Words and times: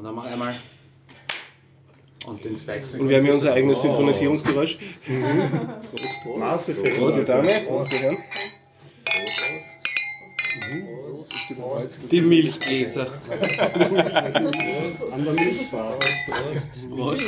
Und 0.00 0.04
dann 0.04 0.14
mach 0.14 0.24
einmal. 0.24 0.54
Und 2.24 2.42
den 2.42 2.56
Zweig 2.56 2.84
Und 2.98 3.06
wir 3.06 3.18
haben 3.18 3.26
ja 3.26 3.34
unser 3.34 3.52
eigenes 3.52 3.82
Synchronisierungsgeräusch. 3.82 4.78
Maß 6.38 6.70
Effekt. 6.70 6.98
Prost, 6.98 7.28
Dame. 7.28 7.48
Prost, 7.66 7.92
die 7.92 7.96
Herren. 7.96 8.16
Die 12.10 12.20
Milchgläser. 12.22 13.08
An 15.12 15.24
der 15.24 15.32
Milchbar. 15.34 15.98
Prost. 16.96 17.20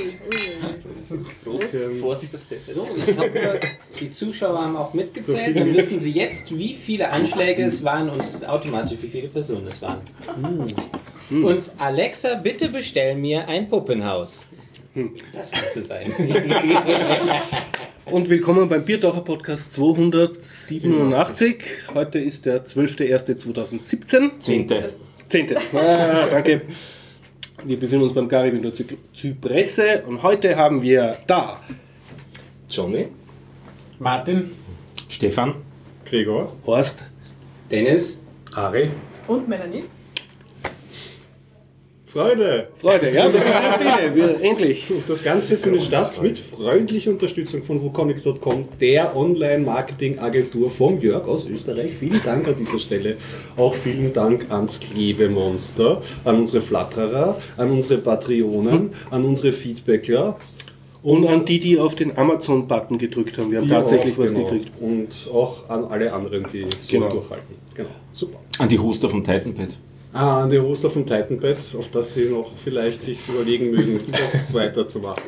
Vorsicht 2.00 2.34
auf 2.34 2.40
das. 2.48 2.74
So, 2.74 2.88
ich 3.06 3.18
hoffe, 3.18 3.60
die 4.00 4.10
Zuschauer 4.10 4.62
haben 4.62 4.76
auch 4.78 4.94
mitgezählt. 4.94 5.58
Dann 5.58 5.74
wissen 5.74 6.00
sie 6.00 6.12
jetzt, 6.12 6.56
wie 6.56 6.72
viele 6.72 7.10
Anschläge 7.10 7.64
es 7.64 7.84
waren 7.84 8.08
und 8.08 8.48
automatisch, 8.48 8.96
wie 9.02 9.08
viele 9.08 9.28
Personen 9.28 9.66
es 9.66 9.82
waren. 9.82 10.00
Und 11.32 11.70
Alexa, 11.78 12.34
bitte 12.34 12.68
bestell 12.68 13.14
mir 13.16 13.48
ein 13.48 13.66
Puppenhaus. 13.68 14.44
Das 15.32 15.50
müsste 15.50 15.80
sein. 15.82 16.12
Und 18.04 18.28
willkommen 18.28 18.68
beim 18.68 18.84
Biertaucher 18.84 19.22
Podcast 19.22 19.72
287. 19.72 21.62
Heute 21.94 22.18
ist 22.18 22.44
der 22.44 22.66
12.01.2017. 22.66 24.40
Zehnte. 24.40 24.92
Zehnte. 25.30 25.56
Ah, 25.72 26.26
danke. 26.26 26.60
Wir 27.64 27.78
befinden 27.80 28.04
uns 28.04 28.12
beim 28.12 28.28
Garib 28.28 28.52
in 28.54 28.62
der 28.62 28.74
Zy- 28.74 28.98
Zypresse 29.14 30.02
und 30.06 30.22
heute 30.22 30.56
haben 30.56 30.82
wir 30.82 31.16
da 31.26 31.60
Johnny. 32.68 33.06
Martin. 33.98 34.50
Stefan. 35.08 35.54
Gregor. 36.04 36.54
Horst. 36.66 37.02
Dennis, 37.70 38.20
Ari. 38.54 38.90
Und 39.28 39.48
Melanie? 39.48 39.84
Freude. 42.12 42.68
Freude, 42.76 43.10
ja, 43.10 43.26
das 43.26 43.42
sind 43.42 43.54
ganz 43.54 43.76
viele. 43.78 44.14
Wir, 44.14 44.40
endlich. 44.42 44.92
Das 45.08 45.24
Ganze 45.24 45.56
findet 45.56 45.84
statt 45.84 46.20
mit 46.20 46.38
freundlicher 46.38 47.10
Unterstützung 47.10 47.62
von 47.62 47.80
wukonic.com, 47.80 48.68
der 48.78 49.16
Online-Marketing-Agentur 49.16 50.70
vom 50.70 51.00
Jörg 51.00 51.26
aus 51.26 51.46
Österreich. 51.46 51.94
Vielen 51.94 52.22
Dank 52.22 52.46
an 52.46 52.56
dieser 52.58 52.78
Stelle. 52.78 53.16
Auch 53.56 53.74
vielen 53.74 54.12
Dank 54.12 54.50
ans 54.50 54.78
Klebemonster, 54.78 56.02
an 56.26 56.40
unsere 56.40 56.60
Flatterer, 56.60 57.40
an 57.56 57.70
unsere 57.70 57.96
Patreonen, 57.96 58.90
an 59.10 59.24
unsere 59.24 59.54
Feedbackler. 59.54 60.36
Und 61.02 61.26
an 61.26 61.46
die, 61.46 61.60
die 61.60 61.78
auf 61.78 61.94
den 61.94 62.18
Amazon-Button 62.18 62.98
gedrückt 62.98 63.38
haben. 63.38 63.50
Wir 63.50 63.62
haben 63.62 63.70
tatsächlich 63.70 64.14
auch, 64.16 64.24
was 64.24 64.34
genau. 64.34 64.50
gekriegt. 64.50 64.70
Und 64.80 65.08
auch 65.32 65.68
an 65.70 65.86
alle 65.86 66.12
anderen, 66.12 66.44
die 66.52 66.66
so 66.78 66.92
Genau. 66.92 67.08
durchhalten. 67.08 67.54
Genau, 67.74 67.88
super. 68.12 68.38
An 68.58 68.68
die 68.68 68.78
Hoster 68.78 69.08
vom 69.08 69.24
Titanpad. 69.24 69.70
Ah, 70.14 70.42
an 70.42 70.50
die 70.50 70.58
Hoster 70.58 70.90
vom 70.90 71.06
Titanpad, 71.06 71.56
auf 71.78 71.88
das 71.90 72.12
sie 72.14 72.26
noch 72.26 72.50
vielleicht 72.62 73.02
sich 73.02 73.26
überlegen 73.28 73.70
mögen, 73.70 73.94
noch 74.10 74.54
weiterzumachen. 74.54 75.22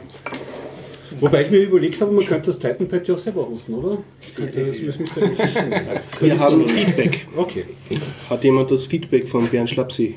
Wobei 1.20 1.44
ich 1.44 1.50
mir 1.50 1.58
überlegt 1.60 2.00
habe, 2.00 2.12
man 2.12 2.26
könnte 2.26 2.46
das 2.46 2.58
Titanpad 2.58 3.06
ja 3.08 3.14
auch 3.14 3.18
selber 3.18 3.48
hosten, 3.48 3.74
oder? 3.74 3.98
Das 4.36 4.46
müsste 4.54 4.98
müsste 4.98 5.20
nicht- 5.24 6.20
Wir 6.20 6.38
haben 6.40 6.66
Feedback. 6.66 7.26
Okay. 7.36 7.64
Hat 8.28 8.44
jemand 8.44 8.70
das 8.70 8.86
Feedback 8.86 9.26
von 9.28 9.48
Bernd 9.48 9.70
Schlapsi 9.70 10.16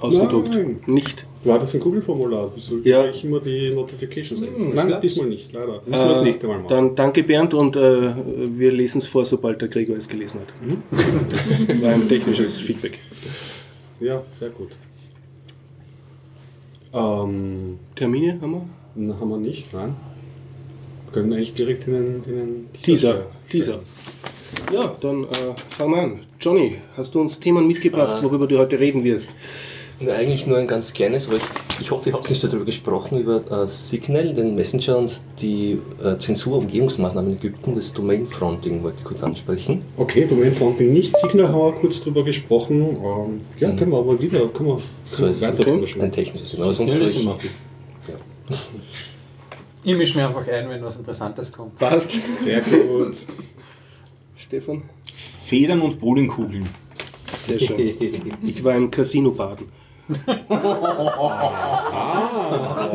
ausgedruckt? 0.00 0.50
Nein. 0.54 0.80
Nicht. 0.86 1.26
War 1.44 1.58
das 1.58 1.74
ein 1.74 1.80
Google-Formular? 1.80 2.50
Wieso 2.54 2.78
Ja. 2.82 3.04
ich 3.04 3.24
immer 3.24 3.40
die 3.40 3.70
Notifications? 3.74 4.40
Nein, 4.40 4.72
Schlaps. 4.86 5.00
diesmal 5.02 5.26
nicht, 5.26 5.52
leider. 5.52 5.80
Müssen 5.84 5.90
wir 5.92 6.08
das 6.14 6.22
nächste 6.24 6.46
Mal 6.46 6.56
machen. 6.58 6.68
Dann 6.68 6.94
danke 6.96 7.22
Bernd 7.24 7.52
und 7.54 7.76
äh, 7.76 8.12
wir 8.58 8.72
lesen 8.72 8.98
es 8.98 9.06
vor, 9.06 9.24
sobald 9.24 9.60
der 9.60 9.68
Gregor 9.68 9.96
es 9.96 10.08
gelesen 10.08 10.40
hat. 10.40 10.52
Das 11.68 11.82
war 11.82 11.92
ein 11.94 12.08
technisches 12.08 12.58
Feedback. 12.58 12.98
Ja, 14.02 14.20
sehr 14.30 14.50
gut. 14.50 14.70
Ähm, 16.92 17.78
Termine 17.94 18.40
haben 18.40 18.52
wir? 18.52 18.68
na, 18.96 19.14
haben 19.18 19.30
wir 19.30 19.36
nicht, 19.38 19.72
nein. 19.72 19.94
Wir 21.04 21.12
können 21.12 21.32
eigentlich 21.32 21.54
direkt 21.54 21.86
in 21.86 21.92
den, 21.92 22.24
in 22.24 22.36
den 22.36 22.72
Teaser. 22.82 23.26
Teaser. 23.48 23.78
Ja, 24.72 24.96
dann 25.00 25.24
äh, 25.24 25.54
fangen 25.68 25.92
wir 25.92 26.02
an. 26.02 26.20
Johnny, 26.40 26.78
hast 26.96 27.14
du 27.14 27.20
uns 27.20 27.38
Themen 27.38 27.68
mitgebracht, 27.68 28.20
worüber 28.24 28.48
du 28.48 28.58
heute 28.58 28.80
reden 28.80 29.04
wirst? 29.04 29.30
Ja, 30.04 30.14
eigentlich 30.14 30.46
nur 30.46 30.58
ein 30.58 30.66
ganz 30.66 30.92
kleines, 30.92 31.28
aber 31.28 31.36
ich, 31.36 31.42
ich 31.80 31.90
hoffe, 31.92 32.08
ihr 32.10 32.14
habt 32.14 32.28
nicht 32.28 32.42
darüber 32.42 32.64
gesprochen, 32.64 33.20
über 33.20 33.64
äh, 33.64 33.68
Signal, 33.68 34.34
den 34.34 34.56
Messenger 34.56 34.98
und 34.98 35.22
die 35.40 35.78
äh, 36.02 36.16
Zensur-Umgehungsmaßnahmen 36.16 37.32
in 37.32 37.36
Ägypten, 37.36 37.76
das 37.76 37.92
Domain-Fronting 37.92 38.82
wollte 38.82 38.98
ich 38.98 39.04
kurz 39.04 39.22
ansprechen. 39.22 39.82
Okay, 39.96 40.26
Domain 40.26 40.52
Fronting 40.52 40.92
nicht. 40.92 41.16
Signal 41.16 41.48
haben 41.48 41.74
wir 41.74 41.80
kurz 41.80 42.02
drüber 42.02 42.24
gesprochen. 42.24 42.96
Ähm, 42.96 43.40
ja, 43.58 43.70
können 43.70 43.92
wir 43.92 43.98
aber 43.98 44.20
wieder, 44.20 44.48
können 44.48 44.70
wir, 44.70 44.78
So 45.10 45.26
ist 45.26 45.40
weiter 45.42 45.60
okay. 45.60 45.70
drüber 45.70 45.86
sprechen. 45.86 46.04
Ein 46.04 46.12
technisches 46.12 46.50
Thema, 46.50 46.64
aber 46.64 46.72
sonst 46.72 46.90
Ja, 46.90 46.96
vielleicht, 46.96 47.24
machen. 47.24 47.48
Ich 49.84 49.96
mische 49.96 50.18
mir 50.18 50.26
einfach 50.26 50.46
ein, 50.48 50.68
wenn 50.68 50.82
was 50.82 50.96
Interessantes 50.96 51.52
kommt. 51.52 51.76
Passt. 51.76 52.12
Sehr 52.42 52.60
gut. 52.60 53.16
Stefan? 54.36 54.82
Federn 55.14 55.80
und 55.80 56.00
Bowlingkugeln. 56.00 56.68
Sehr 57.46 57.58
schön. 57.60 57.94
Ich 58.42 58.62
war 58.64 58.74
im 58.74 58.90
Casino 58.90 59.30
baden. 59.30 59.66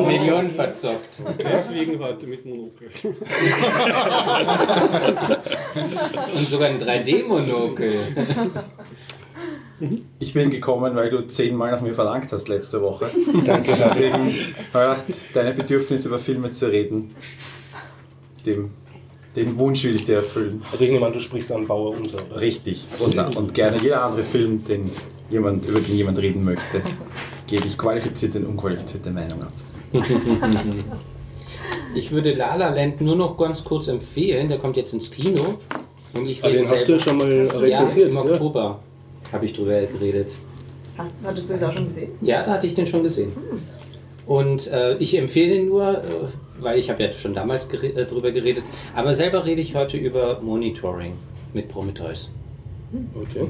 Millionen 0.06 0.52
verzockt. 0.52 1.22
Deswegen 1.40 2.00
heute 2.00 2.28
mit 2.28 2.46
Monokel. 2.46 2.90
Und 6.36 6.48
sogar 6.48 6.70
ein 6.70 6.80
3D-Monokel. 6.82 8.00
Ich 10.20 10.34
bin 10.34 10.50
gekommen, 10.50 10.96
weil 10.96 11.10
du 11.10 11.22
zehnmal 11.28 11.72
nach 11.72 11.82
mir 11.82 11.94
verlangt 11.94 12.32
hast 12.32 12.48
letzte 12.48 12.82
Woche. 12.82 13.10
Danke. 13.46 13.74
Deswegen 13.78 14.34
habe 14.74 14.98
ich 15.08 15.16
deine 15.34 15.54
Bedürfnis 15.54 16.06
über 16.06 16.20
Filme 16.20 16.52
zu 16.52 16.68
reden, 16.68 17.16
dem, 18.46 18.72
den 19.36 19.58
Wunsch 19.58 19.84
will 19.84 19.96
ich 19.96 20.06
dir 20.06 20.18
erfüllen. 20.18 20.64
Also 20.72 20.84
ich 20.84 20.92
nehme 20.92 21.06
an, 21.06 21.14
du 21.14 21.20
sprichst 21.20 21.52
an 21.52 21.68
Bauer 21.68 21.96
unser. 21.96 22.26
oder? 22.26 22.40
Richtig. 22.42 22.86
Und, 23.00 23.38
und 23.38 23.54
gerne 23.54 23.78
jeder 23.82 24.04
andere 24.04 24.24
Film, 24.24 24.64
den 24.66 24.90
jemand, 25.30 25.66
über 25.66 25.80
den 25.80 25.96
jemand 25.96 26.18
reden 26.20 26.44
möchte, 26.44 26.82
gebe 27.48 27.66
ich 27.68 27.78
qualifizierte 27.78 28.40
und 28.40 28.46
unqualifizierte 28.48 29.10
Meinung 29.12 29.42
ab. 29.44 29.52
Ich 31.96 32.12
würde 32.12 32.34
La 32.34 32.56
La 32.56 32.70
Land 32.70 33.02
nur 33.02 33.16
noch 33.16 33.38
ganz 33.38 33.64
kurz 33.64 33.88
empfehlen. 33.88 34.50
Der 34.50 34.58
kommt 34.58 34.78
jetzt 34.78 34.94
ins 34.94 35.10
Kino. 35.10 35.56
Und 36.14 36.28
ich 36.28 36.44
Ah, 36.44 36.50
den 36.50 36.68
hast 36.68 36.88
du 36.88 36.94
ja 36.94 37.00
schon 37.00 37.18
mal 37.18 37.32
ja, 37.32 37.58
rezensiert. 37.58 38.10
im 38.10 38.16
Ja, 38.16 38.22
Oktober 38.22 38.80
habe 39.32 39.46
ich 39.46 39.54
drüber 39.54 39.82
geredet. 39.82 40.30
Hast, 40.98 41.14
hattest 41.24 41.50
du 41.50 41.54
ihn 41.56 41.60
da 41.60 41.72
schon 41.72 41.86
gesehen? 41.88 42.12
Ja, 42.22 42.44
da 42.44 42.52
hatte 42.52 42.68
ich 42.68 42.76
den 42.76 42.88
schon 42.88 43.04
gesehen. 43.04 43.32
Und 44.26 44.68
äh, 44.68 44.98
ich 44.98 45.18
empfehle 45.18 45.56
ihn 45.56 45.70
nur, 45.70 45.90
äh, 45.98 46.04
weil 46.60 46.78
ich 46.78 46.90
habe 46.90 47.04
ja 47.04 47.14
schon 47.14 47.34
damals 47.34 47.68
gere 47.70 47.88
äh, 47.88 48.06
drüber 48.06 48.32
geredet. 48.32 48.64
Aber 48.96 49.14
selber 49.14 49.46
rede 49.46 49.62
ich 49.62 49.76
heute 49.76 49.98
über 49.98 50.40
Monitoring 50.42 51.14
mit 51.54 51.68
Prometheus. 51.70 52.32
Okay. 53.16 53.48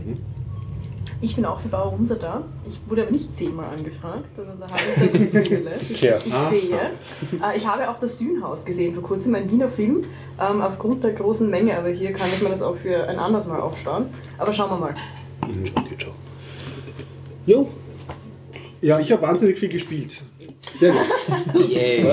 Ich 1.20 1.36
bin 1.36 1.46
auch 1.46 1.60
für 1.60 1.70
Bauer 1.70 1.94
Unser 1.98 2.16
da. 2.16 2.44
Ich 2.68 2.80
wurde 2.88 3.02
aber 3.04 3.12
nicht 3.12 3.36
zehnmal 3.36 3.70
angefragt. 3.76 4.26
Also 4.38 4.52
da 4.60 4.68
habe 4.68 4.80
ich 4.88 5.32
das 5.34 5.48
Privileg. 5.50 5.94
Tja. 5.96 6.18
Ich 6.24 6.34
sehe. 6.50 6.80
Äh, 7.44 7.58
ich 7.58 7.66
habe 7.66 7.90
auch 7.90 7.98
das 7.98 8.20
Sühnhaus 8.20 8.64
gesehen 8.66 8.94
vor 8.94 9.02
kurzem, 9.04 9.34
ein 9.34 9.50
Wiener 9.50 9.70
Film, 9.70 10.04
ähm, 10.40 10.62
aufgrund 10.62 11.04
der 11.04 11.14
großen 11.14 11.50
Menge. 11.50 11.76
Aber 11.78 11.90
hier 11.90 12.14
kann 12.14 12.28
ich 12.36 12.42
mir 12.42 12.50
das 12.50 12.62
auch 12.62 12.76
für 12.76 13.08
ein 13.08 13.18
anderes 13.18 13.48
Mal 13.48 13.60
aufsparen. 13.60 14.06
Aber 14.38 14.54
schauen 14.54 14.70
wir 14.70 14.78
mal. 14.78 14.94
Jo, 17.48 17.68
Ja, 18.82 19.00
ich 19.00 19.12
habe 19.12 19.22
wahnsinnig 19.22 19.58
viel 19.58 19.70
gespielt. 19.70 20.22
sehr 20.74 20.92
gut. 20.92 21.02
Yay. 21.70 22.06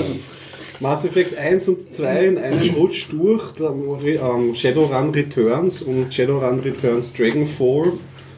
Mass 0.79 1.05
Effect 1.05 1.37
1 1.37 1.69
und 1.69 1.93
2 1.93 2.25
in 2.25 2.37
einem 2.37 2.73
Rutsch 2.75 3.07
durch, 3.11 3.51
dann 3.51 3.83
ähm, 4.03 4.55
Shadowrun 4.55 5.11
Returns 5.11 5.81
und 5.81 6.13
Shadowrun 6.13 6.59
Returns 6.61 7.13
Dragonfall 7.13 7.93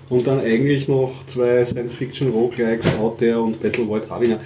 und 0.10 0.26
dann 0.28 0.40
eigentlich 0.40 0.88
noch 0.88 1.26
zwei 1.26 1.66
Science-Fiction-Roguelikes, 1.66 2.96
Out 3.00 3.18
There 3.20 3.42
und 3.42 3.62
Battle 3.62 3.88
Void 3.88 4.10
Havina. 4.10 4.40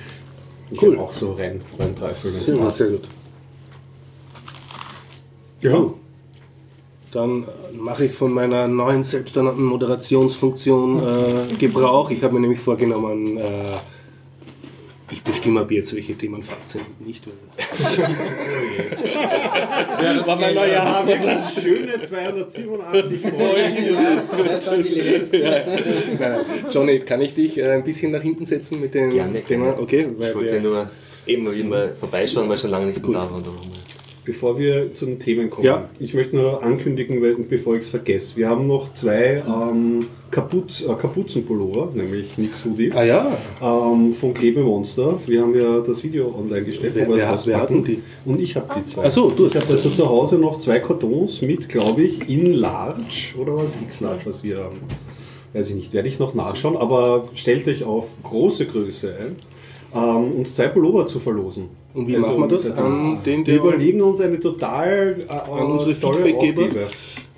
Ich 0.72 0.82
Cool. 0.82 0.98
auch 0.98 1.12
so 1.14 1.34
rein, 1.34 1.62
rein 1.78 1.94
drei 1.96 2.14
Filme. 2.14 2.40
Sehr 2.72 2.88
gut. 2.88 3.04
Ja. 5.62 5.86
Dann 7.12 7.46
mache 7.74 8.06
ich 8.06 8.14
von 8.14 8.32
meiner 8.32 8.68
neuen 8.70 9.04
selbsternannten 9.04 9.66
Moderationsfunktion 9.66 11.04
äh, 11.04 11.54
Gebrauch. 11.56 12.10
Ich 12.10 12.24
habe 12.24 12.36
mir 12.36 12.40
nämlich 12.40 12.60
vorgenommen, 12.62 13.38
äh, 13.38 13.42
ich 15.12 15.22
bestimme 15.24 15.62
ab 15.62 15.72
jetzt, 15.72 15.94
welche 15.96 16.16
Themen 16.16 16.42
Fakt 16.42 16.70
sind 16.70 16.82
und 17.00 17.08
nicht. 17.08 17.24
das 20.00 20.28
war 20.28 20.36
mein 20.36 20.56
neuer 20.56 21.04
Das 21.08 21.62
schöne 21.62 22.02
287 22.02 23.22
Folgen. 23.22 23.98
Das 24.46 24.68
war 24.68 24.78
die 24.78 24.90
letzte. 24.90 25.40
Nein. 26.20 26.42
Johnny, 26.72 27.00
kann 27.02 27.22
ich 27.22 27.34
dich 27.34 27.58
äh, 27.58 27.72
ein 27.72 27.84
bisschen 27.84 28.12
nach 28.12 28.22
hinten 28.22 28.46
setzen 28.46 28.80
mit 28.80 28.94
dem 28.94 29.12
Gerne, 29.12 29.42
Thema? 29.44 29.78
Okay, 29.80 30.08
weil 30.18 30.30
Ich 30.30 30.36
wollte 30.36 30.60
nur 30.62 30.90
eben 31.26 31.44
mal 31.44 31.54
wieder 31.54 31.68
mal 31.70 31.96
vorbeischauen, 32.00 32.48
weil 32.48 32.56
ich 32.56 32.62
schon 32.62 32.72
lange 32.72 32.88
nicht 32.88 33.06
mehr 33.06 33.22
da 33.22 33.32
war. 33.32 33.42
Bevor 34.32 34.58
wir 34.58 34.94
zu 34.94 35.06
den 35.06 35.20
Themen 35.20 35.50
kommen, 35.50 35.66
Ja. 35.66 35.90
ich 36.00 36.14
möchte 36.14 36.36
nur 36.38 36.64
ankündigen, 36.64 37.22
weil- 37.22 37.36
bevor 37.36 37.76
ich 37.76 37.82
es 37.82 37.90
vergesse, 37.90 38.38
wir 38.38 38.48
haben 38.48 38.66
noch 38.66 38.94
zwei 38.94 39.44
ähm, 39.46 40.08
Kapuz, 40.30 40.82
äh, 40.88 40.94
Kapuzenpullover, 40.94 41.90
nämlich 41.94 42.38
Nix 42.38 42.64
Hoodie, 42.64 42.94
Ah 42.94 43.04
ja, 43.04 43.38
ähm, 43.62 44.14
von 44.14 44.34
Klebemonster. 44.34 45.20
Wir 45.28 45.42
haben 45.42 45.54
ja 45.54 45.82
das 45.82 46.02
Video 46.02 46.34
online 46.34 46.64
gestellt, 46.64 46.94
Wer- 46.96 47.08
wo 47.08 47.16
wir 47.16 47.18
es 47.18 47.24
auspacken. 47.30 47.60
hatten 47.62 47.84
die? 47.84 48.02
Und 48.26 48.40
ich 48.40 48.56
habe 48.56 48.68
die 48.80 48.86
zwei. 48.86 49.04
Ach 49.06 49.12
so, 49.12 49.30
du 49.30 49.48
Ich 49.48 49.56
habe 49.56 49.66
also 49.68 49.90
zu 49.90 50.08
Hause 50.10 50.38
noch 50.38 50.60
zwei 50.60 50.80
Kartons 50.80 51.42
mit, 51.42 51.68
glaube 51.68 52.04
ich, 52.04 52.30
in 52.30 52.54
Large 52.54 53.34
oder 53.38 53.58
was 53.58 53.76
X-Large, 53.82 54.26
was 54.26 54.42
wir 54.46 54.60
haben. 54.60 54.78
Weiß 55.54 55.68
ich 55.70 55.76
nicht, 55.76 55.92
werde 55.92 56.08
ich 56.08 56.18
noch 56.20 56.34
nachschauen, 56.34 56.78
aber 56.78 57.26
stellt 57.34 57.68
euch 57.68 57.84
auf 57.84 58.08
große 58.24 58.66
Größe 58.68 59.14
ein, 59.20 59.36
ähm, 59.94 60.32
uns 60.40 60.56
zwei 60.56 60.68
Pullover 60.70 61.06
zu 61.08 61.20
verlosen. 61.20 61.66
Und 61.94 62.08
wie 62.08 62.16
Also, 62.16 62.28
machen 62.30 62.40
wir 62.42 62.48
das? 62.48 62.70
An 62.72 63.24
den, 63.24 63.46
Wir 63.46 63.56
überlegen 63.58 64.02
uns 64.02 64.20
eine 64.22 64.40
total 64.40 65.26
äh, 65.28 65.32
An 65.32 65.72
unsere 65.72 65.94
Feedbackgeber? 65.94 66.68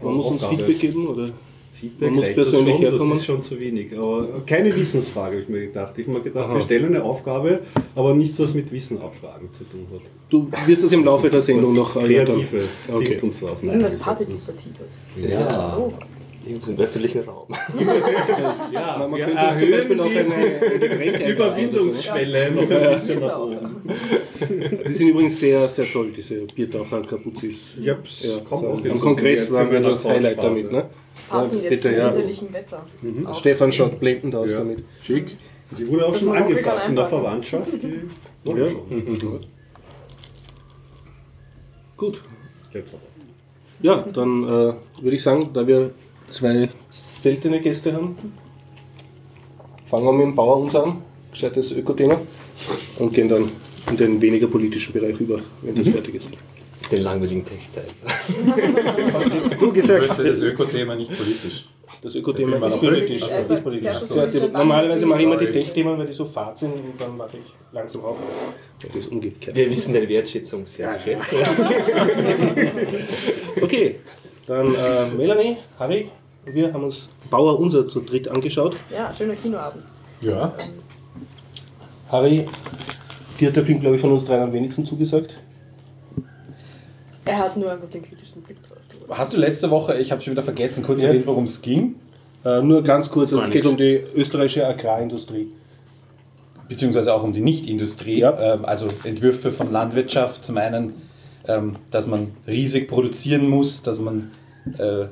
Man 0.01 0.13
muss 0.15 0.27
uns. 0.27 0.45
Feedback 0.45 0.79
geben, 0.79 1.07
oder? 1.07 1.29
Feedback 1.73 2.07
Man 2.07 2.15
muss 2.15 2.25
reicht 2.25 2.38
das 2.38 2.51
persönlich 2.51 2.75
schon, 2.75 2.83
herkommen. 2.83 3.09
Das 3.09 3.19
ist 3.19 3.25
schon 3.25 3.41
zu 3.44 3.59
wenig. 3.59 3.97
Aber 3.97 4.27
keine 4.45 4.75
Wissensfrage, 4.75 5.31
habe 5.35 5.41
ich 5.44 5.50
mir 5.50 5.61
gedacht. 5.67 5.97
Ich 5.97 6.07
habe 6.07 6.17
mir 6.17 6.23
gedacht, 6.23 6.45
Aha. 6.45 6.53
wir 6.55 6.61
stellen 6.61 6.85
eine 6.95 7.03
Aufgabe, 7.03 7.59
aber 7.95 8.13
nichts, 8.13 8.39
was 8.39 8.53
mit 8.53 8.71
Wissen 8.71 9.01
abfragen 9.01 9.51
zu 9.53 9.63
tun 9.65 9.88
hat. 9.94 10.01
Du 10.29 10.47
wirst 10.65 10.83
das 10.83 10.91
im 10.91 11.03
Laufe 11.03 11.29
der 11.29 11.41
Sendung 11.41 11.75
noch 11.75 11.95
erläutern. 11.95 12.38
Kreatives, 12.38 12.89
Okay. 12.94 13.05
singt 13.05 13.23
uns 13.23 13.41
was. 13.41 13.63
Nein, 13.63 13.75
Irgendwas. 13.75 14.00
Partizipatives. 14.00 15.11
Ja. 15.29 15.69
So. 15.75 15.94
Im 16.45 16.79
öffentlichen 16.79 17.23
Raum. 17.23 17.47
Ja, 18.71 18.97
Man, 18.99 19.11
man 19.11 19.19
könnte 19.19 19.59
zum 19.59 19.71
Beispiel 19.71 19.99
auch 20.01 20.05
eine, 20.09 20.35
ein 20.35 20.79
Getränk 20.79 21.15
einladen 21.15 21.31
Überwindungsschwelle 21.31 22.51
noch 22.51 22.69
Ja. 22.69 22.77
ein 22.79 22.89
bisschen 22.93 23.19
nach 23.19 23.27
Genau. 23.27 23.45
oben. 23.45 23.81
Die 24.87 24.93
sind 24.93 25.07
übrigens 25.09 25.39
sehr, 25.39 25.69
sehr 25.69 25.85
toll, 25.85 26.11
diese 26.15 26.35
Biertaucher-Kapuzis. 26.53 27.75
Ich 27.79 27.89
hab's 27.89 28.23
Ja, 28.23 28.39
so, 28.49 28.67
am 28.89 28.99
Kongress 28.99 29.39
jetzt 29.41 29.53
waren 29.53 29.71
wir 29.71 29.79
das 29.79 30.03
Highlight 30.03 30.35
Couchphase. 30.37 30.63
damit. 30.63 30.71
Ne? 30.71 30.89
Passen 31.29 31.57
Ja, 31.57 31.63
jetzt 31.63 31.69
bitte, 31.69 31.81
zum 31.89 31.97
ja. 31.97 32.05
winterlichen 32.15 32.53
Wetter. 32.53 32.85
Auch. 33.25 33.35
Stefan 33.35 33.71
schaut 33.71 33.99
blendend 33.99 34.35
aus 34.35 34.51
Ja. 34.51 34.57
damit. 34.59 34.83
Schick. 35.01 35.37
Die 35.77 35.87
wurde 35.87 36.05
auch 36.07 36.11
Das 36.11 36.21
schon 36.21 36.35
angefragt 36.35 36.89
in 36.89 36.95
der. 36.95 37.05
Verwandtschaft. 37.05 37.71
Die 37.81 37.99
Ja. 38.59 38.67
schon. 38.67 39.39
Gut. 41.97 42.21
Letzter 42.73 42.93
Wort. 42.93 43.03
Ja, 43.81 44.05
dann 44.13 44.43
äh, 44.43 44.47
würde 45.03 45.15
ich 45.15 45.21
sagen, 45.23 45.49
da 45.53 45.65
wir 45.67 45.91
zwei 46.33 46.69
seltene 47.21 47.59
Gäste 47.62 47.94
haben, 47.94 48.15
fangen 49.85 50.06
wir 50.06 50.13
mit 50.13 50.25
dem 50.27 50.35
Bauer 50.35 50.57
uns 50.57 50.75
an, 50.75 51.01
gescheites 51.31 51.71
Ökothema, 51.71 52.19
und 53.00 53.13
gehen 53.13 53.30
dann 53.30 53.50
in 53.89 53.97
den 53.97 54.21
weniger 54.21 54.47
politischen 54.47 54.94
Bereich 54.94 55.19
über, 55.19 55.39
wenn 55.62 55.75
das 55.75 55.89
fertig 55.89 56.15
ist. 56.15 56.30
Den 56.91 57.03
langweiligen 57.03 57.45
Tech-Teil. 57.45 57.85
Du 59.59 59.71
Du 59.71 59.75
wirst 59.75 60.19
das 60.19 60.41
Öko-Thema 60.41 60.95
nicht 60.95 61.15
politisch. 61.18 61.65
Das 62.01 62.15
Ökothema 62.15 62.65
ist 62.68 62.79
politisch. 62.79 63.21
Das 63.21 63.31
Also, 63.38 63.53
ist 63.53 63.63
politisch. 63.63 63.97
die, 64.01 64.13
politisch, 64.13 64.51
normalerweise 64.51 65.06
mache 65.06 65.19
ich 65.19 65.25
immer 65.25 65.38
die. 65.38 65.47
Tech-Themen, 65.47 65.97
weil 65.97 66.07
die 66.07 66.13
so 66.13 66.25
fad 66.25 66.59
sind 66.59 66.74
und 66.74 67.00
dann 67.00 67.15
mache 67.15 67.38
ich 67.38 67.53
langsam 67.71 68.03
auf. 68.03 68.19
Das 68.86 68.95
ist 68.95 69.09
umgekehrt. 69.12 69.56
Wir 69.56 69.69
wissen 69.69 69.94
deine 69.94 70.09
Wertschätzung 70.09 70.65
sehr 70.68 70.91
zu 70.97 71.03
schätzen. 71.03 71.38
Okay, 73.62 73.95
dann 74.47 74.75
äh, 74.75 75.06
Melanie, 75.15 75.57
Harry, 75.79 76.09
wir 76.45 76.73
haben 76.73 76.83
uns 76.83 77.09
Bauer 77.29 77.59
unser 77.59 77.87
zu 77.87 78.01
dritt 78.01 78.27
angeschaut. 78.27 78.75
Ja, 78.91 79.13
schöner 79.15 79.35
Kinoabend. 79.35 79.83
Ja. 80.21 80.53
Harry, 82.09 82.45
dir 83.39 83.47
hat 83.49 83.55
der 83.55 83.65
Film, 83.65 83.79
glaube 83.79 83.95
ich, 83.95 84.01
von 84.01 84.11
uns 84.11 84.25
dreien 84.25 84.43
am 84.43 84.53
wenigsten 84.53 84.85
zugesagt. 84.85 85.35
Er 87.25 87.37
hat 87.39 87.57
nur 87.57 87.71
einfach 87.71 87.89
den 87.89 88.01
kritischsten 88.03 88.41
Blick 88.41 88.57
drauf. 88.63 88.77
Hast 89.17 89.33
du 89.33 89.37
letzte 89.37 89.69
Woche, 89.71 89.97
ich 89.97 90.11
habe 90.11 90.21
schon 90.21 90.31
wieder 90.33 90.43
vergessen, 90.43 90.83
kurz 90.83 91.01
Ja. 91.01 91.09
erwähnt, 91.09 91.25
worum 91.27 91.45
es 91.45 91.61
ging? 91.61 91.95
Äh, 92.45 92.61
nur 92.61 92.83
ganz 92.83 93.09
kurz, 93.09 93.31
es 93.31 93.39
Gar 93.39 93.49
geht 93.49 93.65
um 93.65 93.77
die 93.77 94.01
österreichische 94.15 94.65
Agrarindustrie. 94.67 95.51
beziehungsweise 96.69 97.13
auch 97.13 97.23
um 97.23 97.33
die 97.33 97.41
Nichtindustrie, 97.41 98.19
Ja. 98.19 98.53
ähm, 98.55 98.65
also 98.65 98.87
Entwürfe 99.03 99.51
von 99.51 99.71
Landwirtschaft. 99.71 100.43
Zum 100.45 100.57
einen, 100.57 100.93
ähm, 101.47 101.73
dass 101.91 102.07
man 102.07 102.31
riesig 102.47 102.87
produzieren 102.87 103.47
muss, 103.49 103.83
dass 103.83 103.99
man, 103.99 104.31
äh, 104.79 105.05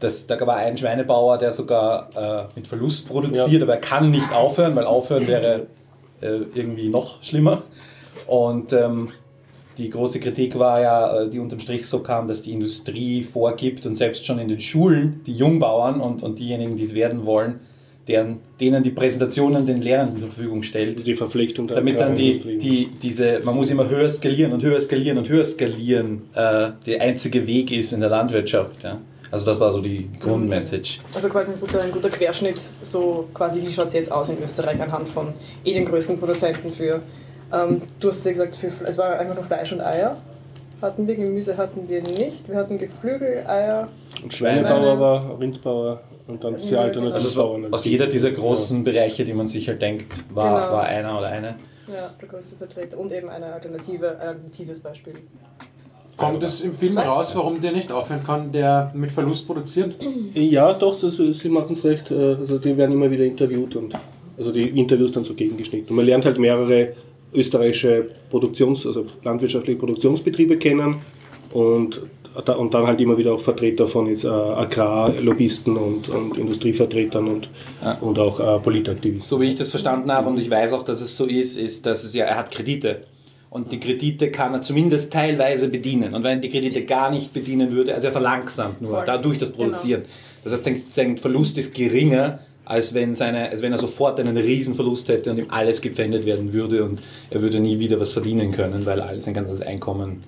das, 0.00 0.26
da 0.26 0.38
war 0.46 0.56
ein 0.56 0.76
Schweinebauer, 0.78 1.38
der 1.38 1.52
sogar 1.52 2.10
äh, 2.16 2.58
mit 2.58 2.66
Verlust 2.66 3.08
produziert, 3.08 3.50
Ja. 3.50 3.62
aber 3.62 3.74
er 3.74 3.80
kann 3.80 4.10
nicht 4.10 4.32
aufhören, 4.32 4.76
weil 4.76 4.84
aufhören 4.84 5.26
wäre 5.26 5.66
äh, 6.20 6.40
irgendwie 6.54 6.88
noch 6.88 7.22
schlimmer. 7.22 7.62
Und 8.26 8.72
ähm, 8.72 9.08
die 9.76 9.90
große 9.90 10.20
Kritik 10.20 10.58
war 10.58 10.80
ja, 10.80 11.20
äh, 11.22 11.30
die 11.30 11.38
unterm 11.38 11.60
Strich 11.60 11.86
so 11.86 12.00
kam, 12.00 12.28
dass 12.28 12.42
die 12.42 12.52
Industrie 12.52 13.22
vorgibt 13.22 13.86
und 13.86 13.96
selbst 13.96 14.26
schon 14.26 14.38
in 14.38 14.48
den 14.48 14.60
Schulen 14.60 15.20
die 15.26 15.32
Jungbauern 15.34 16.00
und, 16.00 16.22
und 16.22 16.38
diejenigen, 16.38 16.76
die 16.76 16.82
es 16.82 16.94
werden 16.94 17.24
wollen, 17.26 17.60
deren, 18.08 18.38
denen 18.58 18.82
die 18.82 18.90
Präsentationen 18.90 19.66
den 19.66 19.80
Lehrenden 19.82 20.18
zur 20.18 20.30
Verfügung 20.30 20.62
stellt, 20.62 20.94
Also 20.94 21.04
die 21.04 21.14
Verflechtung 21.14 21.68
der 21.68 21.76
damit 21.76 22.00
dann 22.00 22.16
die, 22.16 22.58
die, 22.58 22.88
diese, 23.02 23.40
man 23.44 23.54
muss 23.54 23.70
immer 23.70 23.88
höher 23.88 24.10
skalieren 24.10 24.52
und 24.52 24.62
höher 24.62 24.80
skalieren 24.80 25.18
und 25.18 25.28
höher 25.28 25.44
skalieren, 25.44 26.22
äh, 26.34 26.70
der 26.86 27.02
einzige 27.02 27.46
Weg 27.46 27.70
ist 27.70 27.92
in 27.92 28.00
der 28.00 28.08
Landwirtschaft. 28.08 28.82
Ja? 28.82 28.98
Also 29.30 29.44
das 29.46 29.60
war 29.60 29.70
so 29.72 29.80
die 29.80 30.08
Grundmessage. 30.20 31.00
Also 31.14 31.28
quasi 31.28 31.52
ein 31.52 31.60
guter, 31.60 31.82
ein 31.82 31.92
guter 31.92 32.08
Querschnitt, 32.10 32.62
so 32.82 33.28
quasi 33.34 33.62
wie 33.62 33.70
schaut 33.70 33.88
es 33.88 33.92
jetzt 33.94 34.10
aus 34.12 34.28
in 34.28 34.42
Österreich 34.42 34.80
anhand 34.80 35.08
von 35.08 35.34
eh 35.64 35.74
den 35.74 35.84
größten 35.84 36.18
Produzenten 36.18 36.72
für, 36.72 37.02
ähm, 37.52 37.82
du 38.00 38.08
hast 38.08 38.24
ja 38.24 38.32
gesagt, 38.32 38.56
für, 38.56 38.68
es 38.86 38.96
war 38.98 39.18
einfach 39.18 39.34
nur 39.34 39.44
Fleisch 39.44 39.72
und 39.72 39.80
Eier. 39.80 40.16
Hatten 40.80 41.06
wir, 41.08 41.16
Gemüse 41.16 41.56
hatten 41.56 41.88
wir 41.88 42.00
nicht. 42.02 42.48
Wir 42.48 42.56
hatten 42.56 42.78
Geflügel, 42.78 43.44
Eier. 43.46 43.88
Und 44.22 44.32
Schweinebauer 44.32 44.80
Schweine. 44.82 45.00
war, 45.00 45.40
Rindbauer 45.40 46.00
und 46.28 46.44
dann 46.44 46.58
sehr 46.60 46.78
Ja, 46.78 46.84
alternative 46.84 47.14
Also 47.14 47.28
es 47.28 47.36
war 47.36 47.44
Bauern. 47.46 47.74
aus 47.74 47.84
jeder 47.84 48.06
dieser 48.06 48.30
großen 48.30 48.84
Bereiche, 48.84 49.24
die 49.24 49.32
man 49.34 49.48
sich 49.48 49.66
halt 49.68 49.82
denkt, 49.82 50.22
war, 50.32 50.60
Genau. 50.60 50.72
war 50.74 50.84
einer 50.84 51.18
oder 51.18 51.26
eine. 51.28 51.56
Ja, 51.92 52.10
der 52.20 52.28
größte 52.28 52.54
Vertreter. 52.56 52.96
Und 52.98 53.10
eben 53.12 53.28
eine 53.28 53.46
Alternative, 53.52 54.10
ein 54.20 54.28
alternatives 54.28 54.78
Beispiel. 54.80 55.14
Kommt 56.18 56.42
es 56.42 56.60
im 56.60 56.72
Film 56.72 56.98
raus, 56.98 57.32
warum 57.34 57.60
der 57.60 57.72
nicht 57.72 57.90
aufhören 57.92 58.24
kann, 58.24 58.52
der 58.52 58.90
mit 58.94 59.12
Verlust 59.12 59.46
produziert? 59.46 59.94
Ja, 60.34 60.72
doch, 60.74 60.98
das, 61.00 61.16
sie 61.16 61.48
machen 61.48 61.72
es 61.72 61.84
recht. 61.84 62.10
äh, 62.10 62.34
Also 62.40 62.58
die 62.58 62.76
werden 62.76 62.92
immer 62.92 63.10
wieder 63.10 63.24
interviewt 63.24 63.76
und 63.76 63.94
also 64.36 64.52
die 64.52 64.68
Interviews 64.68 65.12
dann 65.12 65.24
so 65.24 65.34
gegengeschnitten. 65.34 65.90
Und 65.90 65.96
man 65.96 66.06
lernt 66.06 66.24
halt 66.24 66.38
mehrere 66.38 66.92
österreichische 67.34 68.10
Produktions-, 68.30 68.86
also 68.86 69.06
landwirtschaftliche 69.22 69.78
Produktionsbetriebe 69.78 70.56
kennen 70.58 70.96
und, 71.52 72.00
und 72.34 72.74
dann 72.74 72.86
halt 72.86 73.00
immer 73.00 73.16
wieder 73.18 73.32
auch 73.34 73.40
Vertreter 73.40 73.86
von 73.86 74.06
jetzt, 74.06 74.24
äh, 74.24 74.28
Agrarlobbyisten 74.28 75.76
und, 75.76 76.08
und 76.08 76.38
Industrievertretern 76.38 77.28
und, 77.28 77.48
Ja. 77.82 77.98
und 78.00 78.18
auch 78.18 78.40
äh, 78.40 78.58
Politaktivisten. 78.60 79.28
So 79.28 79.40
wie 79.40 79.46
ich 79.48 79.56
das 79.56 79.70
verstanden 79.70 80.10
habe 80.12 80.28
und 80.30 80.38
ich 80.38 80.50
weiß 80.50 80.72
auch, 80.72 80.84
dass 80.84 81.00
es 81.00 81.16
so 81.16 81.26
ist, 81.26 81.56
ist, 81.58 81.84
dass 81.86 82.04
es 82.04 82.14
ja, 82.14 82.24
er 82.26 82.36
hat 82.38 82.50
Kredite. 82.50 83.04
Und 83.50 83.72
die 83.72 83.80
Kredite 83.80 84.30
kann 84.30 84.52
er 84.52 84.62
zumindest 84.62 85.12
teilweise 85.12 85.68
bedienen. 85.68 86.14
Und 86.14 86.22
wenn 86.22 86.38
er 86.38 86.40
die 86.40 86.50
Kredite 86.50 86.84
gar 86.84 87.10
nicht 87.10 87.32
bedienen 87.32 87.70
würde, 87.70 87.94
also 87.94 88.08
er 88.08 88.12
verlangsamt 88.12 88.82
nur 88.82 88.90
Voll. 88.90 89.04
dadurch 89.06 89.38
das 89.38 89.52
Produzieren. 89.52 90.02
Das 90.44 90.52
heißt, 90.52 90.64
sein, 90.64 90.82
sein 90.90 91.18
Verlust 91.18 91.56
ist 91.56 91.74
geringer, 91.74 92.40
als 92.66 92.92
wenn, 92.92 93.14
seine, 93.14 93.48
als 93.48 93.62
wenn 93.62 93.72
er 93.72 93.78
sofort 93.78 94.20
einen 94.20 94.36
riesen 94.36 94.74
Verlust 94.74 95.08
hätte 95.08 95.30
und 95.30 95.38
ihm 95.38 95.46
alles 95.48 95.80
gepfändet 95.80 96.26
werden 96.26 96.52
würde 96.52 96.84
und 96.84 97.00
er 97.30 97.40
würde 97.40 97.60
nie 97.60 97.78
wieder 97.78 97.98
was 97.98 98.12
verdienen 98.12 98.52
können, 98.52 98.84
weil 98.84 99.00
all 99.00 99.22
sein 99.22 99.32
ganzes 99.32 99.62
Einkommen 99.62 100.22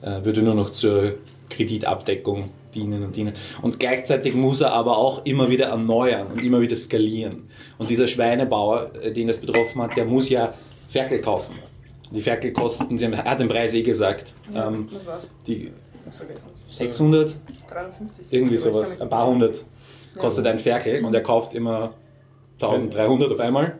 äh, 0.00 0.24
würde 0.24 0.40
nur 0.40 0.54
noch 0.54 0.70
zur 0.70 1.16
Kreditabdeckung 1.50 2.50
dienen 2.74 3.04
und 3.04 3.14
dienen. 3.14 3.34
Und 3.60 3.78
gleichzeitig 3.78 4.34
muss 4.34 4.62
er 4.62 4.72
aber 4.72 4.96
auch 4.96 5.26
immer 5.26 5.50
wieder 5.50 5.66
erneuern 5.66 6.28
und 6.28 6.42
immer 6.42 6.62
wieder 6.62 6.74
skalieren. 6.74 7.50
Und 7.76 7.90
dieser 7.90 8.08
Schweinebauer, 8.08 8.90
äh, 9.02 9.12
den 9.12 9.28
das 9.28 9.36
betroffen 9.36 9.82
hat, 9.82 9.94
der 9.94 10.06
muss 10.06 10.30
ja 10.30 10.54
Ferkel 10.88 11.20
kaufen. 11.20 11.54
Die 12.14 12.20
Ferkel 12.22 12.52
kosten, 12.52 12.96
sie 12.96 13.04
haben, 13.04 13.12
er 13.12 13.24
hat 13.24 13.40
den 13.40 13.48
Preis 13.48 13.74
eh 13.74 13.82
gesagt, 13.82 14.32
ähm, 14.54 14.88
Was 14.92 15.06
war's? 15.06 15.28
die 15.46 15.72
Hab's 16.06 16.18
vergessen. 16.18 16.50
600, 16.68 17.36
53. 17.68 18.26
irgendwie 18.30 18.56
sowas, 18.58 19.00
ein 19.00 19.08
paar 19.08 19.26
hundert 19.26 19.64
kostet 20.16 20.46
ein 20.46 20.58
Ferkel 20.58 21.04
und 21.04 21.14
er 21.14 21.22
kauft 21.22 21.54
immer 21.54 21.94
1300 22.60 23.32
auf 23.32 23.40
einmal. 23.40 23.78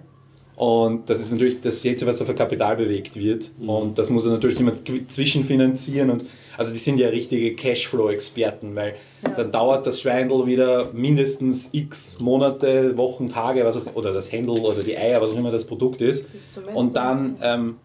Und 0.56 1.10
das 1.10 1.20
ist 1.20 1.32
natürlich 1.32 1.60
das 1.62 1.82
Jetzt, 1.82 2.06
was 2.06 2.22
auf 2.22 2.28
ein 2.28 2.36
Kapital 2.36 2.76
bewegt 2.76 3.16
wird. 3.16 3.50
Und 3.60 3.98
das 3.98 4.08
muss 4.08 4.24
er 4.24 4.30
natürlich 4.32 4.60
immer 4.60 4.72
zwischenfinanzieren. 5.08 6.10
Und 6.10 6.26
also 6.56 6.70
die 6.72 6.78
sind 6.78 6.98
ja 7.00 7.08
richtige 7.08 7.56
Cashflow-Experten, 7.56 8.76
weil 8.76 8.94
dann 9.36 9.50
dauert 9.50 9.84
das 9.84 10.00
Schweindel 10.00 10.46
wieder 10.46 10.90
mindestens 10.92 11.70
x 11.72 12.20
Monate, 12.20 12.96
Wochen, 12.96 13.28
Tage, 13.30 13.64
was 13.64 13.76
auch, 13.76 13.96
oder 13.96 14.12
das 14.12 14.30
Händel 14.30 14.60
oder 14.60 14.82
die 14.84 14.96
Eier, 14.96 15.20
was 15.20 15.30
auch 15.30 15.36
immer 15.36 15.50
das 15.50 15.64
Produkt 15.64 16.00
ist. 16.00 16.26
Und 16.72 16.94
dann 16.94 17.36
ähm, 17.42 17.76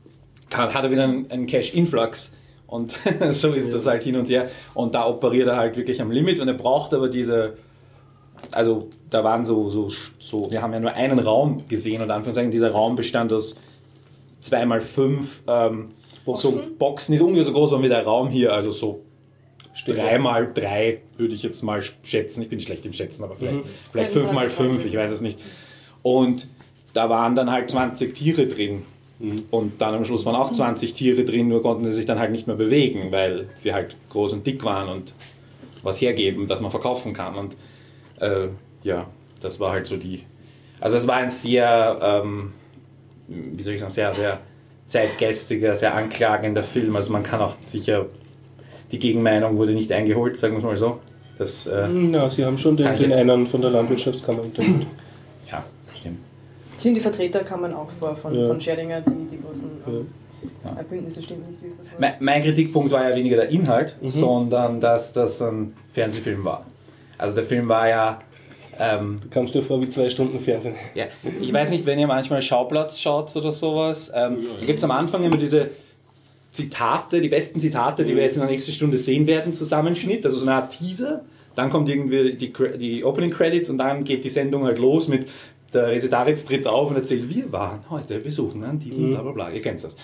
kann, 0.50 0.74
hat 0.74 0.84
er 0.84 0.91
wieder 0.91 1.03
einen, 1.03 1.29
einen 1.32 1.46
Cash-Influx. 1.46 2.34
Und 2.68 2.96
so 3.32 3.50
ist 3.50 3.74
das 3.74 3.88
halt 3.88 4.03
hin 4.03 4.15
und 4.15 4.29
her. 4.29 4.50
Und 4.74 4.96
da 4.96 5.08
operiert 5.08 5.48
er 5.48 5.58
halt 5.58 5.75
wirklich 5.77 6.01
am 6.01 6.12
Limit. 6.12 6.39
Und 6.39 6.48
er 6.48 6.53
braucht 6.53 6.94
aber 6.94 7.10
diese, 7.10 7.56
also 8.51 8.89
da 9.10 9.24
waren 9.24 9.46
so, 9.46 9.70
so, 9.70 9.89
so, 10.20 10.51
wir 10.51 10.62
haben 10.62 10.74
ja 10.74 10.79
nur 10.79 10.94
einen 10.94 11.20
Raum 11.20 11.68
gesehen 11.68 12.01
und 12.01 12.12
Anführungszeichen, 12.12 12.51
dieser 12.51 12.72
Raum 12.72 12.96
bestand 12.96 13.34
aus 13.34 13.60
zwei 14.41 14.65
mal 14.65 14.82
fünf 14.82 15.41
ähm, 15.48 15.89
So 16.25 16.51
Boxen? 16.51 16.77
Boxen 16.77 17.15
ist 17.15 17.22
ungefähr 17.22 17.46
so 17.46 17.53
groß 17.53 17.82
wie 17.82 17.89
der 17.89 18.03
Raum 18.03 18.29
hier, 18.29 18.53
also 18.53 18.72
so 18.72 19.01
drei 19.86 20.18
mal 20.18 20.51
drei 20.53 21.01
würde 21.18 21.34
ich 21.34 21.44
jetzt 21.44 21.62
mal 21.63 21.82
schätzen. 22.03 22.41
Ich 22.41 22.50
bin 22.50 22.60
schlecht 22.60 22.86
im 22.86 22.94
Schätzen, 22.94 23.24
aber 23.24 23.36
vielleicht, 23.36 23.62
vielleicht 23.91 24.15
Ja, 24.15 24.22
fünf 24.22 24.34
mal 24.34 24.50
fünf, 24.50 24.86
ich 24.86 24.96
weiß 24.96 25.12
es 25.12 25.22
nicht. 25.22 25.39
Und 26.01 26.48
da 26.94 27.10
waren 27.10 27.36
dann 27.36 27.51
halt 27.51 27.70
20 27.70 28.15
Tiere 28.15 28.48
drin. 28.48 28.84
Und 29.20 29.82
dann 29.82 29.96
am 29.96 30.06
Schluss 30.06 30.26
waren 30.26 30.36
auch 30.36 30.52
20 30.52 30.94
Tiere 30.94 31.26
drin, 31.26 31.50
nur 31.50 31.62
konnten 31.62 31.84
sie 31.84 31.92
sich 31.92 32.06
dann 32.06 32.20
halt 32.20 32.32
nicht 32.32 32.48
mehr 32.48 32.56
bewegen, 32.56 33.12
weil 33.12 33.50
sie 33.56 33.74
halt 33.74 33.98
groß 34.12 34.32
und 34.34 34.48
dick 34.48 34.64
waren 34.64 34.88
und 34.88 35.14
was 35.84 36.00
hergeben, 36.00 36.48
das 36.48 36.62
man 36.62 36.72
verkaufen 36.72 37.14
kann. 37.14 37.36
Und 37.36 37.58
äh, 38.22 38.48
ja, 38.84 39.08
das 39.42 39.60
war 39.60 39.72
halt 39.74 39.88
so 39.88 39.98
die. 39.98 40.24
Also 40.80 40.98
es 40.98 41.06
war 41.06 41.18
ein 41.18 41.30
sehr, 41.30 42.00
ähm, 42.02 42.54
wie 43.28 43.62
soll 43.62 43.74
ich 43.74 43.82
sagen, 43.82 43.92
sehr, 43.92 44.14
sehr 44.14 44.40
zeitgeistiger, 44.86 45.76
sehr 45.76 45.96
anklagender 45.96 46.64
Film. 46.64 46.96
Also 46.96 47.12
man 47.12 47.24
kann 47.24 47.42
auch 47.42 47.56
sicher, 47.64 48.06
die 48.92 49.00
Gegenmeinung 49.00 49.58
wurde 49.58 49.74
nicht 49.74 49.92
eingeholt, 49.92 50.38
sagen 50.38 50.54
wir 50.54 50.60
es 50.60 50.64
mal 50.64 50.78
so. 50.78 51.00
Das, 51.38 51.68
äh, 51.68 51.88
Na, 51.90 52.30
Sie 52.30 52.44
haben 52.44 52.58
schon 52.58 52.76
den, 52.76 52.98
den 52.98 53.14
einen 53.14 53.48
von 53.48 53.62
der 53.62 53.72
Landwirtschaftskammer 53.72 54.44
interviewt. 54.44 54.88
ja, 55.52 55.64
stimmt. 56.79 56.81
Sind 56.81 56.95
die 56.95 57.01
Vertreter 57.01 57.39
kamen 57.43 57.74
auch 57.74 57.89
vor 57.91 58.15
von, 58.15 58.33
Ja. 58.33 58.48
von 58.48 58.59
Scheringer, 58.62 59.01
die, 59.01 59.36
die 59.36 59.41
großen 59.41 59.69
ähm, 59.88 60.07
Ja. 60.63 60.81
Bündnisse 60.89 61.21
stimmt 61.21 61.48
nicht, 61.50 61.62
wie 61.62 61.67
ist 61.67 61.79
das? 61.79 61.89
Mein, 62.00 62.13
mein 62.19 62.41
Kritikpunkt 62.43 62.91
war 62.91 63.09
ja 63.09 63.15
weniger 63.15 63.36
der 63.38 63.50
Inhalt, 63.50 63.95
Mhm. 64.01 64.07
sondern 64.07 64.79
dass 64.79 65.13
das 65.13 65.41
ein 65.41 65.74
Fernsehfilm 65.93 66.43
war. 66.45 66.65
Also 67.17 67.36
der 67.36 67.43
Film 67.43 67.67
war 67.67 67.89
ja, 67.89 68.21
ähm, 68.79 69.19
Du 69.21 69.29
kamst 69.29 69.53
dir 69.53 69.62
vor 69.62 69.81
wie 69.81 69.89
zwei 69.89 70.09
Stunden 70.09 70.39
Fernsehen. 70.39 70.75
ja, 70.95 71.05
ich 71.41 71.51
weiß 71.51 71.69
nicht, 71.71 71.86
wenn 71.86 72.00
ihr 72.00 72.07
manchmal 72.07 72.41
Schauplatz 72.41 73.00
schaut 73.01 73.36
oder 73.36 73.51
sowas, 73.51 74.12
ähm, 74.15 74.38
da 74.59 74.65
gibt 74.65 74.77
es 74.79 74.83
am 74.86 74.91
Anfang 74.91 75.24
immer 75.24 75.36
diese 75.38 75.69
Zitate, 76.51 77.21
die 77.21 77.29
besten 77.29 77.59
Zitate, 77.59 78.03
die 78.05 78.15
wir 78.15 78.24
jetzt 78.24 78.36
in 78.36 78.41
der 78.41 78.50
nächsten 78.50 78.71
Stunde 78.71 78.98
sehen 78.98 79.27
werden, 79.27 79.53
Zusammenschnitt, 79.53 80.25
also 80.25 80.38
so 80.38 80.43
eine 80.45 80.55
Art 80.55 80.71
Teaser. 80.71 81.21
Dann 81.55 81.69
kommt 81.69 81.89
irgendwie 81.89 82.33
die, 82.36 82.53
die 82.77 83.03
Opening 83.03 83.31
Credits 83.31 83.69
und 83.69 83.77
dann 83.77 84.03
geht 84.03 84.24
die 84.24 84.29
Sendung 84.29 84.63
halt 84.63 84.77
los 84.79 85.07
mit 85.09 85.27
der 85.74 85.88
Resetaritz 85.88 86.46
tritt 86.46 86.68
auf 86.68 86.90
und 86.90 86.96
erzählt, 86.96 87.30
wir 87.30 87.52
waren 87.52 87.82
heute 87.90 88.20
besuchen 88.20 88.64
an 88.64 88.80
diesem 88.80 89.12
bla 89.12 89.22
bla 89.22 89.32
bla, 89.32 89.52
ihr 89.52 89.62
kennt 89.62 89.84
das. 89.84 89.98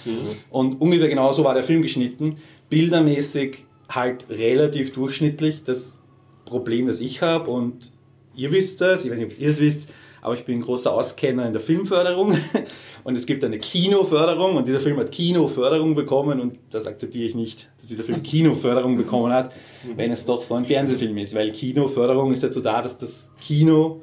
Und 0.49 0.81
ungefähr 0.81 1.09
genauso 1.09 1.43
war 1.43 1.53
der 1.53 1.63
Film 1.63 1.81
geschnitten, 1.81 2.37
bildermäßig 2.69 3.65
halt 3.89 4.25
relativ 4.29 4.93
durchschnittlich. 4.93 5.63
Das 5.63 6.01
Problem, 6.45 6.87
das 6.87 6.99
ich 6.99 7.21
habe 7.21 7.49
und 7.49 7.91
ihr 8.35 8.51
wisst 8.51 8.81
das, 8.81 9.05
ich 9.05 9.11
weiß 9.11 9.19
nicht, 9.19 9.33
ob 9.33 9.39
ihr 9.39 9.49
es 9.49 9.59
wisst, 9.59 9.91
aber 10.21 10.33
ich 10.33 10.45
bin 10.45 10.59
ein 10.59 10.61
großer 10.61 10.91
Auskenner 10.91 11.45
in 11.45 11.53
der 11.53 11.61
Filmförderung 11.61 12.37
und 13.03 13.15
es 13.15 13.25
gibt 13.25 13.43
eine 13.43 13.59
Kinoförderung 13.59 14.55
und 14.55 14.67
dieser 14.67 14.79
Film 14.79 14.97
hat 14.97 15.11
Kinoförderung 15.11 15.95
bekommen 15.95 16.39
und 16.39 16.57
das 16.71 16.87
akzeptiere 16.87 17.25
ich 17.25 17.35
nicht, 17.35 17.67
dass 17.79 17.89
dieser 17.89 18.03
Film 18.03 18.23
Kinoförderung 18.23 18.97
bekommen 18.97 19.31
hat, 19.31 19.51
wenn 19.95 20.11
es 20.11 20.25
doch 20.25 20.41
so 20.41 20.55
ein 20.55 20.65
Fernsehfilm 20.65 21.17
ist, 21.17 21.35
weil 21.35 21.51
Kinoförderung 21.51 22.31
ist 22.31 22.43
dazu 22.43 22.61
da, 22.61 22.81
dass 22.81 22.97
das 22.97 23.31
Kino 23.39 24.01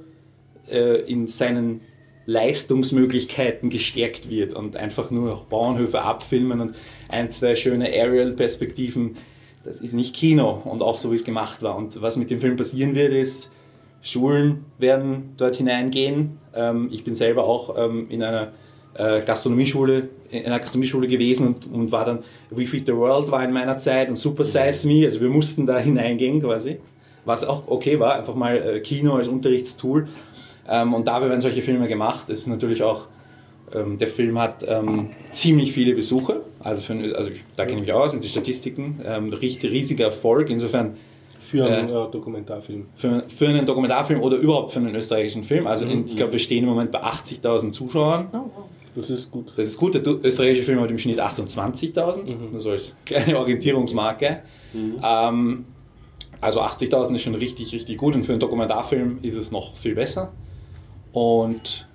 äh, 0.72 1.00
in 1.00 1.26
seinen 1.26 1.82
Leistungsmöglichkeiten 2.26 3.68
gestärkt 3.68 4.30
wird 4.30 4.54
und 4.54 4.76
einfach 4.76 5.10
nur 5.10 5.28
noch 5.28 5.44
Bauernhöfe 5.44 6.02
abfilmen 6.02 6.60
und 6.60 6.74
ein, 7.08 7.32
zwei 7.32 7.56
schöne 7.56 7.86
Aerial-Perspektiven, 7.86 9.16
das 9.64 9.80
ist 9.80 9.92
nicht 9.92 10.14
Kino 10.14 10.62
und 10.64 10.82
auch 10.82 10.96
so, 10.96 11.10
wie 11.10 11.16
es 11.16 11.24
gemacht 11.24 11.62
war. 11.62 11.76
Und 11.76 12.00
was 12.00 12.16
mit 12.16 12.30
dem 12.30 12.40
Film 12.40 12.56
passieren 12.56 12.94
wird, 12.94 13.12
ist, 13.12 13.52
Schulen 14.02 14.64
werden 14.78 15.34
dort 15.36 15.56
hineingehen. 15.56 16.38
Ähm, 16.54 16.88
ich 16.92 17.04
bin 17.04 17.14
selber 17.14 17.44
auch 17.44 17.76
ähm, 17.78 18.06
in 18.08 18.22
einer 18.22 18.52
äh, 18.94 19.22
Gastronomieschule, 19.22 20.08
in 20.30 20.46
einer 20.46 20.58
Gastronomieschule 20.58 21.06
gewesen 21.06 21.46
und, 21.48 21.72
und 21.72 21.92
war 21.92 22.04
dann, 22.04 22.20
We 22.50 22.66
Feed 22.66 22.86
the 22.86 22.94
World 22.94 23.30
war 23.30 23.44
in 23.44 23.52
meiner 23.52 23.78
Zeit 23.78 24.08
und 24.08 24.16
Super 24.16 24.44
Size 24.44 24.86
Me, 24.86 25.06
also 25.06 25.20
wir 25.20 25.28
mussten 25.28 25.66
da 25.66 25.78
hineingehen 25.78 26.40
quasi. 26.42 26.78
Was 27.24 27.44
auch 27.44 27.68
okay 27.68 28.00
war, 28.00 28.16
einfach 28.16 28.34
mal 28.34 28.56
äh, 28.56 28.80
Kino 28.80 29.14
als 29.14 29.28
Unterrichtstool. 29.28 30.08
Ähm, 30.69 30.95
und 30.95 31.07
dafür 31.09 31.28
werden 31.28 31.40
solche 31.40 31.62
Filme 31.62 31.88
gemacht. 31.88 32.28
Es 32.31 32.40
ist 32.40 32.47
natürlich 32.49 32.83
auch, 32.83 33.09
ähm, 33.75 33.99
der 33.99 34.09
Film 34.09 34.38
hat 34.38 34.64
ähm, 34.66 35.11
ziemlich 35.33 35.73
viele 35.73 35.95
Besucher. 35.95 36.40
Also, 36.61 36.83
für, 36.83 36.95
also 37.16 37.31
da 37.57 37.64
kenne 37.64 37.81
ich 37.81 37.87
mich 37.87 37.92
aus 37.92 38.12
mit 38.12 38.23
den 38.23 38.28
Statistiken. 38.31 39.00
Ähm, 39.04 39.31
richtig 39.33 39.71
riesiger 39.71 40.07
Erfolg. 40.07 40.50
Insofern 40.50 40.97
Für 41.40 41.64
einen 41.66 41.88
Äh. 41.88 41.92
äh, 41.92 42.11
Dokumentarfilm. 42.11 42.87
für, 42.97 43.25
für 43.28 43.49
einen 43.49 43.66
Dokumentarfilm 43.66 44.21
oder 44.21 44.37
überhaupt 44.37 44.71
für 44.71 44.78
einen 44.78 44.95
österreichischen 44.95 45.45
Film. 45.45 45.66
Also 45.66 45.85
in, 45.87 46.04
ich 46.07 46.16
glaube, 46.16 46.33
wir 46.33 46.38
stehen 46.38 46.62
im 46.64 46.71
Moment 46.71 46.92
bei 46.92 47.02
80.000 47.02 47.73
Zuschauern. 47.73 48.28
Oh, 48.33 48.37
wow. 48.37 48.64
Das 48.95 49.09
ist 49.11 49.31
gut. 49.31 49.52
Das 49.57 49.66
ist 49.69 49.78
gut. 49.78 49.95
Der 49.95 50.02
österreichische 50.07 50.64
Film 50.64 50.78
hat 50.81 50.90
im 50.90 50.99
Schnitt 50.99 51.19
28.000, 51.19 52.21
nur 52.52 52.61
so 52.61 52.71
als 52.71 52.97
kleine 53.07 53.38
Orientierungsmarke. 53.38 54.42
Ähm, 55.02 55.64
also 56.40 56.61
80.000 56.61 57.14
ist 57.14 57.23
schon 57.23 57.35
richtig, 57.35 57.73
richtig 57.73 57.97
gut 57.97 58.14
und 58.14 58.25
für 58.25 58.33
einen 58.33 58.40
Dokumentarfilm 58.40 59.19
ist 59.23 59.35
es 59.37 59.50
noch 59.50 59.76
viel 59.76 59.95
besser. 59.95 60.33
Und 61.12 61.87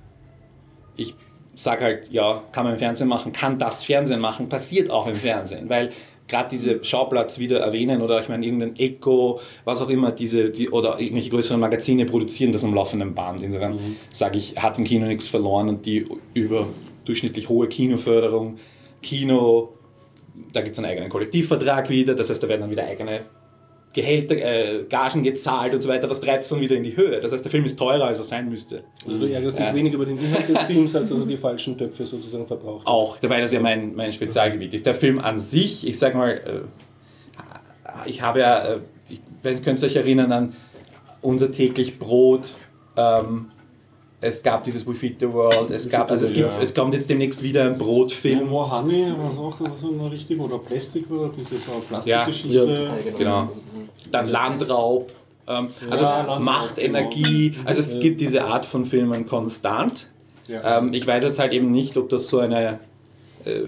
ich 0.96 1.16
sage 1.56 1.84
halt, 1.84 2.12
ja, 2.12 2.44
kann 2.52 2.64
man 2.64 2.74
im 2.74 2.80
Fernsehen 2.80 3.08
machen, 3.08 3.34
kann 3.34 3.58
das 3.58 3.84
Fernsehen 3.84 4.20
machen, 4.20 4.48
passiert 4.48 4.90
auch 4.90 5.08
im 5.08 5.16
Fernsehen, 5.16 5.70
weil 5.70 5.92
gerade 6.28 6.50
diese 6.50 6.84
Schauplatz 6.84 7.40
wieder 7.40 7.60
erwähnen 7.60 8.02
oder 8.02 8.22
ich 8.22 8.30
meine 8.30 8.46
irgendein 8.46 8.76
Echo, 8.76 9.40
was 9.66 9.82
auch 9.82 9.90
immer, 9.90 10.12
diese, 10.12 10.50
die, 10.50 10.70
oder 10.70 11.00
irgendwelche 11.00 11.30
größeren 11.30 11.60
Magazine 11.60 12.06
produzieren 12.06 12.52
das 12.52 12.64
am 12.64 12.74
laufenden 12.74 13.16
Band. 13.16 13.42
Insofern 13.42 13.98
sage 14.12 14.38
ich, 14.38 14.58
hat 14.58 14.78
im 14.78 14.84
Kino 14.84 15.06
nichts 15.06 15.28
verloren 15.28 15.70
und 15.70 15.86
die 15.86 16.06
überdurchschnittlich 16.34 17.50
hohe 17.50 17.68
Kinoförderung, 17.68 18.58
Kino, 19.02 19.74
da 20.54 20.62
gibt 20.62 20.74
es 20.74 20.80
einen 20.80 20.92
eigenen 20.92 21.10
Kollektivvertrag 21.10 21.90
wieder, 21.90 22.14
das 22.14 22.30
heißt, 22.30 22.44
da 22.44 22.48
werden 22.48 22.62
dann 22.62 22.72
wieder 22.72 22.86
eigene 22.86 23.22
Gehälter, 23.98 24.36
äh, 24.36 24.84
Gagen 24.88 25.24
gezahlt 25.24 25.74
und 25.74 25.82
so 25.82 25.89
weiter, 25.89 26.08
das 26.08 26.22
treibt 26.22 26.44
es 26.44 26.50
dann 26.50 26.62
wieder 26.62 26.75
in 26.75 26.84
die 26.84 26.96
Höhe. 26.96 27.20
Das 27.20 27.32
heißt, 27.32 27.44
der 27.44 27.50
Film 27.51 27.66
ist 27.66 27.80
teurer, 27.80 28.06
als 28.06 28.20
er 28.20 28.25
sein 28.25 28.48
müsste. 28.48 28.84
Also 29.08 29.20
du 29.20 29.25
ärgerst 29.25 29.58
dich 29.58 29.66
Ja. 29.66 29.74
weniger 29.74 29.96
über 29.96 30.06
den 30.06 30.20
Inhalt 30.20 30.48
des 30.48 30.58
Films, 30.68 30.96
als 30.96 31.10
dass 31.10 31.20
er 31.20 31.25
die 31.25 31.36
falschen 31.38 31.75
Töpfe 31.77 32.06
sozusagen 32.06 32.46
verbraucht. 32.46 32.82
hat. 32.86 32.88
Auch, 32.94 33.18
dabei 33.18 33.42
das 33.42 33.51
ja 33.51 33.60
mein, 33.60 33.96
mein 33.96 34.13
Spezialgebiet 34.13 34.74
ist. 34.75 34.86
Der 34.86 34.94
Film 34.94 35.18
an 35.20 35.39
sich, 35.39 35.88
ich 35.88 35.98
sag 35.98 36.13
mal, 36.13 36.30
äh, 36.32 38.10
ich 38.10 38.22
habe 38.22 38.39
ja, 38.39 38.74
äh, 38.75 38.80
ich 39.10 39.63
könnt 39.63 39.82
ihr 39.82 39.88
euch 39.88 39.96
erinnern 39.96 40.32
an 40.32 40.54
unser 41.22 41.51
täglich 41.51 41.98
Brot. 41.98 42.54
Ähm, 42.96 43.48
es 44.20 44.42
gab 44.42 44.64
dieses 44.64 44.86
We 44.88 44.94
Feed 44.94 45.20
the 45.20 45.32
World, 45.32 45.70
es 45.70 45.90
gab, 45.90 46.10
also 46.10 46.26
es 46.26 46.34
gibt, 46.34 46.52
Ja. 46.52 46.60
es 46.62 46.74
kommt 46.74 46.94
jetzt 46.94 47.10
demnächst 47.10 47.44
wieder 47.44 47.66
ein 47.66 47.78
Brotfilm. 47.78 48.50
More 48.50 48.72
Honey, 48.72 49.14
was 49.18 49.38
auch 49.38 49.56
so 49.76 49.92
eine 49.92 50.12
Richtung, 50.12 50.40
oder 50.40 50.58
Plastik 50.58 51.06
war, 51.10 51.30
diese 51.38 51.56
Ja, 51.56 52.24
Plastikgeschichte. 52.26 52.90
Genau. 53.18 53.50
Dann 54.12 54.30
Landraub. 54.30 55.12
Ähm, 55.48 55.70
also 55.90 56.04
Ja, 56.04 56.18
Landraub, 56.18 56.40
Macht, 56.40 56.80
Energie. 56.80 57.54
Also 57.66 57.82
es 57.82 58.00
gibt 58.00 58.20
diese 58.20 58.44
Art 58.46 58.66
von 58.66 58.86
Filmen 58.86 59.28
konstant. 59.28 60.08
Ja. 60.48 60.80
Ähm, 60.80 60.94
ich 60.94 61.06
weiß 61.06 61.24
jetzt 61.24 61.40
halt 61.40 61.54
eben 61.54 61.72
nicht, 61.72 61.96
ob 61.98 62.10
das 62.10 62.28
so 62.28 62.40
eine. 62.40 62.80
Äh, 63.46 63.62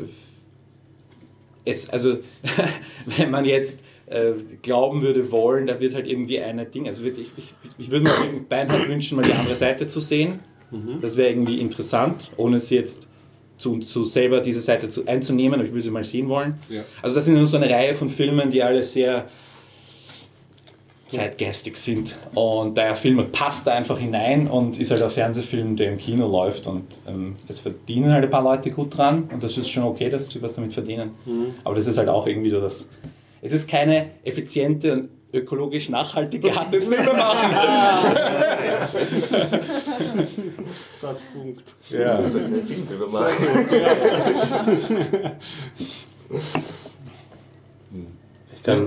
es, 1.65 1.89
also, 1.89 2.17
wenn 3.05 3.29
man 3.29 3.45
jetzt 3.45 3.81
äh, 4.09 4.33
glauben 4.61 5.01
würde 5.01 5.31
wollen, 5.31 5.67
da 5.67 5.79
wird 5.79 5.95
halt 5.95 6.07
irgendwie 6.07 6.39
eine 6.39 6.65
Ding. 6.65 6.87
Also 6.87 7.03
wird, 7.03 7.17
ich, 7.17 7.29
ich, 7.77 7.91
würde 7.91 8.03
mir 8.03 8.41
beinhart 8.47 8.87
wünschen, 8.87 9.15
mal 9.15 9.23
die 9.23 9.33
andere 9.33 9.55
Seite 9.55 9.87
zu 9.87 9.99
sehen. 9.99 10.39
Das 11.01 11.17
wäre 11.17 11.29
irgendwie 11.29 11.59
interessant, 11.59 12.31
ohne 12.37 12.59
sie 12.59 12.75
jetzt 12.75 13.07
zu, 13.57 13.79
zu 13.79 14.03
selber 14.03 14.39
diese 14.39 14.61
Seite 14.61 14.89
zu, 14.89 15.07
einzunehmen, 15.07 15.55
aber 15.55 15.63
ich 15.63 15.71
würde 15.71 15.81
sie 15.81 15.91
mal 15.91 16.03
sehen 16.03 16.29
wollen. 16.29 16.59
Ja. 16.69 16.83
Also 17.01 17.15
das 17.15 17.25
sind 17.25 17.35
nur 17.35 17.47
so 17.47 17.57
eine 17.57 17.69
Reihe 17.69 17.95
von 17.95 18.09
Filmen, 18.09 18.51
die 18.51 18.61
alle 18.61 18.83
sehr 18.83 19.25
zeitgeistig 21.09 21.75
sind. 21.75 22.15
Und 22.33 22.77
der 22.77 22.95
Film 22.95 23.23
passt 23.31 23.67
da 23.67 23.73
einfach 23.73 23.99
hinein 23.99 24.47
und 24.47 24.79
ist 24.79 24.91
halt 24.91 25.01
ein 25.01 25.09
Fernsehfilm, 25.09 25.75
der 25.75 25.91
im 25.91 25.97
Kino 25.97 26.27
läuft. 26.27 26.67
Und 26.67 26.99
ähm, 27.07 27.35
es 27.47 27.59
verdienen 27.59 28.11
halt 28.11 28.23
ein 28.23 28.29
paar 28.29 28.43
Leute 28.43 28.71
gut 28.71 28.95
dran. 28.95 29.29
Und 29.31 29.43
das 29.43 29.57
ist 29.57 29.69
schon 29.69 29.83
okay, 29.83 30.09
dass 30.09 30.29
sie 30.29 30.41
was 30.41 30.53
damit 30.53 30.73
verdienen. 30.73 31.11
Aber 31.63 31.75
das 31.75 31.87
ist 31.87 31.97
halt 31.97 32.09
auch 32.09 32.27
irgendwie 32.27 32.49
so 32.49 32.61
das. 32.61 32.89
Es 33.41 33.53
ist 33.53 33.69
keine 33.69 34.11
effiziente 34.23 34.93
und 34.93 35.09
ökologisch 35.31 35.89
nachhaltige 35.89 36.51
Art 36.53 36.73
des 36.73 36.87
Filmemachens. 36.87 37.59
Satzpunkt. 40.99 41.63
ja. 41.89 42.19
Wir 42.19 42.25
sollten 42.25 42.53
einen 42.53 42.67
Film 42.67 42.87
drüber 42.87 43.07
machen. 43.07 43.35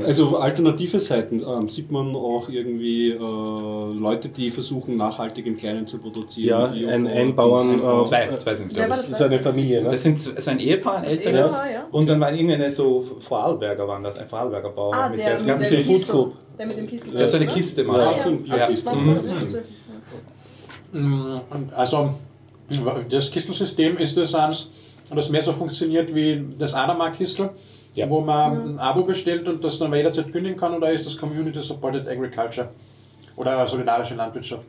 Also 0.05 0.37
alternative 0.39 0.99
Seiten 1.01 1.43
ähm, 1.47 1.69
sieht 1.69 1.91
man 1.91 2.15
auch 2.15 2.49
irgendwie 2.49 3.11
äh, 3.11 3.19
Leute, 3.19 4.29
die 4.29 4.51
versuchen 4.51 4.97
nachhaltig 4.97 5.47
im 5.47 5.57
Kleinen 5.57 5.87
zu 5.87 5.99
produzieren. 5.99 6.75
Ja, 6.77 6.89
ein- 6.89 7.07
ein 7.07 7.35
Bauern, 7.35 7.71
Einbauern. 7.71 8.01
äh, 8.03 8.05
Zwei, 8.05 8.37
zwei 8.39 8.55
sind 8.55 8.67
es, 8.69 8.75
glaube 8.75 8.95
ich. 8.95 9.01
das? 9.03 9.11
Ist 9.13 9.23
eine 9.23 9.39
Familie, 9.41 9.83
ne? 9.83 9.91
Das 9.91 10.03
sind 10.03 10.21
so 10.21 10.51
ein 10.51 10.59
Ehepaar, 10.59 10.99
ein 10.99 11.05
älteres. 11.05 11.53
Ehepaar, 11.53 11.71
ja. 11.73 11.85
Und 11.91 12.09
dann 12.09 12.21
waren 12.21 12.35
irgendeine 12.35 12.71
so 12.71 13.05
Vorarlberger 13.21 13.87
waren 13.89 14.03
das, 14.03 14.19
ein 14.19 14.29
Vorarlberger 14.29 14.71
Bauer. 14.71 14.95
Ah, 14.95 15.09
mit 15.09 15.19
der, 15.21 15.37
der 15.37 15.47
ganz 15.47 15.61
der 15.63 15.69
viel 15.71 15.79
Kistel. 15.79 15.97
Foodcoop. 16.07 16.33
Der 16.59 16.67
mit 16.67 16.79
dem 16.79 16.87
Kistel. 16.87 17.13
Der 17.13 17.29
so 17.29 17.37
eine? 17.37 17.47
Kiste 17.47 17.83
Ja, 17.83 17.89
macht. 17.89 18.21
so 18.21 18.29
ein 18.29 18.43
Bierkiste. 18.43 18.95
Mhm. 18.95 19.17
war- 19.17 19.63
Mm, 20.93 21.41
Also, 21.75 22.11
das 23.09 23.31
Kistelsystem 23.31 23.97
ist 23.99 24.17
das 24.17 24.35
eins, 24.35 24.71
und 25.11 25.17
das 25.17 25.31
mehr 25.31 25.43
so 25.43 25.53
funktioniert 25.53 26.15
wie 26.15 26.45
das 26.59 26.75
Adamark-Kistel, 26.75 27.51
Ja. 27.95 28.09
wo 28.09 28.21
man 28.21 28.59
ein 28.75 28.79
Abo 28.79 29.03
bestellt 29.03 29.47
und 29.49 29.63
das 29.63 29.79
dann 29.79 29.93
jederzeit 29.93 30.33
kündigen 30.33 30.57
kann, 30.59 30.75
oder 30.75 30.91
ist 30.91 31.05
das 31.05 31.17
Community 31.17 31.61
Supported 31.61 32.09
Agriculture 32.09 32.71
oder 33.37 33.67
solidarische 33.69 34.15
Landwirtschaft? 34.15 34.67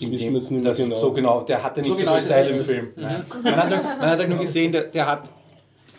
In 0.00 0.10
dem, 0.10 0.18
wir 0.32 0.40
jetzt 0.40 0.50
nicht 0.50 0.62
mehr 0.64 0.72
das, 0.72 0.78
genau. 0.78 0.96
So 0.96 1.12
genau, 1.12 1.42
der 1.42 1.62
hatte 1.62 1.80
nicht 1.80 1.88
So 1.90 1.96
so, 1.96 2.00
genau 2.04 2.14
viel 2.16 2.24
Zeit 2.24 2.50
im. 2.50 2.64
Film. 2.64 2.88
Nein. 2.96 3.22
Man, 3.44 3.56
hat, 3.56 3.70
man 3.70 4.00
hat 4.10 4.18
halt 4.18 4.28
nur 4.28 4.38
gesehen, 4.38 4.72
der, 4.72 4.82
der 4.84 5.06
hat 5.06 5.30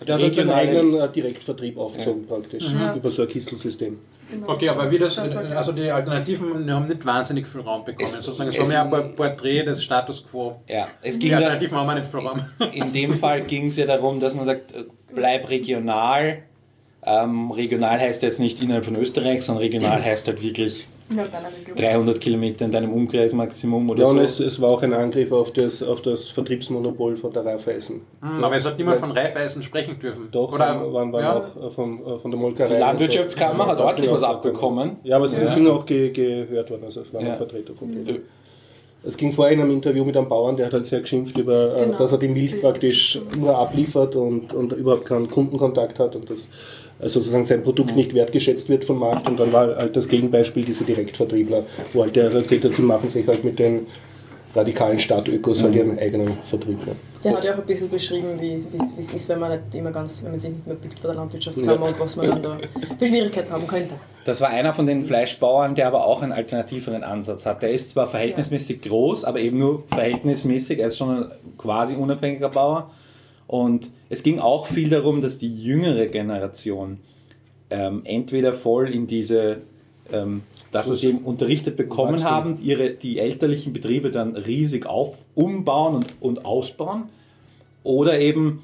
Der 0.05 0.15
hat 0.15 0.21
seinen 0.21 0.29
regionale- 0.49 0.55
eigenen 0.55 0.93
äh, 0.99 1.09
Direktvertrieb 1.09 1.77
aufgezogen 1.77 2.27
praktisch, 2.27 2.65
über 2.95 3.09
so 3.09 3.21
ein 3.21 3.27
Kistelsystem. 3.29 3.97
Okay, 4.47 4.69
aber 4.69 4.89
wie 4.91 4.97
das, 4.97 5.15
Das 5.15 5.35
also 5.35 5.71
die 5.71 5.91
Alternativen 5.91 6.71
haben 6.73 6.87
nicht 6.87 7.05
wahnsinnig 7.05 7.47
viel 7.47 7.61
Raum 7.61 7.83
bekommen. 7.85 8.05
Es- 8.05 8.13
Sozusagen, 8.13 8.49
es, 8.49 8.57
es- 8.57 8.73
war 8.73 8.85
mehr 8.85 8.99
ein 9.03 9.15
Porträt 9.15 9.63
des 9.63 9.83
Status 9.83 10.25
quo. 10.25 10.61
Ja, 10.67 10.87
es 11.01 11.15
Die 11.19 11.27
ging 11.27 11.31
da, 11.31 11.37
Alternativen 11.37 11.77
haben 11.77 11.89
auch 11.89 11.93
nicht 11.95 12.07
viel 12.09 12.19
Raum. 12.21 12.41
in 12.73 12.91
dem 12.91 13.17
Fall 13.17 13.41
ging 13.41 13.67
es 13.67 13.77
ja 13.77 13.85
darum, 13.85 14.19
dass 14.19 14.35
man 14.35 14.45
sagt, 14.45 14.73
äh, 14.75 14.85
bleib 15.13 15.49
regional. 15.49 16.39
Ähm, 17.07 17.51
regional 17.51 17.99
heißt 17.99 18.23
jetzt 18.23 18.39
nicht 18.39 18.59
innerhalb 18.61 18.85
von 18.85 18.95
Österreich, 18.95 19.43
sondern 19.43 19.63
regional 19.63 20.03
heißt 20.03 20.27
halt 20.27 20.41
wirklich. 20.41 20.87
300 21.09 22.19
Kilometer 22.19 22.65
in 22.65 22.71
deinem 22.71 22.91
Umkreis 22.91 23.31
Maximum 23.33 23.89
oder 23.89 24.01
Ja, 24.03 24.07
und 24.07 24.17
so. 24.17 24.23
es, 24.23 24.39
es 24.39 24.59
war 24.61 24.69
auch 24.71 24.81
ein 24.81 24.93
Angriff 24.93 25.31
auf 25.31 25.51
das, 25.53 25.83
auf 25.83 26.01
das 26.01 26.29
Vertriebsmonopol 26.29 27.15
von 27.15 27.31
der 27.31 27.45
Raiffeisen. 27.45 28.01
Hm, 28.21 28.43
aber 28.43 28.55
es 28.55 28.65
hat 28.65 28.77
niemand 28.77 28.97
von 28.97 29.11
Reifeisen 29.11 29.61
sprechen 29.61 29.99
dürfen. 29.99 30.29
Doch, 30.31 30.51
Oder, 30.51 30.81
waren, 30.91 31.13
waren, 31.13 31.21
ja, 31.23 31.37
auch 31.37 31.67
äh, 31.67 31.69
von, 31.69 31.99
äh, 32.05 32.19
von 32.19 32.31
der 32.31 32.39
Molkerei. 32.39 32.69
Die 32.73 32.79
Landwirtschaftskammer 32.79 33.67
hat 33.67 33.79
Ja, 33.79 33.85
ordentlich 33.85 34.11
was 34.11 34.21
ja, 34.21 34.29
abbekommen. 34.31 34.97
Ja, 35.03 35.17
aber 35.17 35.29
sie 35.29 35.37
Ja. 35.37 35.47
sind 35.47 35.67
auch 35.67 35.85
ge 35.85 36.09
gehört 36.11 36.71
worden, 36.71 36.83
also 36.85 37.01
es 37.01 37.13
waren 37.13 37.25
Ja. 37.27 37.35
Vertreter 37.35 37.75
von 37.75 37.91
Äh, 37.91 38.03
denen. 38.03 38.19
Es 39.07 39.15
ging 39.15 39.31
vorher 39.31 39.53
in 39.53 39.61
einem 39.61 39.69
Interview 39.69 40.03
mit 40.03 40.17
einem 40.17 40.27
Bauern, 40.27 40.57
der 40.57 40.65
hat 40.65 40.73
halt 40.73 40.87
sehr 40.87 41.01
geschimpft 41.01 41.37
über, 41.37 41.77
äh, 41.77 41.85
Genau. 41.85 41.97
dass 41.99 42.11
er 42.11 42.17
die 42.17 42.27
Milch 42.27 42.59
praktisch 42.59 43.21
nur 43.37 43.55
abliefert 43.55 44.15
und, 44.15 44.51
und 44.55 44.73
überhaupt 44.73 45.05
keinen 45.05 45.29
Kundenkontakt 45.29 45.99
hat 45.99 46.15
und 46.15 46.27
dass 46.27 46.39
äh, 46.39 46.47
sozusagen 46.99 47.43
sein 47.43 47.63
Produkt 47.63 47.95
nicht 47.95 48.13
wertgeschätzt 48.13 48.69
wird 48.69 48.85
vom 48.85 48.99
Markt. 48.99 49.27
Und 49.27 49.39
dann 49.39 49.51
war 49.51 49.75
halt 49.75 49.95
das 49.95 50.07
Gegenbeispiel 50.07 50.65
diese 50.65 50.83
Direktvertriebler, 50.83 51.65
wo 51.93 52.03
halt 52.03 52.15
der 52.15 52.31
erzählt 52.31 52.63
hat, 52.63 52.73
sie 52.73 52.81
machen 52.81 53.09
sich 53.09 53.27
halt 53.27 53.43
mit 53.43 53.59
den 53.59 53.87
radikalen 54.55 54.99
Stadtökos 54.99 55.61
halt 55.61 55.75
ihren 55.75 55.99
eigenen 55.99 56.37
Vertrieb. 56.45 56.79
Ja. 56.87 56.93
Der 57.23 57.35
hat 57.35 57.43
ja 57.43 57.53
auch 57.53 57.57
ein 57.57 57.65
bisschen 57.65 57.89
beschrieben, 57.89 58.39
wie 58.39 58.53
es 58.53 58.67
ist, 58.67 59.29
wenn 59.29 59.39
man, 59.39 59.51
nicht 59.51 59.75
immer 59.75 59.91
ganz, 59.91 60.23
wenn 60.23 60.31
man 60.31 60.39
sich 60.39 60.51
nicht 60.51 60.65
mehr 60.65 60.75
bückt 60.75 60.99
vor 60.99 61.09
der 61.09 61.19
Landwirtschaftskammer 61.19 61.87
und 61.87 61.99
was 61.99 62.15
man 62.15 62.29
dann 62.29 62.43
da 62.43 62.57
für 62.97 63.07
Schwierigkeiten 63.07 63.51
haben 63.51 63.67
könnte. 63.67 63.95
Das 64.25 64.41
war 64.41 64.49
einer 64.49 64.73
von 64.73 64.85
den 64.85 65.03
Fleischbauern, 65.03 65.75
der 65.75 65.87
aber 65.87 66.05
auch 66.05 66.21
einen 66.21 66.31
alternativeren 66.31 67.03
Ansatz 67.03 67.45
hat. 67.45 67.61
Der 67.63 67.71
ist 67.71 67.89
zwar 67.89 68.07
verhältnismäßig 68.07 68.81
groß, 68.83 69.25
aber 69.25 69.39
eben 69.39 69.59
nur 69.59 69.83
verhältnismäßig. 69.87 70.79
Er 70.79 70.87
ist 70.87 70.97
schon 70.97 71.09
ein 71.09 71.31
quasi 71.57 71.95
unabhängiger 71.95 72.49
Bauer. 72.49 72.91
Und 73.47 73.91
es 74.09 74.23
ging 74.23 74.39
auch 74.39 74.67
viel 74.67 74.89
darum, 74.89 75.21
dass 75.21 75.37
die 75.37 75.63
jüngere 75.63 76.07
Generation 76.07 76.99
ähm, 77.69 78.01
entweder 78.03 78.53
voll 78.53 78.89
in 78.89 79.07
diese, 79.07 79.57
ähm, 80.11 80.43
das, 80.71 80.89
was 80.89 80.99
sie 80.99 81.09
eben 81.09 81.19
unterrichtet 81.19 81.77
bekommen 81.77 82.13
Wachstum. 82.13 82.29
haben, 82.29 82.55
ihre, 82.61 82.91
die 82.91 83.19
elterlichen 83.19 83.73
Betriebe 83.73 84.11
dann 84.11 84.35
riesig 84.35 84.85
auf, 84.85 85.23
umbauen 85.35 85.95
und, 85.95 86.07
und 86.19 86.45
ausbauen. 86.45 87.03
Oder 87.83 88.19
eben 88.19 88.63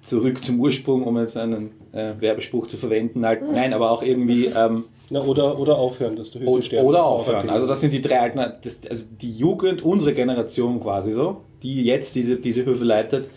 zurück 0.00 0.44
zum 0.44 0.60
Ursprung, 0.60 1.04
um 1.04 1.18
jetzt 1.18 1.36
einen 1.36 1.70
äh, 1.92 2.14
Werbespruch 2.18 2.66
zu 2.66 2.76
verwenden. 2.76 3.24
Halt, 3.24 3.42
nein, 3.42 3.72
aber 3.72 3.90
auch 3.90 4.02
irgendwie 4.02 4.46
ähm, 4.46 4.84
Na, 5.10 5.20
oder, 5.20 5.58
oder 5.58 5.78
aufhören, 5.78 6.16
dass 6.16 6.32
der 6.32 6.42
Höfe 6.42 6.50
oder, 6.50 6.62
sterben. 6.62 6.86
oder 6.86 7.04
aufhören. 7.04 7.50
Also 7.50 7.66
das 7.66 7.80
sind 7.80 7.92
die 7.92 8.00
drei 8.00 8.20
Alternativen. 8.20 8.90
Also 8.90 9.06
die 9.20 9.30
Jugend, 9.30 9.82
unsere 9.82 10.12
Generation 10.12 10.80
quasi 10.80 11.12
so, 11.12 11.42
die 11.62 11.84
jetzt 11.84 12.14
diese, 12.16 12.36
diese 12.36 12.64
Höfe 12.64 12.84
leitet, 12.84 13.30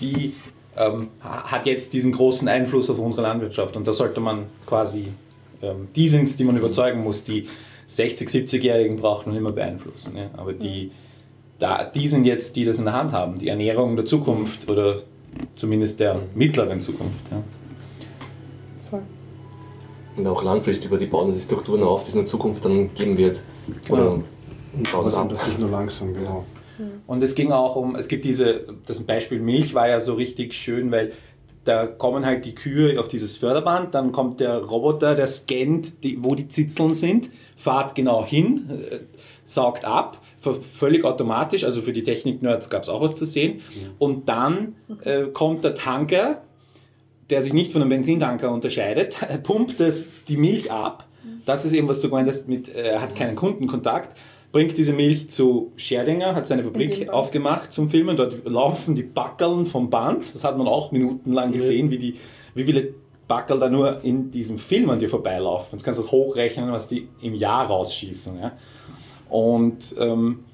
die 0.00 0.34
ähm, 0.76 1.08
ha- 1.22 1.44
hat 1.50 1.66
jetzt 1.66 1.92
diesen 1.92 2.12
großen 2.12 2.46
Einfluss 2.48 2.88
auf 2.90 2.98
unsere 2.98 3.22
Landwirtschaft. 3.22 3.76
Und 3.76 3.86
da 3.86 3.92
sollte 3.92 4.20
man 4.20 4.44
quasi, 4.66 5.08
ähm, 5.62 5.88
die 5.96 6.08
sind 6.08 6.24
es, 6.24 6.36
die 6.36 6.44
man 6.44 6.56
überzeugen 6.56 7.02
muss. 7.02 7.24
Die 7.24 7.46
60-, 7.88 8.28
70-Jährigen 8.28 8.96
braucht 8.96 9.26
man 9.26 9.36
immer 9.36 9.52
beeinflussen. 9.52 10.16
Ja? 10.16 10.30
Aber 10.36 10.52
die, 10.52 10.90
da, 11.58 11.84
die 11.84 12.06
sind 12.06 12.24
jetzt, 12.24 12.54
die 12.56 12.64
das 12.64 12.78
in 12.78 12.84
der 12.84 12.94
Hand 12.94 13.12
haben. 13.12 13.38
Die 13.38 13.48
Ernährung 13.48 13.96
der 13.96 14.04
Zukunft 14.04 14.70
oder 14.70 15.02
zumindest 15.56 16.00
der 16.00 16.20
mittleren 16.34 16.80
Zukunft. 16.80 17.24
Ja? 17.30 17.42
Und 20.16 20.26
auch 20.26 20.42
langfristig, 20.42 20.90
weil 20.90 20.98
die 20.98 21.06
bauen 21.06 21.32
die 21.32 21.38
Strukturen 21.40 21.82
auf, 21.84 22.02
die 22.02 22.08
es 22.08 22.14
in 22.14 22.22
der 22.22 22.26
Zukunft 22.26 22.64
dann 22.64 22.92
geben 22.94 23.16
wird. 23.16 23.40
Oder 23.88 24.18
bauen 24.92 25.04
Das 25.04 25.16
ändert 25.16 25.42
sich 25.42 25.58
nur 25.58 25.70
langsam, 25.70 26.12
genau. 26.12 26.44
Und 27.06 27.22
es 27.22 27.34
ging 27.34 27.52
auch 27.52 27.76
um, 27.76 27.96
es 27.96 28.08
gibt 28.08 28.24
diese, 28.24 28.66
das 28.86 29.02
Beispiel 29.04 29.40
Milch 29.40 29.74
war 29.74 29.88
ja 29.88 30.00
so 30.00 30.14
richtig 30.14 30.54
schön, 30.54 30.90
weil 30.90 31.12
da 31.64 31.86
kommen 31.86 32.24
halt 32.24 32.44
die 32.44 32.54
Kühe 32.54 32.98
auf 32.98 33.08
dieses 33.08 33.36
Förderband, 33.36 33.94
dann 33.94 34.12
kommt 34.12 34.40
der 34.40 34.58
Roboter, 34.58 35.14
der 35.14 35.26
scannt, 35.26 36.02
die, 36.02 36.22
wo 36.22 36.34
die 36.34 36.48
Zitzeln 36.48 36.94
sind, 36.94 37.30
fahrt 37.56 37.94
genau 37.94 38.24
hin, 38.24 38.70
äh, 38.70 38.98
saugt 39.44 39.84
ab, 39.84 40.22
völlig 40.38 41.04
automatisch, 41.04 41.64
also 41.64 41.82
für 41.82 41.92
die 41.92 42.04
Technik-Nerds 42.04 42.70
gab 42.70 42.84
es 42.84 42.88
auch 42.88 43.00
was 43.00 43.16
zu 43.16 43.26
sehen. 43.26 43.60
Und 43.98 44.28
dann 44.28 44.76
äh, 45.02 45.24
kommt 45.24 45.64
der 45.64 45.74
Tanker, 45.74 46.42
der 47.28 47.42
sich 47.42 47.52
nicht 47.52 47.72
von 47.72 47.82
einem 47.82 47.90
Benzintanker 47.90 48.50
unterscheidet, 48.50 49.16
pumpt 49.42 49.80
das, 49.80 50.04
die 50.28 50.36
Milch 50.36 50.70
ab. 50.70 51.06
Das 51.44 51.64
ist 51.64 51.72
eben, 51.72 51.88
was 51.88 52.00
du 52.00 52.08
gemeint 52.08 52.28
hast, 52.28 52.48
mit, 52.48 52.74
äh, 52.74 52.92
er 52.92 53.02
hat 53.02 53.14
keinen 53.14 53.36
Kundenkontakt, 53.36 54.16
bringt 54.52 54.78
diese 54.78 54.92
Milch 54.92 55.30
zu 55.30 55.72
Scherdinger, 55.76 56.34
hat 56.34 56.46
seine 56.46 56.62
In 56.62 56.68
Fabrik 56.68 57.08
aufgemacht 57.10 57.72
zum 57.72 57.90
Filmen. 57.90 58.16
Dort 58.16 58.46
laufen 58.48 58.94
die 58.94 59.02
Backeln 59.02 59.66
vom 59.66 59.90
Band. 59.90 60.34
Das 60.34 60.44
hat 60.44 60.56
man 60.56 60.66
auch 60.66 60.90
minutenlang 60.90 61.52
gesehen, 61.52 61.90
wie, 61.90 61.98
die, 61.98 62.14
wie 62.54 62.64
viele 62.64 62.94
Backel 63.26 63.58
da 63.58 63.68
nur 63.68 64.02
in 64.02 64.30
diesem 64.30 64.58
Film 64.58 64.88
an 64.90 64.98
dir 64.98 65.10
vorbeilaufen. 65.10 65.70
Jetzt 65.72 65.84
kannst 65.84 65.98
du 65.98 66.02
das 66.04 66.12
hochrechnen, 66.12 66.72
was 66.72 66.88
die 66.88 67.08
im 67.20 67.34
Jahr 67.34 67.66
rausschießen. 67.66 68.38
Ja? 68.40 68.52
Und 69.28 69.94
ähm, 69.98 70.44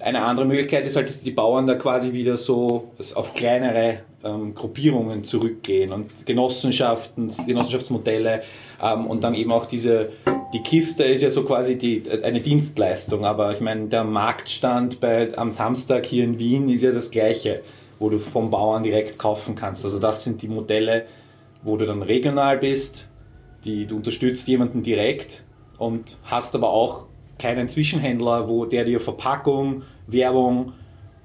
eine 0.00 0.24
andere 0.24 0.44
Möglichkeit 0.44 0.84
ist 0.86 0.96
halt, 0.96 1.08
dass 1.08 1.20
die 1.20 1.30
Bauern 1.30 1.68
da 1.68 1.76
quasi 1.76 2.12
wieder 2.12 2.36
so 2.36 2.90
auf 3.14 3.34
kleinere 3.34 4.00
ähm, 4.24 4.54
Gruppierungen 4.54 5.22
zurückgehen 5.22 5.92
und 5.92 6.26
Genossenschaften, 6.26 7.32
Genossenschaftsmodelle 7.46 8.42
ähm, 8.82 9.06
und 9.06 9.22
dann 9.22 9.34
eben 9.34 9.52
auch 9.52 9.66
diese, 9.66 10.10
die 10.54 10.62
Kiste 10.62 11.02
ist 11.02 11.22
ja 11.22 11.30
so 11.30 11.42
quasi 11.42 11.76
die, 11.76 12.04
eine 12.22 12.40
Dienstleistung, 12.40 13.24
aber 13.24 13.52
ich 13.52 13.60
meine, 13.60 13.88
der 13.88 14.04
Marktstand 14.04 15.00
bei, 15.00 15.36
am 15.36 15.50
Samstag 15.50 16.06
hier 16.06 16.22
in 16.22 16.38
Wien 16.38 16.68
ist 16.68 16.82
ja 16.82 16.92
das 16.92 17.10
gleiche, 17.10 17.62
wo 17.98 18.08
du 18.08 18.18
vom 18.20 18.50
Bauern 18.50 18.84
direkt 18.84 19.18
kaufen 19.18 19.56
kannst. 19.56 19.84
Also 19.84 19.98
das 19.98 20.22
sind 20.22 20.42
die 20.42 20.48
Modelle, 20.48 21.06
wo 21.64 21.76
du 21.76 21.86
dann 21.86 22.02
regional 22.02 22.56
bist, 22.58 23.08
die, 23.64 23.84
du 23.86 23.96
unterstützt 23.96 24.46
jemanden 24.46 24.84
direkt 24.84 25.42
und 25.78 26.18
hast 26.22 26.54
aber 26.54 26.70
auch 26.70 27.06
keinen 27.36 27.68
Zwischenhändler, 27.68 28.48
wo 28.48 28.64
der 28.64 28.84
dir 28.84 29.00
Verpackung, 29.00 29.82
Werbung 30.06 30.72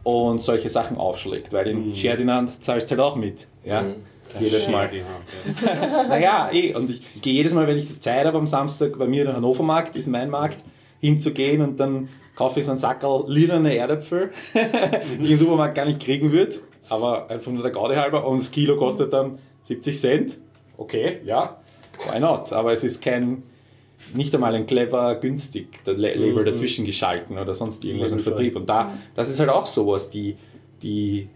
und 0.01 0.41
solche 0.41 0.71
Sachen 0.71 0.97
aufschlägt, 0.97 1.53
weil 1.53 1.65
den 1.65 1.93
Ferdinand 1.93 2.63
zahlst 2.63 2.89
halt 2.89 2.99
auch 2.99 3.15
mit. 3.15 3.47
Ja? 3.63 3.81
Jedes 4.39 4.67
Mal. 4.67 4.89
naja, 6.09 6.49
eh, 6.51 6.73
und 6.75 6.89
ich 6.89 7.21
gehe 7.21 7.33
jedes 7.33 7.53
Mal, 7.53 7.67
wenn 7.67 7.77
ich 7.77 7.87
das 7.87 7.99
Zeit 7.99 8.25
habe 8.25 8.37
am 8.37 8.47
Samstag 8.47 8.97
bei 8.97 9.07
mir 9.07 9.21
in 9.21 9.27
der 9.27 9.35
Hannover 9.35 9.63
Markt, 9.63 9.95
ist 9.95 10.07
mein 10.07 10.29
Markt, 10.29 10.59
hinzugehen 10.99 11.61
und 11.61 11.79
dann 11.79 12.09
kaufe 12.35 12.59
ich 12.59 12.65
so 12.65 12.71
einen 12.71 12.77
Sackerl 12.77 13.25
lilane 13.27 13.75
Erdäpfel, 13.75 14.31
die 14.53 15.23
ich 15.23 15.31
im 15.31 15.37
Supermarkt 15.37 15.75
gar 15.75 15.85
nicht 15.85 15.99
kriegen 15.99 16.31
würde, 16.31 16.57
aber 16.89 17.29
einfach 17.29 17.51
nur 17.51 17.63
der 17.63 17.71
Gaude 17.71 17.97
halber 17.97 18.25
und 18.27 18.39
das 18.41 18.51
Kilo 18.51 18.77
kostet 18.77 19.13
dann 19.13 19.39
70 19.63 19.99
Cent. 19.99 20.39
Okay, 20.77 21.19
ja, 21.25 21.59
why 22.09 22.19
not? 22.19 22.53
Aber 22.53 22.71
es 22.71 22.83
ist 22.83 23.01
kein, 23.01 23.43
nicht 24.13 24.33
einmal 24.33 24.55
ein 24.55 24.67
clever 24.67 25.15
günstig 25.15 25.67
Label 25.85 26.45
dazwischen 26.45 26.85
geschalten 26.85 27.37
oder 27.37 27.53
sonst 27.53 27.83
irgendwas 27.83 28.11
im. 28.11 28.19
Vertrieb. 28.19 28.55
Und 28.55 28.69
da, 28.69 28.93
das 29.15 29.29
ist 29.29 29.39
halt 29.39 29.49
auch 29.49 29.65
sowas, 29.65 30.09
die, 30.09 30.37
die 30.81 31.29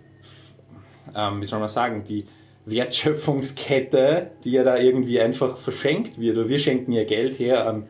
ähm, 1.16 1.42
wie 1.42 1.46
soll 1.46 1.60
man 1.60 1.70
sagen, 1.70 2.04
die 2.08 2.26
Wertschöpfungskette, 2.66 4.32
die 4.44 4.52
ja 4.52 4.64
da 4.64 4.78
irgendwie 4.78 5.20
einfach 5.20 5.58
verschenkt 5.58 6.20
wird. 6.20 6.38
Oder 6.38 6.50
wir 6.50 6.60
schenken 6.60 6.92
ja 6.92 7.04
Geld 7.04 7.40
her 7.40 7.68
an, 7.68 7.84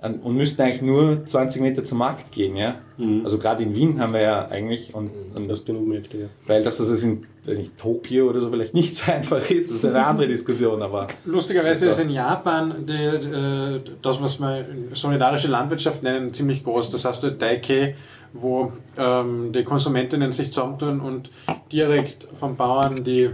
an, 0.00 0.20
und 0.20 0.36
müssten 0.36 0.60
eigentlich 0.62 0.82
nur 0.82 1.24
20 1.24 1.62
Meter 1.62 1.84
zum 1.84 1.98
Markt 1.98 2.32
gehen. 2.32 2.56
Ja? 2.56 2.76
Also 3.24 3.38
gerade 3.38 3.62
in 3.62 3.74
Wien 3.74 4.00
haben 4.00 4.12
wir 4.12 4.20
ja 4.20 4.46
eigentlich, 4.48 4.94
und, 4.94 5.10
und 5.36 5.48
Das 5.48 5.64
genug 5.64 5.86
Märkte, 5.86 6.18
ja. 6.18 6.26
weil 6.46 6.62
das, 6.62 6.78
dass 6.78 6.88
es 6.88 7.02
in 7.02 7.26
weiß 7.44 7.58
nicht, 7.58 7.76
Tokio 7.76 8.28
oder 8.28 8.40
so 8.40 8.50
vielleicht 8.50 8.74
nicht 8.74 8.94
so 8.94 9.10
einfach 9.12 9.50
ist, 9.50 9.70
das 9.70 9.78
ist 9.78 9.84
eine 9.84 10.06
andere 10.06 10.28
Diskussion, 10.28 10.80
aber 10.82 11.08
Lustigerweise 11.24 11.86
Also- 11.88 12.00
ist 12.02 12.06
in 12.08 12.14
Japan 12.14 12.86
die, 12.86 12.92
äh, 12.92 13.80
das, 14.00 14.20
was 14.22 14.38
wir 14.38 14.64
solidarische 14.92 15.48
Landwirtschaft 15.48 16.02
nennen, 16.04 16.32
ziemlich 16.32 16.62
groß. 16.62 16.90
Das 16.90 17.04
heißt, 17.04 17.22
der 17.24 17.32
Daikei, 17.32 17.96
wo 18.32 18.72
ähm, 18.96 19.52
die 19.52 19.64
Konsumentinnen 19.64 20.30
sich 20.32 20.52
zusammentun 20.52 21.00
und 21.00 21.30
direkt 21.72 22.26
vom 22.38 22.56
Bauern 22.56 23.02
die, 23.02 23.30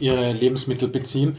ihre, 0.00 0.32
Lebensmittel 0.32 0.88
beziehen. 0.88 1.36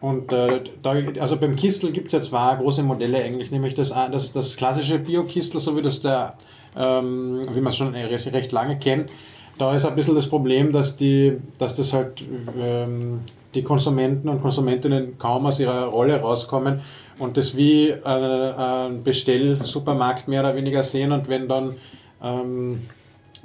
Und 0.00 0.32
äh, 0.32 0.62
da, 0.82 0.94
also 1.20 1.36
beim 1.36 1.56
Kistel 1.56 1.92
gibt 1.92 2.06
es 2.06 2.12
ja 2.12 2.20
zwei 2.22 2.54
große 2.56 2.82
Modelle 2.82 3.22
eigentlich, 3.22 3.50
nämlich 3.50 3.74
das, 3.74 3.90
das, 3.90 4.32
das 4.32 4.56
klassische 4.56 4.98
Bio-Kistel, 4.98 5.60
so 5.60 5.76
wie 5.76 5.82
das 5.82 6.00
der, 6.00 6.34
ähm, 6.74 7.42
wie 7.52 7.60
man 7.60 7.68
es 7.68 7.76
schon 7.76 7.94
recht, 7.94 8.32
recht 8.32 8.52
lange 8.52 8.78
kennt, 8.78 9.10
da 9.58 9.74
ist 9.74 9.84
ein 9.84 9.94
bisschen 9.94 10.14
das 10.14 10.26
Problem, 10.26 10.72
dass, 10.72 10.96
die, 10.96 11.36
dass 11.58 11.74
das 11.74 11.92
halt 11.92 12.24
ähm, 12.58 13.20
die 13.54 13.62
Konsumenten 13.62 14.28
und 14.30 14.40
Konsumentinnen 14.40 15.18
kaum 15.18 15.44
aus 15.44 15.60
ihrer 15.60 15.86
Rolle 15.86 16.18
rauskommen 16.18 16.80
und 17.18 17.36
das 17.36 17.54
wie 17.56 17.88
äh, 17.88 18.02
ein 18.04 19.02
Bestellsupermarkt 19.04 20.28
mehr 20.28 20.40
oder 20.40 20.56
weniger 20.56 20.82
sehen 20.82 21.12
und 21.12 21.28
wenn 21.28 21.46
dann 21.46 21.76
ähm, 22.22 22.80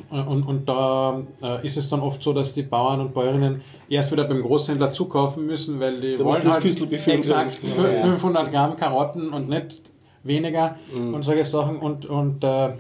und, 0.09 0.43
und 0.43 0.69
da 0.69 1.21
äh, 1.41 1.65
ist 1.65 1.77
es 1.77 1.89
dann 1.89 1.99
oft 1.99 2.21
so, 2.21 2.33
dass 2.33 2.53
die 2.53 2.63
Bauern 2.63 2.99
und 2.99 3.13
Bäuerinnen 3.13 3.61
erst 3.89 4.11
wieder 4.11 4.25
beim 4.25 4.41
Großhändler 4.41 4.93
zukaufen 4.93 5.45
müssen, 5.45 5.79
weil 5.79 5.99
die 5.99 6.17
Damit 6.17 6.25
wollen 6.25 6.51
halt 6.51 7.07
exakt. 7.07 7.61
Ja, 7.77 7.89
ja. 7.89 8.01
500 8.01 8.51
Gramm 8.51 8.75
Karotten 8.75 9.29
und 9.29 9.49
nicht 9.49 9.91
weniger 10.23 10.75
und 10.93 11.23
solche 11.23 11.45
Sachen. 11.45 11.77
Und, 11.77 12.05
und 12.05 12.43
äh, 12.43 12.73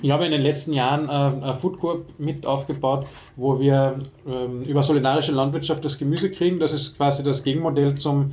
ich 0.00 0.10
habe 0.10 0.24
in 0.24 0.30
den 0.30 0.42
letzten 0.42 0.72
Jahren 0.72 1.08
äh, 1.08 1.44
eine 1.44 1.54
Food 1.54 1.80
Coop 1.80 2.06
mit 2.18 2.46
aufgebaut, 2.46 3.06
wo 3.36 3.58
wir 3.58 4.00
ähm, 4.26 4.62
über 4.62 4.82
solidarische 4.82 5.32
Landwirtschaft 5.32 5.84
das 5.84 5.98
Gemüse 5.98 6.30
kriegen. 6.30 6.60
Das 6.60 6.72
ist 6.72 6.96
quasi 6.96 7.22
das 7.22 7.42
Gegenmodell 7.42 7.96
zum, 7.96 8.32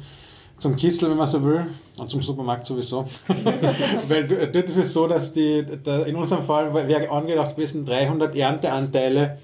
zum 0.58 0.76
Kistel, 0.76 1.10
wenn 1.10 1.18
man 1.18 1.26
so 1.26 1.44
will, 1.44 1.68
und 2.00 2.10
zum 2.10 2.22
Supermarkt 2.22 2.66
sowieso. 2.66 3.06
Weil 4.08 4.32
äh, 4.32 4.52
dort 4.52 4.66
ist 4.66 4.78
es 4.78 4.94
so, 4.94 5.08
dass 5.08 5.34
die, 5.34 5.66
in 6.06 6.16
unserem 6.16 6.44
Fall 6.44 6.74
wäre 6.88 7.10
angedacht 7.10 7.56
gewesen, 7.56 7.86
300 7.86 8.36
Ernteanteile 8.36 9.38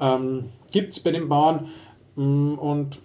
ähm, 0.00 0.44
gibt 0.70 0.92
es 0.92 1.00
bei 1.00 1.10
den 1.10 1.28
Bauern. 1.28 1.68
Mm, 2.16 2.54
Und 2.54 2.98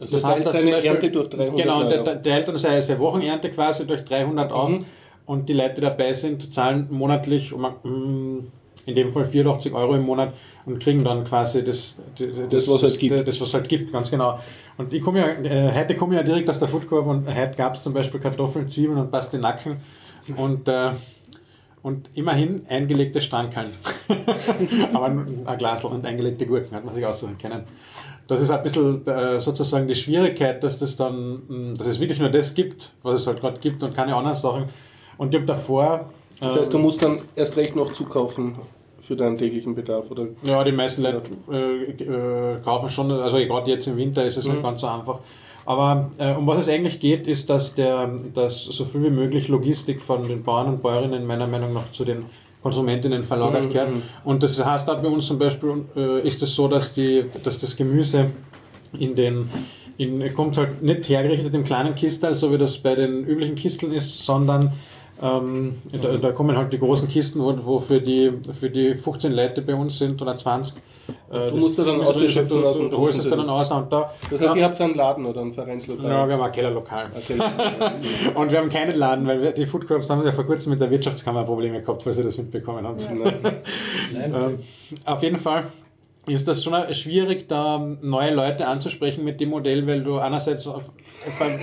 Also 0.00 0.16
das 0.16 0.24
heißt, 0.24 0.44
seine 0.44 0.84
Ernte 0.84 1.10
durch 1.10 1.30
300 1.30 1.56
Genau, 1.56 1.80
und 1.82 1.90
der, 1.90 2.16
der 2.16 2.32
hält 2.34 2.48
dann 2.48 2.56
seine, 2.56 2.82
seine 2.82 2.98
Wochenernte 3.00 3.50
quasi 3.50 3.86
durch 3.86 4.04
300 4.04 4.50
auf 4.52 4.70
Mhm. 4.70 4.84
und 5.26 5.48
die 5.48 5.52
Leute, 5.54 5.76
die 5.76 5.80
dabei 5.82 6.12
sind, 6.12 6.52
zahlen 6.52 6.88
monatlich 6.90 7.52
um, 7.52 7.62
mm, 7.62 8.52
in 8.86 8.94
dem 8.94 9.10
Fall 9.10 9.24
84 9.24 9.72
Euro 9.74 9.94
im 9.94 10.02
Monat 10.02 10.32
und 10.64 10.78
kriegen 10.78 11.04
dann 11.04 11.24
quasi 11.24 11.62
das, 11.62 11.96
das, 12.16 12.28
Das, 12.48 12.68
was 12.68 12.82
halt 12.82 12.98
gibt. 12.98 13.28
Das, 13.28 13.40
was 13.40 13.52
halt 13.52 13.68
gibt, 13.68 13.92
ganz 13.92 14.10
genau. 14.10 14.38
Und 14.78 14.92
ich 14.92 15.02
komme 15.02 15.20
ja, 15.20 15.28
äh, 15.28 15.72
heute 15.74 15.96
komme 15.96 16.14
ich 16.14 16.20
ja 16.20 16.24
direkt 16.24 16.48
aus 16.48 16.58
der 16.58 16.68
Food 16.68 16.90
und 16.90 17.26
heute 17.26 17.56
gab 17.56 17.74
es 17.74 17.82
zum 17.82 17.92
Beispiel 17.92 18.20
Kartoffeln, 18.20 18.68
Zwiebeln 18.68 18.98
und 18.98 19.10
Pastinaken 19.10 19.78
und, 20.36 20.68
äh, 20.68 20.92
und 21.82 22.10
immerhin 22.14 22.62
eingelegte 22.68 23.20
Strankaln. 23.20 23.72
Aber 24.92 25.06
ein 25.06 25.58
Glasl 25.58 25.86
und 25.86 26.06
eingelegte 26.06 26.46
Gurken 26.46 26.76
hat 26.76 26.84
man 26.84 26.94
sich 26.94 27.04
aussuchen 27.04 27.36
können. 27.38 27.64
Das 28.28 28.40
ist 28.40 28.50
ein 28.50 28.62
bisschen 28.62 29.06
äh, 29.06 29.40
sozusagen 29.40 29.86
die 29.86 29.94
Schwierigkeit, 29.94 30.62
dass 30.62 30.78
das 30.78 30.96
dann, 30.96 31.42
mh, 31.48 31.74
dass 31.78 31.86
es 31.86 32.00
wirklich 32.00 32.18
nur 32.18 32.30
das 32.30 32.54
gibt, 32.54 32.92
was 33.02 33.20
es 33.20 33.26
halt 33.26 33.40
gerade 33.40 33.60
gibt 33.60 33.82
und 33.82 33.94
keine 33.94 34.14
anderen 34.14 34.34
Sachen. 34.34 34.64
Und 35.16 35.32
ich 35.32 35.40
habe 35.40 35.46
davor. 35.46 36.10
Das 36.40 36.56
heißt, 36.56 36.72
du 36.72 36.76
ähm, 36.76 36.82
musst 36.82 37.02
dann 37.02 37.22
erst 37.34 37.56
recht 37.56 37.74
noch 37.76 37.92
zukaufen 37.92 38.56
für 39.06 39.16
deinen 39.16 39.38
täglichen 39.38 39.74
Bedarf, 39.74 40.10
oder? 40.10 40.26
Ja, 40.42 40.64
die 40.64 40.72
meisten 40.72 41.02
Leute 41.02 41.22
äh, 41.50 41.90
äh, 42.02 42.60
kaufen 42.62 42.90
schon, 42.90 43.10
also 43.10 43.38
gerade 43.38 43.70
jetzt 43.70 43.86
im 43.86 43.96
Winter 43.96 44.24
ist 44.24 44.36
es 44.36 44.48
nicht 44.48 44.62
ganz 44.62 44.80
so 44.80 44.88
einfach. 44.88 45.20
Aber 45.64 46.10
äh, 46.18 46.32
um 46.32 46.46
was 46.46 46.60
es 46.60 46.68
eigentlich 46.68 47.00
geht, 47.00 47.26
ist, 47.26 47.50
dass, 47.50 47.74
der, 47.74 48.18
dass 48.34 48.64
so 48.64 48.84
viel 48.84 49.02
wie 49.04 49.10
möglich 49.10 49.48
Logistik 49.48 50.00
von 50.00 50.26
den 50.26 50.42
Bauern 50.42 50.68
und 50.68 50.82
Bäuerinnen 50.82 51.26
meiner 51.26 51.46
Meinung 51.46 51.72
nach 51.72 51.90
zu 51.90 52.04
den 52.04 52.26
Konsumentinnen 52.62 53.24
verlagert 53.24 53.70
gehört. 53.70 53.90
Und 54.24 54.42
das 54.42 54.64
heißt 54.64 54.88
auch 54.90 55.00
bei 55.00 55.08
uns 55.08 55.26
zum 55.26 55.38
Beispiel, 55.38 55.84
äh, 55.96 56.26
ist 56.26 56.42
es 56.42 56.54
so, 56.54 56.68
dass, 56.68 56.92
die, 56.92 57.24
dass 57.42 57.58
das 57.58 57.76
Gemüse 57.76 58.30
in 58.98 59.14
den 59.14 59.50
in, 59.98 60.34
kommt 60.34 60.56
halt 60.58 60.82
nicht 60.82 61.08
hergerichtet 61.08 61.54
im 61.54 61.64
kleinen 61.64 61.94
Kistel, 61.94 62.34
so 62.34 62.52
wie 62.52 62.58
das 62.58 62.78
bei 62.78 62.94
den 62.94 63.24
üblichen 63.24 63.54
Kisteln 63.54 63.92
ist, 63.92 64.24
sondern 64.24 64.72
ähm, 65.22 65.76
da, 65.92 66.16
da 66.16 66.32
kommen 66.32 66.56
halt 66.56 66.72
die 66.72 66.78
großen 66.78 67.08
Kisten, 67.08 67.40
wo, 67.40 67.54
wo 67.64 67.78
für, 67.78 68.00
die, 68.00 68.32
für 68.58 68.68
die 68.68 68.94
15 68.94 69.32
Leute 69.32 69.62
bei 69.62 69.74
uns 69.74 69.98
sind 69.98 70.20
oder 70.20 70.36
20. 70.36 70.76
Äh, 71.30 71.50
Du 71.50 71.56
musst 71.56 71.78
das 71.78 71.86
dann 71.86 72.00
ausschöpfen 72.00 72.62
lassen 72.62 72.82
du, 72.84 72.88
du 72.88 72.98
holst 72.98 73.20
es 73.20 73.28
dann 73.28 73.48
aus 73.48 73.70
und 73.70 73.92
da. 73.92 74.12
Das 74.30 74.40
heißt, 74.40 74.54
ja, 74.54 74.60
ihr 74.60 74.64
habt 74.64 74.80
einen 74.80 74.94
Laden 74.94 75.24
oder 75.26 75.40
ein 75.40 75.52
Vereinslokal? 75.52 76.10
ja, 76.10 76.26
wir 76.28 76.34
haben 76.34 76.42
ein 76.42 76.52
Kellerlokal. 76.52 77.10
Und 78.34 78.50
wir 78.50 78.58
haben 78.58 78.68
keinen 78.68 78.96
Laden, 78.96 79.26
weil 79.26 79.40
wir, 79.40 79.52
die 79.52 79.66
Food 79.66 79.86
Corps 79.86 80.08
haben 80.10 80.24
ja 80.24 80.32
vor 80.32 80.44
kurzem 80.44 80.70
mit 80.70 80.80
der 80.80 80.90
Wirtschaftskammer 80.90 81.44
Probleme 81.44 81.80
gehabt, 81.80 82.02
falls 82.02 82.18
ihr 82.18 82.24
das 82.24 82.38
mitbekommen 82.38 82.86
habt. 82.86 83.08
Ähm, 84.16 84.58
auf 85.04 85.22
jeden 85.22 85.36
Fall 85.36 85.64
ist 86.26 86.48
das 86.48 86.62
schon 86.64 86.74
schwierig, 86.92 87.48
da 87.48 87.78
neue 87.78 88.34
Leute 88.34 88.66
anzusprechen 88.66 89.24
mit 89.24 89.40
dem 89.40 89.50
Modell, 89.50 89.86
weil 89.86 90.02
du 90.02 90.18
einerseits 90.18 90.66
auf, 90.66 90.90
ver, 91.30 91.58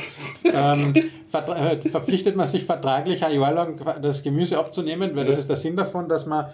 ähm, 0.46 0.94
vertra- 1.32 1.56
äh, 1.72 1.82
verpflichtet 1.90 2.36
man 2.36 2.48
sich 2.48 2.64
vertraglich 2.64 3.24
ein 3.26 3.40
Jahr 3.40 3.52
lang 3.54 3.80
das 4.02 4.24
Gemüse 4.24 4.58
abzunehmen, 4.58 5.16
weil 5.16 5.26
das 5.26 5.38
ist 5.38 5.50
der 5.50 5.58
Sinn 5.58 5.76
davon, 5.76 6.08
dass 6.08 6.26
man 6.26 6.46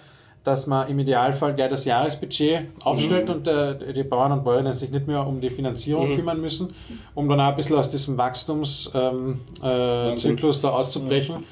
dass 0.41 0.67
man 0.67 0.87
im 0.87 0.97
Idealfall 0.99 1.53
gleich 1.53 1.69
das 1.69 1.83
Jahresbudget 1.83 2.67
aufstellt 2.85 3.29
und 3.29 3.45
äh, 3.45 3.91
die 3.91 4.03
Bauern 4.03 4.31
und 4.31 4.45
Bäuerinnen 4.45 4.71
sich 4.71 4.89
nicht 4.89 5.05
mehr 5.05 5.27
um 5.27 5.41
die 5.41 5.49
Finanzierung 5.49 6.15
kümmern 6.15 6.39
müssen, 6.39 6.73
um 7.13 7.27
dann 7.27 7.41
auch 7.41 7.47
ein 7.49 7.55
bisschen 7.55 7.75
aus 7.75 7.91
diesem 7.91 8.17
Wachstumszyklus 8.17 8.93
ähm, 8.93 9.39
äh, 9.61 10.61
da 10.61 10.69
auszubrechen. 10.69 11.43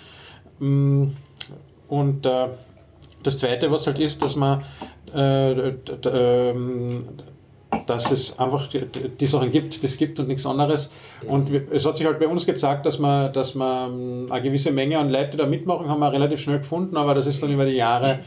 Mm, 0.59 1.07
Und 1.89 2.25
äh, 2.25 2.47
das 3.23 3.37
Zweite, 3.37 3.69
was 3.69 3.87
halt 3.87 3.99
ist, 3.99 4.21
dass 4.21 4.37
man 4.37 4.63
dass 7.85 8.11
es 8.11 8.37
einfach 8.39 8.67
die, 8.67 8.81
die 9.19 9.27
Sachen 9.27 9.51
gibt, 9.51 9.83
das 9.83 9.97
gibt 9.97 10.19
und 10.19 10.27
nichts 10.27 10.45
anderes. 10.45 10.91
Und 11.27 11.49
es 11.71 11.85
hat 11.85 11.97
sich 11.97 12.05
halt 12.05 12.19
bei 12.19 12.27
uns 12.27 12.45
gezeigt, 12.45 12.85
dass 12.85 12.99
man, 12.99 13.33
dass 13.33 13.55
man 13.55 13.91
ähm, 13.91 14.31
eine 14.31 14.41
gewisse 14.41 14.71
Menge 14.71 14.99
an 14.99 15.09
Leute, 15.09 15.31
die 15.31 15.37
da 15.37 15.45
mitmachen, 15.45 15.89
haben 15.89 15.99
wir 15.99 16.11
relativ 16.11 16.41
schnell 16.41 16.59
gefunden, 16.59 16.97
aber 16.97 17.13
das 17.13 17.25
ist 17.27 17.41
dann 17.41 17.51
über 17.51 17.65
die 17.65 17.73
Jahre 17.73 18.19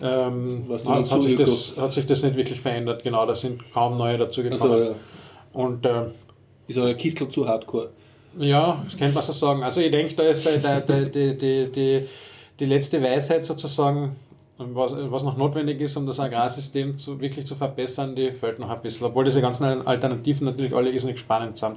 ähm, 0.00 0.64
hat, 0.70 0.86
hat, 0.86 1.04
sich 1.04 1.10
dazugekommen? 1.10 1.36
das, 1.36 1.76
hat 1.76 1.92
sich 1.92 2.06
das 2.06 2.22
nicht 2.22 2.36
wirklich 2.36 2.60
verändert. 2.60 3.02
Genau, 3.02 3.26
da 3.26 3.34
sind 3.34 3.70
kaum 3.72 3.96
neue 3.96 4.18
dazu 4.18 4.42
gekommen. 4.42 4.62
Also, 4.72 4.84
ja. 4.84 4.94
Und 5.52 5.86
äh, 5.86 6.02
Ist 6.68 6.78
euer 6.78 6.94
Kistel 6.94 7.28
zu 7.28 7.48
hardcore? 7.48 7.90
ja, 8.38 8.82
das 8.84 8.96
könnte 8.96 9.14
man 9.14 9.22
so 9.22 9.32
sagen. 9.32 9.62
Also 9.62 9.80
ich 9.80 9.90
denke, 9.90 10.14
da 10.14 10.24
ist 10.24 10.44
der, 10.44 10.80
die, 10.80 11.38
die, 11.38 11.72
die, 11.72 12.06
die 12.60 12.64
letzte 12.66 13.02
Weisheit 13.02 13.44
sozusagen, 13.44 14.16
was, 14.58 14.94
was 14.96 15.22
noch 15.22 15.36
notwendig 15.36 15.80
ist, 15.80 15.96
um 15.96 16.06
das 16.06 16.18
Agrarsystem 16.18 16.96
zu, 16.96 17.20
wirklich 17.20 17.46
zu 17.46 17.54
verbessern, 17.54 18.14
die 18.14 18.32
fällt 18.32 18.58
noch 18.58 18.70
ein 18.70 18.80
bisschen. 18.80 19.06
Obwohl 19.06 19.24
diese 19.24 19.40
ganzen 19.40 19.64
Alternativen 19.64 20.46
natürlich 20.46 20.74
alle 20.74 20.90
irrsinnig 20.90 21.18
spannend 21.18 21.58
sind. 21.58 21.76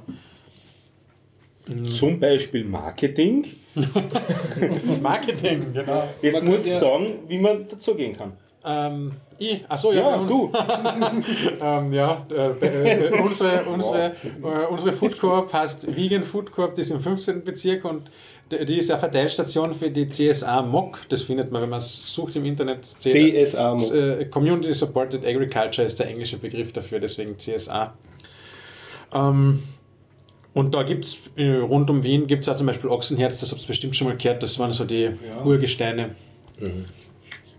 Zum 1.88 2.18
Beispiel 2.18 2.64
Marketing. 2.64 3.46
Marketing, 5.02 5.72
genau. 5.72 6.08
Jetzt 6.22 6.42
musst 6.42 6.66
du 6.66 6.74
sagen, 6.74 7.18
wie 7.28 7.38
man 7.38 7.68
dazugehen 7.68 8.16
kann. 8.16 8.32
Ähm, 8.64 9.12
ich, 9.38 9.64
achso, 9.68 9.92
ja, 9.92 10.16
Ja, 10.16 10.24
du. 10.24 10.52
ähm, 11.62 11.92
ja, 11.92 12.26
äh, 12.30 12.50
äh, 12.60 13.06
äh, 13.06 13.20
unsere, 13.22 13.64
unsere, 13.64 14.08
äh, 14.08 14.66
unsere 14.68 14.92
Food 14.92 15.18
Corp 15.18 15.52
heißt 15.52 15.96
Vegan 15.96 16.24
Food 16.24 16.52
Corp, 16.52 16.74
die 16.74 16.82
ist 16.82 16.90
im 16.90 17.00
15. 17.00 17.42
Bezirk 17.42 17.84
und 17.84 18.10
die 18.50 18.78
ist 18.78 18.90
eine 18.90 19.00
Verteilstation 19.00 19.74
für 19.74 19.90
die 19.90 20.08
CSA 20.08 20.62
MOC. 20.62 21.00
Das 21.08 21.22
findet 21.22 21.52
man, 21.52 21.62
wenn 21.62 21.70
man 21.70 21.78
es 21.78 22.14
sucht 22.14 22.36
im 22.36 22.44
Internet. 22.44 22.84
CSA 22.98 23.74
MOC. 23.74 23.94
Äh, 23.94 24.24
Community 24.26 24.74
Supported 24.74 25.24
Agriculture 25.24 25.86
ist 25.86 25.98
der 25.98 26.08
englische 26.08 26.38
Begriff 26.38 26.72
dafür, 26.72 27.00
deswegen 27.00 27.38
CSA. 27.38 27.94
Ähm, 29.12 29.62
und 30.52 30.74
da 30.74 30.82
gibt 30.82 31.04
es 31.04 31.18
rund 31.38 31.90
um 31.90 32.02
Wien 32.02 32.26
gibt 32.26 32.46
es 32.46 32.58
zum 32.58 32.66
Beispiel 32.66 32.90
Ochsenherz, 32.90 33.38
das 33.38 33.52
habt 33.52 33.62
ihr 33.62 33.68
bestimmt 33.68 33.94
schon 33.94 34.08
mal 34.08 34.16
gehört, 34.16 34.42
das 34.42 34.58
waren 34.58 34.72
so 34.72 34.84
die 34.84 35.10
Urgesteine. 35.44 36.16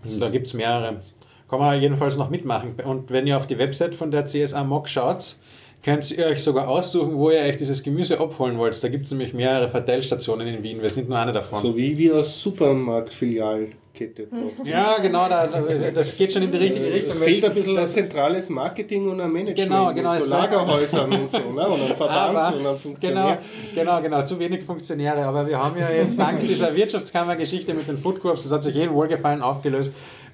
Und 0.04 0.20
Da 0.20 0.28
gibt 0.28 0.46
es 0.46 0.54
mehrere. 0.54 1.00
Kann 1.48 1.58
man 1.58 1.80
jedenfalls 1.80 2.16
noch 2.16 2.30
mitmachen. 2.30 2.74
Und 2.84 3.10
wenn 3.10 3.26
ihr 3.26 3.36
auf 3.36 3.46
die 3.46 3.58
Website 3.58 3.94
von 3.94 4.10
der 4.10 4.26
CSA 4.26 4.64
MOC 4.64 4.88
schaut, 4.88 5.36
könnt 5.82 6.10
ihr 6.10 6.26
euch 6.26 6.42
sogar 6.42 6.68
aussuchen, 6.68 7.16
wo 7.16 7.30
ihr 7.30 7.40
euch 7.40 7.56
dieses 7.56 7.82
Gemüse 7.82 8.20
abholen 8.20 8.58
wollt. 8.58 8.82
Da 8.82 8.88
gibt 8.88 9.04
es 9.06 9.10
nämlich 9.10 9.34
mehrere 9.34 9.68
Verteilstationen 9.68 10.46
in 10.46 10.62
Wien. 10.62 10.82
Wir 10.82 10.90
sind 10.90 11.08
nur 11.08 11.18
eine 11.18 11.32
davon. 11.32 11.60
So 11.60 11.76
wie 11.76 11.96
wir 11.98 12.16
als 12.16 12.40
Supermarktfilialkette. 12.40 13.82
Ja, 14.64 14.98
genau, 14.98 15.28
da, 15.28 15.46
da, 15.46 15.90
das 15.90 16.16
geht 16.16 16.32
schon 16.32 16.42
in 16.42 16.50
die 16.50 16.56
richtige 16.56 16.86
Richtung. 16.86 17.12
Es 17.12 17.18
fehlt 17.18 17.44
ein 17.44 17.54
bisschen 17.54 17.76
ein 17.76 17.82
das, 17.82 17.92
zentrales 17.92 18.48
Marketing 18.48 19.08
und 19.08 19.20
ein 19.20 19.30
Management. 19.30 19.68
Genau, 19.68 19.92
genau, 19.92 20.18
so 20.18 20.30
Lagerhäusern 20.30 21.12
und 21.12 21.30
so, 21.30 21.38
ne? 21.38 21.68
und 21.68 21.82
ein 21.82 21.96
Verband 21.96 22.36
aber, 22.36 22.48
und 22.48 22.54
ein 22.54 22.58
genau, 22.58 22.74
Funktionär. 22.74 23.38
genau, 23.74 24.00
genau, 24.00 24.24
zu 24.24 24.38
wenig 24.38 24.64
Funktionäre. 24.64 25.24
Aber 25.24 25.46
wir 25.46 25.62
haben 25.62 25.78
ja 25.78 25.90
jetzt 25.90 26.18
dank 26.18 26.40
dieser 26.40 26.74
Wirtschaftskammergeschichte 26.74 27.74
mit 27.74 27.86
den 27.86 27.98
Food 27.98 28.20
Corps, 28.20 28.42
das 28.42 28.50
hat 28.50 28.64
sich 28.64 28.74
jedem 28.74 28.94
wohlgefallen 28.94 29.42
aufgelöst, 29.42 29.92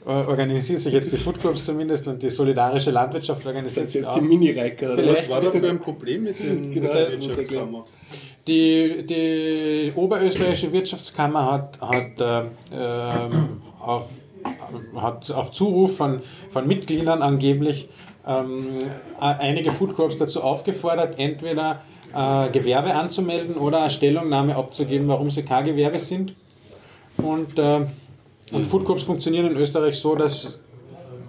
äh, 0.08 0.10
organisiert 0.10 0.80
sich 0.80 0.94
jetzt 0.94 1.12
die 1.12 1.18
Food 1.18 1.38
Corps 1.38 1.62
zumindest 1.62 2.08
und 2.08 2.22
die 2.22 2.30
solidarische 2.30 2.90
Landwirtschaft 2.90 3.46
organisiert 3.46 3.90
sich 3.90 4.00
jetzt 4.00 4.08
auch. 4.08 4.14
die 4.14 4.22
Mini-Reiker. 4.22 4.96
Was 4.96 5.28
war 5.28 5.42
da 5.42 5.50
für 5.50 5.68
ein 5.68 5.78
Problem 5.78 6.24
mit 6.24 6.38
den 6.38 6.70
Genau, 6.72 6.94
Wirtschaftskammer? 6.94 7.84
Die, 8.46 9.04
die 9.04 9.92
Oberösterreichische 9.94 10.72
Wirtschaftskammer 10.72 11.52
hat, 11.52 11.78
hat, 11.82 12.48
äh, 12.72 13.28
auf, 13.80 14.08
hat 14.96 15.30
auf 15.30 15.50
Zuruf 15.50 15.98
von, 15.98 16.22
von 16.48 16.66
Mitgliedern 16.66 17.20
angeblich 17.20 17.90
ähm, 18.26 18.68
einige 19.20 19.72
Food 19.72 19.94
Corps 19.94 20.16
dazu 20.16 20.42
aufgefordert, 20.42 21.18
entweder 21.18 21.82
äh, 22.14 22.48
Gewerbe 22.48 22.94
anzumelden 22.94 23.56
oder 23.56 23.82
eine 23.82 23.90
Stellungnahme 23.90 24.56
abzugeben, 24.56 25.06
warum 25.06 25.30
sie 25.30 25.42
kein 25.42 25.66
Gewerbe 25.66 25.98
sind. 25.98 26.34
Und, 27.18 27.58
äh, 27.58 27.80
und 28.52 28.66
Food 28.66 28.84
Corps 28.84 29.02
funktionieren 29.04 29.46
in 29.46 29.56
Österreich 29.56 29.98
so, 29.98 30.14
dass 30.14 30.58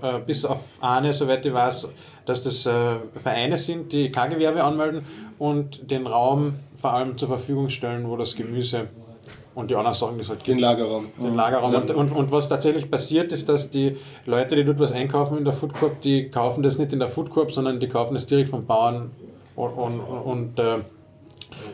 äh, 0.01 0.19
bis 0.25 0.45
auf 0.45 0.77
eine, 0.81 1.13
soweit 1.13 1.45
ich 1.45 1.53
weiß, 1.53 1.89
dass 2.25 2.41
das 2.41 2.65
äh, 2.65 2.95
Vereine 3.15 3.57
sind, 3.57 3.91
die 3.91 4.11
kein 4.11 4.29
Gewerbe 4.29 4.63
anmelden 4.63 5.03
und 5.37 5.89
den 5.91 6.07
Raum 6.07 6.55
vor 6.75 6.93
allem 6.93 7.17
zur 7.17 7.27
Verfügung 7.27 7.69
stellen, 7.69 8.07
wo 8.07 8.15
das 8.15 8.35
Gemüse 8.35 8.87
und 9.55 9.71
die 9.71 9.75
anderen 9.75 9.95
Sachen, 9.95 10.15
die 10.15 10.21
es 10.21 10.29
halt 10.29 10.43
gibt. 10.43 10.57
Den 10.57 10.59
Lagerraum. 10.59 11.07
Den 11.17 11.35
Lagerraum. 11.35 11.75
Und, 11.75 11.91
und, 11.91 12.11
und 12.11 12.31
was 12.31 12.47
tatsächlich 12.47 12.89
passiert 12.89 13.31
ist, 13.33 13.49
dass 13.49 13.69
die 13.69 13.97
Leute, 14.25 14.55
die 14.55 14.63
dort 14.63 14.79
was 14.79 14.91
einkaufen 14.91 15.37
in 15.37 15.43
der 15.43 15.53
Food 15.53 15.73
Corp, 15.73 16.01
die 16.01 16.29
kaufen 16.29 16.63
das 16.63 16.77
nicht 16.77 16.93
in 16.93 16.99
der 16.99 17.09
Food 17.09 17.29
Corp, 17.29 17.51
sondern 17.51 17.79
die 17.79 17.87
kaufen 17.87 18.13
das 18.13 18.25
direkt 18.25 18.49
vom 18.49 18.65
Bauern 18.65 19.11
und, 19.55 19.71
und, 19.71 19.99
und 19.99 20.59
äh, 20.59 20.77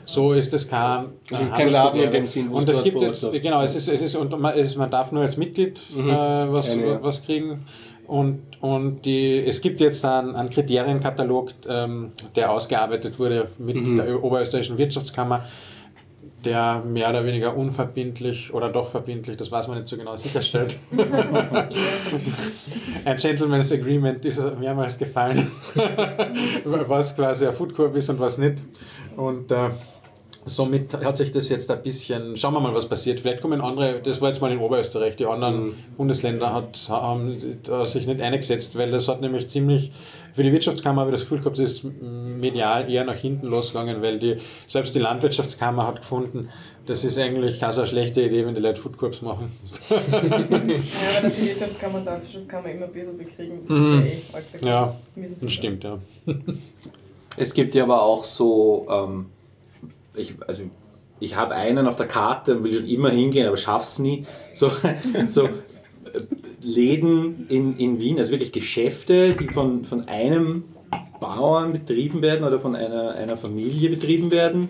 so 0.05 0.33
ist 0.33 0.53
es 0.53 0.67
kein, 0.67 1.05
Das 1.29 1.41
ist 1.43 1.53
kein 1.53 1.69
Laden 1.69 1.99
in 2.01 2.11
dem 2.11 2.27
Sinn, 2.27 2.49
Und 2.49 2.67
es 2.69 2.83
gibt 2.83 3.01
jetzt, 3.01 3.31
genau, 3.41 3.61
es 3.61 3.75
ist, 3.75 3.87
es 3.87 4.01
ist, 4.01 4.15
und 4.15 4.39
man, 4.39 4.57
es, 4.57 4.75
man 4.75 4.89
darf 4.89 5.11
nur 5.11 5.23
als 5.23 5.37
Mitglied 5.37 5.81
äh, 5.95 6.01
was, 6.01 6.71
Eine, 6.71 7.01
was 7.01 7.23
kriegen. 7.23 7.65
Und, 8.07 8.41
und 8.61 9.01
die, 9.05 9.43
es 9.45 9.61
gibt 9.61 9.79
jetzt 9.79 10.05
einen, 10.05 10.35
einen 10.35 10.49
Kriterienkatalog, 10.49 11.51
ähm, 11.67 12.11
der 12.35 12.51
ausgearbeitet 12.51 13.17
wurde 13.17 13.47
mit 13.57 13.97
der 13.97 14.23
Oberösterreichischen 14.23 14.77
Wirtschaftskammer, 14.77 15.45
der 16.45 16.83
mehr 16.85 17.09
oder 17.09 17.25
weniger 17.25 17.57
unverbindlich 17.57 18.53
oder 18.53 18.69
doch 18.69 18.89
verbindlich, 18.89 19.37
das 19.37 19.51
weiß 19.51 19.67
man 19.67 19.77
nicht 19.77 19.87
so 19.87 19.97
genau, 19.97 20.15
sicherstellt. 20.15 20.77
Ein 23.05 23.17
Gentleman's 23.17 23.71
Agreement 23.71 24.23
ist 24.25 24.59
mehrmals 24.59 24.97
gefallen, 24.97 25.51
was 26.63 27.15
quasi 27.15 27.47
ein 27.47 27.53
Food 27.53 27.75
Corp 27.75 27.95
ist 27.95 28.09
und 28.09 28.19
was 28.19 28.37
nicht. 28.37 28.61
Und 29.17 29.51
äh, 29.51 29.69
somit 30.45 30.93
hat 30.93 31.17
sich 31.17 31.31
das 31.31 31.49
jetzt 31.49 31.71
ein 31.71 31.81
bisschen, 31.81 32.37
schauen 32.37 32.53
wir 32.53 32.59
mal, 32.59 32.73
was 32.73 32.87
passiert. 32.87 33.19
Vielleicht 33.19 33.41
kommen 33.41 33.61
andere, 33.61 33.99
das 34.01 34.21
war 34.21 34.29
jetzt 34.29 34.41
mal 34.41 34.51
in 34.51 34.59
Oberösterreich, 34.59 35.15
die 35.15 35.25
anderen 35.25 35.73
Bundesländer 35.97 36.53
hat, 36.53 36.79
haben 36.87 37.37
da 37.63 37.85
sich 37.85 38.05
nicht 38.05 38.21
eingesetzt, 38.21 38.77
weil 38.77 38.91
das 38.91 39.07
hat 39.07 39.21
nämlich 39.21 39.47
ziemlich, 39.49 39.91
für 40.33 40.43
die 40.43 40.51
Wirtschaftskammer 40.51 41.01
habe 41.01 41.09
ich 41.09 41.15
das 41.15 41.21
Gefühl 41.21 41.39
gehabt, 41.39 41.57
das 41.57 41.71
ist 41.71 41.83
medial 41.83 42.89
eher 42.91 43.05
nach 43.05 43.15
hinten 43.15 43.47
losgegangen, 43.47 44.03
weil 44.03 44.19
die, 44.19 44.37
selbst 44.67 44.93
die 44.93 44.99
Landwirtschaftskammer 44.99 45.87
hat 45.87 46.01
gefunden, 46.01 46.49
das 46.85 47.03
ist 47.03 47.17
eigentlich 47.17 47.59
keine 47.59 47.73
so 47.73 47.81
eine 47.81 47.87
schlechte 47.87 48.21
Idee, 48.21 48.45
wenn 48.45 48.53
die 48.53 48.61
Leute 48.61 48.79
Food 48.79 48.97
Corps 48.97 49.19
machen. 49.23 49.51
Ja, 49.89 49.97
aber 49.97 51.27
dass 51.27 51.35
die 51.35 51.47
Wirtschaftskammer 51.47 51.97
und 51.97 52.05
Landwirtschaftskammer 52.05 52.69
immer 52.69 52.85
ein 52.85 52.91
bisschen 52.91 53.17
bekriegen, 53.17 53.59
das 53.67 53.77
ist 53.77 54.63
ja 54.63 54.67
eh. 54.67 54.69
Ja, 54.69 54.95
Das 55.41 55.51
stimmt, 55.53 55.83
ja. 55.83 55.97
Es 57.37 57.53
gibt 57.53 57.73
ja 57.73 57.83
aber 57.83 58.03
auch 58.03 58.23
so, 58.23 58.85
ähm, 58.89 59.25
ich, 60.17 60.35
also 60.47 60.63
ich 61.19 61.35
habe 61.35 61.55
einen 61.55 61.87
auf 61.87 61.95
der 61.95 62.07
Karte 62.07 62.57
und 62.57 62.63
will 62.63 62.73
schon 62.73 62.87
immer 62.87 63.09
hingehen, 63.09 63.47
aber 63.47 63.57
schaff's 63.57 63.99
nie. 63.99 64.25
So, 64.53 64.71
so 65.27 65.49
Läden 66.61 67.47
in, 67.49 67.77
in 67.77 67.99
Wien, 67.99 68.19
also 68.19 68.31
wirklich 68.31 68.51
Geschäfte, 68.51 69.33
die 69.33 69.47
von, 69.47 69.85
von 69.85 70.07
einem 70.07 70.65
Bauern 71.19 71.73
betrieben 71.73 72.21
werden 72.21 72.43
oder 72.43 72.59
von 72.59 72.75
einer, 72.75 73.11
einer 73.11 73.37
Familie 73.37 73.89
betrieben 73.89 74.31
werden, 74.31 74.69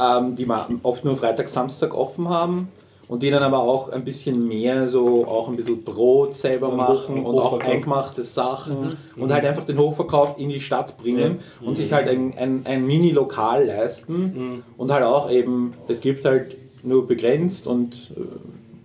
ähm, 0.00 0.36
die 0.36 0.46
oft 0.82 1.04
nur 1.04 1.16
Freitag, 1.16 1.48
Samstag 1.48 1.94
offen 1.94 2.28
haben. 2.28 2.68
Und 3.08 3.22
die 3.22 3.30
dann 3.30 3.42
aber 3.42 3.58
auch 3.60 3.90
ein 3.90 4.04
bisschen 4.04 4.48
mehr 4.48 4.88
so 4.88 5.26
auch 5.26 5.48
ein 5.48 5.56
bisschen 5.56 5.82
Brot 5.84 6.34
selber 6.34 6.68
Hoch- 6.68 6.76
machen 6.76 7.24
und 7.24 7.38
auch 7.38 7.60
eingemachte 7.60 8.24
Sachen 8.24 8.96
und 9.16 9.32
halt 9.32 9.44
einfach 9.44 9.64
den 9.66 9.78
Hochverkauf 9.78 10.38
in 10.38 10.48
die 10.48 10.60
Stadt 10.60 10.96
bringen 10.96 11.40
und 11.60 11.76
sich 11.76 11.92
halt 11.92 12.08
ein, 12.08 12.32
ein, 12.38 12.62
ein 12.64 12.86
Mini-Lokal 12.86 13.66
leisten 13.66 14.62
und 14.78 14.90
halt 14.90 15.04
auch 15.04 15.30
eben, 15.30 15.74
es 15.88 16.00
gibt 16.00 16.24
halt 16.24 16.56
nur 16.82 17.06
begrenzt 17.06 17.66
und 17.66 17.94
äh, 18.16 18.20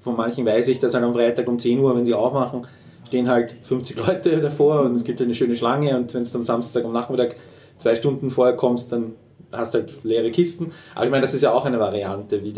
von 0.01 0.15
manchen 0.15 0.45
weiß 0.45 0.67
ich, 0.69 0.79
dass 0.79 0.93
halt 0.93 1.03
am 1.03 1.13
Freitag 1.13 1.47
um 1.47 1.59
10 1.59 1.79
Uhr, 1.79 1.95
wenn 1.95 2.05
sie 2.05 2.13
aufmachen, 2.13 2.65
stehen 3.07 3.27
halt 3.29 3.55
50 3.63 3.97
Leute 3.97 4.37
davor 4.41 4.81
und 4.81 4.95
es 4.95 5.03
gibt 5.03 5.21
eine 5.21 5.35
schöne 5.35 5.55
Schlange 5.55 5.95
und 5.97 6.13
wenn 6.13 6.23
du 6.23 6.29
am 6.35 6.43
Samstag 6.43 6.85
am 6.85 6.93
Nachmittag 6.93 7.35
zwei 7.77 7.95
Stunden 7.95 8.31
vorher 8.31 8.55
kommst, 8.55 8.91
dann 8.91 9.13
hast 9.51 9.73
halt 9.73 9.93
leere 10.03 10.29
Kisten. 10.31 10.71
Aber 10.93 11.05
ich 11.05 11.11
meine, 11.11 11.21
das 11.23 11.33
ist 11.33 11.41
ja 11.41 11.51
auch 11.53 11.65
eine 11.65 11.79
Variante, 11.79 12.43
wie 12.43 12.53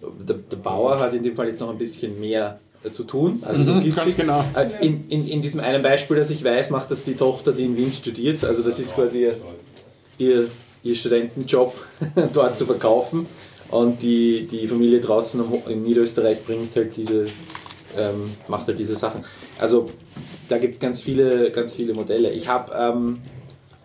der, 0.00 0.36
der, 0.36 0.56
Bauer 0.56 0.98
hat 0.98 1.14
in 1.14 1.22
dem 1.22 1.34
Fall 1.34 1.48
jetzt 1.48 1.60
noch 1.60 1.70
ein 1.70 1.78
bisschen 1.78 2.18
mehr 2.20 2.58
äh, 2.84 2.90
zu 2.90 3.04
tun. 3.04 3.42
Also 3.44 3.62
Logistik. 3.62 3.96
ganz 3.96 4.16
genau. 4.16 4.44
Äh, 4.54 4.86
In, 4.86 5.08
in, 5.08 5.26
in 5.26 5.42
diesem 5.42 5.60
einen 5.60 5.82
Beispiel, 5.82 6.16
das 6.16 6.30
ich 6.30 6.44
weiß, 6.44 6.70
macht 6.70 6.90
das 6.90 7.04
die 7.04 7.14
Tochter, 7.14 7.52
die 7.52 7.64
in 7.64 7.76
Wien 7.76 7.92
studiert. 7.92 8.44
Also 8.44 8.62
das 8.62 8.78
ist 8.78 8.94
quasi 8.94 9.22
ihr, 9.22 9.36
ihr, 10.18 10.48
ihr 10.82 10.96
Studentenjob, 10.96 11.74
dort 12.34 12.58
zu 12.58 12.66
verkaufen. 12.66 13.26
Und 13.70 14.02
die, 14.02 14.46
die 14.46 14.68
Familie 14.68 15.00
draußen 15.00 15.42
in 15.68 15.82
Niederösterreich 15.82 16.44
bringt 16.44 16.76
halt 16.76 16.96
diese, 16.96 17.24
ähm, 17.96 18.34
macht 18.46 18.68
halt 18.68 18.78
diese 18.78 18.96
Sachen. 18.96 19.24
Also 19.58 19.90
da 20.48 20.58
gibt 20.58 20.74
es 20.74 20.80
ganz 20.80 21.02
viele, 21.02 21.50
ganz 21.50 21.74
viele 21.74 21.92
Modelle. 21.92 22.30
Ich 22.30 22.48
habe, 22.48 22.72
ähm, 22.72 23.22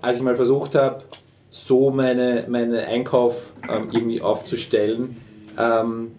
als 0.01 0.17
ich 0.17 0.23
mal 0.23 0.35
versucht 0.35 0.75
habe, 0.75 1.03
so 1.49 1.89
meine, 1.89 2.45
meine 2.47 2.85
Einkauf 2.85 3.35
ähm, 3.67 3.89
irgendwie 3.91 4.21
aufzustellen, 4.21 5.17
ähm, 5.57 6.11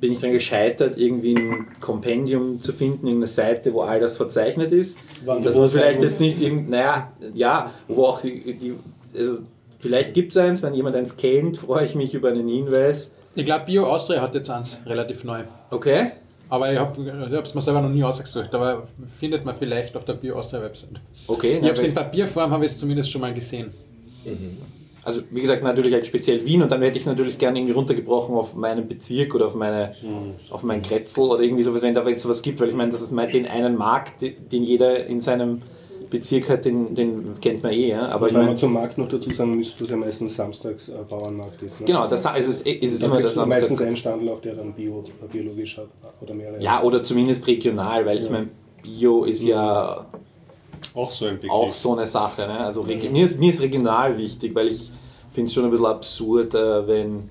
bin 0.00 0.12
ich 0.12 0.20
dann 0.20 0.32
gescheitert, 0.32 0.96
irgendwie 0.96 1.34
ein 1.34 1.66
Kompendium 1.80 2.60
zu 2.60 2.72
finden, 2.72 3.06
irgendeine 3.06 3.26
Seite, 3.26 3.72
wo 3.74 3.82
all 3.82 4.00
das 4.00 4.16
verzeichnet 4.16 4.72
ist. 4.72 4.98
Wann 5.24 5.42
Das 5.42 5.56
wo 5.56 5.62
war 5.62 5.68
vielleicht 5.68 6.02
jetzt 6.02 6.20
nicht 6.20 6.40
irgend, 6.40 6.70
naja, 6.70 7.12
ja, 7.34 7.72
wo 7.88 8.04
auch 8.04 8.20
die, 8.20 8.54
die 8.54 8.74
also 9.16 9.38
vielleicht 9.80 10.14
gibt 10.14 10.32
es 10.32 10.38
eins, 10.38 10.62
wenn 10.62 10.74
jemand 10.74 10.96
eins 10.96 11.16
kennt, 11.16 11.58
freue 11.58 11.84
ich 11.84 11.94
mich 11.94 12.14
über 12.14 12.28
einen 12.28 12.48
Hinweis. 12.48 13.12
Ich 13.34 13.44
glaube, 13.44 13.66
Bio 13.66 13.86
Austria 13.86 14.20
hat 14.20 14.34
jetzt 14.34 14.50
eins 14.50 14.80
relativ 14.86 15.24
neu. 15.24 15.42
Okay? 15.70 16.12
Aber 16.48 16.72
ich 16.72 16.78
habe 16.78 17.42
es 17.42 17.54
mir 17.54 17.60
selber 17.60 17.82
noch 17.82 17.90
nie 17.90 18.02
ausgesucht, 18.02 18.54
aber 18.54 18.84
findet 19.18 19.44
man 19.44 19.54
vielleicht 19.56 19.94
auf 19.96 20.04
der 20.04 20.14
Bio 20.14 20.36
Austria 20.36 20.62
Website. 20.62 21.00
Okay. 21.26 21.58
Ich 21.58 21.64
habe 21.64 21.74
es 21.74 21.82
in 21.82 21.92
Papierform, 21.92 22.50
habe 22.50 22.64
ich 22.64 22.70
es 22.70 22.78
zumindest 22.78 23.10
schon 23.10 23.20
mal 23.20 23.34
gesehen. 23.34 23.72
Also 25.08 25.22
wie 25.30 25.40
gesagt, 25.40 25.62
natürlich 25.62 25.92
halt 25.92 26.06
speziell 26.06 26.44
Wien 26.44 26.62
und 26.62 26.70
dann 26.70 26.80
hätte 26.82 26.96
ich 26.96 27.02
es 27.02 27.06
natürlich 27.06 27.38
gerne 27.38 27.58
irgendwie 27.58 27.74
runtergebrochen 27.74 28.34
auf 28.36 28.54
meinen 28.54 28.86
Bezirk 28.86 29.34
oder 29.34 29.46
auf 29.46 29.54
meine 29.54 29.94
auf 30.50 30.62
mein 30.62 30.82
Kretzel 30.82 31.24
oder 31.24 31.40
irgendwie 31.42 31.62
sowas, 31.62 31.82
wenn 31.82 31.94
da 31.94 32.06
jetzt 32.08 32.22
sowas 32.22 32.42
gibt, 32.42 32.60
weil 32.60 32.68
ich 32.68 32.74
meine, 32.74 32.90
das 32.92 33.02
ist 33.02 33.10
mal 33.12 33.26
den 33.30 33.46
einen 33.46 33.76
Markt, 33.76 34.22
den 34.22 34.62
jeder 34.62 35.06
in 35.06 35.20
seinem 35.20 35.62
Bezirk 36.10 36.48
hat, 36.48 36.64
den, 36.64 36.94
den 36.94 37.38
kennt 37.40 37.62
man 37.62 37.72
eh, 37.72 37.88
ja. 37.88 38.06
aber 38.08 38.28
ich 38.28 38.32
meine, 38.32 38.46
man 38.46 38.56
zum 38.56 38.72
Markt 38.72 38.96
noch 38.96 39.08
dazu 39.08 39.28
sagen 39.30 39.54
müsste, 39.56 39.84
dass 39.84 39.90
ja 39.90 39.96
meistens 39.98 40.34
samstags 40.36 40.88
äh, 40.88 40.92
Bauernmarkt 41.06 41.60
ist. 41.62 41.80
Ne? 41.80 41.86
genau, 41.86 42.06
das 42.06 42.24
ist 42.24 42.48
es, 42.48 42.60
ist 42.62 42.92
es 42.94 42.98
Da 43.00 43.06
immer 43.06 43.20
das 43.20 43.34
du 43.34 43.44
meistens 43.44 43.68
Samstag. 43.68 43.86
einen 43.86 43.96
Standel, 43.96 44.28
auch 44.30 44.40
der 44.40 44.54
dann 44.54 44.72
bio, 44.72 45.04
biologisch 45.30 45.76
hat 45.76 45.88
oder 46.22 46.32
mehrere. 46.34 46.62
Ja, 46.62 46.82
oder 46.82 47.04
zumindest 47.04 47.46
regional, 47.46 48.06
weil 48.06 48.22
ich 48.22 48.30
meine, 48.30 48.48
Bio 48.82 49.24
ist 49.24 49.42
ja 49.42 50.06
Auch 50.94 51.10
so 51.10 51.26
ein 51.26 51.34
Begriff. 51.36 51.50
auch 51.50 51.74
so 51.74 51.94
eine 51.94 52.06
Sache. 52.06 52.42
Ne? 52.46 52.58
Also 52.58 52.82
regi- 52.84 53.10
mir, 53.10 53.26
ist, 53.26 53.38
mir 53.38 53.50
ist 53.50 53.60
regional 53.60 54.16
wichtig, 54.16 54.54
weil 54.54 54.68
ich 54.68 54.90
finde 55.38 55.50
es 55.50 55.54
schon 55.54 55.64
ein 55.66 55.70
bisschen 55.70 55.86
absurd, 55.86 56.54
äh, 56.54 56.86
wenn 56.88 57.30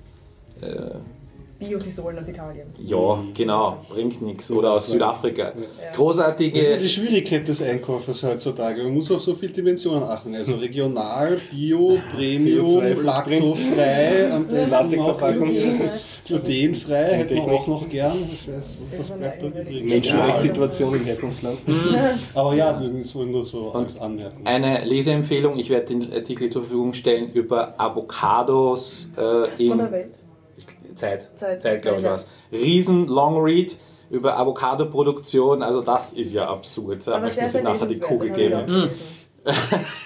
Bio-Risolen 1.58 2.18
aus 2.18 2.28
Italien. 2.28 2.68
ja, 2.78 3.18
genau, 3.36 3.78
bringt 3.88 4.22
nichts. 4.22 4.50
Oder 4.50 4.72
aus 4.74 4.88
Südafrika. 4.88 5.42
Ja. 5.46 5.50
Das 5.50 5.58
ist 5.60 5.68
ja 5.82 5.92
Großartige, 5.96 6.78
die 6.78 6.88
Schwierigkeit 6.88 7.48
des 7.48 7.60
Einkaufers 7.62 8.22
heutzutage. 8.22 8.84
Man 8.84 8.94
muss 8.94 9.10
auf 9.10 9.20
so 9.20 9.34
viele 9.34 9.52
Dimensionen 9.52 10.04
achten. 10.04 10.34
Also 10.36 10.54
regional, 10.54 11.40
bio, 11.50 11.98
Premium, 12.14 12.66
CO2 12.80 13.02
laktofrei, 13.02 14.32
am 14.32 14.46
besten 14.46 14.68
Plastikverpackung. 14.68 15.48
glutenfrei, 16.24 17.04
hätte 17.04 17.34
man 17.34 17.44
Technik. 17.44 17.60
auch 17.60 17.66
noch 17.66 17.88
gern. 17.88 18.18
Ich 18.32 18.48
weiß, 18.48 18.76
was 18.96 19.10
bleibt 19.10 19.42
da 19.42 19.46
übrig? 19.48 19.82
Menschenrechtssituation 19.84 20.94
im 20.94 21.04
Herkunftsland. 21.04 21.58
Aber 22.34 22.54
ja, 22.54 22.72
das 22.72 23.14
wollen 23.14 23.32
nur 23.32 23.44
so 23.44 23.72
als 23.72 23.98
Anmerkung. 23.98 24.46
eine 24.46 24.84
Leseempfehlung, 24.84 25.58
ich 25.58 25.70
werde 25.70 25.86
den 25.86 26.12
Artikel 26.12 26.50
zur 26.50 26.62
Verfügung 26.62 26.94
stellen 26.94 27.32
über 27.32 27.74
Avocados 27.80 29.10
äh, 29.16 29.62
in 29.62 29.68
Von 29.70 29.78
der 29.78 29.92
Welt. 29.92 30.14
Zeit, 30.98 31.30
Zeit. 31.38 31.62
Zeit 31.62 31.82
glaube 31.82 31.98
ich 31.98 32.04
Ja. 32.04 32.12
was. 32.12 32.28
Riesen 32.52 33.06
Long 33.06 33.40
Read 33.42 33.76
über 34.10 34.36
Avocado-Produktion, 34.38 35.62
also 35.62 35.82
das 35.82 36.12
ist 36.12 36.32
ja 36.32 36.48
absurd. 36.48 37.06
Da 37.06 37.12
Aber 37.12 37.20
möchte 37.26 37.34
sehr, 37.36 37.42
man 37.44 37.50
sehr 37.78 37.90
sich 37.90 38.00
nachher 38.00 38.08
die 38.08 38.14
Kugel 38.14 38.30
geben. 38.30 38.90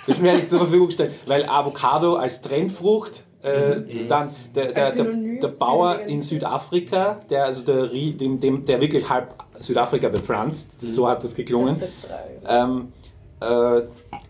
Ich 0.07 0.23
werde 0.23 0.39
ich 0.41 0.49
zur 0.49 0.61
Verfügung 0.61 0.91
stellen, 0.91 1.15
weil 1.27 1.45
Avocado 1.47 2.15
als 2.15 2.43
Trendfrucht, 2.43 3.25
äh, 3.43 4.07
dann 4.09 4.31
der, 4.55 4.73
der, 4.73 4.93
der, 4.93 5.05
der 5.05 5.49
Bauer 5.49 6.01
in 6.07 6.23
Südafrika, 6.23 7.21
der 7.29 7.47
also 7.47 7.63
der, 7.65 7.91
Rie- 7.93 8.13
dem, 8.17 8.39
dem, 8.39 8.65
der 8.65 8.81
wirklich 8.81 9.09
halb 9.09 9.35
Südafrika 9.59 10.09
bepflanzt, 10.11 10.81
so 10.81 11.09
hat 11.09 11.25
das 11.25 11.35
geklungen. 11.35 11.75
Z3. 11.77 11.87
Ähm, 12.47 12.93
äh, 13.43 13.83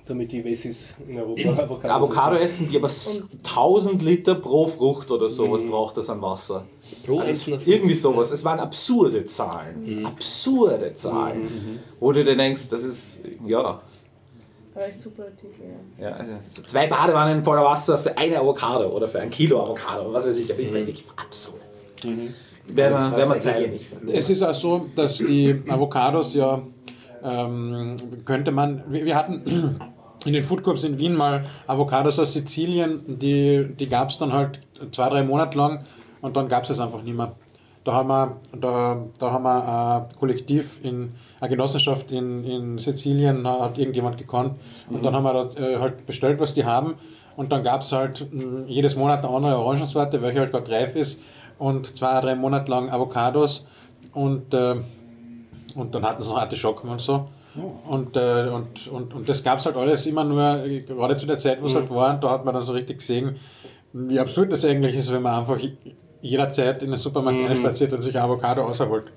Damit 0.07 0.33
die 0.33 0.45
Wessis 0.45 0.95
in 1.09 1.19
Europa 1.19 1.63
Avocado, 1.63 1.95
Avocado 1.95 2.37
essen, 2.37 2.69
die 2.69 2.77
aber 2.77 2.89
s- 2.89 3.23
1000 3.45 4.03
Liter 4.03 4.35
pro 4.35 4.67
Frucht 4.69 5.11
oder 5.11 5.29
sowas 5.29 5.63
braucht 5.65 5.97
das 5.97 6.11
an 6.11 6.21
Wasser. 6.23 6.65
Pro 7.07 7.21
Also 7.21 7.59
irgendwie 7.65 7.95
sowas. 7.95 8.31
Es 8.33 8.45
waren 8.45 8.61
absurde 8.61 9.25
Zahlen. 9.27 10.05
Absurde 10.05 10.95
Zahlen. 10.97 11.81
Wo 12.01 12.13
du 12.13 12.25
dir 12.25 12.37
denkst, 12.37 12.69
das 12.69 12.83
ist, 12.85 13.21
ja, 13.47 13.63
War 14.75 14.89
echt 14.89 15.01
super 15.01 15.25
Artikel, 15.25 15.67
ja. 15.99 16.09
ja 16.11 16.17
also 16.17 16.33
zwei 16.67 16.87
Badewannen 16.87 17.45
voller 17.45 17.65
Wasser 17.65 17.99
für 17.99 18.17
eine 18.17 18.39
Avocado 18.41 18.89
oder 18.89 19.07
für 19.09 19.21
ein 19.21 19.31
Kilo 19.31 19.63
Avocado, 19.63 20.13
was 20.13 20.27
weiß 20.27 20.39
ich. 20.39 20.51
Aber 20.53 20.61
ich 20.61 20.73
wirklich 20.73 21.05
absurd. 21.17 21.61
Werden 22.05 22.33
wir, 23.13 23.17
werden 23.19 23.31
wir 23.35 23.41
teilen. 23.41 23.79
Es 24.13 24.31
ist 24.31 24.43
auch 24.43 24.55
so, 24.55 24.87
dass 24.97 25.19
die 25.19 25.63
Avocados 25.69 26.35
ja 26.35 26.63
ähm, 27.23 27.97
könnte 28.25 28.51
man, 28.51 28.83
wir 28.89 29.05
wir 29.05 29.17
hatten 29.17 29.43
in 30.25 30.33
den 30.33 30.43
Food 30.43 30.63
Corps 30.63 30.85
in 30.85 30.99
Wien 30.99 31.15
mal 31.15 31.45
Avocados 31.67 32.19
aus 32.19 32.33
Sizilien, 32.33 33.03
die, 33.07 33.67
die 33.79 33.87
gab 33.89 34.11
es 34.11 34.19
dann 34.19 34.33
halt 34.33 34.61
zwei, 34.93 35.09
drei 35.09 35.23
Monate 35.23 35.57
lang 35.59 35.85
und 36.21 36.37
dann 36.37 36.49
gab 36.49 36.65
es 36.65 36.71
es 36.71 36.81
einfach 36.81 37.03
nicht 37.03 37.17
mehr. 37.17 37.33
Da 37.85 37.95
haben 37.95 38.09
wir, 38.09 38.37
da, 38.61 39.03
da 39.19 39.33
haben 39.33 39.43
wir 39.43 40.07
ein 40.09 40.17
Kollektiv, 40.17 40.79
in, 40.85 41.15
eine 41.41 41.49
Genossenschaft 41.49 42.13
in, 42.13 42.45
in 42.45 42.79
Sizilien, 42.79 43.47
hat 43.47 43.77
irgendjemand 43.77 44.19
gekannt. 44.19 44.55
Und 44.89 45.05
dann 45.05 45.17
haben 45.17 45.25
wir 45.25 45.33
dort, 45.33 45.59
äh, 45.59 45.79
halt 45.79 46.07
bestellt, 46.07 46.39
was 46.39 46.55
die 46.55 46.65
haben. 46.65 46.95
Und 47.37 47.51
dann 47.51 47.65
gab 47.65 47.81
es 47.81 47.91
halt 47.91 48.33
mh, 48.33 48.67
jedes 48.69 48.95
Monat 48.95 49.25
eine 49.25 49.35
andere 49.35 49.59
Orangensorte, 49.59 50.23
welche 50.23 50.39
halt 50.39 50.53
gerade 50.53 50.71
reif 50.71 50.95
ist. 50.95 51.21
Und 51.59 51.97
zwei, 51.97 52.21
drei 52.21 52.37
Monate 52.37 52.71
lang 52.71 52.89
Avocados. 52.89 53.67
Und, 54.13 54.55
äh, 54.55 54.77
und 55.75 55.95
dann 55.95 56.05
hatten 56.05 56.23
sie 56.23 56.31
noch 56.31 56.39
Artischocken 56.39 56.89
und 56.91 57.01
so. 57.01 57.29
Und, 57.87 58.17
äh, 58.17 58.49
und, 58.49 58.89
und, 58.89 59.15
und 59.15 59.29
das 59.29 59.43
gab 59.43 59.59
es 59.59 59.67
halt 59.67 59.77
alles 59.77 60.07
immer 60.07 60.25
nur, 60.25 60.65
äh, 60.65 60.81
gerade 60.81 61.17
zu 61.17 61.27
der 61.27 61.39
Zeit, 61.39 61.61
wo 61.61 61.67
es 61.67 61.75
halt 61.75 61.91
war, 61.91 62.15
und 62.15 62.25
da 62.25 62.31
hat 62.31 62.45
man 62.45 62.55
dann 62.55 62.65
so 62.65 62.73
richtig 62.73 62.99
gesehen, 62.99 63.37
wie 63.93 64.19
absurd 64.19 64.53
das 64.53 64.65
eigentlich 64.65 64.97
ist, 64.97 65.13
wenn 65.13 65.23
man 65.23 65.41
einfach 65.41 65.59
jederzeit 66.23 66.83
in 66.83 66.91
den 66.91 66.99
Supermarkt 66.99 67.39
reinspaziert 67.51 67.93
und 67.93 68.03
sich 68.03 68.17
ein 68.17 68.23
Avocado 68.23 68.63
rausholt. 68.63 69.13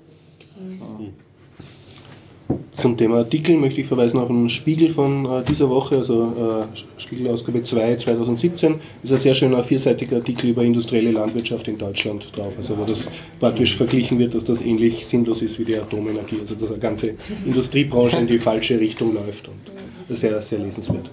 Zum 2.76 2.96
Thema 2.96 3.16
Artikel 3.18 3.56
möchte 3.56 3.80
ich 3.80 3.86
verweisen 3.86 4.20
auf 4.20 4.28
einen 4.28 4.50
Spiegel 4.50 4.90
von 4.90 5.24
äh, 5.24 5.42
dieser 5.44 5.68
Woche, 5.68 5.96
also 5.96 6.66
äh, 6.74 7.00
Spiegel-Ausgabe 7.00 7.62
2 7.62 7.96
2017. 7.96 8.74
ist 9.02 9.12
ein 9.12 9.18
sehr 9.18 9.34
schöner 9.34 9.62
vierseitiger 9.62 10.16
Artikel 10.16 10.50
über 10.50 10.62
industrielle 10.62 11.10
Landwirtschaft 11.10 11.66
in 11.68 11.78
Deutschland 11.78 12.36
drauf, 12.36 12.54
also 12.56 12.76
wo 12.78 12.84
das 12.84 13.08
praktisch 13.40 13.74
verglichen 13.74 14.18
wird, 14.18 14.34
dass 14.34 14.44
das 14.44 14.60
ähnlich 14.60 15.06
sinnlos 15.06 15.42
ist 15.42 15.58
wie 15.58 15.64
die 15.64 15.76
Atomenergie, 15.76 16.36
also 16.40 16.54
dass 16.54 16.70
eine 16.70 16.78
ganze 16.78 17.14
Industriebranche 17.44 18.18
in 18.18 18.26
die 18.26 18.38
falsche 18.38 18.78
Richtung 18.78 19.14
läuft 19.14 19.48
und 19.48 20.14
sehr, 20.14 20.40
sehr 20.42 20.58
lesenswert. 20.58 21.10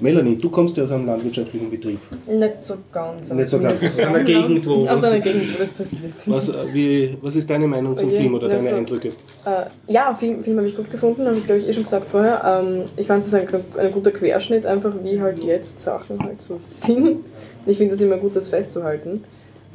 Melanie, 0.00 0.36
du 0.36 0.48
kommst 0.50 0.76
ja 0.76 0.84
aus 0.84 0.90
einem 0.90 1.06
landwirtschaftlichen 1.06 1.70
Betrieb. 1.70 1.98
Nicht 2.26 2.54
so 2.64 2.74
ganz. 2.90 3.30
Nicht 3.32 3.48
so 3.50 3.58
ganz. 3.58 3.74
Aus 3.82 3.98
einer 3.98 4.24
Gegend, 4.24 4.66
wo- 4.66 4.86
Aus 4.88 5.04
einer 5.04 5.20
Gegend, 5.20 5.54
wo 5.54 5.58
das 5.58 5.70
passiert. 5.72 6.12
Was, 6.26 6.48
äh, 6.48 6.52
wie, 6.72 7.16
was 7.20 7.36
ist 7.36 7.48
deine 7.50 7.66
Meinung 7.66 7.96
zum 7.96 8.08
Okay, 8.08 8.18
Film 8.20 8.34
oder 8.34 8.48
deine 8.48 8.60
also- 8.60 8.76
Eindrücke? 8.76 9.08
Äh, 9.08 9.66
ja, 9.92 10.14
Film, 10.14 10.42
Film 10.42 10.56
habe 10.56 10.66
ich 10.68 10.76
gut 10.76 10.90
gefunden, 10.90 11.26
habe 11.26 11.36
ich 11.36 11.44
glaube 11.46 11.60
ich 11.60 11.68
eh 11.68 11.72
schon 11.72 11.82
gesagt 11.84 12.08
vorher. 12.08 12.42
Ähm, 12.64 12.84
ich 12.96 13.06
fand 13.06 13.20
es 13.20 13.32
ein, 13.34 13.46
ein 13.78 13.92
guter 13.92 14.10
Querschnitt, 14.10 14.64
einfach 14.66 14.92
wie 15.02 15.20
halt 15.20 15.38
jetzt 15.42 15.80
Sachen 15.80 16.18
halt 16.22 16.40
so 16.40 16.54
sind. 16.58 17.18
Ich 17.66 17.76
finde 17.76 17.94
es 17.94 18.00
immer 18.00 18.16
gut, 18.16 18.34
das 18.36 18.48
festzuhalten. 18.48 19.24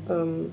Ähm, 0.09 0.51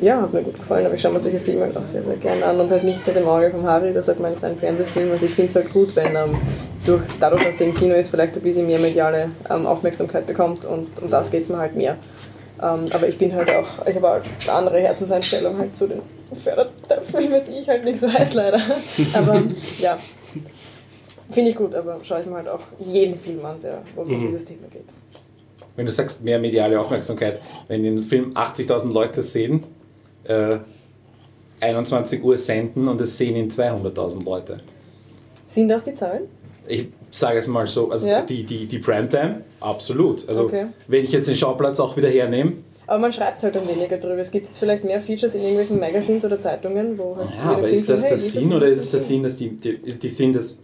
ja, 0.00 0.20
hat 0.20 0.32
mir 0.32 0.42
gut 0.42 0.56
gefallen, 0.56 0.84
aber 0.84 0.94
ich 0.94 1.00
schaue 1.00 1.12
mir 1.12 1.20
solche 1.20 1.40
Filme 1.40 1.62
halt 1.62 1.76
auch 1.76 1.84
sehr, 1.84 2.02
sehr 2.02 2.16
gerne 2.16 2.44
an 2.44 2.60
und 2.60 2.70
halt 2.70 2.84
nicht 2.84 3.06
mit 3.06 3.16
dem 3.16 3.26
Auge 3.26 3.50
vom 3.50 3.64
Harry, 3.64 3.92
das 3.92 4.08
hat 4.08 4.20
man 4.20 4.32
jetzt 4.32 4.44
ein 4.44 4.56
Fernsehfilm. 4.56 5.10
Also 5.10 5.26
ich 5.26 5.34
finde 5.34 5.48
es 5.48 5.56
halt 5.56 5.72
gut, 5.72 5.96
wenn 5.96 6.14
ähm, 6.14 6.36
durch, 6.84 7.02
dadurch, 7.18 7.44
dass 7.44 7.60
er 7.60 7.68
im 7.68 7.74
Kino 7.74 7.94
ist, 7.94 8.10
vielleicht 8.10 8.36
ein 8.36 8.42
bisschen 8.42 8.66
mehr 8.66 8.78
mediale 8.78 9.30
ähm, 9.48 9.66
Aufmerksamkeit 9.66 10.26
bekommt 10.26 10.64
und 10.64 11.02
um 11.02 11.08
das 11.08 11.30
geht 11.30 11.44
es 11.44 11.48
mir 11.48 11.58
halt 11.58 11.76
mehr. 11.76 11.96
Ähm, 12.62 12.88
aber 12.90 13.08
ich 13.08 13.18
bin 13.18 13.34
halt 13.34 13.50
auch, 13.50 13.86
ich 13.86 13.96
habe 13.96 14.08
halt 14.08 14.24
eine 14.42 14.52
andere 14.52 14.80
Herzenseinstellung 14.80 15.58
halt 15.58 15.76
zu 15.76 15.86
den 15.86 16.02
Fördertöpfen, 16.34 17.30
die 17.48 17.60
ich 17.60 17.68
halt 17.68 17.84
nicht 17.84 18.00
so 18.00 18.12
heiß 18.12 18.34
leider. 18.34 18.60
Aber 19.12 19.42
ja, 19.78 19.98
finde 21.30 21.50
ich 21.50 21.56
gut, 21.56 21.74
aber 21.74 21.98
schaue 22.02 22.20
ich 22.20 22.26
mir 22.26 22.36
halt 22.36 22.48
auch 22.48 22.60
jeden 22.78 23.16
Film 23.16 23.44
an, 23.44 23.60
der, 23.60 23.82
wo 23.94 24.02
es 24.02 24.10
um 24.10 24.22
dieses 24.22 24.44
Thema 24.44 24.68
geht. 24.70 24.86
Wenn 25.76 25.86
du 25.86 25.92
sagst, 25.92 26.24
mehr 26.24 26.38
mediale 26.38 26.80
Aufmerksamkeit, 26.80 27.40
wenn 27.68 27.82
den 27.82 28.02
Film 28.04 28.32
80.000 28.34 28.92
Leute 28.92 29.22
sehen, 29.22 29.64
äh, 30.24 30.58
21 31.60 32.22
Uhr 32.22 32.36
senden 32.36 32.88
und 32.88 33.00
es 33.00 33.16
sehen 33.16 33.36
ihn 33.36 33.50
200.000 33.50 34.24
Leute. 34.24 34.58
Sind 35.48 35.68
das 35.68 35.84
die 35.84 35.94
Zahlen? 35.94 36.22
Ich 36.68 36.88
sage 37.10 37.38
es 37.38 37.46
mal 37.46 37.66
so, 37.66 37.90
also 37.90 38.08
Ja? 38.08 38.22
die, 38.22 38.44
die, 38.44 38.66
die 38.66 38.78
Primetime, 38.78 39.42
absolut. 39.60 40.28
Also 40.28 40.44
Okay. 40.44 40.66
wenn 40.88 41.04
ich 41.04 41.12
jetzt 41.12 41.28
den 41.28 41.36
Schauplatz 41.36 41.78
auch 41.80 41.96
wieder 41.96 42.08
hernehme, 42.08 42.54
Aber 42.88 42.98
man 42.98 43.12
schreibt 43.12 43.42
halt 43.42 43.54
dann 43.54 43.66
weniger 43.68 43.96
drüber. 43.98 44.18
Es 44.18 44.30
gibt 44.30 44.46
jetzt 44.46 44.58
vielleicht 44.58 44.84
mehr 44.84 45.00
Features 45.00 45.34
in 45.34 45.42
irgendwelchen 45.42 45.78
Magazines 45.80 46.24
oder 46.24 46.38
Zeitungen, 46.38 46.98
wo 46.98 47.16
halt 47.16 47.30
ja, 47.36 47.42
aber 47.56 47.68
ist 47.68 47.88
das 47.88 48.02
der 48.08 48.18
Sinn 48.18 48.52
oder 48.52 48.66
ist 48.66 48.78
es 48.80 48.90
der. 48.90 49.00
Sinn, 49.00 49.22
dass 49.22 49.36
die, 49.36 49.50
die 49.50 49.70
ist 49.70 50.02
die 50.02 50.08
Sinn, 50.08 50.32
dass 50.32 50.58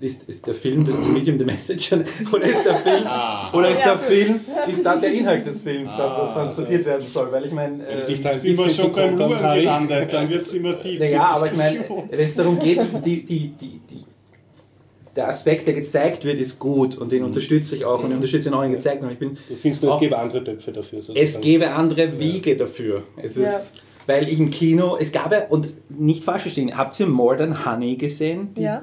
ist, 0.00 0.28
ist 0.28 0.46
der 0.46 0.54
Film 0.54 0.84
der 0.84 0.94
the 1.02 1.08
Medium, 1.08 1.38
the 1.38 1.44
Message 1.44 1.92
oder 2.32 2.44
ist 2.44 2.64
der 2.64 2.76
Film 2.76 3.04
oder 3.52 3.68
ist 3.70 3.84
der 3.84 3.98
Film 3.98 4.40
ist 4.68 4.84
dann 4.84 5.00
der 5.00 5.12
Inhalt 5.12 5.46
des 5.46 5.62
Films 5.62 5.90
das 5.96 6.12
was 6.16 6.32
transportiert 6.34 6.84
werden 6.84 7.06
soll 7.06 7.32
weil 7.32 7.46
ich 7.46 7.52
meine 7.52 7.86
äh, 7.86 8.04
Sind 8.04 8.22
wir 8.58 8.68
schon 8.70 8.92
beim 8.92 9.18
Huren 9.18 9.54
gelandet, 9.58 10.12
dann 10.12 10.28
wird 10.28 10.40
es 10.40 10.52
immer 10.52 10.80
tiefer. 10.80 11.06
Ja, 11.06 11.28
aber 11.34 11.46
ich 11.46 11.56
meine, 11.56 11.84
wenn 12.10 12.26
es 12.26 12.34
darum 12.34 12.58
geht, 12.58 12.80
die, 13.04 13.24
die, 13.24 13.48
die, 13.48 13.80
die, 13.90 14.04
der 15.16 15.28
Aspekt, 15.28 15.66
der 15.66 15.72
gezeigt 15.74 16.24
wird, 16.24 16.38
ist 16.38 16.58
gut 16.58 16.96
und 16.96 17.10
den 17.10 17.24
unterstütze 17.24 17.74
ich 17.76 17.84
auch 17.86 18.02
und 18.04 18.10
ich 18.10 18.16
unterstütze 18.16 18.50
ihn 18.50 18.54
auch 18.54 18.62
in 18.62 18.72
gezeigt 18.72 19.02
und 19.02 19.10
ich 19.12 19.18
bin 19.18 19.38
Du 19.48 19.54
findest, 19.56 19.82
es 19.82 19.88
auch, 19.88 19.98
gäbe 20.00 20.18
andere 20.18 20.44
Töpfe 20.44 20.72
dafür? 20.72 20.98
es 21.00 21.06
sozusagen? 21.06 21.42
gäbe 21.42 21.70
andere 21.70 22.18
Wege 22.20 22.54
dafür. 22.56 23.02
Es 23.22 23.36
Ja. 23.36 23.46
ist, 23.46 23.72
weil 24.06 24.28
ich 24.28 24.38
im 24.38 24.50
Kino, 24.50 24.96
es 25.00 25.10
gab 25.10 25.32
ja, 25.32 25.46
und 25.48 25.68
nicht 25.88 26.22
falsch 26.22 26.42
verstehen, 26.42 26.76
habt 26.76 26.98
ihr 27.00 27.06
More 27.06 27.64
Honey 27.64 27.96
gesehen? 27.96 28.52
Die- 28.54 28.62
Ja? 28.62 28.82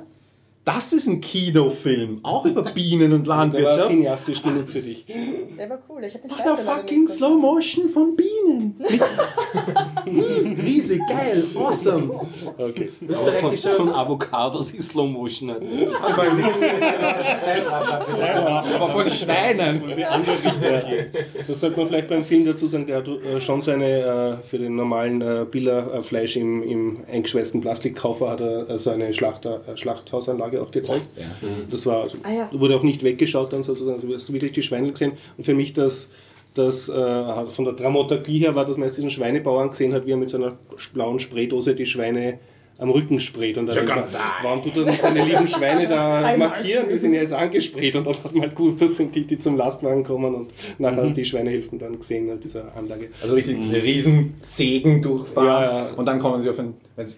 Das 0.66 0.94
ist 0.94 1.08
ein 1.08 1.20
Kinofilm, 1.20 2.20
auch 2.24 2.46
über 2.46 2.62
Bienen 2.62 3.12
und 3.12 3.24
Der 3.28 3.30
war 3.30 3.38
Landwirtschaft. 3.40 3.90
cineastisch 3.90 4.42
genug 4.42 4.70
für 4.70 4.82
dich. 4.82 5.06
Der 5.58 5.70
war 5.70 5.80
cool. 5.90 6.04
Ich 6.06 6.14
habe 6.16 6.28
den 6.28 6.66
fucking 6.66 7.08
Slow 7.08 7.36
Motion 7.36 7.90
von 7.90 8.16
Bienen. 8.16 8.76
Mit 8.78 9.02
Hm, 10.06 10.60
Riesig, 10.60 11.02
geil, 11.08 11.46
awesome. 11.56 12.28
Okay. 12.58 12.90
Von, 13.00 13.10
Österreichischer 13.10 13.72
von 13.72 13.90
Avocados 13.90 14.72
in 14.72 14.82
Slow 14.82 15.08
Motion. 15.08 15.52
halt. 15.52 15.64
aber 18.76 18.90
von 18.90 19.10
Schweinen. 19.10 19.82
die 19.96 20.04
andere 20.06 20.36
Richtung 20.36 20.82
hier. 20.88 21.06
Das 21.48 21.60
sollte 21.62 21.78
man 21.78 21.88
vielleicht 21.88 22.10
beim 22.10 22.26
Film 22.26 22.46
dazu 22.46 22.68
sagen, 22.68 22.86
der 22.88 22.98
hat 22.98 23.08
äh, 23.08 23.40
schon 23.40 23.62
seine, 23.62 24.40
äh, 24.42 24.44
für 24.44 24.58
den 24.60 24.76
normalen 24.76 25.22
äh, 25.22 25.46
Biller 25.50 25.94
äh, 25.94 26.02
Fleisch 26.04 26.36
im, 26.36 26.62
im 26.64 27.04
eingeschweißten 27.10 27.62
Plastikkaufer 27.62 28.30
hat 28.32 28.42
er 28.42 28.78
so 28.80 28.90
eine 28.90 29.14
Schlachter, 29.14 29.62
äh, 29.68 29.78
Schlachthausanlage 30.54 30.62
auch 30.62 30.72
gezeigt. 30.72 31.06
Das 31.72 31.86
war, 31.86 32.04
also, 32.04 32.18
Ah, 32.24 32.32
ja. 32.32 32.50
wurde 32.54 32.76
auch 32.76 32.84
nicht 32.84 33.04
weggeschaut 33.04 33.54
dann 33.54 33.64
sozusagen, 33.64 34.02
also 34.02 34.14
hast 34.14 34.30
du 34.30 34.34
wirklich 34.34 34.52
die 34.54 34.64
Schweine 34.64 34.92
gesehen. 34.92 35.14
Und 35.38 35.44
für 35.44 35.54
mich 35.54 35.74
das, 35.74 36.10
das 36.54 36.88
äh, 36.90 37.46
von 37.50 37.66
der 37.66 37.74
Dramaturgie 37.74 38.40
her 38.40 38.56
war, 38.56 38.66
dass 38.66 38.78
man 38.78 38.88
jetzt 38.88 38.98
diesen 38.98 39.10
Schweinebauern 39.10 39.70
gesehen 39.70 39.94
hat, 39.94 40.06
wie 40.06 40.12
er 40.12 40.18
mit 40.18 40.30
so 40.30 40.38
einer 40.38 40.54
blauen 40.94 41.20
Spraydose 41.20 41.76
die 41.76 41.86
Schweine 41.86 42.40
am 42.80 42.90
Rücken 42.90 43.20
sprayt. 43.20 43.58
Und 43.60 43.68
dann 43.68 43.86
man, 43.86 44.04
warum 44.42 44.64
tut 44.64 44.76
er 44.76 44.86
denn 44.86 44.98
seine 44.98 45.24
lieben 45.24 45.48
Schweine 45.48 45.88
da 45.88 46.36
markieren? 46.38 46.88
Die 46.92 46.98
sind 46.98 47.14
ja 47.14 47.22
jetzt 47.22 47.32
angesprayt. 47.32 47.96
Und 47.96 48.08
dann 48.08 48.16
hat 48.16 48.34
man 48.34 48.50
gewusst, 48.54 48.82
das 48.82 48.98
sind 48.98 49.14
die, 49.14 49.26
die 49.26 49.38
zum 49.38 49.56
Lastwagen 49.58 50.04
kommen. 50.04 50.34
Und 50.34 50.52
nachher 50.80 51.04
hast 51.04 51.12
du 51.12 51.22
die 51.22 51.26
Schweinehilfen 51.26 51.78
dann 51.78 51.98
gesehen 52.00 52.30
an 52.32 52.40
dieser 52.40 52.76
Anlage. 52.76 53.10
Also 53.22 53.36
richtig 53.36 53.58
eine 53.62 53.82
riesen 53.82 54.34
Segen 54.40 55.02
durchfahren 55.04 55.48
Ja, 55.48 55.86
ja. 55.88 55.94
und 55.94 56.06
dann 56.08 56.18
kommen 56.20 56.42
sie 56.42 56.50
auf 56.50 56.58
ein, 56.60 56.74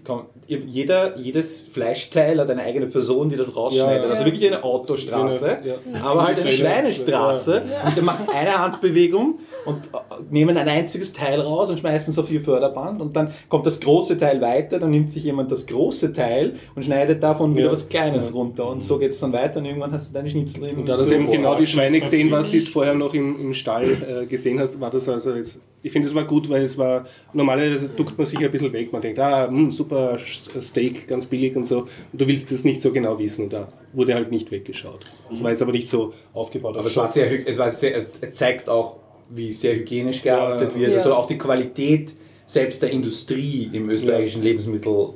kommen, 0.06 0.28
jeder, 0.48 1.18
jedes 1.18 1.68
Fleischteil 1.68 2.40
hat 2.40 2.50
eine 2.50 2.62
eigene 2.62 2.88
Person, 2.88 3.28
die 3.30 3.36
das 3.36 3.56
rausschneidet. 3.56 4.04
Ja. 4.06 4.10
Also 4.10 4.24
wirklich 4.26 4.46
eine 4.48 4.64
Autostraße, 4.64 5.58
Ja. 5.64 5.76
aber 6.04 6.28
halt 6.28 6.40
eine 6.40 6.52
Schweine- 6.52 6.94
Schweinestraße. 6.94 7.64
Und 7.86 7.98
die 7.98 8.02
machen 8.02 8.28
eine 8.34 8.58
Handbewegung 8.58 9.40
und 9.66 9.78
äh, 9.88 9.98
nehmen 10.30 10.58
ein 10.58 10.70
einziges 10.70 11.12
Teil 11.14 11.42
raus 11.42 11.70
und 11.70 11.80
schmeißen 11.80 12.12
es 12.12 12.20
auf 12.20 12.32
ihr 12.32 12.42
Förderband 12.42 13.02
und 13.02 13.16
dann 13.16 13.32
kommt 13.50 13.66
das 13.66 13.80
große 13.82 14.18
Teil 14.18 14.40
weiter, 14.42 14.80
dann 14.80 14.92
nimmt 14.92 15.12
sich 15.12 15.24
jemand 15.24 15.52
das 15.52 15.66
große 15.68 16.14
Teil 16.14 16.54
und 16.76 16.86
schneidet 16.86 17.22
davon 17.24 17.54
wieder 17.56 17.66
Ja. 17.66 17.72
was 17.72 17.90
Kleines 17.90 18.34
runter 18.34 18.68
und 18.70 18.84
so 18.84 18.98
geht 18.98 19.12
es 19.12 19.20
dann 19.20 19.34
weiter 19.34 19.60
und 19.60 19.66
irgendwann 19.66 19.92
hast 19.92 20.10
du 20.10 20.14
deine 20.14 20.30
Schnitzel 20.30 20.66
im 20.70 20.80
Und 20.80 20.86
da 20.88 20.96
du 20.96 21.04
eben 21.06 21.30
genau 21.30 21.56
die 21.56 21.68
Schweine 21.68 22.00
gesehen 22.00 22.34
hast, 22.34 22.52
die 22.54 22.60
du 22.64 22.68
vorher 22.72 22.94
noch 22.94 23.14
im, 23.14 23.40
im 23.42 23.54
Stall 23.54 24.22
äh, 24.24 24.26
gesehen 24.26 24.60
hast, 24.60 24.80
war 24.80 24.92
das 24.92 25.10
also 25.10 25.34
jetzt, 25.34 25.60
ich 25.86 25.92
finde, 25.92 26.08
es 26.08 26.16
war 26.16 26.26
gut, 26.26 26.50
weil 26.50 26.64
es 26.64 26.78
war, 26.78 27.06
normalerweise 27.34 27.90
duckt 27.90 28.18
man 28.18 28.26
sich 28.26 28.40
ein 28.40 28.50
bisschen 28.52 28.74
weg, 28.74 28.92
man 28.92 29.02
denkt, 29.02 29.20
ah, 29.20 29.50
mh, 29.50 29.70
super 29.72 30.18
Steak, 30.62 31.08
ganz 31.08 31.28
billig 31.28 31.56
und 31.56 31.66
so, 31.68 31.80
und 32.12 32.22
du 32.22 32.28
willst 32.28 32.52
das 32.52 32.64
nicht 32.64 32.82
so 32.82 32.92
genau 32.92 33.20
wissen, 33.20 33.46
und 33.46 33.54
da 33.54 33.72
wurde 33.94 34.16
halt 34.16 34.32
nicht 34.32 34.50
weggeschaut. 34.52 35.06
Das 35.30 35.44
war 35.44 35.52
jetzt 35.52 35.62
aber 35.62 35.72
nicht 35.72 35.90
so 35.90 36.14
aufgebaut. 36.34 36.76
Aber 36.78 36.88
es 36.88 36.98
war 36.98 37.08
sehr, 37.08 37.48
es 37.48 37.60
war 37.60 37.72
sehr, 37.72 37.96
es 37.96 38.08
es 38.20 38.36
zeigt 38.36 38.68
auch, 38.68 38.98
wie 39.30 39.52
sehr 39.52 39.76
hygienisch 39.76 40.22
gearbeitet 40.24 40.72
Ja. 40.74 40.80
wird. 40.80 40.92
Ja. 40.92 40.98
Also 40.98 41.14
auch 41.14 41.28
die 41.28 41.38
Qualität 41.38 42.14
selbst 42.48 42.82
der 42.82 42.90
Industrie 42.92 43.70
im 43.72 43.90
österreichischen 43.90 44.42
Lebensmittel, 44.44 45.10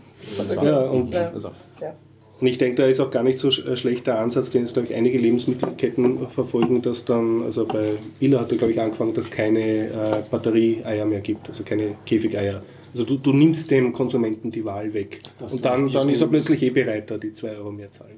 Ja, 0.61 0.79
und, 0.81 1.13
Ja. 1.13 1.31
Also, 1.31 1.51
Ja. 1.81 1.95
Und 2.41 2.47
ich 2.47 2.57
denke, 2.57 2.81
da 2.81 2.87
ist 2.87 2.99
auch 2.99 3.11
gar 3.11 3.23
nicht 3.23 3.39
so 3.39 3.49
ein 3.49 3.75
schlechter 3.77 4.19
Ansatz, 4.19 4.49
den 4.49 4.61
jetzt, 4.61 4.73
glaube 4.73 4.87
ich, 4.89 4.95
einige 4.95 5.17
Lebensmittelketten 5.17 6.29
verfolgen, 6.29 6.81
dass 6.81 7.05
dann, 7.05 7.43
also 7.43 7.65
bei 7.65 7.93
Billa 8.19 8.39
hat 8.39 8.51
er, 8.51 8.57
glaube 8.57 8.73
ich, 8.73 8.79
angefangen, 8.79 9.13
dass 9.13 9.29
keine 9.29 9.59
äh, 9.59 9.91
Batterieeier 10.29 11.05
mehr 11.05 11.19
gibt, 11.21 11.49
also 11.49 11.63
keine 11.63 11.95
Käfigeier. 12.05 12.61
Also 12.93 13.05
du, 13.05 13.17
du 13.17 13.33
nimmst 13.33 13.69
dem 13.69 13.93
Konsumenten 13.93 14.51
die 14.51 14.65
Wahl 14.65 14.93
weg. 14.93 15.19
Das 15.37 15.53
und 15.53 15.63
dann, 15.63 15.91
dann 15.91 16.09
ist 16.09 16.21
er 16.21 16.27
plötzlich 16.27 16.63
eh 16.63 16.69
bereit, 16.69 17.11
da 17.11 17.17
die 17.17 17.33
2 17.33 17.57
Euro 17.57 17.71
mehr 17.71 17.91
zahlen. 17.91 18.17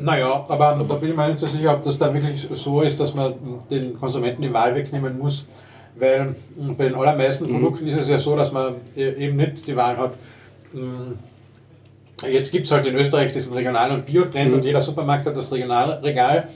Naja, 0.00 0.44
aber 0.48 0.84
da 0.88 0.94
bin 0.94 1.10
ich 1.10 1.16
mir 1.16 1.28
nicht 1.28 1.38
so 1.40 1.46
sicher, 1.46 1.74
ob 1.74 1.82
das 1.82 1.98
da 1.98 2.14
wirklich 2.14 2.46
so 2.54 2.82
ist, 2.82 2.98
dass 3.00 3.14
man 3.14 3.34
den 3.70 3.94
Konsumenten 3.94 4.42
die 4.42 4.52
Wahl 4.52 4.74
wegnehmen 4.74 5.18
muss. 5.18 5.44
Weil 5.98 6.34
mh, 6.56 6.74
bei 6.78 6.84
den 6.84 6.94
allermeisten 6.94 7.48
Produkten 7.48 7.86
ist 7.86 7.98
es 8.00 8.08
ja 8.08 8.18
so, 8.18 8.36
dass 8.36 8.52
man 8.52 8.74
e- 8.96 9.12
eben 9.24 9.36
nicht 9.36 9.66
die 9.66 9.74
Wahl 9.76 9.96
hat. 9.96 10.14
Jetzt 12.22 12.50
gibt 12.50 12.66
es 12.66 12.72
halt 12.72 12.86
in 12.86 12.94
Österreich 12.94 13.32
diesen 13.32 13.52
Regional- 13.52 13.92
und 13.92 14.06
Bio-Trend 14.06 14.54
und 14.54 14.64
jeder 14.64 14.80
Supermarkt 14.80 15.26
hat 15.26 15.36
das 15.36 15.52
Regionalregal. 15.52 16.48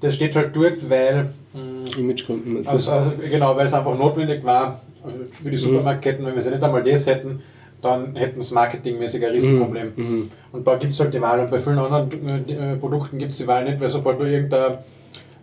Das 0.00 0.16
steht 0.16 0.34
halt 0.34 0.56
dort, 0.56 0.90
weil 0.90 1.30
mh, 1.52 1.98
Imagegründen. 1.98 2.66
also, 2.66 2.90
also 2.90 3.12
genau, 3.30 3.56
weil 3.56 3.66
es 3.66 3.74
einfach 3.74 3.96
notwendig 3.96 4.44
war 4.44 4.80
also 5.04 5.18
für 5.42 5.50
die 5.50 5.56
Supermarktketten, 5.56 6.24
wenn 6.24 6.34
wir 6.34 6.40
sie 6.42 6.50
nicht 6.50 6.62
einmal 6.62 6.82
das 6.82 7.06
hätten, 7.06 7.42
dann 7.82 8.16
hätten 8.16 8.40
sie 8.40 8.54
marketingmäßig 8.54 9.24
ein 9.24 9.32
Riesenproblem. 9.32 9.92
Mhm. 9.94 10.30
Und 10.52 10.66
da 10.66 10.76
gibt 10.76 10.94
es 10.94 11.00
halt 11.00 11.12
die 11.12 11.20
Wahl 11.20 11.40
und 11.40 11.50
bei 11.50 11.58
vielen 11.58 11.78
anderen 11.78 12.48
äh, 12.48 12.76
Produkten 12.76 13.18
gibt 13.18 13.32
es 13.32 13.38
die 13.38 13.46
Wahl 13.46 13.64
nicht, 13.64 13.80
weil 13.80 13.90
sobald 13.90 14.18
du 14.18 14.24
irgendein 14.24 14.78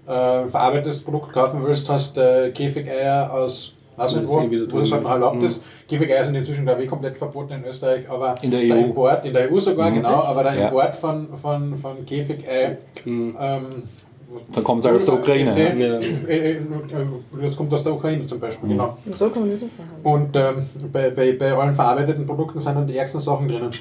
äh, 0.07 0.47
verarbeitetes 0.47 0.99
Produkt 0.99 1.31
kaufen 1.33 1.61
willst, 1.63 1.87
hast 1.89 2.17
du 2.17 2.21
äh, 2.21 2.51
Käfigeier 2.51 3.31
aus 3.31 3.75
weiß 4.01 4.15
nicht 4.15 4.23
Ja, 4.23 4.29
wo, 4.29 4.73
wo 4.77 4.79
es 4.79 4.91
halt 4.91 5.05
erlaubt 5.05 5.37
Mhm. 5.37 5.45
ist. 5.45 5.63
Käfigeier 5.87 6.23
sind 6.23 6.35
inzwischen, 6.35 6.65
glaube 6.65 6.83
ich, 6.83 6.89
komplett 6.89 7.17
verboten 7.17 7.53
in 7.53 7.65
Österreich, 7.65 8.09
aber 8.09 8.35
In 8.41 8.51
der 8.51 8.61
der 8.61 8.75
EU. 8.77 8.79
Import, 8.85 9.25
in 9.25 9.33
der 9.33 9.51
EU 9.51 9.59
sogar, 9.59 9.89
Mhm. 9.89 9.95
genau, 9.95 10.21
aber 10.23 10.43
der 10.43 10.55
Ja. 10.55 10.67
Import 10.67 10.95
von, 10.95 11.27
von, 11.37 11.77
von 11.77 12.05
Käfigei 12.05 12.77
Mhm. 13.05 13.35
ähm, 13.39 13.65
dann 14.53 14.63
kommt 14.63 14.79
es 14.79 14.85
halt 14.85 14.95
aus 14.95 15.03
der 15.03 15.15
Ukraine. 15.15 15.51
Ja. 15.51 15.99
äh, 16.29 16.51
äh, 16.53 16.57
Das 17.41 17.55
kommt 17.57 17.73
aus 17.73 17.83
der 17.83 17.93
Ukraine 17.93 18.25
zum 18.25 18.39
Beispiel, 18.39 18.69
Mhm. 18.69 18.73
genau. 18.73 18.97
Und 19.05 19.17
so 19.17 19.29
kann 19.29 19.41
man 19.41 19.51
das. 19.51 19.61
Und 20.03 20.35
ähm, 20.37 20.65
bei, 20.91 21.09
bei, 21.09 21.33
bei 21.33 21.51
allen 21.53 21.73
verarbeiteten 21.73 22.25
Produkten 22.25 22.59
sind 22.59 22.75
dann 22.75 22.87
die 22.87 22.97
ärgsten 22.97 23.19
Sachen 23.19 23.49
drinnen. 23.49 23.71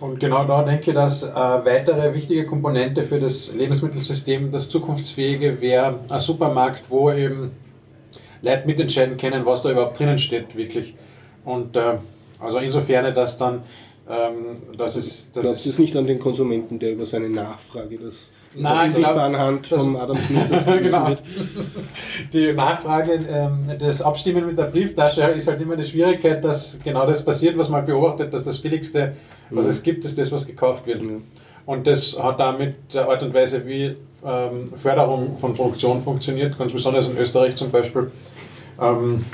Und 0.00 0.18
genau 0.18 0.44
da 0.44 0.62
denke 0.64 0.90
ich, 0.90 0.94
dass 0.96 1.22
äh, 1.22 1.28
weitere 1.34 2.12
wichtige 2.14 2.44
Komponente 2.46 3.02
für 3.04 3.20
das 3.20 3.52
Lebensmittelsystem, 3.54 4.50
das 4.50 4.68
zukunftsfähige, 4.68 5.60
wäre 5.60 6.00
ein 6.08 6.20
Supermarkt, 6.20 6.82
wo 6.88 7.12
eben 7.12 7.50
Leute 8.42 8.66
mitentscheiden 8.66 9.16
können, 9.16 9.44
was 9.46 9.62
da 9.62 9.70
überhaupt 9.70 9.98
drinnen 9.98 10.18
steht, 10.18 10.56
wirklich. 10.56 10.94
Und 11.44 11.76
äh, 11.76 11.94
also 12.38 12.58
insofern, 12.58 13.14
dass 13.14 13.36
dann, 13.36 13.62
ähm, 14.08 14.56
das 14.76 14.96
ist, 14.96 15.36
das 15.36 15.42
Glaubst 15.42 15.64
du 15.64 15.68
ist 15.70 15.74
es 15.74 15.78
nicht 15.78 15.96
an 15.96 16.06
den 16.06 16.18
Konsumenten, 16.18 16.78
der 16.78 16.92
über 16.92 17.06
seine 17.06 17.28
Nachfrage 17.28 17.98
das 17.98 18.30
Nein, 18.52 18.88
ich 18.88 18.96
sichtbar 18.96 19.14
glaub, 19.14 19.26
anhand 19.26 19.66
vom 19.68 19.94
Adam 19.96 20.16
Smith 20.18 20.40
das 20.50 20.64
genau. 20.64 21.08
wird? 21.08 21.22
Die 22.32 22.52
Nachfrage, 22.52 23.12
ähm, 23.28 23.70
das 23.78 24.02
Abstimmen 24.02 24.46
mit 24.46 24.58
der 24.58 24.64
Brieftasche 24.64 25.22
ist 25.22 25.46
halt 25.46 25.60
immer 25.60 25.76
die 25.76 25.84
Schwierigkeit, 25.84 26.42
dass 26.44 26.80
genau 26.82 27.06
das 27.06 27.24
passiert, 27.24 27.56
was 27.56 27.68
man 27.68 27.84
beobachtet, 27.86 28.34
dass 28.34 28.42
das 28.42 28.58
Billigste, 28.58 29.14
was 29.50 29.66
Mhm. 29.66 29.70
es 29.70 29.82
gibt, 29.82 30.04
ist 30.04 30.18
das, 30.18 30.32
was 30.32 30.46
gekauft 30.46 30.86
wird. 30.86 30.98
Ja. 31.00 31.08
Und 31.66 31.86
das 31.86 32.18
hat 32.20 32.40
damit 32.40 32.94
der 32.94 33.08
Art 33.08 33.22
und 33.22 33.34
Weise, 33.34 33.66
wie 33.66 33.96
ähm, 34.24 34.66
Förderung 34.76 35.36
von 35.38 35.54
Produktion 35.54 36.02
funktioniert, 36.02 36.58
ganz 36.58 36.72
besonders 36.72 37.08
in 37.08 37.16
Österreich 37.16 37.56
zum 37.56 37.70
Beispiel, 37.70 38.10
ähm, 38.80 39.24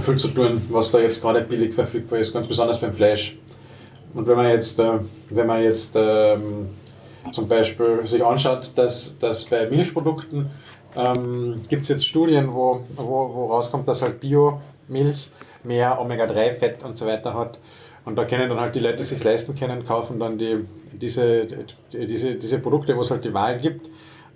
viel 0.00 0.16
zu 0.16 0.28
tun, 0.28 0.62
was 0.70 0.90
da 0.90 0.98
jetzt 0.98 1.20
gerade 1.22 1.42
billig 1.42 1.74
verfügbar 1.74 2.18
ist, 2.18 2.32
ganz 2.32 2.46
besonders 2.46 2.80
beim 2.80 2.92
Fleisch. 2.92 3.36
Und 4.14 4.26
wenn 4.26 4.36
man 4.36 4.48
jetzt, 4.48 4.78
äh, 4.80 4.98
wenn 5.30 5.46
man 5.46 5.62
jetzt 5.62 5.94
ähm, 5.96 6.68
zum 7.32 7.48
Beispiel 7.48 8.06
sich 8.06 8.24
anschaut, 8.24 8.72
dass, 8.74 9.16
dass 9.18 9.44
bei 9.44 9.68
Milchprodukten 9.68 10.50
ähm, 10.96 11.56
gibt 11.68 11.82
es 11.82 11.88
jetzt 11.88 12.06
Studien, 12.06 12.52
wo, 12.52 12.80
wo, 12.96 13.34
wo 13.34 13.46
rauskommt, 13.46 13.86
dass 13.86 14.02
halt 14.02 14.20
Biomilch 14.20 15.30
mehr 15.62 16.00
Omega-3-Fett 16.00 16.82
und 16.82 16.96
so 16.96 17.06
weiter 17.06 17.34
hat. 17.34 17.58
Und 18.06 18.16
da 18.16 18.24
können 18.24 18.48
dann 18.48 18.60
halt 18.60 18.74
die 18.74 18.80
Leute, 18.80 18.98
die 18.98 19.02
sich 19.02 19.22
leisten 19.22 19.54
können, 19.54 19.84
kaufen 19.84 20.18
dann 20.18 20.38
die, 20.38 20.64
diese, 20.92 21.44
die, 21.44 22.06
diese, 22.06 22.36
diese 22.36 22.60
Produkte, 22.60 22.96
wo 22.96 23.00
es 23.00 23.10
halt 23.10 23.24
die 23.24 23.34
Wahl 23.34 23.58
gibt. 23.58 23.90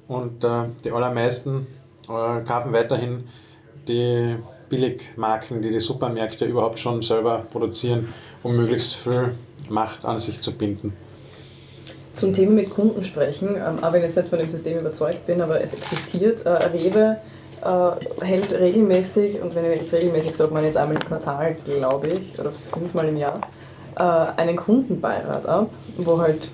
Und 0.08 0.44
äh, 0.44 0.64
die 0.84 0.90
allermeisten 0.90 1.68
äh, 2.04 2.42
kaufen 2.42 2.72
weiterhin 2.72 3.28
die 3.86 4.34
Billigmarken, 4.68 5.62
die 5.62 5.70
die 5.70 5.80
Supermärkte 5.80 6.46
überhaupt 6.46 6.80
schon 6.80 7.00
selber 7.00 7.46
produzieren, 7.50 8.12
um 8.42 8.56
möglichst 8.56 8.96
viel 8.96 9.36
Macht 9.68 10.04
an 10.04 10.18
sich 10.18 10.40
zu 10.40 10.52
binden. 10.52 10.92
Zum 12.12 12.32
Thema 12.32 12.50
mit 12.50 12.70
Kunden 12.70 13.04
sprechen, 13.04 13.54
ähm, 13.54 13.84
auch 13.84 13.92
wenn 13.92 14.00
ich 14.00 14.08
jetzt 14.08 14.16
nicht 14.16 14.28
von 14.28 14.40
dem 14.40 14.50
System 14.50 14.80
überzeugt 14.80 15.26
bin, 15.26 15.40
aber 15.40 15.62
es 15.62 15.74
existiert. 15.74 16.44
Äh, 16.44 16.50
Rewe 16.50 17.18
äh, 17.64 18.24
hält 18.24 18.52
regelmäßig, 18.52 19.40
und 19.40 19.54
wenn 19.54 19.64
ich 19.70 19.80
jetzt 19.80 19.92
regelmäßig 19.92 20.34
sage, 20.34 20.52
man 20.52 20.64
jetzt 20.64 20.76
einmal 20.76 20.96
im 20.96 21.04
Quartal, 21.04 21.56
glaube 21.64 22.08
ich, 22.08 22.38
oder 22.38 22.52
fünfmal 22.72 23.08
im 23.08 23.16
Jahr, 23.16 23.40
äh, 23.96 24.02
einen 24.40 24.56
Kundenbeirat 24.56 25.46
ab, 25.46 25.70
wo 25.98 26.18
halt 26.18 26.48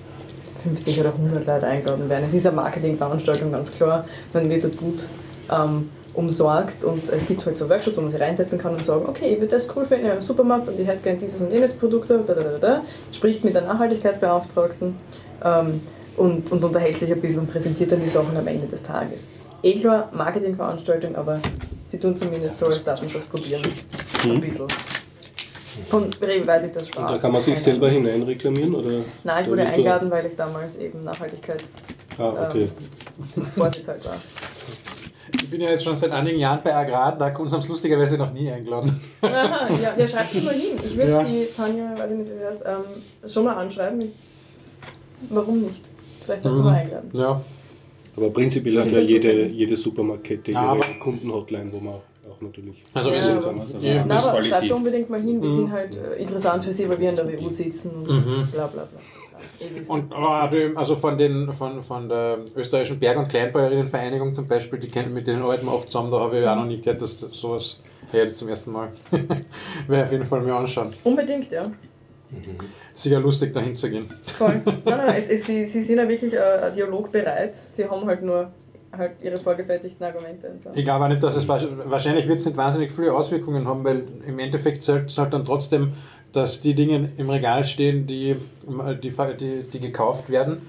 50 0.63 0.99
oder 0.99 1.13
100 1.13 1.45
Leute 1.45 1.67
eingeladen 1.67 2.09
werden. 2.09 2.25
Es 2.25 2.33
ist 2.33 2.45
eine 2.45 2.55
Marketingveranstaltung, 2.55 3.51
ganz 3.51 3.71
klar. 3.71 4.05
Man 4.33 4.49
wird 4.49 4.63
dort 4.63 4.77
gut 4.77 5.05
ähm, 5.49 5.89
umsorgt 6.13 6.83
und 6.83 7.09
es 7.09 7.25
gibt 7.25 7.45
halt 7.45 7.57
so 7.57 7.69
Workshops, 7.69 7.95
wo 7.95 8.01
man 8.01 8.09
sich 8.09 8.19
reinsetzen 8.19 8.57
kann 8.57 8.73
und 8.73 8.83
sagen, 8.83 9.05
okay, 9.07 9.33
ich 9.33 9.37
würde 9.37 9.55
das 9.55 9.73
cool 9.75 9.85
finden 9.85 10.05
in 10.05 10.11
einem 10.11 10.21
Supermarkt 10.21 10.67
und 10.67 10.79
ich 10.79 10.87
hätte 10.87 11.03
gerne 11.03 11.19
dieses 11.19 11.41
und 11.41 11.51
jenes 11.51 11.73
Produkt, 11.73 12.09
da, 12.09 12.17
da, 12.17 12.33
da, 12.33 12.57
da. 12.57 12.81
spricht 13.11 13.45
mit 13.45 13.55
der 13.55 13.61
Nachhaltigkeitsbeauftragten 13.61 14.95
ähm, 15.45 15.81
und, 16.17 16.51
und 16.51 16.63
unterhält 16.63 16.99
sich 16.99 17.11
ein 17.13 17.21
bisschen 17.21 17.39
und 17.39 17.51
präsentiert 17.51 17.91
dann 17.91 18.01
die 18.01 18.09
Sachen 18.09 18.35
am 18.35 18.47
Ende 18.47 18.67
des 18.67 18.81
Tages. 18.81 19.27
Eh 19.67 19.73
klar, 19.79 20.09
Marketingveranstaltung, 20.13 21.15
aber 21.17 21.41
sie 21.85 21.99
tun 21.99 22.15
zumindest 22.15 22.57
so, 22.57 22.67
als 22.67 22.83
darf 22.85 23.01
man 23.01 23.11
das 23.11 23.25
probieren. 23.25 23.61
Ein 24.23 24.39
bisschen. 24.39 24.65
Von 25.89 26.09
Rewe 26.21 26.47
weiß 26.47 26.63
ich 26.65 26.71
das 26.71 26.87
schon. 26.87 27.03
Und 27.03 27.11
da 27.11 27.17
kann 27.17 27.31
man 27.33 27.41
sich 27.41 27.53
Keine 27.55 27.63
selber 27.65 27.87
Ahnung. 27.87 28.03
hinein 28.05 28.23
reklamieren? 28.23 28.75
Oder 28.75 28.91
Nein, 29.25 29.43
ich 29.43 29.49
wurde 29.49 29.63
eingeladen, 29.67 30.09
weil 30.09 30.25
ich 30.25 30.35
damals 30.35 30.77
eben 30.77 31.03
Nachhaltigkeitsvorsitz 31.03 31.83
Ah, 32.17 32.47
okay. 32.49 32.67
halt 33.87 34.05
war. 34.05 34.15
Ich 35.33 35.49
bin 35.49 35.59
ja 35.61 35.69
jetzt 35.69 35.83
schon 35.83 35.95
seit 35.95 36.11
einigen 36.11 36.39
Jahren 36.39 36.61
bei 36.63 36.73
Agrar, 36.73 37.17
da 37.17 37.27
uns 37.37 37.51
haben 37.51 37.59
es 37.59 37.67
lustigerweise 37.67 38.17
noch 38.17 38.31
nie 38.31 38.49
eingeladen. 38.49 39.01
Aha, 39.21 39.67
ja, 39.81 39.93
ja 39.97 40.07
schreibt 40.07 40.31
sie 40.31 40.41
mal 40.41 40.53
hin. 40.53 40.77
Ich 40.83 40.95
würde 40.95 41.11
Ja. 41.11 41.23
die 41.25 41.47
Tanja, 41.55 41.93
weiß 41.97 42.11
ich 42.11 42.17
nicht, 42.19 42.31
wie 42.31 42.37
sie 42.39 42.45
heißt, 42.45 42.63
ähm, 42.65 43.29
schon 43.29 43.43
mal 43.43 43.55
anschreiben. 43.57 44.13
Warum 45.29 45.61
nicht? 45.61 45.83
Vielleicht 46.23 46.43
hat 46.45 46.55
sie 46.55 46.61
mal 46.63 46.73
eingeladen. 46.75 47.09
Ja. 47.13 47.41
Aber 48.17 48.29
prinzipiell 48.31 48.79
hat 48.79 48.91
ja 48.91 48.99
jede, 48.99 49.45
jede 49.47 49.77
Supermarktkette 49.77 50.51
Ja, 50.51 50.61
ihre 50.63 50.71
aber- 50.71 50.99
Kundenhotline, 50.99 51.71
wo 51.71 51.79
man 51.79 51.93
auch 51.95 52.41
natürlich. 52.41 52.83
Also 52.93 53.09
Ja, 53.09 53.15
wir 53.15 53.23
sind, 53.23 53.37
aber- 53.37 53.61
Also, 53.61 53.77
Na, 53.83 54.03
das 54.05 54.25
aber 54.25 54.41
schreibt 54.41 54.71
unbedingt 54.71 55.09
mal 55.09 55.21
hin, 55.21 55.41
wir 55.41 55.49
sind 55.49 55.71
halt 55.71 55.95
äh, 55.95 56.15
interessant 56.21 56.63
für 56.65 56.71
sie, 56.71 56.89
weil 56.89 56.99
wir 56.99 57.09
in 57.09 57.15
der 57.15 57.27
WU 57.39 57.47
sitzen 57.49 57.91
und 58.07 58.09
Mhm. 58.09 58.47
bla 58.51 58.67
bla 58.67 58.83
bla. 58.85 58.99
Wissen. 59.75 59.91
Und 59.91 60.13
also 60.75 60.95
von, 60.95 61.15
den, 61.15 61.53
von, 61.53 61.83
von 61.83 62.09
der 62.09 62.39
österreichischen 62.55 62.99
Berg- 62.99 63.19
und 63.19 63.29
Kleinbäuerinnenvereinigung 63.29 64.33
zum 64.33 64.47
Beispiel, 64.47 64.79
die 64.79 64.87
kennen 64.87 65.13
mit 65.13 65.27
denen 65.27 65.43
arbeiten 65.43 65.67
wir 65.67 65.73
oft 65.73 65.91
zusammen, 65.91 66.09
da 66.09 66.19
habe 66.21 66.39
ich 66.39 66.47
auch 66.47 66.55
noch 66.55 66.65
nie 66.65 66.81
gehört, 66.81 67.03
dass 67.03 67.19
das 67.19 67.37
sowas 67.37 67.79
her 68.11 68.27
zum 68.29 68.49
ersten 68.49 68.71
Mal. 68.71 68.89
Wäre 69.87 70.05
auf 70.05 70.11
jeden 70.11 70.25
Fall 70.25 70.41
mir 70.41 70.55
anschauen. 70.55 70.89
Unbedingt, 71.03 71.51
ja. 71.51 71.61
Sicher 72.93 73.19
lustig 73.19 73.53
dahin 73.53 73.75
zu 73.75 73.89
gehen. 73.89 74.09
Voll. 74.23 74.61
Nein, 74.65 74.81
nein, 74.85 75.15
es, 75.17 75.27
es, 75.27 75.45
sie, 75.45 75.63
sie 75.65 75.83
sind 75.83 75.97
ja 75.97 76.07
wirklich 76.09 76.33
äh, 76.33 76.39
ein 76.39 76.73
Dialog 76.73 77.11
bereit. 77.11 77.55
Sie 77.55 77.87
haben 77.87 78.05
halt 78.07 78.21
nur 78.23 78.51
halt 78.91 79.11
ihre 79.21 79.37
vorgefertigten 79.39 80.05
Argumente 80.05 80.47
und 80.49 80.63
so. 80.63 80.69
Ich 80.73 80.83
glaube 80.83 81.05
auch 81.05 81.09
nicht, 81.09 81.21
dass 81.23 81.35
es 81.35 81.47
wahrsch- 81.47 81.67
wahrscheinlich 81.85 82.27
wird 82.27 82.39
es 82.39 82.45
nicht 82.45 82.57
wahnsinnig 82.57 82.91
viele 82.91 83.13
Auswirkungen 83.13 83.67
haben, 83.67 83.83
weil 83.83 84.03
im 84.25 84.39
Endeffekt 84.39 84.83
zählt 84.83 85.15
halt 85.17 85.33
dann 85.33 85.45
trotzdem, 85.45 85.93
dass 86.33 86.59
die 86.61 86.73
Dinge 86.73 87.11
im 87.17 87.29
Regal 87.29 87.63
stehen, 87.63 88.07
die, 88.07 88.35
die, 89.03 89.11
die, 89.39 89.63
die 89.63 89.79
gekauft 89.79 90.29
werden. 90.29 90.61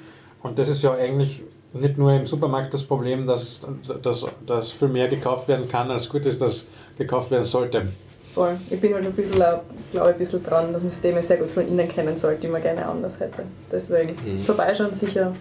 Und 0.42 0.59
das 0.59 0.68
ist 0.68 0.82
ja 0.82 0.92
eigentlich 0.94 1.42
nicht 1.72 1.98
nur 1.98 2.12
im 2.12 2.26
Supermarkt 2.26 2.72
das 2.72 2.82
Problem, 2.82 3.26
dass, 3.26 3.66
dass, 4.02 4.26
dass 4.46 4.72
viel 4.72 4.88
mehr 4.88 5.09
gekauft 5.09 5.48
werden 5.48 5.68
kann, 5.68 5.90
als 5.90 6.09
gut 6.09 6.26
ist, 6.26 6.40
dass 6.40 6.68
gekauft 6.96 7.30
werden 7.30 7.44
sollte. 7.44 7.88
Voll. 8.35 8.59
Ich 8.70 8.81
bin 8.81 8.95
halt 8.95 9.07
ein 9.07 9.12
bisschen, 9.12 9.37
glaube 9.37 9.62
ich, 9.93 10.01
ein 10.01 10.18
bisschen 10.18 10.43
dran, 10.43 10.72
dass 10.72 10.83
man 10.83 10.91
Systeme 10.91 11.22
sehr 11.22 11.39
gut 11.39 11.51
von 11.51 11.66
innen 11.66 11.89
kennen 11.89 12.16
sollte, 12.16 12.43
die 12.43 12.49
man 12.49 12.62
gerne 12.62 12.87
anders 12.87 13.18
hätte. 13.18 13.43
Deswegen 13.72 14.14
Mhm. 14.24 14.41
vorbeischauen 14.41 14.93
sicher, 14.93 15.33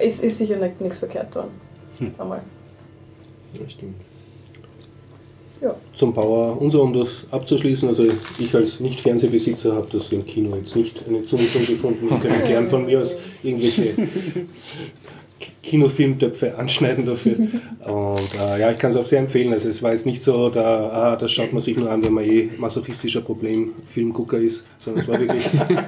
ist, 0.00 0.22
ist 0.22 0.38
sicher 0.38 0.56
nicht, 0.56 0.80
nichts 0.80 0.98
verkehrt 0.98 1.34
dran. 1.34 1.48
Einmal. 2.18 2.40
Ja, 3.54 3.68
stimmt. 3.68 3.96
Ja. 5.60 5.76
zum 5.94 6.12
Bauer 6.12 6.60
und 6.60 6.72
so, 6.72 6.82
um 6.82 6.92
das 6.92 7.24
abzuschließen. 7.30 7.88
Also 7.88 8.04
ich 8.36 8.52
als 8.52 8.80
Nicht-Fernsehbesitzer 8.80 9.72
habe 9.72 9.86
das 9.92 10.10
im 10.10 10.26
Kino 10.26 10.56
jetzt 10.56 10.74
nicht 10.74 11.06
eine 11.06 11.22
Zumutung 11.22 11.64
gefunden. 11.64 12.10
Wir 12.10 12.18
können 12.18 12.44
gern 12.44 12.68
von 12.68 12.84
mir 12.84 13.00
aus 13.00 13.14
irgendwelche 13.44 13.94
Kinofilmtöpfe 15.62 16.56
anschneiden 16.56 17.06
dafür. 17.06 17.34
Und 17.86 18.34
äh, 18.40 18.60
ja, 18.60 18.70
ich 18.70 18.78
kann 18.78 18.90
es 18.92 18.96
auch 18.96 19.04
sehr 19.06 19.18
empfehlen. 19.20 19.52
Also 19.52 19.68
es 19.68 19.82
war 19.82 19.92
jetzt 19.92 20.06
nicht 20.06 20.22
so, 20.22 20.48
da, 20.50 20.88
ah, 20.90 21.16
das 21.16 21.32
schaut 21.32 21.52
man 21.52 21.62
sich 21.62 21.76
nur 21.76 21.90
an, 21.90 22.02
wenn 22.04 22.12
man 22.12 22.24
eh 22.24 22.50
masochistischer 22.58 23.20
Problem-Filmgucker 23.22 24.38
ist, 24.38 24.64
sondern 24.78 25.02
es 25.02 25.08
war 25.08 25.18
wirklich 25.18 25.44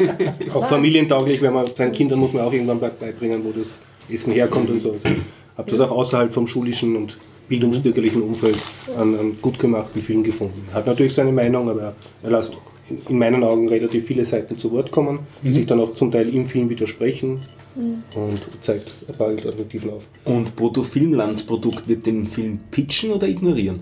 auch 0.54 0.66
familientauglich, 0.66 1.40
wenn 1.42 1.52
man 1.52 1.66
seinen 1.76 1.92
Kindern 1.92 2.18
muss 2.18 2.32
man 2.32 2.44
auch 2.44 2.52
irgendwann 2.52 2.80
beibringen, 2.80 3.42
wo 3.44 3.52
das 3.56 3.78
Essen 4.10 4.32
herkommt 4.32 4.70
und 4.70 4.78
so. 4.78 4.92
Also 4.92 5.08
ich 5.08 5.58
habe 5.58 5.70
das 5.70 5.80
auch 5.80 5.90
außerhalb 5.90 6.32
vom 6.32 6.46
schulischen 6.46 6.96
und 6.96 7.16
bildungsbürgerlichen 7.48 8.22
Umfeld 8.22 8.56
einen, 8.98 9.18
einen 9.18 9.40
gut 9.42 9.58
gemachten 9.58 10.00
Film 10.00 10.22
gefunden. 10.22 10.66
Hat 10.72 10.86
natürlich 10.86 11.14
seine 11.14 11.32
Meinung, 11.32 11.68
aber 11.68 11.94
er 12.22 12.30
lässt 12.30 12.56
in- 12.90 13.00
in 13.08 13.18
meinen 13.18 13.44
Augen 13.44 13.68
relativ 13.68 14.06
viele 14.06 14.24
Seiten 14.24 14.56
zu 14.58 14.72
Wort 14.72 14.90
kommen, 14.90 15.20
die 15.42 15.50
sich 15.50 15.66
dann 15.66 15.80
auch 15.80 15.94
zum 15.94 16.10
Teil 16.10 16.28
im 16.34 16.46
Film 16.46 16.68
widersprechen 16.70 17.40
und 17.76 18.40
zeigt 18.60 18.90
ein 19.08 19.14
paar 19.14 19.28
Alternativen 19.28 19.90
auf. 19.90 20.06
Und 20.24 20.54
Brutto 20.56 20.82
Filmlandsprodukt 20.82 21.88
wird 21.88 22.06
den 22.06 22.26
Film 22.26 22.60
pitchen 22.70 23.12
oder 23.12 23.26
ignorieren? 23.26 23.80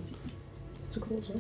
Ist 0.81 0.93
zu 0.93 1.01
groß, 1.01 1.31
oder? 1.31 1.39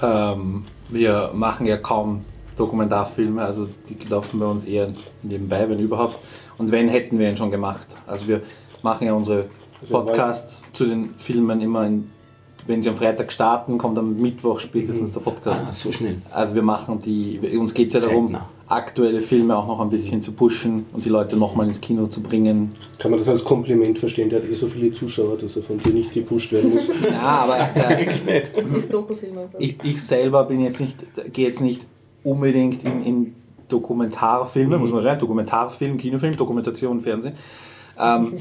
Ähm, 0.00 0.64
wir 0.88 1.32
machen 1.34 1.66
ja 1.66 1.76
kaum 1.76 2.24
Dokumentarfilme, 2.56 3.42
also 3.42 3.66
die 3.88 3.96
laufen 4.08 4.38
bei 4.38 4.46
uns 4.46 4.64
eher 4.64 4.92
nebenbei, 5.22 5.68
wenn 5.68 5.78
überhaupt. 5.78 6.18
Und 6.56 6.72
wenn, 6.72 6.88
hätten 6.88 7.18
wir 7.18 7.28
ihn 7.28 7.36
schon 7.36 7.50
gemacht. 7.50 7.86
Also 8.06 8.26
wir 8.26 8.42
machen 8.82 9.06
ja 9.06 9.12
unsere 9.12 9.46
Podcasts 9.88 10.64
zu 10.72 10.86
den 10.86 11.14
Filmen 11.18 11.60
immer, 11.60 11.86
in, 11.86 12.10
wenn 12.66 12.82
sie 12.82 12.88
am 12.88 12.96
Freitag 12.96 13.30
starten, 13.32 13.78
kommt 13.78 13.96
am 13.98 14.20
Mittwoch 14.20 14.58
spätestens 14.58 15.12
der 15.12 15.20
Podcast. 15.20 15.68
Ah, 15.68 15.74
so 15.74 15.92
schnell. 15.92 16.20
Also 16.32 16.54
wir 16.54 16.62
machen 16.62 17.00
die, 17.00 17.38
uns 17.56 17.74
geht 17.74 17.88
es 17.88 17.94
ja 17.94 18.08
darum, 18.08 18.32
Zeitnah. 18.32 18.48
Aktuelle 18.68 19.20
Filme 19.20 19.56
auch 19.56 19.66
noch 19.66 19.80
ein 19.80 19.88
bisschen 19.88 20.20
zu 20.20 20.32
pushen 20.32 20.86
und 20.92 21.04
die 21.04 21.08
Leute 21.08 21.36
nochmal 21.36 21.68
ins 21.68 21.80
Kino 21.80 22.06
zu 22.06 22.22
bringen. 22.22 22.72
Kann 22.98 23.10
man 23.10 23.18
das 23.18 23.28
als 23.28 23.44
Kompliment 23.44 23.98
verstehen? 23.98 24.28
Der 24.28 24.40
hat 24.42 24.48
eh 24.48 24.54
so 24.54 24.66
viele 24.66 24.92
Zuschauer, 24.92 25.38
dass 25.38 25.56
er 25.56 25.62
von 25.62 25.78
dir 25.78 25.92
nicht 25.92 26.12
gepusht 26.12 26.52
werden 26.52 26.74
muss. 26.74 26.88
Ja, 27.10 27.20
aber 27.20 27.58
äh, 27.74 28.06
ich, 29.58 29.76
ich 29.82 30.02
selber 30.02 30.44
bin 30.44 30.60
jetzt 30.60 30.80
nicht, 30.80 30.96
gehe 31.32 31.46
jetzt 31.46 31.60
nicht 31.60 31.86
unbedingt 32.22 32.84
in, 32.84 33.04
in 33.04 33.34
Dokumentarfilme, 33.68 34.78
muss 34.78 34.90
man 34.90 35.02
sagen, 35.02 35.20
Dokumentarfilm, 35.20 35.96
Kinofilm, 35.96 36.36
Dokumentation, 36.36 37.00
Fernsehen. 37.00 37.34
Ähm, 37.98 38.34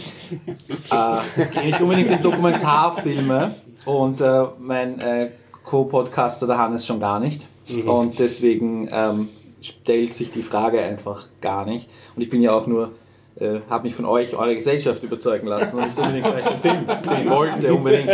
äh, 0.91 1.45
gehe 1.53 1.65
nicht 1.65 1.81
unbedingt 1.81 2.11
in 2.11 2.21
Dokumentarfilme 2.21 3.55
und 3.85 4.19
äh, 4.19 4.43
mein 4.59 4.99
äh, 4.99 5.29
Co-Podcaster, 5.63 6.47
der 6.47 6.57
Hannes, 6.57 6.85
schon 6.85 6.99
gar 6.99 7.19
nicht. 7.19 7.47
Und 7.85 8.17
deswegen 8.17 8.87
ähm, 8.91 9.29
stellt 9.61 10.13
sich 10.13 10.31
die 10.31 10.43
Frage 10.43 10.81
einfach 10.81 11.27
gar 11.41 11.65
nicht. 11.65 11.89
Und 12.15 12.21
ich 12.21 12.29
bin 12.29 12.41
ja 12.41 12.51
auch 12.51 12.67
nur, 12.67 12.91
äh, 13.39 13.59
habe 13.69 13.85
mich 13.85 13.95
von 13.95 14.05
euch, 14.05 14.35
eurer 14.35 14.53
Gesellschaft 14.53 15.03
überzeugen 15.03 15.47
lassen 15.47 15.77
und 15.77 15.85
nicht 15.85 15.97
unbedingt, 15.97 16.25
weil 16.25 16.39
ich 16.39 16.45
den 16.45 16.59
Film 16.59 16.85
sehen 17.01 17.29
wollte, 17.29 17.73
unbedingt. 17.73 18.11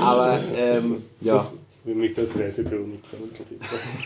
Aber 0.00 0.40
ähm, 0.54 1.02
ja. 1.20 1.34
Das, 1.34 1.54
wenn 1.84 1.98
mich 1.98 2.14
das 2.14 2.38
Reisebüro 2.38 2.84
nicht 2.84 3.06
verunglückt. 3.06 3.50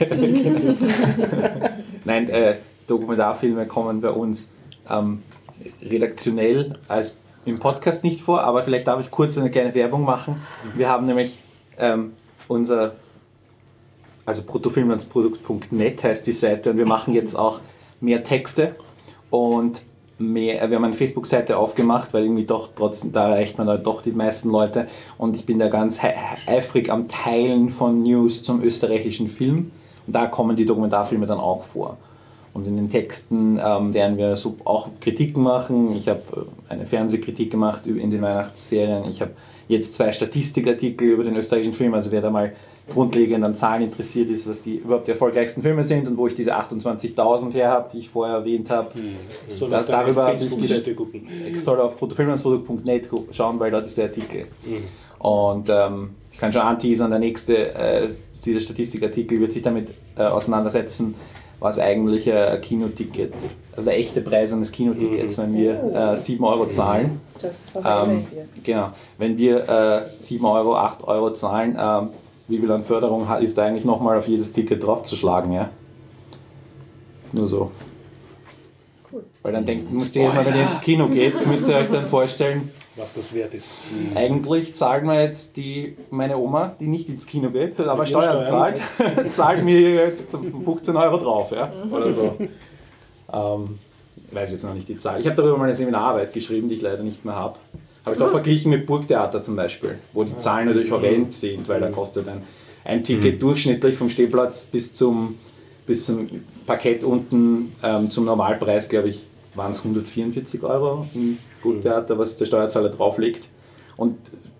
Nein, 2.05 2.29
äh, 2.29 2.57
Dokumentarfilme 2.87 3.67
kommen 3.67 4.01
bei 4.01 4.11
uns 4.11 4.51
ähm, 4.89 5.23
redaktionell 5.83 6.79
als 6.89 7.17
im 7.45 7.59
Podcast 7.59 8.05
nicht 8.05 8.21
vor, 8.21 8.43
aber 8.43 8.63
vielleicht 8.63 8.87
darf 8.87 9.01
ich 9.01 9.11
kurz 9.11 9.37
eine 9.37 9.51
kleine 9.51 9.75
Werbung 9.75 10.05
machen. 10.05 10.43
Wir 10.75 10.89
haben 10.89 11.07
nämlich 11.07 11.41
ähm, 11.79 12.13
unser, 12.49 12.95
also 14.27 14.43
bruttofilmlandsprodukt.net 14.45 16.05
heißt 16.05 16.27
die 16.27 16.33
Seite 16.33 16.71
und 16.71 16.79
wir 16.79 16.87
machen 16.87 17.15
jetzt 17.15 17.35
auch 17.37 17.61
mehr 18.01 18.25
Texte 18.25 18.75
und 19.31 19.83
mehr, 20.19 20.63
äh, 20.63 20.71
wir 20.71 20.77
haben 20.77 20.85
eine 20.85 20.95
Facebook-Seite 20.95 21.57
aufgemacht, 21.57 22.15
weil 22.15 22.25
irgendwie 22.25 22.45
doch 22.45 22.71
trotzdem, 22.75 23.13
da 23.13 23.31
erreicht 23.31 23.59
man 23.59 23.69
halt 23.69 23.87
doch 23.87 24.03
die 24.03 24.13
meisten 24.13 24.51
Leute 24.51 24.87
und 25.19 25.37
ich 25.37 25.45
bin 25.45 25.59
da 25.59 25.69
ganz 25.69 26.01
eifrig 26.47 26.91
am 26.91 27.09
Teilen 27.09 27.71
von 27.71 28.03
News 28.03 28.43
zum 28.43 28.63
österreichischen 28.63 29.29
Film 29.29 29.73
und 30.07 30.15
da 30.15 30.27
kommen 30.27 30.57
die 30.57 30.65
Dokumentarfilme 30.65 31.27
dann 31.27 31.39
auch 31.39 31.65
vor. 31.65 31.99
Und 32.53 32.69
in 32.69 32.77
den 32.77 32.89
Texten 32.89 33.59
ähm, 33.63 33.93
werden 33.95 34.17
wir 34.17 34.37
so 34.37 34.57
auch 34.65 34.89
Kritiken 35.01 35.43
machen. 35.43 35.93
Ich 35.97 36.09
habe 36.09 36.23
äh, 36.69 36.73
eine 36.73 36.87
Fernsehkritik 36.87 37.51
gemacht 37.51 37.85
in 37.87 38.13
den 38.13 38.23
Weihnachtsferien. 38.23 39.11
Ich 39.11 39.21
habe 39.21 39.33
jetzt 39.67 39.95
zwei 39.95 40.13
Statistikartikel 40.13 41.09
über 41.09 41.25
den 41.25 41.35
österreichischen 41.35 41.75
Film. 41.75 41.95
Also 41.95 42.13
wer 42.13 42.21
da 42.21 42.31
mal 42.31 42.53
grundlegend 42.93 43.43
an 43.45 43.55
Zahlen 43.55 43.83
interessiert 43.83 44.29
ist, 44.29 44.47
was 44.49 44.61
die 44.61 44.77
überhaupt 44.77 45.07
die 45.07 45.13
erfolgreichsten 45.13 45.63
Filme 45.63 45.85
sind 45.85 46.07
und 46.07 46.17
wo 46.19 46.27
ich 46.27 46.35
diese 46.35 46.55
28.000 46.55 47.53
her 47.55 47.71
habe, 47.71 47.89
die 47.93 47.99
ich 48.01 48.11
vorher 48.11 48.37
erwähnt 48.37 48.71
habe. 48.71 48.89
So 49.57 49.67
Das- 49.69 49.83
nach 49.83 49.87
deiner 49.87 50.03
darüber 50.05 50.23
habe 50.27 50.37
ich. 50.37 50.51
Ich 51.47 51.65
soll 51.65 51.81
auf 51.81 51.97
bruttofilmlandsprodukt.net 51.97 53.09
gu- 53.11 53.25
schauen, 53.33 53.59
weil 53.59 53.71
dort 53.71 53.87
ist 53.87 53.97
der 53.97 54.05
Artikel. 54.07 54.47
Und 55.19 55.69
ähm, 55.71 56.11
ich 56.31 56.39
kann 56.39 56.53
schon 56.53 56.63
anteasern, 56.63 57.11
der 57.11 57.21
nächste, 57.21 57.75
äh, 57.75 58.09
dieser 58.45 58.61
Statistikartikel 58.61 59.41
wird 59.41 59.53
sich 59.55 59.63
damit 59.63 59.95
äh, 60.19 60.23
auseinandersetzen, 60.23 61.15
was 61.61 61.79
eigentlich 61.79 62.27
äh, 62.27 62.33
ein 62.49 62.61
Kinoticket, 62.61 63.33
also 63.75 63.89
der 63.89 63.99
echte 63.99 64.21
Preis 64.21 64.53
eines 64.53 64.71
Kinotickets, 64.71 65.39
wenn 65.39 65.55
wir 65.55 66.13
äh, 66.13 66.17
7 66.19 66.45
Euro 66.45 66.67
zahlen. 66.69 67.21
Just 67.41 67.55
Ähm, 67.83 68.27
genau, 68.63 68.91
wenn 69.17 69.39
wir 69.39 69.67
äh, 70.07 70.09
7 70.11 70.45
Euro, 70.45 70.77
8 70.77 71.05
Euro 71.05 71.33
zahlen, 71.33 71.79
ähm, 71.81 72.09
wie 72.49 72.59
viel 72.59 72.71
an 72.71 72.83
Förderung 72.83 73.27
ist 73.41 73.57
da 73.57 73.65
eigentlich 73.65 73.85
nochmal 73.85 74.19
auf 74.19 74.29
jedes 74.29 74.53
Ticket 74.53 74.83
draufzuschlagen, 74.83 75.53
ja? 75.53 75.71
Nur 77.33 77.49
so. 77.49 77.71
Cool. 79.13 79.25
Weil 79.43 79.53
dann 79.53 79.65
denkt, 79.65 79.91
müsst 79.91 80.15
ihr 80.17 80.25
jetzt 80.25 80.35
mal, 80.35 80.45
wenn 80.45 80.55
ihr 80.55 80.63
ins 80.63 80.81
Kino 80.81 81.09
geht, 81.09 81.47
müsst 81.47 81.69
ihr 81.69 81.77
euch 81.77 81.89
dann 81.89 82.07
vorstellen, 82.07 82.71
Was 82.97 83.15
das 83.15 83.33
wert 83.35 83.55
ist. 83.55 83.73
eigentlich 84.15 84.75
zahlt 84.75 85.05
mir 85.05 85.23
jetzt 85.23 85.57
die, 85.57 85.97
meine 86.11 86.37
Oma, 86.37 86.75
die 86.79 86.87
nicht 86.87 87.09
ins 87.09 87.27
Kino 87.27 87.51
geht, 87.51 87.79
aber 87.81 88.07
Steuern 88.07 88.45
Steuern, 88.45 88.75
zahlt, 88.77 88.81
zahlt 89.33 89.65
mir 89.65 89.81
jetzt 89.95 90.33
15 90.65 90.97
Euro 90.97 91.19
drauf, 91.19 91.51
ja? 91.51 91.73
oder 91.91 92.13
so. 92.13 92.37
Ähm, 93.33 93.79
ich 94.29 94.35
weiß 94.35 94.53
jetzt 94.53 94.65
noch 94.65 94.75
nicht 94.75 94.89
die 94.89 94.99
Zahl. 94.99 95.21
Ich 95.21 95.27
habe 95.27 95.37
darüber 95.37 95.57
mal 95.57 95.65
eine 95.65 95.75
Seminararbeit 95.75 96.33
geschrieben, 96.33 96.69
die 96.69 96.75
ich 96.77 96.83
leider 96.83 97.03
nicht 97.03 97.25
mehr 97.25 97.35
habe. 97.35 97.59
Habe 98.05 98.15
ich 98.15 98.19
doch 98.19 98.31
verglichen 98.31 98.71
mit 98.71 98.85
Burgtheater 98.87 99.41
zum 99.41 99.57
Beispiel, 99.57 99.99
wo 100.13 100.25
die 100.25 100.37
Zahlen 100.37 100.67
natürlich 100.67 100.91
horrend 100.91 101.33
sind, 101.33 101.67
weil 101.69 101.81
da 101.81 101.89
kostet 101.89 102.29
ein, 102.29 102.43
ein 102.85 103.03
Ticket 103.03 103.41
durchschnittlich 103.41 103.97
vom 103.97 104.11
Stehplatz 104.11 104.63
bis 104.63 104.93
zum, 104.93 105.37
bis 105.87 106.05
zum 106.05 106.29
Parkett 106.67 107.03
unten 107.03 107.73
ähm, 107.83 108.11
zum 108.11 108.27
Normalpreis, 108.27 108.91
glaube 108.91 109.09
ich, 109.09 109.27
waren 109.55 109.73
es 109.73 109.79
144 109.79 110.63
Euro 110.65 111.07
im 111.15 111.39
Burgtheater, 111.63 112.19
was 112.19 112.37
der 112.37 112.45
Steuerzahler 112.45 112.91
drauflegt. 112.91 113.49
Und 113.97 114.17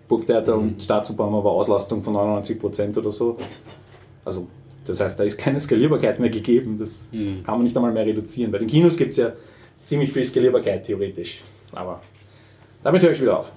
Burgtheater 0.07 0.55
und 0.57 0.81
Staatsoper 0.81 1.25
haben 1.25 1.35
aber 1.35 1.51
Auslastung 1.51 2.03
von 2.03 2.13
99 2.13 2.59
Prozent 2.59 2.97
oder 2.97 3.11
so. 3.11 3.37
Also, 4.23 4.47
das 4.85 4.99
heißt, 4.99 5.19
da 5.19 5.23
ist 5.23 5.37
keine 5.37 5.59
Skalierbarkeit 5.59 6.19
mehr 6.19 6.29
gegeben. 6.29 6.77
Das 6.79 7.09
kann 7.11 7.55
man 7.55 7.63
nicht 7.63 7.75
einmal 7.75 7.91
mehr 7.91 8.05
reduzieren. 8.05 8.51
Bei 8.51 8.57
den 8.57 8.67
Kinos 8.67 8.97
gibt 8.97 9.11
es 9.11 9.17
ja 9.17 9.33
ziemlich 9.83 10.11
viel 10.11 10.23
Skalierbarkeit 10.23 10.83
theoretisch. 10.83 11.41
Aber 11.73 12.01
damit 12.85 13.01
höre 13.03 13.11
ich 13.11 13.21
wieder 13.21 13.39
auf. 13.39 13.51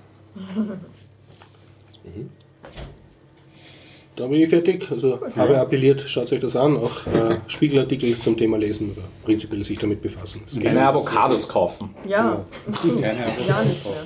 Da 4.17 4.27
bin 4.27 4.41
ich 4.41 4.49
fertig. 4.49 4.91
Also 4.91 5.21
habe 5.37 5.61
appelliert, 5.61 6.01
schaut 6.01 6.33
euch 6.33 6.41
das 6.41 6.57
an. 6.57 6.77
Auch 6.77 7.07
äh, 7.07 7.39
Spiegelartikel 7.47 8.19
zum 8.19 8.37
Thema 8.37 8.59
lesen 8.59 8.93
oder 8.93 9.03
prinzipiell 9.25 9.63
sich 9.63 9.79
damit 9.79 10.03
befassen. 10.03 10.43
Es 10.47 10.59
Keine 10.59 10.85
Avocados 10.87 11.49
kaufen. 11.49 11.95
Ja, 12.07 12.45
Keine 12.83 13.01
gar 13.47 13.59
Ahnung. 13.59 13.69
nicht 13.69 13.85
mehr. 13.85 14.05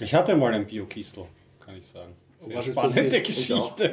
Ich 0.00 0.14
hatte 0.14 0.34
mal 0.34 0.52
ein 0.54 0.66
Bio-Kistel, 0.66 1.24
kann 1.64 1.76
ich 1.76 1.86
sagen. 1.86 2.12
Sehr 2.40 2.56
Was 2.56 2.66
ist 2.68 2.72
spannende? 2.72 3.20
Geschichte. 3.20 3.92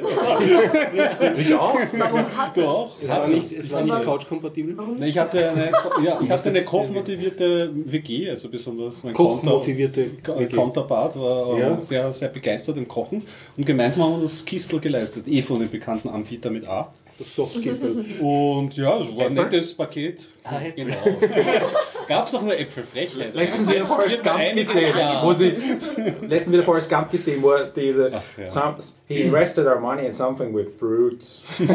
Ich 1.38 1.54
auch. 1.54 1.74
Warum 1.92 2.36
hat 2.36 2.56
Du 2.56 2.60
es? 2.60 2.66
auch? 2.66 2.90
Es 3.02 3.08
war 3.08 3.26
nicht, 3.28 3.52
es 3.52 3.72
war 3.72 3.82
nicht 3.82 4.02
couchkompatibel. 4.02 4.76
Nee, 4.98 5.06
Ich 5.08 5.18
hatte 5.18 5.50
eine, 5.50 5.70
ja, 6.04 6.20
ich 6.22 6.30
hatte 6.30 6.48
eine 6.50 6.62
kochmotivierte 6.62 7.70
WG, 7.74 8.30
also 8.30 8.48
besonders 8.48 9.02
mein 9.02 9.14
Counter- 9.14 9.34
Kochmotivierte 9.42 10.10
WG. 10.24 10.46
Counterpart 10.56 11.18
war 11.18 11.58
Ja. 11.58 11.80
sehr, 11.80 12.12
sehr 12.12 12.28
begeistert 12.28 12.76
im 12.76 12.86
Kochen 12.86 13.22
und 13.56 13.66
gemeinsam 13.66 14.04
haben 14.04 14.16
wir 14.16 14.22
das 14.22 14.44
Kistel 14.44 14.78
geleistet, 14.80 15.26
eh 15.26 15.42
von 15.42 15.58
dem 15.58 15.70
bekannten 15.70 16.08
Anbieter 16.08 16.50
mit 16.50 16.66
A. 16.68 16.92
Das 17.18 17.34
Softkistel. 17.34 18.04
Und 18.20 18.76
ja, 18.76 19.00
es 19.00 19.16
war 19.16 19.26
ein 19.26 19.34
nettes 19.34 19.74
Paket. 19.74 20.26
Genau. 20.74 20.96
Gab 22.08 22.26
es 22.26 22.32
doch 22.32 22.42
nur 22.42 22.56
Äpfelfrechheit. 22.56 23.34
Letztens 23.34 23.68
wieder 23.70 23.86
Forrest 23.86 24.22
Gump 24.22 24.54
gesehen, 24.54 24.94
wo 25.22 25.32
sie 25.32 25.54
letztens 26.22 26.52
wieder 26.52 26.62
Forrest 26.62 26.90
Gump 26.90 27.10
gesehen, 27.10 27.42
wo 27.42 27.52
diese 27.74 28.12
Ach, 28.14 28.22
ja. 28.38 28.46
some, 28.46 28.76
he 29.08 29.22
invested 29.22 29.66
our 29.66 29.80
money 29.80 30.06
in 30.06 30.12
something 30.12 30.54
with 30.54 30.68
fruits. 30.78 31.44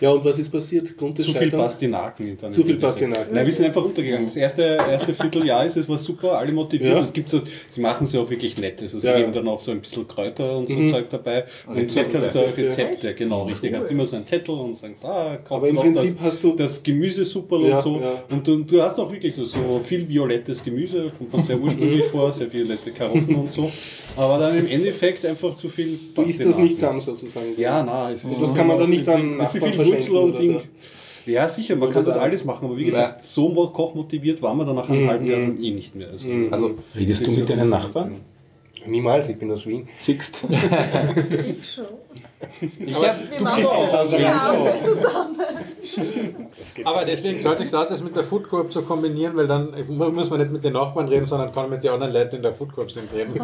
Ja, 0.00 0.10
und 0.10 0.24
was 0.24 0.38
ist 0.38 0.50
passiert? 0.50 0.96
Grund 0.96 1.18
des 1.18 1.26
Zu 1.26 1.32
viel 1.32 1.42
Scheiterns? 1.44 1.68
Pastinaken. 1.68 2.38
Dann 2.40 2.52
Zu 2.52 2.62
viel. 2.64 2.76
Pastinaken. 2.76 3.34
Nein, 3.34 3.46
wir 3.46 3.52
sind 3.52 3.64
einfach 3.66 3.82
runtergegangen. 3.82 4.26
Das 4.26 4.36
erste, 4.36 4.62
erste 4.62 5.14
Vierteljahr 5.14 5.64
ist 5.64 5.76
es 5.76 5.88
war 5.88 5.98
super, 5.98 6.38
alle 6.38 6.52
motiviert. 6.52 6.94
Ja. 6.96 7.02
Es 7.02 7.12
gibt 7.12 7.30
so, 7.30 7.40
sie 7.68 7.80
machen 7.80 8.06
sie 8.06 8.18
auch 8.18 8.28
wirklich 8.28 8.58
nett. 8.58 8.80
Also 8.82 8.98
sie 8.98 9.06
Ja, 9.06 9.14
ja. 9.14 9.20
geben 9.20 9.32
dann 9.32 9.48
auch 9.48 9.60
so 9.60 9.70
ein 9.72 9.80
bisschen 9.80 10.06
Kräuter 10.06 10.58
und 10.58 10.68
so 10.68 10.74
Mhm. 10.76 10.88
Zeug 10.88 11.06
dabei. 11.10 11.44
Und 11.66 11.76
Rezepte. 11.76 12.20
Rezepte, 12.22 12.62
Rezepte, 12.64 13.14
genau, 13.14 13.44
richtig. 13.44 13.74
Hast 13.74 13.90
immer 13.90 14.06
so 14.06 14.16
einen 14.16 14.26
Zettel 14.26 14.54
und 14.54 14.74
sagst, 14.74 15.04
ah, 15.04 15.36
kauf 15.44 15.58
Aber 15.58 15.68
im 15.68 15.76
Prinzip 15.76 16.16
das, 16.18 16.26
hast 16.26 16.42
du- 16.44 16.54
das 16.56 16.82
Gemüse 16.82 17.24
super 17.24 17.58
Ja, 17.60 17.76
und 17.76 17.82
so. 17.82 18.00
ja. 18.00 18.22
Und 18.30 18.46
du, 18.46 18.56
du 18.64 18.82
hast 18.82 18.98
auch 18.98 19.10
wirklich 19.10 19.34
so 19.36 19.80
viel 19.84 20.08
violettes 20.08 20.62
Gemüse, 20.62 21.10
kommt 21.16 21.32
man 21.32 21.42
sehr 21.42 21.58
ursprünglich 21.58 22.04
Mhm. 22.06 22.08
vor, 22.10 22.30
sehr 22.32 22.52
violette 22.52 22.90
Karotten 22.90 23.34
und 23.34 23.50
so. 23.50 23.70
Aber 24.16 24.38
dann 24.38 24.58
im 24.58 24.66
Endeffekt 24.68 25.24
einfach 25.24 25.54
zu 25.56 25.68
viel 25.68 25.98
Du 26.14 26.22
isst 26.22 26.44
das 26.44 26.58
nicht 26.58 26.78
zusammen 26.78 27.00
sozusagen. 27.00 27.46
Ja, 27.56 27.82
nein. 27.82 28.14
Es 28.14 28.24
ist 28.24 28.40
Das 28.42 28.54
kann 28.54 28.66
man 28.66 28.78
dann 28.78 28.90
nicht 28.90 29.08
an 29.08 29.36
Es 29.94 30.00
ist 30.00 30.06
Nachbarn 30.06 30.06
viel 30.06 30.14
Wurzel 30.14 30.14
verschenken 30.14 30.24
und 30.24 30.30
oder 30.30 30.38
Ding. 30.40 30.52
so. 31.24 31.30
Ja, 31.32 31.48
sicher, 31.48 31.74
man 31.76 31.90
kann 31.90 32.04
das 32.04 32.16
alles 32.16 32.44
machen, 32.44 32.66
aber 32.66 32.76
wie 32.76 32.84
gesagt, 32.84 33.24
so 33.24 33.48
mo- 33.48 33.66
kochmotiviert 33.68 34.40
waren 34.42 34.58
wir 34.58 34.64
dann 34.64 34.76
nach 34.76 34.88
einem 34.88 35.02
Mhm. 35.04 35.08
halben 35.08 35.26
Jahr 35.26 35.40
dann 35.40 35.60
eh 35.62 35.70
nicht 35.72 35.94
mehr. 35.96 36.08
Also, 36.10 36.28
Also, 36.50 36.74
Redest 36.94 37.26
du 37.26 37.30
mit 37.32 37.48
deinen 37.50 37.68
Nachbarn? 37.68 38.16
Niemals, 38.86 39.28
ich 39.28 39.36
bin 39.36 39.50
aus 39.50 39.66
Wien. 39.66 39.88
Sixt. 39.98 40.42
Ich 40.48 41.72
schon. 41.72 41.84
Ich 42.60 42.94
hab, 42.94 43.30
Wir 43.30 43.40
machen 43.42 43.66
auch 43.66 43.92
Abende 43.92 44.80
zusammen. 44.82 45.38
Aber 46.84 47.04
deswegen 47.04 47.40
sollte 47.40 47.62
ich 47.62 47.70
das 47.70 48.02
mit 48.02 48.14
der 48.14 48.24
Food 48.24 48.48
Coop 48.48 48.72
so 48.72 48.82
kombinieren, 48.82 49.36
weil 49.36 49.46
dann 49.46 49.72
muss 49.88 50.30
man 50.30 50.40
nicht 50.40 50.52
mit 50.52 50.64
den 50.64 50.74
Nachbarn 50.74 51.08
reden, 51.08 51.24
sondern 51.24 51.52
kann 51.52 51.70
mit 51.70 51.82
den 51.82 51.92
anderen 51.92 52.12
Leuten 52.12 52.30
die 52.30 52.36
in 52.36 52.42
der 52.42 52.54
Food 52.54 52.74
Coop 52.74 52.90
sind 52.90 53.12
reden. 53.12 53.34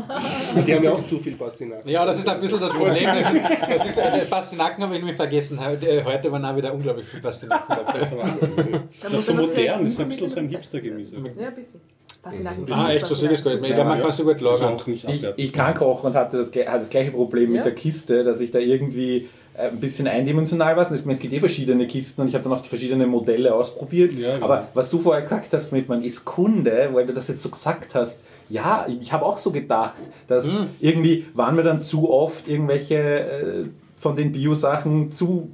Die 0.66 0.74
haben 0.74 0.84
ja 0.84 0.92
auch 0.92 1.04
zu 1.04 1.18
viel 1.18 1.36
Pastinaken. 1.36 1.88
Ja, 1.88 2.04
das 2.04 2.18
ist 2.18 2.28
ein 2.28 2.40
bisschen 2.40 2.60
das 2.60 2.72
Problem. 2.72 3.06
Das 3.06 3.32
ist, 3.32 3.40
das 3.68 3.86
ist 3.86 3.98
äh, 3.98 4.24
Pastinaken 4.26 4.84
habe 4.84 4.94
ich 4.94 5.00
irgendwie 5.00 5.14
vergessen. 5.14 5.64
Heute 5.64 6.04
heute 6.04 6.32
waren 6.32 6.44
auch 6.44 6.56
wieder 6.56 6.72
unglaublich 6.72 7.06
viele 7.06 7.22
Pastinaken 7.22 7.76
dabei. 7.76 8.00
Da 9.02 9.08
Das 9.08 9.12
ist 9.12 9.26
so 9.26 9.34
modern, 9.34 9.82
das 9.82 9.82
ist 9.82 10.00
ein 10.00 10.08
bisschen 10.08 10.28
so 10.28 10.40
ein. 10.40 10.48
Hipster-Gemüse. 10.48 11.16
Ja, 11.38 11.48
ein 11.48 11.54
bisschen. 11.54 11.80
Pastinaken. 12.22 12.72
Ah, 12.72 12.88
echt, 12.90 13.06
so 13.06 13.14
sehe 13.14 13.32
ich 13.32 13.38
es 13.38 13.44
gar 13.44 13.52
nicht 13.52 13.60
mehr. 13.62 13.70
Ich 13.70 13.74
glaube, 13.76 13.90
man 13.90 14.00
kann 14.00 14.12
so 14.12 14.24
gut 14.24 14.40
lagern. 14.40 14.78
ich, 14.86 15.04
ich 15.36 15.52
kann 15.52 15.74
kochen 15.74 16.06
und 16.06 16.14
hatte 16.14 16.36
das, 16.36 16.48
hatte 16.48 16.78
das 16.78 16.90
gleiche 16.90 17.10
Problem 17.10 17.50
Ja? 17.50 17.56
mit 17.56 17.64
der 17.64 17.74
Kiste, 17.74 18.22
dass 18.22 18.40
ich 18.40 18.50
da 18.50 18.58
irgendwie 18.58 18.81
äh, 18.90 19.68
ein 19.68 19.80
bisschen 19.80 20.08
eindimensional 20.08 20.76
war. 20.76 20.90
Es 20.90 21.04
gibt 21.04 21.32
eh 21.32 21.40
verschiedene 21.40 21.86
Kisten 21.86 22.22
und 22.22 22.28
ich 22.28 22.34
habe 22.34 22.44
dann 22.44 22.52
auch 22.54 22.62
die 22.62 22.68
verschiedenen 22.68 23.08
Modelle 23.10 23.54
ausprobiert. 23.54 24.12
Ja, 24.12 24.34
genau. 24.34 24.46
Aber 24.46 24.68
was 24.74 24.88
du 24.90 24.98
vorher 24.98 25.22
gesagt 25.22 25.52
hast 25.52 25.72
mit, 25.72 25.88
man 25.88 26.02
ist 26.02 26.24
Kunde, 26.24 26.88
weil 26.92 27.06
du 27.06 27.12
das 27.12 27.28
jetzt 27.28 27.42
so 27.42 27.50
gesagt 27.50 27.94
hast, 27.94 28.24
ja, 28.48 28.86
ich 29.00 29.12
habe 29.12 29.24
auch 29.26 29.36
so 29.38 29.50
gedacht, 29.52 30.00
dass 30.26 30.50
Mhm. 30.52 30.66
irgendwie 30.80 31.26
waren 31.34 31.54
mir 31.56 31.62
dann 31.62 31.80
zu 31.80 32.10
oft 32.10 32.48
irgendwelche 32.48 32.94
äh, 32.96 33.64
von 33.98 34.16
den 34.16 34.32
Bio-Sachen 34.32 35.10
zu 35.10 35.50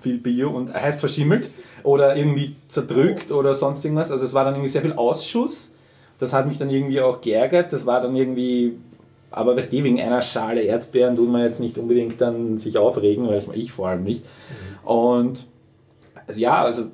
viel 0.00 0.18
Bio 0.18 0.50
und 0.50 0.72
heißt 0.72 1.00
verschimmelt 1.00 1.50
oder 1.82 2.16
irgendwie 2.16 2.54
zerdrückt 2.68 3.32
oder 3.32 3.54
sonst 3.54 3.84
irgendwas. 3.84 4.10
Also 4.10 4.24
es 4.24 4.32
war 4.34 4.44
dann 4.44 4.54
irgendwie 4.54 4.70
sehr 4.70 4.82
viel 4.82 4.92
Ausschuss. 4.94 5.70
Das 6.18 6.32
hat 6.32 6.46
mich 6.48 6.58
dann 6.58 6.70
irgendwie 6.70 7.00
auch 7.00 7.20
geärgert. 7.20 7.72
Das 7.72 7.84
war 7.86 8.00
dann 8.00 8.14
irgendwie, 8.16 8.76
aber 9.30 9.56
weißt 9.56 9.72
du, 9.72 9.84
wegen 9.84 10.00
einer 10.00 10.22
Schale 10.22 10.62
Erdbeeren 10.62 11.16
tut 11.16 11.28
man 11.28 11.42
jetzt 11.42 11.60
nicht 11.60 11.78
unbedingt 11.78 12.20
dann 12.20 12.58
sich 12.58 12.78
aufregen, 12.78 13.28
weil 13.28 13.38
ich, 13.38 13.48
ich 13.54 13.72
vor 13.72 13.88
allem 13.88 14.04
nicht. 14.04 14.24
Und 14.84 15.46
also 16.26 16.40
ja, 16.40 16.62
also 16.62 16.84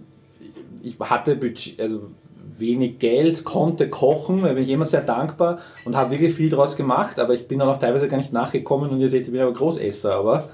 ich 0.83 0.99
hatte 0.99 1.37
Budget, 1.37 1.81
also 1.81 2.11
wenig 2.59 2.99
Geld, 2.99 3.45
konnte 3.45 3.89
kochen, 3.89 4.43
da 4.43 4.53
bin 4.53 4.63
ich 4.63 4.71
immer 4.71 4.85
sehr 4.85 5.01
dankbar 5.01 5.59
und 5.85 5.97
habe 5.97 6.13
wirklich 6.13 6.35
viel 6.35 6.51
draus 6.51 6.77
gemacht, 6.77 7.19
aber 7.19 7.35
ich 7.35 7.49
bin 7.49 7.59
dann 7.59 7.69
auch 7.69 7.79
teilweise 7.79 8.09
gar 8.09 8.17
nicht 8.17 8.33
nachgekommen 8.33 8.91
und 8.91 9.01
ihr 9.01 9.09
seht, 9.09 9.27
ich 9.27 9.33
bin 9.33 9.41
aber 9.41 9.53
Großesser, 9.53 10.15
aber 10.15 10.51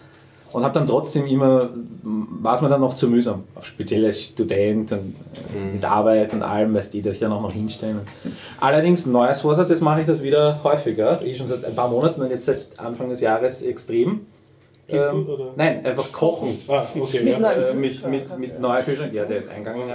und 0.52 0.64
habe 0.64 0.74
dann 0.74 0.86
trotzdem 0.86 1.26
immer, 1.26 1.70
war 2.02 2.54
es 2.54 2.60
mir 2.60 2.68
dann 2.68 2.80
noch 2.80 2.94
zu 2.94 3.08
mühsam, 3.08 3.44
speziell 3.62 4.04
als 4.04 4.24
Student 4.24 4.92
und 4.92 5.14
äh, 5.54 5.74
mit 5.74 5.84
Arbeit 5.84 6.32
und 6.32 6.42
allem, 6.42 6.74
weißt 6.74 6.92
du, 6.94 7.02
dass 7.02 7.14
ich 7.14 7.20
dann 7.20 7.32
auch 7.32 7.42
noch 7.42 7.52
hinstellen. 7.52 8.00
Allerdings, 8.58 9.06
neues 9.06 9.40
Vorsatz, 9.42 9.70
jetzt 9.70 9.82
mache 9.82 10.00
ich 10.00 10.06
das 10.06 10.22
wieder 10.22 10.60
häufiger, 10.64 11.22
eh 11.22 11.34
schon 11.34 11.46
seit 11.46 11.64
ein 11.64 11.74
paar 11.74 11.88
Monaten 11.88 12.20
und 12.20 12.30
jetzt 12.30 12.44
seit 12.44 12.78
Anfang 12.78 13.10
des 13.10 13.20
Jahres 13.20 13.62
extrem. 13.62 14.26
Ähm, 14.92 15.24
du, 15.24 15.34
oder? 15.34 15.52
Nein, 15.56 15.86
einfach 15.86 16.10
kochen. 16.10 16.58
Ah, 16.66 16.84
okay. 16.98 17.20
Mit 17.20 17.38
ja. 17.38 17.52
Äh, 17.52 17.74
mit, 17.74 17.92
Kühlschrank 17.92 18.12
mit, 18.12 18.38
mit 18.40 18.56
du. 18.56 18.60
neuer 18.60 18.82
Kühlschrank, 18.82 19.12
ja, 19.14 19.24
der 19.24 19.38
ist 19.38 19.48
eingegangen. 19.48 19.88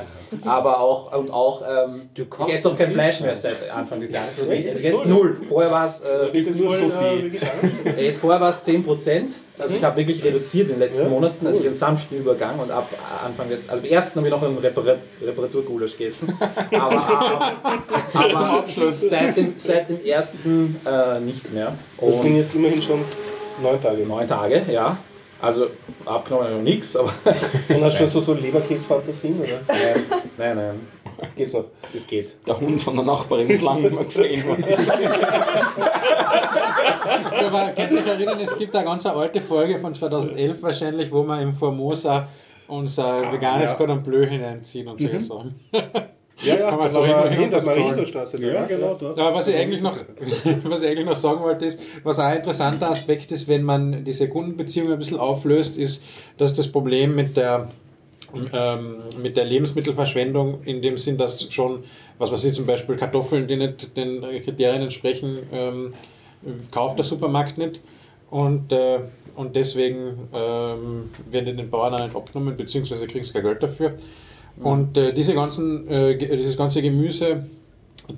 Aber 0.45 0.79
auch, 0.79 1.17
und 1.17 1.31
auch, 1.31 1.61
ähm, 1.61 2.09
ich 2.15 2.53
esse 2.53 2.69
auch 2.69 2.77
kein 2.77 2.93
Fleisch 2.93 3.19
mehr 3.19 3.35
seit 3.35 3.69
Anfang 3.75 3.99
des 3.99 4.13
Jahres. 4.13 4.39
Also, 4.39 4.49
also 4.49 4.81
jetzt 4.81 5.05
null. 5.05 5.37
Vorher 5.49 5.71
war 5.71 5.85
es, 5.85 6.01
äh, 6.01 6.31
die. 6.31 7.37
äh, 7.89 8.13
vorher 8.13 8.39
war 8.39 8.51
es 8.51 8.65
10%. 8.65 9.35
Also 9.57 9.77
ich 9.77 9.83
habe 9.83 9.95
wirklich 9.97 10.23
reduziert 10.23 10.67
in 10.67 10.75
den 10.75 10.79
letzten 10.79 11.03
Ja, 11.03 11.09
Monaten, 11.09 11.47
also 11.47 11.59
cool. 11.59 11.67
einen 11.67 11.75
sanften 11.75 12.17
Übergang 12.17 12.59
und 12.59 12.71
ab 12.71 12.89
Anfang 13.23 13.47
des, 13.49 13.69
also 13.69 13.81
am 13.81 13.89
ersten 13.89 14.17
habe 14.19 14.27
ich 14.27 14.33
noch 14.33 14.43
einen 14.43 14.57
Reparat 14.57 14.97
Reparaturgulasch 15.21 15.97
gegessen, 15.97 16.37
aber, 16.71 17.55
äh, 18.13 18.33
aber 18.33 18.65
seit, 18.91 19.37
dem, 19.37 19.53
seit 19.57 19.89
dem 19.89 20.03
ersten 20.05 20.79
äh, 20.85 21.19
nicht 21.21 21.51
mehr. 21.53 21.73
Das 21.99 22.09
sind 22.09 22.19
Und 22.25 22.35
jetzt 22.35 22.55
immerhin 22.55 22.81
schon 22.81 23.01
neun 23.61 23.81
Tage. 23.81 24.05
neun 24.05 24.27
Tage, 24.27 24.65
ja. 24.71 24.97
Also 25.41 25.67
abgenommen 26.05 26.57
noch 26.57 26.61
nichts, 26.63 26.95
aber 26.95 27.13
Und 27.69 27.83
hast 27.83 27.99
du 27.99 28.07
so, 28.07 28.19
so 28.21 28.33
Leberkäse-Fantasien, 28.33 29.39
oder? 29.39 29.59
nein, 29.67 30.05
nein, 30.37 30.55
nein, 30.57 30.87
Geht's 31.36 31.53
noch? 31.53 31.66
das 31.93 32.07
geht. 32.07 32.36
Der 32.47 32.59
Hund 32.59 32.82
von 32.82 32.95
der 32.95 33.05
Nachbarin 33.05 33.49
ist 33.49 33.61
lange 33.61 33.82
nicht 33.82 33.93
mehr 33.93 34.03
gesehen 34.03 34.47
worden. 34.47 34.63
Aber 37.45 37.70
könnt 37.76 37.91
ihr 37.91 37.99
euch 37.99 38.07
erinnern, 38.07 38.39
es 38.39 38.57
gibt 38.57 38.76
eine 38.76 38.86
ganz 38.86 39.05
alte 39.05 39.41
Folge 39.41 39.80
von 39.80 39.93
2011 39.93 40.63
wahrscheinlich, 40.63 41.11
wo 41.11 41.24
wir 41.24 41.41
im 41.41 41.53
Formosa 41.53 42.28
unser 42.68 43.32
veganes 43.32 43.72
ja. 43.72 43.76
Cordon 43.76 44.01
Bleu 44.03 44.26
hineinziehen 44.26 44.88
und 44.88 44.99
solche 44.99 45.20
Sachen. 45.20 45.55
Ja, 46.43 46.55
ja, 46.55 46.70
Kann 46.70 46.78
man 46.78 46.88
das 46.88 46.93
so 46.93 47.03
in 47.03 47.49
der. 47.49 47.63
Marienstraße. 47.63 48.38
da. 48.38 48.47
Ja, 48.47 48.66
genau, 48.66 48.95
dort. 48.95 49.18
Aber 49.18 49.36
was 49.36 49.47
ich 49.47 49.55
eigentlich 49.55 49.82
noch, 49.82 49.97
was 50.63 50.82
ich 50.82 50.89
eigentlich 50.89 51.05
noch 51.05 51.16
sagen 51.16 51.41
wollte, 51.41 51.66
ist, 51.66 51.80
was 52.03 52.20
auch 52.20 52.26
ein 52.26 52.38
interessanter 52.38 52.89
Aspekt 52.89 53.32
ist, 53.32 53.47
wenn 53.47 53.63
man 53.63 54.03
diese 54.03 54.28
Kundenbeziehung 54.28 54.91
ein 54.91 54.99
bisschen 54.99 55.18
auflöst, 55.18 55.78
ist, 55.78 56.03
dass 56.38 56.53
das 56.53 56.68
Problem 56.70 57.16
mit 57.16 57.38
der, 57.38 57.70
ähm, 58.53 58.97
mit 59.21 59.38
der 59.38 59.45
Lebensmittelverschwendung 59.45 60.63
in 60.63 60.82
dem 60.82 60.97
Sinn, 60.97 61.17
dass 61.17 61.51
schon, 61.53 61.84
was 62.17 62.32
weiß 62.32 62.43
ich, 62.45 62.53
zum 62.53 62.65
Beispiel 62.65 62.95
Kartoffeln, 62.95 63.47
die 63.47 63.55
nicht 63.55 63.95
den 63.95 64.21
Kriterien 64.43 64.82
entsprechen, 64.82 65.39
ähm, 65.51 65.93
kauft 66.71 66.97
der 66.97 67.05
Supermarkt 67.05 67.57
nicht. 67.57 67.82
Und, 68.30 68.71
äh, 68.71 68.99
und 69.36 69.55
deswegen 69.55 70.30
ähm, 70.34 71.09
werden 71.30 71.57
den 71.57 71.69
Bauern 71.69 71.93
auch 71.93 72.03
nicht 72.03 72.15
abgenommen, 72.15 72.57
beziehungsweise 72.57 73.07
kriegen 73.07 73.23
sie 73.23 73.34
kein 73.34 73.43
Geld 73.43 73.61
dafür. 73.61 73.93
Und 74.61 74.97
äh, 74.97 75.13
diese 75.13 75.34
ganzen, 75.34 75.88
äh, 75.88 76.17
dieses 76.17 76.55
ganze 76.57 76.82
Gemüse, 76.82 77.45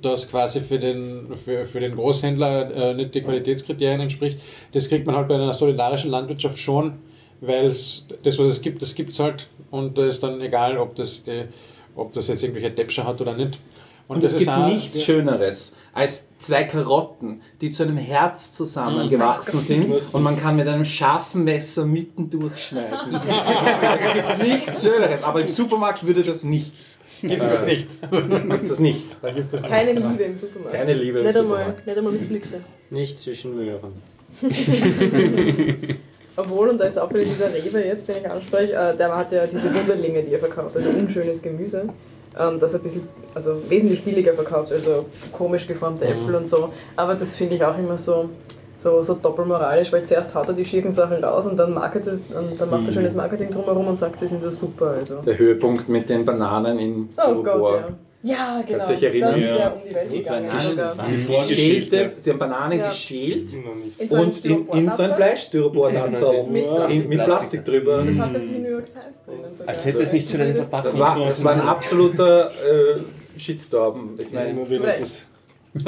das 0.02 0.28
quasi 0.28 0.60
für 0.60 0.78
den, 0.78 1.36
für, 1.36 1.64
für 1.64 1.80
den 1.80 1.96
Großhändler 1.96 2.90
äh, 2.90 2.94
nicht 2.94 3.14
die 3.14 3.22
Qualitätskriterien 3.22 4.00
entspricht, 4.00 4.38
das 4.72 4.88
kriegt 4.88 5.06
man 5.06 5.16
halt 5.16 5.28
bei 5.28 5.34
einer 5.34 5.52
solidarischen 5.52 6.10
Landwirtschaft 6.10 6.58
schon, 6.58 6.94
weil 7.40 7.66
es 7.66 8.06
das, 8.22 8.38
was 8.38 8.50
es 8.50 8.60
gibt, 8.60 8.82
das 8.82 8.94
gibt 8.94 9.12
es 9.12 9.20
halt 9.20 9.48
und 9.70 9.96
da 9.98 10.06
ist 10.06 10.22
dann 10.22 10.40
egal, 10.40 10.78
ob 10.78 10.94
das, 10.94 11.22
die, 11.24 11.44
ob 11.96 12.12
das 12.12 12.28
jetzt 12.28 12.42
irgendwelche 12.42 12.70
Däpscher 12.70 13.04
hat 13.04 13.20
oder 13.20 13.34
nicht. 13.34 13.58
Und 14.08 14.24
es 14.24 14.38
gibt 14.38 14.48
auch- 14.50 14.66
nichts 14.66 15.02
Schöneres 15.02 15.76
als 15.92 16.28
zwei 16.38 16.64
Karotten, 16.64 17.42
die 17.60 17.70
zu 17.70 17.82
einem 17.82 17.98
Herz 17.98 18.52
zusammengewachsen 18.54 19.60
sind 19.60 19.92
und 20.14 20.22
man 20.22 20.38
kann 20.40 20.56
mit 20.56 20.66
einem 20.66 20.86
scharfen 20.86 21.44
Messer 21.44 21.84
mitten 21.84 22.30
durchschneiden. 22.30 23.20
es 23.98 24.12
gibt 24.14 24.38
nichts 24.42 24.82
Schöneres, 24.82 25.22
aber 25.22 25.42
im 25.42 25.48
Supermarkt 25.48 26.06
würde 26.06 26.22
das 26.22 26.42
nicht. 26.42 26.72
Gibt 27.20 27.42
es 27.42 27.50
das 27.50 27.64
nicht. 27.66 27.88
Gibt's 28.48 28.68
das 28.68 28.78
nicht. 28.80 29.04
Da 29.20 29.30
gibt's 29.32 29.50
das 29.52 29.62
Keine 29.62 29.92
Liebe 29.92 30.22
im 30.22 30.36
Supermarkt. 30.36 30.72
Keine 30.74 30.94
Liebe 30.94 31.18
im 31.18 31.26
Nicht 31.26 31.36
einmal, 31.36 31.56
Supermarkt. 31.58 31.86
nicht 31.86 31.98
einmal 31.98 32.12
Missblickte. 32.14 32.60
Nicht 32.90 33.18
zwischen 33.18 33.56
Möhren. 33.56 33.92
Obwohl, 36.38 36.68
und 36.68 36.78
da 36.78 36.84
ist 36.84 36.98
auch 36.98 37.10
wieder 37.10 37.24
dieser 37.24 37.52
Rewe 37.52 37.84
jetzt, 37.84 38.06
den 38.06 38.18
ich 38.18 38.30
anspreche, 38.30 38.72
äh, 38.74 38.96
der 38.96 39.16
hat 39.16 39.32
ja 39.32 39.44
diese 39.46 39.74
Wunderlinge, 39.74 40.22
die 40.22 40.32
er 40.32 40.38
verkauft, 40.38 40.76
also 40.76 40.90
unschönes 40.90 41.42
Gemüse, 41.42 41.88
ähm, 42.38 42.60
das 42.60 42.74
er 42.74 42.80
ein 42.80 42.82
bisschen, 42.84 43.08
also 43.34 43.56
wesentlich 43.68 44.04
billiger 44.04 44.34
verkauft, 44.34 44.70
also 44.70 45.06
komisch 45.32 45.66
geformte 45.66 46.04
Äpfel 46.06 46.36
und 46.36 46.46
so. 46.46 46.68
Aber 46.94 47.16
das 47.16 47.34
finde 47.34 47.56
ich 47.56 47.64
auch 47.64 47.76
immer 47.76 47.98
so, 47.98 48.30
so, 48.76 49.02
so 49.02 49.14
doppelmoralisch, 49.14 49.92
weil 49.92 50.04
zuerst 50.04 50.32
haut 50.36 50.46
er 50.46 50.54
die 50.54 50.64
schicken 50.64 50.92
Sachen 50.92 51.24
raus 51.24 51.44
und 51.46 51.56
dann, 51.56 51.74
marketet, 51.74 52.22
dann, 52.30 52.56
dann 52.56 52.70
macht 52.70 52.86
er 52.86 52.92
schönes 52.92 53.16
Marketing 53.16 53.50
drumherum 53.50 53.88
und 53.88 53.98
sagt, 53.98 54.20
sie 54.20 54.28
sind 54.28 54.40
so 54.40 54.50
super. 54.50 54.90
Also. 54.90 55.16
Der 55.16 55.36
Höhepunkt 55.36 55.88
mit 55.88 56.08
den 56.08 56.24
Bananen 56.24 56.78
in 56.78 57.08
Oh. 57.26 57.42
Gott, 57.42 57.80
ja. 57.80 57.88
Ja, 58.22 58.62
genau. 58.66 58.78
Kannst 58.78 58.90
erinnern? 59.06 59.30
Das 59.30 59.38
ist 59.40 59.46
ja 59.46 59.56
Ja. 59.58 59.68
um 59.68 59.80
die 59.88 59.94
Welt 59.94 60.10
gegangen. 60.10 60.48
Bananen 60.48 60.60
sie 62.20 62.30
haben 62.30 62.38
Bananen 62.38 62.78
Ja. 62.80 62.88
geschält. 62.88 63.50
In 63.98 64.08
so 64.08 64.18
und 64.18 64.44
in, 64.44 64.50
in 64.52 64.66
so 64.66 65.02
ein 65.02 65.12
Styroportatze. 65.12 65.14
Fleischstyropor-Tatzel 65.14 66.42
Mit 66.48 66.64
in- 66.90 67.08
mit 67.08 67.24
Plastik 67.24 67.64
drüber. 67.64 68.02
Das 68.04 68.18
hat 68.18 68.34
doch 68.34 68.40
die 68.40 68.46
New 68.58 68.70
York 68.70 68.86
Times 68.92 69.22
drinnen. 69.24 69.54
sogar. 69.54 69.68
Als 69.68 69.84
hätte 69.84 70.02
es 70.02 70.12
nicht 70.12 70.26
zu 70.28 70.36
den 70.38 70.54
Verpackungen 70.54 70.84
Das 70.84 70.98
war, 70.98 71.18
das 71.26 71.44
war 71.44 71.52
ein 71.52 71.60
absoluter 71.60 72.50
äh, 72.50 73.38
Shitstorm. 73.40 74.18
Ich 74.18 74.32
meine, 74.32 74.52
ist 75.00 75.26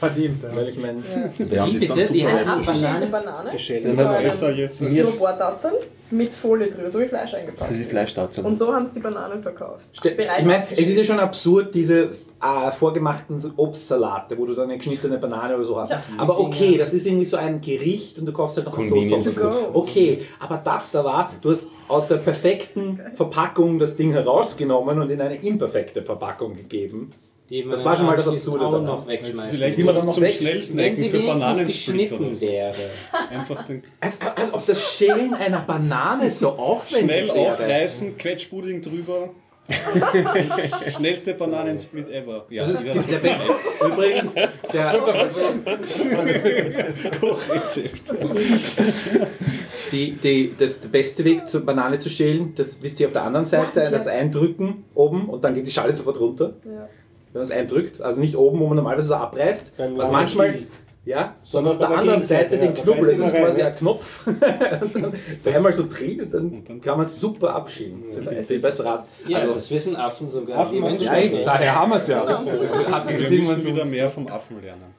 verdient. 0.00 0.42
Ja. 0.42 0.56
weil 0.56 0.68
ich 0.68 0.76
meine, 0.78 1.02
Wir 1.38 1.62
haben 1.62 1.74
das 1.74 1.86
dann 1.86 1.96
bitte? 1.98 2.12
Die 2.14 2.20
super 2.46 2.70
eine 2.72 3.06
Banane? 3.06 3.06
Banane. 3.06 3.50
Geschält. 3.52 3.84
in 3.84 3.94
so 3.96 4.04
besser 4.04 4.46
einem 4.48 4.56
jetzt. 4.56 4.76
Styroportatzel 4.84 5.72
mit 6.10 6.32
Folie 6.34 6.68
drüber, 6.68 6.88
so 6.90 7.00
wie 7.00 7.04
Fleisch 7.06 7.34
eingepackt 7.34 7.62
So 7.68 7.74
wie 7.74 7.80
ist. 7.82 7.90
Fleischstauzer. 7.90 8.44
Und 8.44 8.56
so 8.56 8.72
haben 8.74 8.86
sie 8.86 8.94
die 8.94 9.00
Bananen 9.00 9.42
verkauft. 9.42 9.86
Ste- 9.92 10.12
Bereits 10.12 10.40
Ich 10.40 10.46
meine, 10.46 10.66
es 10.70 10.78
ist 10.80 10.96
ja 10.96 11.04
schon 11.04 11.20
absurd, 11.20 11.74
diese 11.74 12.10
äh, 12.40 12.72
vorgemachten 12.78 13.42
Obstsalate, 13.56 14.38
wo 14.38 14.46
du 14.46 14.54
dann 14.54 14.64
eine 14.70 14.78
geschnittene 14.78 15.18
Banane 15.18 15.54
oder 15.56 15.64
so 15.64 15.78
hast. 15.78 15.90
Ja. 15.90 16.02
Aber 16.16 16.38
okay, 16.40 16.78
das 16.78 16.94
ist 16.94 17.06
irgendwie 17.06 17.26
so 17.26 17.36
ein 17.36 17.60
Gericht 17.60 18.18
und 18.18 18.26
du 18.26 18.32
kaufst 18.32 18.56
halt 18.56 18.66
noch 18.66 18.78
Sauce 18.80 19.24
dazu. 19.34 19.48
Okay, 19.74 20.22
aber 20.38 20.58
das 20.58 20.90
da 20.90 21.04
war, 21.04 21.32
du 21.42 21.50
hast 21.50 21.68
aus 21.88 22.08
der 22.08 22.16
perfekten 22.16 23.00
Verpackung 23.14 23.78
das 23.78 23.96
Ding 23.96 24.12
herausgenommen 24.12 25.00
und 25.00 25.10
in 25.10 25.20
eine 25.20 25.36
imperfekte 25.36 26.02
Verpackung 26.02 26.54
gegeben. 26.56 27.12
Die 27.50 27.62
man 27.62 27.70
Das 27.72 27.84
war 27.84 27.96
schon 27.96 28.06
mal 28.06 28.16
das 28.16 28.28
Absurde 28.28 28.66
auch 28.66 28.82
noch 28.82 29.06
wegschmeißen. 29.06 29.50
Vielleicht 29.52 29.78
man 29.78 29.94
dann 29.94 30.06
noch 30.06 30.14
zum 30.14 30.22
weg- 30.22 30.36
Wenn 30.40 30.46
Schnellsnacken 30.48 30.96
sie 30.96 31.08
für 31.08 31.18
wenigstens 31.18 31.40
Bananensplit 31.40 32.12
oder 32.12 32.18
geschnitten 32.28 32.32
so. 32.34 32.46
wäre. 32.46 32.74
Einfach 33.30 33.66
den 33.66 33.82
Als, 34.00 34.18
als 34.20 34.52
ob 34.52 34.66
das 34.66 34.94
Schälen 34.96 35.34
einer 35.34 35.60
Banane 35.60 36.30
so 36.30 36.50
aufwendig 36.50 37.10
schnell 37.10 37.28
wäre. 37.34 37.52
aufreißen, 37.52 38.18
Quetschpudding 38.18 38.82
drüber. 38.82 39.30
Schnellste 40.96 41.34
Bananensplit 41.34 42.10
ever. 42.10 42.46
Ja, 42.48 42.66
Das 42.66 42.80
ist 42.80 42.86
ja. 42.86 42.94
der 42.94 43.18
beste. 43.18 43.48
Übrigens, 43.84 44.34
der, 44.34 44.48
Kochrezept. 47.20 48.02
Die, 49.92 50.12
die, 50.12 50.54
das, 50.58 50.80
der 50.80 50.88
beste 50.88 51.24
Weg 51.24 51.46
zur 51.48 51.64
Banane 51.64 51.98
zu 51.98 52.10
schälen, 52.10 52.54
das 52.54 52.82
wisst 52.82 53.00
ihr 53.00 53.06
auf 53.06 53.12
der 53.12 53.24
anderen 53.24 53.46
Seite, 53.46 53.88
das 53.90 54.06
Eindrücken 54.06 54.84
oben 54.94 55.28
und 55.28 55.44
dann 55.44 55.54
geht 55.54 55.66
die 55.66 55.70
Schale 55.70 55.94
sofort 55.94 56.20
runter. 56.20 56.54
Ja. 56.64 56.88
Wenn 57.32 57.40
man 57.40 57.42
es 57.42 57.50
eindrückt, 57.50 58.00
also 58.00 58.20
nicht 58.20 58.36
oben, 58.36 58.60
wo 58.60 58.66
man 58.66 58.76
normalerweise 58.76 59.08
so 59.08 59.14
abreißt, 59.14 59.76
Beim 59.76 59.96
was 59.98 60.10
manchmal, 60.10 60.50
Stiel. 60.50 60.66
ja, 61.04 61.34
Sondern 61.42 61.74
auf 61.74 61.78
der 61.78 61.88
der 61.88 61.98
anderen 61.98 62.20
Seite 62.20 62.58
den 62.58 62.70
ja, 62.70 62.72
da 62.72 62.82
Knubbel, 62.82 63.08
das 63.08 63.18
ist 63.18 63.34
rein, 63.34 63.42
quasi 63.44 63.60
ja. 63.60 63.66
ein 63.66 63.76
Knopf, 63.76 64.26
einmal 65.54 65.72
so 65.72 65.86
drehen 65.88 66.20
und 66.20 66.68
dann 66.68 66.80
kann 66.80 66.96
man 66.96 67.06
es 67.06 67.20
super 67.20 67.54
abschälen. 67.54 68.02
Das 68.04 68.16
ist 68.16 68.46
viel, 68.46 68.60
besser. 68.60 69.06
Ja, 69.26 69.38
Also, 69.38 69.54
das 69.54 69.70
wissen 69.70 69.96
Affen 69.96 70.28
sogar. 70.28 70.58
Affen 70.60 70.74
die 70.74 70.80
machen 70.80 70.92
Menschen 70.98 71.06
ja, 71.06 71.20
nicht. 71.20 71.46
daher 71.46 71.74
haben 71.74 71.90
wir 71.90 71.96
es 71.96 72.06
ja. 72.06 72.24
Das 72.24 72.78
hat 72.88 73.06
sich 73.06 73.30
irgendwann 73.30 73.64
wieder 73.64 73.84
mehr 73.84 74.10
vom 74.10 74.26
Affen 74.28 74.60
lernen. 74.62 74.97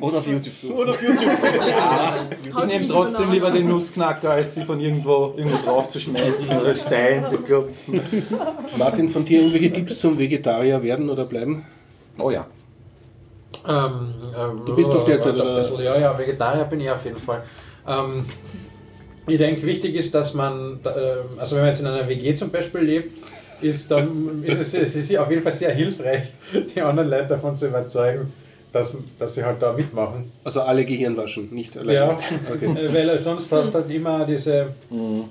Oder 0.00 0.18
auf 0.18 0.26
YouTube 0.26 0.54
suchen. 0.54 0.74
Oder 0.74 0.90
auf 0.90 1.02
YouTube. 1.02 1.18
Ja, 1.68 2.16
ich 2.48 2.64
nehme 2.66 2.88
trotzdem 2.88 3.30
lieber 3.30 3.50
den 3.50 3.68
Nussknacker, 3.68 4.30
als 4.30 4.54
sie 4.54 4.64
von 4.64 4.80
irgendwo, 4.80 5.34
irgendwo 5.36 5.58
drauf 5.64 5.88
zu 5.88 6.00
schmeißen 6.00 6.60
oder 6.60 6.74
Stein. 6.74 7.24
Martin, 8.78 9.08
von 9.08 9.24
dir 9.24 9.38
irgendwelche 9.38 9.72
Tipps 9.72 9.98
zum 10.00 10.18
Vegetarier 10.18 10.82
werden 10.82 11.08
oder 11.08 11.24
bleiben? 11.24 11.64
Oh 12.18 12.30
ja. 12.30 12.46
Ähm, 13.66 14.14
ähm, 14.36 14.62
Du 14.66 14.76
bist 14.76 14.92
doch 14.92 15.04
derzeit, 15.04 15.34
warte 15.36 15.42
ein 15.42 15.48
oder? 15.48 15.56
bisschen, 15.56 15.80
Ja, 15.82 15.98
ja, 15.98 16.18
Vegetarier 16.18 16.64
bin 16.64 16.80
ich 16.80 16.90
auf 16.90 17.04
jeden 17.04 17.18
Fall. 17.18 17.42
Ähm, 17.86 18.26
ich 19.26 19.38
denke, 19.38 19.62
wichtig 19.66 19.94
ist, 19.94 20.14
dass 20.14 20.34
man, 20.34 20.80
äh, 20.84 21.40
also 21.40 21.56
wenn 21.56 21.62
man 21.62 21.70
jetzt 21.70 21.80
in 21.80 21.86
einer 21.86 22.06
WG 22.08 22.34
zum 22.34 22.50
Beispiel 22.50 22.80
lebt, 22.82 23.24
ist 23.62 23.90
dann 23.90 24.42
ist 24.44 24.74
es, 24.74 24.74
es 24.74 25.10
ist 25.10 25.16
auf 25.18 25.30
jeden 25.30 25.42
Fall 25.42 25.52
sehr 25.52 25.72
hilfreich, 25.72 26.24
die 26.74 26.80
anderen 26.82 27.08
Leute 27.08 27.28
davon 27.28 27.56
zu 27.56 27.66
überzeugen, 27.66 28.32
dass, 28.74 28.96
dass 29.18 29.34
sie 29.34 29.44
halt 29.44 29.62
da 29.62 29.72
mitmachen. 29.72 30.30
Also 30.42 30.60
alle 30.62 30.84
Gehirn 30.84 31.16
waschen, 31.16 31.48
nicht 31.52 31.76
alleine. 31.76 31.94
Ja, 31.94 32.18
Okay. 32.52 32.66
Äh, 32.66 32.92
weil 32.94 33.18
sonst 33.18 33.50
hast 33.52 33.70
du 33.72 33.78
halt 33.78 33.90
immer 33.90 34.26
diese, 34.26 34.66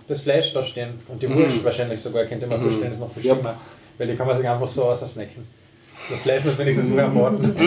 das 0.08 0.22
Fleisch 0.22 0.54
da 0.54 0.64
stehen 0.64 0.92
und 1.10 1.22
die 1.22 1.30
Wurst 1.34 1.64
wahrscheinlich 1.64 2.02
sogar, 2.02 2.24
könnte 2.26 2.48
man 2.48 2.62
vorstellen, 2.62 2.94
ist 2.94 3.00
noch 3.00 3.14
viel 3.14 3.26
Ja. 3.26 3.34
schlimmer. 3.36 3.56
Weil 3.98 4.08
die 4.08 4.16
kann 4.16 4.26
man 4.26 4.36
sich 4.38 4.48
einfach 4.48 4.68
so 4.68 4.86
aussnacken. 4.86 5.46
Das 6.10 6.20
Fleisch 6.20 6.44
muss 6.44 6.58
wenigstens 6.58 6.88
vorher 6.90 7.08
morten. 7.08 7.54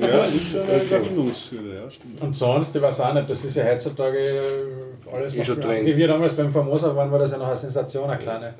Ja, 0.00 0.24
ist 0.24 0.56
eine 0.56 0.80
Verbindungshürde, 0.80 1.74
ja, 1.84 1.90
stimmt. 1.90 2.20
Und 2.22 2.34
sonst, 2.34 2.74
ich 2.74 2.82
weiß 2.82 3.00
auch 3.02 3.14
nicht, 3.14 3.30
das 3.30 3.44
ist 3.44 3.54
ja 3.56 3.64
heutzutage 3.64 4.18
äh, 4.18 5.14
alles 5.14 5.34
Eh 5.34 5.38
noch. 5.38 5.56
Wie 5.84 5.96
wir 5.96 6.08
damals 6.08 6.32
beim 6.34 6.50
Formosa 6.50 6.94
waren, 6.96 7.10
war 7.12 7.18
das 7.20 7.30
ja 7.32 7.38
noch 7.38 7.46
eine 7.46 7.56
Sensation, 7.56 8.08
eine 8.10 8.18
kleine. 8.20 8.54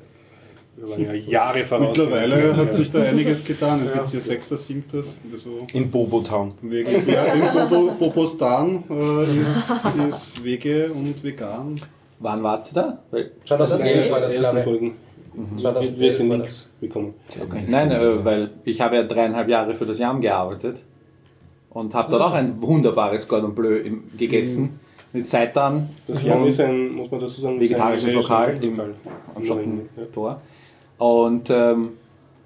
Wir 0.77 0.89
waren 0.89 1.01
ja 1.05 1.13
Jahre 1.13 1.63
voraus. 1.63 1.97
Mittlerweile 1.97 2.55
hat 2.57 2.65
Ja. 2.67 2.71
sich 2.73 2.91
da 2.91 3.01
einiges 3.01 3.43
getan. 3.45 3.87
Jetzt 3.95 4.11
hier 4.11 4.21
Sechster, 4.21 4.57
Siebter, 4.57 5.01
so 5.03 5.59
In 5.73 5.89
Bobotown. 5.89 6.53
Wege, 6.61 7.01
ja, 7.11 7.23
in 7.33 7.41
Bobo, 7.69 7.91
Bobostan 7.97 8.83
äh, 8.89 9.23
ist, 9.41 9.85
ist 10.09 10.43
Wege 10.43 10.91
und 10.91 11.23
vegan. 11.23 11.79
Wann 12.19 12.43
wart 12.43 12.69
ihr 12.71 12.75
da? 12.75 12.99
Weil, 13.11 13.31
2011 13.45 14.11
war 14.11 14.19
das, 14.21 14.37
glaube 14.37 14.59
ich. 14.59 14.63
Folgen. 14.65 14.91
Wir 15.33 15.57
2011 15.57 16.17
sind 16.17 16.27
nichts 16.29 16.45
das. 16.45 16.69
bekommen. 16.79 17.13
Nein, 17.67 17.91
äh, 17.91 18.23
weil 18.25 18.51
ich 18.63 18.79
habe 18.81 18.95
ja 18.97 19.03
dreieinhalb 19.03 19.47
Jahre 19.49 19.75
für 19.75 19.85
das 19.85 19.99
Jam 19.99 20.19
gearbeitet 20.21 20.77
und 21.69 21.93
habe 21.93 22.09
dort 22.11 22.21
auch 22.21 22.33
ein 22.33 22.61
wunderbares 22.61 23.27
Cordon 23.27 23.53
Bleu 23.55 23.77
im, 23.77 24.03
gegessen. 24.17 24.79
Mit 25.13 25.25
Seitan 25.25 25.89
Das 26.07 26.23
Jam 26.23 26.45
ist 26.45 26.59
ein, 26.59 26.89
muss 26.89 27.09
man 27.09 27.21
dazu 27.21 27.39
sagen, 27.39 27.57
Vegetarisches 27.59 28.13
Lokal 28.13 28.61
im- 28.61 28.77
am 28.79 29.43
Ja. 29.45 29.55
Und 30.97 31.49
ähm, 31.49 31.93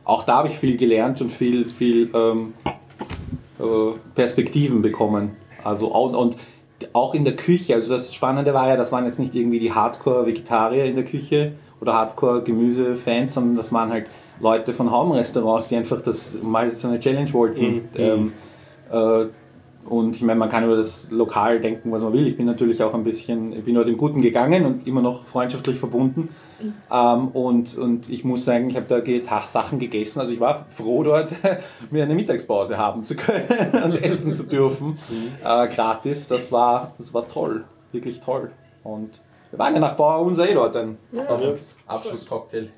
auch 0.06 0.24
da 0.24 0.38
habe 0.38 0.48
ich 0.48 0.58
viel 0.58 0.78
gelernt 0.78 1.22
und 1.22 1.32
viel, 1.32 1.68
viel 1.68 2.10
ähm, 2.14 2.54
äh, 3.60 3.64
Perspektiven 4.16 4.82
bekommen. 4.82 5.36
Also 5.64 5.88
und, 5.88 6.16
und 6.16 6.36
auch 6.94 7.14
in 7.14 7.26
der 7.26 7.36
Küche. 7.36 7.76
Also 7.76 7.90
das 7.90 8.14
Spannende 8.14 8.54
war 8.54 8.68
ja, 8.68 8.76
das 8.76 8.92
waren 8.92 9.06
jetzt 9.06 9.20
nicht 9.20 9.36
irgendwie 9.36 9.60
die 9.60 9.74
Hardcore-Vegetarier 9.74 10.86
in 10.86 10.96
der 10.96 11.06
Küche 11.06 11.54
oder 11.82 11.94
Hardcore-Gemüse-Fans, 11.94 13.34
sondern 13.34 13.56
das 13.56 13.72
waren 13.72 13.92
halt 13.92 14.08
Leute 14.40 14.74
von 14.74 14.92
Home-Restaurants, 14.92 15.68
die 15.68 15.76
einfach 15.76 16.02
das 16.02 16.38
mal 16.42 16.70
so 16.70 16.88
eine 16.88 17.00
Challenge 17.00 17.32
wollten. 17.34 17.66
Mhm. 17.66 17.82
Ähm, 17.96 18.34
äh, 18.92 19.26
und 19.90 20.16
ich 20.16 20.22
meine, 20.22 20.38
man 20.38 20.50
kann 20.50 20.64
über 20.64 20.76
das 20.76 21.10
Lokal 21.10 21.60
denken, 21.60 21.92
was 21.92 22.04
man 22.04 22.14
will. 22.14 22.28
Ich 22.28 22.38
bin 22.38 22.46
natürlich 22.46 22.84
auch 22.84 22.94
ein 22.94 23.04
bisschen, 23.04 23.54
ich 23.54 23.64
bin 23.64 23.74
dort 23.74 23.88
im 23.88 23.98
Guten 23.98 24.22
gegangen 24.22 24.66
und 24.66 24.86
immer 24.86 25.02
noch 25.02 25.26
freundschaftlich 25.26 25.80
verbunden. 25.80 26.30
Ähm, 26.92 27.30
und, 27.30 27.76
und 27.76 28.08
ich 28.08 28.24
muss 28.24 28.46
sagen, 28.46 28.70
ich 28.70 28.76
habe 28.76 28.86
da 28.86 29.48
Sachen 29.48 29.80
gegessen. 29.80 30.20
Also 30.20 30.32
ich 30.32 30.40
war 30.40 30.68
froh 30.70 31.02
dort, 31.02 31.34
mir 31.92 32.04
eine 32.04 32.14
Mittagspause 32.14 32.78
haben 32.78 33.04
zu 33.04 33.16
können 33.16 33.48
und 33.84 34.04
essen 34.04 34.36
zu 34.36 34.44
dürfen. 34.44 35.00
Äh, 35.44 35.68
gratis. 35.70 36.28
Das 36.28 36.52
war, 36.52 36.94
das 37.00 37.12
war 37.14 37.28
toll. 37.28 37.66
Wirklich 37.92 38.20
toll. 38.20 38.52
Und 38.84 39.22
wir 39.50 39.58
waren 39.58 39.74
ja 39.74 39.80
nach 39.80 39.96
Bauer 39.96 40.24
unser 40.24 40.48
eh 40.48 40.54
dort 40.54 40.76
ein 40.76 41.00
auf 41.28 41.42
dem 41.42 41.56
Abschlusscocktail. 41.88 42.70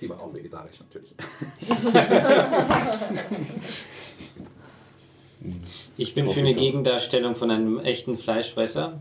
Die 0.00 0.08
war 0.08 0.18
auch 0.18 0.32
vegetarisch 0.32 0.80
natürlich. 0.80 1.14
Ich 5.96 6.14
bin 6.14 6.28
für 6.28 6.40
eine 6.40 6.54
Gegendarstellung 6.54 7.34
von 7.34 7.50
einem 7.50 7.78
echten 7.80 8.16
Fleischfresser. 8.16 9.00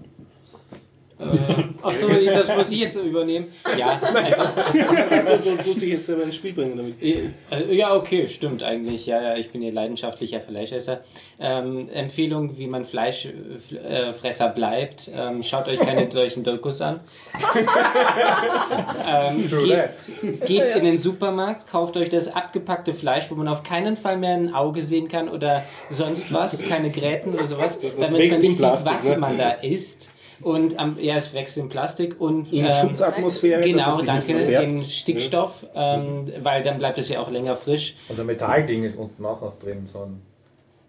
Äh, 1.22 1.86
Achso, 1.88 2.07
das 2.07 2.55
muss 2.55 2.72
ich 2.72 2.80
jetzt 2.80 2.95
übernehmen. 2.95 3.47
Ja, 3.78 3.99
also. 4.01 4.43
Du, 4.74 5.55
du 5.55 5.63
musst 5.67 5.82
dich 5.82 5.89
jetzt 5.89 6.05
selber 6.05 6.24
ins 6.24 6.36
Spiel 6.36 6.53
bringen 6.53 6.78
damit. 6.78 7.01
Äh, 7.01 7.76
Ja, 7.76 7.95
okay, 7.95 8.28
stimmt 8.28 8.63
eigentlich. 8.63 9.05
Ja, 9.05 9.22
ja, 9.22 9.36
ich 9.36 9.51
bin 9.51 9.61
hier 9.61 9.72
leidenschaftlicher 9.72 10.41
Fleischesser. 10.41 11.01
Ähm, 11.39 11.89
Empfehlung, 11.93 12.57
wie 12.57 12.67
man 12.67 12.86
Fleischfresser 12.86 14.49
bleibt. 14.49 15.11
Ähm, 15.15 15.43
schaut 15.43 15.67
euch 15.67 15.80
keine 15.80 16.11
solchen 16.11 16.43
Dokus 16.43 16.82
an. 16.82 17.01
ähm, 19.07 19.49
geht, 19.65 20.45
geht 20.45 20.72
in 20.76 20.84
den 20.84 20.97
Supermarkt, 20.97 21.67
kauft 21.67 21.97
euch 21.97 22.09
das 22.09 22.34
abgepackte 22.34 22.93
Fleisch, 22.93 23.30
wo 23.30 23.36
man 23.36 23.47
auf 23.47 23.63
keinen 23.63 23.97
Fall 23.97 24.17
mehr 24.17 24.36
ein 24.36 24.53
Auge 24.53 24.82
sehen 24.82 25.07
kann 25.07 25.30
oder 25.30 25.63
sonst 25.89 26.32
was, 26.34 26.67
keine 26.67 26.89
Gräten 26.89 27.34
oder 27.34 27.47
sowas, 27.47 27.80
damit 27.80 27.99
man 27.99 28.13
nicht 28.41 28.57
Plastik, 28.57 28.99
sieht, 28.99 29.05
was 29.05 29.09
ne? 29.09 29.17
man 29.17 29.38
da 29.38 29.51
isst. 29.51 30.09
Und 30.43 30.77
am, 30.79 30.97
ja, 30.99 31.15
es 31.15 31.33
wächst 31.33 31.57
in 31.57 31.69
Plastik 31.69 32.19
und 32.19 32.51
In 32.51 32.65
ähm, 32.65 32.71
Schutzatmosphäre. 32.81 33.61
Genau, 33.61 34.01
danke. 34.01 34.33
In 34.33 34.83
Stickstoff, 34.83 35.65
ähm, 35.75 36.31
weil 36.41 36.63
dann 36.63 36.77
bleibt 36.79 36.97
es 36.99 37.09
ja 37.09 37.19
auch 37.19 37.29
länger 37.29 37.55
frisch. 37.55 37.95
Und 38.09 38.19
ein 38.19 38.25
Metallding 38.25 38.83
ist 38.83 38.95
unten 38.97 39.25
auch 39.25 39.41
noch 39.41 39.57
drin. 39.59 39.85
So 39.85 39.99
ein 39.99 40.21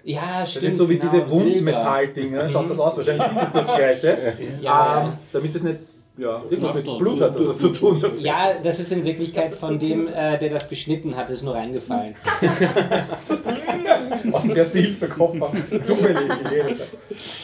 Ja, 0.04 0.40
das 0.40 0.50
stimmt. 0.52 0.66
ist 0.66 0.76
so 0.76 0.88
wie 0.88 0.98
genau, 0.98 1.12
diese. 1.12 1.30
Wundmetalldinger. 1.30 2.48
Schaut 2.48 2.70
das 2.70 2.78
aus? 2.80 2.96
Wahrscheinlich 2.96 3.32
ist 3.32 3.42
es 3.42 3.52
das 3.52 3.66
gleiche. 3.66 4.18
Ja, 4.60 5.04
ähm, 5.08 5.18
damit 5.32 5.54
es 5.54 5.62
nicht 5.62 5.78
ja, 6.18 6.42
irgendwas 6.50 6.74
mit 6.74 6.84
Blut 6.84 7.20
hat, 7.22 7.34
das 7.36 7.56
zu 7.58 7.70
tun. 7.70 7.98
Ja, 8.20 8.52
das 8.62 8.80
ist 8.80 8.92
in 8.92 9.04
Wirklichkeit 9.04 9.54
von 9.54 9.78
dem, 9.78 10.08
äh, 10.08 10.38
der 10.38 10.50
das 10.50 10.68
geschnitten 10.68 11.16
hat, 11.16 11.30
ist 11.30 11.42
nur 11.42 11.54
reingefallen. 11.54 12.14
Aus 14.32 14.46
dem 14.46 14.56
ersten 14.56 14.78
Hilfekoffer. 14.78 15.52
Zufällige 15.84 16.38
Idee. 16.46 16.76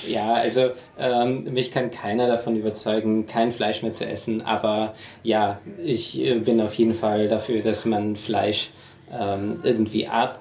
Ja, 0.07 0.35
also 0.35 0.71
ähm, 0.99 1.45
mich 1.45 1.71
kann 1.71 1.91
keiner 1.91 2.27
davon 2.27 2.57
überzeugen, 2.57 3.25
kein 3.25 3.53
Fleisch 3.53 3.83
mehr 3.83 3.93
zu 3.93 4.07
essen, 4.07 4.43
aber 4.43 4.93
ja, 5.23 5.61
ich 5.83 6.21
äh, 6.21 6.39
bin 6.39 6.61
auf 6.61 6.75
jeden 6.75 6.95
Fall 6.95 7.29
dafür, 7.29 7.63
dass 7.63 7.87
man 7.87 8.17
Fleisch 8.17 8.71
ähm, 9.19 9.61
irgendwie 9.63 10.07
art, 10.07 10.41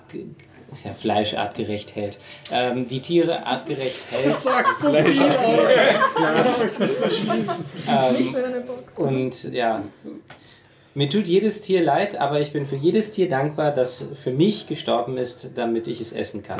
ja, 0.84 0.94
Fleisch 0.94 1.34
artgerecht 1.34 1.96
hält. 1.96 2.20
Ähm, 2.52 2.88
die 2.88 3.02
Tiere 3.02 3.46
artgerecht 3.46 4.00
hält. 4.12 4.28
Nicht 4.28 4.46
Ähm, 7.88 8.32
so 8.32 8.38
in 8.38 8.46
eine 8.46 8.60
Box. 8.62 8.98
und 8.98 9.54
ja, 9.54 9.84
Mir 10.94 11.10
tut 11.10 11.28
jedes 11.28 11.62
Tier 11.62 11.84
leid, 11.84 12.20
aber 12.20 12.42
ich 12.42 12.52
bin 12.54 12.66
für 12.66 12.76
jedes 12.76 13.12
Tier 13.12 13.30
dankbar, 13.30 13.72
das 13.72 14.08
für 14.24 14.32
mich 14.32 14.66
gestorben 14.66 15.18
ist, 15.18 15.52
damit 15.54 15.86
ich 15.86 16.02
es 16.02 16.12
essen 16.12 16.42
kann. 16.42 16.60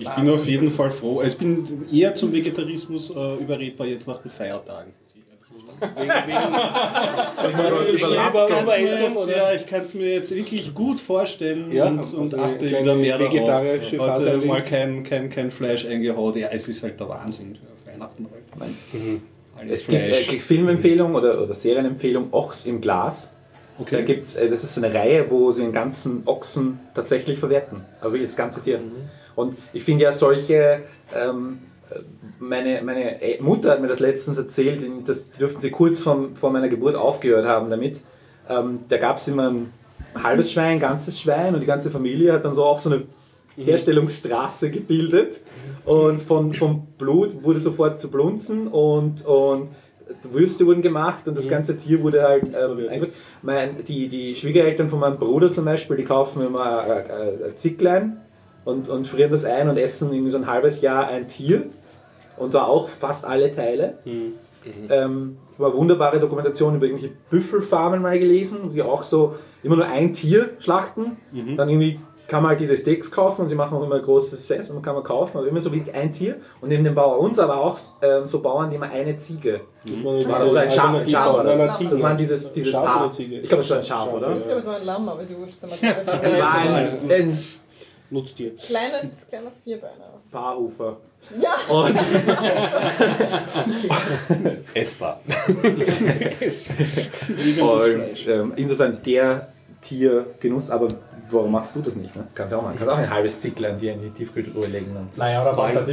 Ich 0.00 0.08
bin 0.08 0.28
auf 0.28 0.44
jeden 0.48 0.72
Fall 0.72 0.90
froh. 0.90 1.20
Also 1.20 1.32
ich 1.32 1.38
bin 1.38 1.84
eher 1.92 2.16
zum 2.16 2.32
Vegetarismus 2.32 3.10
äh, 3.14 3.34
überredbar 3.36 3.86
jetzt 3.86 4.08
nach 4.08 4.20
den 4.22 4.30
Feiertagen. 4.32 4.92
Ja, 9.28 9.52
ich 9.54 9.66
kann 9.66 9.82
es 9.82 9.94
mir 9.94 10.14
jetzt 10.14 10.34
wirklich 10.34 10.74
gut 10.74 11.00
vorstellen 11.00 11.72
Ja, 11.72 11.86
und, 11.86 12.14
und 12.14 12.34
achte 12.34 12.64
wieder 12.64 12.94
mehr 12.94 13.18
darauf. 13.18 13.32
Heute 13.32 13.96
mal 13.96 14.26
erlebt. 14.26 14.66
kein, 14.66 15.04
kein, 15.04 15.30
kein 15.30 15.50
Fleisch 15.50 15.86
eingehauen. 15.86 16.36
Ja, 16.36 16.48
es 16.52 16.68
ist 16.68 16.82
halt 16.82 16.98
der 16.98 17.08
Wahnsinn. 17.08 17.58
Weihnachten 17.86 18.26
halt. 18.30 18.44
Alles 19.56 19.80
Es 19.80 19.86
gibt 19.86 20.02
äh, 20.02 20.38
Filmempfehlung 20.40 21.14
oder, 21.14 21.40
oder 21.40 21.54
Serienempfehlung 21.54 22.32
Ochs 22.32 22.66
im 22.66 22.80
Glas. 22.80 23.30
Da 23.90 24.02
gibt's, 24.02 24.36
äh, 24.36 24.48
das 24.48 24.64
ist 24.64 24.74
so 24.74 24.82
eine 24.82 24.94
Reihe, 24.94 25.30
wo 25.30 25.50
sie 25.52 25.62
einen 25.62 25.72
ganzen 25.72 26.22
Ochsen 26.26 26.80
tatsächlich 26.94 27.38
verwerten. 27.38 27.84
Aber 28.00 28.12
wirklich 28.12 28.30
das 28.30 28.36
ganze 28.36 28.62
Tier. 28.62 28.80
Und 29.34 29.56
ich 29.72 29.82
finde 29.82 30.04
ja 30.04 30.12
solche, 30.12 30.82
ähm, 31.14 31.58
äh, 31.58 31.73
meine, 32.38 32.82
meine 32.82 33.22
äh, 33.22 33.40
Mutter 33.40 33.70
hat 33.70 33.80
mir 33.80 33.88
das 33.88 34.00
letztens 34.00 34.38
erzählt, 34.38 34.84
das 35.06 35.30
dürften 35.30 35.60
sie 35.60 35.70
kurz 35.70 36.02
vom, 36.02 36.36
vor 36.36 36.50
meiner 36.50 36.68
Geburt 36.68 36.96
aufgehört 36.96 37.46
haben 37.46 37.70
damit. 37.70 38.02
Ähm, 38.48 38.80
da 38.88 38.98
gab 38.98 39.16
es 39.16 39.28
immer 39.28 39.50
ein 39.50 39.72
halbes 40.22 40.52
Schwein, 40.52 40.72
ein 40.72 40.80
ganzes 40.80 41.20
Schwein 41.20 41.54
und 41.54 41.60
die 41.60 41.66
ganze 41.66 41.90
Familie 41.90 42.32
hat 42.32 42.44
dann 42.44 42.54
so 42.54 42.64
auch 42.64 42.78
so 42.78 42.90
eine 42.90 43.02
Herstellungsstraße 43.56 44.70
gebildet. 44.70 45.40
Und 45.84 46.22
von, 46.22 46.54
vom 46.54 46.86
Blut 46.98 47.42
wurde 47.42 47.60
sofort 47.60 48.00
zu 48.00 48.10
Blunzen 48.10 48.68
und, 48.68 49.24
und 49.26 49.70
Würste 50.22 50.66
wurden 50.66 50.82
gemacht 50.82 51.28
und 51.28 51.36
das 51.36 51.48
ganze 51.48 51.76
Tier 51.76 52.02
wurde 52.02 52.22
halt 52.22 52.44
ähm, 52.44 53.08
mein, 53.42 53.84
die, 53.84 54.08
die 54.08 54.36
Schwiegereltern 54.36 54.88
von 54.88 54.98
meinem 54.98 55.18
Bruder 55.18 55.50
zum 55.50 55.64
Beispiel, 55.64 55.96
die 55.96 56.04
kaufen 56.04 56.44
immer 56.44 56.80
ein, 56.80 56.90
ein, 57.10 57.44
ein 57.44 57.56
Zicklein 57.56 58.20
und, 58.64 58.88
und 58.88 59.08
frieren 59.08 59.30
das 59.30 59.44
ein 59.44 59.68
und 59.68 59.78
essen 59.78 60.12
irgendwie 60.12 60.30
so 60.30 60.38
ein 60.38 60.46
halbes 60.46 60.80
Jahr 60.82 61.08
ein 61.08 61.26
Tier 61.28 61.70
und 62.36 62.54
da 62.54 62.64
auch 62.64 62.88
fast 62.88 63.24
alle 63.24 63.50
Teile. 63.50 63.98
Ähm, 64.88 65.36
ich 65.52 65.58
habe 65.58 65.68
eine 65.68 65.76
wunderbare 65.76 66.18
Dokumentation 66.18 66.74
über 66.74 66.86
irgendwelche 66.86 67.14
Büffelfarmen 67.30 68.00
mal 68.00 68.18
gelesen, 68.18 68.70
die 68.70 68.82
auch 68.82 69.02
so 69.02 69.34
immer 69.62 69.76
nur 69.76 69.86
ein 69.86 70.12
Tier 70.12 70.50
schlachten. 70.58 71.16
Dann 71.56 71.68
irgendwie 71.68 72.00
kann 72.26 72.42
man 72.42 72.50
halt 72.50 72.60
diese 72.60 72.76
Steaks 72.76 73.10
kaufen 73.10 73.42
und 73.42 73.48
sie 73.50 73.54
machen 73.54 73.76
auch 73.76 73.82
immer 73.82 73.96
ein 73.96 74.02
großes 74.02 74.46
Fest 74.46 74.70
und 74.70 74.76
man 74.76 74.82
kann 74.82 74.94
man 74.94 75.04
kaufen, 75.04 75.36
aber 75.36 75.46
immer 75.46 75.60
so 75.60 75.70
wirklich 75.70 75.94
ein 75.94 76.10
Tier. 76.10 76.36
Und 76.62 76.70
neben 76.70 76.82
dem 76.82 76.94
Bauer 76.94 77.20
uns 77.20 77.38
aber 77.38 77.60
auch 77.60 77.78
ähm, 78.00 78.26
so 78.26 78.40
Bauern, 78.40 78.70
die 78.70 78.76
immer 78.76 78.90
eine 78.90 79.16
Ziege 79.16 79.60
oder, 80.02 80.50
oder 80.50 80.60
ein 80.62 80.70
Schaf, 80.70 80.94
ein 80.94 81.08
Schaf 81.08 81.34
war 81.34 81.44
das. 81.44 81.78
Das 81.78 82.02
waren 82.02 82.16
dieses, 82.16 82.50
dieses 82.50 82.72
Schaf 82.72 82.84
Paar. 82.84 83.12
Ich 83.18 83.48
glaube, 83.48 83.62
es 83.62 83.70
war 83.70 83.76
ein 83.76 83.82
Schaf, 83.82 84.12
oder? 84.12 84.36
Ich 84.36 84.44
glaube, 84.44 84.58
es 84.58 84.66
war 84.66 84.76
ein 84.76 84.84
Lamm, 84.84 85.08
aber 85.08 85.22
sie 85.22 85.36
wurscht. 85.36 85.62
Es 85.62 86.06
war 86.40 86.54
ein, 86.54 86.88
ein 87.10 87.38
Nutztier. 88.14 88.52
kleines, 88.56 89.26
kleiner 89.28 89.50
Vierbeiner. 89.64 90.20
Paarhufer. 90.30 90.96
Ja, 91.40 91.56
Und 91.68 91.96
Essbar. 94.74 95.20
Und 97.60 98.28
ähm, 98.28 98.52
insofern 98.56 99.02
der 99.02 99.48
Tiergenuss, 99.84 100.70
aber 100.70 100.88
warum 101.30 101.52
machst 101.52 101.76
du 101.76 101.80
das 101.80 101.96
nicht? 101.96 102.14
Ne? 102.16 102.26
Kannst 102.34 102.52
ja 102.52 102.58
auch 102.58 102.62
machen. 102.62 102.76
Kannst 102.76 102.92
auch 102.92 102.96
ein 102.96 103.10
halbes 103.10 103.38
Zicklein 103.38 103.78
dir 103.78 103.92
in 103.92 104.02
die 104.02 104.10
Tiefkühltruhe 104.10 104.66
legen. 104.66 104.96
Und 104.96 105.16
Naja, 105.16 105.42
oder 105.42 105.56
was 105.56 105.74
halt 105.74 105.88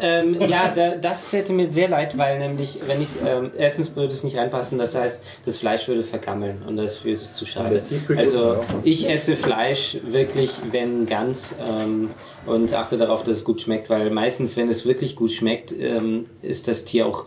ähm, 0.00 0.40
ja, 0.48 0.68
da, 0.68 0.96
das 0.96 1.30
täte 1.30 1.52
mir 1.52 1.70
sehr 1.72 1.88
leid, 1.88 2.16
weil 2.18 2.38
nämlich, 2.38 2.78
wenn 2.86 3.00
ich 3.00 3.10
ähm, 3.24 3.50
erstens 3.56 3.94
würde 3.96 4.12
es 4.12 4.24
nicht 4.24 4.36
reinpassen, 4.36 4.78
das 4.78 4.94
heißt, 4.94 5.22
das 5.44 5.56
Fleisch 5.56 5.88
würde 5.88 6.02
vergammeln 6.02 6.62
und 6.66 6.76
das 6.76 7.04
ist 7.04 7.22
es 7.22 7.34
zu 7.34 7.46
schade. 7.46 7.82
Also 8.16 8.64
ich 8.84 9.08
esse 9.08 9.36
Fleisch 9.36 9.98
wirklich, 10.04 10.52
wenn 10.70 11.06
ganz 11.06 11.54
ähm, 11.60 12.10
und 12.46 12.72
achte 12.74 12.96
darauf, 12.96 13.22
dass 13.22 13.38
es 13.38 13.44
gut 13.44 13.60
schmeckt, 13.60 13.90
weil 13.90 14.10
meistens, 14.10 14.56
wenn 14.56 14.68
es 14.68 14.86
wirklich 14.86 15.16
gut 15.16 15.32
schmeckt, 15.32 15.72
ähm, 15.72 16.26
ist 16.42 16.68
das 16.68 16.84
Tier 16.84 17.06
auch 17.06 17.24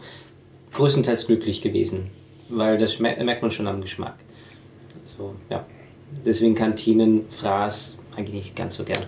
größtenteils 0.73 1.27
glücklich 1.27 1.61
gewesen, 1.61 2.09
weil 2.49 2.77
das 2.77 2.99
merkt 2.99 3.41
man 3.41 3.51
schon 3.51 3.67
am 3.67 3.81
Geschmack. 3.81 4.15
So, 5.05 5.35
ja. 5.49 5.65
Deswegen 6.25 6.55
Kantinen, 6.55 7.25
Fraß 7.29 7.97
eigentlich 8.15 8.35
nicht 8.35 8.55
ganz 8.55 8.75
so 8.75 8.83
gern. 8.83 9.03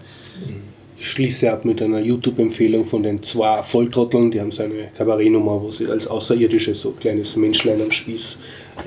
Ich 0.97 1.11
schließe 1.11 1.51
ab 1.51 1.65
mit 1.65 1.81
einer 1.81 1.99
YouTube-Empfehlung 1.99 2.85
von 2.85 3.03
den 3.03 3.21
zwei 3.21 3.61
Volltrotteln. 3.63 4.31
Die 4.31 4.39
haben 4.39 4.51
so 4.51 4.63
eine 4.63 4.89
Kabarettnummer, 4.97 5.61
wo 5.61 5.69
sie 5.69 5.87
als 5.87 6.07
Außerirdische 6.07 6.73
so 6.73 6.89
ein 6.89 6.99
kleines 6.99 7.35
Menschlein 7.35 7.81
am 7.81 7.91
Spieß 7.91 8.37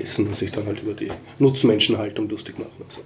essen 0.02 0.26
und 0.26 0.34
sich 0.34 0.50
dann 0.50 0.66
halt 0.66 0.82
über 0.82 0.94
die 0.94 1.10
Nutzmenschenhaltung 1.38 2.28
lustig 2.28 2.58
machen. 2.58 2.72
Also, 2.88 3.00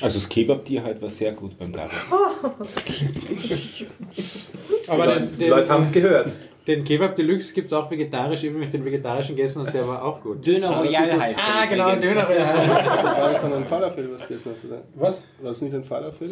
Also 0.00 0.18
das 0.18 0.28
Kebab-Tier 0.28 0.84
halt 0.84 1.02
war 1.02 1.10
sehr 1.10 1.32
gut 1.32 1.58
beim 1.58 1.72
Gabel. 1.72 1.96
Aber 4.88 5.20
die 5.20 5.46
Leute 5.46 5.70
haben 5.70 5.82
es 5.82 5.92
gehört. 5.92 6.34
Den 6.66 6.82
Kebab 6.84 7.14
Deluxe 7.14 7.54
gibt 7.54 7.68
es 7.68 7.72
auch 7.72 7.88
vegetarisch, 7.90 8.42
eben 8.44 8.58
mit 8.58 8.72
den 8.74 8.84
vegetarischen 8.84 9.36
gegessen 9.36 9.60
und 9.66 9.72
der 9.72 9.86
war 9.86 10.02
auch 10.04 10.20
gut. 10.20 10.44
Döner 10.44 10.78
Royal 10.80 11.20
heißt 11.20 11.38
Ah, 11.40 11.60
der 11.66 11.76
genau. 11.76 11.94
Döner 11.96 12.26
Royal. 12.28 12.68
war 13.04 13.30
das 13.32 13.40
dann 13.40 13.52
ein 13.54 13.64
Falafel, 13.64 14.10
was 14.12 14.22
du 14.22 14.28
gegessen 14.28 14.52
hast? 14.54 14.64
Oder? 14.64 14.82
Was? 14.96 15.24
War 15.40 15.50
das 15.50 15.60
nicht 15.62 15.74
ein 15.74 15.84
Falafel? 15.84 16.30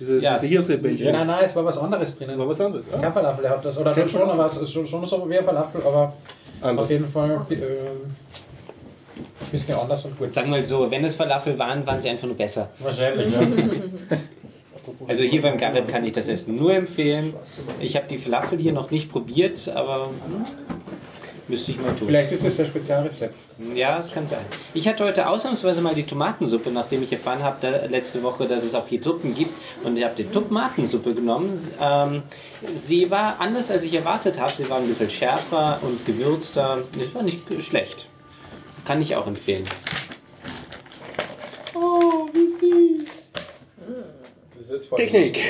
Diese, 0.00 0.18
Ja. 0.20 0.34
diese 0.34 0.46
Hirsebällchen. 0.46 1.06
Ja, 1.06 1.12
nein, 1.12 1.26
nein, 1.28 1.44
es 1.44 1.54
war 1.54 1.64
was 1.64 1.78
anderes 1.78 2.16
drinnen. 2.18 2.38
War 2.38 2.48
was 2.48 2.60
anderes. 2.60 2.86
Ah. 2.92 2.98
Kein 2.98 3.12
Falafel, 3.12 3.44
er 3.44 3.50
hat 3.52 3.64
das. 3.64 3.78
Oder 3.78 3.92
Kein 3.94 4.08
schon, 4.08 4.28
aber 4.28 4.46
es 4.46 4.56
ist 4.56 4.72
schon, 4.72 4.86
schon 4.86 5.04
so 5.04 5.30
wie 5.30 5.38
ein 5.38 5.44
Falafel, 5.44 5.80
aber 5.84 6.12
Anders. 6.60 6.84
auf 6.84 6.90
jeden 6.90 7.06
Fall 7.06 7.30
äh, 7.30 7.54
ein 7.54 9.50
bisschen 9.52 9.74
anders 9.76 10.04
und 10.04 10.18
gut. 10.18 10.30
Sagen 10.30 10.48
wir 10.50 10.56
mal 10.56 10.64
so, 10.64 10.90
wenn 10.90 11.04
es 11.04 11.14
Falafel 11.14 11.58
waren, 11.58 11.86
waren 11.86 12.00
sie 12.00 12.08
einfach 12.10 12.26
nur 12.26 12.36
besser. 12.36 12.68
Wahrscheinlich, 12.80 13.32
ja. 13.32 13.40
Also 15.08 15.22
hier 15.22 15.40
beim 15.40 15.56
Garib 15.56 15.88
kann 15.88 16.04
ich 16.04 16.12
das 16.12 16.28
Essen 16.28 16.56
nur 16.56 16.74
empfehlen. 16.74 17.32
Ich 17.80 17.96
habe 17.96 18.06
die 18.08 18.18
Falafel 18.18 18.58
hier 18.58 18.72
noch 18.72 18.90
nicht 18.90 19.10
probiert, 19.10 19.66
aber 19.74 20.10
müsste 21.48 21.70
ich 21.70 21.80
mal 21.80 21.94
tun. 21.96 22.08
Vielleicht 22.08 22.30
ist 22.32 22.44
das 22.44 22.60
ein 22.60 22.66
Spezialrezept. 22.66 23.34
Ja, 23.74 23.98
es 23.98 24.12
kann 24.12 24.26
sein. 24.26 24.44
Ich 24.74 24.86
hatte 24.86 25.04
heute 25.04 25.26
ausnahmsweise 25.26 25.80
mal 25.80 25.94
die 25.94 26.02
Tomatensuppe, 26.02 26.70
nachdem 26.70 27.02
ich 27.02 27.10
erfahren 27.10 27.42
habe 27.42 27.56
da, 27.62 27.86
letzte 27.86 28.22
Woche, 28.22 28.46
dass 28.46 28.62
es 28.64 28.74
auch 28.74 28.86
hier 28.86 29.00
Tuppen 29.00 29.34
gibt. 29.34 29.54
Und 29.82 29.96
ich 29.96 30.04
habe 30.04 30.14
die 30.14 30.24
Tomatensuppe 30.24 31.14
genommen. 31.14 31.58
Ähm, 31.80 32.22
sie 32.74 33.10
war 33.10 33.40
anders, 33.40 33.70
als 33.70 33.84
ich 33.84 33.94
erwartet 33.94 34.38
habe. 34.38 34.52
Sie 34.54 34.68
war 34.68 34.76
ein 34.76 34.86
bisschen 34.86 35.08
schärfer 35.08 35.78
und 35.80 36.04
gewürzter. 36.04 36.82
Sie 36.92 37.14
war 37.14 37.22
nicht 37.22 37.40
schlecht. 37.62 38.06
Kann 38.84 39.00
ich 39.00 39.16
auch 39.16 39.26
empfehlen. 39.26 39.64
Oh, 41.74 42.28
wie 42.34 42.46
süß. 42.46 43.08
Technik. 44.96 45.40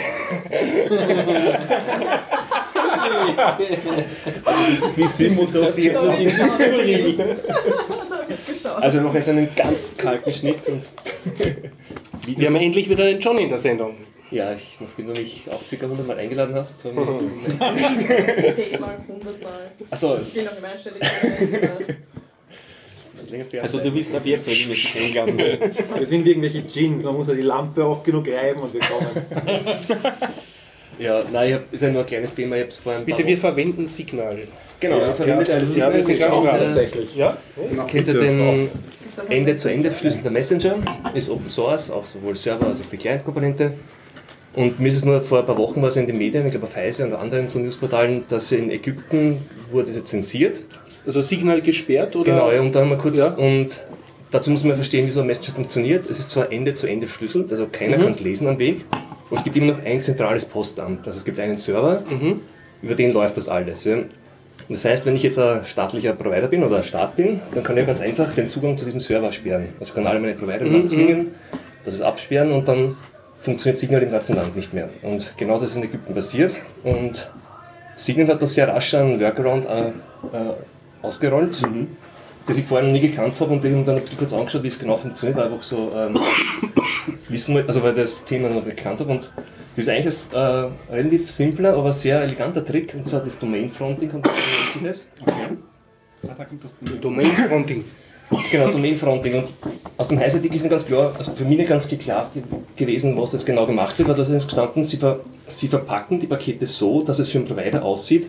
Wie 4.96 5.06
süß 5.06 5.36
muss 5.36 5.54
jetzt. 5.54 5.78
Also 8.80 8.98
wir 8.98 9.04
machen 9.04 9.16
jetzt 9.16 9.28
einen 9.28 9.48
ganz 9.54 9.96
kalten 9.96 10.32
Schnitt 10.32 10.58
und 10.68 10.82
Wir 12.36 12.46
haben 12.46 12.56
endlich 12.56 12.90
wieder 12.90 13.04
einen 13.04 13.20
Johnny 13.20 13.44
in 13.44 13.48
der 13.48 13.58
Sendung. 13.58 13.94
ja, 14.30 14.52
ich, 14.52 14.78
nachdem 14.80 15.06
du 15.06 15.12
mich 15.12 15.46
auch 15.50 15.60
ca. 15.64 15.76
100 15.84 16.06
Mal 16.06 16.18
eingeladen 16.18 16.54
hast, 16.54 16.84
haben 16.84 16.96
wir 16.96 17.58
Zehnmal, 18.54 18.98
hundertmal. 19.08 19.70
Achso, 19.90 20.18
Ich 20.18 20.34
will 20.34 20.44
noch 20.44 20.58
im 20.58 20.64
Einstellungen. 20.64 21.06
Also 23.62 23.78
du 23.78 23.90
bist 23.90 24.14
ab 24.14 24.24
jetzt 24.24 24.48
regelmäßig 24.48 25.02
eingeladen. 25.02 25.38
Wir 25.96 26.06
sind 26.06 26.24
wie 26.24 26.30
irgendwelche 26.30 26.66
Jeans, 26.66 27.04
man 27.04 27.14
muss 27.14 27.28
ja 27.28 27.34
die 27.34 27.42
Lampe 27.42 27.86
oft 27.86 28.04
genug 28.04 28.26
reiben 28.28 28.60
und 28.60 28.72
wir 28.72 28.80
kommen. 28.80 29.08
Ja, 30.98 31.22
nein, 31.32 31.48
ich 31.48 31.54
hab, 31.54 31.72
ist 31.72 31.80
ja 31.80 31.90
nur 31.90 32.00
ein 32.00 32.06
kleines 32.06 32.34
Thema, 32.34 32.56
ich 32.56 32.62
hab's 32.62 32.76
vor 32.78 32.92
ein 32.92 33.04
Bitte, 33.04 33.24
wir 33.24 33.38
verwenden 33.38 33.86
Signal. 33.86 34.36
Genau, 34.80 34.98
ihr 34.98 35.14
verwendet 35.14 35.50
alles 35.50 35.76
Ja, 35.76 35.92
wir 35.92 36.04
sind 36.04 36.18
ganz 36.18 36.34
auch, 36.34 36.44
Tatsächlich. 36.44 37.14
Ja? 37.14 37.36
Kennt 37.86 38.08
ihr 38.08 38.14
den 38.14 38.70
Ende-zu-Ende 39.28 39.90
verschlüsselter 39.90 40.30
Messenger? 40.30 40.76
Ist 41.14 41.30
Open 41.30 41.50
Source, 41.50 41.90
auch 41.90 42.06
sowohl 42.06 42.36
Server 42.36 42.66
als 42.66 42.80
auch 42.80 42.86
die 42.90 42.96
Client-Komponente. 42.96 43.74
Und 44.54 44.80
mir 44.80 44.88
ist 44.88 44.96
es 44.96 45.04
nur 45.04 45.20
vor 45.20 45.40
ein 45.40 45.46
paar 45.46 45.58
Wochen 45.58 45.82
was 45.82 45.96
in 45.96 46.06
den 46.06 46.18
Medien, 46.18 46.44
ich 46.46 46.52
glaube 46.52 46.66
auf 46.66 46.74
Heise 46.74 47.06
und 47.06 47.14
anderen 47.14 47.48
so 47.48 47.58
Newsportalen, 47.58 48.24
dass 48.28 48.50
in 48.50 48.70
Ägypten 48.70 49.38
wurde 49.70 50.02
zensiert. 50.04 50.60
Also 51.06 51.20
Signal 51.22 51.60
gesperrt 51.60 52.16
oder? 52.16 52.32
Genau, 52.32 52.50
ja, 52.50 52.60
und 52.60 52.74
dann 52.74 52.88
mal 52.88 52.98
kurz. 52.98 53.18
Ja. 53.18 53.28
Und 53.34 53.68
dazu 54.30 54.50
muss 54.50 54.64
man 54.64 54.74
verstehen, 54.74 55.06
wie 55.06 55.10
so 55.10 55.20
ein 55.20 55.26
Messenger 55.26 55.54
funktioniert. 55.54 56.00
Es 56.10 56.18
ist 56.18 56.30
zwar 56.30 56.50
Ende-zu-Ende 56.50 57.06
verschlüsselt, 57.06 57.50
also 57.50 57.66
keiner 57.70 57.98
kann 57.98 58.08
es 58.08 58.20
lesen 58.20 58.48
am 58.48 58.58
Weg, 58.58 58.84
aber 58.90 59.36
es 59.38 59.44
gibt 59.44 59.56
immer 59.56 59.72
noch 59.72 59.84
ein 59.84 60.00
zentrales 60.00 60.44
Postamt. 60.46 61.06
Also 61.06 61.18
es 61.18 61.24
gibt 61.24 61.38
einen 61.38 61.56
Server, 61.56 62.02
über 62.82 62.94
den 62.94 63.12
läuft 63.12 63.36
das 63.36 63.48
alles. 63.48 63.84
Ja. 63.84 63.96
Und 63.96 64.74
Das 64.74 64.84
heißt, 64.84 65.06
wenn 65.06 65.16
ich 65.16 65.22
jetzt 65.22 65.38
ein 65.38 65.64
staatlicher 65.64 66.12
Provider 66.12 66.48
bin 66.48 66.62
oder 66.62 66.78
ein 66.78 66.84
Staat 66.84 67.16
bin, 67.16 67.40
dann 67.54 67.62
kann 67.62 67.76
ich 67.76 67.86
ganz 67.86 68.00
einfach 68.00 68.34
den 68.34 68.48
Zugang 68.48 68.76
zu 68.76 68.84
diesem 68.84 69.00
Server 69.00 69.32
sperren. 69.32 69.68
Also 69.80 69.94
kann 69.94 70.06
alle 70.06 70.20
meine 70.20 70.34
Provider 70.34 70.66
mhm. 70.66 70.88
zwingen, 70.88 71.28
das 71.84 71.94
ist 71.94 72.02
absperren 72.02 72.52
und 72.52 72.68
dann 72.68 72.96
funktioniert 73.40 73.78
Signal 73.78 74.02
im 74.02 74.10
ganzen 74.10 74.36
Land 74.36 74.56
nicht 74.56 74.74
mehr. 74.74 74.88
Und 75.02 75.32
genau 75.36 75.58
das 75.58 75.70
ist 75.70 75.76
in 75.76 75.84
Ägypten 75.84 76.14
passiert. 76.14 76.54
Und 76.84 77.28
Signal 77.96 78.28
hat 78.28 78.42
das 78.42 78.54
sehr 78.54 78.68
rasch 78.68 78.94
einen 78.94 79.20
Workaround 79.20 79.66
äh, 79.66 79.88
äh, 79.88 79.92
ausgerollt. 81.02 81.60
das 82.46 82.56
ich 82.56 82.64
vorher 82.64 82.86
noch 82.86 82.92
nie 82.92 83.00
gekannt 83.00 83.38
habe 83.40 83.52
und 83.52 83.64
ich 83.64 83.72
habe 83.72 83.84
dann 83.84 83.96
ein 83.96 84.02
bisschen 84.02 84.18
kurz 84.18 84.32
angeschaut, 84.32 84.62
wie 84.62 84.68
es 84.68 84.78
genau 84.78 84.96
funktioniert, 84.96 85.36
weil 85.36 85.46
ich 85.46 85.52
einfach 85.52 85.62
so 85.62 85.92
ähm, 85.94 86.18
wissen 87.28 87.54
wollte, 87.54 87.68
also 87.68 87.82
weil 87.82 87.94
das 87.94 88.24
Thema 88.24 88.48
noch 88.48 88.64
nicht 88.64 88.76
gekannt 88.76 89.00
habe 89.00 89.10
und 89.10 89.30
das 89.76 89.86
ist 89.86 89.88
eigentlich 89.88 90.14
ein 90.34 90.72
äh, 90.90 90.92
relativ 90.92 91.30
simpler, 91.30 91.74
aber 91.74 91.92
sehr 91.92 92.22
eleganter 92.22 92.64
Trick 92.64 92.94
und 92.94 93.06
zwar 93.06 93.20
das 93.20 93.38
Domain 93.38 93.70
Fronting, 93.70 94.10
und 94.10 94.26
das. 94.82 95.08
Ah, 95.26 96.34
da 96.36 96.44
kommt 96.44 96.64
das 96.64 96.74
Domain 97.00 97.30
Fronting. 97.30 97.84
Genau, 98.50 98.68
Domain 98.70 98.96
Fronting. 98.96 99.34
Und 99.38 99.48
aus 99.96 100.08
dem 100.08 100.18
Heißartikel 100.18 100.56
ist 100.56 100.62
nicht 100.62 100.70
ganz 100.70 100.86
klar, 100.86 101.12
also 101.16 101.32
für 101.32 101.44
mich 101.44 101.56
nicht 101.58 101.68
ganz 101.68 101.88
geklärt 101.88 102.28
gewesen, 102.76 103.16
was 103.16 103.32
jetzt 103.32 103.46
genau 103.46 103.66
gemacht 103.66 103.98
wird, 103.98 104.08
weil 104.08 104.14
da 104.16 104.22
ist 104.22 104.30
gestanden, 104.46 104.84
sie, 104.84 104.96
ver, 104.98 105.20
sie 105.46 105.68
verpacken 105.68 106.20
die 106.20 106.26
Pakete 106.26 106.66
so, 106.66 107.02
dass 107.02 107.18
es 107.18 107.30
für 107.30 107.38
den 107.38 107.46
Provider 107.46 107.82
aussieht, 107.82 108.28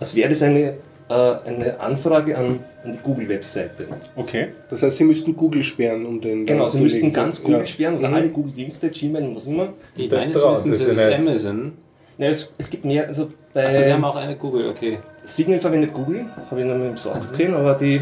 als 0.00 0.14
wäre 0.14 0.30
das 0.30 0.42
eine, 0.42 0.74
äh, 1.10 1.14
eine 1.46 1.78
Anfrage 1.78 2.36
an, 2.36 2.60
an 2.84 2.92
die 2.92 2.98
Google-Webseite. 2.98 3.86
Okay. 4.16 4.48
Das 4.70 4.82
heißt, 4.82 4.96
Sie 4.96 5.04
müssten 5.04 5.36
Google 5.36 5.62
sperren, 5.62 6.06
um 6.06 6.20
den. 6.20 6.46
Genau, 6.46 6.68
sie 6.68 6.80
müssten 6.80 7.12
ganz 7.12 7.42
Google 7.42 7.60
Ja. 7.60 7.66
sperren 7.66 7.98
oder 7.98 8.08
Mhm. 8.08 8.14
alle 8.14 8.28
Google-Dienste, 8.30 8.88
Gmail 8.90 9.24
und 9.24 9.36
was 9.36 9.46
immer. 9.46 9.68
Nee, 9.96 10.08
Das 10.08 10.24
meines 10.26 10.42
Wissens 10.42 10.80
ist 10.80 10.88
es 10.88 10.96
nicht. 11.06 11.18
Amazon. 11.18 11.72
Ja, 12.16 12.28
es, 12.28 12.52
es 12.56 12.70
gibt 12.70 12.84
mehr, 12.84 13.08
also 13.08 13.30
bei 13.52 13.66
Achso, 13.66 13.82
sie 13.82 13.92
haben 13.92 14.04
auch 14.04 14.16
eine 14.16 14.36
Google, 14.36 14.68
okay. 14.68 14.98
Signal 15.24 15.58
verwendet 15.60 15.92
Google, 15.92 16.26
habe 16.50 16.60
ich 16.60 16.66
noch 16.66 16.74
im 16.76 16.96
Source 16.96 17.28
gesehen, 17.28 17.54
aber 17.54 17.74
die. 17.74 18.00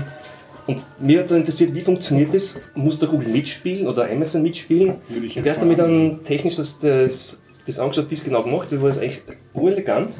Und 0.66 0.86
mir 1.00 1.20
hat 1.20 1.28
so 1.28 1.34
interessiert, 1.34 1.74
wie 1.74 1.80
funktioniert 1.80 2.32
das? 2.32 2.60
Muss 2.74 2.98
da 2.98 3.06
Google 3.06 3.28
mitspielen 3.28 3.86
oder 3.86 4.08
Amazon 4.10 4.42
mitspielen? 4.42 4.94
Würde 5.08 5.26
ich 5.26 5.36
Und 5.36 5.46
erst 5.46 5.60
damit 5.60 5.78
dann 5.78 6.20
technisch 6.24 6.56
das, 6.56 6.78
das, 6.78 7.40
das 7.66 7.78
angeschaut, 7.78 8.10
wie 8.10 8.14
es 8.14 8.22
genau 8.24 8.42
gemacht 8.42 8.70
wird, 8.70 8.80
war 8.82 8.88
es 8.90 8.98
eigentlich 8.98 9.22
urelegant. 9.54 10.16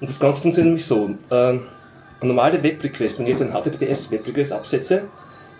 Und 0.00 0.08
das 0.08 0.18
Ganze 0.20 0.40
funktioniert 0.42 0.68
nämlich 0.68 0.86
so. 0.86 1.10
Ähm, 1.30 1.62
ein 2.20 2.28
normaler 2.28 2.62
Web-Request, 2.62 3.18
wenn 3.18 3.26
ich 3.26 3.32
jetzt 3.32 3.42
einen 3.42 3.52
HTTPS-Web-Request 3.52 4.52
absetze, 4.52 5.02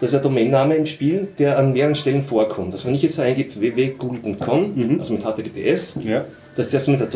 da 0.01 0.07
ist 0.07 0.15
ein 0.15 0.23
Domainname 0.23 0.77
im 0.77 0.87
Spiel, 0.87 1.29
der 1.39 1.59
an 1.59 1.73
mehreren 1.73 1.95
Stellen 1.95 2.23
vorkommt. 2.23 2.73
Also 2.73 2.87
wenn 2.87 2.95
ich 2.95 3.03
jetzt 3.03 3.19
eingebe 3.19 3.59
www.google.com, 3.59 4.99
also 4.99 5.13
mit 5.13 5.23
HTTPS, 5.23 5.97
Ja. 6.03 6.25
das 6.55 6.69
ist 6.69 6.75
erstmal 6.75 6.99
der, 6.99 7.09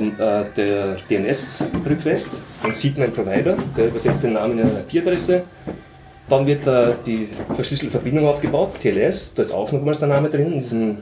äh, 0.43 0.45
der 0.57 0.97
DNS-Request, 1.11 2.37
dann 2.63 2.73
sieht 2.73 2.99
mein 2.99 3.13
Provider, 3.13 3.57
der 3.77 3.89
übersetzt 3.89 4.23
den 4.23 4.35
Namen 4.35 4.59
in 4.59 4.65
eine 4.69 4.81
IP-Adresse. 4.89 5.43
Dann 6.29 6.47
wird 6.47 6.67
äh, 6.67 6.95
die 7.07 7.29
verschlüsselte 7.55 7.93
Verbindung 7.93 8.27
aufgebaut, 8.27 8.79
TLS, 8.81 9.35
da 9.35 9.43
ist 9.43 9.53
auch 9.53 9.73
nochmals 9.73 9.99
der 9.99 10.09
Name 10.09 10.29
drin. 10.29 10.53
In 10.53 10.61
diesem, 10.61 10.99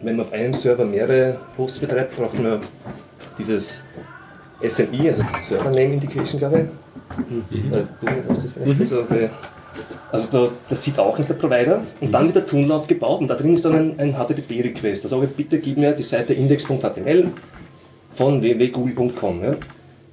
wenn 0.00 0.16
man 0.16 0.26
auf 0.26 0.32
einem 0.32 0.54
Server 0.54 0.84
mehrere 0.84 1.38
Hosts 1.58 1.78
betreibt, 1.78 2.16
braucht 2.16 2.38
man 2.38 2.60
dieses 3.38 3.82
SNI, 4.66 5.10
also 5.10 5.22
Server 5.46 5.70
Name 5.70 5.94
Indication, 5.94 6.38
glaube 6.38 6.60
ich. 6.60 6.66
Vielleicht 8.00 8.80
ist, 8.80 8.92
also, 8.92 9.04
also 10.10 10.26
da, 10.30 10.52
das 10.68 10.82
sieht 10.82 10.98
auch 10.98 11.16
nicht 11.18 11.28
der 11.28 11.34
Provider. 11.34 11.82
Und 12.00 12.12
dann 12.12 12.24
wird 12.26 12.36
der 12.36 12.46
Tunnel 12.46 12.72
aufgebaut 12.72 13.20
und 13.20 13.28
da 13.28 13.34
drin 13.34 13.54
ist 13.54 13.64
dann 13.64 13.74
ein, 13.74 13.98
ein 13.98 14.14
HTTP-Request. 14.14 15.04
Da 15.04 15.08
sage 15.08 15.26
ich, 15.26 15.36
bitte 15.36 15.58
gib 15.58 15.76
mir 15.76 15.92
die 15.92 16.02
Seite 16.02 16.34
index.html 16.34 17.28
von 18.12 18.40
www.google.com. 18.40 19.44
Ja? 19.44 19.56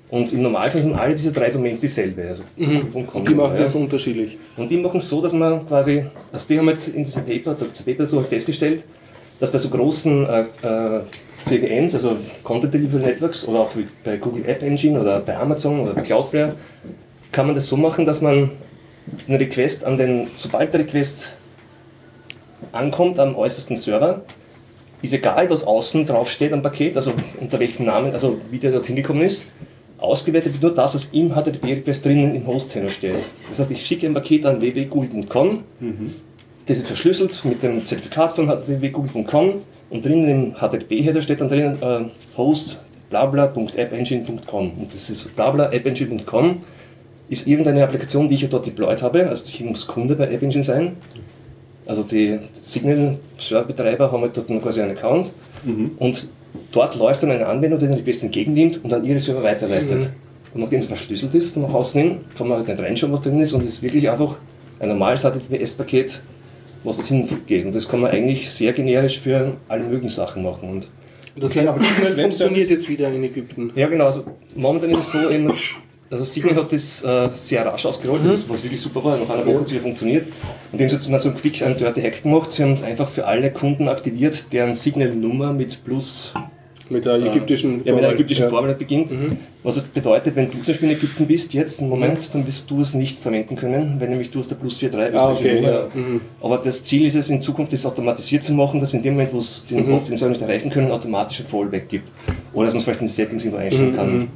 Und 0.09 0.31
im 0.31 0.41
Normalfall 0.41 0.81
sind 0.81 0.95
alle 0.95 1.13
diese 1.13 1.33
drei 1.33 1.49
Domains 1.49 1.81
dieselbe. 1.81 2.27
Also 2.27 2.43
google.com, 2.55 3.25
Die 3.25 3.35
machen 3.35 3.55
ja. 3.55 3.63
das 3.63 3.75
unterschiedlich. 3.75 4.37
Und 4.55 4.71
die 4.71 4.77
machen 4.77 4.99
es 4.99 5.09
so, 5.09 5.21
dass 5.21 5.33
man 5.33 5.67
quasi, 5.67 6.05
also 6.31 6.49
wir 6.49 6.59
haben 6.59 6.67
halt 6.67 6.87
in 6.87 7.03
diesem 7.03 7.25
Paper, 7.25 7.55
das 7.55 7.83
Paper 7.83 8.05
so 8.05 8.19
festgestellt, 8.21 8.85
dass 9.39 9.51
bei 9.51 9.57
so 9.57 9.69
großen 9.69 10.25
äh, 10.25 10.41
äh, 10.63 11.01
CDNs, 11.43 11.95
also 11.95 12.15
Content 12.43 12.73
Delivery 12.73 13.03
Networks 13.03 13.45
oder 13.47 13.59
auch 13.59 13.71
bei 14.03 14.17
Google 14.17 14.47
App 14.47 14.63
Engine 14.63 14.99
oder 14.99 15.19
bei 15.19 15.37
Amazon 15.37 15.81
oder 15.81 15.93
bei 15.93 16.01
Cloudflare, 16.01 16.55
kann 17.31 17.45
man 17.45 17.55
das 17.55 17.67
so 17.67 17.75
machen, 17.75 18.05
dass 18.05 18.21
man 18.21 18.51
einen 19.27 19.37
Request 19.37 19.83
an 19.83 19.97
den, 19.97 20.27
sobald 20.35 20.73
der 20.73 20.81
Request 20.81 21.33
ankommt 22.71 23.19
am 23.19 23.35
äußersten 23.35 23.75
Server, 23.75 24.21
ist 25.01 25.13
egal, 25.13 25.49
was 25.49 25.63
außen 25.65 26.05
drauf 26.05 26.31
steht 26.31 26.53
am 26.53 26.61
Paket, 26.61 26.95
also 26.97 27.13
unter 27.39 27.59
welchem 27.59 27.85
Namen, 27.85 28.13
also 28.13 28.39
wie 28.49 28.57
der 28.57 28.71
dorthin 28.71 28.95
gekommen 28.95 29.21
ist, 29.21 29.47
ausgewertet 29.97 30.53
wird 30.53 30.63
nur 30.63 30.73
das, 30.73 30.95
was 30.95 31.05
im 31.05 31.33
HTTP-Request 31.33 32.05
drinnen 32.05 32.35
im 32.35 32.45
Host-Tenor 32.45 32.89
steht. 32.89 33.19
Das 33.49 33.59
heißt, 33.59 33.71
ich 33.71 33.85
schicke 33.85 34.05
ein 34.07 34.13
Paket 34.13 34.45
an 34.45 34.61
www.google.com, 34.61 35.63
das 36.65 36.77
ist 36.77 36.87
verschlüsselt 36.87 37.43
mit 37.45 37.63
dem 37.63 37.85
Zertifikat 37.85 38.33
von 38.33 38.47
www.google.com 38.47 39.61
und 39.89 40.05
drinnen 40.05 40.29
im 40.29 40.53
HTTP-Header 40.55 41.21
steht 41.21 41.41
dann 41.41 41.49
drinnen 41.49 41.81
äh, 41.81 42.37
host 42.37 42.79
blabla.appengine.com 43.09 44.71
und 44.71 44.93
das 44.93 45.09
ist 45.09 45.35
blabla.appengine.com 45.35 46.61
ist 47.29 47.47
irgendeine 47.47 47.83
Applikation, 47.83 48.29
die 48.29 48.35
ich 48.35 48.41
ja 48.41 48.47
dort 48.47 48.65
deployed 48.65 49.01
habe, 49.01 49.27
also 49.27 49.45
ich 49.47 49.61
muss 49.61 49.85
Kunde 49.87 50.15
bei 50.15 50.31
App 50.31 50.41
Engine 50.41 50.63
sein. 50.63 50.97
Also 51.85 52.03
die 52.03 52.39
Signal-Server-Betreiber 52.59 54.11
haben 54.11 54.21
halt 54.21 54.35
dort 54.35 54.47
quasi 54.61 54.81
einen 54.81 54.91
Account. 54.97 55.31
Und 55.99 56.27
dort 56.77 56.95
läuft 56.95 57.23
dann 57.23 57.31
eine 57.31 57.47
Anwendung, 57.47 57.79
die 57.79 57.87
den 57.87 57.95
Request 57.95 58.23
entgegennimmt 58.23 58.83
und 58.83 58.93
an 58.93 59.03
ihre 59.03 59.19
Server 59.19 59.43
weiterleitet. 59.43 60.09
Und 60.53 60.61
nachdem 60.61 60.79
es 60.79 60.85
verschlüsselt 60.85 61.33
ist 61.33 61.53
von 61.53 61.63
nach 61.63 61.73
außen 61.73 62.01
hin, 62.01 62.17
kann 62.37 62.47
man 62.47 62.59
halt 62.59 62.67
nicht 62.67 62.79
reinschauen, 62.79 63.11
was 63.11 63.21
drin 63.21 63.39
ist 63.39 63.53
und 63.53 63.61
es 63.63 63.69
ist 63.69 63.81
wirklich 63.81 64.09
einfach 64.09 64.35
ein 64.79 64.89
normales 64.89 65.23
HTTPS-Paket, 65.23 66.21
was 66.83 66.97
das 66.97 67.07
hingeht. 67.07 67.65
Und 67.65 67.73
das 67.75 67.89
kann 67.89 67.99
man 67.99 68.11
eigentlich 68.11 68.49
sehr 68.49 68.73
generisch 68.73 69.19
für 69.19 69.53
alle 69.67 69.83
möglichen 69.83 70.09
Sachen 70.09 70.43
machen. 70.43 70.69
Und 70.69 70.89
Das 71.35 71.51
Okay, 71.51 71.61
heißt, 71.67 71.69
aber 71.69 71.79
Signal 71.79 72.17
funktioniert 72.23 72.69
jetzt 72.69 72.87
wieder 72.87 73.11
in 73.11 73.23
Ägypten. 73.23 73.71
ja, 73.75 73.87
genau. 73.87 74.05
Also 74.05 74.23
momentan 74.55 74.91
ist 74.91 74.99
es 74.99 75.11
so, 75.11 75.29
eben, 75.29 75.51
also 76.09 76.23
Signal 76.25 76.55
hat 76.55 76.71
das 76.71 77.03
äh, 77.03 77.29
sehr 77.33 77.65
rasch 77.65 77.85
ausgerollt, 77.85 78.21
das, 78.25 78.47
was 78.49 78.63
wirklich 78.63 78.79
super 78.79 79.03
war. 79.03 79.17
Nach 79.17 79.29
einer 79.29 79.45
Woche 79.45 79.55
hat 79.59 79.65
es 79.65 79.71
wieder 79.71 79.81
funktioniert. 79.81 80.25
Und 80.71 80.79
dem 80.79 80.89
hat 80.89 81.09
mal 81.09 81.19
so 81.19 81.29
ein 81.29 81.35
Quick 81.35 81.61
and 81.63 81.79
Dirty 81.79 82.01
Hack 82.01 82.23
gemacht. 82.23 82.49
Sie 82.51 82.63
haben 82.63 82.73
es 82.73 82.81
einfach 82.83 83.09
für 83.09 83.25
alle 83.25 83.51
Kunden 83.51 83.87
aktiviert, 83.89 84.45
deren 84.53 84.73
Signal-Nummer 84.73 85.51
mit 85.53 85.83
plus 85.83 86.31
Mit 86.89 87.05
der 87.05 87.15
ägyptischen 87.15 87.81
ja, 87.83 87.93
mit 87.93 88.01
Vorwahl. 88.01 88.13
ägyptischen 88.13 88.43
Ja. 88.45 88.49
Vorwahl 88.49 88.75
beginnt. 88.75 89.13
Was 89.63 89.77
halt 89.77 89.93
bedeutet, 89.93 90.35
wenn 90.35 90.45
du 90.45 90.53
zum 90.57 90.65
Beispiel 90.65 90.91
in 90.91 90.97
Ägypten 90.97 91.25
bist, 91.27 91.53
jetzt 91.53 91.81
im 91.81 91.89
Moment, 91.89 92.33
dann 92.33 92.45
wirst 92.47 92.69
du 92.69 92.81
es 92.81 92.93
nicht 92.93 93.17
verwenden 93.17 93.55
können, 93.55 93.95
wenn 93.99 94.09
nämlich 94.09 94.29
du 94.29 94.39
aus 94.39 94.47
der 94.47 94.55
plus 94.55 94.79
4.3 94.79 95.13
Ah, 95.13 95.31
okay, 95.31 95.61
ja. 95.61 95.87
Mhm. 95.93 96.21
Aber 96.41 96.57
das 96.57 96.83
Ziel 96.83 97.05
ist 97.05 97.15
es 97.15 97.29
in 97.29 97.41
Zukunft, 97.41 97.73
das 97.73 97.85
automatisiert 97.85 98.43
zu 98.43 98.53
machen, 98.53 98.79
dass 98.79 98.93
in 98.93 99.01
dem 99.01 99.13
Moment, 99.13 99.33
wo 99.33 99.39
es 99.39 99.65
den 99.65 99.91
oft 99.91 100.09
den 100.09 100.17
Server 100.17 100.31
nicht 100.31 100.41
erreichen 100.41 100.69
können, 100.69 100.91
automatisch 100.91 101.39
ein 101.41 101.45
Fallback 101.45 101.89
gibt. 101.89 102.11
Oder 102.53 102.65
dass 102.65 102.73
man 102.73 102.79
es 102.79 102.83
vielleicht 102.85 103.01
in 103.01 103.07
die 103.07 103.13
Settings 103.13 103.43
irgendwo 103.43 103.63
einstellen 103.63 103.95
kann. 103.95 104.27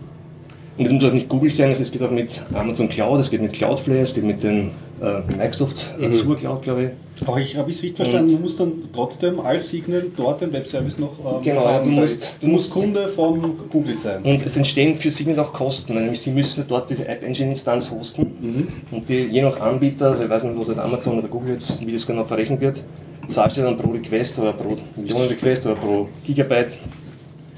Und 0.78 0.86
das 0.86 0.93
muss 0.93 1.04
auch 1.04 1.14
nicht 1.14 1.30
Google 1.30 1.52
sein, 1.52 1.68
also 1.68 1.82
es 1.82 1.91
geht 1.91 2.02
auch 2.02 2.12
mit 2.12 2.41
Amazon 2.54 2.89
Cloud, 2.89 3.20
es 3.20 3.30
geht 3.30 3.41
mit 3.41 3.54
Cloudflare, 3.54 3.99
es 3.99 4.14
geht 4.14 4.24
mit 4.24 4.41
den 4.41 4.72
äh, 5.02 5.20
Microsoft 5.38 5.93
Azure 6.02 6.38
Cloud, 6.38 6.64
glaube 6.64 6.84
ich. 6.84 6.89
Aber 7.26 7.38
ich 7.40 7.56
habe 7.56 7.70
es 7.70 7.84
richtig 7.84 7.98
verstanden, 7.98 8.32
du 8.32 8.38
musst 8.40 8.60
dann 8.60 8.74
trotzdem 8.94 9.40
als 9.40 9.70
Signal 9.70 10.06
dort 10.18 10.42
den 10.42 10.52
Webservice 10.54 10.98
noch 10.98 11.12
ähm, 11.20 11.44
Genau, 11.44 11.64
ja, 11.66 11.74
haben, 11.74 11.86
du 11.90 12.02
musst- 12.02 12.28
du 12.42 12.48
musst 12.48 12.72
Kunde 12.72 13.08
von 13.08 13.54
Google 13.70 13.96
sein. 13.98 14.24
Und 14.24 14.44
es 14.44 14.58
entstehen 14.58 14.96
für 14.96 15.12
Signal 15.12 15.40
auch 15.40 15.54
Kosten, 15.54 15.94
nämlich 15.94 16.20
sie 16.20 16.32
müssen 16.32 16.66
dort 16.68 16.90
diese 16.90 17.08
App 17.08 17.24
Engine 17.24 17.50
Instanz 17.52 17.92
hosten. 17.92 18.72
Und 18.90 19.08
die, 19.08 19.26
je 19.26 19.44
nach 19.44 19.60
Anbieter, 19.60 20.10
also 20.10 20.24
ich 20.24 20.30
weiß 20.30 20.46
nicht, 20.46 20.58
was 20.60 20.70
halt 20.70 20.80
Amazon 20.80 21.20
oder 21.20 21.28
Google, 21.28 21.54
jetzt, 21.54 21.86
wie 21.86 21.92
das 21.94 22.08
genau 22.08 22.26
verrechnet 22.26 22.60
wird, 22.60 22.82
zahlst 23.28 23.58
du 23.58 23.62
dann 23.62 23.78
pro 23.78 23.92
Request 23.92 24.40
oder 24.40 24.54
pro 24.54 24.76
Millionen 24.96 25.28
Request 25.28 25.66
oder 25.68 25.76
pro 25.76 26.10
Gigabyte. 26.26 26.78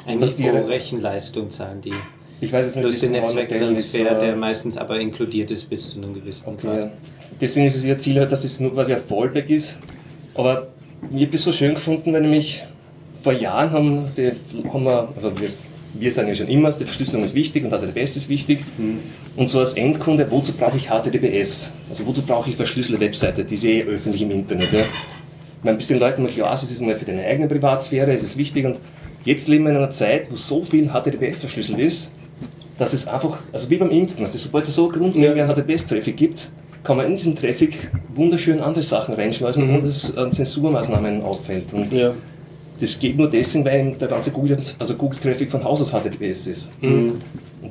Eigentlich 0.05 0.35
die 0.35 0.43
pro 0.43 0.57
Rechenleistung 0.65 1.49
zahlen 1.49 1.79
die. 1.79 1.93
Ich 2.41 2.51
weiß 2.51 2.65
jetzt 2.65 2.75
nicht, 2.75 2.83
Plus 2.83 2.99
den 2.99 3.15
ist, 3.15 3.21
Netzwerktransfer, 3.33 4.15
der 4.15 4.35
meistens 4.35 4.75
aber 4.75 4.99
inkludiert 4.99 5.49
ist 5.51 5.69
bis 5.69 5.91
zu 5.91 5.97
einem 5.99 6.13
gewissen 6.13 6.49
Okay, 6.49 6.67
Grad. 6.67 6.79
ja. 6.83 6.91
Deswegen 7.41 7.65
ist 7.65 7.75
es 7.75 7.83
ihr 7.83 7.97
Ziel 7.99 8.19
halt, 8.19 8.31
dass 8.31 8.41
das 8.41 8.59
nur 8.59 8.73
quasi 8.73 8.93
ein 8.93 9.01
Fallback 9.07 9.49
ist. 9.49 9.75
Aber 10.35 10.67
ich 11.11 11.21
habe 11.21 11.31
das 11.31 11.43
so 11.43 11.51
schön 11.51 11.75
gefunden, 11.75 12.13
weil 12.13 12.21
nämlich 12.21 12.63
vor 13.21 13.33
Jahren 13.33 13.71
haben, 13.71 14.07
sie, 14.07 14.31
haben 14.71 14.83
wir, 14.83 15.09
also 15.15 15.39
wir, 15.39 15.49
wir 15.93 16.11
sagen 16.11 16.27
ja 16.27 16.35
schon 16.35 16.47
immer, 16.47 16.71
die 16.71 16.85
Verschlüsselung 16.85 17.23
ist 17.23 17.33
wichtig 17.35 17.63
und 17.63 17.71
HTTPS 17.71 18.17
ist 18.17 18.29
wichtig. 18.29 18.59
Und 19.35 19.49
so 19.49 19.59
als 19.59 19.73
Endkunde, 19.73 20.29
wozu 20.29 20.53
brauche 20.53 20.77
ich 20.77 20.87
HTTPS? 20.89 21.69
Also 21.89 22.05
wozu 22.05 22.21
brauche 22.21 22.49
ich 22.49 22.55
verschlüsselte 22.55 22.99
Webseite? 22.99 23.45
Die 23.45 23.55
ist 23.55 23.63
eh 23.63 23.83
öffentlich 23.83 24.21
im 24.21 24.31
Internet. 24.31 24.71
Ja? 24.73 24.81
Ich 24.81 25.63
meine, 25.63 25.77
bis 25.77 25.87
den 25.87 25.99
Leuten 25.99 26.23
mal 26.23 26.31
klar 26.31 26.53
ist, 26.53 26.63
es 26.63 26.71
ist 26.71 26.81
mal 26.81 26.95
für 26.95 27.05
deine 27.05 27.23
eigene 27.23 27.47
Privatsphäre, 27.47 28.11
es 28.11 28.23
ist 28.23 28.37
wichtig. 28.37 28.65
Und 28.65 28.79
jetzt 29.23 29.47
leben 29.47 29.63
wir 29.63 29.71
in 29.71 29.77
einer 29.77 29.91
Zeit, 29.91 30.31
wo 30.31 30.35
so 30.35 30.63
viel 30.63 30.89
HTTPS 30.89 31.39
verschlüsselt 31.39 31.79
ist, 31.79 32.11
dass 32.77 32.93
es 32.93 33.07
einfach, 33.07 33.37
also 33.51 33.69
wie 33.69 33.77
beim 33.77 33.91
Impfen, 33.91 34.21
also 34.21 34.37
sobald 34.37 34.67
es 34.67 34.75
so 34.75 34.89
grundlegenden 34.89 35.47
HTTPS-Traffic 35.47 36.17
gibt, 36.17 36.49
kann 36.83 36.97
man 36.97 37.05
in 37.07 37.15
diesen 37.15 37.35
Traffic 37.35 37.89
wunderschön 38.13 38.59
andere 38.59 38.83
Sachen 38.83 39.15
reinschleusen, 39.15 39.69
ohne 39.69 39.81
dass 39.81 40.03
es 40.03 40.17
an 40.17 40.31
Zensurmaßnahmen 40.31 41.21
auffällt. 41.21 41.73
Und 41.73 41.91
Ja. 41.93 42.11
das 42.79 42.99
geht 42.99 43.17
nur 43.17 43.29
deswegen, 43.29 43.63
weil 43.65 43.93
der 43.99 44.07
ganze 44.09 44.31
Google, 44.31 44.57
also 44.79 44.95
Google-Traffic 44.95 45.49
von 45.49 45.63
Haus 45.63 45.81
aus 45.81 45.91
HTTPS 45.91 46.47
ist. 46.47 46.71
Und 46.81 47.21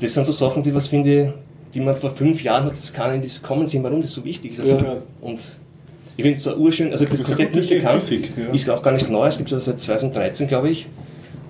das 0.00 0.14
sind 0.14 0.24
so 0.24 0.32
Sachen, 0.32 0.62
die 0.62 0.74
was 0.74 0.86
finde, 0.86 1.34
die 1.74 1.80
man 1.80 1.94
vor 1.96 2.10
fünf 2.10 2.42
Jahren 2.42 2.64
hat, 2.64 2.72
das 2.72 2.92
kann 2.92 3.14
in 3.14 3.22
das 3.22 3.42
kommen 3.42 3.66
sehen, 3.66 3.82
warum 3.82 4.02
das 4.02 4.12
so 4.12 4.24
wichtig 4.24 4.52
ist. 4.52 4.60
Also, 4.60 4.76
Ja. 4.76 4.96
Und 5.20 5.40
ich 6.16 6.22
finde 6.22 6.36
es 6.38 6.42
zwar 6.44 6.58
urschön, 6.58 6.92
also 6.92 7.04
das 7.04 7.14
ist 7.20 7.24
Konzept 7.24 7.54
nicht 7.54 7.68
gekannt, 7.68 8.02
ja. 8.10 8.52
ist 8.52 8.68
auch 8.68 8.82
gar 8.82 8.92
nicht 8.92 9.08
neu, 9.10 9.26
es 9.26 9.38
gibt 9.38 9.50
es 9.52 9.64
seit 9.64 9.78
2013, 9.80 10.48
glaube 10.48 10.68
ich. 10.70 10.86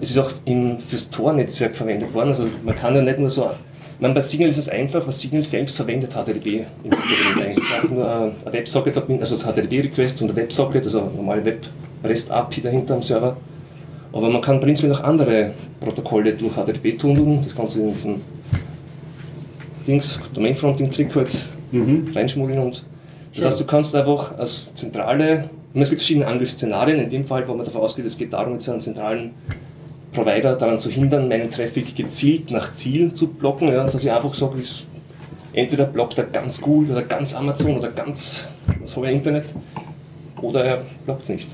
Es 0.00 0.10
ist 0.10 0.18
auch 0.18 0.30
im, 0.44 0.78
fürs 0.80 1.10
Tor-Netzwerk 1.10 1.76
verwendet 1.76 2.12
worden, 2.14 2.30
also 2.30 2.44
man 2.64 2.74
kann 2.76 2.94
ja 2.94 3.02
nicht 3.02 3.18
nur 3.18 3.30
so 3.30 3.50
Man, 4.03 4.14
bei 4.14 4.20
Signal 4.20 4.48
ist 4.48 4.59
es 4.59 4.68
einfach, 4.68 5.07
was 5.07 5.20
Signal 5.20 5.44
selbst 5.44 5.76
verwendet, 5.76 6.12
HTTP 6.12 6.66
im 6.82 6.90
Hintergrund 6.90 7.36
eigentlich. 7.36 7.64
Ist 7.64 7.72
einfach 7.72 7.88
nur 7.88 8.12
ein 8.12 8.32
ein 8.44 8.53
WebSocket 8.53 8.92
verbinden, 8.92 9.22
also 9.22 9.36
das 9.36 9.44
HTTP-Request 9.44 10.22
und 10.22 10.30
ein 10.30 10.36
WebSocket, 10.36 10.82
also 10.82 11.03
eine 11.03 11.11
normale 11.12 11.44
Web-REST-API 11.44 12.62
dahinter 12.62 12.94
am 12.94 13.03
Server. 13.03 13.36
Aber 14.12 14.28
man 14.28 14.42
kann 14.42 14.59
prinzipiell 14.59 14.90
noch 14.90 15.05
andere 15.05 15.53
Protokolle 15.78 16.32
durch 16.32 16.53
HTTP 16.53 16.98
tun, 16.98 17.42
das 17.44 17.55
Ganze 17.55 17.80
in 17.80 17.94
diesen 17.94 18.22
Dings, 19.86 20.18
Domain-Fronting-Trick 20.34 21.14
halt 21.14 21.46
reinschmuggeln 22.12 22.59
und 22.59 22.84
das 23.36 23.44
heißt, 23.44 23.61
du 23.61 23.64
kannst 23.64 23.94
einfach 23.94 24.36
als 24.36 24.74
zentrale, 24.74 25.48
und 25.72 25.80
es 25.80 25.90
gibt 25.90 26.03
verschiedene 26.03 26.26
Angriffsszenarien, 26.26 26.98
in 26.98 27.09
dem 27.09 27.24
Fall, 27.24 27.46
wo 27.46 27.55
man 27.55 27.64
davon 27.64 27.82
ausgeht, 27.82 28.05
es 28.05 28.18
geht 28.18 28.32
darum, 28.32 28.55
jetzt 28.55 28.68
einen 28.68 28.80
zentralen 28.80 29.30
Provider 30.12 30.56
daran 30.56 30.78
zu 30.78 30.90
hindern, 30.90 31.28
meinen 31.28 31.50
Traffic 31.50 31.96
gezielt 31.96 32.50
nach 32.50 32.72
Zielen 32.72 33.14
zu 33.14 33.28
blocken, 33.28 33.68
ja, 33.68 33.84
dass 33.84 34.02
ich 34.02 34.10
einfach 34.10 34.34
sage, 34.34 34.60
ich, 34.60 34.86
entweder 35.52 35.86
blockt 35.86 36.18
er 36.18 36.24
ganz 36.24 36.60
Google 36.60 36.92
oder 36.92 37.02
ganz 37.02 37.34
Amazon 37.34 37.78
oder 37.78 37.90
ganz 37.90 38.48
das 38.80 38.96
ich 38.96 39.04
Internet 39.10 39.54
oder 40.40 40.64
er 40.64 40.84
blockt 41.04 41.22
es 41.22 41.28
nicht. 41.30 41.48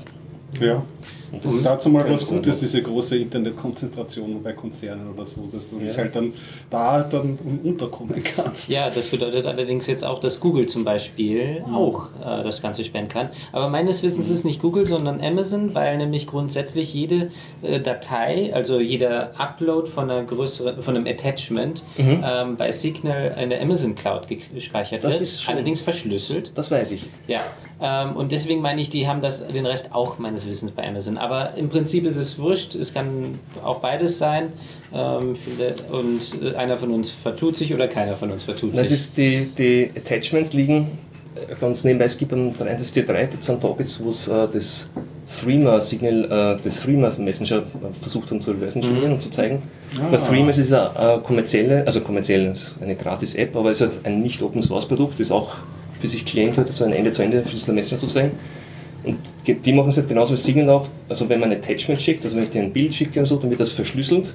Ja. 0.59 0.83
Und 1.31 1.43
Das 1.45 1.53
ist 1.53 1.65
dazu 1.65 1.89
mal 1.89 2.09
was 2.09 2.27
Gutes, 2.27 2.59
diese 2.59 2.81
große 2.81 3.17
Internetkonzentration 3.17 4.41
bei 4.43 4.53
Konzernen 4.53 5.11
oder 5.13 5.25
so, 5.25 5.47
dass 5.51 5.69
du 5.69 5.79
dich 5.79 5.89
Ja. 5.89 5.97
halt 5.97 6.15
dann 6.15 6.33
da 6.69 7.01
dann 7.03 7.37
unterkommen 7.63 8.23
kannst. 8.23 8.69
Ja, 8.69 8.89
das 8.89 9.07
bedeutet 9.07 9.45
allerdings 9.45 9.87
jetzt 9.87 10.03
auch, 10.05 10.19
dass 10.19 10.39
Google 10.39 10.65
zum 10.67 10.83
Beispiel 10.83 11.63
auch 11.73 12.09
äh, 12.23 12.43
das 12.43 12.61
Ganze 12.61 12.83
sperren 12.83 13.07
kann. 13.07 13.29
Aber 13.51 13.69
meines 13.69 14.03
Wissens 14.03 14.27
ist 14.27 14.39
es 14.39 14.43
nicht 14.43 14.61
Google, 14.61 14.85
sondern 14.85 15.21
Amazon, 15.21 15.73
weil 15.75 15.97
nämlich 15.97 16.27
grundsätzlich 16.27 16.93
jede 16.93 17.29
äh, 17.61 17.79
Datei, 17.79 18.53
also 18.53 18.79
jeder 18.79 19.39
Upload 19.39 19.89
von 19.89 20.09
einer 20.09 20.23
größeren, 20.23 20.81
von 20.81 20.95
einem 20.95 21.07
Attachment 21.07 21.83
ähm, 21.97 22.55
bei 22.57 22.71
Signal 22.71 23.35
in 23.41 23.49
der 23.49 23.61
Amazon 23.61 23.95
Cloud 23.95 24.27
ge- 24.27 24.39
gespeichert 24.53 25.03
Das 25.03 25.13
wird, 25.13 25.23
ist 25.23 25.43
schon- 25.43 25.53
allerdings 25.55 25.81
verschlüsselt. 25.81 26.51
Das 26.55 26.71
weiß 26.71 26.91
ich. 26.91 27.05
Ja, 27.27 27.41
ähm, 27.81 28.15
und 28.15 28.31
deswegen 28.31 28.61
meine 28.61 28.81
ich, 28.81 28.89
die 28.89 29.07
haben 29.07 29.21
das, 29.21 29.45
den 29.47 29.65
Rest 29.65 29.93
auch 29.93 30.17
meines 30.19 30.47
Wissens 30.47 30.71
bei 30.71 30.87
Amazon. 30.87 31.17
Aber 31.19 31.53
im 31.55 31.69
Prinzip 31.69 32.05
ist 32.05 32.17
es 32.17 32.39
wurscht, 32.39 32.75
es 32.75 32.93
kann 32.93 33.37
auch 33.63 33.79
beides 33.79 34.17
sein. 34.17 34.53
Ähm, 34.93 35.35
viele, 35.35 35.75
und 35.91 36.21
äh, 36.43 36.55
einer 36.55 36.77
von 36.77 36.91
uns 36.91 37.11
vertut 37.11 37.57
sich 37.57 37.73
oder 37.73 37.87
keiner 37.87 38.15
von 38.15 38.31
uns 38.31 38.43
vertut 38.43 38.71
Das 38.73 38.87
sich. 38.89 38.91
ist 38.91 39.17
die, 39.17 39.49
die 39.57 39.91
Attachments 39.95 40.53
liegen 40.53 40.97
ganz 41.61 41.83
nebenbei. 41.83 42.05
Es 42.05 42.17
gibt 42.17 42.33
am 42.33 42.49
3.3 42.51 43.27
gibt 43.27 43.43
es 43.43 43.49
einen 43.49 43.59
Topics, 43.61 44.01
wo 44.03 44.09
es 44.09 44.27
äh, 44.27 44.47
das 44.51 44.89
Threema-Signal, 45.41 46.57
äh, 46.57 46.61
das 46.63 46.79
Threema-Messenger 46.81 47.57
äh, 47.57 47.63
versucht 48.01 48.29
haben 48.31 48.41
zu 48.41 48.51
reversen 48.51 48.81
Mhm. 48.81 49.13
und 49.13 49.21
zu 49.21 49.29
zeigen. 49.29 49.61
Bei 50.11 50.17
Threema 50.17 50.49
ist 50.49 50.57
es 50.57 50.71
eine, 50.73 51.21
kommerzielle, 51.23 51.83
also 51.85 52.01
kommerziell 52.01 52.47
ist 52.51 52.73
eine 52.81 52.95
Gratis-App, 52.95 53.55
aber 53.55 53.71
es 53.71 53.81
ist 53.81 53.93
halt 53.95 54.05
ein 54.05 54.21
nicht 54.21 54.41
Open-Source-Produkt, 54.41 55.19
ist 55.19 55.31
auch 55.31 55.51
für 55.99 56.07
sich 56.07 56.25
Client 56.25 56.57
hat, 56.57 56.71
so 56.73 56.83
ein 56.83 56.93
Ende-zu-Ende 56.93 57.43
Schlüssel 57.47 57.73
Messenger 57.73 57.99
zu 57.99 58.07
sein. 58.07 58.31
Und 59.03 59.17
die 59.65 59.73
machen 59.73 59.89
es 59.89 59.97
halt 59.97 60.07
genauso 60.09 60.33
wie 60.33 60.37
Signal 60.37 60.69
auch. 60.69 60.87
Also 61.07 61.27
wenn 61.29 61.39
man 61.39 61.51
ein 61.51 61.57
Attachment 61.57 62.01
schickt, 62.01 62.23
also 62.25 62.35
wenn 62.35 62.43
ich 62.43 62.49
dir 62.49 62.61
ein 62.61 62.73
Bild 62.73 62.93
schicke 62.93 63.19
und 63.19 63.25
so, 63.25 63.37
dann 63.37 63.49
wird 63.49 63.59
das 63.61 63.71
verschlüsselt, 63.71 64.33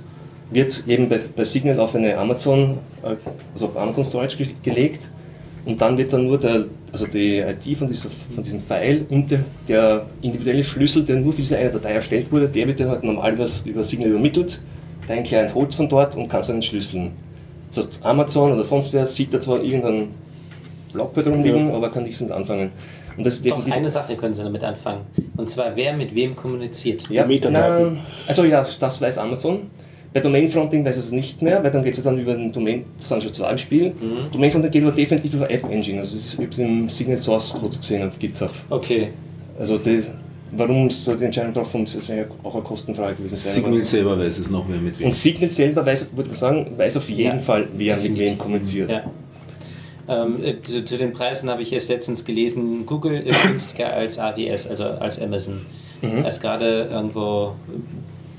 wird 0.50 0.82
eben 0.86 1.08
bei, 1.08 1.18
bei 1.36 1.44
Signal 1.44 1.78
auf 1.80 1.94
eine 1.94 2.16
Amazon, 2.16 2.78
äh, 3.02 3.14
also 3.52 3.66
auf 3.66 3.76
Amazon 3.76 4.04
Storage 4.04 4.36
ge- 4.36 4.48
gelegt 4.62 5.08
und 5.66 5.80
dann 5.80 5.98
wird 5.98 6.12
dann 6.12 6.26
nur 6.26 6.38
der, 6.38 6.64
also 6.92 7.06
die 7.06 7.38
ID 7.40 7.76
von, 7.76 7.88
dieser, 7.88 8.08
von 8.34 8.42
diesem 8.42 8.60
File 8.60 9.04
und 9.10 9.30
der, 9.30 9.40
der 9.68 10.06
individuelle 10.22 10.64
Schlüssel, 10.64 11.02
der 11.04 11.16
nur 11.16 11.32
für 11.32 11.42
diese 11.42 11.58
eine 11.58 11.70
Datei 11.70 11.92
erstellt 11.92 12.32
wurde, 12.32 12.48
der 12.48 12.66
wird 12.66 12.80
dann 12.80 12.88
halt 12.88 13.04
normal 13.04 13.34
über, 13.34 13.46
über 13.66 13.84
Signal 13.84 14.08
übermittelt. 14.10 14.60
Dein 15.06 15.22
Client 15.24 15.54
holt 15.54 15.74
von 15.74 15.88
dort 15.88 16.16
und 16.16 16.28
kann 16.28 16.40
es 16.40 16.46
dann 16.46 16.56
entschlüsseln. 16.56 17.10
Das 17.74 17.86
heißt, 17.86 18.00
Amazon 18.02 18.52
oder 18.52 18.64
sonst 18.64 18.92
wer 18.94 19.04
sieht 19.04 19.34
da 19.34 19.40
zwar 19.40 19.62
irgendeinen 19.62 20.08
Blockcode 20.94 21.26
rumliegen, 21.26 21.70
aber 21.72 21.90
kann 21.90 22.04
nichts 22.04 22.20
damit 22.20 22.32
anfangen. 22.34 22.70
Und 23.16 23.24
das 23.24 23.42
Doch 23.42 23.64
eine 23.70 23.88
Sache 23.88 24.16
können 24.16 24.34
Sie 24.34 24.42
damit 24.42 24.64
anfangen. 24.64 25.02
Und 25.36 25.48
zwar, 25.48 25.74
wer 25.76 25.96
mit 25.96 26.14
wem 26.14 26.34
kommuniziert. 26.34 27.08
ja, 27.10 27.24
Metadaten. 27.26 27.94
na, 27.94 28.00
also 28.26 28.44
ja, 28.44 28.66
das 28.80 29.00
weiß 29.00 29.18
Amazon. 29.18 29.70
Bei 30.12 30.20
Domain 30.20 30.48
Fronting 30.48 30.84
weiß 30.84 30.96
es 30.96 31.10
nicht 31.10 31.42
mehr, 31.42 31.62
weil 31.64 31.72
dann 31.72 31.82
geht 31.82 31.92
es 31.98 31.98
ja 31.98 32.04
dann 32.04 32.18
über 32.20 32.34
den 32.34 32.52
Domain, 32.52 32.84
das 32.96 33.08
sind 33.08 33.22
schon 33.22 33.32
zwei 33.32 33.50
im 33.50 33.58
Spiel. 33.58 33.90
Mhm. 33.90 34.30
Domain 34.32 34.50
Fronting 34.50 34.70
geht 34.70 34.82
aber 34.84 34.92
definitiv 34.92 35.34
über 35.34 35.50
App 35.50 35.64
Engine, 35.68 35.98
also 36.00 36.14
das 36.16 36.32
habe 36.34 36.46
es 36.48 36.58
im 36.58 36.88
Signal 36.88 37.18
Source 37.18 37.52
Code 37.52 37.76
gesehen 37.76 38.06
auf 38.06 38.16
GitHub. 38.18 38.50
Okay. 38.70 39.08
Also 39.58 39.76
die, 39.78 40.04
warum 40.52 40.88
so 40.88 41.16
die 41.16 41.24
Entscheidung 41.24 41.52
drauf 41.52 41.74
ja 41.74 42.24
auch 42.44 42.54
eine 42.54 42.62
Kostenfrage 42.62 43.16
gewesen 43.16 43.34
sein. 43.36 43.54
Signal 43.54 43.74
aber- 43.74 43.82
selber 43.84 44.18
weiß 44.20 44.38
es 44.38 44.50
noch, 44.50 44.64
wer 44.68 44.78
mit 44.78 44.98
wem. 45.00 45.06
Und 45.08 45.14
Signal 45.16 45.50
selber 45.50 45.84
weiß, 45.84 46.10
würde 46.16 46.30
ich 46.32 46.38
sagen, 46.38 46.66
weiß 46.76 46.96
auf 46.96 47.08
jeden 47.10 47.38
Ja, 47.38 47.38
Fall, 47.40 47.66
wer 47.76 47.94
mit 47.96 48.04
definitiv. 48.04 48.20
wem 48.30 48.38
kommuniziert. 48.38 48.90
Ja. 48.92 49.04
Ähm, 50.06 50.44
äh, 50.44 50.60
zu, 50.60 50.84
zu 50.84 50.98
den 50.98 51.12
Preisen 51.12 51.48
habe 51.48 51.62
ich 51.62 51.72
erst 51.72 51.88
letztens 51.88 52.24
gelesen, 52.24 52.84
Google 52.86 53.20
ist 53.20 53.42
günstiger 53.42 53.92
als 53.92 54.18
AWS, 54.18 54.66
also 54.66 54.84
als 54.84 55.20
Amazon. 55.20 55.64
Erst 56.02 56.42
gerade 56.42 56.88
irgendwo 56.90 57.54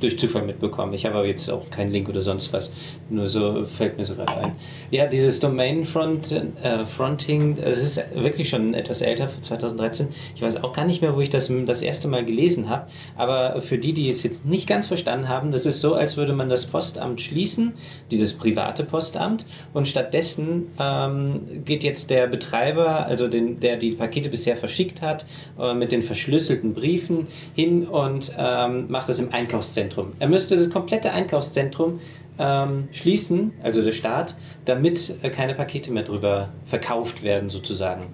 durch 0.06 0.20
Zufall 0.20 0.44
mitbekommen. 0.44 0.94
Ich 0.94 1.06
habe 1.06 1.16
aber 1.16 1.28
jetzt 1.28 1.50
auch 1.50 1.70
keinen 1.70 1.92
Link 1.92 2.08
oder 2.08 2.22
sonst 2.22 2.54
was. 2.54 2.72
Nur 3.10 3.28
so 3.28 3.66
fällt 3.66 3.98
mir 3.98 4.06
so 4.06 4.16
gerade 4.16 4.38
ein. 4.38 4.52
Ja, 4.92 5.08
dieses 5.08 5.40
Domain 5.40 5.86
Front, 5.86 6.32
äh, 6.32 6.86
Fronting, 6.86 7.58
das 7.62 7.82
ist 7.82 8.02
wirklich 8.14 8.50
schon 8.50 8.74
etwas 8.74 9.02
älter, 9.02 9.28
von 9.28 9.42
2013. 9.42 10.10
Ich 10.36 10.42
weiß 10.42 10.64
auch 10.64 10.74
gar 10.74 10.86
nicht 10.86 11.02
mehr, 11.02 11.16
wo 11.16 11.22
ich 11.22 11.30
das 11.30 11.52
das 11.66 11.82
erste 11.82 12.08
Mal 12.08 12.24
gelesen 12.24 12.70
habe. 12.70 12.88
Aber 13.16 13.62
für 13.62 13.78
die, 13.78 13.94
die 13.94 14.10
es 14.10 14.24
jetzt 14.24 14.46
nicht 14.46 14.68
ganz 14.68 14.88
verstanden 14.88 15.28
haben, 15.28 15.52
das 15.52 15.66
ist 15.66 15.82
so, 15.82 15.96
als 15.96 16.18
würde 16.18 16.34
man 16.34 16.50
das 16.50 16.68
Postamt 16.68 17.22
schließen, 17.22 17.74
dieses 18.12 18.34
private 18.34 18.84
Postamt, 18.84 19.46
und 19.74 19.88
stattdessen 19.88 20.68
ähm, 20.80 21.64
geht 21.66 21.84
jetzt 21.84 22.10
der 22.10 22.28
Betreiber, 22.28 23.06
also 23.06 23.28
den, 23.28 23.60
der 23.60 23.78
die 23.78 23.92
Pakete 23.92 24.30
bisher 24.30 24.56
verschickt 24.56 25.02
hat, 25.02 25.26
äh, 25.60 25.74
mit 25.74 25.92
den 25.92 26.02
verschlüsselten 26.02 26.74
Briefen 26.74 27.28
hin 27.56 27.88
und 27.88 28.32
ähm, 28.38 28.86
macht 28.90 29.10
das 29.10 29.20
im 29.20 29.34
Einkaufszentrum. 29.34 29.95
Er 30.20 30.28
müsste 30.28 30.56
das 30.56 30.70
komplette 30.70 31.12
Einkaufszentrum 31.12 32.00
ähm, 32.38 32.90
schließen, 32.92 33.54
also 33.64 33.82
der 33.82 33.94
Staat, 33.94 34.36
damit 34.66 35.16
äh, 35.22 35.30
keine 35.30 35.54
Pakete 35.54 35.92
mehr 35.92 36.04
drüber 36.04 36.50
verkauft 36.66 37.24
werden, 37.24 37.50
sozusagen. 37.50 38.08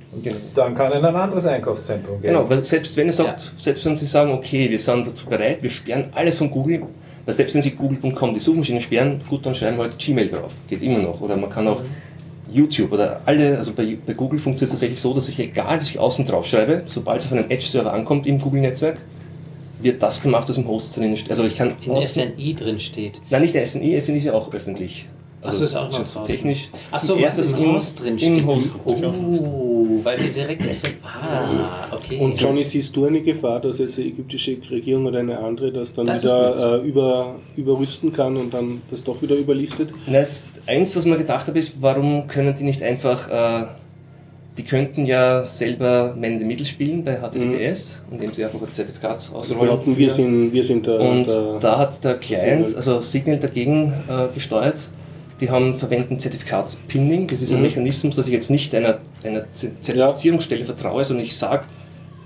Dann 0.54 0.76
kann 0.76 0.92
er 0.92 1.00
in 1.00 1.06
ein 1.06 1.16
anderes 1.16 1.46
Einkaufszentrum 1.46 2.22
gehen. 2.22 2.34
Genau, 2.34 2.50
weil 2.50 2.64
selbst 2.64 2.96
wenn, 2.98 3.08
ihr 3.08 3.14
sagt, 3.14 3.54
selbst 3.58 3.84
wenn 3.86 3.96
Sie 3.96 4.06
sagen, 4.06 4.32
okay, 4.32 4.70
wir 4.70 4.80
sind 4.80 5.08
dazu 5.08 5.26
bereit, 5.26 5.64
wir 5.64 5.70
sperren 5.70 6.06
alles 6.14 6.36
von 6.36 6.52
Google, 6.52 6.84
weil 7.26 7.34
selbst 7.34 7.56
wenn 7.56 7.62
Sie 7.62 7.72
google.com 7.72 8.34
die 8.34 8.40
Suchmaschine 8.40 8.82
sperren, 8.82 9.22
gut, 9.28 9.46
dann 9.46 9.56
schreiben 9.56 9.78
wir 9.78 9.84
halt 9.84 9.98
Gmail 9.98 10.28
drauf. 10.28 10.52
Geht 10.70 10.84
immer 10.84 11.00
noch. 11.00 11.20
Oder 11.22 11.38
man 11.38 11.50
kann 11.50 11.68
auch 11.68 11.82
YouTube 12.52 12.92
oder 12.92 13.22
alle, 13.26 13.58
also 13.58 13.72
bei, 13.74 13.98
bei 14.06 14.14
Google 14.14 14.40
funktioniert 14.40 14.74
es 14.74 14.80
tatsächlich 14.80 15.00
so, 15.00 15.14
dass 15.14 15.30
ich 15.30 15.40
egal, 15.40 15.80
was 15.80 15.90
ich 15.90 16.00
außen 16.00 16.26
drauf 16.26 16.46
schreibe, 16.46 16.84
sobald 16.86 17.22
es 17.22 17.28
auf 17.28 17.32
einem 17.32 17.50
Edge-Server 17.50 17.94
ankommt 17.94 18.28
im 18.28 18.40
Google-Netzwerk, 18.40 18.98
wird 19.84 20.02
das 20.02 20.22
gemacht, 20.22 20.48
was 20.50 20.58
im 20.58 20.68
Host 20.68 20.96
drin 20.96 21.16
steht. 21.18 21.32
Also 21.32 21.44
ich 21.44 21.56
kann 21.56 21.74
In 21.86 22.02
SNI 22.02 22.56
drin 22.56 22.80
steht. 22.80 23.22
Nein, 23.30 23.42
nicht 23.42 23.54
der 23.54 23.66
SNI, 23.66 24.00
SNI 24.00 24.18
ist 24.18 24.24
ja 24.26 24.34
auch 24.34 24.54
öffentlich. 24.54 25.08
Achso, 25.44 25.64
ist 25.64 25.76
auch 25.76 25.90
noch 25.90 26.04
draußen. 26.04 26.24
technisch. 26.26 26.70
Achso, 26.92 27.20
was 27.20 27.38
das 27.38 27.54
im 27.54 27.74
Host 27.74 28.00
drin 28.00 28.18
steht. 28.18 28.38
Im 28.38 28.46
Host. 28.46 28.76
Oh, 28.86 30.00
weil 30.04 30.20
die 30.20 30.30
direkt 30.30 30.74
SNI. 30.74 30.90
Ah, 31.04 31.88
okay. 31.94 32.18
Und 32.20 32.40
Johnny, 32.40 32.64
siehst 32.64 32.96
du 32.96 33.06
eine 33.06 33.22
Gefahr, 33.22 33.60
dass 33.60 33.80
jetzt 33.80 33.98
die 33.98 34.10
ägyptische 34.10 34.58
Regierung 34.70 35.06
oder 35.08 35.20
eine 35.20 35.40
andere 35.40 35.72
das 35.72 35.94
dann 35.94 36.06
Das 36.06 36.20
ist 36.20 36.24
wieder 36.26 36.82
äh, 36.84 36.88
über, 36.88 37.36
überrüsten 37.56 38.12
kann 38.12 38.38
und 38.38 38.54
dann 38.54 38.82
das 38.92 39.04
doch 39.04 39.22
wieder 39.22 39.36
überlistet? 39.36 39.92
Na, 40.08 40.20
es, 40.20 40.44
eins, 40.68 40.96
was 40.96 41.06
man 41.06 41.18
gedacht 41.18 41.48
habe, 41.48 41.58
ist, 41.58 41.82
warum 41.82 42.28
können 42.28 42.56
die 42.56 42.64
nicht 42.64 42.84
einfach, 42.84 43.30
äh, 43.30 43.66
die 44.58 44.64
könnten 44.64 45.06
ja 45.06 45.46
selber 45.46 46.16
Man 46.20 46.46
Mittel 46.46 46.66
spielen 46.66 47.04
bei 47.04 47.16
HTTPS, 47.16 48.02
indem 48.12 48.34
sie 48.34 48.44
einfach 48.44 48.62
ein 48.62 48.72
Zertifikat 48.74 49.30
ausrollen. 49.34 49.80
wir 49.98 50.12
sind, 50.12 50.52
wir 50.54 50.64
sind 50.64 50.86
der, 50.88 51.00
Und 51.00 51.28
der 51.28 51.58
da 51.60 51.78
hat 51.78 52.04
der 52.04 52.16
Client, 52.16 52.76
also 52.76 53.02
Signal 53.02 53.40
dagegen 53.40 53.94
äh, 54.10 54.34
gesteuert. 54.34 54.90
Die 55.40 55.50
haben 55.50 55.74
verwenden 55.74 56.20
Zertifikatspinning. 56.20 57.28
Das 57.28 57.42
ist 57.42 57.52
ein 57.52 57.58
Mhm. 57.58 57.64
Mechanismus, 57.64 58.16
dass 58.16 58.28
ich 58.28 58.34
jetzt 58.34 58.52
nicht 58.52 58.76
einer, 58.76 59.00
einer 59.24 59.46
Zertifizierungsstelle 59.54 60.66
vertraue, 60.66 61.04
sondern 61.04 61.26
ich 61.26 61.36
sage, 61.36 61.64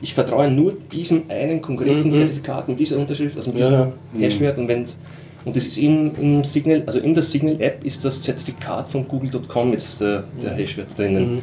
ich 0.01 0.13
vertraue 0.13 0.51
nur 0.51 0.73
diesem 0.91 1.23
einen 1.29 1.61
konkreten 1.61 2.09
Mhm. 2.09 2.13
Zertifikat 2.15 2.67
mit 2.67 2.79
dieser 2.79 2.97
Unterschrift, 2.97 3.37
also 3.37 3.51
mit 3.51 3.59
Ja, 3.61 3.67
diesem 3.69 3.79
ja. 3.81 3.91
Mhm. 4.13 4.21
Hashwert. 4.21 4.57
Und, 4.57 4.67
wenn, 4.67 4.85
und 5.45 5.55
das 5.55 5.67
ist 5.67 5.77
im, 5.77 6.11
im 6.19 6.43
Signal, 6.43 6.83
also 6.85 6.99
in 6.99 7.13
der 7.13 7.23
Signal-App 7.23 7.83
ist 7.85 8.03
das 8.03 8.21
Zertifikat 8.21 8.89
von 8.89 9.07
Google.com 9.07 9.71
jetzt 9.71 10.01
der, 10.01 10.23
der 10.41 10.53
Mhm. 10.53 10.57
Hashwert 10.57 10.97
drinnen. 10.97 11.41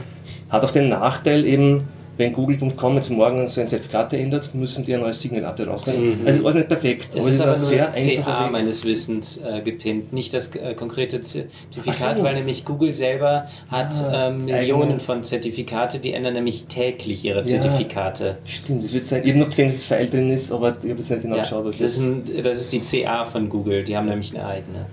Hat 0.50 0.64
auch 0.64 0.70
den 0.72 0.88
Nachteil 0.88 1.44
eben, 1.46 1.84
wenn 2.18 2.34
Google.com 2.34 2.94
jetzt 2.96 3.08
morgen 3.10 3.48
sein 3.48 3.66
Zertifikat 3.68 4.12
ändert, 4.12 4.54
müssen 4.54 4.84
die 4.84 4.92
ein 4.94 5.00
neues 5.00 5.18
Signal-Update 5.20 5.66
rausbringen. 5.68 6.20
Mhm. 6.20 6.26
Also 6.26 6.30
es 6.30 6.36
ist 6.40 6.44
alles 6.44 6.56
nicht 6.56 6.68
perfekt. 6.68 7.08
Es 7.14 7.26
ist 7.26 7.40
ein 7.40 7.48
aber 7.48 7.58
nur 7.58 7.70
das 7.70 7.92
CA 7.92 8.44
Weg. 8.44 8.52
meines 8.52 8.84
Wissens 8.84 9.38
äh, 9.38 9.62
gepinnt, 9.62 10.12
nicht 10.12 10.34
das 10.34 10.54
äh, 10.54 10.74
konkrete 10.74 11.22
Zertifikat, 11.22 12.18
so. 12.18 12.22
weil 12.22 12.34
nämlich 12.34 12.64
Google 12.66 12.92
selber 12.92 13.46
hat 13.68 13.94
Ah, 14.04 14.28
ähm, 14.28 14.44
Millionen 14.44 15.00
von 15.00 15.24
Zertifikate, 15.24 15.98
die 16.00 16.12
ändern 16.12 16.34
nämlich 16.34 16.66
täglich 16.66 17.24
ihre 17.24 17.38
Ja. 17.40 17.44
Zertifikate. 17.46 18.36
Stimmt, 18.44 18.84
das 18.84 18.92
wird 18.92 19.06
sein. 19.06 19.22
Ich 19.24 19.30
habe 19.30 19.40
noch 19.40 19.48
gesehen, 19.48 19.68
dass 19.68 19.76
das 19.76 19.84
File 19.86 20.10
drin 20.10 20.28
ist, 20.30 20.52
aber 20.52 20.76
ich 20.82 20.90
habe 20.90 20.98
jetzt 21.00 21.10
nicht 21.10 21.22
genau 21.22 21.36
Ja, 21.36 21.42
geschaut. 21.42 21.74
das, 21.80 21.90
ist 21.92 21.98
ein, 21.98 22.24
das 22.42 22.56
ist 22.56 22.72
die 22.72 22.80
CA 22.80 23.24
von 23.24 23.48
Google, 23.48 23.84
die 23.84 23.96
haben 23.96 24.06
nämlich 24.08 24.34
eine 24.36 24.46
eigene. 24.46 24.86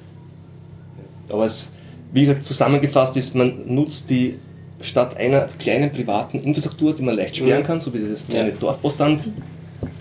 aber 1.30 1.44
es, 1.46 1.72
wie 2.14 2.22
gesagt, 2.22 2.44
zusammengefasst 2.44 3.18
ist, 3.18 3.36
man 3.36 3.54
nutzt 3.68 4.10
die 4.10 4.40
statt 4.82 5.18
einer 5.18 5.50
kleinen 5.60 5.92
privaten 5.92 6.40
Infrastruktur, 6.42 6.96
die 6.96 7.02
man 7.04 7.16
leicht 7.16 7.38
sperren 7.38 7.62
Mhm. 7.64 7.66
kann, 7.68 7.80
so 7.80 7.94
wie 7.94 8.00
dieses 8.00 8.28
kleine 8.28 8.52
Dorfpostamt, 8.52 9.26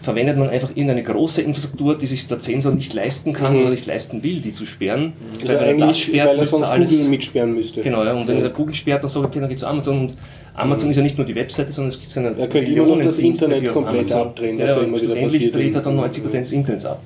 verwendet 0.02 0.36
man 0.38 0.48
einfach 0.48 0.70
irgendeine 0.70 1.02
große 1.02 1.42
Infrastruktur, 1.42 1.98
die 1.98 2.06
sich 2.06 2.26
der 2.28 2.38
Zensor 2.38 2.72
nicht 2.72 2.94
leisten 2.94 3.32
kann 3.32 3.55
Mhm. 3.55 3.60
oder 3.62 3.70
nicht 3.70 3.86
leisten 3.86 4.22
will, 4.22 4.40
die 4.40 4.52
zu 4.52 4.64
sperren. 4.66 5.12
Also 5.34 5.48
wenn 5.48 5.56
er 5.56 5.60
eigentlich, 5.68 6.12
weil 6.12 6.38
er 6.38 6.46
sonst 6.46 6.70
Google 6.70 7.09
mitsperren 7.09 7.55
müsste. 7.55 7.82
Genau, 7.82 8.05
ja, 8.05 8.14
und 8.14 8.26
wenn 8.28 8.40
er 8.40 8.50
Google 8.50 8.74
sperrt, 8.74 9.02
dann 9.02 9.10
sagt 9.10 9.24
er, 9.24 9.28
okay, 9.28 9.40
dann 9.40 9.48
geht 9.48 9.59
zu 9.59 9.66
Amazon. 9.66 10.00
Und 10.00 10.14
Amazon 10.55 10.90
ist 10.90 10.96
ja 10.96 11.02
nicht 11.02 11.16
nur 11.18 11.26
die 11.26 11.34
Webseite, 11.34 11.70
sondern 11.72 11.88
es 11.88 11.98
gibt 11.98 12.09
so 12.10 12.20
eine 12.20 12.34
Er 12.38 12.48
könnte 12.48 12.70
immer 12.70 12.86
noch 12.96 13.05
das 13.05 13.18
Internet 13.18 13.72
komplett 13.72 14.10
abdrehen, 14.12 14.59
Ja, 14.59 14.66
ja 14.66 14.76
und 14.78 14.98
schlussendlich 14.98 15.50
dreht 15.50 15.74
er 15.74 15.80
dann 15.82 15.96
90% 15.96 16.44
des 16.44 16.52
Internets 16.52 16.84
ab. 16.84 17.02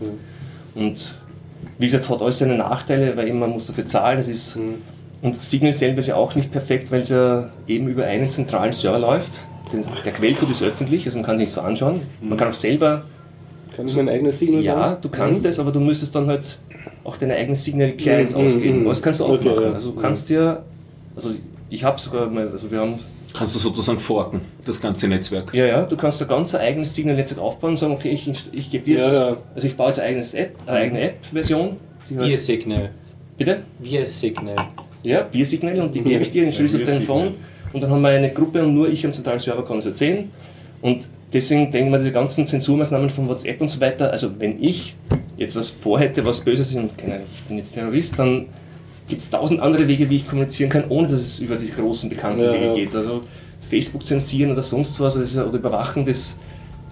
Und 0.74 1.14
wie 1.78 1.86
gesagt, 1.86 2.08
hat 2.08 2.22
alles 2.22 2.38
seine 2.38 2.54
Nachteile, 2.56 3.16
weil 3.16 3.32
man 3.32 3.50
muss 3.50 3.66
dafür 3.66 3.84
zahlen. 3.86 4.18
Das 4.18 4.28
ist, 4.28 4.56
Und 5.22 5.36
Signal 5.36 5.72
selber 5.72 6.00
ist 6.00 6.08
ja 6.08 6.16
auch 6.16 6.34
nicht 6.34 6.50
perfekt, 6.52 6.90
weil 6.90 7.00
es 7.02 7.08
ja 7.08 7.48
eben 7.68 7.86
über 7.88 8.04
einen 8.04 8.28
zentralen 8.28 8.72
Server 8.72 8.98
läuft. 8.98 9.38
Den- 9.72 9.84
Der 10.04 10.12
Quellcode 10.12 10.50
ist 10.50 10.62
öffentlich, 10.62 11.06
also 11.06 11.16
man 11.18 11.24
kann 11.24 11.38
sich 11.38 11.46
nichts 11.46 11.58
anschauen. 11.58 12.02
Man 12.20 12.36
kann 12.36 12.48
auch 12.50 12.54
selber 12.54 13.04
Kann 13.74 13.86
ich 13.88 13.96
mein 13.96 14.08
eigenes 14.08 14.38
Signal 14.38 14.60
ja, 14.62 14.74
bauen? 14.74 14.96
du 15.00 15.08
kannst 15.08 15.42
Mhm. 15.44 15.48
es, 15.48 15.58
aber 15.58 15.72
du 15.72 15.80
müsstest 15.80 16.14
dann 16.14 16.26
halt 16.26 16.58
auch 17.04 17.16
deine 17.16 17.34
eigenen 17.36 17.54
Signal-Clients 17.56 18.34
Mhm, 18.36 18.44
ausgeben. 18.44 18.74
mhm, 18.78 18.80
Aber 18.82 18.90
das 18.90 19.00
kannst 19.02 19.20
du 19.20 19.24
auch 19.24 19.30
okay, 19.30 19.48
machen. 19.48 19.62
ja. 19.62 19.72
Also 19.72 19.92
du 19.92 20.00
kannst 20.00 20.28
dir, 20.28 20.62
also 21.16 21.30
ich 21.70 21.82
habe 21.84 21.98
sogar 22.00 22.28
mal, 22.28 22.48
also 22.48 22.70
wir 22.70 22.80
haben 22.80 22.98
Kannst 23.32 23.54
du 23.54 23.58
sozusagen 23.60 23.98
forken, 23.98 24.42
das 24.66 24.78
ganze 24.78 25.08
Netzwerk. 25.08 25.54
ja, 25.54 25.64
ja, 25.64 25.82
du 25.84 25.96
kannst 25.96 26.20
ein 26.20 26.28
ganz 26.28 26.54
eigenes 26.54 26.94
Signal-Netzwerk 26.94 27.40
aufbauen 27.40 27.70
und 27.70 27.76
sagen, 27.78 27.92
okay, 27.94 28.10
ich, 28.10 28.30
ich 28.52 28.70
gebe 28.70 28.90
jetzt, 28.90 29.10
Ja, 29.10 29.30
ja. 29.30 29.36
also 29.54 29.66
ich 29.66 29.74
baue 29.74 29.86
jetzt 29.88 30.00
ein 30.00 30.08
eigenes 30.08 30.34
App, 30.34 30.54
eine 30.66 30.76
eigene 30.78 31.00
App-Version. 31.00 31.76
die 32.10 32.18
halt- 32.18 32.26
Bier 32.26 32.36
Signal. 32.36 32.90
Bitte? 33.38 33.62
Bier 33.78 34.06
Signal. 34.06 34.56
Ja, 35.02 35.22
Biersignal 35.22 35.80
und 35.80 35.94
die 35.94 36.00
gebe 36.00 36.22
ich 36.22 36.30
dir, 36.30 36.42
den 36.44 36.52
Schlüssel 36.52 36.82
auf 36.82 36.88
dein 36.88 37.02
Phone 37.02 37.34
und 37.72 37.82
dann 37.82 37.90
haben 37.90 38.02
wir 38.02 38.10
eine 38.10 38.30
Gruppe 38.30 38.62
und 38.64 38.74
nur 38.74 38.88
ich 38.88 39.04
am 39.04 39.12
zentralen 39.12 39.40
Server 39.40 39.64
kann 39.64 39.78
es 39.78 39.86
erzählen. 39.86 40.30
Und 40.80 41.08
deswegen 41.32 41.70
denken 41.70 41.90
wir, 41.92 41.98
diese 41.98 42.12
ganzen 42.12 42.46
Zensurmaßnahmen 42.46 43.10
von 43.10 43.28
WhatsApp 43.28 43.60
und 43.60 43.68
so 43.68 43.80
weiter, 43.80 44.10
also 44.10 44.30
wenn 44.38 44.62
ich 44.62 44.96
jetzt 45.36 45.56
was 45.56 45.70
vorhätte, 45.70 46.24
was 46.24 46.40
Böses 46.40 46.70
ist 46.70 46.76
und 46.76 46.96
keine 46.98 47.20
ich 47.20 47.42
bin 47.48 47.58
jetzt 47.58 47.72
Terrorist, 47.72 48.18
dann 48.18 48.46
gibt 49.08 49.20
es 49.20 49.30
tausend 49.30 49.60
andere 49.60 49.88
Wege, 49.88 50.08
wie 50.10 50.16
ich 50.16 50.26
kommunizieren 50.26 50.70
kann, 50.70 50.84
ohne 50.88 51.08
dass 51.08 51.20
es 51.20 51.40
über 51.40 51.56
die 51.56 51.70
großen 51.70 52.08
bekannten 52.08 52.42
Ja, 52.42 52.52
Wege 52.52 52.66
ja. 52.66 52.74
geht. 52.74 52.94
Also 52.94 53.22
Facebook 53.68 54.04
zensieren 54.06 54.52
oder 54.52 54.62
sonst 54.62 54.98
was 55.00 55.16
also 55.16 55.20
das 55.20 55.30
ist, 55.30 55.38
oder 55.38 55.58
überwachen, 55.58 56.04
das, 56.04 56.38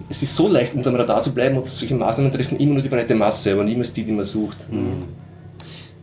es 0.09 0.23
ist 0.23 0.35
so 0.35 0.47
leicht, 0.47 0.73
unter 0.73 0.89
dem 0.89 0.95
Radar 0.95 1.21
zu 1.21 1.31
bleiben 1.31 1.57
und 1.57 1.67
solche 1.67 1.95
Maßnahmen 1.95 2.31
treffen 2.31 2.57
immer 2.59 2.73
nur 2.73 2.83
die 2.83 2.89
breite 2.89 3.13
Masse, 3.15 3.53
aber 3.53 3.63
niemals 3.63 3.93
die, 3.93 4.03
die 4.03 4.11
man 4.11 4.25
sucht. 4.25 4.57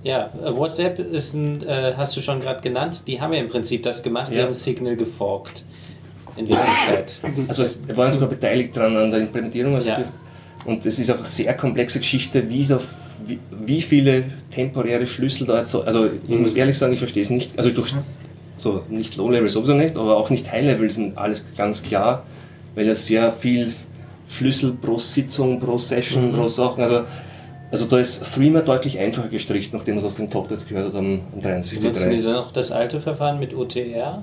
Ja, 0.04 0.30
äh, 0.44 0.54
WhatsApp 0.54 0.98
ist 0.98 1.34
ein, 1.34 1.62
äh, 1.66 1.94
hast 1.96 2.16
du 2.16 2.20
schon 2.20 2.40
gerade 2.40 2.60
genannt, 2.62 3.02
die 3.06 3.20
haben 3.20 3.32
ja 3.32 3.40
im 3.40 3.48
Prinzip 3.48 3.82
das 3.82 4.02
gemacht, 4.02 4.32
die 4.32 4.38
Ja. 4.38 4.44
haben 4.44 4.52
Signal 4.54 4.96
geforkt. 4.96 5.64
In 6.36 6.48
Wirklichkeit. 6.48 7.20
Also 7.48 7.62
es 7.64 7.80
waren 7.96 8.12
sogar 8.12 8.28
beteiligt 8.28 8.76
dran 8.76 8.96
an 8.96 9.10
der 9.10 9.20
Implementierung 9.20 9.74
als 9.74 9.86
Ja. 9.86 9.94
Skript. 9.94 10.12
Und 10.66 10.86
es 10.86 10.98
ist 11.00 11.10
auch 11.10 11.16
eine 11.16 11.24
sehr 11.24 11.52
komplexe 11.54 11.98
Geschichte, 11.98 12.48
wie, 12.48 12.64
so, 12.64 12.78
wie, 13.26 13.40
wie 13.64 13.80
viele 13.82 14.24
temporäre 14.52 15.04
Schlüssel 15.06 15.46
da 15.48 15.58
jetzt 15.58 15.72
so, 15.72 15.82
also 15.82 16.08
ich 16.28 16.38
muss 16.38 16.54
ehrlich 16.54 16.78
sagen, 16.78 16.92
ich 16.92 17.00
verstehe 17.00 17.22
es 17.24 17.30
nicht, 17.30 17.58
also 17.58 17.70
durch 17.70 17.92
so 18.56 18.82
nicht 18.88 19.16
Low-Level 19.16 19.48
sowieso 19.48 19.74
nicht, 19.74 19.96
aber 19.96 20.16
auch 20.16 20.30
nicht 20.30 20.50
High-Level 20.50 20.90
sind 20.90 21.18
alles 21.18 21.44
ganz 21.56 21.82
klar, 21.82 22.24
weil 22.76 22.86
ja 22.86 22.94
sehr 22.94 23.32
viel 23.32 23.72
Schlüssel 24.28 24.72
pro 24.72 24.98
Sitzung, 24.98 25.58
pro 25.58 25.78
Session, 25.78 26.32
pro 26.32 26.46
Sachen, 26.48 26.82
also 26.84 27.02
also 27.70 27.86
da 27.86 27.98
ist 27.98 28.22
Threema 28.34 28.60
deutlich 28.60 28.98
einfacher 28.98 29.28
gestrichen, 29.28 29.70
nachdem 29.76 29.94
wir 29.96 29.98
es 30.00 30.04
aus 30.04 30.16
dem 30.16 30.30
Top 30.30 30.50
jetzt 30.50 30.68
gehört 30.68 30.86
hat 30.88 30.94
am, 30.94 31.20
am 31.34 31.40
63 31.42 31.82
Nutzen 31.82 32.10
die 32.10 32.22
dann 32.22 32.32
noch 32.34 32.52
das 32.52 32.70
alte 32.72 33.00
Verfahren 33.00 33.38
mit 33.38 33.54
OTR? 33.54 34.22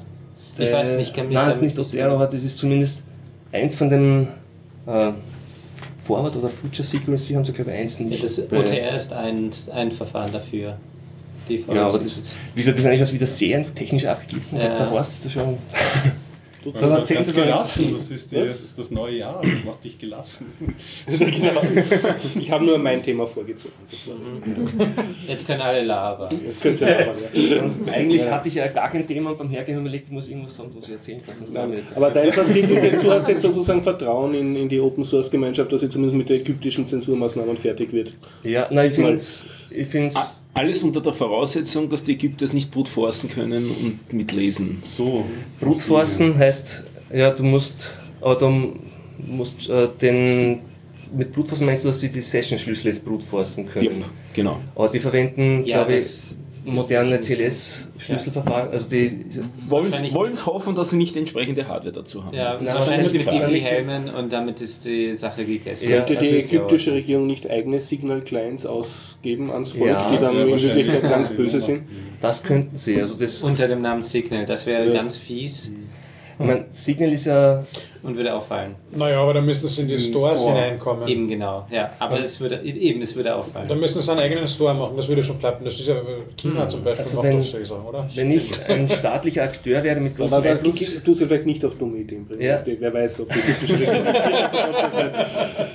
Ich 0.57 0.67
äh, 0.67 0.73
weiß 0.73 0.93
nicht, 0.93 1.09
ich 1.09 1.13
kann 1.13 1.27
mich 1.27 1.35
Nein, 1.35 1.49
es 1.49 1.57
ist 1.57 1.61
nicht 1.61 1.77
OTR, 1.79 2.11
aber 2.11 2.25
das 2.25 2.43
ist 2.43 2.57
zumindest 2.57 3.03
eins 3.51 3.75
von 3.75 3.89
den 3.89 4.27
äh, 4.87 5.11
Forward 6.03 6.35
oder 6.35 6.49
Future 6.49 6.83
Secrecy 6.83 7.33
haben 7.33 7.45
sie 7.45 7.53
glaube 7.53 7.71
ich 7.71 7.77
eins 7.77 7.99
Ja, 7.99 8.05
nicht. 8.05 8.23
das 8.23 8.41
bei- 8.47 8.57
OTR 8.59 8.95
ist 8.95 9.13
ein, 9.13 9.49
ein 9.73 9.91
Verfahren 9.91 10.31
dafür. 10.31 10.77
Ja, 11.47 11.85
aber 11.85 11.99
das, 11.99 12.23
wie 12.55 12.59
gesagt, 12.61 12.77
das 12.77 12.85
ist 12.85 12.89
eigentlich 12.89 13.01
was 13.01 13.13
wieder 13.13 13.27
sehr 13.27 13.57
ins 13.57 13.71
Technische 13.71 14.09
abgegeben. 14.09 14.43
Ja. 14.51 14.79
Da 14.79 14.91
warst 14.91 15.23
du 15.23 15.29
schon. 15.29 15.57
Du 16.65 16.71
So 16.71 16.87
erzählen 16.87 17.17
ganz 17.19 17.27
Sie 17.27 17.39
gelassen, 17.39 17.93
das 17.95 18.09
ist, 18.09 18.31
die, 18.31 18.35
das 18.37 18.59
ist 18.59 18.79
das 18.79 18.89
neue 18.89 19.17
Jahr, 19.17 19.39
das 19.39 19.63
macht 19.63 19.83
dich 19.83 19.99
gelassen. 19.99 20.47
genau. 21.05 21.61
Ich 22.39 22.49
habe 22.49 22.65
nur 22.65 22.79
mein 22.79 23.03
Thema 23.03 23.27
vorgezogen. 23.27 23.75
Jetzt 25.27 25.45
können 25.45 25.61
alle 25.61 25.83
labern. 25.83 26.41
Jetzt 26.43 26.59
könnt 26.59 26.81
ihr 26.81 26.87
labern, 26.87 27.15
ja. 27.33 27.61
Und 27.61 27.87
eigentlich 27.87 28.23
hatte 28.23 28.47
ich 28.47 28.55
ja 28.55 28.67
gar 28.69 28.91
kein 28.91 29.05
Thema 29.05 29.29
und 29.29 29.37
beim 29.37 29.49
Hergehen 29.49 29.77
überlegt, 29.77 30.07
ich 30.07 30.11
muss 30.11 30.27
irgendwas 30.27 30.55
sagen, 30.55 30.71
was 30.75 30.87
ich 30.87 30.93
erzählen 30.93 31.21
kann. 31.23 31.35
Sonst 31.35 31.53
Nein, 31.53 31.69
nicht. 31.69 31.95
Aber 31.95 32.09
dein 32.09 32.31
Prinzip 32.31 32.67
ist 32.71 32.83
jetzt, 32.83 33.03
du 33.03 33.11
hast 33.11 33.27
jetzt 33.27 33.43
sozusagen 33.43 33.83
Vertrauen 33.83 34.33
in, 34.33 34.55
in 34.55 34.67
die 34.67 34.79
Open 34.79 35.05
Source 35.05 35.29
Gemeinschaft, 35.29 35.71
dass 35.71 35.81
sie 35.81 35.89
zumindest 35.89 36.17
mit 36.17 36.29
den 36.29 36.41
ägyptischen 36.41 36.87
Zensurmaßnahmen 36.87 37.57
fertig 37.57 37.93
wird. 37.93 38.15
Ja, 38.41 38.67
nein, 38.71 38.87
ich 38.87 38.95
finde. 38.95 39.21
Ich 39.75 39.87
find's, 39.87 40.15
A- 40.15 40.27
Alles 40.53 40.81
unter 40.83 41.01
der 41.01 41.13
Voraussetzung, 41.13 41.89
dass 41.89 42.03
die 42.03 42.13
Ägypter 42.13 42.45
es 42.45 42.53
nicht 42.53 42.71
brute 42.71 42.89
forcen 42.91 43.29
können 43.29 43.69
und 43.69 44.13
mitlesen. 44.13 44.81
So. 44.87 45.25
Brutforcen 45.59 46.37
heißt, 46.37 46.83
ja, 47.13 47.31
du 47.31 47.43
musst, 47.43 47.89
aber 48.21 48.35
du 48.35 48.73
musst 49.27 49.69
äh, 49.69 49.87
den. 50.01 50.59
Mit 51.15 51.31
Brutforcen 51.33 51.65
meinst 51.65 51.83
du, 51.83 51.89
dass 51.89 51.99
sie 51.99 52.09
die 52.09 52.21
Session-Schlüssel 52.21 52.87
jetzt 52.87 53.05
brutforcen 53.05 53.65
können? 53.67 53.85
Yep, 54.01 54.05
genau. 54.33 54.57
Aber 54.75 54.89
die 54.89 54.99
verwenden, 54.99 55.63
Ja, 55.65 55.77
glaube 55.83 55.95
ich, 55.95 56.01
das- 56.01 56.35
moderne 56.65 57.21
TLS-Schlüsselverfahren. 57.21 58.71
Also 58.71 58.89
die 58.89 59.25
Wollen 59.69 60.31
es 60.31 60.45
hoffen, 60.45 60.75
dass 60.75 60.89
sie 60.89 60.97
nicht 60.97 61.15
entsprechende 61.15 61.67
Hardware 61.67 61.93
dazu 61.93 62.23
haben. 62.25 62.35
Ja, 62.35 62.57
Na, 62.59 62.73
wahrscheinlich 62.79 63.13
mit 63.13 63.31
Diffie-Hellman 63.31 64.09
und 64.09 64.33
damit 64.33 64.61
ist 64.61 64.85
die 64.85 65.13
Sache 65.13 65.45
gegessen. 65.45 65.89
Ja, 65.89 65.97
Könnte 65.97 66.17
Also 66.17 66.31
die 66.31 66.37
ja 66.37 66.43
ägyptische 66.45 66.93
Regierung 66.93 67.27
nicht 67.27 67.49
eigene 67.49 67.79
Signal-Clients 67.81 68.65
ausgeben 68.65 69.51
ans 69.51 69.71
Volk, 69.71 69.89
Ja, 69.91 70.11
die 70.11 70.17
dann 70.19 70.35
ja, 70.35 70.45
in. 70.45 70.61
Wirklichkeit 70.61 71.01
ganz 71.03 71.29
Ja, 71.29 71.35
böse 71.35 71.57
ja. 71.57 71.61
sind? 71.61 71.83
Das 72.21 72.43
könnten 72.43 72.75
sie. 72.77 72.99
Also 72.99 73.15
das, 73.15 73.43
Unter 73.43 73.67
dem 73.67 73.81
Namen 73.81 74.01
Signal, 74.01 74.45
das 74.45 74.65
wäre 74.65 74.85
Ja. 74.87 74.93
ganz 74.93 75.17
fies 75.17 75.71
ich 76.39 76.45
mein, 76.45 76.65
Signal 76.69 77.11
ist 77.13 77.25
ja, 77.25 77.65
und 78.03 78.15
würde 78.17 78.33
auffallen. 78.35 78.75
Naja, 78.91 79.19
aber 79.19 79.33
dann 79.33 79.45
müssten 79.47 79.67
sie 79.67 79.81
in 79.81 79.87
die 79.87 79.97
Stores 79.97 80.41
Store. 80.41 80.53
hineinkommen. 80.55 81.07
Eben 81.07 81.27
genau, 81.27 81.65
ja. 81.71 81.91
Aber 81.97 82.19
es 82.19 82.39
würde 82.39 82.61
eben, 82.63 83.01
es 83.01 83.15
würde 83.15 83.33
auffallen. 83.35 83.67
Dann 83.67 83.79
müssen 83.79 83.99
sie 84.01 84.11
einen 84.11 84.19
eigenen 84.21 84.47
Store 84.47 84.73
machen, 84.75 84.93
das 84.95 85.07
würde 85.07 85.23
schon 85.23 85.39
klappen. 85.39 85.65
Das 85.65 85.73
ist 85.79 85.87
ja 85.87 85.95
China 86.37 86.69
zum 86.69 86.83
Beispiel 86.83 86.99
Also 87.03 87.15
macht 87.17 87.25
wenn- 87.27 87.37
das 87.37 87.49
solche 87.49 87.65
Sachen, 87.65 87.85
oder? 87.85 88.07
wenn 88.13 88.31
ich 88.31 88.51
ein 88.69 88.87
staatlicher 88.87 89.43
Akteur 89.43 89.83
wäre 89.83 89.99
mit 89.99 90.15
großem 90.15 90.37
Aber 90.37 90.49
Einfluss. 90.49 91.01
du 91.03 91.15
sie 91.15 91.25
vielleicht 91.25 91.45
nicht 91.47 91.65
auf 91.65 91.75
dumme 91.75 91.97
Ideen 91.97 92.25
bringen. 92.27 92.41
Ja. 92.41 92.57
Wer 92.79 92.93
weiß, 92.93 93.21
ob 93.21 93.29
die 93.33 93.71
Regierung. 93.73 94.05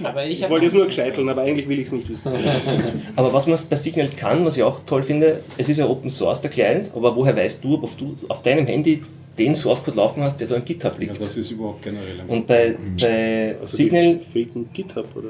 Aber 0.05 0.25
ich 0.25 0.41
ich 0.43 0.49
wollte 0.49 0.65
jetzt 0.67 0.75
nur 0.75 0.87
gescheiteln, 0.87 1.29
aber 1.29 1.43
eigentlich 1.43 1.69
will 1.69 1.79
ich 1.81 1.87
es 1.87 1.93
nicht 1.93 2.09
wissen. 2.09 2.33
Aber 3.17 3.33
was 3.33 3.47
man 3.47 3.59
bei 3.69 3.77
Signal 3.77 4.09
kann, 4.09 4.45
was 4.45 4.57
ich 4.57 4.63
auch 4.63 4.81
toll 4.87 5.03
finde, 5.03 5.41
es 5.59 5.69
ist 5.69 5.77
ja 5.79 5.87
Open 5.87 6.11
Source, 6.11 6.41
der 6.41 6.51
Client, 6.51 6.91
aber 6.95 7.15
woher 7.15 7.37
weißt 7.37 7.63
du, 7.63 7.75
ob 7.83 7.97
du 7.99 8.15
auf 8.29 8.43
deinem 8.43 8.67
Handy 8.67 9.03
den 9.45 9.55
Source 9.55 9.83
Code 9.83 9.97
laufen 9.97 10.23
hast, 10.23 10.39
der 10.41 10.47
da 10.49 10.57
im 10.57 10.65
GitHub 10.65 10.93
Ja, 10.95 11.01
liegt? 11.01 11.21
das 11.21 11.37
ist 11.37 11.51
überhaupt 11.51 11.83
generell 11.83 12.21
ein 12.21 12.29
Und 12.29 12.47
bei, 12.47 12.77
bei 13.01 13.57
Also 13.61 13.77
Signal, 13.77 14.19
die 14.19 14.45
faken 14.45 14.69
GitHub, 14.73 15.07
oder? 15.17 15.29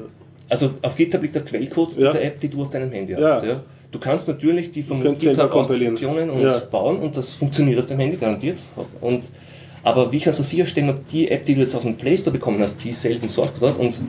also 0.49 0.71
auf 0.81 0.95
GitHub 0.95 1.21
liegt 1.21 1.35
der 1.35 1.43
Quellcode 1.43 1.91
Ja. 1.97 2.11
dieser 2.11 2.23
App, 2.23 2.39
die 2.39 2.49
du 2.49 2.61
auf 2.61 2.69
deinem 2.69 2.91
Handy 2.91 3.13
hast. 3.13 3.21
Ja. 3.21 3.43
Ja. 3.45 3.63
Du 3.91 3.99
kannst 3.99 4.27
natürlich 4.27 4.71
die 4.71 4.83
vom 4.83 5.01
GitHub 5.01 5.39
aus 5.53 5.67
kompilieren. 5.67 6.29
Und 6.29 6.41
Ja. 6.41 6.59
bauen 6.59 6.97
und 6.99 7.15
das 7.17 7.33
funktioniert 7.33 7.79
auf 7.79 7.85
deinem 7.87 7.99
Handy, 8.01 8.17
garantiert. 8.17 8.63
Und, 9.01 9.23
aber 9.83 10.11
wie 10.11 10.19
kannst 10.19 10.39
du 10.39 10.43
sicherstellen, 10.43 10.89
ob 10.89 11.05
die 11.07 11.29
App, 11.29 11.43
die 11.45 11.55
du 11.55 11.61
jetzt 11.61 11.75
aus 11.75 11.83
dem 11.83 11.95
Play 11.97 12.15
Store 12.17 12.31
bekommen 12.31 12.61
hast, 12.61 12.81
dieselben 12.83 13.27
Source 13.29 13.53
Code 13.53 13.71
hat? 13.73 13.79
Und 13.79 13.99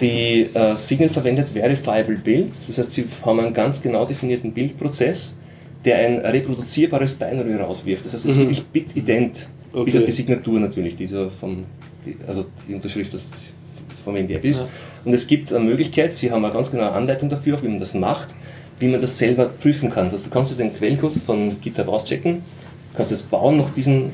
die 0.00 0.48
äh, 0.54 0.76
Signal 0.76 1.08
verwendet 1.08 1.48
Verifiable 1.50 2.16
Builds, 2.18 2.68
das 2.68 2.78
heißt, 2.78 2.92
sie 2.92 3.04
haben 3.24 3.40
einen 3.40 3.52
ganz 3.54 3.82
genau 3.82 4.04
definierten 4.06 4.52
Bildprozess, 4.52 5.36
der 5.84 5.98
ein 5.98 6.18
reproduzierbares 6.18 7.14
Binary 7.14 7.54
rauswirft. 7.56 8.04
Das 8.04 8.14
heißt, 8.14 8.24
es 8.24 8.30
ist 8.32 8.36
Mhm. 8.36 8.40
wirklich 8.42 8.64
bitident, 8.66 9.48
Okay. 9.72 9.84
bis 9.84 9.96
auf 9.96 10.04
die 10.04 10.12
Signatur 10.12 10.60
natürlich, 10.60 10.96
dieser 10.96 11.30
vom, 11.30 11.64
die, 12.04 12.16
also 12.26 12.46
die 12.68 12.74
Unterschrift, 12.74 13.14
das 13.14 13.30
die 14.06 14.34
App 14.34 14.44
ist. 14.44 14.60
Ja. 14.60 14.68
Und 15.04 15.14
es 15.14 15.26
gibt 15.26 15.52
eine 15.52 15.64
Möglichkeit, 15.64 16.14
Sie 16.14 16.30
haben 16.32 16.44
eine 16.44 16.52
ganz 16.52 16.70
genaue 16.70 16.90
Anleitung 16.92 17.28
dafür, 17.28 17.62
wie 17.62 17.68
man 17.68 17.78
das 17.78 17.94
macht, 17.94 18.28
wie 18.80 18.88
man 18.88 19.00
das 19.00 19.16
selber 19.16 19.44
prüfen 19.46 19.90
kann. 19.90 20.04
Das 20.06 20.14
heißt, 20.14 20.26
du 20.26 20.30
kannst 20.30 20.58
den 20.58 20.74
Quellcode 20.74 21.12
von 21.24 21.60
GitHub 21.60 21.86
auschecken, 21.88 22.42
kannst 22.96 23.12
es 23.12 23.22
bauen 23.22 23.58
nach 23.58 23.70
diesen. 23.70 24.10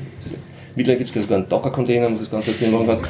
Mittlerweile 0.77 1.03
gibt 1.03 1.13
es 1.17 1.23
sogar 1.23 1.39
einen 1.39 1.49
Docker-Container, 1.49 2.05
wo 2.07 2.11
du 2.13 2.19
das 2.19 2.31
Ganze 2.31 2.53
sehen 2.53 2.71
machen 2.71 2.85
kannst. 2.87 3.03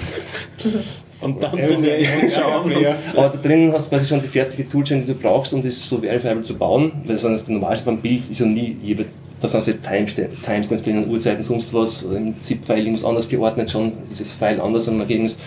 Und 1.21 1.41
dann 1.43 1.57
Ja, 1.57 1.67
tun 1.67 1.83
wir 1.83 2.31
schauen. 2.31 2.67
mehr. 2.69 2.95
Aber 3.15 3.29
da 3.29 3.37
drin 3.37 3.71
hast 3.73 3.85
du 3.87 3.89
quasi 3.89 4.07
schon 4.07 4.21
die 4.21 4.27
fertige 4.27 4.67
Toolchain, 4.67 5.01
die 5.01 5.07
du 5.07 5.15
brauchst, 5.15 5.53
um 5.53 5.61
das 5.61 5.77
so 5.77 5.97
verifiable 5.99 6.43
zu 6.43 6.55
bauen. 6.57 6.91
Weil 7.05 7.17
sonst 7.17 7.49
normalerweise 7.49 7.83
beim 7.83 7.97
Bild 7.97 8.21
ist 8.29 8.39
ja 8.39 8.45
nie, 8.45 8.77
jede- 8.81 9.05
da 9.39 9.47
sind 9.47 9.65
ja 9.67 9.73
Timestamps 9.73 10.39
Timestamps 10.43 10.83
drinnen, 10.83 11.09
Uhrzeiten, 11.09 11.43
sonst 11.43 11.71
was, 11.73 12.03
im 12.03 12.39
ZIP-File 12.39 12.79
irgendwas 12.79 13.05
anders 13.05 13.27
geordnet, 13.29 13.69
schon 13.69 13.91
ist 14.09 14.19
das 14.21 14.31
File 14.31 14.59
anders 14.61 14.87
am 14.89 14.99
Ergebnis. 14.99 15.37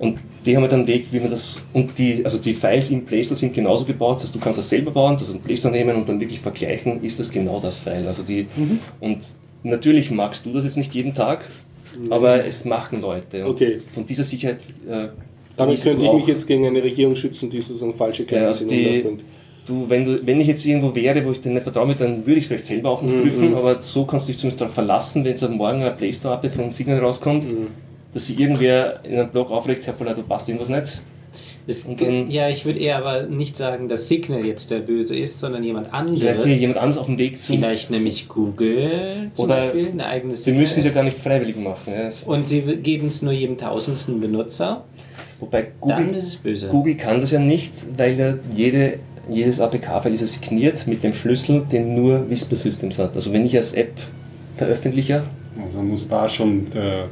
Und 0.00 0.18
die 0.44 0.56
haben 0.56 0.62
halt 0.62 0.72
einen 0.72 0.86
Weg, 0.88 1.06
wie 1.12 1.20
man 1.20 1.30
das, 1.30 1.58
und 1.72 1.96
die, 1.96 2.24
also 2.24 2.38
die 2.38 2.54
Files 2.54 2.90
im 2.90 3.04
Play 3.04 3.22
Store 3.22 3.38
sind 3.38 3.54
genauso 3.54 3.84
gebaut, 3.84 4.16
das 4.16 4.24
heißt, 4.24 4.34
du 4.34 4.40
kannst 4.40 4.58
das 4.58 4.68
selber 4.68 4.90
bauen, 4.90 5.16
das 5.16 5.28
in 5.28 5.36
den 5.36 5.42
Play 5.42 5.56
Store 5.56 5.72
nehmen 5.72 5.94
und 5.94 6.08
dann 6.08 6.18
wirklich 6.18 6.40
vergleichen, 6.40 7.02
ist 7.04 7.20
das 7.20 7.30
genau 7.30 7.60
das 7.60 7.78
File. 7.78 8.04
Also 8.06 8.24
die, 8.24 8.48
Mhm. 8.56 8.80
und 9.00 9.18
natürlich 9.64 10.10
magst 10.10 10.46
du 10.46 10.52
das 10.52 10.64
jetzt 10.64 10.76
nicht 10.76 10.94
jeden 10.94 11.12
Tag, 11.14 11.44
aber 12.10 12.44
es 12.44 12.64
machen 12.64 13.00
Leute. 13.00 13.44
Und 13.44 13.52
Okay. 13.52 13.78
von 13.92 14.06
dieser 14.06 14.24
Sicherheit, 14.24 14.62
äh, 14.88 15.08
Damit 15.56 15.82
könnte 15.82 16.02
du 16.02 16.06
ich 16.06 16.12
mich 16.12 16.26
jetzt 16.26 16.46
gegen 16.46 16.66
eine 16.66 16.82
Regierung 16.82 17.14
schützen, 17.16 17.50
die 17.50 17.60
sozusagen 17.60 17.94
falsche 17.94 18.24
Ja, 18.30 18.46
also 18.46 18.66
Kenntnisse 18.66 18.88
Umlauf 18.90 19.02
bringt. 19.04 19.24
du, 19.66 19.84
wenn, 19.88 20.04
du, 20.04 20.26
wenn 20.26 20.40
ich 20.40 20.46
jetzt 20.48 20.66
irgendwo 20.66 20.94
wäre, 20.94 21.24
wo 21.24 21.30
ich 21.32 21.40
dir 21.40 21.50
nicht 21.50 21.62
vertrauen 21.62 21.88
würde, 21.88 22.04
dann 22.04 22.18
würde 22.26 22.32
ich 22.38 22.44
es 22.44 22.46
vielleicht 22.48 22.64
selber 22.66 22.90
auch 22.90 23.02
noch 23.02 23.10
Mhm, 23.12 23.22
prüfen, 23.22 23.48
mhm. 23.50 23.54
aber 23.56 23.80
so 23.80 24.04
kannst 24.04 24.26
du 24.28 24.32
dich 24.32 24.38
zumindest 24.40 24.60
darauf 24.60 24.74
verlassen, 24.74 25.24
wenn 25.24 25.30
jetzt 25.32 25.44
am 25.44 25.56
Morgen 25.56 25.82
ein 25.82 25.96
Play 25.96 26.12
Store 26.12 26.34
Update 26.34 26.54
von 26.54 26.70
Signal 26.70 26.98
rauskommt, 26.98 27.44
Mhm. 27.44 27.68
dass 28.12 28.26
sich 28.26 28.38
irgendwer 28.38 29.00
in 29.04 29.16
einem 29.18 29.30
Blog 29.30 29.50
aufregt, 29.50 29.86
Herr 29.86 29.94
Poller, 29.94 30.14
da 30.14 30.22
passt 30.22 30.48
irgendwas 30.48 30.68
nicht. 30.68 31.00
Es, 31.66 31.86
ja, 32.28 32.50
ich 32.50 32.66
würde 32.66 32.78
eher 32.78 32.98
aber 32.98 33.22
nicht 33.22 33.56
sagen, 33.56 33.88
dass 33.88 34.08
Signal 34.08 34.44
jetzt 34.44 34.70
der 34.70 34.80
Böse 34.80 35.16
ist, 35.16 35.38
sondern 35.38 35.62
jemand 35.62 35.94
anderes. 35.94 36.20
ist 36.40 36.44
hier 36.44 36.56
jemand 36.56 36.78
anderes 36.78 36.98
auf 36.98 37.06
dem 37.06 37.18
Weg 37.18 37.40
zu. 37.40 37.52
Vielleicht 37.52 37.90
nämlich 37.90 38.28
Google 38.28 39.30
zum 39.32 39.46
Oder 39.46 39.56
Beispiel, 39.56 39.88
eine 39.88 40.06
eigene 40.06 40.36
Sie 40.36 40.52
müssen 40.52 40.62
es 40.62 40.76
ja 40.76 40.82
Signal. 40.82 40.94
gar 40.94 41.04
nicht 41.04 41.18
freiwillig 41.18 41.56
machen. 41.56 41.92
Ja. 41.96 42.10
Und 42.26 42.46
sie 42.46 42.60
geben 42.60 43.08
es 43.08 43.22
nur 43.22 43.32
jedem 43.32 43.56
tausendsten 43.56 44.20
Benutzer. 44.20 44.84
Wobei 45.40 45.68
Dann 45.86 46.02
Google, 46.04 46.16
ist 46.16 46.26
es 46.26 46.36
böse. 46.36 46.68
Google 46.68 46.96
kann 46.96 47.18
das 47.18 47.30
ja 47.30 47.38
nicht, 47.38 47.72
weil 47.96 48.18
ja 48.18 48.34
jede, 48.54 48.98
jedes 49.30 49.58
APK-File 49.58 50.12
ist 50.14 50.20
ja 50.20 50.26
signiert 50.26 50.86
mit 50.86 51.02
dem 51.02 51.14
Schlüssel, 51.14 51.62
den 51.72 51.94
nur 51.94 52.28
Whisper 52.28 52.56
Systems 52.56 52.98
hat. 52.98 53.14
Also 53.14 53.32
wenn 53.32 53.44
ich 53.46 53.56
als 53.56 53.72
App 53.72 53.92
veröffentliche, 54.56 55.22
Also 55.64 55.82
muss 55.82 56.06
da 56.08 56.28
schon 56.28 56.68
der. 56.70 57.08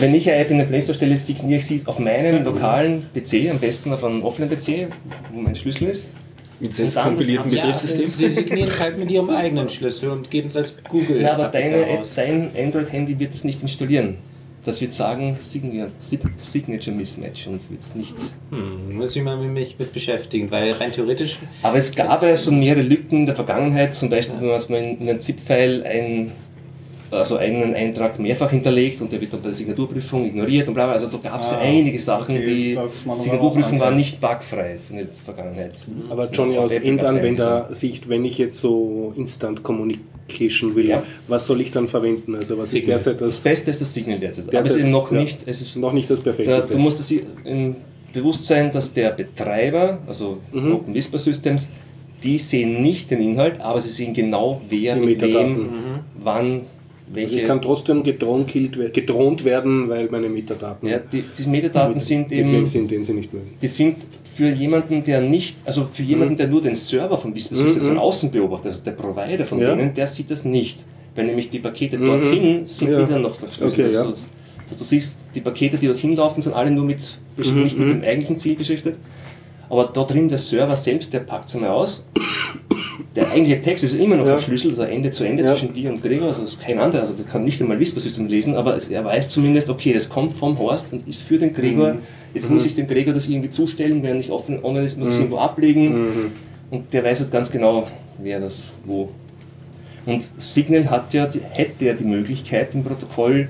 Wenn 0.00 0.14
ich 0.14 0.28
eine 0.30 0.38
App 0.40 0.50
in 0.50 0.58
den 0.58 0.68
Play 0.68 0.82
Store 0.82 0.94
stelle, 0.94 1.16
signiere 1.16 1.58
ich 1.58 1.66
sie 1.66 1.82
auf 1.86 1.98
meinem 1.98 2.44
lokalen 2.44 3.04
PC, 3.14 3.50
am 3.50 3.58
besten 3.58 3.92
auf 3.92 4.04
einem 4.04 4.22
Offline-PC, 4.22 4.88
wo 5.32 5.40
mein 5.40 5.54
Schlüssel 5.56 5.88
ist. 5.88 6.14
Mit 6.60 6.74
selbstkompiliertem 6.74 7.50
Ja, 7.50 7.64
Betriebssystem. 7.66 8.06
sie 8.06 8.28
signieren 8.28 8.68
es 8.68 8.80
halt 8.80 8.96
mit 8.98 9.10
ihrem 9.10 9.30
eigenen 9.42 9.68
Schlüssel 9.68 10.10
und 10.10 10.30
geben 10.30 10.46
es 10.48 10.56
als 10.56 10.76
Google. 10.88 11.20
Ja, 11.20 11.34
aber 11.34 11.48
deine 11.48 11.86
App, 11.86 12.06
dein 12.14 12.50
Android-Handy 12.56 13.18
wird 13.18 13.34
das 13.34 13.42
nicht 13.42 13.62
installieren. 13.62 14.18
Das 14.64 14.80
wird 14.80 14.92
sagen 14.92 15.36
Signature, 15.40 15.90
Signature 16.36 16.94
Mismatch 16.96 17.48
und 17.48 17.68
wird 17.68 17.82
es 17.82 17.96
nicht. 17.96 18.14
Hm, 18.50 18.96
muss 18.96 19.16
ich 19.16 19.22
mal 19.22 19.36
mich 19.36 19.76
mit 19.76 19.92
beschäftigen, 19.92 20.52
weil 20.52 20.70
rein 20.70 20.92
theoretisch. 20.92 21.36
Aber 21.62 21.78
es 21.78 21.92
gab 21.92 22.22
ja 22.22 22.36
schon 22.36 22.60
mehrere 22.60 22.82
Lücken 22.82 23.20
in 23.20 23.26
der 23.26 23.34
Vergangenheit, 23.34 23.92
zum 23.92 24.08
Beispiel, 24.08 24.36
wenn 24.40 24.46
man 24.46 24.98
in 25.00 25.08
einem 25.10 25.20
ZIP-File 25.20 25.82
ein, 25.84 26.30
also 27.12 27.36
einen 27.36 27.74
Eintrag 27.74 28.18
mehrfach 28.18 28.50
hinterlegt 28.50 29.00
und 29.00 29.12
der 29.12 29.20
wird 29.20 29.32
dann 29.32 29.40
bei 29.42 29.48
der 29.48 29.54
Signaturprüfung 29.54 30.26
ignoriert 30.26 30.66
und 30.68 30.74
bla 30.74 30.84
bla. 30.86 30.94
Also 30.94 31.06
da 31.06 31.18
gab 31.18 31.42
es 31.42 31.48
Ah, 31.52 31.58
einige 31.58 32.00
Sachen, 32.00 32.36
okay, 32.36 32.44
die 32.46 32.78
Signaturprüfung 33.20 33.78
war 33.78 33.90
nicht 33.90 34.20
bugfrei 34.20 34.76
in 34.90 34.96
der 34.96 35.06
Vergangenheit. 35.12 35.74
Aber 36.10 36.30
Johnny, 36.30 36.56
aus 36.58 36.72
Endanwendersicht, 36.72 38.08
wenn 38.08 38.24
ich 38.24 38.38
jetzt 38.38 38.58
so 38.60 39.12
Instant 39.16 39.62
Communication 39.62 40.74
will, 40.74 40.88
Ja. 40.88 41.02
was 41.28 41.46
soll 41.46 41.60
ich 41.60 41.70
dann 41.70 41.88
verwenden? 41.88 42.34
Also 42.34 42.56
was 42.58 42.64
ist 42.68 42.72
Signal. 42.72 42.96
derzeit 42.96 43.20
Das 43.20 43.30
das, 43.30 43.40
Beste 43.40 43.70
ist 43.70 43.80
das 43.80 43.92
Signal 43.94 44.18
derzeit. 44.18 44.48
Aber 44.48 44.58
es 44.58 44.64
Derzeit, 44.64 44.84
ist 44.84 44.90
noch 44.90 45.12
ja. 45.12 45.20
nicht, 45.20 45.38
es 45.46 45.60
ist 45.60 45.76
noch 45.76 45.92
nicht 45.92 46.10
das 46.10 46.18
Da, 46.18 46.24
Perfekte? 46.32 46.60
du 46.72 46.78
musst 46.78 47.00
es 47.00 47.10
im 47.44 47.76
Bewusstsein, 48.12 48.70
dass 48.70 48.92
der 48.92 49.10
Betreiber, 49.10 49.98
also 50.06 50.38
Mhm. 50.52 50.74
Open 50.74 50.94
Whisper 50.94 51.18
Systems, 51.18 51.68
die 52.22 52.38
sehen 52.38 52.82
nicht 52.82 53.10
den 53.10 53.20
Inhalt, 53.20 53.60
aber 53.60 53.80
sie 53.80 53.88
sehen 53.90 54.14
genau, 54.14 54.60
wer 54.68 54.94
Die 54.94 55.00
mit 55.00 55.20
Metadaten. 55.20 55.56
wem, 55.56 55.64
wann, 56.22 56.60
welche. 57.14 57.32
also 57.34 57.42
ich 57.42 57.44
kann 57.46 57.62
trotzdem 57.62 58.02
gedroht, 58.02 58.52
gedroht 58.92 59.44
werden, 59.44 59.88
weil 59.88 60.08
meine 60.10 60.28
Metadaten 60.28 60.88
ja, 60.88 60.98
die, 60.98 61.22
die 61.22 61.48
Metadaten 61.48 61.94
mit, 61.94 62.02
sind 62.02 62.32
eben, 62.32 62.66
sind, 62.66 62.90
den 62.90 63.04
sie 63.04 63.12
nicht 63.12 63.32
mögen. 63.32 63.52
die 63.60 63.68
sind 63.68 63.98
für 64.36 64.48
jemanden, 64.48 65.04
der 65.04 65.20
nicht, 65.20 65.56
also 65.64 65.86
für 65.92 66.02
jemanden, 66.02 66.36
der 66.36 66.48
nur 66.48 66.62
den 66.62 66.74
Server 66.74 67.18
von 67.18 67.34
Whisper 67.34 67.56
Systems 67.56 67.84
Mhm. 67.84 67.88
von 67.88 67.98
außen 67.98 68.30
beobachtet, 68.30 68.68
also 68.72 68.84
der 68.84 68.92
Provider 68.92 69.44
von 69.44 69.60
Ja. 69.60 69.74
denen, 69.74 69.94
der 69.94 70.06
sieht 70.06 70.30
das 70.30 70.44
nicht. 70.44 70.78
Weil 71.14 71.26
nämlich 71.26 71.50
die 71.50 71.58
Pakete 71.58 71.98
Mhm. 71.98 72.06
dorthin 72.06 72.66
sind 72.66 72.90
Ja. 72.90 73.06
wieder 73.06 73.18
noch 73.18 73.34
verschlüsselt. 73.34 73.72
Okay, 73.86 73.92
ja. 73.92 74.00
also, 74.00 74.14
also 74.14 74.78
du 74.78 74.84
siehst, 74.84 75.26
die 75.34 75.42
Pakete, 75.42 75.76
die 75.76 75.86
dorthin 75.86 76.16
laufen, 76.16 76.40
sind 76.40 76.54
alle 76.54 76.70
nur 76.70 76.84
mit, 76.84 77.18
Mhm, 77.36 77.62
nicht 77.62 77.78
mit 77.78 77.88
mhm. 77.88 77.92
dem 78.00 78.02
eigentlichen 78.04 78.38
Ziel 78.38 78.56
beschriftet. 78.56 78.96
Aber 79.68 79.90
da 79.92 80.04
drin 80.04 80.28
der 80.28 80.38
Server 80.38 80.76
selbst, 80.76 81.12
der 81.12 81.20
packt 81.20 81.48
es 81.48 81.54
einmal 81.54 81.70
aus. 81.70 82.06
Der 83.16 83.30
eigentliche 83.30 83.60
Text 83.60 83.84
ist 83.84 83.94
immer 83.94 84.16
noch 84.16 84.26
Ja. 84.26 84.36
verschlüsselt, 84.36 84.78
also 84.78 84.90
Ende 84.90 85.10
zu 85.10 85.24
Ende 85.24 85.42
Ja. 85.42 85.50
zwischen 85.50 85.72
dir 85.74 85.90
und 85.90 86.02
Gregor, 86.02 86.28
also 86.28 86.42
das 86.42 86.54
ist 86.54 86.62
kein 86.62 86.78
anderer, 86.78 87.02
also 87.02 87.14
der 87.14 87.24
kann 87.24 87.44
nicht 87.44 87.60
einmal 87.60 87.78
Whisper-System 87.78 88.26
lesen, 88.26 88.54
aber 88.56 88.78
er 88.90 89.04
weiß 89.04 89.28
zumindest, 89.28 89.68
okay, 89.70 89.92
das 89.92 90.08
kommt 90.08 90.32
vom 90.34 90.58
Horst 90.58 90.92
und 90.92 91.06
ist 91.08 91.20
für 91.22 91.38
den 91.38 91.52
Gregor. 91.54 91.94
Mhm. 91.94 91.98
Jetzt 92.34 92.50
muss 92.50 92.64
ich 92.64 92.74
dem 92.74 92.86
Gregor 92.86 93.12
das 93.14 93.28
irgendwie 93.28 93.50
zustellen, 93.50 94.02
wenn 94.02 94.10
er 94.10 94.14
nicht 94.16 94.30
offen 94.30 94.64
online 94.64 94.86
ist, 94.86 94.98
muss 94.98 95.08
ich 95.08 95.14
es 95.14 95.20
irgendwo 95.20 95.38
ablegen. 95.38 95.88
Mhm. 96.02 96.32
Und 96.70 96.92
der 96.92 97.04
weiß 97.04 97.20
halt 97.20 97.30
ganz 97.30 97.50
genau, 97.50 97.86
wer 98.18 98.40
das 98.40 98.70
wo. 98.84 99.10
Und 100.06 100.28
Signal 100.38 100.90
hat 100.90 101.12
ja, 101.14 101.28
hätte 101.50 101.84
ja 101.84 101.92
die 101.94 102.04
Möglichkeit 102.04 102.74
im 102.74 102.82
Protokoll 102.82 103.48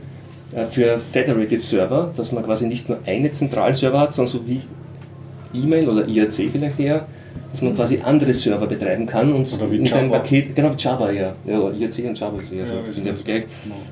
äh, 0.55 0.67
für 0.67 1.01
Federated 1.13 1.63
Server, 1.63 2.13
dass 2.17 2.33
man 2.33 2.45
quasi 2.45 2.67
nicht 2.67 2.89
nur 2.89 2.99
einen 3.07 3.33
Zentralserver 3.33 4.01
hat, 4.01 4.13
sondern 4.15 4.33
so 4.33 4.41
wie 4.47 4.61
E-Mail 5.55 5.89
oder 5.89 6.07
IRC 6.07 6.51
vielleicht 6.51 6.81
eher, 6.81 7.07
dass 7.53 7.63
man 7.63 7.75
quasi 7.77 8.01
andere 8.03 8.35
Server 8.35 8.67
betreiben 8.67 9.07
kann 9.07 9.33
und 9.33 9.61
in 9.71 9.87
seinem. 9.87 10.11
Paket, 10.11 10.57
genau 10.57 10.73
wie 10.73 10.83
Java 10.83 11.11
ja, 11.11 11.35
ja 11.47 11.71
IRC 11.71 12.07
und 12.07 12.19
Java 12.19 12.41
ist 12.41 12.53
eher 12.53 12.67
so 12.67 12.75
Ja, 12.75 12.81
in 12.81 13.07
ist 13.07 13.23
Vergleich, 13.23 13.45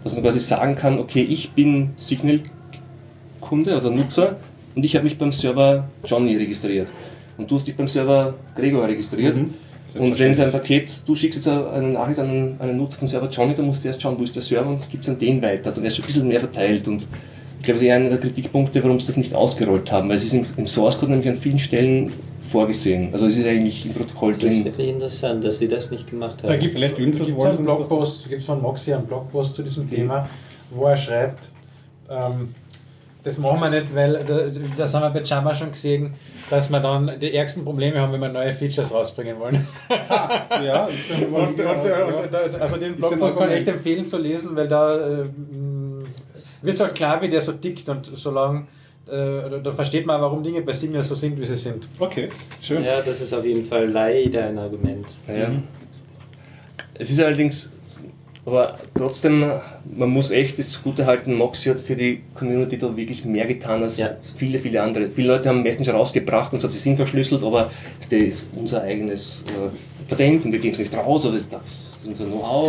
dass 0.02 0.14
man 0.14 0.22
quasi 0.22 0.40
sagen 0.40 0.74
kann, 0.74 0.98
okay, 0.98 1.22
ich 1.22 1.52
bin 1.52 1.90
Signal-Kunde 1.96 3.76
oder 3.76 3.90
Nutzer 3.90 4.36
und 4.74 4.84
ich 4.84 4.94
habe 4.96 5.04
mich 5.04 5.18
beim 5.18 5.30
Server 5.30 5.88
Johnny 6.04 6.36
registriert 6.36 6.90
und 7.36 7.50
du 7.50 7.54
hast 7.54 7.66
dich 7.66 7.76
beim 7.76 7.88
Server 7.88 8.34
Gregor 8.56 8.88
registriert. 8.88 9.36
Mhm. 9.36 9.54
Und 9.98 10.18
wenn 10.18 10.30
es 10.30 10.38
ein 10.38 10.52
Paket, 10.52 11.02
du 11.06 11.14
schickst 11.16 11.36
jetzt 11.36 11.48
eine 11.48 11.88
Nachricht 11.88 12.20
an 12.20 12.56
einen, 12.60 12.76
Nutzer 12.76 12.98
vom 12.98 13.08
Server 13.08 13.28
Johnny, 13.28 13.54
dann 13.54 13.66
musst 13.66 13.82
du 13.82 13.88
erst 13.88 14.00
schauen, 14.00 14.16
wo 14.18 14.22
ist 14.22 14.34
der 14.34 14.42
Server 14.42 14.70
und 14.70 14.88
gibst 14.88 15.08
an 15.08 15.18
den 15.18 15.42
weiter. 15.42 15.72
Dann 15.72 15.84
ist 15.84 15.96
schon 15.96 16.04
ein 16.04 16.06
bisschen 16.06 16.28
mehr 16.28 16.38
verteilt. 16.38 16.86
Und 16.86 17.08
ich 17.60 17.64
glaube, 17.64 17.74
das 17.74 17.82
ist 17.82 17.88
eher 17.88 17.96
einer 17.96 18.08
der 18.08 18.18
Kritikpunkte, 18.18 18.82
warum 18.82 18.98
sie 18.98 19.06
das 19.06 19.18
nicht 19.18 19.34
ausgerollt 19.34 19.92
haben, 19.92 20.08
weil 20.08 20.16
es 20.16 20.24
ist 20.24 20.32
im, 20.32 20.46
im 20.56 20.66
Source 20.66 20.98
Code 20.98 21.12
nämlich 21.12 21.28
an 21.28 21.34
vielen 21.34 21.58
Stellen 21.58 22.10
vorgesehen. 22.48 23.10
Also 23.12 23.26
es 23.26 23.36
ist 23.36 23.46
eigentlich 23.46 23.84
im 23.84 23.92
Protokoll 23.92 24.32
Das 24.32 24.42
ist 24.42 24.56
drin. 24.56 24.64
wirklich 24.64 24.88
interessant, 24.88 25.44
dass 25.44 25.58
sie 25.58 25.68
das 25.68 25.90
nicht 25.90 26.08
gemacht 26.08 26.42
haben. 26.42 26.48
Da 26.48 26.56
gibt 26.56 26.78
es 26.78 26.96
einen 26.96 27.64
Blogpost, 27.64 28.28
gibt 28.30 28.40
es 28.40 28.46
von 28.46 28.62
Moxie 28.62 28.94
einen 28.94 29.06
Blogpost 29.06 29.54
zu 29.54 29.62
diesem 29.62 29.88
Thema, 29.88 30.26
wo 30.70 30.86
er 30.86 30.96
schreibt, 30.96 31.50
ähm, 32.08 32.54
das 33.22 33.36
machen 33.36 33.60
wir 33.60 33.68
nicht, 33.68 33.94
weil 33.94 34.24
da, 34.24 34.44
das 34.78 34.94
haben 34.94 35.02
wir 35.02 35.10
bei 35.10 35.20
Java 35.20 35.54
schon 35.54 35.70
gesehen, 35.70 36.14
dass 36.48 36.70
wir 36.70 36.80
dann 36.80 37.20
die 37.20 37.34
ärgsten 37.34 37.62
Probleme 37.62 38.00
haben, 38.00 38.14
wenn 38.14 38.20
wir 38.20 38.30
neue 38.30 38.54
Features 38.54 38.94
rausbringen 38.94 39.38
wollen. 39.38 39.66
Ja, 39.90 40.62
ja 40.62 40.88
Und, 41.30 41.60
und, 41.60 41.60
und, 41.60 42.54
und, 42.54 42.60
also 42.60 42.76
den 42.78 42.96
Blogpost 42.96 43.36
ein 43.36 43.42
kann 43.42 43.50
ich 43.50 43.56
echt 43.58 43.68
empfehlen 43.68 44.06
zu 44.06 44.16
lesen, 44.16 44.56
weil 44.56 44.66
da 44.66 44.96
äh, 44.96 45.24
wird 46.62 46.80
halt 46.80 46.94
klar, 46.94 47.20
wie 47.22 47.28
der 47.28 47.40
so 47.40 47.52
tickt 47.52 47.88
und 47.88 48.06
solange 48.06 48.66
äh, 49.06 49.60
da, 49.62 49.72
versteht 49.72 50.06
man, 50.06 50.20
warum 50.20 50.42
Dinge 50.42 50.62
bei 50.62 50.72
Signal 50.72 51.02
so 51.02 51.14
sind, 51.14 51.40
wie 51.40 51.44
sie 51.44 51.56
sind. 51.56 51.88
Okay, 51.98 52.28
schön. 52.60 52.84
Ja, 52.84 53.00
das 53.00 53.20
ist 53.20 53.32
auf 53.32 53.44
jeden 53.44 53.64
Fall 53.64 53.88
leider 53.88 54.46
ein 54.46 54.58
Argument. 54.58 55.16
Ja. 55.26 55.50
Es 56.94 57.10
ist 57.10 57.20
allerdings, 57.20 57.72
aber 58.46 58.78
trotzdem, 58.94 59.44
man 59.96 60.08
muss 60.10 60.30
echt 60.30 60.58
das 60.58 60.70
zugute 60.70 61.06
halten, 61.06 61.34
Moxie 61.34 61.70
hat 61.70 61.80
für 61.80 61.94
die 61.96 62.22
Community 62.34 62.78
da 62.78 62.96
wirklich 62.96 63.24
mehr 63.24 63.46
getan 63.46 63.82
als 63.82 63.98
Ja. 63.98 64.10
viele, 64.36 64.58
viele 64.58 64.82
andere. 64.82 65.10
Viele 65.10 65.28
Leute 65.28 65.48
haben 65.48 65.62
Messenger 65.62 65.92
rausgebracht 65.92 66.52
und 66.54 66.60
so, 66.60 66.68
sie 66.68 66.78
sind 66.78 66.96
verschlüsselt, 66.96 67.42
aber 67.44 67.70
das 67.98 68.08
ist 68.12 68.50
unser 68.56 68.82
eigenes 68.82 69.44
äh, 69.48 70.08
Patent 70.08 70.44
und 70.46 70.52
wir 70.52 70.58
geben 70.58 70.72
es 70.72 70.78
nicht 70.78 70.94
raus, 70.94 71.24
aber 71.26 71.34
das 71.34 71.48
das 71.48 71.62
ist 71.62 71.90
unser 72.06 72.24
Know-how. 72.24 72.66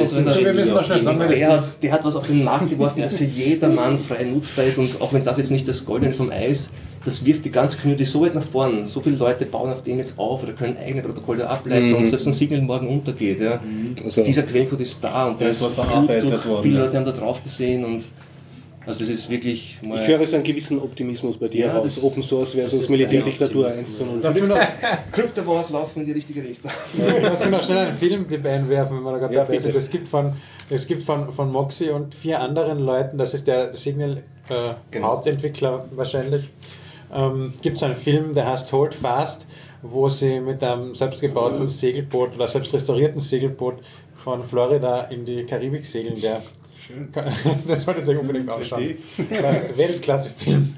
Der, 1.29 1.33
das 1.39 1.61
hat, 1.67 1.83
der 1.83 1.91
hat 1.93 2.03
was 2.05 2.15
auf 2.17 2.27
den 2.27 2.43
Markt 2.43 2.69
geworfen, 2.69 3.01
das 3.01 3.13
für 3.15 3.23
jedermann 3.23 3.97
frei 3.97 4.23
nutzbar 4.25 4.65
ist 4.65 4.77
und 4.77 4.99
auch 5.01 5.13
wenn 5.13 5.23
das 5.23 5.37
jetzt 5.37 5.51
nicht 5.51 5.67
das 5.67 5.85
Goldene 5.85 6.13
vom 6.13 6.31
Eis, 6.31 6.69
das 7.03 7.25
wirft 7.25 7.45
die 7.45 7.51
ganze 7.51 7.77
Community 7.77 8.05
so 8.05 8.21
weit 8.21 8.35
nach 8.35 8.43
vorn. 8.43 8.85
So 8.85 9.01
viele 9.01 9.15
Leute 9.17 9.45
bauen 9.45 9.71
auf 9.71 9.81
dem 9.81 9.97
jetzt 9.97 10.17
auf 10.19 10.43
oder 10.43 10.53
können 10.53 10.77
eigene 10.77 11.01
Protokolle 11.01 11.49
ableiten 11.49 11.89
Mhm. 11.89 11.95
und 11.95 12.05
selbst 12.05 12.25
wenn 12.25 12.33
Signal 12.33 12.61
morgen 12.61 12.87
untergeht. 12.87 13.39
Ja. 13.39 13.59
Also, 14.03 14.23
Dieser 14.23 14.43
Quellcode 14.43 14.81
ist 14.81 15.03
da 15.03 15.27
und 15.27 15.39
der 15.39 15.47
Da 15.47 15.51
ist 15.51 15.63
was 15.63 15.75
durch, 15.75 16.45
worden, 16.45 16.63
Viele 16.63 16.75
ja. 16.77 16.83
Leute 16.85 16.97
haben 16.97 17.05
da 17.05 17.11
drauf 17.11 17.43
gesehen 17.43 17.83
und 17.85 18.05
also 18.83 18.99
das 19.01 19.09
ist 19.09 19.29
wirklich 19.29 19.77
mal. 19.85 20.01
ich 20.01 20.07
höre 20.07 20.25
so 20.25 20.35
einen 20.35 20.43
gewissen 20.43 20.79
Optimismus 20.79 21.37
bei 21.37 21.47
dir 21.47 21.67
Ja, 21.67 21.77
aus. 21.77 21.83
das- 21.83 22.03
Open 22.03 22.23
Source 22.23 22.53
versus 22.53 22.89
Militärdiktatur 22.89 23.67
ein 23.67 23.77
1 23.79 23.97
zu 23.97 24.05
0. 24.05 24.19
Lass 24.23 24.33
mich 24.33 24.43
noch, 24.47 24.57
Crypto 25.11 25.45
Wars 25.47 25.69
laufen 25.69 25.99
in 25.99 26.05
die 26.07 26.11
richtige 26.13 26.43
Richtung. 26.43 26.71
Lass 26.97 27.39
mich 27.41 27.49
noch 27.49 27.63
schnell 27.63 27.77
einen 27.77 27.97
Filmtipp 27.97 28.43
einwerfen, 28.45 28.97
wenn 28.97 29.03
wir 29.03 29.11
da 29.13 29.17
gerade 29.19 29.35
Ja, 29.35 29.41
dabei 29.43 29.59
sind. 29.59 29.75
Es 29.75 29.89
gibt 29.89 30.07
von, 30.07 30.33
es 30.69 30.87
gibt 30.87 31.03
von, 31.03 31.31
von 31.31 31.51
Moxie 31.51 31.89
und 31.91 32.15
vier 32.15 32.39
anderen 32.41 32.79
Leuten, 32.79 33.19
das 33.19 33.35
ist 33.35 33.47
der 33.47 33.75
Signal 33.75 34.17
äh, 34.49 34.53
Genau. 34.89 35.09
Hauptentwickler 35.09 35.85
wahrscheinlich, 35.95 36.49
ähm, 37.13 37.51
gibt 37.61 37.77
es 37.77 37.83
einen 37.83 37.95
Film, 37.95 38.33
der 38.33 38.47
heißt 38.47 38.71
Hold 38.71 38.95
Fast, 38.95 39.47
wo 39.81 40.09
sie 40.09 40.39
mit 40.39 40.63
einem 40.63 40.95
selbstgebauten 40.95 41.67
Segelboot 41.67 42.35
oder 42.35 42.47
selbst 42.47 42.73
restaurierten 42.73 43.19
Segelboot 43.19 43.75
von 44.15 44.43
Florida 44.43 45.01
in 45.05 45.25
die 45.25 45.43
Karibik 45.45 45.85
segeln. 45.85 46.21
Der 46.21 46.41
Das 47.67 47.83
solltet 47.83 48.07
ihr 48.07 48.13
euch 48.13 48.19
unbedingt 48.19 48.49
anschauen. 48.49 48.97
Weltklasse-Film. 49.75 50.75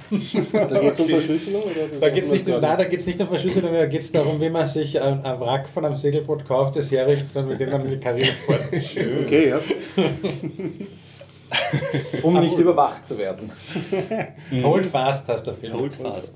Da 0.52 0.80
geht 0.80 0.92
es 0.92 1.00
um 1.00 1.10
Verschlüsselung? 1.10 1.64
Oder 1.64 2.00
Da 2.00 2.10
geht 2.10 2.24
es 2.24 2.30
auch 2.30 2.34
nicht, 2.34 2.48
um, 2.48 2.62
nein, 2.62 2.78
da 2.78 2.84
geht's 2.84 3.06
nicht 3.06 3.22
um 3.22 3.28
Verschlüsselung, 3.28 3.74
da 3.74 3.86
geht 3.86 4.02
es 4.02 4.12
darum, 4.12 4.40
wie 4.40 4.50
man 4.50 4.66
sich 4.66 5.02
ein, 5.02 5.24
ein 5.24 5.40
Wrack 5.40 5.70
von 5.70 5.86
einem 5.86 5.96
Segelboot 5.96 6.46
kauft, 6.46 6.76
das 6.76 6.92
herrichtet 6.92 7.36
und 7.36 7.48
mit 7.48 7.60
dem 7.60 7.72
dann 7.72 7.86
in 7.86 7.92
die 7.92 8.00
Karibik 8.00 8.34
fährt. 8.46 8.68
Okay, 9.24 9.50
ja. 9.50 9.60
Um 12.24 12.40
nicht 12.40 12.58
überwacht 12.58 13.06
zu 13.06 13.18
werden. 13.18 13.52
Hold 14.64 14.88
fast 14.88 15.28
heißt 15.28 15.48
der 15.48 15.54
Film. 15.54 15.74
Hold 15.74 15.96
fast. 15.96 16.36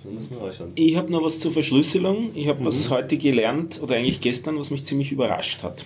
Ich 0.75 0.95
habe 0.95 1.11
noch 1.11 1.23
was 1.23 1.39
zur 1.39 1.51
Verschlüsselung. 1.51 2.31
Ich 2.35 2.47
habe 2.47 2.63
was 2.65 2.89
heute 2.89 3.17
gelernt, 3.17 3.81
oder 3.81 3.95
eigentlich 3.95 4.21
gestern, 4.21 4.57
was 4.59 4.71
mich 4.71 4.85
ziemlich 4.85 5.11
überrascht 5.11 5.63
hat. 5.63 5.85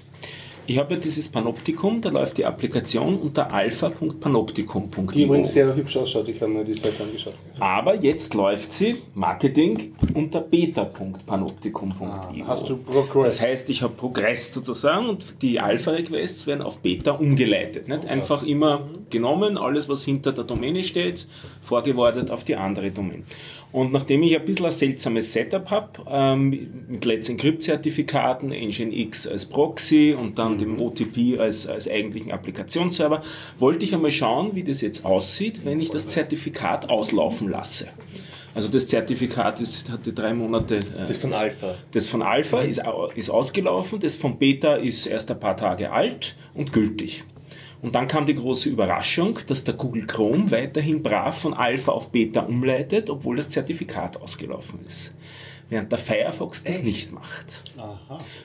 Ich 0.71 0.77
habe 0.77 0.93
ja 0.93 0.99
dieses 1.01 1.27
Panoptikum, 1.27 1.99
da 1.99 2.07
läuft 2.07 2.37
die 2.37 2.45
Applikation 2.45 3.17
unter 3.17 3.53
alpha.panoptikum.io. 3.53 5.11
Die 5.11 5.23
übrigens 5.23 5.51
sehr 5.51 5.75
hübsch 5.75 5.97
ausschaut, 5.97 6.29
ich 6.29 6.39
habe 6.39 6.53
mir 6.53 6.63
die 6.63 6.75
Seite 6.75 7.03
angeschaut. 7.03 7.33
Aber 7.59 7.95
jetzt 7.95 8.33
läuft 8.35 8.71
sie, 8.71 9.01
Marketing, 9.13 9.93
unter 10.13 10.39
beta.panoptikum.io. 10.39 12.47
Hast 12.47 12.69
du 12.69 12.77
Progress? 12.77 13.35
Das 13.35 13.45
heißt, 13.45 13.69
ich 13.69 13.81
habe 13.81 13.95
Progress 13.95 14.53
sozusagen 14.53 15.09
und 15.09 15.41
die 15.41 15.59
Alpha-Requests 15.59 16.47
werden 16.47 16.61
auf 16.61 16.79
Beta 16.79 17.11
umgeleitet. 17.11 17.89
Nicht? 17.89 18.05
Einfach 18.05 18.43
immer 18.43 18.87
genommen, 19.09 19.57
alles 19.57 19.89
was 19.89 20.05
hinter 20.05 20.31
der 20.31 20.45
Domäne 20.45 20.85
steht, 20.85 21.27
vorgewordet 21.59 22.31
auf 22.31 22.45
die 22.45 22.55
andere 22.55 22.91
Domäne. 22.91 23.23
Und 23.71 23.93
nachdem 23.93 24.21
ich 24.23 24.35
ein 24.37 24.43
bisschen 24.43 24.65
ein 24.65 24.71
seltsames 24.71 25.31
Setup 25.31 25.69
habe, 25.71 25.89
ähm, 26.09 26.49
mit 26.89 27.05
Let's 27.05 27.29
Encrypt-Zertifikaten, 27.29 28.49
Nginx 28.49 29.27
als 29.27 29.45
Proxy 29.45 30.15
und 30.19 30.37
dann 30.37 30.57
dem 30.57 30.79
OTP 30.81 31.39
als, 31.39 31.67
als 31.67 31.89
eigentlichen 31.89 32.31
Applikationsserver, 32.31 33.21
wollte 33.59 33.85
ich 33.85 33.93
einmal 33.93 34.11
schauen, 34.11 34.51
wie 34.55 34.63
das 34.63 34.81
jetzt 34.81 35.05
aussieht, 35.05 35.61
wenn 35.63 35.79
ich 35.79 35.89
das 35.89 36.07
Zertifikat 36.07 36.89
auslaufen 36.89 37.49
lasse. 37.49 37.87
Also 38.53 38.67
das 38.67 38.89
Zertifikat 38.89 39.61
ist, 39.61 39.89
hatte 39.89 40.11
drei 40.11 40.33
Monate. 40.33 40.75
äh, 40.75 41.05
Das 41.07 41.17
von 41.19 41.31
Alpha. 41.33 41.75
Das 41.91 42.07
von 42.07 42.21
Alpha 42.21 42.61
ist, 42.63 42.83
au- 42.85 43.09
ist 43.15 43.29
ausgelaufen, 43.29 44.01
das 44.01 44.17
von 44.17 44.37
Beta 44.37 44.75
ist 44.75 45.05
erst 45.05 45.31
ein 45.31 45.39
paar 45.39 45.55
Tage 45.55 45.91
alt 45.93 46.35
und 46.53 46.73
gültig. 46.73 47.23
Und 47.81 47.95
dann 47.95 48.07
kam 48.07 48.25
die 48.25 48.35
große 48.35 48.69
Überraschung, 48.69 49.39
dass 49.47 49.63
der 49.63 49.73
Google 49.73 50.05
Chrome 50.05 50.51
weiterhin 50.51 51.01
brav 51.01 51.39
von 51.39 51.53
Alpha 51.53 51.91
auf 51.91 52.11
Beta 52.11 52.41
umleitet, 52.41 53.09
obwohl 53.09 53.37
das 53.37 53.49
Zertifikat 53.49 54.21
ausgelaufen 54.21 54.79
ist. 54.85 55.13
Während 55.69 55.89
der 55.89 55.99
Firefox 55.99 56.65
das 56.65 56.83
nicht 56.83 57.13
macht. 57.13 57.45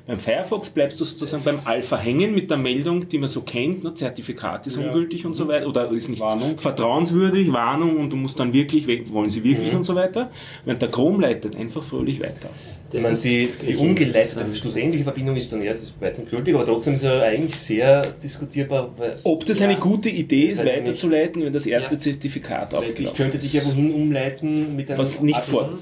Beim 0.07 0.21
Firefox 0.21 0.71
bleibst 0.71 1.01
du 1.01 1.05
sozusagen 1.05 1.43
beim 1.43 1.59
Alpha 1.65 1.99
hängen 1.99 2.33
mit 2.33 2.49
der 2.49 2.57
Meldung, 2.57 3.09
die 3.09 3.19
man 3.19 3.29
so 3.29 3.41
kennt, 3.41 3.83
ne, 3.83 3.93
Zertifikat 3.93 4.69
ist 4.69 4.77
ungültig 4.77 5.27
und 5.27 5.35
so 5.35 5.49
weiter, 5.49 5.67
oder 5.67 5.91
ist 5.91 6.09
nicht 6.09 6.23
vertrauenswürdig, 6.57 7.53
Warnung 7.53 7.97
und 7.97 8.13
du 8.13 8.17
musst 8.17 8.39
dann 8.39 8.53
wirklich, 8.53 8.87
wollen 9.13 9.29
sie 9.29 9.43
wirklich 9.43 9.75
und 9.75 9.83
so 9.83 9.97
weiter. 9.97 10.31
Während 10.65 10.81
der 10.81 10.89
Chrome 10.89 11.21
leitet 11.21 11.57
einfach 11.57 11.83
fröhlich 11.83 12.21
weiter. 12.21 12.49
Ich 12.93 13.03
meine, 13.03 13.17
die, 13.17 13.49
die 13.67 13.77
umgeleitete 13.77 14.55
schlussähnliche 14.55 15.05
Verbindung 15.05 15.37
ist 15.37 15.53
dann 15.53 15.63
ja 15.63 15.73
weiterhin 16.01 16.31
gültig, 16.31 16.55
aber 16.55 16.65
trotzdem 16.65 16.95
ist 16.95 17.05
ja 17.05 17.21
eigentlich 17.21 17.57
sehr 17.57 18.07
diskutierbar. 18.23 18.91
Weil, 18.97 19.17
Ob 19.25 19.45
das 19.45 19.61
eine 19.61 19.77
gute 19.77 20.09
Idee 20.09 20.47
ist, 20.47 20.65
weiterzuleiten, 20.65 21.45
wenn 21.45 21.53
das 21.53 21.67
erste 21.67 21.99
Zertifikat 21.99 22.73
weil 22.73 22.79
abgelaufen 22.81 23.05
ich 23.05 23.15
könnte 23.15 23.39
dich 23.39 23.55
ist. 23.55 23.65
ja 23.65 23.71
wohin 23.71 23.93
umleiten 23.93 24.77
mit 24.77 24.91
einem 24.91 24.99
was 24.99 25.21
nicht, 25.21 25.43
vor, 25.45 25.75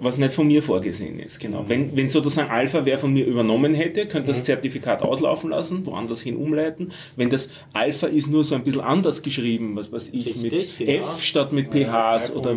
was 0.00 0.18
nicht 0.18 0.32
von 0.32 0.46
mir 0.46 0.62
vorgesehen 0.62 1.20
ist, 1.20 1.38
genau. 1.40 1.64
Wenn, 1.68 1.96
wenn 1.96 2.08
sozusagen 2.08 2.50
Alpha 2.50 2.84
wer 2.84 2.98
von 2.98 3.12
mir 3.12 3.26
übernommen 3.26 3.74
hätte, 3.74 4.06
könnte 4.06 4.28
das 4.28 4.44
Zertifikat 4.44 5.02
auslaufen 5.02 5.50
lassen, 5.50 5.86
woanders 5.86 6.20
hin 6.20 6.36
umleiten. 6.36 6.92
Wenn 7.16 7.30
das 7.30 7.50
Alpha 7.72 8.06
ist 8.06 8.28
nur 8.28 8.44
so 8.44 8.54
ein 8.54 8.64
bisschen 8.64 8.80
anders 8.80 9.22
geschrieben, 9.22 9.76
was 9.76 9.92
weiß 9.92 10.10
ich, 10.12 10.26
Richtig, 10.26 10.78
mit 10.78 10.88
genau. 10.88 11.02
F 11.02 11.22
statt 11.22 11.52
mit 11.52 11.70
PHs 11.70 12.32
oder, 12.32 12.56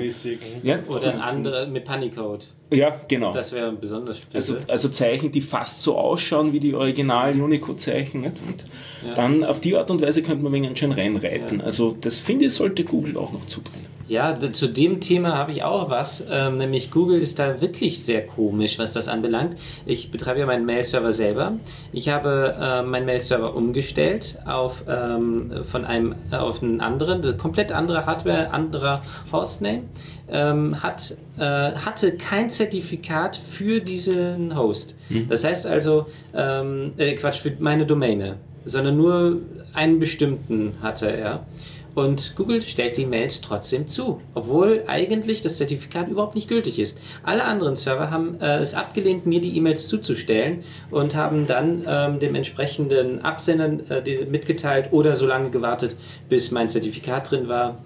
ja, 0.63 0.79
Oder 0.87 1.13
ein 1.13 1.21
andere 1.21 1.67
mit 1.67 1.83
Panicode. 1.85 2.45
ja, 2.71 3.01
genau. 3.07 3.31
Das 3.31 3.53
wäre 3.53 3.73
besonders 3.83 4.21
Also, 4.33 4.55
also 4.67 4.87
Zeichen, 4.89 5.31
die 5.31 5.41
fast 5.41 5.81
so 5.83 5.97
ausschauen 5.97 6.53
wie 6.53 6.59
die 6.61 6.73
original 6.73 7.39
Unicode-Zeichen. 7.39 8.21
nicht? 8.21 8.37
Und 8.47 8.63
Ja. 9.05 9.13
dann 9.15 9.43
auf 9.43 9.59
die 9.59 9.75
Art 9.75 9.91
und 9.91 10.01
Weise 10.01 10.23
könnte 10.23 10.41
man 10.43 10.53
wegen 10.53 10.73
schön 10.75 10.91
reinreiten. 10.93 11.59
Also 11.61 11.95
das 11.99 12.19
finde 12.19 12.45
ich, 12.45 12.53
sollte 12.53 12.83
Google 12.85 13.17
auch 13.17 13.33
noch 13.33 13.45
zutun. 13.47 13.73
Ja, 14.07 14.37
zu 14.51 14.67
dem 14.67 14.99
Thema 14.99 15.37
habe 15.37 15.53
ich 15.53 15.63
auch 15.63 15.89
was. 15.89 16.25
Ähm, 16.29 16.57
nämlich 16.57 16.91
Google 16.91 17.19
ist 17.19 17.39
da 17.39 17.61
wirklich 17.61 18.03
sehr 18.03 18.25
komisch, 18.25 18.77
was 18.77 18.91
das 18.91 19.07
anbelangt. 19.07 19.57
Ich 19.85 20.11
betreibe 20.11 20.41
ja 20.41 20.45
meinen 20.45 20.65
Mail-Server 20.65 21.13
selber. 21.13 21.53
Ich 21.93 22.09
habe 22.09 22.53
ähm, 22.59 22.89
meinen 22.89 23.05
Mail-Server 23.05 23.55
umgestellt 23.55 24.39
auf, 24.45 24.83
ähm, 24.89 25.63
von 25.63 25.85
einem 25.85 26.15
äh, 26.31 26.35
auf 26.35 26.61
einen 26.61 26.81
anderen, 26.81 27.21
das 27.21 27.33
ist 27.33 27.37
komplett 27.37 27.71
andere 27.71 28.05
Hardware, 28.05 28.51
anderer 28.51 29.03
Hostname. 29.31 29.83
Ähm, 30.29 30.83
hat, 30.83 31.15
äh, 31.37 31.41
hatte 31.41 32.17
kein 32.17 32.49
Zertifikat 32.49 33.35
für 33.35 33.79
diesen 33.79 34.55
Host. 34.57 34.95
Das 35.29 35.43
heißt 35.43 35.67
also, 35.67 36.07
ähm, 36.33 36.93
äh, 36.97 37.13
Quatsch, 37.13 37.39
für 37.39 37.53
meine 37.59 37.85
Domäne, 37.85 38.37
sondern 38.65 38.97
nur 38.97 39.41
einen 39.73 39.99
bestimmten 39.99 40.73
hatte 40.81 41.11
er. 41.11 41.45
Und 41.95 42.35
Google 42.35 42.61
stellt 42.61 42.97
die 42.97 43.05
Mails 43.05 43.41
trotzdem 43.41 43.87
zu, 43.87 44.19
obwohl 44.33 44.83
eigentlich 44.87 45.41
das 45.41 45.57
Zertifikat 45.57 46.07
überhaupt 46.07 46.35
nicht 46.35 46.47
gültig 46.47 46.79
ist. 46.79 46.97
Alle 47.21 47.43
anderen 47.43 47.75
Server 47.75 48.09
haben 48.09 48.39
äh, 48.41 48.57
es 48.57 48.73
abgelehnt, 48.73 49.25
mir 49.25 49.41
die 49.41 49.55
E-Mails 49.57 49.87
zuzustellen 49.87 50.63
und 50.89 51.15
haben 51.15 51.45
dann 51.45 51.83
ähm, 51.87 52.19
dem 52.19 52.33
entsprechenden 52.35 53.21
Absendern 53.21 53.81
äh, 53.89 54.01
die 54.01 54.25
mitgeteilt 54.25 54.89
oder 54.91 55.15
so 55.15 55.27
lange 55.27 55.51
gewartet, 55.51 55.95
bis 56.29 56.49
mein 56.51 56.67
Zertifikat 56.69 57.29
drin 57.29 57.47
war 57.47 57.77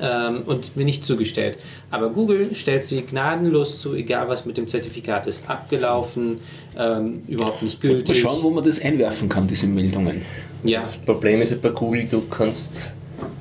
ähm, 0.00 0.42
und 0.46 0.76
mir 0.76 0.84
nicht 0.84 1.04
zugestellt. 1.04 1.58
Aber 1.90 2.10
Google 2.10 2.54
stellt 2.54 2.84
sie 2.84 3.02
gnadenlos 3.02 3.80
zu, 3.80 3.94
egal 3.94 4.28
was 4.28 4.46
mit 4.46 4.56
dem 4.56 4.68
Zertifikat 4.68 5.26
ist. 5.26 5.48
Abgelaufen, 5.48 6.38
ähm, 6.78 7.22
überhaupt 7.26 7.62
nicht 7.62 7.80
gültig. 7.80 8.20
schauen, 8.20 8.42
wo 8.42 8.50
man 8.50 8.64
das 8.64 8.80
einwerfen 8.80 9.28
kann, 9.28 9.46
diese 9.46 9.66
Meldungen. 9.66 10.22
Ja. 10.62 10.78
Das 10.78 10.96
Problem 10.96 11.40
ist 11.40 11.50
ja 11.50 11.58
bei 11.60 11.70
Google, 11.70 12.06
du 12.08 12.22
kannst 12.22 12.92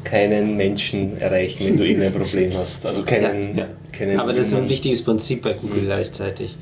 keinen 0.03 0.57
Menschen 0.57 1.19
erreichen, 1.19 1.65
wenn 1.65 1.77
du 1.77 1.85
irgendein 1.85 2.13
Problem 2.13 2.51
hast. 2.57 2.85
Also 2.85 3.03
keinen, 3.03 3.55
Ja, 3.57 3.63
ja. 3.63 3.69
keinen 3.91 4.19
Aber 4.19 4.33
das 4.33 4.47
ist 4.47 4.55
ein 4.55 4.69
wichtiges 4.69 5.03
Prinzip 5.03 5.41
bei 5.41 5.53
Google 5.53 5.85
gleichzeitig. 5.85 6.57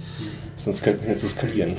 Sonst 0.56 0.84
könnte 0.84 1.02
es 1.02 1.08
nicht 1.08 1.20
so 1.20 1.28
skalieren. 1.28 1.74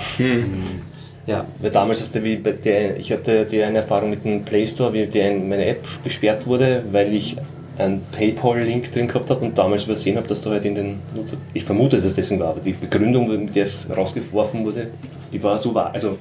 Ja. 1.26 1.46
Weil 1.60 1.70
damals 1.70 2.00
hast 2.00 2.14
du 2.14 2.24
wie 2.24 2.36
bei 2.36 2.52
der, 2.52 2.96
ich 2.96 3.12
hatte 3.12 3.44
die 3.44 3.62
eine 3.62 3.78
Erfahrung 3.78 4.10
mit 4.10 4.24
dem 4.24 4.42
Play 4.42 4.66
Store, 4.66 4.92
wie 4.92 5.06
die 5.06 5.20
ein, 5.20 5.48
meine 5.48 5.66
App 5.66 5.86
gesperrt 6.02 6.46
wurde, 6.46 6.82
weil 6.90 7.12
ich 7.14 7.36
einen 7.78 8.00
PayPal-Link 8.12 8.92
drin 8.92 9.08
gehabt 9.08 9.30
habe 9.30 9.44
und 9.44 9.56
damals 9.56 9.84
übersehen 9.84 10.16
habe, 10.16 10.26
dass 10.26 10.40
da 10.40 10.50
halt 10.50 10.64
in 10.64 10.74
den 10.74 10.98
Nutzer. 11.14 11.36
Ich 11.54 11.64
vermute, 11.64 11.96
dass 11.96 12.04
es 12.04 12.14
deswegen 12.14 12.40
war, 12.40 12.48
aber 12.48 12.60
die 12.60 12.72
Begründung, 12.72 13.28
mit 13.28 13.54
der 13.54 13.64
es 13.64 13.86
rausgeworfen 13.94 14.64
wurde, 14.64 14.88
die 15.32 15.42
war 15.42 15.56
so 15.56 15.74
wahr. 15.74 15.90
Also 15.92 16.18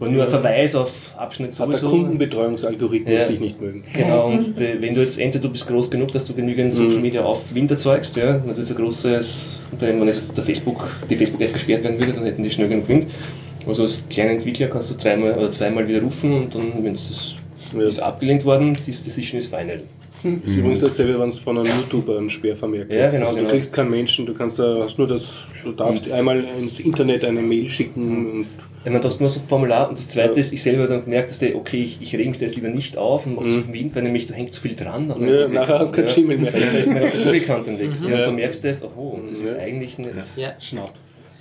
war 0.00 0.08
nur 0.08 0.24
ein 0.24 0.30
Verweis 0.30 0.74
auf 0.74 0.90
Abschnitt 1.16 1.52
sowieso. 1.52 1.88
Kundenbetreuungsalgorithmus 1.88 3.22
Ja. 3.22 3.28
dich 3.28 3.38
nicht 3.38 3.60
mögen. 3.60 3.82
Genau, 3.92 4.26
und 4.28 4.58
äh, 4.60 4.80
wenn 4.80 4.94
du 4.94 5.02
jetzt 5.02 5.18
entweder 5.18 5.44
du 5.44 5.50
bist 5.52 5.68
groß 5.68 5.90
genug, 5.90 6.10
dass 6.12 6.24
du 6.24 6.34
genügend 6.34 6.74
Social 6.74 6.98
Media 7.00 7.22
Aufwind 7.22 7.70
erzeugst, 7.70 8.16
ja, 8.16 8.40
wenn 8.44 8.54
du 8.54 8.60
jetzt 8.60 8.70
ein 8.70 8.76
großes 8.76 9.62
Unternehmen, 9.70 10.00
wenn 10.00 10.08
jetzt 10.08 10.22
auf 10.26 10.34
der 10.34 10.44
Facebook, 10.44 10.88
die 11.08 11.16
Facebook-App 11.16 11.52
gesperrt 11.52 11.84
werden 11.84 12.00
würde, 12.00 12.14
dann 12.14 12.24
hätten 12.24 12.42
die 12.42 12.50
schnell 12.50 12.68
genug 12.68 12.88
Wind. 12.88 13.06
Also 13.66 13.82
als 13.82 14.08
kleiner 14.08 14.30
Entwickler 14.32 14.68
kannst 14.68 14.90
du 14.90 14.94
dreimal 14.94 15.34
oder 15.34 15.50
zweimal 15.50 15.86
widerrufen 15.86 16.32
und 16.32 16.54
dann, 16.54 16.82
wenn 16.82 16.94
es 16.94 17.10
ist, 17.10 17.34
ist 17.78 18.00
abgelehnt 18.00 18.44
worden, 18.46 18.74
this 18.74 19.04
decision 19.04 19.38
is 19.38 19.46
final. 19.46 19.82
Das 20.22 20.50
ist 20.50 20.56
übrigens 20.56 20.80
dasselbe, 20.80 21.18
wenn 21.18 21.30
du 21.30 21.36
von 21.36 21.58
einem 21.58 21.66
YouTuber 21.66 22.18
einen 22.18 22.30
Sperrvermerk 22.30 22.92
Ja, 22.92 23.02
kriegst. 23.08 23.12
genau, 23.12 23.26
also 23.26 23.36
du 23.36 23.42
genau. 23.42 23.50
kriegst 23.54 23.72
keinen 23.72 23.90
Menschen, 23.90 24.26
du 24.26 24.34
kannst 24.34 24.58
da, 24.58 24.78
hast 24.82 24.98
nur 24.98 25.06
das, 25.06 25.32
du 25.64 25.72
darfst 25.72 26.10
einmal 26.12 26.44
ins 26.60 26.80
Internet 26.80 27.24
eine 27.24 27.40
Mail 27.42 27.68
schicken 27.68 28.30
und 28.30 28.46
Ich 28.82 28.86
meine, 28.90 29.00
du 29.00 29.08
hast 29.08 29.20
nur 29.20 29.28
so 29.30 29.40
ein 29.40 29.46
Formular 29.46 29.90
und 29.90 29.98
das 29.98 30.08
zweite 30.08 30.32
Ja. 30.34 30.40
ist, 30.40 30.52
ich 30.54 30.62
selber 30.62 30.86
dann 30.86 31.04
gemerkt, 31.04 31.30
dass 31.30 31.38
der, 31.38 31.54
okay, 31.54 31.76
ich, 31.78 32.00
ich 32.00 32.14
reg 32.16 32.28
mich 32.28 32.38
da 32.38 32.46
jetzt 32.46 32.56
lieber 32.56 32.68
nicht 32.70 32.96
auf 32.96 33.26
und 33.26 33.34
mach 33.36 33.42
so 33.42 33.60
viel 33.60 33.72
Wind, 33.74 33.94
weil 33.94 34.02
nämlich 34.04 34.26
du 34.26 34.32
hängst 34.32 34.54
zu 34.54 34.60
viel 34.62 34.74
dran. 34.74 35.10
an 35.10 35.28
Ja, 35.28 35.48
nachher 35.48 35.78
hast 35.80 35.92
du 35.92 35.96
keinen 35.96 36.08
Schimmel 36.08 36.38
mehr. 36.38 36.50
Ja, 36.58 36.72
da 36.72 36.78
ist 36.78 36.90
meine 36.92 37.10
Google-Content 37.10 37.78
weg. 37.78 37.90
Ja. 38.02 38.08
Ja. 38.08 38.18
Und 38.20 38.26
du 38.28 38.32
merkst 38.32 38.64
erst, 38.64 38.82
oh, 38.84 39.18
das 39.28 39.38
ist 39.40 39.50
Ja. 39.54 39.58
eigentlich 39.62 39.98
nicht. 39.98 40.10
Ja. 40.36 40.52
Schnapp. 40.60 40.94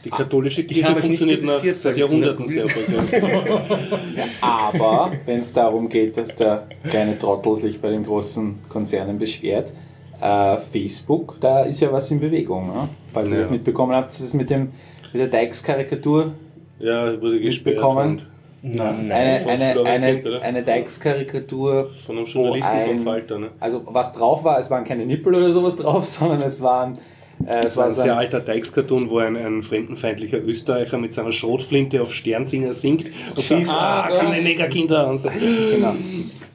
Die 0.06 0.10
katholische 0.10 0.64
Kirche 0.64 0.92
nicht 0.92 1.00
funktioniert 1.02 1.44
nach 1.44 1.64
seit 1.76 1.98
Jahrhunderten 1.98 2.48
sehr 2.48 2.64
erfolgreich. 2.64 3.22
Aber 4.42 5.12
wenn 5.26 5.40
es 5.40 5.52
darum 5.54 5.90
geht, 5.90 6.18
dass 6.18 6.36
der 6.36 6.68
kleine 6.90 7.18
Trottel 7.20 7.58
sich 7.58 7.82
bei 7.82 7.90
den 7.90 8.06
großen 8.06 8.60
Konzernen 8.70 9.18
beschwert, 9.20 9.74
äh, 10.22 10.58
Facebook, 10.72 11.36
da 11.40 11.62
ist 11.64 11.80
ja 11.80 11.92
was 11.92 12.12
in 12.12 12.20
Bewegung. 12.20 12.68
Ne? 12.68 12.90
Falls 13.14 13.30
ihr 13.32 13.38
Ja. 13.38 13.42
das 13.44 13.52
mitbekommen 13.52 13.94
habt, 13.94 14.10
das 14.10 14.22
ist 14.22 14.34
mit, 14.34 14.50
dem, 14.50 14.70
mit 15.14 15.22
der 15.22 15.28
Dykes-Karikatur 15.42 16.34
Ja, 16.80 17.22
wurde. 17.22 17.40
Mitbekommen? 17.40 18.10
und 18.12 18.28
Nein, 18.62 19.10
eine, 19.10 19.40
von 19.42 19.52
eine, 19.52 19.86
eine, 19.86 20.42
eine 20.42 20.64
Dykes-Karikatur, 20.64 21.90
Von 22.06 22.18
einem 22.18 22.26
Journalisten 22.26 22.68
ein- 22.70 23.00
Falter. 23.04 23.40
Ne? 23.40 23.50
also 23.60 23.82
was 23.86 24.12
drauf 24.12 24.44
war, 24.44 24.60
es 24.60 24.70
waren 24.70 24.84
keine 24.84 25.06
Nippel 25.06 25.34
oder 25.36 25.52
sowas 25.54 25.78
drauf, 25.78 26.06
sondern 26.06 26.42
es 26.42 26.62
waren 26.62 26.98
äh, 27.46 27.62
Das 27.62 27.66
es 27.72 27.78
war 27.78 27.86
ein 27.86 27.92
sehr 27.92 28.18
alter 28.18 28.40
Dykes-Cartoon, 28.40 29.10
wo 29.10 29.20
ein, 29.20 29.36
ein 29.36 29.64
fremdenfeindlicher 29.64 30.40
Österreicher 30.44 30.98
mit 30.98 31.14
seiner 31.14 31.32
Schrotflinte 31.32 32.02
auf 32.02 32.14
Sternsinger 32.14 32.74
singt 32.74 33.10
und 33.36 33.44
sagt, 33.44 33.68
ah, 33.70 34.10
das- 34.10 34.20
keine 34.20 34.42
Negerkinder. 34.42 35.08
Und 35.10 35.20
so. 35.20 35.30
genau. 35.30 35.96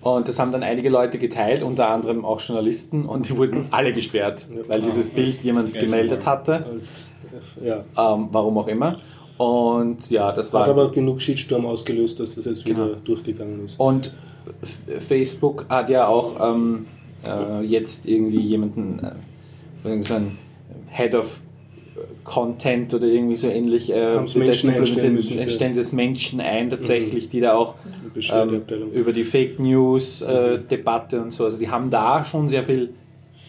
Und 0.02 0.28
das 0.28 0.38
haben 0.38 0.52
dann 0.52 0.62
einige 0.62 0.90
Leute 0.90 1.18
geteilt, 1.18 1.62
unter 1.62 1.88
anderem 1.88 2.24
auch 2.26 2.40
Journalisten, 2.40 3.06
und 3.06 3.28
die 3.28 3.36
wurden 3.38 3.66
alle 3.70 3.92
gesperrt, 3.94 4.46
weil 4.68 4.82
dieses 4.82 5.08
Bild 5.10 5.42
jemand 5.42 5.72
gemeldet 5.72 6.26
hatte, 6.26 6.66
ähm, 7.64 8.28
warum 8.30 8.58
auch 8.58 8.68
immer. 8.68 8.98
Und 9.38 10.10
ja, 10.10 10.30
das 10.30 10.52
war. 10.52 10.62
Hat 10.62 10.68
aber 10.70 10.90
genug 10.92 11.20
Shitstorm 11.22 11.66
ausgelöst, 11.66 12.20
dass 12.20 12.34
das 12.34 12.44
jetzt 12.44 12.64
Genau. 12.64 12.84
wieder 12.86 12.96
durchgegangen 12.96 13.64
ist. 13.64 13.80
Und 13.80 14.14
Facebook 15.08 15.66
hat 15.68 15.88
ja 15.88 16.06
auch 16.06 16.36
ähm, 16.52 16.86
äh, 17.24 17.62
jetzt 17.64 18.06
irgendwie 18.06 18.40
jemanden, 18.40 19.00
äh, 19.84 20.02
so 20.02 20.14
ein 20.14 20.38
Head 20.94 21.14
of 21.14 21.40
Content 22.24 22.92
oder 22.94 23.06
irgendwie 23.06 23.36
so 23.36 23.48
ähnlich, 23.48 23.92
äh, 23.92 24.16
Menschen 24.16 24.42
einstellen 24.42 24.80
müssen, 24.80 24.98
implementieren- 24.98 25.38
ja. 25.42 25.48
stellen 25.48 25.74
sie 25.74 25.80
das 25.80 25.92
Menschen 25.92 26.40
ein, 26.40 26.70
tatsächlich, 26.70 27.28
die 27.28 27.40
da 27.40 27.54
auch 27.54 27.74
ähm, 28.32 28.62
über 28.92 29.12
die 29.12 29.24
Fake 29.24 29.58
News 29.60 30.22
äh, 30.22 30.58
Debatte 30.58 31.20
und 31.22 31.32
so, 31.32 31.44
also 31.44 31.58
die 31.58 31.68
haben 31.68 31.90
da 31.90 32.24
schon 32.24 32.48
sehr 32.48 32.64
viel 32.64 32.90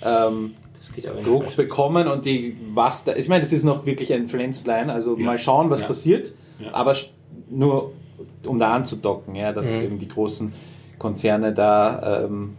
ähm, 0.01 0.53
Das 0.77 0.91
geht 0.93 1.07
aber 1.07 1.15
nicht. 1.17 1.27
Druck 1.27 1.55
bekommen 1.55 2.07
und 2.07 2.25
die, 2.25 2.55
was 2.73 3.03
da, 3.05 3.15
ich 3.15 3.27
meine, 3.29 3.41
das 3.41 3.53
ist 3.53 3.63
noch 3.63 3.85
wirklich 3.85 4.13
ein 4.13 4.27
Pflänzlein, 4.27 4.89
also 4.89 5.15
mal 5.15 5.37
schauen, 5.39 5.69
was 5.69 5.81
Ja. 5.81 5.87
passiert, 5.87 6.33
Ja. 6.59 6.73
aber 6.73 6.95
nur 7.49 7.93
um 8.45 8.59
da 8.59 8.73
anzudocken, 8.73 9.33
ja, 9.35 9.53
dass 9.53 9.77
Mhm. 9.77 9.83
eben 9.83 9.99
die 9.99 10.07
großen 10.07 10.53
Konzerne 10.99 11.51
da, 11.53 12.25
ähm, 12.25 12.53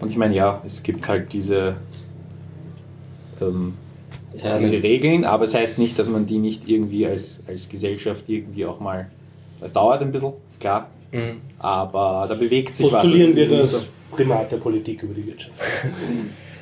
und 0.00 0.10
ich 0.10 0.16
meine, 0.18 0.34
ja, 0.34 0.60
es 0.66 0.82
gibt 0.82 1.06
halt 1.08 1.32
diese, 1.32 1.76
ähm, 3.40 3.74
Ja, 4.42 4.58
diese 4.58 4.82
Regeln, 4.82 5.24
aber 5.24 5.44
es 5.44 5.54
heißt 5.54 5.78
nicht, 5.78 5.98
dass 5.98 6.08
man 6.08 6.26
die 6.26 6.38
nicht 6.38 6.68
irgendwie 6.68 7.06
als, 7.06 7.40
als 7.48 7.68
Gesellschaft 7.68 8.24
irgendwie 8.28 8.64
auch 8.64 8.78
mal, 8.80 9.08
es 9.60 9.72
dauert 9.72 10.02
ein 10.02 10.12
bisschen, 10.12 10.32
ist 10.48 10.60
klar, 10.60 10.88
Mhm. 11.12 11.40
aber 11.58 12.26
da 12.28 12.34
bewegt 12.36 12.76
sich 12.76 12.86
was. 12.92 13.02
Postulieren 13.02 13.34
wir 13.34 13.62
das 13.62 13.88
Primat 14.12 14.52
der 14.52 14.58
Politik 14.58 15.02
über 15.02 15.12
die 15.14 15.26
Wirtschaft. 15.26 15.52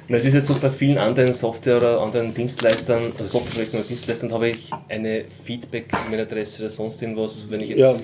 Und 0.09 0.15
es 0.15 0.25
ist 0.25 0.33
jetzt 0.33 0.47
so 0.47 0.55
bei 0.59 0.71
vielen 0.71 0.97
anderen 0.97 1.35
Software- 1.35 1.77
oder 1.77 2.01
anderen 2.01 2.33
Dienstleistern, 2.33 3.03
also 3.19 3.25
Softwareprojekten 3.27 3.81
oder 3.81 3.89
Dienstleistern, 3.89 4.33
habe 4.33 4.49
ich 4.49 4.71
eine 4.89 5.25
Feedback-E-Mail-Adresse 5.45 6.63
oder 6.63 6.71
sonst 6.71 7.03
irgendwas, 7.03 7.47
wenn 7.51 7.61
ich 7.61 7.69
jetzt. 7.71 7.79
Ja, 7.81 7.95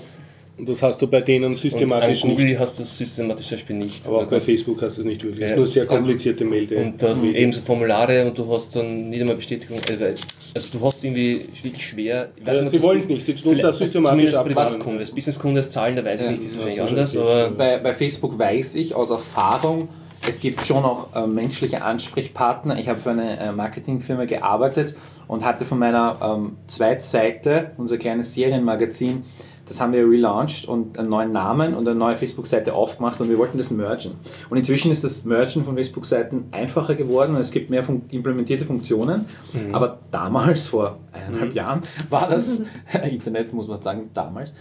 und 0.56 0.68
das 0.68 0.82
hast 0.82 1.02
du 1.02 1.06
bei 1.08 1.20
denen 1.20 1.54
systematisch 1.56 2.22
und 2.22 2.30
an 2.30 2.36
Google 2.36 2.50
nicht. 2.50 2.58
hast 2.60 2.78
du 2.78 2.82
das 2.82 2.96
systematisch 2.96 3.46
zum 3.48 3.56
Beispiel 3.56 3.76
nicht. 3.76 4.06
Aber 4.06 4.18
auch 4.18 4.26
bei 4.26 4.40
Facebook 4.40 4.80
hast 4.82 4.96
du 4.98 5.00
es 5.02 5.06
nicht 5.06 5.22
wirklich. 5.24 5.44
Es 5.44 5.50
Ja. 5.50 5.54
ist 5.54 5.58
nur 5.58 5.66
sehr 5.66 5.86
komplizierte 5.86 6.44
Melde. 6.44 6.76
Und 6.76 7.02
du 7.02 7.08
hast 7.08 7.22
Melde- 7.22 7.38
eben 7.38 7.52
so 7.52 7.60
Formulare 7.62 8.26
und 8.26 8.38
du 8.38 8.52
hast 8.54 8.74
dann 8.76 9.10
nicht 9.10 9.20
einmal 9.20 9.36
Bestätigung. 9.36 9.78
äh, 9.78 10.14
Also 10.54 10.78
du 10.78 10.84
hast 10.84 11.02
irgendwie 11.02 11.46
wirklich 11.62 11.84
schwer. 11.86 12.28
Ich 12.36 12.46
Ja, 12.46 12.66
sie 12.66 12.82
wollen 12.82 13.00
es 13.00 13.08
nicht, 13.08 13.26
sie 13.26 13.34
tun 13.34 13.58
das 13.58 13.78
systematisch 13.78 14.34
abwarten. 14.34 14.54
Privatkunde. 14.54 15.00
Das 15.00 15.10
Businesskunde 15.10 15.60
als 15.60 15.70
Zahlen, 15.70 15.96
da 15.96 16.04
weiß 16.04 16.20
ich 16.20 16.26
Ja. 16.26 16.32
nicht, 16.32 16.44
das 16.44 16.50
ist 16.52 16.58
wahrscheinlich 16.58 16.80
anders, 16.82 17.16
aber. 17.16 17.50
bei, 17.50 17.78
bei 17.78 17.92
Facebook 17.94 18.38
weiß 18.38 18.76
ich 18.76 18.94
aus 18.94 19.10
Erfahrung, 19.10 19.88
es 20.26 20.40
gibt 20.40 20.64
schon 20.64 20.84
auch 20.84 21.08
äh, 21.16 21.26
menschliche 21.26 21.82
Ansprechpartner. 21.82 22.78
Ich 22.78 22.88
habe 22.88 23.00
für 23.00 23.10
eine 23.10 23.38
äh, 23.40 23.52
Marketingfirma 23.52 24.24
gearbeitet 24.24 24.94
und 25.26 25.44
hatte 25.44 25.64
von 25.64 25.78
meiner 25.78 26.18
ähm, 26.22 26.52
Zweitseite, 26.66 27.72
unser 27.76 27.98
kleines 27.98 28.32
Serienmagazin, 28.34 29.24
das 29.66 29.80
haben 29.80 29.92
wir 29.92 30.08
relaunched 30.08 30.68
und 30.68 30.98
einen 30.98 31.08
neuen 31.08 31.32
Namen 31.32 31.74
und 31.74 31.88
eine 31.88 31.98
neue 31.98 32.16
Facebook-Seite 32.16 32.74
aufgemacht 32.74 33.20
und 33.20 33.30
wir 33.30 33.38
wollten 33.38 33.56
das 33.56 33.70
mergen. 33.70 34.12
Und 34.50 34.58
inzwischen 34.58 34.92
ist 34.92 35.04
das 35.04 35.24
Mergen 35.24 35.64
von 35.64 35.74
Facebook-Seiten 35.74 36.46
einfacher 36.50 36.94
geworden 36.94 37.34
und 37.34 37.40
es 37.40 37.50
gibt 37.50 37.70
mehr 37.70 37.82
fun 37.82 38.02
implementierte 38.10 38.66
Funktionen. 38.66 39.24
Aber 39.72 39.98
damals, 40.10 40.68
vor 40.68 40.98
eineinhalb 41.12 41.54
Jahren, 41.54 41.82
war 42.10 42.28
das, 42.28 42.62
Internet 43.10 43.52
muss 43.52 43.68
man 43.68 43.80
sagen, 43.80 44.10
damals, 44.12 44.54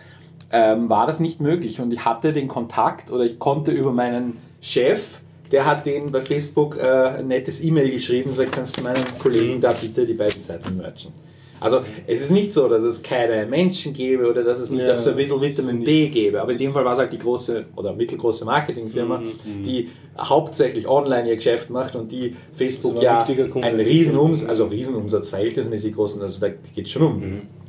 ähm, 0.52 0.90
war 0.90 1.08
das 1.08 1.20
nicht 1.20 1.42
möglich 1.42 1.82
und 1.82 1.92
ich 1.92 2.06
hatte 2.06 2.32
den 2.32 2.48
Kontakt 2.48 3.12
oder 3.12 3.24
ich 3.24 3.40
konnte 3.40 3.72
über 3.72 3.92
meinen 3.92 4.38
Chef, 4.62 5.20
der 5.52 5.66
hat 5.66 5.86
den 5.86 6.12
bei 6.12 6.22
Facebook 6.22 6.78
äh, 6.78 7.18
ein 7.20 7.28
nettes 7.28 7.64
E-Mail 7.64 7.92
geschrieben, 7.92 8.32
sagt, 8.32 8.54
kannst 8.54 8.80
du 8.80 8.84
meinen 8.84 9.04
Kollegen 9.20 9.60
da 9.60 9.74
bitte 9.74 10.06
die 10.06 10.14
beiden 10.14 10.42
Seiten 10.42 10.78
merchen. 10.78 11.12
Also 11.64 11.80
es 12.06 12.22
ist 12.22 12.32
nicht 12.32 12.54
so, 12.54 12.68
dass 12.68 12.84
es 12.84 13.02
keine 13.02 13.46
Menschen 13.48 13.94
gäbe 13.94 14.30
oder 14.30 14.44
dass 14.44 14.60
es 14.60 14.70
nicht 14.70 14.84
Ja. 14.86 14.96
auch 14.96 15.00
so 15.00 15.12
ein 15.12 15.16
bisschen 15.16 15.42
Vitamin 15.42 15.84
B 15.84 16.10
gäbe, 16.10 16.42
aber 16.42 16.52
in 16.52 16.58
dem 16.58 16.74
Fall 16.74 16.86
war 16.86 16.94
es 16.94 17.00
halt 17.00 17.12
die 17.14 17.18
große 17.18 17.66
oder 17.76 17.94
mittelgroße 17.94 18.46
Marketingfirma, 18.46 19.20
Mhm, 19.20 19.64
die 19.64 19.90
hauptsächlich 20.20 20.88
online 20.88 21.30
ihr 21.30 21.36
Geschäft 21.38 21.70
macht 21.70 21.96
und 21.96 22.12
die 22.12 22.36
Facebook 22.54 22.94
war 22.96 23.00
ein 23.02 23.06
ja 23.06 23.20
wichtiger 23.28 23.48
Kunde. 23.48 23.68
ein 23.68 23.80
Riesenumsatz, 23.80 24.50
also 24.50 24.66
Riesenumsatzverhältnismäßig 24.66 25.94
großen, 25.96 26.22
also 26.22 26.40
da 26.42 26.50
geht 26.50 26.86
es 26.86 26.92
schon 26.92 27.02
um 27.02 27.24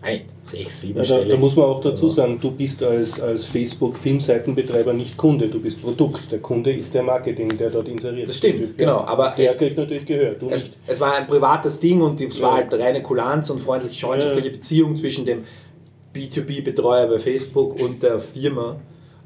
ein, 0.05 0.21
sechs, 0.43 0.83
sieben 0.83 1.03
Ja, 1.03 1.25
da, 1.25 1.37
muss 1.37 1.57
man 1.57 1.65
auch 1.67 1.81
dazu 1.81 2.07
Also- 2.07 2.17
sagen, 2.17 2.39
du 2.41 2.51
bist 2.51 2.83
als, 2.83 3.21
als 3.21 3.45
Facebook-Filmseitenbetreiber 3.47 4.93
nicht 4.93 5.17
Kunde, 5.17 5.49
du 5.49 5.59
bist 5.61 5.83
Produkt. 5.83 6.31
Der 6.31 6.39
Kunde 6.41 6.73
ist 6.73 6.93
der 6.95 7.03
Marketing, 7.03 7.57
der 7.57 7.71
dort 7.71 7.89
inseriert. 7.89 8.29
Das 8.29 8.37
stimmt, 8.37 8.65
Typ, 8.67 8.79
genau, 8.79 8.99
ja. 9.01 9.05
aber- 9.07 9.35
der 9.37 9.57
kriegt 9.57 9.77
natürlich 9.79 10.05
Gehör. 10.07 10.33
Du 10.35 10.49
es, 10.51 10.71
es 10.87 11.01
war 11.01 11.15
ein 11.15 11.27
privates 11.27 11.81
Ding 11.81 12.01
und 12.03 12.21
es 12.21 12.41
war 12.41 12.59
Ja. 12.61 12.69
halt 12.69 12.75
reine 12.75 13.03
Kulanz 13.03 13.49
und 13.51 13.61
freundliche, 13.61 14.05
freundschaftliche 14.07 14.51
Beziehung 14.51 14.95
zwischen 14.97 15.25
dem 15.25 15.45
B2B-Betreuer 16.15 17.07
bei 17.09 17.19
Facebook 17.19 17.81
und 17.81 18.03
der 18.03 18.21
Firma. 18.21 18.77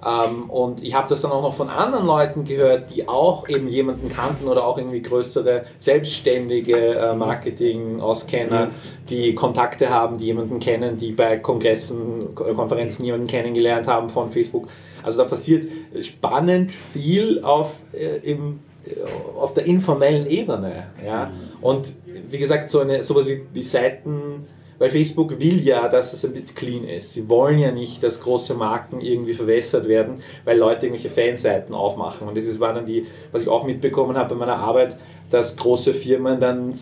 Ähm, 0.06 0.48
und 0.48 0.82
ich 0.82 0.94
habe 0.94 1.08
das 1.08 1.22
dann 1.22 1.32
auch 1.32 1.42
noch 1.42 1.54
von 1.54 1.68
anderen 1.68 2.06
Leuten 2.06 2.44
gehört, 2.44 2.94
die 2.94 3.08
auch 3.08 3.48
eben 3.48 3.66
jemanden 3.66 4.08
kannten 4.08 4.46
oder 4.46 4.64
auch 4.64 4.78
irgendwie 4.78 5.02
größere 5.02 5.64
selbstständige 5.80 6.76
äh, 6.94 7.14
Marketing-Auskenner, 7.14 8.70
die 9.08 9.34
Kontakte 9.34 9.90
haben, 9.90 10.18
die 10.18 10.26
jemanden 10.26 10.60
kennen, 10.60 10.98
die 10.98 11.12
bei 11.12 11.38
Kongressen, 11.38 12.34
Ko- 12.34 12.44
Konferenzen 12.54 13.04
jemanden 13.04 13.26
kennengelernt 13.26 13.86
haben 13.88 14.08
von 14.08 14.30
Facebook. 14.30 14.68
Also 15.02 15.18
da 15.18 15.24
passiert 15.24 15.66
spannend 16.00 16.70
viel 16.92 17.42
auf, 17.42 17.72
äh, 17.92 18.18
im, 18.30 18.60
äh, 18.86 18.90
auf 19.36 19.54
der 19.54 19.64
informellen 19.66 20.26
Ebene. 20.26 20.86
Ja? 21.04 21.32
Und 21.60 21.92
wie 22.30 22.38
gesagt, 22.38 22.70
so 22.70 22.80
eine, 22.80 23.02
sowas 23.02 23.26
wie, 23.26 23.42
wie 23.52 23.62
Seiten, 23.62 24.46
weil 24.78 24.90
Facebook 24.90 25.40
will 25.40 25.60
ja, 25.64 25.88
dass 25.88 26.12
es 26.12 26.24
ein 26.24 26.32
bisschen 26.32 26.54
clean 26.54 26.84
ist. 26.84 27.12
Sie 27.12 27.28
wollen 27.28 27.58
ja 27.58 27.72
nicht, 27.72 28.02
dass 28.02 28.22
große 28.22 28.54
Marken 28.54 29.00
irgendwie 29.00 29.34
verwässert 29.34 29.88
werden, 29.88 30.22
weil 30.44 30.58
Leute 30.58 30.86
irgendwelche 30.86 31.10
Fanseiten 31.10 31.74
aufmachen. 31.74 32.28
Und 32.28 32.36
das 32.36 32.60
war 32.60 32.72
dann 32.72 32.86
die, 32.86 33.06
was 33.32 33.42
ich 33.42 33.48
auch 33.48 33.64
mitbekommen 33.64 34.16
habe 34.16 34.34
bei 34.34 34.40
meiner 34.46 34.56
Arbeit, 34.56 34.96
dass 35.30 35.56
große 35.56 35.94
Firmen 35.94 36.40
dann 36.40 36.72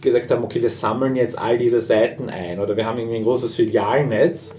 gesagt 0.00 0.30
haben, 0.30 0.44
okay, 0.44 0.62
wir 0.62 0.70
sammeln 0.70 1.16
jetzt 1.16 1.38
all 1.38 1.58
diese 1.58 1.80
Seiten 1.80 2.28
ein 2.28 2.60
oder 2.60 2.76
wir 2.76 2.86
haben 2.86 2.98
irgendwie 2.98 3.16
ein 3.16 3.24
großes 3.24 3.56
Filialnetz 3.56 4.56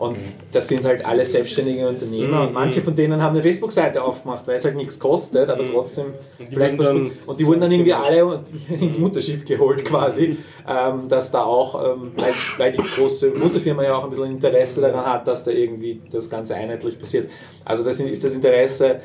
und 0.00 0.16
das 0.50 0.66
sind 0.66 0.82
halt 0.86 1.04
alle 1.04 1.26
selbstständige 1.26 1.86
Unternehmer. 1.86 2.44
Und 2.46 2.54
manche 2.54 2.80
von 2.80 2.94
denen 2.94 3.22
haben 3.22 3.34
eine 3.34 3.42
Facebook-Seite 3.42 4.02
aufgemacht, 4.02 4.46
weil 4.46 4.56
es 4.56 4.64
halt 4.64 4.74
nichts 4.74 4.98
kostet, 4.98 5.50
aber 5.50 5.66
trotzdem 5.66 6.14
die 6.38 6.46
vielleicht 6.46 6.78
was 6.78 6.90
gut. 6.90 7.12
Und 7.26 7.38
die 7.38 7.46
wurden 7.46 7.60
dann 7.60 7.70
irgendwie 7.70 7.92
alle 7.92 8.42
ins 8.80 8.96
Mutterschiff 8.96 9.44
geholt 9.44 9.84
quasi, 9.84 10.38
ähm, 10.66 11.06
dass 11.06 11.30
da 11.30 11.44
auch, 11.44 11.98
ähm, 11.98 12.12
weil, 12.56 12.72
die 12.72 12.78
große 12.78 13.32
Mutterfirma 13.32 13.82
ja 13.82 13.94
auch 13.94 14.04
ein 14.04 14.10
bisschen 14.10 14.30
Interesse 14.30 14.80
daran 14.80 15.04
hat, 15.04 15.28
dass 15.28 15.44
da 15.44 15.50
irgendwie 15.50 16.00
das 16.10 16.30
Ganze 16.30 16.54
einheitlich 16.54 16.98
passiert. 16.98 17.28
Also 17.66 17.84
das 17.84 18.00
ist 18.00 18.24
das 18.24 18.32
Interesse 18.32 19.00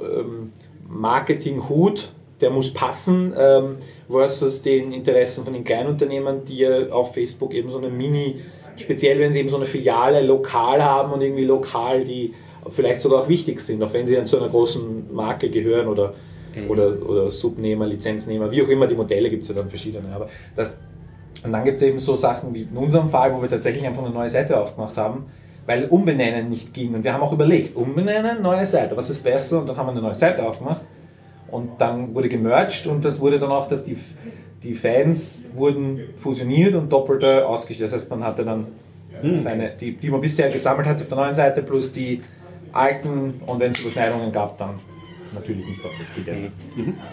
ähm, 0.00 0.52
Marketing-Hut, 0.88 2.12
der 2.40 2.50
muss 2.50 2.72
passen, 2.72 3.34
ähm, 3.36 3.78
versus 4.08 4.62
den 4.62 4.92
Interessen 4.92 5.42
von 5.42 5.54
den 5.54 5.64
Kleinunternehmern, 5.64 6.44
die 6.44 6.58
ja 6.58 6.90
auf 6.92 7.14
Facebook 7.14 7.52
eben 7.52 7.68
so 7.68 7.78
eine 7.78 7.88
Mini, 7.88 8.42
speziell 8.76 9.18
wenn 9.20 9.32
sie 9.32 9.40
eben 9.40 9.48
so 9.48 9.56
eine 9.56 9.66
Filiale 9.66 10.24
lokal 10.24 10.82
haben 10.82 11.12
und 11.12 11.20
irgendwie 11.20 11.44
lokal, 11.44 12.04
die 12.04 12.32
vielleicht 12.70 13.00
sogar 13.00 13.22
auch 13.22 13.28
wichtig 13.28 13.60
sind, 13.60 13.82
auch 13.82 13.92
wenn 13.92 14.06
sie 14.06 14.16
dann 14.16 14.26
zu 14.26 14.38
einer 14.38 14.48
großen 14.48 15.14
Marke 15.14 15.50
gehören 15.50 15.86
oder, 15.86 16.14
oder, 16.68 16.88
oder 17.06 17.30
Subnehmer, 17.30 17.86
Lizenznehmer, 17.86 18.50
wie 18.50 18.62
auch 18.62 18.68
immer, 18.68 18.86
die 18.86 18.94
Modelle 18.94 19.28
gibt 19.28 19.42
es 19.42 19.48
ja 19.48 19.54
dann 19.54 19.68
verschiedene. 19.68 20.08
Aber 20.14 20.28
das, 20.54 20.80
und 21.42 21.52
dann 21.52 21.64
gibt 21.64 21.76
es 21.76 21.82
eben 21.82 21.98
so 21.98 22.14
Sachen 22.14 22.54
wie 22.54 22.62
in 22.62 22.76
unserem 22.76 23.08
Fall, 23.08 23.34
wo 23.34 23.42
wir 23.42 23.48
tatsächlich 23.48 23.86
einfach 23.86 24.02
eine 24.02 24.14
neue 24.14 24.28
Seite 24.30 24.58
aufgemacht 24.58 24.96
haben, 24.96 25.26
weil 25.66 25.86
Umbenennen 25.86 26.48
nicht 26.48 26.72
ging. 26.72 26.94
Und 26.94 27.04
wir 27.04 27.12
haben 27.12 27.22
auch 27.22 27.32
überlegt, 27.32 27.76
umbenennen, 27.76 28.42
neue 28.42 28.66
Seite, 28.66 28.96
was 28.96 29.10
ist 29.10 29.22
besser? 29.22 29.60
Und 29.60 29.68
dann 29.68 29.76
haben 29.76 29.86
wir 29.86 29.92
eine 29.92 30.02
neue 30.02 30.14
Seite 30.14 30.46
aufgemacht. 30.46 30.88
Und 31.50 31.80
dann 31.80 32.14
wurde 32.14 32.28
gemerged 32.28 32.86
und 32.86 33.04
das 33.04 33.20
wurde 33.20 33.38
dann 33.38 33.50
auch, 33.50 33.68
dass 33.68 33.84
die, 33.84 33.96
die 34.64 34.74
Fans 34.74 35.40
wurden 35.54 36.00
fusioniert 36.16 36.74
und 36.74 36.90
doppelte 36.92 37.46
ausgestellt. 37.46 37.92
Das 37.92 38.00
heißt, 38.00 38.10
man 38.10 38.24
hatte 38.24 38.44
dann 38.44 38.66
seine, 39.40 39.70
die, 39.78 39.92
die 39.96 40.10
man 40.10 40.20
bisher 40.20 40.50
gesammelt 40.50 40.88
hat 40.88 41.00
auf 41.00 41.08
der 41.08 41.16
neuen 41.18 41.34
Seite, 41.34 41.62
plus 41.62 41.92
die 41.92 42.20
alten 42.72 43.34
und 43.46 43.60
wenn 43.60 43.70
es 43.70 43.78
Überschneidungen 43.78 44.32
gab, 44.32 44.58
dann 44.58 44.80
natürlich 45.32 45.64
nicht 45.66 45.84
doppelt. 45.84 46.08
Geht 46.16 46.26
ja 46.26 46.34
nicht. 46.34 46.50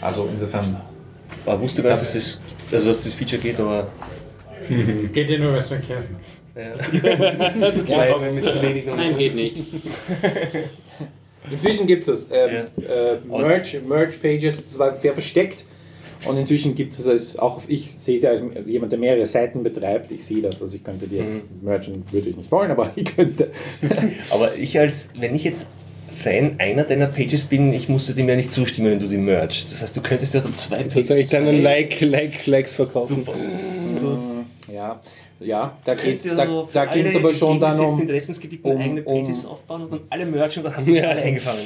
Also 0.01 0.27
insofern 0.31 0.77
Aber 1.45 1.55
ich 1.55 1.61
wusste 1.61 1.83
gar 1.83 1.91
nicht, 1.91 2.01
dass 2.01 2.13
das, 2.13 2.41
also 2.71 2.87
dass 2.87 3.03
das 3.03 3.13
Feature 3.13 3.41
geht, 3.41 3.59
aber. 3.59 3.87
Geht 5.13 5.29
dir 5.29 5.39
nur, 5.39 5.55
was 5.55 5.67
du 5.69 5.75
erkennst. 5.75 6.13
Ja. 6.55 6.61
Ja, 7.87 7.97
Weil 7.97 8.21
wir 8.25 8.31
mit 8.41 8.49
zu 8.49 8.61
wenig 8.61 8.85
Nein, 8.85 9.17
geht 9.17 9.35
nicht. 9.35 9.63
Inzwischen 11.49 11.87
gibt 11.87 12.07
es 12.07 12.29
ähm, 12.31 12.67
Ja. 12.77 12.93
äh, 13.13 13.19
Merge, 13.25 13.81
Merge 13.87 14.13
Pages, 14.21 14.65
das 14.67 14.77
war 14.79 14.93
sehr 14.95 15.13
versteckt. 15.13 15.65
Und 16.25 16.37
inzwischen 16.37 16.75
gibt 16.75 16.93
es 16.97 17.05
es 17.05 17.37
auch, 17.39 17.61
ich 17.67 17.91
sehe 17.91 18.17
es 18.17 18.23
ja 18.23 18.29
als 18.31 18.41
jemand, 18.65 18.91
der 18.91 18.99
mehrere 18.99 19.25
Seiten 19.25 19.63
betreibt, 19.63 20.11
ich 20.11 20.23
sehe 20.23 20.41
das, 20.41 20.61
also 20.61 20.75
ich 20.75 20.83
könnte 20.83 21.07
die 21.07 21.15
jetzt 21.17 21.43
mergen, 21.61 22.03
würde 22.11 22.29
ich 22.29 22.37
nicht 22.37 22.51
wollen, 22.51 22.69
aber 22.71 22.91
ich 22.95 23.05
könnte. 23.15 23.49
Aber 24.29 24.55
ich 24.55 24.77
als, 24.79 25.11
wenn 25.19 25.33
ich 25.35 25.43
jetzt 25.43 25.67
Fan 26.11 26.55
einer 26.59 26.83
deiner 26.83 27.07
Pages 27.07 27.45
bin, 27.45 27.73
ich 27.73 27.89
musste 27.89 28.13
dem 28.13 28.29
ja 28.29 28.35
nicht 28.35 28.51
zustimmen, 28.51 28.91
wenn 28.91 28.99
du 28.99 29.07
die 29.07 29.17
mergst. 29.17 29.71
Das 29.71 29.81
heißt, 29.81 29.97
du 29.97 30.01
könntest 30.01 30.33
ja 30.33 30.41
da 30.41 30.51
zwei 30.51 30.83
Pages. 30.83 31.07
Soll 31.07 31.17
ich 31.17 31.29
dann 31.29 31.47
einen 31.47 31.63
Like, 31.63 31.99
Like, 32.01 32.45
Likes 32.45 32.75
verkaufen? 32.75 33.25
So, 33.93 34.19
Ja, 34.71 35.01
ja, 35.39 35.75
da 35.85 35.95
du 35.95 36.03
geht 36.03 36.13
es 36.13 36.23
kannst 36.23 36.37
ja 36.37 36.45
da, 36.45 36.51
so 36.51 36.69
da 36.71 36.83
alle 36.83 37.15
aber 37.15 37.33
schon 37.33 37.59
dann 37.59 37.79
um. 37.79 37.99
Interessensgebieten 38.01 38.71
um- 38.71 38.77
eigene 38.79 39.01
Pages 39.01 39.45
um- 39.45 39.51
aufbauen 39.53 39.81
und 39.83 39.91
dann 39.91 40.01
alle 40.09 40.25
merchen 40.27 40.59
und 40.59 40.65
dann 40.65 40.75
hast 40.77 40.87
du 40.87 40.93
sie 40.93 41.01
alle 41.01 41.21
eingefangen. 41.21 41.63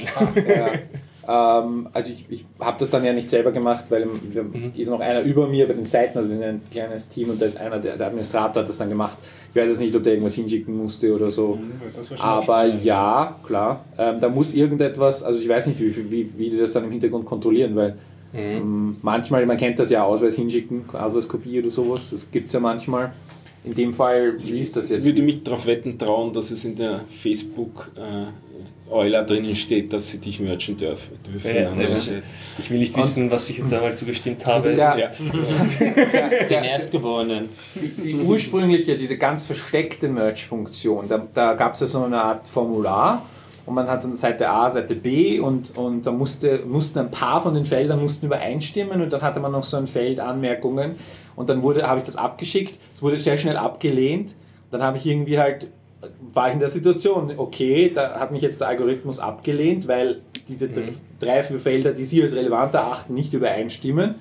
Ja. 0.48 0.72
ähm, 1.28 1.88
also 1.94 2.12
ich, 2.12 2.26
ich 2.30 2.46
habe 2.60 2.78
das 2.80 2.90
dann 2.90 3.04
ja 3.04 3.14
nicht 3.14 3.30
selber 3.30 3.52
gemacht, 3.52 3.86
weil 3.90 4.08
wir, 4.32 4.44
Mhm. 4.44 4.72
ist 4.76 4.90
noch 4.90 5.00
einer 5.00 5.22
über 5.22 5.48
mir 5.48 5.68
bei 5.68 5.74
den 5.74 5.86
Seiten, 5.86 6.18
also 6.18 6.30
wir 6.30 6.38
sind 6.38 6.46
ein 6.46 6.62
kleines 6.72 7.10
Team 7.10 7.30
und 7.30 7.42
da 7.42 7.46
ist 7.46 7.60
einer, 7.60 7.80
der, 7.80 7.98
der 7.98 8.08
Administrator 8.08 8.62
hat 8.62 8.70
das 8.70 8.78
dann 8.78 8.90
gemacht. 8.90 9.18
Ich 9.50 9.56
weiß 9.62 9.70
jetzt 9.70 9.80
nicht, 9.80 9.96
ob 9.96 10.04
der 10.04 10.14
irgendwas 10.14 10.34
hinschicken 10.36 10.76
musste 10.78 11.14
oder 11.16 11.32
so. 11.32 11.60
Schon 12.08 12.18
Aber 12.20 12.66
ja, 12.66 13.40
klar, 13.46 13.86
ähm, 13.98 14.20
da 14.20 14.30
muss 14.30 14.54
irgendetwas, 14.54 15.24
also 15.24 15.40
ich 15.40 15.48
weiß 15.50 15.68
nicht, 15.68 15.80
wie, 15.80 15.96
wie, 16.12 16.30
wie 16.38 16.50
die 16.50 16.58
das 16.58 16.74
dann 16.74 16.84
im 16.86 16.92
Hintergrund 16.92 17.26
kontrollieren, 17.26 17.76
weil 17.76 17.96
ähm, 18.34 18.98
manchmal, 19.02 19.46
man 19.46 19.58
kennt 19.58 19.80
das 19.80 19.90
ja, 19.90 20.04
Ausweis 20.04 20.36
hinschicken, 20.36 20.84
Ausweiskopie 20.92 21.60
oder 21.62 21.70
sowas, 21.70 22.10
das 22.12 22.30
gibt 22.30 22.48
es 22.48 22.54
ja 22.54 22.60
manchmal. 22.60 23.14
In 23.64 23.74
dem 23.74 23.94
Fall, 23.94 24.36
wie 24.44 24.60
ist 24.60 24.76
das 24.76 24.86
Ich 24.86 24.92
jetzt? 24.92 25.06
würde 25.06 25.22
mich 25.24 25.42
darauf 25.44 25.66
wetten 25.66 25.98
trauen, 25.98 26.34
dass 26.34 26.52
es 26.52 26.66
in 26.66 26.76
der 26.76 27.02
Facebook 27.08 27.90
äh, 27.96 28.26
Euler 28.90 29.24
drinnen 29.24 29.56
steht, 29.56 29.92
dass 29.94 30.10
sie 30.10 30.20
dich 30.20 30.40
merchen 30.40 30.78
dürfen. 30.78 31.18
dürfen 31.26 31.56
Ja, 31.56 31.72
der 31.72 31.90
ja. 31.90 31.96
Ich 32.60 32.70
will 32.70 32.78
nicht 32.78 32.96
wissen, 32.96 33.32
was 33.32 33.50
ich 33.50 33.62
da 33.68 33.82
mal 33.82 33.96
zugestimmt 33.96 34.46
habe. 34.46 34.74
Ja. 34.74 34.96
Ja. 34.96 35.10
Den 36.50 36.64
Erstgeborenen. 36.64 37.50
die, 37.76 37.90
die 37.90 38.16
ursprüngliche, 38.16 38.96
diese 38.98 39.18
ganz 39.18 39.48
versteckte 39.48 40.08
Merge-Funktion, 40.08 41.08
da, 41.08 41.26
da 41.34 41.54
gab 41.54 41.74
es 41.74 41.80
ja 41.80 41.88
so 41.88 42.04
eine 42.04 42.22
Art 42.22 42.48
Formular 42.48 43.26
und 43.66 43.74
man 43.74 43.90
hat 43.90 44.04
dann 44.04 44.16
Seite 44.16 44.50
A, 44.50 44.70
Seite 44.70 44.96
B 44.96 45.40
und, 45.40 45.76
und 45.76 46.06
da 46.06 46.12
musste, 46.12 46.64
mussten 46.66 47.00
ein 47.00 47.12
paar 47.12 47.42
von 47.42 47.56
den 47.56 47.66
Feldern 47.66 48.00
mussten 48.00 48.28
übereinstimmen 48.28 49.02
und 49.02 49.12
dann 49.12 49.22
hatte 49.22 49.40
man 49.40 49.52
noch 49.52 49.64
so 49.64 49.78
ein 49.78 49.88
Feld 49.88 50.20
Anmerkungen 50.20 50.96
und 51.36 51.50
dann 51.50 51.64
wurde, 51.64 51.88
habe 51.88 52.00
ich 52.00 52.06
das 52.06 52.16
abgeschickt, 52.16 52.80
es 52.94 53.02
wurde 53.02 53.18
sehr 53.18 53.38
schnell 53.38 53.58
abgelehnt, 53.58 54.36
dann 54.70 54.84
habe 54.84 54.98
ich 54.98 55.06
irgendwie 55.06 55.40
halt, 55.40 55.68
war 56.34 56.48
ich 56.48 56.54
in 56.54 56.60
der 56.60 56.70
Situation, 56.70 57.32
okay, 57.38 57.92
da 57.94 58.20
hat 58.20 58.32
mich 58.32 58.42
jetzt 58.42 58.62
der 58.62 58.68
Algorithmus 58.70 59.20
abgelehnt, 59.20 59.88
weil 59.88 60.22
diese 60.48 60.68
dr- 60.70 60.86
drei, 61.20 61.44
vier 61.44 61.60
Felder, 61.60 61.94
die 61.94 62.04
Sie 62.04 62.22
als 62.22 62.36
relevant 62.36 62.74
erachten, 62.74 63.14
nicht 63.14 63.34
übereinstimmen 63.34 64.16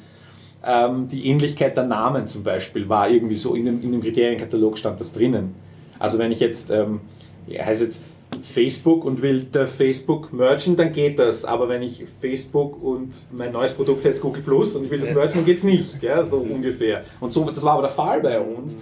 ähm, 0.64 1.08
die 1.08 1.26
Ähnlichkeit 1.26 1.76
der 1.76 1.84
Namen 1.84 2.26
zum 2.26 2.42
Beispiel 2.42 2.88
war 2.88 3.08
irgendwie 3.10 3.36
so, 3.36 3.54
in 3.54 3.66
dem, 3.66 3.82
in 3.82 3.92
dem 3.92 4.00
Kriterienkatalog 4.00 4.78
stand 4.78 4.98
das 5.00 5.12
drinnen. 5.12 5.54
Also 5.98 6.18
wenn 6.18 6.32
ich 6.32 6.40
jetzt, 6.40 6.70
ähm, 6.70 7.00
ja, 7.46 7.64
heißt 7.64 7.82
jetzt 7.82 8.02
Facebook 8.42 9.04
und 9.04 9.22
will 9.22 9.42
der 9.42 9.66
Facebook 9.66 10.32
mergen, 10.32 10.76
dann 10.76 10.92
geht 10.92 11.18
das. 11.18 11.44
Aber 11.44 11.68
wenn 11.68 11.82
ich 11.82 12.04
Facebook 12.20 12.82
und 12.82 13.24
mein 13.30 13.52
neues 13.52 13.72
Produkt 13.72 14.04
heißt 14.04 14.20
Google 14.20 14.42
Plus 14.42 14.74
und 14.74 14.84
ich 14.84 14.90
will 14.90 15.00
das 15.00 15.12
mergen, 15.12 15.34
dann 15.34 15.44
geht 15.44 15.58
es 15.58 15.64
nicht. 15.64 16.02
Ja, 16.02 16.24
so 16.24 16.38
ungefähr. 16.38 17.04
Und 17.20 17.32
so, 17.32 17.44
das 17.44 17.62
war 17.62 17.74
aber 17.74 17.82
der 17.82 17.90
Fall 17.90 18.20
bei 18.20 18.40
uns. 18.40 18.76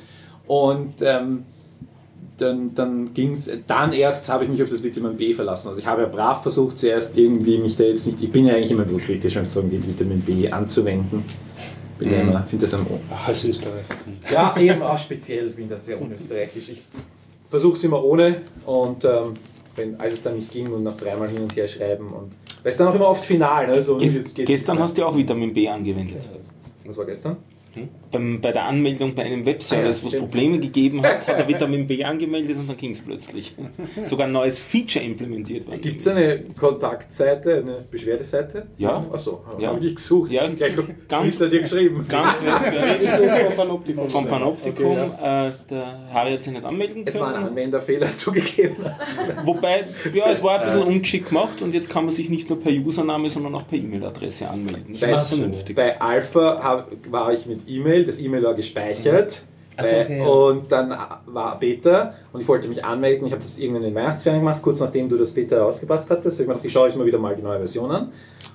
Und 0.46 0.94
ähm, 1.02 1.44
dann, 2.38 2.74
dann 2.74 3.14
ging 3.14 3.32
es, 3.32 3.50
dann 3.66 3.92
erst 3.92 4.28
habe 4.28 4.44
ich 4.44 4.50
mich 4.50 4.62
auf 4.62 4.70
das 4.70 4.82
Vitamin 4.82 5.16
B 5.16 5.32
verlassen. 5.32 5.68
Also 5.68 5.80
ich 5.80 5.86
habe 5.86 6.02
ja 6.02 6.08
brav 6.08 6.42
versucht, 6.42 6.78
zuerst 6.78 7.16
irgendwie 7.16 7.58
mich 7.58 7.76
da 7.76 7.84
jetzt 7.84 8.06
nicht, 8.06 8.22
ich 8.22 8.32
bin 8.32 8.46
ja 8.46 8.54
eigentlich 8.54 8.70
immer 8.70 8.82
ein 8.82 8.86
bisschen 8.86 9.02
kritisch, 9.02 9.34
wenn 9.34 9.42
es 9.42 9.52
darum 9.52 9.70
geht, 9.70 9.86
Vitamin 9.86 10.20
B 10.20 10.50
anzuwenden. 10.50 11.24
Bin 11.98 12.10
ja 12.10 12.20
immer, 12.20 12.44
finde 12.44 12.64
das 12.64 12.74
am 12.74 12.86
Als 13.26 13.44
Österreich. 13.44 13.84
ja, 14.32 14.56
eben 14.58 14.82
auch 14.82 14.98
speziell 14.98 15.50
bin 15.50 15.68
das 15.68 15.84
sehr 15.84 16.00
unösterreichisch. 16.00 16.70
Ich 16.70 16.82
versuche 17.48 17.74
es 17.74 17.84
immer 17.84 18.02
ohne 18.02 18.42
und 18.64 19.04
ähm, 19.04 19.34
wenn, 19.76 20.00
als 20.00 20.14
es 20.14 20.22
dann 20.22 20.36
nicht 20.36 20.50
ging 20.50 20.72
und 20.72 20.82
noch 20.82 20.96
dreimal 20.96 21.28
hin 21.28 21.42
und 21.42 21.54
her 21.54 21.68
schreiben 21.68 22.12
und 22.12 22.32
weil 22.62 22.70
es 22.72 22.76
dann 22.76 22.88
auch 22.88 22.94
immer 22.94 23.08
oft 23.08 23.24
final, 23.24 23.66
ne? 23.66 23.82
so, 23.82 23.98
Ges 23.98 24.16
jetzt 24.16 24.34
geht 24.34 24.46
gestern 24.46 24.78
hast 24.78 24.96
du 24.96 25.04
auch 25.04 25.16
Vitamin 25.16 25.52
B 25.52 25.68
angewendet. 25.68 26.16
Was 26.84 26.96
war 26.96 27.04
gestern? 27.04 27.36
Beim, 28.10 28.40
bei 28.40 28.52
der 28.52 28.64
Anmeldung 28.64 29.14
bei 29.14 29.22
einem 29.22 29.46
Webservice, 29.46 30.00
Ah 30.02 30.06
ja, 30.06 30.12
wo 30.12 30.14
es. 30.16 30.18
Probleme 30.22 30.58
gegeben 30.58 31.02
hat, 31.02 31.26
hat 31.26 31.38
er 31.38 31.48
Vitamin 31.48 31.86
B 31.86 32.04
angemeldet 32.04 32.56
und 32.58 32.68
dann 32.68 32.76
ging 32.76 32.90
es 32.90 33.00
plötzlich. 33.00 33.54
Sogar 34.04 34.26
ein 34.26 34.32
neues 34.32 34.58
Feature 34.58 35.04
implementiert 35.04 35.66
worden. 35.66 35.80
Gibt 35.80 36.00
es 36.00 36.08
eine 36.08 36.40
Kontaktseite, 36.58 37.56
eine 37.58 37.78
Beschwerdeseite? 37.90 38.66
Ja. 38.78 39.04
Achso, 39.12 39.42
Ja. 39.58 39.68
habe 39.68 39.84
ich 39.86 39.94
gesucht. 39.94 40.30
Ja, 40.32 40.46
Gleich 40.48 40.78
auf 40.78 40.84
ganz- 41.08 41.36
Twitter 41.38 41.50
dir 41.50 41.60
geschrieben. 41.62 42.04
Ganz 42.08 42.42
Vom 42.42 43.56
Panoptikum. 43.56 44.10
vom 44.10 44.26
Panoptikum. 44.26 44.92
äh, 44.96 45.50
der 45.70 46.08
Harry 46.12 46.32
hat 46.32 46.42
sich 46.42 46.52
nicht 46.52 46.64
anmelden 46.64 47.02
Es 47.06 47.18
war 47.18 47.28
ein 47.28 47.34
können. 47.34 47.46
Anwenderfehler 47.48 48.14
zugegeben. 48.16 48.76
Wobei, 49.44 49.84
ja, 50.12 50.30
es 50.30 50.42
war 50.42 50.60
ein 50.60 50.66
bisschen 50.66 50.82
ungeschickt 50.82 51.28
gemacht 51.28 51.62
und 51.62 51.74
jetzt 51.74 51.88
kann 51.90 52.04
man 52.04 52.14
sich 52.14 52.28
nicht 52.28 52.48
nur 52.50 52.60
per 52.60 52.72
Username, 52.72 53.30
sondern 53.30 53.54
auch 53.54 53.66
per 53.66 53.78
E-Mail-Adresse 53.78 54.48
anmelden. 54.48 54.92
Das 54.92 55.00
ganz 55.00 55.28
vernünftig. 55.28 55.76
bei 55.76 56.00
Alpha 56.00 56.60
hab, 56.62 56.90
war 57.10 57.32
ich 57.32 57.46
mit 57.46 57.61
E-Mail, 57.66 58.04
das 58.04 58.18
E-Mail 58.20 58.42
war 58.42 58.54
gespeichert. 58.54 59.42
Ach 59.76 59.84
so, 59.86 59.96
okay, 59.96 60.18
ja. 60.18 60.24
Und 60.26 60.70
dann 60.70 60.94
war 61.26 61.58
Beta 61.58 62.12
und 62.32 62.42
ich 62.42 62.48
wollte 62.48 62.68
mich 62.68 62.84
anmelden. 62.84 63.26
Ich 63.26 63.32
habe 63.32 63.42
das 63.42 63.58
irgendwann 63.58 63.84
in 63.84 63.90
den 63.90 63.94
Weihnachtsferien 63.94 64.42
gemacht, 64.42 64.60
kurz 64.62 64.80
nachdem 64.80 65.08
du 65.08 65.16
das 65.16 65.30
Beta 65.30 65.62
rausgebracht 65.62 66.04
hattest. 66.10 66.38
Ich 66.40 66.46
gedacht, 66.46 66.62
ich 66.64 66.70
schaue 66.72 66.88
jetzt 66.88 66.96
mal 66.96 67.06
wieder 67.06 67.18
mal 67.18 67.34
die 67.34 67.42
neue 67.42 67.56
Version 67.58 67.90
an. 67.90 68.12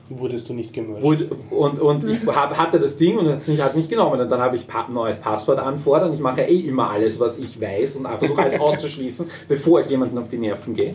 Wurdest 0.09 0.47
du 0.47 0.53
nicht 0.53 0.71
gemerkt? 0.71 1.01
Wurde- 1.01 1.27
Und, 1.49 1.79
und 1.79 2.03
ich 2.05 2.19
hab, 2.27 2.55
hatte 2.57 2.79
das 2.79 2.97
Ding 2.97 3.17
und 3.17 3.27
hat 3.27 3.39
es 3.39 3.47
nicht, 3.47 3.61
hat 3.61 3.75
nicht 3.75 3.89
genommen. 3.89 4.21
Und 4.21 4.29
dann 4.31 4.39
habe 4.39 4.55
ich 4.55 4.67
pa 4.67 4.87
neues 4.89 5.19
Passwort 5.19 5.59
anfordern. 5.59 6.13
Ich 6.13 6.19
mache 6.19 6.41
eh 6.43 6.59
immer 6.59 6.89
alles, 6.91 7.19
was 7.19 7.39
ich 7.39 7.59
weiß 7.59 7.97
und 7.97 8.07
versuche 8.07 8.41
alles 8.41 8.59
auszuschließen, 8.59 9.27
bevor 9.49 9.81
ich 9.81 9.89
jemanden 9.89 10.17
auf 10.19 10.27
die 10.27 10.37
Nerven 10.37 10.75
gehe. 10.75 10.93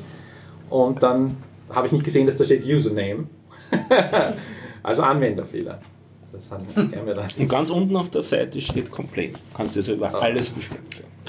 Und 0.71 1.03
dann 1.03 1.37
habe 1.69 1.89
ich 1.89 1.93
nicht 1.93 2.05
gesehen, 2.05 2.27
dass 2.27 2.37
da 2.37 2.45
steht 2.45 2.65
Username. 2.65 3.25
also 4.83 5.03
Anwenderfehler. 5.03 5.81
Das 6.33 6.51
hat 6.51 6.63
er 6.77 7.03
mir 7.03 7.15
dann. 7.15 7.27
Und 7.39 7.49
ganz 7.49 7.71
unten 7.71 7.97
auf 7.97 8.11
der 8.11 8.23
Seite 8.23 8.61
steht 8.61 8.91
Complain. 8.91 9.33
Kannst 9.55 9.75
du 9.77 9.81
also 9.81 9.93
über 9.95 10.23
alles 10.23 10.49
besprechen. 10.49 10.83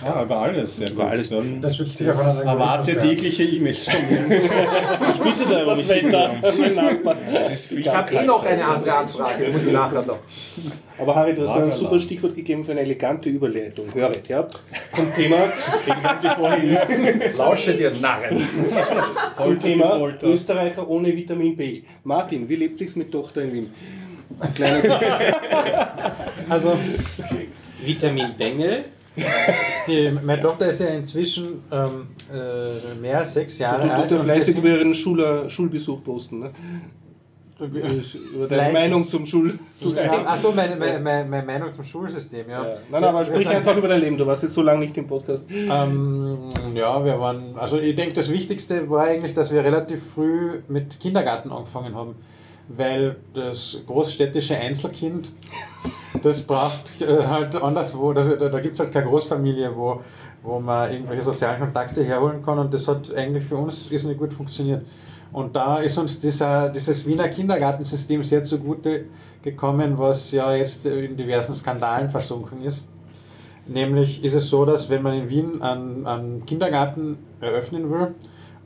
Ja, 0.04 0.24
über 0.24 0.38
alles. 0.38 0.78
Sehr 0.78 0.90
Über 0.92 1.04
gut. 1.04 1.12
alles. 1.12 1.30
Dann 1.30 1.62
Das 1.62 1.78
wird 1.80 1.90
sicher 1.90 2.20
einer 2.20 2.52
erwarte 2.52 2.98
tägliche 2.98 3.44
E-Mails 3.44 3.88
von 3.88 4.02
mir. 4.10 4.42
Ich 5.14 5.22
bitte 5.22 5.50
darum. 5.50 5.78
Das 5.78 5.88
Wetter, 5.88 6.32
mein 6.58 6.76
Nachbar. 6.76 7.16
Ich 7.54 7.88
habe 7.88 8.16
eh 8.16 8.26
noch 8.26 8.44
eine 8.44 8.66
andere 8.66 8.94
Anfrage, 8.96 9.50
muss 9.52 9.64
ich 9.66 9.72
nachher 9.72 10.02
noch. 10.02 10.18
Aber 10.98 11.16
Harry, 11.16 11.36
du 11.36 11.48
hast 11.48 11.62
ein 11.62 11.72
super 11.72 12.00
Stichwort 12.00 12.36
gegeben 12.36 12.64
für 12.64 12.72
eine 12.72 12.82
elegante 12.82 13.30
Überleitung. 13.30 13.86
Höret, 13.94 14.28
ja? 14.28 14.46
Zum 14.96 15.14
Thema, 15.16 15.38
Lausche 17.38 17.74
dir 17.74 17.92
Narren. 18.02 18.48
zum 19.42 19.60
Thema. 19.60 20.14
Österreicher 20.22 20.88
ohne 20.88 21.16
Vitamin 21.16 21.56
B. 21.56 21.84
Martin, 22.04 22.48
wie 22.50 22.56
lebt 22.56 22.78
sich's 22.78 22.96
mit 22.96 23.12
Tochter 23.12 23.42
in 23.44 23.54
Wien? 23.54 23.74
Ein 24.40 24.54
kleiner 24.54 24.82
Also, 26.50 26.78
Vitamin 27.84 28.36
Bengel. 28.38 28.86
die, 29.88 30.12
meine 30.24 30.42
Tochter 30.42 30.68
ist 30.68 30.80
ja 30.80 30.88
inzwischen 30.88 31.64
ähm, 31.72 32.08
äh, 32.34 33.00
mehr 33.00 33.20
als 33.20 33.34
sechs 33.36 33.60
Jahre 33.60 33.84
Du 33.88 33.94
alt. 33.94 34.10
ja 34.12 34.18
und 34.18 34.26
wir 34.28 34.34
fleißig 34.34 34.58
über 34.58 34.70
ihren 34.70 34.96
Schul 34.96 35.50
Schulbesuch 35.50 36.04
posten, 36.04 36.40
ne? 36.40 36.52
Über 37.60 38.48
deine 38.48 38.62
Like. 38.64 38.74
Meinung 38.74 39.08
zum 39.08 39.26
Schulsystem. 39.26 40.10
Achso, 40.26 40.52
meine, 40.52 40.76
meine, 40.76 41.24
meine, 41.30 41.46
Meinung 41.46 41.72
zum 41.72 41.84
Schulsystem, 41.86 42.50
ja. 42.50 42.64
Ja. 42.64 42.70
Nein, 42.74 43.02
nein, 43.02 43.04
aber 43.06 43.24
sprich 43.24 43.48
sind- 43.48 43.56
einfach 43.56 43.78
über 43.78 43.88
dein 43.88 44.02
Leben. 44.02 44.18
Du 44.18 44.26
warst 44.26 44.42
jetzt 44.44 44.54
so 44.56 44.64
lange 44.64 44.80
nicht 44.80 44.98
im 44.98 45.08
Podcast. 45.08 45.46
Ähm, 45.50 46.50
ja, 46.74 47.06
wir 47.06 47.20
waren, 47.20 47.56
also 47.56 47.78
ich 47.78 47.96
denke, 47.96 48.16
das 48.16 48.30
Wichtigste 48.32 48.90
war 48.90 49.04
eigentlich, 49.06 49.34
dass 49.36 49.52
wir 49.54 49.64
relativ 49.64 50.04
früh 50.14 50.62
mit 50.68 51.00
Kindergarten 51.00 51.52
angefangen 51.52 51.94
haben, 51.96 52.16
weil 52.68 53.18
das 53.34 53.82
großstädtische 53.86 54.58
Einzelkind, 54.58 55.32
das 56.22 56.42
braucht 56.44 57.02
äh, 57.02 57.26
halt 57.26 57.56
anderswo, 57.56 58.14
das, 58.14 58.30
da, 58.38 58.50
da 58.50 58.60
gibt 58.60 58.76
es 58.76 58.80
halt 58.80 58.92
keine 58.92 59.08
Großfamilie, 59.08 59.76
wo, 59.76 60.02
wo 60.42 60.60
man 60.60 60.92
irgendwelche 60.92 61.24
sozialen 61.24 61.60
Kontakte 61.60 62.04
herholen 62.04 62.42
kann 62.44 62.60
und 62.60 62.74
das 62.74 62.88
hat 62.88 63.14
eigentlich 63.14 63.44
für 63.44 63.58
uns 63.58 63.92
irrsinnig 63.92 64.18
gut 64.18 64.34
funktioniert. 64.34 64.86
Und 65.32 65.56
da 65.56 65.78
ist 65.78 65.98
uns 65.98 66.20
dieser, 66.20 66.70
dieses 66.70 67.08
Wiener 67.08 67.28
Kindergartensystem 67.28 68.24
sehr 68.24 68.44
zugute 68.44 69.06
gekommen, 69.42 69.98
was 69.98 70.32
ja 70.32 70.54
jetzt 70.54 70.86
in 70.86 71.18
diversen 71.18 71.56
Skandalen 71.56 72.10
versunken 72.10 72.64
ist. 72.64 72.88
Nämlich 73.66 74.24
ist 74.24 74.36
es 74.36 74.50
so, 74.50 74.64
dass 74.64 74.90
wenn 74.90 75.02
man 75.02 75.14
in 75.16 75.30
Wien 75.30 75.62
einen, 75.62 76.06
einen 76.06 76.46
Kindergarten 76.46 77.18
eröffnen 77.40 77.90
will 77.90 78.14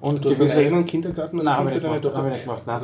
und 0.07 0.25
Du 0.25 0.29
hast 0.29 0.39
einen 0.39 0.65
eigenen 0.65 0.85
Kindergarten? 0.85 1.37
Nein, 1.37 1.47
habe 1.47 1.69
ich 1.69 1.75
nicht 1.75 1.83
gemacht. 1.83 2.15
Habe 2.15 2.27
ich 2.27 2.33
nicht 2.33 2.43
gemacht 2.43 2.63
nein. 2.65 2.81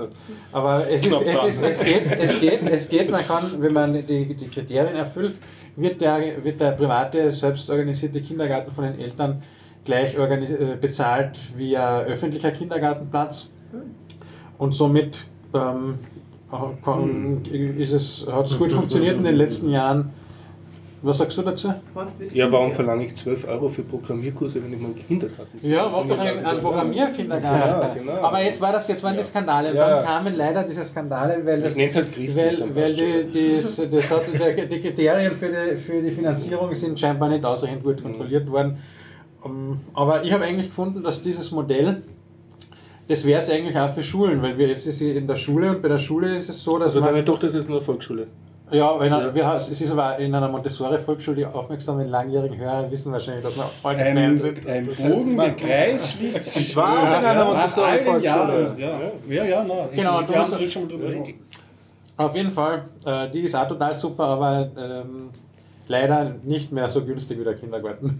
Aber 0.51 0.89
es, 0.89 1.05
ist, 1.05 1.21
es, 1.21 1.43
ist, 1.43 1.63
es, 1.63 1.83
geht, 1.83 2.11
es, 2.19 2.39
geht, 2.39 2.61
es 2.63 2.89
geht, 2.89 3.09
man 3.09 3.25
kann, 3.25 3.43
wenn 3.59 3.73
man 3.73 3.93
die, 3.93 4.35
die 4.35 4.47
Kriterien 4.47 4.95
erfüllt, 4.95 5.35
wird 5.75 6.01
der, 6.01 6.43
wird 6.43 6.61
der 6.61 6.71
private, 6.71 7.31
selbstorganisierte 7.31 8.21
Kindergarten 8.21 8.71
von 8.71 8.85
den 8.85 8.99
Eltern 8.99 9.41
gleich 9.85 10.15
äh, 10.15 10.77
bezahlt 10.79 11.39
wie 11.57 11.75
ein 11.77 12.05
öffentlicher 12.05 12.51
Kindergartenplatz. 12.51 13.49
Und 14.57 14.73
somit 14.73 15.25
ähm, 15.53 15.99
kann, 16.83 17.41
ist 17.45 17.91
es, 17.91 18.27
hat 18.31 18.45
es 18.45 18.57
gut 18.57 18.71
funktioniert 18.71 19.17
in 19.17 19.23
den 19.23 19.35
letzten 19.35 19.69
Jahren. 19.69 20.11
Was 21.05 21.17
sagst 21.17 21.37
du 21.37 21.41
dazu? 21.41 21.73
Ja, 22.31 22.49
warum 22.49 22.71
verlange 22.71 23.05
ich 23.07 23.15
12 23.15 23.45
Euro 23.49 23.67
für 23.67 23.81
Programmierkurse, 23.83 24.63
wenn 24.63 24.71
ich 24.71 24.79
meinen 24.79 24.95
Kindergarten 24.95 25.59
Ja, 25.59 25.89
mach 25.89 26.07
doch 26.07 26.17
einen, 26.17 26.45
einen 26.45 26.61
Programmierkindergarten. 26.61 28.05
Ja, 28.07 28.13
genau. 28.13 28.25
Aber 28.25 28.41
jetzt 28.41 28.61
war 28.61 28.71
das, 28.71 28.87
jetzt 28.87 29.03
waren 29.03 29.17
die 29.17 29.23
Skandale. 29.23 29.75
Ja. 29.75 29.97
dann 29.97 30.05
kamen 30.05 30.35
leider 30.35 30.63
diese 30.63 30.81
Skandale, 30.85 31.45
weil, 31.45 31.59
das, 31.59 31.75
Ich 31.75 31.93
halt 31.93 32.13
christlich, 32.13 32.37
weil, 32.61 32.73
weil 32.73 32.93
die, 32.93 33.31
die, 33.31 33.55
das 33.57 34.11
hat, 34.11 34.21
die 34.71 34.79
Kriterien 34.79 35.33
für 35.33 35.49
die, 35.49 35.75
für 35.75 36.01
die 36.01 36.11
Finanzierung 36.11 36.73
sind 36.73 36.97
scheinbar 36.97 37.27
nicht 37.27 37.43
ausreichend 37.43 37.83
gut 37.83 38.01
kontrolliert 38.01 38.49
worden. 38.49 38.77
Ähm, 39.45 39.81
Aber 39.93 40.23
ich 40.23 40.31
habe 40.31 40.45
eigentlich 40.45 40.67
gefunden, 40.67 41.03
dass 41.03 41.21
dieses 41.21 41.51
Modell, 41.51 42.03
das 43.09 43.25
wäre 43.25 43.41
es 43.41 43.49
eigentlich 43.49 43.77
auch 43.77 43.89
für 43.89 44.03
Schulen, 44.03 44.41
weil 44.41 44.57
wir 44.57 44.69
jetzt 44.69 44.87
ist 44.87 44.99
sie 44.99 45.11
in 45.11 45.27
der 45.27 45.35
Schule 45.35 45.69
und 45.69 45.81
bei 45.81 45.89
der 45.89 45.97
Schule 45.97 46.33
ist 46.33 46.47
es 46.47 46.63
so, 46.63 46.77
dass 46.77 46.91
Also 46.91 47.01
man 47.01 47.09
deine 47.13 47.25
Tochter 47.25 47.47
ist 47.47 47.55
jetzt 47.55 47.67
in 47.67 47.73
der 47.73 47.81
Volksschule. 47.81 48.27
Ja, 48.73 48.99
wenn 48.99 49.11
er, 49.11 49.33
Wir, 49.33 49.53
es 49.53 49.69
ist 49.69 49.91
aber 49.91 50.17
in 50.19 50.33
einer 50.33 50.49
Montessori-Volksschule, 50.49 51.37
die 51.37 51.45
aufmerksamen 51.45 52.09
langjährigen 52.09 52.57
Hörer 52.57 52.89
wissen 52.89 53.11
wahrscheinlich, 53.11 53.43
dass 53.43 53.55
wir 53.55 53.69
heute 53.83 54.01
Ein, 54.01 54.17
Fan 54.17 54.37
sind. 54.37 54.67
ein 54.67 54.85
Bogen, 54.85 55.37
der 55.37 55.55
Kreis 55.55 56.11
schließt 56.11 56.43
sich. 56.45 56.55
Ich 56.55 56.75
war 56.75 56.91
auch 56.91 57.19
in 57.19 57.25
einer 57.25 57.45
Montessori-Volksschule. 57.45 58.75
Ja, 58.77 58.89
ja, 58.89 59.11
ja, 59.29 59.45
ja, 59.45 59.65
na, 59.67 59.87
Genau, 59.93 60.21
du 60.21 60.35
haben 60.35 60.69
schon 60.69 60.83
mal 60.83 60.89
drüber. 60.89 61.23
Auf 62.17 62.35
jeden 62.35 62.51
Fall, 62.51 62.85
äh, 63.05 63.29
die 63.29 63.41
ist 63.41 63.55
auch 63.55 63.67
total 63.67 63.93
super, 63.93 64.25
aber 64.25 64.69
ähm, 64.77 65.29
leider 65.93 66.35
nicht 66.43 66.71
mehr 66.71 66.89
so 66.89 67.05
günstig 67.05 67.39
wie 67.39 67.43
der 67.43 67.53
Kindergarten. 67.53 68.19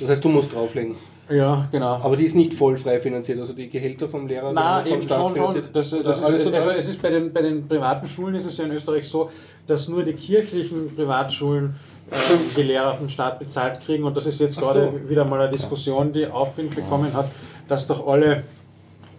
Das 0.00 0.08
heißt, 0.08 0.24
du 0.24 0.30
musst 0.30 0.52
drauflegen. 0.54 0.96
ja, 1.28 1.68
genau. 1.70 2.00
Aber 2.02 2.16
die 2.16 2.24
ist 2.24 2.34
nicht 2.34 2.54
voll 2.54 2.78
frei 2.78 2.98
finanziert, 3.00 3.38
also 3.38 3.52
die 3.52 3.68
Gehälter 3.68 4.08
vom 4.08 4.26
Lehrer 4.26 4.54
werden 4.54 4.84
vom 4.84 4.92
eben 4.92 5.02
Staat 5.02 5.18
schon, 5.18 5.26
schon. 5.28 5.34
finanziert. 5.36 5.76
Das, 5.76 5.92
Oder 5.92 6.02
das 6.04 6.18
ist, 6.18 6.44
total? 6.44 6.60
also 6.60 6.70
es 6.70 6.88
ist 6.88 7.02
bei 7.02 7.10
den, 7.10 7.32
bei 7.32 7.42
den 7.42 7.68
privaten 7.68 8.06
Schulen 8.08 8.34
ist 8.34 8.46
es 8.46 8.56
ja 8.56 8.64
in 8.64 8.72
Österreich 8.72 9.06
so, 9.06 9.30
dass 9.66 9.88
nur 9.88 10.02
die 10.02 10.14
kirchlichen 10.14 10.96
Privatschulen 10.96 11.76
äh, 12.10 12.14
die 12.56 12.62
Lehrer 12.62 12.96
vom 12.96 13.08
Staat 13.10 13.38
bezahlt 13.38 13.80
kriegen 13.80 14.04
und 14.04 14.16
das 14.16 14.26
ist 14.26 14.40
jetzt 14.40 14.56
Ach 14.58 14.62
gerade 14.62 14.92
so. 15.02 15.10
wieder 15.10 15.26
mal 15.26 15.40
eine 15.40 15.50
Diskussion, 15.50 16.12
die 16.12 16.26
Aufwind 16.26 16.74
bekommen 16.74 17.12
hat, 17.12 17.28
dass 17.68 17.86
doch 17.86 18.06
alle 18.06 18.44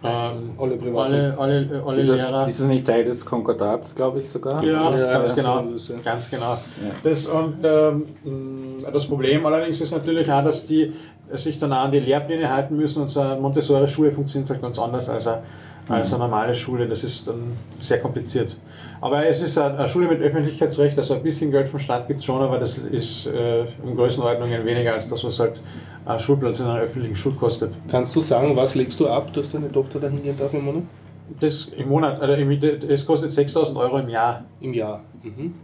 ähm, 0.04 0.50
Alle 0.58 0.76
privaten. 0.76 1.12
alle, 1.14 1.38
alle, 1.38 1.82
alle 1.86 2.00
Ist 2.00 2.10
das, 2.10 2.22
Lehrer 2.28 2.46
ist 2.46 2.60
das 2.60 2.66
nicht 2.66 2.86
Teil 2.86 3.04
des 3.04 3.24
Konkordats, 3.24 3.94
glaube 3.94 4.18
ich 4.20 4.28
sogar? 4.30 4.62
Ja, 4.62 4.90
Ja, 4.96 5.12
ganz 5.18 5.30
ja, 5.30 5.34
genau. 5.36 5.60
ja- 5.60 5.94
Ganz 6.04 6.30
genau. 6.30 6.58
Das, 7.02 7.26
und 7.26 7.54
ähm, 7.64 8.04
das 8.92 9.06
Problem 9.06 9.44
allerdings 9.46 9.80
ist 9.80 9.92
natürlich 9.92 10.30
auch, 10.30 10.44
dass 10.44 10.66
die 10.66 10.92
sich 11.32 11.56
dann 11.58 11.72
auch 11.72 11.84
an 11.84 11.90
die 11.92 12.00
Lehrpläne 12.00 12.48
halten 12.54 12.76
müssen 12.76 13.02
und 13.02 13.08
so 13.10 13.20
eine 13.20 13.40
Montessori-Schule 13.40 14.12
funktioniert 14.12 14.50
halt 14.50 14.60
ganz 14.60 14.78
anders 14.78 15.08
als 15.08 15.26
eine, 15.26 15.42
als 15.88 16.12
eine 16.12 16.24
normale 16.24 16.54
Schule. 16.54 16.88
Das 16.88 17.04
ist 17.04 17.28
dann 17.28 17.52
sehr 17.80 18.00
kompliziert. 18.00 18.56
Aber 19.00 19.26
es 19.26 19.42
ist 19.42 19.58
eine, 19.58 19.86
Schule 19.88 20.08
mit 20.08 20.20
Öffentlichkeitsrecht, 20.20 20.96
also 20.96 21.14
ein 21.14 21.22
bisschen 21.22 21.50
Geld 21.50 21.68
vom 21.68 21.78
Staat 21.80 22.08
gibt 22.08 22.20
es 22.20 22.24
schon, 22.24 22.40
aber 22.40 22.58
das 22.58 22.78
ist 22.78 23.26
äh, 23.26 23.64
in 23.82 23.94
Größenordnungen 23.94 24.64
weniger 24.64 24.94
als 24.94 25.08
das, 25.08 25.22
was 25.24 25.38
halt 25.40 25.60
ein 26.06 26.18
Schulplatz 26.18 26.60
in 26.60 26.66
einer 26.66 26.80
öffentlichen 26.80 27.16
Schule 27.16 27.36
kostet. 27.36 27.74
Kannst 27.88 28.14
du 28.16 28.20
sagen, 28.20 28.56
was 28.56 28.74
legst 28.74 28.98
du 29.00 29.08
ab, 29.08 29.32
dass 29.32 29.50
deine 29.50 29.70
Tochter 29.70 30.00
dahin 30.00 30.22
gehen 30.22 30.36
darf 30.38 30.52
im 30.54 30.64
Monat? 30.64 30.82
Das 31.40 31.66
im 31.66 31.88
Monat, 31.88 32.20
also 32.20 32.34
es 32.34 33.06
kostet 33.06 33.32
6000 33.32 33.76
Euro 33.78 33.98
im 33.98 34.08
Jahr. 34.08 34.44
Im 34.60 34.74
Jahr. 34.74 35.02
Mhm. 35.22 35.54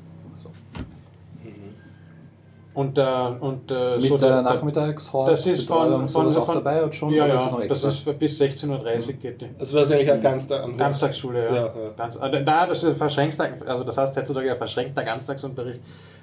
Und, 2.73 2.99
äh, 2.99 3.03
und 3.41 3.71
äh, 3.71 3.97
Mit 3.97 4.05
so 4.05 4.17
der 4.17 4.43
Nachmittagshort, 4.43 5.29
Das 5.29 5.45
ist 5.45 5.67
von, 5.67 5.83
Betreuung, 5.89 6.09
von, 6.09 6.37
auch 6.37 6.47
von 6.47 6.55
dabei 6.55 6.85
und 6.85 6.95
schon? 6.95 7.13
Ja, 7.13 7.27
ja, 7.27 7.35
ist 7.35 7.45
das 7.45 7.53
noch 7.53 7.67
das 7.67 7.85
ist 7.85 8.19
bis 8.19 8.41
16.30 8.41 8.71
Uhr 9.09 9.13
geht 9.15 9.41
die. 9.41 9.49
Also 9.59 9.77
das 9.77 9.89
ist 9.89 9.95
eigentlich 9.95 10.13
ein 10.13 10.21
Ganztag 10.21 10.63
am 10.63 10.77
Ganztagsschule, 10.77 11.45
ja. 11.47 11.55
Ja, 11.55 11.63
ja. 11.63 11.71
Ganz, 11.97 12.17
äh, 12.17 12.43
na, 12.45 12.67
das 12.67 12.85
ist 12.85 12.97
verschränkter, 12.97 13.49
also 13.67 13.83
das 13.83 13.99
heißt 13.99 14.17
heutzutage 14.17 14.53
ein 14.53 14.57
verschränkter 14.59 15.03
Ganztagsunterricht. 15.03 15.81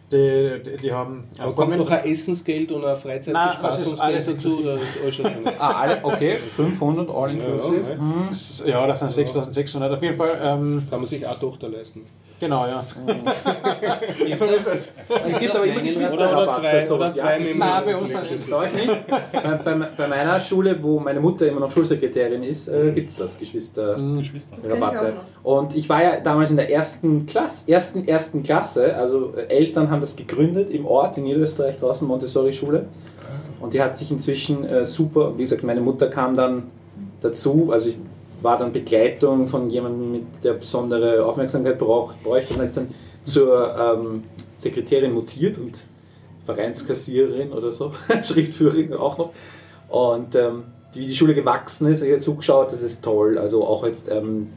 Die, 0.10 0.62
die, 0.66 0.78
die 0.78 0.94
haben 0.94 1.26
Aber 1.38 1.54
kommt 1.54 1.76
noch 1.76 1.90
ein 1.90 2.06
Essensgeld 2.06 2.72
und 2.72 2.86
ein 2.86 2.98
Nein, 3.04 3.22
das 3.62 3.80
ist 3.80 4.00
alles 4.00 4.26
Freizeitbespaßungsgeld 4.26 4.28
dazu? 4.38 4.62
Oder 4.62 4.76
ist 4.76 5.02
alles 5.04 5.16
schon? 5.16 5.26
Ah, 5.60 5.82
alle, 5.82 6.00
okay, 6.02 6.38
500 6.38 7.10
all 7.10 7.32
inclusive. 7.32 7.90
Ja, 7.90 7.96
Mhm. 7.98 8.30
Ja, 8.66 8.88
das 8.88 9.00
sind 9.00 9.12
6600. 9.12 9.92
Auf 9.92 10.02
jeden 10.02 10.16
Fall, 10.16 10.40
ähm, 10.42 10.84
Kann 10.90 11.02
man 11.02 11.10
sich 11.10 11.28
eine 11.28 11.38
Tochter 11.38 11.68
leisten. 11.68 12.06
Genau, 12.40 12.68
ja. 12.68 12.86
so 14.38 14.46
ist 14.46 14.68
es. 14.68 14.94
Es 15.28 15.40
gibt 15.40 15.56
aber 15.56 15.66
immer 15.66 15.82
Geschwister. 15.82 16.14
Oder, 16.14 16.38
oder 16.38 16.46
zwei, 16.62 16.92
oder 16.92 17.14
zwei 17.14 17.40
mit 17.40 17.58
Nein, 17.58 17.84
bei 17.86 17.96
uns 17.96 18.14
Bei 18.50 18.56
euch 18.56 18.74
nicht? 18.74 19.08
bei, 19.08 19.42
bei, 19.42 19.74
bei 19.98 20.08
meiner 20.08 20.40
Schule, 20.40 20.82
wo 20.82 21.00
meine 21.00 21.20
Mutter 21.20 21.48
immer 21.48 21.60
noch 21.60 21.72
Schulsekretärin 21.72 22.44
ist, 22.44 22.68
äh, 22.68 22.92
gibt 22.92 23.10
es 23.10 23.18
das, 23.18 23.38
Geschwister. 23.38 23.98
Rabatte. 24.64 25.14
Und 25.44 25.76
ich 25.76 25.90
war 25.90 26.04
ja 26.04 26.20
damals 26.20 26.50
in 26.50 26.58
der 26.58 26.72
ersten 26.72 27.26
Klasse, 27.26 27.72
ersten, 27.72 28.08
ersten 28.08 28.44
Klasse, 28.44 28.96
also 28.96 29.34
äh, 29.36 29.48
Eltern 29.48 29.90
haben 29.90 30.02
das 30.02 30.16
gegründet 30.16 30.70
im 30.70 30.86
Ort 30.86 31.18
in 31.18 31.24
Niederösterreich 31.24 31.78
draußen, 31.78 32.08
Montessori-Schule. 32.08 32.88
Und 33.60 33.74
die 33.74 33.82
hat 33.82 33.98
sich 33.98 34.12
inzwischen 34.12 34.64
äh, 34.66 34.86
super, 34.86 35.38
wie 35.38 35.42
gesagt, 35.42 35.64
meine 35.64 35.82
Mutter 35.82 36.08
kam 36.08 36.36
dann 36.36 36.64
dazu, 37.22 37.70
also 37.72 37.90
ich 37.90 37.98
war 38.42 38.58
dann 38.58 38.72
Begleitung 38.72 39.48
von 39.48 39.70
jemandem, 39.70 40.12
mit 40.12 40.24
der 40.44 40.54
besondere 40.54 41.26
Aufmerksamkeit 41.26 41.78
braucht, 41.80 42.22
bräuchte 42.24 42.54
und 42.54 42.62
ist 42.62 42.78
dann 42.78 42.90
zur 43.24 43.76
ähm, 43.78 44.24
Sekretärin 44.58 45.12
mutiert 45.14 45.58
und 45.58 45.84
Vereinskassiererin 46.46 47.52
oder 47.52 47.72
so, 47.72 47.92
Schriftführerin 48.24 48.94
auch 48.94 49.18
noch. 49.18 49.32
Und 49.90 50.36
ähm, 50.36 50.64
wie 50.94 51.06
die 51.06 51.16
Schule 51.16 51.34
gewachsen 51.36 51.88
ist, 51.88 52.02
habe 52.02 52.12
ich 52.14 52.22
zugeschaut, 52.22 52.72
das 52.72 52.82
ist 52.82 53.04
toll. 53.04 53.38
Also 53.38 53.66
auch 53.66 53.86
jetzt 53.86 54.10
ähm, 54.10 54.50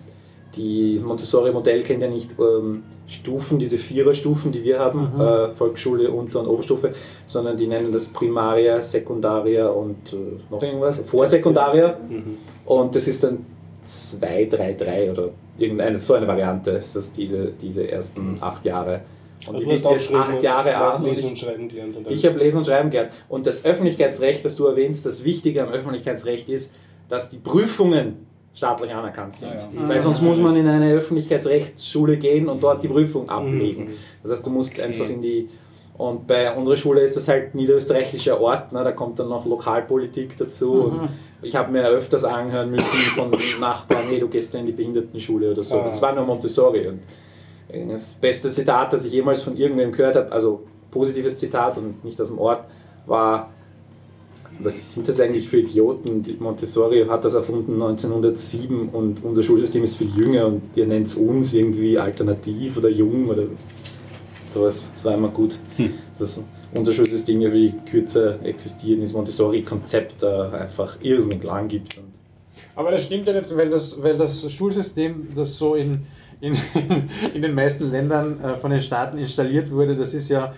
das 0.57 1.03
Montessori-Modell 1.05 1.83
kennt 1.83 2.03
ja 2.03 2.09
nicht 2.09 2.35
ähm, 2.39 2.83
Stufen, 3.07 3.59
diese 3.59 3.79
Viererstufen, 3.79 4.51
die 4.53 4.65
wir 4.65 4.79
haben, 4.79 5.13
Mhm. 5.15 5.21
äh, 5.21 5.49
Volksschule, 5.51 6.11
Unter- 6.11 6.41
und 6.41 6.47
Oberstufe, 6.47 6.93
sondern 7.27 7.57
die 7.57 7.67
nennen 7.67 7.93
das 7.93 8.09
Primaria, 8.09 8.81
Sekundaria 8.83 9.69
und 9.69 10.13
äh, 10.13 10.17
noch 10.51 10.63
irgendwas, 10.63 10.99
Vorsekundaria. 10.99 11.99
Mhm. 12.09 12.39
Und 12.67 12.95
das 12.95 13.07
ist 13.09 13.23
dann 13.25 13.45
2, 13.91 14.45
3, 14.47 14.73
3 14.75 15.11
oder 15.11 15.31
irgendeine, 15.59 16.01
so 16.01 16.15
eine 16.15 16.27
Variante 16.27 16.73
ist 16.73 16.97
das 16.97 17.13
diese, 17.13 17.53
diese 17.61 17.91
ersten 17.91 18.39
acht 18.41 18.65
Jahre. 18.65 19.01
Und 19.47 19.55
Also 19.55 19.59
die 19.59 19.65
du 19.65 19.71
hast 19.73 19.77
bieten 19.83 19.87
auch 19.89 19.93
jetzt 19.97 20.15
acht 20.15 20.35
und- 20.37 20.43
Jahre 20.43 20.71
ja, 20.71 20.91
an. 20.91 21.03
und 21.03 21.09
Lesen 21.11 21.19
ich- 21.25 21.31
und 21.31 21.39
schreiben 21.39 21.69
gelernt. 21.69 21.97
und 21.97 22.11
ich 22.11 22.27
habe 22.27 22.39
Lesen 22.39 22.59
und 22.59 22.67
Schreiben 22.67 22.91
gelernt. 22.91 23.13
Und 23.29 23.47
das 23.47 23.65
Öffentlichkeitsrecht, 23.65 24.45
das 24.45 24.57
du 24.57 24.67
erwähnst, 24.67 25.07
das 25.07 25.25
Wichtige 25.25 25.63
am 25.63 25.71
Öffentlichkeitsrecht 25.71 26.49
ist, 26.49 26.75
dass 27.09 27.31
die 27.31 27.39
Prüfungen 27.39 28.27
staatlich 28.55 28.93
anerkannt 28.93 29.37
sind. 29.37 29.53
Ja, 29.55 29.89
Weil 29.89 30.01
sonst 30.01 30.23
muss 30.23 30.39
man 30.39 30.57
in 30.57 30.67
eine 30.67 30.93
Öffentlichkeitsrechtsschule 30.93 32.17
gehen 32.17 32.49
und 32.49 32.63
dort 32.63 32.83
die 32.83 32.89
Prüfung 32.89 33.29
ablegen. 33.29 33.85
Mhm. 33.85 33.91
Das 34.23 34.33
heißt, 34.33 34.47
du 34.47 34.51
musst 34.51 34.79
einfach 34.81 35.09
in 35.09 35.23
die. 35.23 35.49
Und 36.01 36.27
bei 36.27 36.51
unserer 36.57 36.79
Schule 36.79 37.03
ist 37.03 37.19
das 37.19 37.29
halt 37.29 37.55
niederösterreichischer 37.55 38.41
Ort, 38.41 38.73
ne? 38.73 38.83
da 38.83 38.91
kommt 38.91 39.19
dann 39.19 39.29
noch 39.29 39.45
Lokalpolitik 39.45 40.35
dazu. 40.39 40.73
Und 40.85 41.11
ich 41.43 41.55
habe 41.57 41.71
mir 41.71 41.87
öfters 41.89 42.25
anhören 42.25 42.71
müssen 42.71 43.01
von 43.15 43.31
Nachbarn, 43.61 44.07
hey, 44.09 44.19
du 44.19 44.27
gehst 44.27 44.55
ja 44.55 44.61
in 44.61 44.67
die 44.67 44.73
Behindertenschule 44.73 45.51
oder 45.51 45.63
so. 45.63 45.79
Ah. 45.79 45.89
Das 45.91 46.01
war 46.01 46.15
nur 46.15 46.25
Montessori. 46.25 46.89
Und 46.89 47.01
das 47.91 48.15
beste 48.15 48.51
Zitat, 48.51 48.95
das 48.95 49.05
ich 49.05 49.13
jemals 49.13 49.43
von 49.43 49.59
irgendwem 49.59 49.93
gehört 49.93 50.17
habe, 50.17 50.33
also 50.33 50.63
positives 50.91 51.37
Zitat 51.37 51.77
und 51.77 52.03
nicht 52.03 52.19
aus 52.19 52.29
dem 52.29 52.39
Ort, 52.39 52.67
war, 53.05 53.51
was 54.59 54.93
sind 54.93 55.07
das 55.07 55.21
eigentlich 55.21 55.51
für 55.51 55.59
Idioten? 55.59 56.23
Die 56.23 56.39
Montessori 56.41 57.05
hat 57.05 57.27
das 57.27 57.35
erfunden 57.35 57.75
1907 57.75 58.89
und 58.89 59.23
unser 59.23 59.43
Schulsystem 59.43 59.83
ist 59.83 59.97
viel 59.97 60.09
jünger 60.09 60.47
und 60.47 60.63
ihr 60.77 60.87
nennt 60.87 61.09
es 61.09 61.15
uns 61.15 61.53
irgendwie 61.53 61.99
alternativ 61.99 62.79
oder 62.79 62.89
jung 62.89 63.29
oder 63.29 63.43
sowas. 64.53 64.91
Das 64.93 65.05
war 65.05 65.15
immer 65.15 65.29
gut. 65.29 65.59
Dass 66.19 66.45
unser 66.75 66.93
Schulsystem 66.93 67.41
ja 67.41 67.51
viel 67.51 67.75
kürzer 67.91 68.45
existiert 68.45 68.99
und 68.99 69.03
das 69.05 69.13
Montessori-Konzept 69.13 70.23
da 70.23 70.51
einfach 70.51 70.99
irrsinnig 71.01 71.43
lang 71.43 71.69
gibt. 71.69 72.01
Aber 72.77 72.91
das 72.91 73.05
stimmt 73.05 73.27
ja 73.27 73.35
nicht, 73.35 73.55
weil 73.57 73.69
das, 73.69 74.03
weil 74.03 74.17
das 74.17 74.51
Schulsystem, 74.53 75.29
das 75.35 75.57
so 75.57 75.75
in, 75.75 76.07
in, 76.41 76.57
in 77.35 77.43
den 77.43 77.55
meisten 77.55 77.91
Ländern 77.91 78.43
äh, 78.43 78.55
von 78.57 78.71
den 78.71 78.81
Staaten 78.81 79.19
installiert 79.19 79.71
wurde, 79.71 79.97
das 79.97 80.15
ist 80.15 80.29
ja 80.29 80.55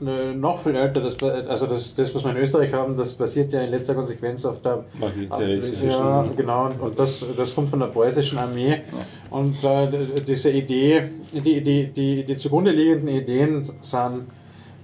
noch 0.00 0.62
viel 0.62 0.74
älter. 0.76 1.00
Das, 1.00 1.22
also 1.22 1.66
das, 1.66 1.94
das, 1.94 2.14
was 2.14 2.22
wir 2.24 2.30
in 2.32 2.36
Österreich 2.36 2.72
haben, 2.72 2.96
das 2.96 3.12
basiert 3.14 3.52
ja 3.52 3.62
in 3.62 3.70
letzter 3.70 3.94
Konsequenz 3.94 4.44
auf 4.44 4.60
der 4.60 4.84
auf, 5.30 5.40
ja, 5.82 6.22
genau, 6.36 6.70
und 6.80 6.98
das, 6.98 7.24
das 7.36 7.54
kommt 7.54 7.70
von 7.70 7.80
der 7.80 7.86
preußischen 7.86 8.36
Armee. 8.38 8.82
Und 9.30 9.62
äh, 9.64 9.88
diese 10.26 10.50
Idee, 10.50 11.02
die, 11.32 11.62
die, 11.62 11.86
die, 11.86 12.24
die 12.24 12.36
zugrunde 12.36 12.72
liegenden 12.72 13.08
Ideen 13.08 13.64
sind, 13.80 14.26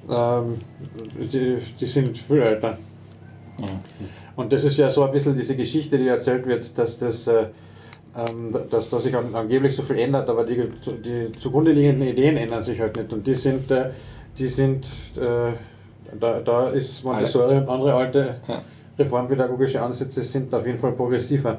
ähm, 0.09 0.55
die, 1.33 1.59
die 1.79 1.87
sind 1.87 2.17
viel 2.19 2.41
älter. 2.41 2.79
Und 4.35 4.51
das 4.53 4.65
ist 4.65 4.79
ja 4.79 4.89
so 4.89 5.03
ein 5.05 5.11
bisschen 5.11 5.35
diese 5.35 5.55
Geschichte, 5.55 5.99
die 5.99 6.09
erzählt 6.09 6.47
wird, 6.47 6.77
dass 6.79 6.97
das, 6.97 7.27
äh, 7.27 7.45
ähm, 8.17 8.51
dass, 8.71 8.89
dass 8.89 9.03
sich 9.03 9.15
an- 9.15 9.35
angeblich 9.35 9.77
so 9.77 9.83
viel 9.83 9.99
ändert, 9.99 10.29
aber 10.31 10.45
die, 10.45 10.63
die 11.05 11.31
zugrunde 11.39 11.73
liegenden 11.73 12.09
Ideen 12.09 12.39
ändern 12.39 12.63
sich 12.63 12.81
halt 12.81 12.97
nicht. 12.97 13.13
Und 13.13 13.27
die 13.27 13.35
sind, 13.35 13.71
äh, 13.71 13.91
die 14.39 14.49
sind 14.49 14.87
äh, 15.17 15.53
da, 16.19 16.41
da 16.41 16.67
ist 16.69 17.05
Montessori 17.05 17.57
und 17.57 17.69
andere 17.69 17.95
alte 17.95 18.37
Ja. 18.49 18.63
reformpädagogische 18.99 19.81
Ansätze 19.81 20.23
sind 20.23 20.55
auf 20.55 20.67
jeden 20.67 20.79
Fall 20.79 20.93
progressiver. 20.93 21.59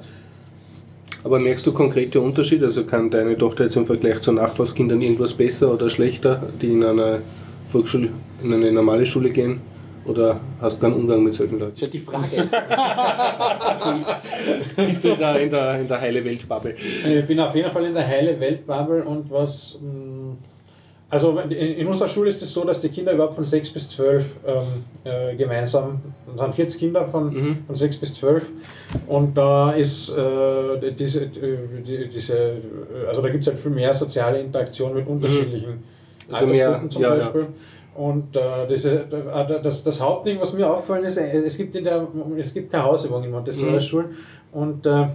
Aber 1.23 1.39
merkst 1.39 1.65
du 1.65 1.71
konkrete 1.73 2.19
Unterschiede? 2.19 2.65
Also 2.65 2.83
kann 2.85 3.09
deine 3.09 3.37
Tochter 3.37 3.63
jetzt 3.63 3.77
im 3.77 3.85
Vergleich 3.85 4.19
zu 4.21 4.31
Nachbarskindern 4.33 5.01
irgendwas 5.01 5.33
besser 5.33 5.73
oder 5.73 5.89
schlechter, 5.89 6.43
die 6.61 6.73
in 6.73 6.83
einer 6.83 7.19
Volksschule, 7.69 8.09
in 8.43 8.53
eine 8.53 8.71
normale 8.71 9.05
Schule 9.05 9.29
gehen? 9.31 9.61
Oder 10.05 10.41
hast 10.59 10.77
du 10.77 10.81
keinen 10.81 10.95
Umgang 10.95 11.23
mit 11.23 11.33
solchen 11.33 11.59
Leuten? 11.59 11.77
Schon 11.77 11.89
die 11.89 11.99
Frage 11.99 12.35
ist. 12.35 12.53
Bist 14.75 15.01
du 15.03 15.07
in 15.13 15.17
der, 15.19 15.39
in 15.39 15.49
der, 15.49 15.79
in 15.79 15.87
der 15.87 16.01
heile 16.01 16.25
Weltbubble? 16.25 16.75
Ich 16.75 17.25
bin 17.25 17.39
auf 17.39 17.55
jeden 17.55 17.71
Fall 17.71 17.85
in 17.85 17.93
der 17.93 18.05
heile 18.05 18.37
Weltbubble 18.37 19.03
und 19.05 19.31
was. 19.31 19.79
mh, 19.81 20.22
Also 21.13 21.37
in, 21.41 21.51
in 21.51 21.85
unserer 21.87 22.07
Schule 22.07 22.29
ist 22.29 22.41
es 22.41 22.51
so, 22.51 22.63
dass 22.65 22.81
die 22.81 22.89
Kinder 22.89 23.11
überhaupt 23.13 23.35
von 23.35 23.45
6 23.45 23.69
bis 23.69 23.87
12 23.89 24.37
ähm, 24.47 24.63
äh, 25.03 25.35
gemeinsam, 25.35 26.01
es 26.33 26.41
sind 26.41 26.55
40 26.55 26.79
Kinder 26.79 27.05
von, 27.05 27.57
von 27.67 27.75
6 27.75 27.97
bis 27.97 28.15
12 28.15 28.49
und 29.05 29.37
da 29.37 29.73
ist 29.73 30.09
äh, 30.09 30.91
diese, 30.91 31.27
die, 31.27 32.09
diese, 32.09 32.53
also 33.07 33.21
da 33.21 33.29
gibt 33.29 33.41
es 33.43 33.47
halt 33.47 33.59
viel 33.59 33.69
mehr 33.69 33.93
soziale 33.93 34.39
Interaktion 34.41 34.95
mit 34.95 35.05
unterschiedlichen 35.07 35.83
Also 36.31 36.47
mehr- 36.47 36.65
Altersgruppen 36.69 36.89
zum 36.91 37.01
ja, 37.03 37.09
ja. 37.09 37.15
Beispiel. 37.15 37.47
Und 37.95 38.35
äh, 38.35 38.41
diese, 38.67 38.91
äh, 39.01 39.61
das, 39.61 39.83
das 39.83 40.01
Hauptding, 40.01 40.41
was 40.41 40.51
mir 40.53 40.67
aufgefallen 40.67 41.03
ist, 41.05 41.17
äh, 41.17 41.43
es 41.45 41.55
gibt, 41.57 41.75
in 41.75 41.83
der, 41.83 42.07
es 42.39 42.51
gibt 42.55 42.71
keine 42.71 42.85
Hausübung 42.85 43.23
in 43.23 43.29
Montessori-Schulen 43.29 44.17
und, 44.51 44.83
äh, 44.87 45.09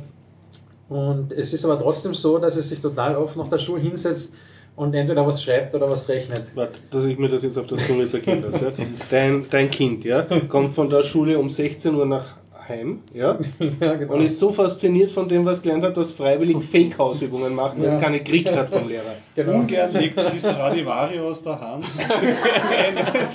und 0.88 1.32
es 1.32 1.52
ist 1.52 1.64
aber 1.64 1.76
trotzdem 1.76 2.14
so, 2.14 2.38
dass 2.38 2.54
es 2.54 2.68
sich 2.68 2.80
total 2.80 3.16
oft 3.16 3.36
nach 3.36 3.48
der 3.48 3.58
Schule 3.58 3.80
hinsetzt 3.82 4.32
und 4.78 4.94
entweder 4.94 5.26
was 5.26 5.42
schreibt 5.42 5.74
oder 5.74 5.90
was 5.90 6.08
rechnet. 6.08 6.52
Warte, 6.54 6.78
dass 6.90 7.04
ich 7.04 7.18
mir 7.18 7.28
das 7.28 7.42
jetzt 7.42 7.58
auf 7.58 7.66
der 7.66 7.78
Zunge 7.78 8.06
zergehen 8.06 8.42
lasse. 8.42 8.72
Dein, 9.10 9.44
dein 9.50 9.70
Kind 9.70 10.04
ja, 10.04 10.22
kommt 10.48 10.72
von 10.72 10.88
der 10.88 11.02
Schule 11.02 11.38
um 11.38 11.50
16 11.50 11.94
Uhr 11.94 12.06
nach 12.06 12.36
Heim 12.68 13.00
ja? 13.14 13.38
Ja, 13.80 13.94
genau. 13.94 14.14
und 14.14 14.22
ist 14.22 14.38
so 14.38 14.50
fasziniert 14.52 15.10
von 15.10 15.28
dem, 15.28 15.44
was 15.44 15.58
er 15.58 15.62
gelernt 15.62 15.84
hat, 15.84 15.96
dass 15.96 16.12
freiwillig 16.12 16.62
Fake-Hausübungen 16.64 17.54
macht, 17.54 17.78
weil 17.78 17.86
es 17.86 17.94
Ja. 17.94 18.00
keine 18.00 18.18
gekriegt 18.18 18.54
hat 18.54 18.68
vom 18.70 18.88
Lehrer. 18.88 19.02
Genau. 19.38 19.52
Ungern 19.60 19.92
legt 19.92 20.18
sich 20.18 20.42
das 20.42 20.56
Radivari 20.56 21.20
aus 21.20 21.44
der 21.44 21.60
Hand. 21.60 21.84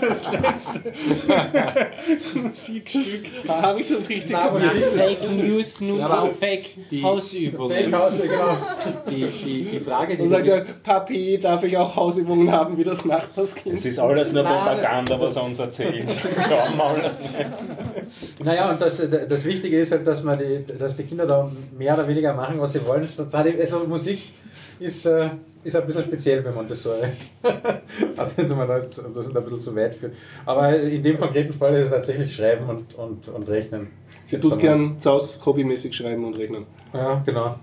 das 0.02 0.32
letzte 0.34 0.82
Musikstück. 2.40 3.26
Habe 3.48 3.82
ich 3.82 3.88
das 3.88 4.10
richtig 4.10 4.32
Na, 4.32 4.48
gemacht? 4.50 4.64
Fake 4.96 5.32
News, 5.32 5.80
nun 5.82 6.00
Ja, 6.00 6.06
aber 6.08 6.24
auch 6.24 6.32
Fake 6.32 6.66
Hausübungen. 7.02 7.76
Fake 7.78 7.94
House, 7.94 8.22
genau. 8.22 8.58
Die, 9.10 9.26
die, 9.28 9.64
die 9.70 9.80
Frage, 9.80 10.18
die 10.18 10.24
Und 10.24 10.30
sagt 10.30 10.48
er, 10.48 10.66
Papi, 10.84 11.40
darf 11.40 11.64
ich 11.64 11.78
auch 11.78 11.96
Hausübungen 11.96 12.52
haben 12.52 12.78
wie 12.78 12.84
das 12.84 13.06
Nachbarskind? 13.06 13.78
Das 13.78 13.86
ist 13.86 14.00
alles 14.00 14.32
nur 14.34 14.44
Propaganda, 14.44 15.18
was 15.20 15.36
er 15.38 15.44
uns 15.46 15.60
erzählt. 15.60 16.04
Das 16.24 16.36
glauben 16.36 16.76
wir 16.78 16.84
alles 16.84 17.20
nicht. 17.20 17.32
Naja, 18.44 18.72
und 18.72 18.82
das, 18.82 19.02
das 19.30 19.46
Wichtige 19.46 19.80
ist 19.80 19.92
halt, 19.92 20.06
dass, 20.06 20.24
man 20.24 20.38
die, 20.38 20.66
dass 20.78 20.96
die 20.96 21.04
Kinder 21.04 21.26
da 21.26 21.52
mehr 21.78 21.94
oder 21.94 22.08
weniger 22.08 22.34
machen, 22.34 22.60
was 22.60 22.74
sie 22.74 22.86
wollen. 22.86 23.08
Also 23.32 23.80
Musik 23.86 24.34
ist, 24.80 25.06
äh, 25.06 25.30
ist 25.64 25.76
ein 25.76 25.86
bisschen 25.86 26.04
speziell 26.04 26.42
bei 26.42 26.52
Montessori. 26.52 27.08
also 28.18 28.38
wenn 28.38 28.58
man 28.58 28.68
das, 28.68 28.90
das 29.16 29.28
ein 29.28 29.34
bisschen 29.34 29.62
zu 29.62 29.76
weit 29.76 29.96
führt. 29.96 30.14
Aber 30.46 30.76
in 30.78 31.02
dem 31.02 31.18
konkreten 31.18 31.54
Fall 31.54 31.76
ist 31.76 31.86
es 31.86 31.92
tatsächlich 31.92 32.36
Schreiben 32.36 32.70
und, 32.70 32.94
und, 32.96 33.28
und 33.28 33.50
Rechnen. 33.50 33.88
Sie 34.26 34.38
tut 34.38 34.60
gern 34.60 34.98
zu 35.00 35.12
Hause 35.12 35.38
hobbymäßig 35.46 35.96
schreiben 35.96 36.26
und 36.26 36.38
rechnen. 36.38 36.66
Ja, 36.94 37.22
genau. 37.26 37.56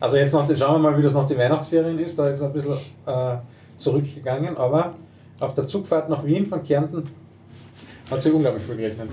Also 0.00 0.16
jetzt 0.16 0.32
noch, 0.32 0.48
schauen 0.56 0.82
wir 0.82 0.90
mal, 0.90 0.98
wie 0.98 1.02
das 1.02 1.12
noch 1.12 1.26
die 1.26 1.36
Weihnachtsferien 1.36 1.98
ist. 1.98 2.18
Da 2.18 2.28
ist 2.28 2.36
es 2.36 2.42
ein 2.42 2.52
bisschen 2.52 2.76
äh, 3.06 3.36
zurückgegangen, 3.76 4.56
aber 4.56 4.94
auf 5.40 5.54
der 5.54 5.66
Zugfahrt 5.66 6.08
nach 6.08 6.24
Wien 6.24 6.46
von 6.46 6.62
Kärnten 6.62 7.08
hat 8.12 8.22
sie 8.22 8.30
unglaublich 8.30 8.62
viel 8.64 8.76
gerechnet. 8.76 9.08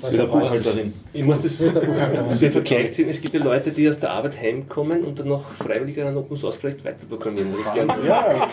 Das 0.00 0.10
ist 0.10 0.14
wieder 0.18 0.26
Buchhalterin. 0.26 0.92
Ich 1.12 1.22
muss 1.24 1.40
das 1.40 1.60
Mit 1.60 1.76
der 1.76 1.80
Buchhalterin. 1.86 2.28
sehr 2.30 2.52
Vergleich 2.52 2.92
ziehen. 2.92 3.08
Es 3.08 3.20
gibt 3.20 3.32
ja 3.34 3.42
Leute, 3.42 3.70
die 3.70 3.88
aus 3.88 3.98
der 4.00 4.10
Arbeit 4.10 4.38
heimkommen 4.40 5.02
und 5.04 5.18
dann 5.18 5.28
noch 5.28 5.44
freiwillig 5.52 5.98
an 6.00 6.08
einem 6.08 6.16
Open 6.18 6.36
Source 6.36 6.56
Projekt 6.58 6.84
weiter 6.84 7.06
programmieren. 7.08 7.48
Das 7.52 7.60
ist 7.60 7.74
gern. 7.74 7.88
Ja, 8.06 8.48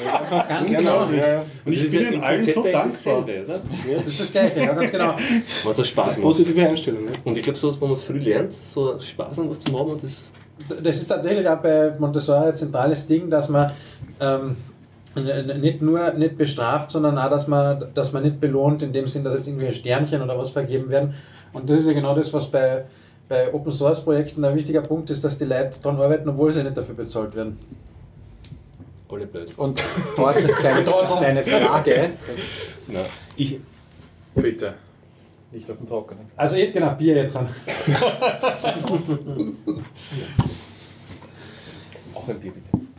Ganz 0.48 0.70
Genau. 0.72 1.08
genau. 1.08 1.12
Ja. 1.18 1.44
und 1.66 1.74
ich 1.74 1.82
Das 1.84 1.92
bin 1.92 2.02
ja 2.04 2.08
in 2.10 2.14
im 2.16 2.24
allen 2.24 2.42
so 2.42 2.64
dankbar. 2.64 3.24
oder? 3.24 3.62
Das 3.96 4.08
ist 4.08 4.20
das 4.22 4.32
Gleiche, 4.32 4.60
ja, 4.60 4.74
ganz 4.74 4.92
genau. 4.92 5.16
Man 5.66 5.76
so 5.76 5.84
Spaß 5.84 6.18
macht. 6.18 6.22
Positive 6.22 6.68
Einstellung. 6.68 7.06
Ja. 7.08 7.14
Und 7.26 7.38
ich 7.38 7.44
glaube, 7.44 7.60
so, 7.60 7.74
wenn 7.82 7.88
man 7.90 7.94
es 7.98 8.04
früh 8.04 8.20
lernt, 8.20 8.54
so 8.66 9.00
Spaß 9.00 9.40
an 9.40 9.50
was 9.50 9.60
zu 9.60 9.78
haben, 9.78 9.90
und 9.92 10.04
das 10.04 10.32
Das 10.82 10.96
ist 10.98 11.08
tatsächlich 11.08 11.48
auch 11.50 11.58
bei 11.60 11.92
Montessori 12.00 12.48
ein 12.50 12.56
zentrales 12.56 13.08
Ding, 13.08 13.30
dass 13.30 13.50
man 13.50 13.72
ähm, 14.22 14.56
nicht 15.16 15.82
nur 15.82 16.14
nicht 16.14 16.38
bestraft, 16.38 16.92
sondern 16.92 17.18
auch, 17.18 17.30
dass 17.30 17.48
man, 17.48 17.86
dass 17.94 18.14
man 18.14 18.24
nicht 18.24 18.40
belohnt, 18.40 18.82
in 18.84 18.94
dem 18.94 19.08
Sinn, 19.08 19.24
dass 19.24 19.34
jetzt 19.36 19.48
irgendwelche 19.48 19.80
Sternchen 19.80 20.22
oder 20.22 20.38
was 20.38 20.52
vergeben 20.52 20.90
werden. 20.90 21.16
Und 21.54 21.70
das 21.70 21.80
ist 21.80 21.88
ja 21.88 21.94
genau 21.94 22.16
das, 22.16 22.32
was 22.34 22.48
bei, 22.50 22.86
bei 23.28 23.54
Open 23.54 23.72
Source 23.72 24.02
Projekten 24.04 24.44
ein 24.46 24.56
wichtiger 24.56 24.82
Punkt 24.82 25.10
ist, 25.10 25.24
dass 25.24 25.38
die 25.38 25.46
Leute 25.46 25.80
daran 25.82 26.00
arbeiten, 26.00 26.30
obwohl 26.30 26.52
sie 26.52 26.64
nicht 26.64 26.78
dafür 26.78 26.96
bezahlt 26.96 27.36
werden. 27.36 27.60
alle 29.10 29.28
blöd. 29.28 29.52
Und 29.58 29.84
Thorsten, 30.16 30.50
deine, 30.64 30.84
deine 30.84 31.44
Frage, 31.44 32.12
Na, 32.88 33.02
ich, 33.36 33.60
bitte, 34.34 34.76
nicht 35.52 35.70
auf 35.70 35.78
dem 35.78 35.86
Trockenen. 35.88 36.26
Also 36.38 36.56
jetzt 36.56 36.74
genau, 36.74 36.92
Bier 36.92 37.16
jetzt 37.16 37.36
an. 37.36 37.50
auch 42.16 42.28
ein 42.30 42.40
Bier 42.40 42.54
bitte. 42.54 42.91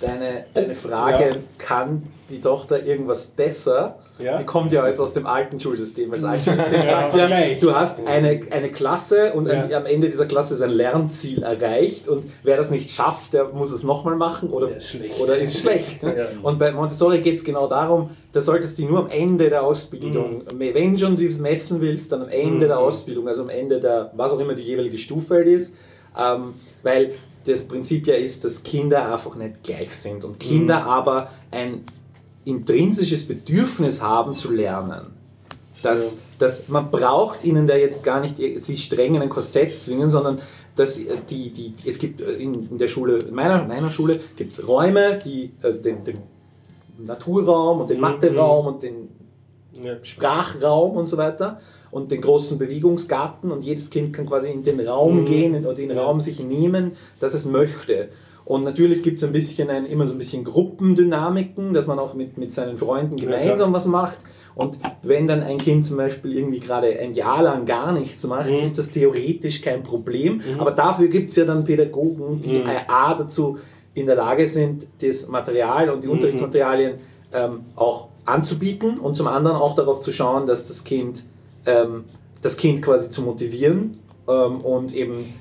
Deine, 0.00 0.44
deine 0.52 0.74
Frage, 0.74 1.36
kann 1.58 2.02
die 2.28 2.40
Tochter 2.40 2.84
irgendwas 2.84 3.26
besser? 3.26 3.98
Ja. 4.18 4.38
Die 4.38 4.44
kommt 4.44 4.72
ja 4.72 4.86
jetzt 4.88 4.98
aus 4.98 5.12
dem 5.12 5.26
alten 5.26 5.60
Schulsystem. 5.60 6.10
weil 6.10 6.18
Das 6.18 6.24
alte 6.24 6.44
Schulsystem 6.44 6.82
sagt 6.84 7.14
ja, 7.16 7.28
du 7.60 7.74
hast 7.74 8.06
eine, 8.06 8.40
eine 8.50 8.70
Klasse 8.70 9.32
und 9.34 9.48
an- 9.50 9.72
am 9.72 9.84
Ende 9.86 10.08
dieser 10.08 10.24
Klasse 10.26 10.54
ist 10.54 10.62
ein 10.62 10.70
Lernziel 10.70 11.42
erreicht 11.42 12.08
und 12.08 12.26
wer 12.42 12.56
das 12.56 12.70
nicht 12.70 12.90
schafft, 12.90 13.34
der 13.34 13.48
muss 13.48 13.72
es 13.72 13.82
nochmal 13.84 14.16
machen 14.16 14.48
oder 14.50 14.68
ist 14.74 14.88
schlecht. 14.88 15.20
Oder 15.20 15.36
ist 15.36 15.60
schlecht 15.60 16.02
ne? 16.02 16.16
Ja. 16.16 16.26
Und 16.42 16.58
bei 16.58 16.72
Montessori 16.72 17.20
geht 17.20 17.36
es 17.36 17.44
genau 17.44 17.66
darum, 17.66 18.10
da 18.32 18.40
solltest 18.40 18.78
du 18.78 18.86
nur 18.86 19.00
am 19.00 19.08
Ende 19.10 19.50
der 19.50 19.62
Ausbildung, 19.62 20.42
wenn 20.58 20.96
schon 20.98 21.14
du 21.16 21.26
es 21.26 21.38
messen 21.38 21.80
willst, 21.82 22.10
dann 22.10 22.22
am 22.22 22.28
Ende 22.30 22.66
der 22.68 22.78
Ausbildung, 22.78 23.28
also 23.28 23.42
am 23.42 23.50
Ende 23.50 23.80
der, 23.80 24.10
was 24.14 24.32
auch 24.32 24.40
immer 24.40 24.54
die 24.54 24.62
jeweilige 24.62 24.96
Stufe 24.98 25.34
halt 25.34 25.46
ist, 25.46 25.74
ähm, 26.18 26.54
weil 26.82 27.10
das 27.46 27.66
Prinzip 27.68 28.06
ja 28.06 28.14
ist, 28.14 28.44
dass 28.44 28.62
Kinder 28.62 29.12
einfach 29.12 29.34
nicht 29.36 29.62
gleich 29.62 29.94
sind 29.94 30.24
und 30.24 30.40
Kinder 30.40 30.84
aber 30.84 31.30
ein 31.50 31.84
intrinsisches 32.44 33.26
Bedürfnis 33.26 34.00
haben 34.00 34.36
zu 34.36 34.50
lernen. 34.50 35.06
Dass, 35.82 36.18
dass 36.38 36.68
man 36.68 36.90
braucht 36.90 37.44
ihnen 37.44 37.66
da 37.66 37.76
jetzt 37.76 38.02
gar 38.02 38.20
nicht 38.20 38.36
sie 38.62 38.76
streng 38.76 39.14
in 39.14 39.22
ein 39.22 39.28
Korsett 39.28 39.78
zwingen, 39.78 40.10
sondern 40.10 40.40
dass 40.74 40.94
die, 41.30 41.50
die, 41.50 41.74
es 41.86 41.98
gibt 41.98 42.20
äh, 42.20 42.32
in, 42.34 42.68
in 42.70 42.78
der 42.78 42.88
Schule, 42.88 43.18
in 43.18 43.34
meiner, 43.34 43.64
meiner 43.64 43.90
Schule 43.90 44.20
gibt 44.36 44.52
es 44.52 44.66
Räume, 44.66 45.20
die, 45.24 45.52
also 45.62 45.82
den, 45.82 46.04
den 46.04 46.18
Naturraum 46.98 47.80
und 47.80 47.90
den 47.90 48.00
Matheraum 48.00 48.66
und 48.66 48.82
den 48.82 49.08
Ja. 49.82 49.96
Sprachraum 50.02 50.96
und 50.96 51.06
so 51.06 51.16
weiter 51.16 51.60
und 51.96 52.10
den 52.10 52.20
großen 52.20 52.58
Bewegungsgarten 52.58 53.50
und 53.50 53.64
jedes 53.64 53.88
Kind 53.88 54.12
kann 54.12 54.26
quasi 54.26 54.50
in 54.50 54.62
den 54.62 54.86
Raum 54.86 55.24
gehen 55.24 55.64
oder 55.64 55.74
den 55.74 55.90
Raum 55.90 56.20
sich 56.20 56.40
nehmen, 56.40 56.92
dass 57.20 57.32
es 57.32 57.46
möchte. 57.46 58.10
Und 58.44 58.64
natürlich 58.64 59.02
gibt 59.02 59.16
es 59.16 59.24
ein 59.24 59.32
bisschen 59.32 59.70
ein, 59.70 59.86
immer 59.86 60.06
so 60.06 60.12
ein 60.12 60.18
bisschen 60.18 60.44
Gruppendynamiken, 60.44 61.72
dass 61.72 61.86
man 61.86 61.98
auch 61.98 62.12
mit, 62.12 62.36
mit 62.36 62.52
seinen 62.52 62.76
Freunden 62.76 63.16
gemeinsam 63.16 63.72
was 63.72 63.86
macht. 63.86 64.18
Und 64.54 64.76
wenn 65.02 65.26
dann 65.26 65.42
ein 65.42 65.56
Kind 65.56 65.86
zum 65.86 65.96
Beispiel 65.96 66.36
irgendwie 66.36 66.60
gerade 66.60 66.98
ein 66.98 67.14
Jahr 67.14 67.42
lang 67.42 67.64
gar 67.64 67.92
nichts 67.92 68.26
macht, 68.26 68.50
ist 68.50 68.76
das 68.76 68.90
theoretisch 68.90 69.62
kein 69.62 69.82
Problem. 69.82 70.42
Aber 70.58 70.72
dafür 70.72 71.08
gibt 71.08 71.30
es 71.30 71.36
ja 71.36 71.46
dann 71.46 71.64
Pädagogen, 71.64 72.42
die 72.42 72.62
A 72.88 73.14
dazu 73.14 73.56
in 73.94 74.04
der 74.04 74.16
Lage 74.16 74.46
sind, 74.46 74.86
das 75.00 75.28
Material 75.28 75.88
und 75.88 76.04
die 76.04 76.08
Unterrichtsmaterialien 76.08 76.96
ähm, 77.32 77.60
auch 77.74 78.08
anzubieten 78.26 78.98
und 78.98 79.14
zum 79.14 79.28
anderen 79.28 79.56
auch 79.56 79.74
darauf 79.74 80.00
zu 80.00 80.12
schauen, 80.12 80.46
dass 80.46 80.68
das 80.68 80.84
Kind, 80.84 81.24
ähm, 81.66 82.04
das 82.42 82.56
Kind 82.56 82.82
quasi 82.82 83.10
zu 83.10 83.22
motivieren 83.22 83.98
ähm, 84.28 84.60
und 84.60 84.94
eben 84.94 85.34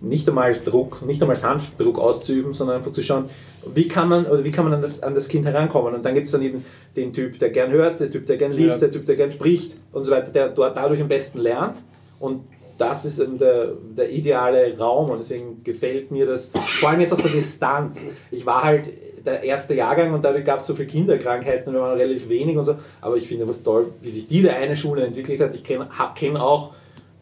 nicht 0.00 0.28
einmal 0.28 0.52
Druck, 0.54 1.02
nicht 1.02 1.22
einmal 1.22 1.36
sanften 1.36 1.78
Druck 1.78 1.98
auszuüben, 1.98 2.52
sondern 2.52 2.78
einfach 2.78 2.92
zu 2.92 3.02
schauen, 3.02 3.28
wie 3.72 3.86
kann 3.86 4.08
man, 4.08 4.26
oder 4.26 4.42
wie 4.44 4.50
kann 4.50 4.64
man 4.64 4.74
an 4.74 4.82
das, 4.82 5.00
an 5.02 5.14
das 5.14 5.28
Kind 5.28 5.46
herankommen. 5.46 5.94
Und 5.94 6.04
dann 6.04 6.14
gibt 6.14 6.26
es 6.26 6.32
dann 6.32 6.42
eben 6.42 6.64
den 6.96 7.12
Typ, 7.12 7.38
der 7.38 7.50
gern 7.50 7.70
hört, 7.70 8.00
der 8.00 8.10
Typ, 8.10 8.26
der 8.26 8.36
gern 8.36 8.50
liest, 8.52 8.76
Ja. 8.82 8.88
der 8.88 8.90
Typ, 8.90 9.06
der 9.06 9.14
gern 9.16 9.30
spricht 9.30 9.76
und 9.92 10.04
so 10.04 10.10
weiter, 10.10 10.32
der 10.32 10.48
dort 10.48 10.76
dadurch 10.76 11.00
am 11.00 11.08
besten 11.08 11.38
lernt. 11.38 11.76
Und 12.18 12.42
das 12.78 13.04
ist 13.04 13.20
eben 13.20 13.38
der, 13.38 13.74
der 13.96 14.10
ideale 14.10 14.76
Raum 14.76 15.10
und 15.10 15.20
deswegen 15.20 15.62
gefällt 15.62 16.10
mir 16.10 16.26
das, 16.26 16.50
vor 16.80 16.88
allem 16.88 17.00
jetzt 17.00 17.12
aus 17.12 17.22
der 17.22 17.30
Distanz. 17.30 18.08
Ich 18.32 18.44
war 18.44 18.64
halt 18.64 18.90
der 19.24 19.42
erste 19.42 19.74
Jahrgang 19.74 20.12
und 20.12 20.24
dadurch 20.24 20.44
gab 20.44 20.60
es 20.60 20.66
so 20.66 20.74
viele 20.74 20.88
Kinderkrankheiten 20.88 21.68
und 21.68 21.74
wir 21.74 21.80
waren 21.80 21.96
relativ 21.96 22.28
wenig 22.28 22.56
und 22.56 22.64
so, 22.64 22.76
aber 23.00 23.16
ich 23.16 23.28
finde 23.28 23.44
einfach 23.44 23.62
toll, 23.62 23.92
wie 24.00 24.10
sich 24.10 24.26
diese 24.26 24.52
eine 24.52 24.76
Schule 24.76 25.04
entwickelt 25.04 25.40
hat. 25.40 25.54
Ich 25.54 25.64
kenne 25.64 25.88
kenn 26.14 26.36
auch 26.36 26.72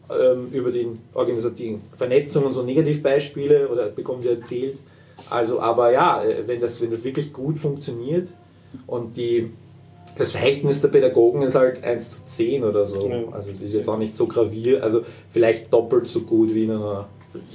ähm, 0.09 0.47
über 0.51 0.71
die 0.71 0.87
organisativen 1.13 1.81
Vernetzung 1.95 2.45
und 2.45 2.53
so 2.53 2.63
Negativbeispiele 2.63 3.69
oder 3.69 3.89
bekommen 3.89 4.21
sie 4.21 4.29
erzählt. 4.29 4.79
Also, 5.29 5.59
aber 5.59 5.91
ja, 5.91 6.23
äh, 6.23 6.47
wenn 6.47 6.59
das, 6.59 6.81
wenn 6.81 6.91
das 6.91 7.03
wirklich 7.03 7.31
gut 7.31 7.59
funktioniert 7.59 8.29
und 8.87 9.15
die, 9.15 9.51
das 10.17 10.31
Verhältnis 10.31 10.81
der 10.81 10.89
Pädagogen 10.89 11.41
ist 11.43 11.55
halt 11.55 11.83
1 11.83 12.09
zu 12.09 12.25
10 12.25 12.63
oder 12.63 12.85
so. 12.85 13.29
Also 13.31 13.51
es 13.51 13.61
ist 13.61 13.73
jetzt 13.73 13.87
auch 13.87 13.97
nicht 13.97 14.15
so 14.15 14.27
gravierend, 14.27 14.83
also 14.83 15.01
vielleicht 15.29 15.71
doppelt 15.71 16.07
so 16.07 16.21
gut 16.21 16.53
wie 16.53 16.65
in 16.65 16.71
einer 16.71 17.07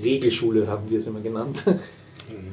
Regelschule 0.02 0.66
haben 0.66 0.88
wir 0.88 0.98
es 0.98 1.06
immer 1.06 1.20
genannt. 1.20 1.62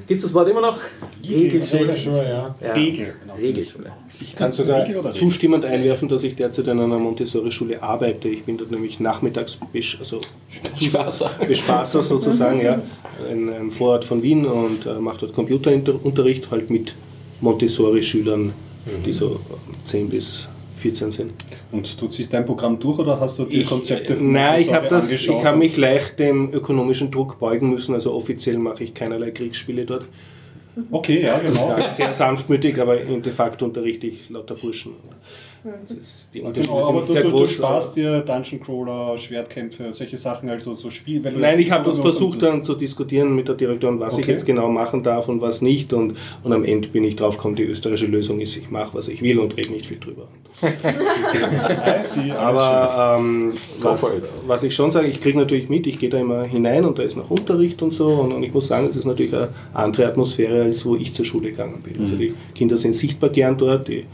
Gibt 0.08 0.18
es 0.18 0.24
das 0.24 0.34
Wort 0.34 0.50
immer 0.50 0.62
noch? 0.62 0.80
Regelschule. 1.24 1.82
Regelschule, 1.82 2.30
ja. 2.30 2.56
Ja. 2.62 2.74
Regel. 2.74 3.14
Regelschule. 3.38 3.92
Ich 4.20 4.36
kann 4.36 4.52
sogar 4.52 4.86
zustimmend 5.14 5.66
einwerfen, 5.66 6.10
dass 6.10 6.24
ich 6.24 6.36
derzeit 6.36 6.68
an 6.68 6.80
einer 6.82 7.00
Montessori-Schule 7.00 7.82
arbeite. 7.82 8.28
Ich 8.28 8.44
bin 8.44 8.58
dort 8.58 8.72
nämlich 8.72 9.00
nachmittags 9.00 9.58
besch 9.72 9.98
also 10.00 10.20
Spaß. 10.82 11.26
Bespaßer 11.48 12.04
sozusagen, 12.04 12.62
ja, 12.62 12.82
in 13.32 13.50
einem 13.50 13.72
Vorort 13.72 14.04
von 14.06 14.22
Wien 14.22 14.46
und 14.46 14.86
äh, 14.86 15.00
mache 15.00 15.20
dort 15.20 15.34
Computerunterricht 15.34 16.52
halt 16.52 16.70
mit 16.70 16.94
Montessori-Schülern, 17.42 18.54
die 19.06 19.14
so 19.14 19.40
10 19.86 20.10
bis 20.10 20.48
14 20.84 21.12
sind. 21.12 21.34
Und 21.72 22.00
du 22.02 22.08
ziehst 22.08 22.34
dein 22.34 22.46
Programm 22.46 22.78
durch 22.78 23.00
oder 23.00 23.20
hast 23.20 23.40
du 23.40 23.46
die 23.46 23.62
Ich, 23.62 23.68
Konzepte 23.68 24.18
von 24.18 24.34
nein, 24.34 24.62
ich 24.62 24.74
habe 24.74 24.88
das, 24.90 25.12
ich 25.12 25.30
habe 25.30 25.58
mich 25.58 25.78
leicht 25.78 26.20
dem 26.20 26.54
ökonomischen 26.54 27.10
Druck 27.10 27.40
beugen 27.40 27.70
müssen. 27.70 27.96
Also 27.96 28.14
offiziell 28.14 28.58
mache 28.58 28.84
ich 28.84 28.94
keinerlei 28.94 29.32
Kriegsspiele 29.32 29.86
dort. 29.86 30.06
Okay, 30.92 31.22
ja, 31.22 31.38
genau. 31.38 31.76
Sehr 31.96 32.14
sanftmütig, 32.14 32.80
aber 32.80 32.98
de 32.98 33.32
facto 33.32 33.66
unterrichte 33.66 34.08
ich 34.08 34.30
lauter 34.30 34.56
Burschen. 34.56 34.94
Das 35.88 35.98
ist, 35.98 36.30
die 36.34 36.42
Unterschiede 36.42 36.74
Genau, 36.74 36.88
aber 36.90 37.00
sind 37.06 37.08
du, 37.10 37.14
sehr 37.14 37.24
du, 37.24 37.30
du 37.30 37.38
groß. 37.38 37.52
sparst 37.52 37.96
dir 37.96 38.20
Dungeon 38.20 38.62
Crawler, 38.62 39.18
Schwertkämpfe, 39.18 39.94
solche 39.94 40.18
Sachen, 40.18 40.50
also 40.50 40.76
so 40.76 40.90
Spiel. 40.90 41.24
weil 41.24 41.34
du 41.34 41.40
Nein, 41.40 41.58
ich 41.60 41.72
habe 41.72 41.90
das 41.90 42.00
versucht 42.00 42.42
dann 42.42 42.64
zu 42.66 42.76
diskutieren 42.76 43.34
mit 43.34 43.48
der 43.48 43.56
Direktorin, 43.56 43.98
was 44.00 44.14
ich 44.18 44.24
Okay. 44.24 44.32
jetzt 44.32 44.46
genau 44.46 44.68
machen 44.70 45.04
darf 45.04 45.30
und 45.30 45.40
was 45.42 45.62
nicht. 45.62 45.94
Und, 45.94 46.16
und 46.44 46.52
am 46.52 46.66
Ende 46.66 46.90
bin 46.90 47.06
ich 47.06 47.16
drauf 47.16 47.38
gekommen, 47.38 47.56
die 47.56 47.64
österreichische 47.64 48.08
Lösung 48.08 48.42
ist, 48.42 48.58
ich 48.58 48.70
mache, 48.72 48.94
was 48.94 49.08
ich 49.08 49.22
will 49.22 49.40
und 49.40 49.56
rede 49.56 49.72
nicht 49.72 49.86
viel 49.86 50.00
drüber. 50.00 50.28
Aber 52.38 53.18
ähm, 53.20 53.52
was, 53.80 54.06
was 54.48 54.64
ich 54.64 54.76
schon 54.76 54.92
sage, 54.92 55.08
ich 55.08 55.22
kriege 55.22 55.38
natürlich 55.38 55.70
mit, 55.70 55.88
ich 55.88 56.00
gehe 56.00 56.10
da 56.10 56.20
immer 56.20 56.44
hinein 56.44 56.86
und 56.86 57.00
da 57.00 57.04
ist 57.04 57.16
noch 57.18 57.30
Unterricht 57.30 57.82
und 57.82 57.92
so. 57.92 58.08
Und, 58.08 58.34
und 58.34 58.44
ich 58.44 58.54
muss 58.54 58.68
sagen, 58.68 58.88
es 58.90 58.96
ist 58.96 59.06
natürlich 59.06 59.34
eine 59.34 59.50
andere 59.74 60.08
Atmosphäre, 60.08 60.64
als 60.64 60.86
wo 60.86 60.96
ich 60.96 61.14
zur 61.14 61.26
Schule 61.26 61.52
gegangen 61.52 61.82
bin. 61.82 62.00
Also 62.02 62.16
die 62.16 62.34
Kinder 62.56 62.78
sind 62.78 62.94
sichtbar 62.96 63.30
gern 63.30 63.58
dort, 63.58 63.88
die 63.88 64.06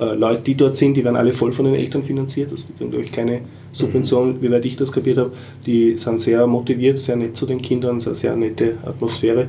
äh, 0.00 0.14
Leute, 0.14 0.42
die 0.42 0.54
dort 0.54 0.76
sind, 0.76 0.94
die 0.94 1.04
werden 1.04 1.16
alle 1.16 1.32
voll 1.32 1.52
von 1.52 1.64
den 1.64 1.74
Eltern 1.74 2.02
finanziert. 2.02 2.50
Also 2.50 2.64
die 2.68 2.84
kriegen, 2.84 3.12
keine 3.12 3.40
Subvention, 3.72 4.40
wie 4.40 4.50
weit 4.50 4.64
ich 4.64 4.76
das 4.76 4.90
kapiert 4.92 5.18
habe. 5.18 5.32
Die 5.66 5.98
sind 5.98 6.20
sehr 6.20 6.46
motiviert, 6.46 6.98
sehr 6.98 7.16
nett 7.16 7.36
zu 7.36 7.46
den 7.46 7.60
Kindern, 7.60 8.00
eine 8.00 8.14
sehr 8.14 8.36
nette 8.36 8.78
Atmosphäre. 8.84 9.48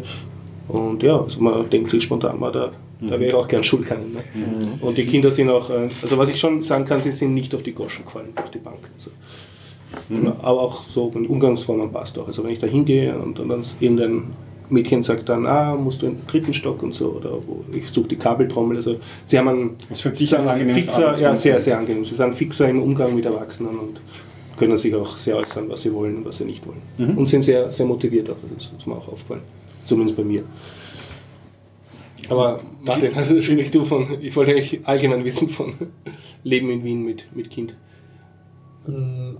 Und 0.68 1.02
ja, 1.04 1.20
also 1.20 1.40
man 1.42 1.70
denkt 1.70 1.90
sich 1.90 2.04
spontan 2.04 2.40
mal, 2.40 2.52
da, 2.52 2.72
da 3.02 3.12
wäre 3.12 3.30
ich 3.30 3.34
auch 3.34 3.48
gern 3.48 3.64
schuld 3.64 3.84
gegangen. 3.84 4.12
Ne? 4.12 4.78
Und 4.82 4.98
die 4.98 5.06
Kinder 5.06 5.32
sind 5.32 5.50
auch, 5.50 5.70
äh, 5.70 5.90
also 6.02 6.18
was 6.18 6.30
ich 6.30 6.40
schon 6.40 6.62
sagen 6.64 6.86
kann, 6.86 7.02
sie 7.02 7.12
sind 7.12 7.34
nicht 7.34 7.54
auf 7.56 7.64
die 7.64 7.74
Goschen 7.74 8.06
gefallen 8.06 8.30
durch 8.36 8.50
die 8.50 8.60
Bank. 8.60 8.80
Also, 8.98 9.12
und 10.10 10.28
Aber 10.28 10.62
auch 10.62 10.84
so 10.84 11.12
in 11.16 11.26
Umgangsformen 11.26 11.92
passt 11.92 12.18
auch. 12.20 12.28
Also 12.28 12.44
wenn 12.44 12.52
ich 12.52 12.60
da 12.60 12.68
hingehe 12.68 13.18
und, 13.18 13.40
und 13.40 13.50
dann 13.50 13.64
irgendein 13.80 14.24
Mädchen 14.70 15.04
sagt 15.04 15.30
dann, 15.30 15.46
ah, 15.46 15.76
musst 15.76 16.02
du 16.02 16.08
in 16.08 16.18
den 16.18 16.28
dritten 16.28 16.54
Stock 16.54 16.84
und 16.84 16.94
so, 16.94 17.10
oder 17.14 17.40
ich 17.74 17.88
suche 17.88 18.08
die 18.10 18.16
Kabeltrommel. 18.16 18.78
Also 18.78 18.98
sie 19.26 19.38
haben 19.38 19.48
einen, 19.48 19.76
Was 19.90 20.02
für 20.02 20.10
dich 20.12 20.36
ein 20.38 20.48
angenehmes 20.48 20.76
Fixer, 20.76 21.18
ja, 21.18 21.36
sehr, 21.36 21.60
sehr 21.60 21.78
angenehm. 21.78 22.06
Sie 22.06 22.16
sind 22.16 22.36
Fixer 22.36 22.70
im 22.70 22.82
Umgang 22.82 23.16
mit 23.16 23.26
Erwachsenen 23.26 23.78
und 23.78 24.02
können 24.58 24.78
sich 24.78 24.94
auch 24.94 25.18
sehr 25.18 25.38
äußern, 25.38 25.70
was 25.70 25.82
sie 25.82 25.94
wollen 25.94 26.18
und 26.18 26.26
was 26.26 26.38
sie 26.38 26.46
nicht 26.46 26.66
wollen. 26.68 27.18
Und 27.18 27.30
sind 27.30 27.44
sehr, 27.44 27.72
sehr 27.72 27.86
motiviert 27.86 28.30
auch. 28.30 28.36
Das 28.56 28.72
ist 28.78 28.88
mir 28.88 28.96
auch 28.96 29.08
aufgefallen. 29.08 29.42
Zumindest 29.86 30.18
bei 30.18 30.24
mir. 30.24 30.44
Aber 32.30 32.60
Martin, 32.86 33.14
also 33.16 33.42
sprich 33.42 33.72
du 33.72 33.84
von, 33.86 34.18
ich 34.22 34.36
wollte 34.36 34.52
eigentlich 34.52 34.82
allgemein 34.86 35.26
wissen 35.26 35.50
von 35.50 35.74
Leben 36.44 36.70
in 36.70 36.84
Wien 36.84 37.04
mit, 37.04 37.26
mit 37.36 37.50
Kind. 37.50 37.74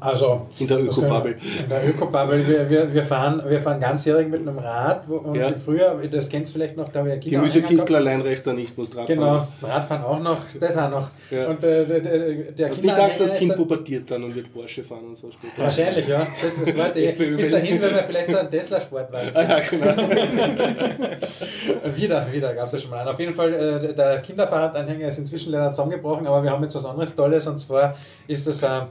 Also, 0.02 0.48
In 0.60 0.68
der 0.68 0.78
das 0.80 0.98
Ökobubble. 0.98 1.36
In 1.64 1.70
der 1.70 1.90
Ökobubble. 1.90 2.48
Wir, 2.48 2.70
wir, 2.70 2.94
wir, 2.94 3.04
fahren, 3.04 3.42
wir 3.48 3.60
fahren 3.60 3.80
ganzjährig 3.80 4.28
mit 4.28 4.42
einem 4.42 4.60
Rad. 4.60 5.08
Und 5.10 5.36
Ja. 5.36 5.52
früher, 5.54 5.96
das 6.12 6.30
kennst 6.30 6.54
du 6.54 6.60
vielleicht 6.60 6.78
noch, 6.78 6.90
da 6.90 7.06
wir 7.06 7.18
Kinder 7.18 7.40
Gemüsekistler 7.40 7.98
allein 7.98 8.22
reicht 8.22 8.46
da 8.46 8.54
nicht, 8.54 8.78
muss 8.78 8.90
Radfahren. 8.90 9.08
Genau, 9.08 9.48
Radfahren 9.62 10.04
auch 10.04 10.20
noch, 10.20 10.40
das 10.60 10.78
auch 10.78 10.90
noch. 10.92 11.10
Ja. 11.32 11.48
Und 11.48 11.64
äh, 11.64 12.52
der, 12.52 12.70
Hast 12.70 12.84
nicht 12.84 12.94
Angst, 12.94 13.20
das 13.22 13.38
Kind 13.38 13.56
pubertiert 13.56 14.12
dann 14.12 14.24
und 14.24 14.36
wird 14.36 14.54
Porsche 14.54 14.84
fahren 14.84 15.06
und 15.08 15.18
so 15.18 15.32
später? 15.32 15.64
Wahrscheinlich, 15.64 16.08
ja. 16.08 16.28
Das 16.42 16.60
das. 16.64 16.70
FPÖ 16.96 17.38
Bis 17.38 17.52
dahin 17.52 17.82
werden 17.82 17.96
wir 17.96 18.04
vielleicht 18.04 18.30
so 18.30 18.38
einen 18.38 18.52
Tesla-Sportwagen. 18.52 19.36
Ah 19.36 19.42
ja, 19.42 19.60
genau. 19.60 20.10
wieder, 21.96 22.32
wieder 22.32 22.54
gab 22.54 22.68
es 22.68 22.74
ja 22.74 22.80
schon 22.80 22.92
mal 22.92 23.00
einen. 23.00 23.10
Auf 23.10 23.20
jeden 23.20 23.34
Fall, 23.34 23.54
äh, 23.54 23.94
der 23.94 24.20
Kinderfahrradanhänger 24.20 25.08
ist 25.08 25.18
inzwischen 25.18 25.52
leider 25.52 25.72
zusammengebrochen, 25.72 26.28
aber 26.28 26.44
wir 26.44 26.52
haben 26.52 26.64
jetzt 26.64 26.76
was 26.76 26.86
anderes 26.86 27.16
Tolles 27.16 27.48
und 27.48 27.58
zwar 27.60 27.96
ist 28.28 28.46
das 28.48 28.64
ein 28.64 28.88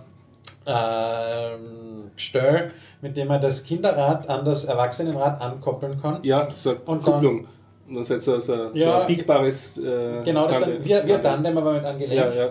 ähm, 0.66 2.10
Gestell, 2.16 2.72
mit 3.00 3.16
dem 3.16 3.28
man 3.28 3.40
das 3.40 3.62
Kinderrad 3.64 4.28
an 4.28 4.44
das 4.44 4.64
Erwachsenenrad 4.64 5.40
ankoppeln 5.40 6.00
kann. 6.00 6.18
Ja, 6.22 6.48
so 6.56 6.70
eine 6.70 6.78
Und 6.86 7.06
dann- 7.06 7.14
Kupplung. 7.14 7.46
Und 7.88 7.94
dann 7.94 8.04
du 8.04 8.18
so, 8.20 8.40
so 8.40 8.70
Ja, 8.74 9.00
ein 9.00 9.06
biegbares. 9.06 9.78
Äh, 9.78 10.22
Genau, 10.24 10.46
das 10.46 10.58
Tandem. 10.58 10.76
dann, 10.78 10.84
wir, 10.84 11.06
wir 11.06 11.22
Tandem, 11.22 11.56
aber 11.58 11.72
mit 11.72 11.84
angelegt. 11.84 12.12
Ja, 12.14 12.28
ja. 12.32 12.48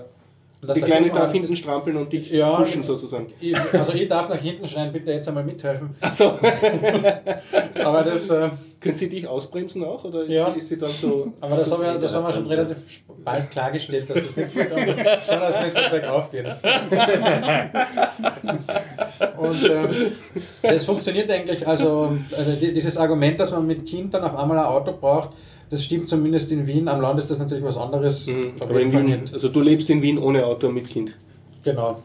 Das 0.60 0.74
Die 0.76 0.82
Kleine 0.82 1.10
darf 1.12 1.32
hinten 1.32 1.56
strampeln 1.56 1.98
und 1.98 2.12
dich 2.12 2.32
Ja, 2.32 2.56
pushen 2.56 2.82
sozusagen. 2.82 3.28
Ich, 3.40 3.56
also 3.74 3.94
ich 3.94 4.08
darf 4.08 4.28
nach 4.28 4.38
hinten 4.40 4.68
schreien, 4.68 4.92
bitte 4.92 5.12
jetzt 5.12 5.28
einmal 5.28 5.44
mithelfen. 5.44 5.96
Achso. 6.02 6.34
Aber 7.84 8.04
das, 8.04 8.30
äh, 8.32 8.50
Können 8.80 8.96
Sie 8.98 9.08
dich 9.08 9.28
ausbremsen 9.28 9.84
auch? 9.86 10.04
Oder 10.04 10.24
ist, 10.24 10.32
Ja. 10.32 10.48
ist 10.50 10.68
sie 10.68 10.78
dann 10.80 10.90
so. 10.92 11.32
aber 11.42 11.58
das 11.58 11.72
haben 11.72 11.82
wir, 11.84 11.94
das 12.00 12.16
haben 12.16 12.26
wir 12.26 12.34
schon 12.34 12.48
relativ 12.48 12.78
bald 13.24 13.50
klargestellt, 13.52 14.10
dass 14.10 14.18
das 14.20 14.36
nicht 14.36 14.54
geht, 14.54 14.70
sondern 14.70 14.96
dass 15.52 15.64
es 15.66 15.74
nicht 15.76 15.92
bergauf 15.92 16.32
geht. 16.32 16.46
Und 19.38 19.64
ähm, 19.70 20.12
das 20.62 20.86
funktioniert 20.86 21.30
eigentlich, 21.32 21.68
also, 21.68 22.18
also 22.36 22.52
die- 22.54 22.74
dieses 22.74 22.98
Argument, 22.98 23.40
dass 23.40 23.52
man 23.52 23.66
mit 23.66 23.86
Kind 23.86 24.14
dann 24.14 24.24
auf 24.24 24.36
einmal 24.38 24.58
ein 24.60 24.66
Auto 24.66 24.92
braucht, 24.94 25.30
das 25.70 25.84
stimmt 25.84 26.08
zumindest 26.08 26.52
in 26.52 26.66
Wien. 26.66 26.88
Am 26.88 27.02
Land 27.02 27.20
ist 27.20 27.30
das 27.30 27.40
natürlich 27.40 27.64
was 27.64 27.78
anderes. 27.78 28.28
Mhm. 28.28 28.54
Aber 28.60 28.80
in 28.80 28.92
Wien, 28.92 29.06
nicht. 29.06 29.34
also 29.34 29.50
du 29.50 29.62
lebst 29.62 29.90
in 29.90 30.02
Wien 30.02 30.18
ohne 30.18 30.46
Auto 30.46 30.70
mit 30.70 30.88
Kind. 30.88 31.14
Genau. 31.64 32.02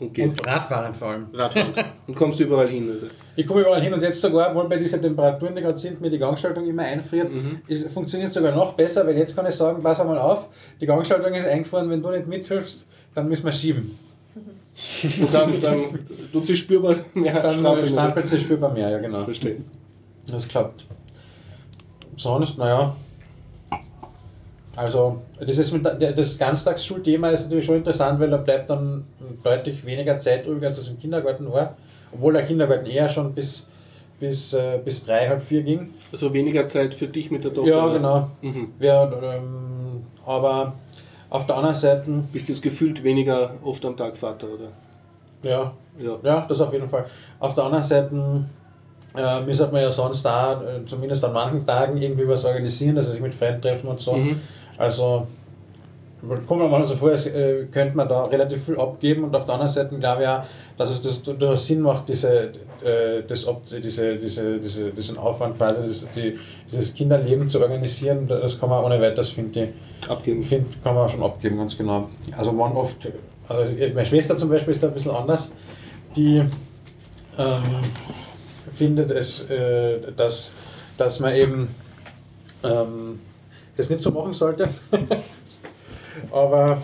Und, 0.00 0.12
geht. 0.12 0.30
Und 0.30 0.46
Radfahren 0.46 0.92
vor 0.92 1.08
allem. 1.08 1.26
Radfahren. 1.32 1.72
und 2.06 2.16
kommst 2.16 2.40
überall 2.40 2.68
hin. 2.68 2.90
Also. 2.90 3.06
Ich 3.36 3.46
komme 3.46 3.60
überall 3.60 3.80
hin 3.80 3.92
und 3.94 4.02
jetzt 4.02 4.20
sogar, 4.20 4.52
wohl 4.54 4.68
bei 4.68 4.76
diesen 4.76 5.00
Temperaturen, 5.00 5.54
die 5.54 5.62
gerade 5.62 5.78
sind, 5.78 6.00
mir 6.00 6.10
die 6.10 6.18
Gangschaltung 6.18 6.66
immer 6.66 6.82
einfriert, 6.82 7.30
ist, 7.68 7.88
funktioniert 7.90 8.32
sogar 8.32 8.52
noch 8.54 8.72
besser, 8.72 9.06
weil 9.06 9.16
jetzt 9.16 9.36
kann 9.36 9.46
ich 9.46 9.54
sagen, 9.54 9.82
pass 9.82 10.00
einmal 10.00 10.18
auf, 10.18 10.48
die 10.80 10.86
Gangschaltung 10.86 11.32
ist 11.34 11.46
eingefahren, 11.46 11.88
wenn 11.90 12.02
du 12.02 12.10
nicht 12.10 12.26
mithilfst, 12.26 12.88
dann 13.14 13.28
müssen 13.28 13.44
wir 13.44 13.52
schieben. 13.52 13.96
Und 15.20 15.32
dann, 15.32 15.60
dann 15.60 15.76
tut 16.32 16.46
sie 16.46 16.56
spürbar 16.56 16.96
mehr 17.14 17.40
Dann 17.40 17.60
strampeln, 17.60 17.88
strampelt 17.88 18.26
sie 18.26 18.38
spürbar 18.40 18.72
mehr, 18.72 18.90
ja 18.90 18.98
genau. 18.98 19.24
Verstehe. 19.24 19.58
Das 20.26 20.48
klappt. 20.48 20.86
Sonst, 22.16 22.58
naja. 22.58 22.96
Also, 24.76 25.22
das, 25.38 25.58
ist 25.58 25.72
mit, 25.72 25.84
das 25.84 26.38
Ganztagsschulthema 26.38 27.30
ist 27.30 27.44
natürlich 27.44 27.64
schon 27.64 27.76
interessant, 27.76 28.18
weil 28.18 28.30
da 28.30 28.38
bleibt 28.38 28.70
dann 28.70 29.04
deutlich 29.42 29.84
weniger 29.86 30.18
Zeit 30.18 30.46
übrig, 30.46 30.64
als 30.64 30.78
das 30.78 30.88
im 30.88 30.98
Kindergarten 30.98 31.50
war. 31.52 31.76
Obwohl 32.12 32.32
der 32.32 32.44
Kindergarten 32.44 32.86
eher 32.86 33.08
schon 33.08 33.32
bis, 33.34 33.68
bis, 34.18 34.52
äh, 34.52 34.80
bis 34.84 35.04
drei, 35.04 35.28
halb 35.28 35.42
vier 35.42 35.62
ging. 35.62 35.94
Also 36.12 36.32
weniger 36.32 36.66
Zeit 36.68 36.94
für 36.94 37.06
dich 37.08 37.30
mit 37.30 37.44
der 37.44 37.54
Tochter. 37.54 37.70
Ja, 37.70 37.88
genau. 37.88 38.30
Mhm. 38.42 38.72
Wir, 38.78 39.20
ähm, 39.22 40.06
aber 40.26 40.74
auf 41.30 41.46
der 41.46 41.56
anderen 41.56 41.74
Seite, 41.74 42.10
Bist 42.32 42.48
jetzt 42.48 42.62
gefühlt 42.62 43.02
weniger 43.02 43.54
oft 43.64 43.84
am 43.84 43.96
Tag 43.96 44.16
Vater, 44.16 44.46
oder? 44.48 44.68
ja, 45.42 45.72
Ja. 45.98 46.18
ja, 46.22 46.46
das 46.48 46.60
auf 46.60 46.72
jeden 46.72 46.88
Fall. 46.88 47.06
Auf 47.38 47.54
der 47.54 47.64
anderen 47.64 47.82
Seite 47.82 48.44
äh, 49.16 49.40
müsste 49.42 49.68
man 49.68 49.82
ja 49.82 49.90
sonst 49.90 50.24
da, 50.24 50.62
äh, 50.62 50.84
zumindest 50.86 51.24
an 51.24 51.32
manchen 51.32 51.66
Tagen, 51.66 52.00
irgendwie 52.00 52.26
was 52.26 52.44
organisieren, 52.44 52.96
dass 52.96 53.06
sie 53.06 53.12
sich 53.12 53.20
mit 53.20 53.34
Freunden 53.34 53.62
treffen 53.62 53.88
und 53.88 54.00
so. 54.00 54.14
Mhm. 54.14 54.40
Also 54.78 55.26
kommt 56.46 56.62
mir 56.62 56.68
mal 56.68 56.84
so 56.84 56.96
vor, 56.96 57.10
als 57.10 57.26
äh, 57.26 57.66
könnte 57.70 57.96
man 57.96 58.08
da 58.08 58.24
relativ 58.24 58.64
viel 58.64 58.78
abgeben 58.78 59.24
und 59.24 59.36
auf 59.36 59.44
der 59.44 59.54
anderen 59.54 59.72
Seite 59.72 59.96
glaube 59.96 60.22
ich 60.22 60.28
auch, 60.28 60.42
dass 60.78 60.90
es 60.90 61.02
das 61.02 61.22
durchaus 61.22 61.66
Sinn 61.66 61.80
macht, 61.80 62.08
diese, 62.08 62.50
äh, 62.82 63.22
das, 63.26 63.46
diese, 63.70 64.16
diese, 64.16 64.58
diese, 64.58 64.90
diesen 64.90 65.18
Aufwand 65.18 65.58
quasi, 65.58 65.82
das, 65.82 66.06
die, 66.14 66.38
dieses 66.70 66.94
Kinderleben 66.94 67.46
zu 67.48 67.60
organisieren, 67.60 68.26
das 68.26 68.58
kann 68.58 68.70
man 68.70 68.82
ohne 68.82 69.00
weiteres, 69.00 69.28
finde 69.28 69.64
ich, 69.64 70.08
Abgeben. 70.08 70.40
ich 70.40 70.48
finde, 70.48 70.66
kann 70.82 70.94
man 70.94 71.08
schon 71.08 71.22
abgeben, 71.22 71.56
ganz 71.56 71.76
genau. 71.78 72.08
Also 72.36 72.52
man 72.52 72.72
oft, 72.72 73.08
also 73.48 73.72
meine 73.72 74.06
Schwester 74.06 74.36
zum 74.36 74.50
Beispiel 74.50 74.72
ist 74.72 74.82
da 74.82 74.88
ein 74.88 74.94
bisschen 74.94 75.12
anders, 75.12 75.52
die 76.14 76.42
ähm, 77.38 77.62
findet 78.74 79.10
es, 79.10 79.48
äh, 79.48 80.12
dass, 80.16 80.52
dass 80.98 81.20
man 81.20 81.34
eben 81.34 81.74
ähm, 82.62 83.20
das 83.76 83.90
nicht 83.90 84.02
so 84.02 84.10
machen 84.10 84.32
sollte. 84.32 84.68
Aber 86.30 86.80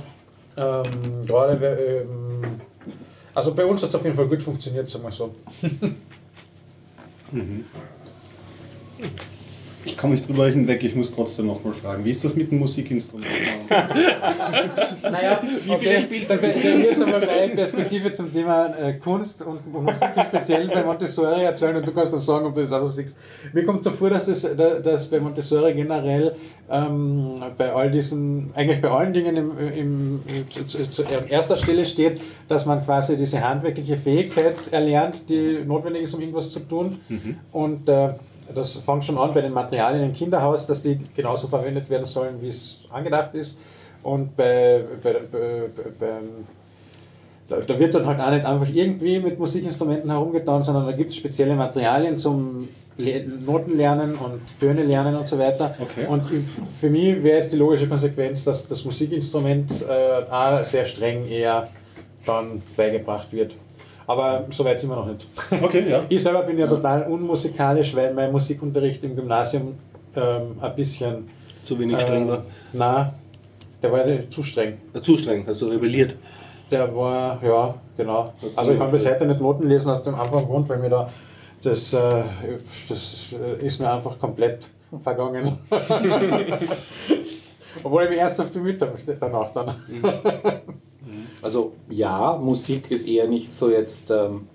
ähm, 0.56 1.22
gerade, 1.26 1.66
ähm, 1.66 2.60
also 3.34 3.54
bei 3.54 3.64
uns 3.64 3.82
hat 3.82 3.90
es 3.90 3.94
auf 3.94 4.04
jeden 4.04 4.16
Fall 4.16 4.26
gut 4.26 4.42
funktioniert, 4.42 4.88
sagen 4.88 5.04
wir 5.04 5.10
so. 5.10 5.34
Ich 9.84 9.96
komme 9.96 10.12
nicht 10.12 10.28
drüber 10.28 10.46
hinweg, 10.48 10.82
ich 10.84 10.94
muss 10.94 11.14
trotzdem 11.14 11.46
nochmal 11.46 11.72
fragen. 11.72 12.04
Wie 12.04 12.10
ist 12.10 12.24
das 12.24 12.36
mit 12.36 12.50
dem 12.50 12.58
Musikinstrument? 12.58 13.26
Naja, 15.02 15.40
wie 15.42 15.76
viele 15.78 16.00
spielt 16.00 16.30
dann, 16.30 16.40
dann 16.40 16.82
jetzt 16.82 17.02
einmal 17.02 17.20
meine 17.20 17.54
Perspektive 17.54 18.12
zum 18.12 18.32
Thema 18.32 18.66
äh, 18.76 18.94
Kunst 18.94 19.42
und 19.42 19.66
Musik 19.72 20.10
speziell 20.26 20.68
bei 20.68 20.84
Montessori 20.84 21.44
erzählen 21.44 21.76
und 21.76 21.86
du 21.86 21.92
kannst 21.92 22.12
dann 22.12 22.20
sagen, 22.20 22.46
ob 22.46 22.54
du 22.54 22.60
das 22.60 22.72
auch 22.72 22.82
so 22.82 22.88
siehst. 22.88 23.16
Mir 23.52 23.64
kommt 23.64 23.82
so 23.82 23.90
vor, 23.90 24.10
dass, 24.10 24.26
das, 24.26 24.48
dass 24.56 25.08
bei 25.08 25.18
Montessori 25.20 25.74
generell 25.74 26.36
ähm, 26.70 27.34
bei 27.56 27.72
all 27.72 27.90
diesen, 27.90 28.50
eigentlich 28.54 28.80
bei 28.80 28.90
allen 28.90 29.12
Dingen 29.12 29.36
im, 29.36 29.58
im, 29.58 30.22
zu, 30.50 30.64
zu, 30.66 30.88
zu 30.88 31.02
erster 31.02 31.56
Stelle 31.56 31.84
steht, 31.84 32.20
dass 32.48 32.66
man 32.66 32.84
quasi 32.84 33.16
diese 33.16 33.40
handwerkliche 33.40 33.96
Fähigkeit 33.96 34.54
erlernt, 34.70 35.28
die 35.28 35.64
notwendig 35.64 36.02
ist, 36.02 36.14
um 36.14 36.20
irgendwas 36.20 36.50
zu 36.50 36.60
tun. 36.60 36.98
Mhm. 37.08 37.36
Und 37.52 37.88
äh, 37.88 38.10
das 38.54 38.76
fängt 38.76 39.04
schon 39.04 39.18
an 39.18 39.34
bei 39.34 39.40
den 39.40 39.52
Materialien 39.52 40.04
im 40.04 40.12
Kinderhaus, 40.12 40.66
dass 40.66 40.82
die 40.82 40.98
genauso 41.14 41.48
verwendet 41.48 41.88
werden 41.90 42.06
sollen, 42.06 42.40
wie 42.40 42.48
es 42.48 42.80
angedacht 42.90 43.34
ist. 43.34 43.58
Und 44.02 44.36
bei, 44.36 44.82
bei, 45.02 45.12
bei, 45.12 45.70
beim 45.98 46.46
da, 47.50 47.56
da 47.56 47.78
wird 47.78 47.94
dann 47.94 48.06
halt 48.06 48.20
auch 48.20 48.30
nicht 48.30 48.46
einfach 48.46 48.68
irgendwie 48.72 49.18
mit 49.18 49.38
Musikinstrumenten 49.38 50.08
herumgetan, 50.08 50.62
sondern 50.62 50.86
da 50.86 50.92
gibt 50.92 51.10
es 51.10 51.16
spezielle 51.16 51.56
Materialien 51.56 52.16
zum 52.16 52.68
Le 52.96 53.24
Noten 53.44 53.76
lernen 53.76 54.14
und 54.14 54.40
Töne 54.60 54.84
lernen 54.84 55.16
und 55.16 55.26
so 55.26 55.36
weiter. 55.38 55.74
Okay. 55.80 56.06
Und 56.08 56.22
für 56.80 56.88
mich 56.88 57.22
wäre 57.22 57.38
jetzt 57.38 57.52
die 57.52 57.56
logische 57.56 57.88
Konsequenz, 57.88 58.44
dass 58.44 58.68
das 58.68 58.84
Musikinstrument 58.84 59.72
äh, 59.82 60.30
auch 60.30 60.64
sehr 60.64 60.84
streng 60.84 61.26
eher 61.26 61.68
dann 62.24 62.62
beigebracht 62.76 63.32
wird. 63.32 63.54
Aber 64.10 64.46
so 64.50 64.64
weit 64.64 64.80
sind 64.80 64.90
wir 64.90 64.96
noch 64.96 65.06
nicht. 65.06 65.24
Okay, 65.62 65.84
ja. 65.88 66.02
Ich 66.08 66.20
selber 66.20 66.42
bin 66.42 66.58
ja 66.58 66.66
total 66.66 67.04
unmusikalisch, 67.04 67.94
weil 67.94 68.12
mein 68.12 68.32
Musikunterricht 68.32 69.04
im 69.04 69.14
Gymnasium 69.14 69.76
ähm, 70.16 70.56
ein 70.60 70.74
bisschen. 70.74 71.28
Zu 71.62 71.78
wenig 71.78 72.00
streng 72.00 72.26
war? 72.26 72.42
Nein, 72.72 73.12
der 73.80 73.92
war 73.92 74.04
zu 74.28 74.42
streng. 74.42 74.78
Ja, 74.92 75.00
zu 75.00 75.16
streng, 75.16 75.46
also 75.46 75.68
rebelliert. 75.68 76.16
Der 76.72 76.92
war, 76.96 77.38
ja, 77.44 77.74
genau. 77.96 78.32
Also 78.56 78.72
ich 78.72 78.78
kann 78.78 78.90
bis 78.90 79.06
heute 79.06 79.26
nicht 79.26 79.40
Noten 79.40 79.68
lesen 79.68 79.90
aus 79.90 80.02
dem 80.02 80.16
einfachen 80.16 80.46
Grund, 80.46 80.68
weil 80.68 80.78
mir 80.78 80.88
da 80.88 81.08
das, 81.62 81.92
äh, 81.92 82.24
das 82.88 83.32
äh, 83.32 83.64
ist 83.64 83.78
mir 83.78 83.92
einfach 83.92 84.18
komplett 84.18 84.70
vergangen. 85.04 85.56
Obwohl 87.84 88.02
ich 88.04 88.10
mich 88.10 88.18
ernsthaft 88.18 88.52
bemüht 88.52 88.82
habe 88.82 88.94
danach 89.20 89.52
dann. 89.52 89.76
Also 91.42 91.72
ja, 91.88 92.36
Musik 92.36 92.90
ist 92.90 93.06
eher 93.06 93.28
nicht 93.28 93.52
so 93.52 93.70
jetzt 93.70 94.10
ähm, 94.10 94.46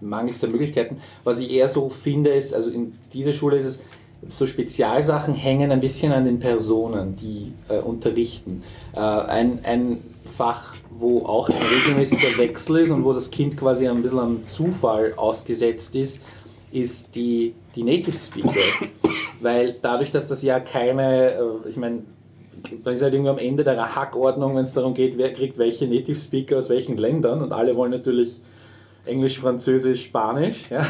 mangels 0.00 0.40
der 0.40 0.48
Möglichkeiten. 0.48 0.98
Was 1.24 1.38
ich 1.38 1.50
eher 1.50 1.68
so 1.68 1.88
finde, 1.88 2.30
ist, 2.30 2.54
also 2.54 2.70
in 2.70 2.94
dieser 3.12 3.32
Schule 3.32 3.58
ist 3.58 3.64
es, 3.64 3.80
so 4.28 4.46
Spezialsachen 4.46 5.34
hängen 5.34 5.70
ein 5.70 5.80
bisschen 5.80 6.12
an 6.12 6.26
den 6.26 6.38
Personen, 6.38 7.16
die 7.16 7.52
äh, 7.68 7.78
unterrichten. 7.78 8.62
Äh, 8.92 9.00
ein, 9.00 9.64
ein 9.64 9.98
Fach, 10.36 10.74
wo 10.90 11.24
auch 11.24 11.48
ein 11.48 11.56
regelmäßiger 11.56 12.36
Wechsel 12.36 12.80
ist 12.80 12.90
und 12.90 13.04
wo 13.04 13.12
das 13.14 13.30
Kind 13.30 13.56
quasi 13.56 13.88
ein 13.88 14.02
bisschen 14.02 14.18
am 14.18 14.46
Zufall 14.46 15.14
ausgesetzt 15.16 15.96
ist, 15.96 16.24
ist 16.70 17.14
die, 17.14 17.54
die 17.74 17.82
Native 17.82 18.16
Speaker. 18.16 18.60
Weil 19.40 19.76
dadurch, 19.80 20.10
dass 20.10 20.26
das 20.26 20.42
ja 20.42 20.60
keine, 20.60 21.32
äh, 21.32 21.68
ich 21.68 21.76
meine, 21.76 22.02
man 22.84 22.94
ist 22.94 23.02
halt 23.02 23.14
irgendwie 23.14 23.30
am 23.30 23.38
Ende 23.38 23.64
der 23.64 23.94
Hackordnung, 23.94 24.56
wenn 24.56 24.64
es 24.64 24.74
darum 24.74 24.94
geht, 24.94 25.18
wer 25.18 25.32
kriegt 25.32 25.58
welche 25.58 25.86
Native 25.86 26.16
Speaker 26.16 26.58
aus 26.58 26.68
welchen 26.70 26.96
Ländern 26.96 27.42
und 27.42 27.52
alle 27.52 27.76
wollen 27.76 27.90
natürlich 27.90 28.40
Englisch, 29.04 29.38
Französisch, 29.38 30.04
Spanisch. 30.04 30.70
Ja? 30.70 30.86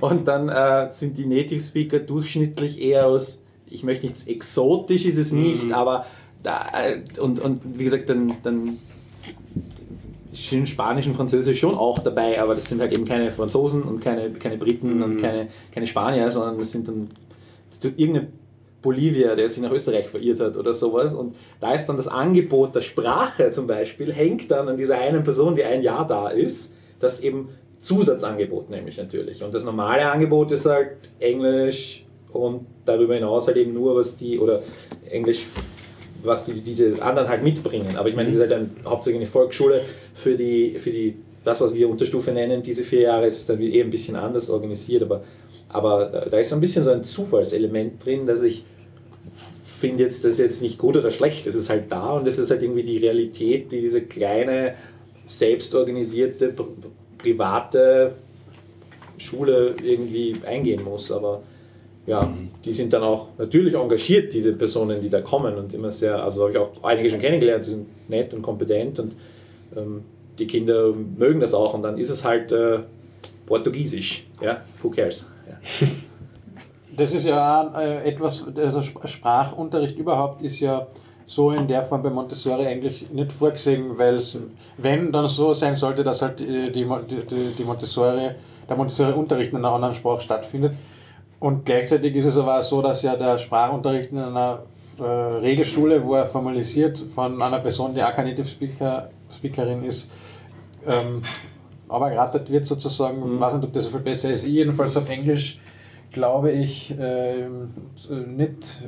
Und 0.00 0.28
dann 0.28 0.48
äh, 0.48 0.90
sind 0.90 1.18
die 1.18 1.26
Native 1.26 1.60
Speaker 1.60 1.98
durchschnittlich 1.98 2.80
eher 2.80 3.06
aus, 3.06 3.42
ich 3.66 3.82
möchte 3.82 4.06
nichts 4.06 4.26
exotisch 4.26 5.04
ist 5.04 5.18
es 5.18 5.32
nicht, 5.32 5.72
aber 5.72 6.06
da, 6.42 6.66
äh, 6.72 7.00
und, 7.20 7.40
und 7.40 7.60
wie 7.78 7.84
gesagt, 7.84 8.08
dann, 8.08 8.34
dann 8.42 8.78
sind 10.32 10.68
Spanisch 10.68 11.06
und 11.06 11.14
Französisch 11.14 11.58
schon 11.58 11.74
auch 11.74 11.98
dabei, 12.00 12.40
aber 12.40 12.54
das 12.54 12.68
sind 12.68 12.80
halt 12.80 12.92
eben 12.92 13.04
keine 13.04 13.30
Franzosen 13.30 13.82
und 13.82 14.00
keine, 14.00 14.30
keine 14.32 14.56
Briten 14.56 15.02
und 15.02 15.20
keine, 15.20 15.48
keine 15.72 15.86
Spanier, 15.86 16.30
sondern 16.30 16.58
das 16.58 16.72
sind 16.72 16.88
dann 16.88 17.08
irgendeine 17.96 18.28
Bolivia, 18.84 19.34
der 19.34 19.48
sich 19.48 19.62
nach 19.62 19.72
Österreich 19.72 20.08
verirrt 20.08 20.40
hat 20.40 20.56
oder 20.56 20.74
sowas. 20.74 21.14
Und 21.14 21.34
da 21.58 21.74
ist 21.74 21.86
dann 21.86 21.96
das 21.96 22.06
Angebot 22.06 22.74
der 22.74 22.82
Sprache 22.82 23.50
zum 23.50 23.66
Beispiel, 23.66 24.12
hängt 24.12 24.50
dann 24.50 24.68
an 24.68 24.76
dieser 24.76 24.98
einen 24.98 25.24
Person, 25.24 25.54
die 25.54 25.64
ein 25.64 25.82
Jahr 25.82 26.06
da 26.06 26.28
ist, 26.28 26.72
das 27.00 27.20
eben 27.20 27.48
Zusatzangebot 27.80 28.70
nämlich 28.70 28.98
natürlich. 28.98 29.42
Und 29.42 29.52
das 29.54 29.64
normale 29.64 30.10
Angebot 30.10 30.52
ist 30.52 30.66
halt 30.66 30.96
Englisch 31.18 32.04
und 32.30 32.66
darüber 32.84 33.14
hinaus 33.14 33.46
halt 33.46 33.56
eben 33.56 33.72
nur, 33.72 33.96
was 33.96 34.16
die, 34.16 34.38
oder 34.38 34.62
Englisch, 35.08 35.46
was 36.22 36.44
die, 36.44 36.60
diese 36.60 37.02
anderen 37.02 37.28
halt 37.28 37.42
mitbringen. 37.42 37.96
Aber 37.96 38.08
ich 38.08 38.16
meine, 38.16 38.28
es 38.28 38.34
ist 38.34 38.40
halt 38.40 38.50
dann 38.50 38.70
hauptsächlich 38.84 39.22
eine 39.22 39.30
Volksschule 39.30 39.80
für 40.14 40.34
die, 40.34 40.78
für 40.78 40.90
die, 40.90 41.16
das, 41.42 41.60
was 41.60 41.74
wir 41.74 41.88
Unterstufe 41.88 42.32
nennen, 42.32 42.62
diese 42.62 42.84
vier 42.84 43.00
Jahre 43.00 43.26
ist 43.26 43.40
es 43.40 43.46
dann 43.46 43.60
eh 43.60 43.82
ein 43.82 43.90
bisschen 43.90 44.16
anders 44.16 44.50
organisiert, 44.50 45.02
aber, 45.02 45.22
aber 45.68 46.26
da 46.30 46.38
ist 46.38 46.50
so 46.50 46.54
ein 46.54 46.60
bisschen 46.60 46.84
so 46.84 46.90
ein 46.90 47.02
Zufallselement 47.02 48.04
drin, 48.04 48.26
dass 48.26 48.42
ich 48.42 48.64
finde 49.74 50.02
jetzt 50.04 50.24
das 50.24 50.38
jetzt 50.38 50.62
nicht 50.62 50.78
gut 50.78 50.96
oder 50.96 51.10
schlecht, 51.10 51.46
es 51.46 51.54
ist 51.54 51.70
halt 51.70 51.90
da 51.90 52.12
und 52.12 52.26
es 52.26 52.38
ist 52.38 52.50
halt 52.50 52.62
irgendwie 52.62 52.82
die 52.82 52.98
Realität, 52.98 53.70
die 53.72 53.80
diese 53.80 54.00
kleine, 54.02 54.74
selbstorganisierte, 55.26 56.50
pr- 56.50 56.66
private 57.18 58.12
Schule 59.18 59.74
irgendwie 59.82 60.36
eingehen 60.46 60.82
muss. 60.84 61.10
Aber 61.10 61.42
ja, 62.06 62.32
die 62.64 62.72
sind 62.72 62.92
dann 62.92 63.02
auch 63.02 63.28
natürlich 63.38 63.74
engagiert, 63.74 64.32
diese 64.32 64.52
Personen, 64.52 65.00
die 65.00 65.08
da 65.08 65.20
kommen 65.22 65.54
und 65.54 65.72
immer 65.72 65.90
sehr, 65.90 66.22
also 66.22 66.42
habe 66.42 66.52
ich 66.52 66.58
auch 66.58 66.70
einige 66.82 67.10
schon 67.10 67.20
kennengelernt, 67.20 67.64
die 67.66 67.70
sind 67.70 67.86
nett 68.08 68.34
und 68.34 68.42
kompetent 68.42 68.98
und 68.98 69.16
ähm, 69.76 70.02
die 70.38 70.46
Kinder 70.46 70.92
mögen 71.16 71.40
das 71.40 71.54
auch 71.54 71.72
und 71.74 71.82
dann 71.82 71.96
ist 71.96 72.10
es 72.10 72.24
halt 72.24 72.52
äh, 72.52 72.80
Portugiesisch, 73.46 74.26
ja, 74.42 74.62
who 74.82 74.90
cares. 74.90 75.26
Ja. 75.48 75.86
Das 76.96 77.12
ist 77.12 77.24
ja 77.26 77.72
äh, 77.76 78.08
etwas, 78.08 78.44
also 78.56 78.80
Sp- 78.80 79.06
Sprachunterricht 79.06 79.96
überhaupt 79.96 80.42
ist 80.42 80.60
ja 80.60 80.86
so 81.26 81.50
in 81.50 81.66
der 81.66 81.82
Form 81.82 82.02
bei 82.02 82.10
Montessori 82.10 82.66
eigentlich 82.66 83.10
nicht 83.10 83.32
vorgesehen, 83.32 83.96
weil 83.96 84.16
es, 84.16 84.38
wenn 84.76 85.10
dann 85.10 85.26
so 85.26 85.54
sein 85.54 85.74
sollte, 85.74 86.04
dass 86.04 86.20
halt 86.22 86.40
die, 86.40 86.70
die, 86.70 86.84
die, 86.84 87.54
die 87.58 87.64
Montessori, 87.64 88.30
der 88.68 88.76
Montessori-Unterricht 88.76 89.52
in 89.52 89.58
einer 89.58 89.72
anderen 89.72 89.94
Sprache 89.94 90.20
stattfindet. 90.20 90.74
Und 91.40 91.64
gleichzeitig 91.64 92.14
ist 92.14 92.26
es 92.26 92.36
aber 92.36 92.58
auch 92.58 92.62
so, 92.62 92.82
dass 92.82 93.02
ja 93.02 93.16
der 93.16 93.38
Sprachunterricht 93.38 94.12
in 94.12 94.18
einer 94.18 94.62
äh, 94.98 95.02
Regelschule, 95.02 96.04
wo 96.04 96.14
er 96.14 96.26
formalisiert 96.26 96.98
von 97.14 97.40
einer 97.40 97.58
Person, 97.60 97.94
die 97.94 98.02
auch 98.02 98.12
keine 98.12 98.30
Native 98.30 98.46
Speaker, 98.46 99.10
Speakerin 99.34 99.82
ist, 99.84 100.10
ähm, 100.86 101.22
aber 101.88 102.10
geratet 102.10 102.50
wird 102.50 102.66
sozusagen. 102.66 103.34
Ich 103.34 103.40
weiß 103.40 103.54
nicht, 103.54 103.64
ob 103.64 103.72
das 103.72 103.84
so 103.84 103.90
viel 103.90 104.00
besser 104.00 104.32
ist. 104.32 104.44
Ich 104.44 104.52
jedenfalls 104.52 104.96
auf 104.96 105.08
Englisch 105.08 105.58
glaube 106.14 106.52
ich, 106.52 106.94
ähm, 106.98 107.70
äh, 108.08 108.14
nicht, 108.14 108.82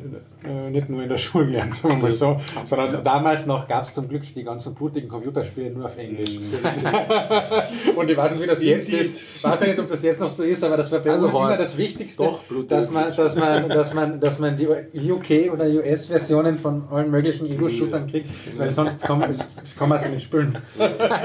äh, 0.45 0.71
nicht 0.71 0.89
nur 0.89 1.03
in 1.03 1.09
der 1.11 1.17
Schule 1.19 1.47
gelernt, 1.47 1.75
sagen 1.75 1.97
wir 1.97 2.05
mal 2.05 2.11
so, 2.11 2.41
sondern 2.65 3.05
damals 3.05 3.45
noch 3.45 3.67
gab 3.67 3.83
es 3.83 3.93
zum 3.93 4.09
Glück 4.09 4.23
die 4.33 4.45
ganzen 4.45 4.75
blutigen 4.75 5.09
Computerspiele 5.09 5.71
nur 5.71 5.85
auf 5.85 5.99
Englisch. 5.99 6.37
Und 7.97 8.11
ich 8.11 8.17
weiß 8.17 8.33
nicht, 8.33 8.43
wie 8.43 8.47
das 8.47 8.63
jetzt 8.63 8.89
ist. 8.89 9.25
Ich 9.37 9.45
weiß 9.45 9.61
nicht, 9.61 9.79
ob 9.79 9.89
das 9.89 10.03
jetzt 10.03 10.21
noch 10.21 10.29
so 10.29 10.45
ist, 10.45 10.63
aber 10.65 10.79
das 10.79 10.91
war 10.91 11.01
bei 11.01 11.11
Also 11.11 11.27
uns 11.27 11.35
immer 11.35 11.57
das 11.57 11.77
Wichtigste, 11.77 12.23
doch, 12.23 12.41
dass 12.69 12.91
man, 12.91 13.15
dass, 13.15 13.37
man, 13.37 13.69
dass, 13.69 13.93
man, 13.93 14.21
dass 14.21 14.39
man 14.39 14.57
die 14.57 14.67
UK- 15.11 15.53
oder 15.53 15.67
US-Versionen 15.67 16.57
von 16.57 16.85
allen 16.91 17.11
möglichen 17.11 17.47
Ego-Shootern 17.47 18.07
kriegt, 18.07 18.31
weil 18.57 18.71
sonst 18.71 19.05
kommen 19.05 19.29
es, 19.29 19.57
es 19.63 20.03
den 20.03 20.21
Spülen. 20.21 20.59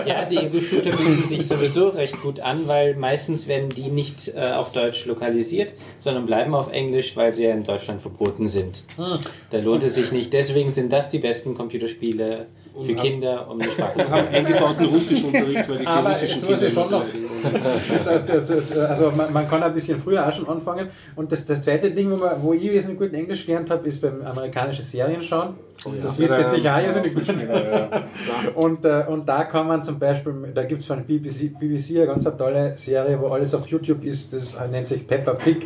Ja, 0.06 0.26
die 0.26 0.38
Ego-Shooter 0.38 0.91
bieten 0.91 1.28
sich 1.28 1.48
sowieso 1.48 1.90
recht 1.90 2.19
gut 2.22 2.40
an, 2.40 2.68
weil 2.68 2.95
meistens 2.95 3.48
werden 3.48 3.69
die 3.69 3.90
nicht 3.90 4.34
äh, 4.36 4.52
auf 4.52 4.72
Deutsch 4.72 5.06
lokalisiert, 5.06 5.73
sondern 5.99 6.26
bleiben 6.26 6.53
auf 6.53 6.72
Englisch, 6.72 7.15
weil 7.15 7.34
sie 7.34 7.45
ja 7.45 7.53
in 7.53 7.63
Deutschland 7.63 8.01
verboten 8.01 8.47
sind. 8.47 8.84
Hm. 8.97 9.19
Da 9.49 9.59
lohnt 9.59 9.84
es 9.84 9.95
sich 9.95 10.11
nicht. 10.11 10.34
Deswegen 10.34 10.72
sind 10.72 10.91
das 10.91 11.09
die 11.09 11.19
besten 11.19 11.55
Computerspiele 11.55 12.47
für 12.85 12.95
Kinder, 12.95 13.48
um 13.49 13.60
die 13.60 13.69
Sprache 13.69 13.91
zu 13.93 13.98
Wir 13.99 14.10
haben 14.10 14.27
eingebauten 14.30 14.85
Russischunterricht, 14.85 15.69
weil 15.69 15.77
die 15.80 15.88
Aber 15.88 16.10
russischen 16.11 16.30
jetzt 16.39 16.49
muss 16.49 16.61
ich 16.61 16.73
schon 16.73 16.91
noch. 16.91 17.03
Kinder- 17.11 18.89
Also 18.89 19.11
man, 19.11 19.34
man 19.34 19.48
kann 19.48 19.64
ein 19.64 19.73
bisschen 19.73 19.99
früher 19.99 20.27
auch 20.27 20.31
schon 20.31 20.48
anfangen. 20.48 20.89
Und 21.15 21.31
das, 21.31 21.45
das 21.45 21.61
zweite 21.61 21.91
Ding, 21.91 22.10
wo, 22.11 22.15
man, 22.15 22.41
wo 22.41 22.53
ich 22.53 22.64
wesentlich 22.72 22.99
gut 22.99 23.14
Englisch 23.14 23.45
gelernt 23.45 23.69
habe, 23.69 23.88
ist 23.88 24.02
beim 24.02 24.22
amerikanischen 24.22 24.84
Serien 24.84 25.22
schauen. 25.22 25.56
Das 26.02 26.18
wisst 26.19 26.31
ihr 26.38 26.45
sicher 26.45 26.76
auch 26.76 26.81
irrsinnig 26.81 27.14
gut. 27.15 27.26
Und, 28.56 28.85
äh, 28.85 29.03
und 29.07 29.27
da 29.27 29.43
kann 29.45 29.68
man 29.68 29.84
zum 29.84 29.98
Beispiel, 29.98 30.34
da 30.53 30.64
gibt 30.64 30.81
es 30.81 30.88
von 30.88 31.03
BBC, 31.03 31.57
BBC 31.60 31.98
eine 31.98 32.06
ganz 32.07 32.26
tolle 32.38 32.77
Serie, 32.77 33.19
wo 33.19 33.27
alles 33.30 33.53
auf 33.56 33.65
YouTube 33.68 34.03
ist, 34.03 34.31
das 34.34 34.57
nennt 34.69 34.88
sich 34.88 35.06
Peppa 35.07 35.34
Pig. 35.34 35.65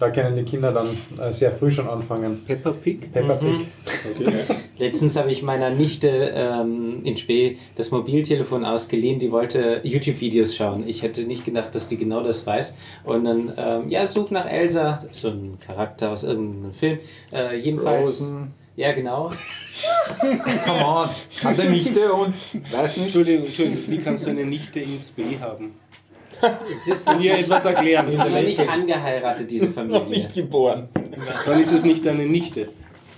Da 0.00 0.08
können 0.10 0.34
die 0.34 0.44
Kinder 0.44 0.72
dann 0.72 0.96
äh, 1.20 1.30
sehr 1.30 1.52
früh 1.52 1.70
schon 1.70 1.86
anfangen. 1.86 2.42
Peppa 2.46 2.70
Pig? 2.70 3.12
Peppa 3.12 3.34
Pig. 3.34 3.66
Mhm. 4.18 4.56
Letztens 4.78 5.14
habe 5.16 5.30
ich 5.30 5.42
meiner 5.42 5.68
Nichte 5.68 6.32
ähm, 6.34 7.04
in 7.04 7.18
Spee 7.18 7.58
das 7.74 7.90
Mobiltelefon 7.90 8.64
ausgeliehen, 8.64 9.18
die 9.18 9.30
wollte 9.30 9.82
YouTube-Videos 9.84 10.56
schauen. 10.56 10.88
Ich 10.88 11.02
hätte 11.02 11.24
nicht 11.24 11.44
gedacht, 11.44 11.74
dass 11.74 11.86
die 11.86 11.98
genau 11.98 12.22
das 12.22 12.46
weiß. 12.46 12.76
Und 13.04 13.24
dann, 13.24 13.52
ähm, 13.58 13.90
ja, 13.90 14.06
such 14.06 14.30
nach 14.30 14.50
Elsa, 14.50 15.04
so 15.10 15.28
ein 15.28 15.58
Charakter 15.60 16.12
aus 16.12 16.24
irgendeinem 16.24 16.72
Film. 16.72 16.98
Äh, 17.30 17.58
jedenfalls. 17.58 18.20
Frozen. 18.20 18.54
Ja, 18.76 18.92
genau. 18.92 19.30
Come 20.64 20.86
on, 20.86 21.08
kann 21.42 21.56
der 21.58 21.68
Nichte 21.68 22.10
und 22.10 22.34
weiß 22.72 22.96
nicht. 22.96 23.14
Entschuldigung, 23.14 23.44
Entschuldigung, 23.44 23.84
wie 23.86 23.98
kannst 23.98 24.24
du 24.24 24.30
eine 24.30 24.46
Nichte 24.46 24.80
ins 24.80 25.10
B 25.10 25.38
haben? 25.38 25.74
Es 26.70 26.86
ist 26.86 27.08
ihr 27.20 27.38
etwas 27.38 27.64
erklären? 27.64 28.14
noch 28.16 28.28
nicht 28.42 28.60
angeheiratet, 28.60 29.50
diese 29.50 29.68
Familie. 29.68 30.28
geboren. 30.34 30.88
Dann 31.46 31.60
ist 31.60 31.72
es 31.72 31.84
nicht 31.84 32.04
deine 32.06 32.24
Nichte. 32.26 32.68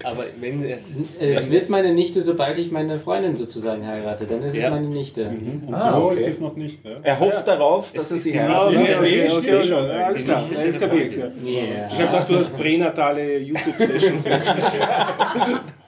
Aber 0.04 0.24
wenn 0.40 0.64
es. 0.64 0.88
Es 1.20 1.48
wird 1.48 1.68
meine 1.70 1.92
Nichte, 1.94 2.22
sobald 2.22 2.58
ich 2.58 2.72
meine 2.72 2.98
Freundin 2.98 3.36
sozusagen 3.36 3.86
heirate. 3.86 4.26
Dann 4.26 4.42
ist 4.42 4.56
es 4.56 4.62
Ja. 4.62 4.70
meine 4.70 4.88
Nichte. 4.88 5.26
Und 5.28 5.72
Ah, 5.72 5.92
so 5.96 6.06
okay. 6.06 6.16
ist 6.20 6.26
es 6.28 6.40
noch 6.40 6.56
nicht. 6.56 6.84
Ja. 6.84 6.90
Er 7.04 7.20
hofft 7.20 7.46
darauf, 7.46 7.92
dass 7.92 8.10
er 8.10 8.18
sie 8.18 8.32
Genau, 8.32 8.66
heiratet. 8.70 8.78
okay, 8.98 9.26
Ja, 9.28 9.36
okay, 9.36 9.54
okay, 9.56 9.66
schon. 9.68 9.84
okay, 9.84 10.02
alles 10.02 10.24
klar. 10.24 10.44
Ja, 10.50 10.64
ja. 10.64 10.64
Yeah. 10.64 11.86
Ich 11.88 11.94
habe 11.94 12.06
gedacht, 12.06 12.30
du 12.30 12.36
hast 12.38 12.56
pränatale 12.56 13.38
YouTube-Sessions. 13.38 14.24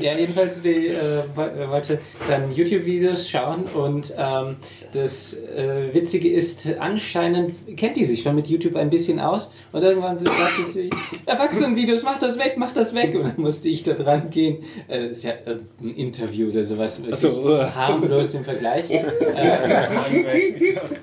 Ja, 0.00 0.16
jedenfalls 0.16 0.62
die, 0.62 0.88
äh, 0.88 1.22
wo- 1.34 1.68
wollte 1.70 2.00
dann 2.28 2.50
YouTube-Videos 2.50 3.28
schauen 3.28 3.64
und 3.66 4.14
ähm, 4.16 4.56
das 4.92 5.34
äh, 5.34 5.92
Witzige 5.92 6.30
ist, 6.32 6.66
anscheinend 6.78 7.54
kennt 7.76 7.96
die 7.96 8.04
sich 8.04 8.22
schon 8.22 8.34
mit 8.34 8.48
YouTube 8.48 8.76
ein 8.76 8.88
bisschen 8.88 9.20
aus 9.20 9.52
und 9.72 9.82
irgendwann 9.82 10.16
sagte 10.16 10.62
sie, 10.62 10.88
Erwachsenenvideos, 11.26 12.02
mach 12.02 12.18
das 12.18 12.38
weg, 12.38 12.54
mach 12.56 12.72
das 12.72 12.94
weg 12.94 13.14
und 13.14 13.24
dann 13.24 13.34
musste 13.40 13.68
ich 13.68 13.82
da 13.82 13.92
dran 13.92 14.30
gehen. 14.30 14.64
Äh, 14.88 15.12
sie 15.12 15.28
hat 15.28 15.46
äh, 15.46 15.56
ein 15.80 15.94
Interview 15.94 16.48
oder 16.50 16.64
sowas, 16.64 16.98
wirklich 17.02 17.20
so, 17.20 17.28
uh. 17.28 17.58
harmlos 17.74 18.34
im 18.34 18.44
Vergleich. 18.44 18.84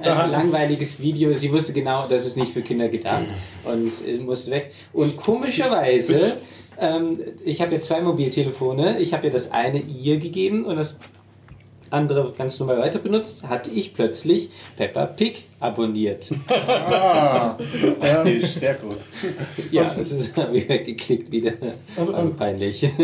Äh, 0.02 0.10
ein 0.10 0.32
langweiliges 0.32 1.00
Video. 1.00 1.34
Sie 1.34 1.52
wusste 1.52 1.74
genau, 1.74 2.08
das 2.08 2.26
ist 2.26 2.38
nicht 2.38 2.54
für 2.54 2.62
Kinder 2.62 2.88
gedacht 2.90 3.26
und 3.64 3.92
äh, 4.08 4.18
musste 4.18 4.52
weg. 4.52 4.72
Und 4.94 5.18
komischerweise, 5.18 6.38
ähm, 6.80 7.20
ich 7.44 7.62
habe 7.62 7.76
ja 7.76 7.82
zwei 7.82 8.02
Mobiltelefone. 8.02 9.00
Ich 9.00 9.14
habe 9.14 9.28
ja 9.28 9.34
das 9.34 9.52
eine 9.52 9.80
ihr 9.80 10.18
gegeben 10.18 10.66
und 10.66 10.76
das 10.78 10.98
andere 11.90 12.34
ganz 12.38 12.60
normal 12.60 12.80
weiter 12.80 13.00
benutzt. 13.00 13.44
Hatte 13.44 13.70
ich 13.72 13.94
plötzlich 13.94 14.50
Peppa 14.76 15.06
Pig 15.06 15.46
abonniert. 15.60 16.30
Ah, 16.50 17.58
praktisch, 18.00 18.48
sehr 18.52 18.74
gut. 18.76 18.98
ja, 19.72 19.94
das 19.96 20.12
ist 20.12 20.38
ich 20.54 20.68
weggeklickt 20.70 21.32
wieder. 21.32 21.54
Und- 21.96 22.10
und- 22.10 22.38
peinlich. 22.38 22.88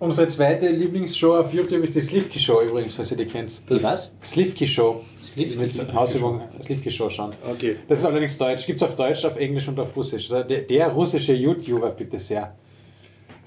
Unsere 0.00 0.28
zweite 0.28 0.68
Lieblingsshow 0.68 1.36
auf 1.36 1.54
YouTube 1.54 1.82
ist 1.82 1.94
die 1.94 2.00
Slivki 2.00 2.38
Show 2.38 2.60
übrigens, 2.60 2.94
falls 2.94 3.10
ihr 3.12 3.16
die 3.16 3.26
kennt. 3.26 3.62
Die 3.70 3.82
was? 3.82 4.12
Slivki 4.24 4.66
Show. 4.66 5.02
Slivki- 5.24 5.56
Mit 5.56 5.94
Hausübung 5.94 6.42
Slivki 6.62 6.90
Show 6.90 7.08
schauen. 7.08 7.32
Okay. 7.48 7.76
Das 7.88 8.00
ist 8.00 8.04
allerdings 8.04 8.36
Deutsch. 8.36 8.66
Gibt 8.66 8.82
es 8.82 8.88
auf 8.88 8.96
Deutsch, 8.96 9.24
auf 9.24 9.36
Englisch 9.36 9.66
und 9.68 9.78
auf 9.78 9.96
Russisch. 9.96 10.30
Also 10.30 10.46
der, 10.46 10.62
der 10.62 10.88
russische 10.88 11.32
YouTuber, 11.32 11.90
bitte 11.90 12.18
sehr. 12.18 12.54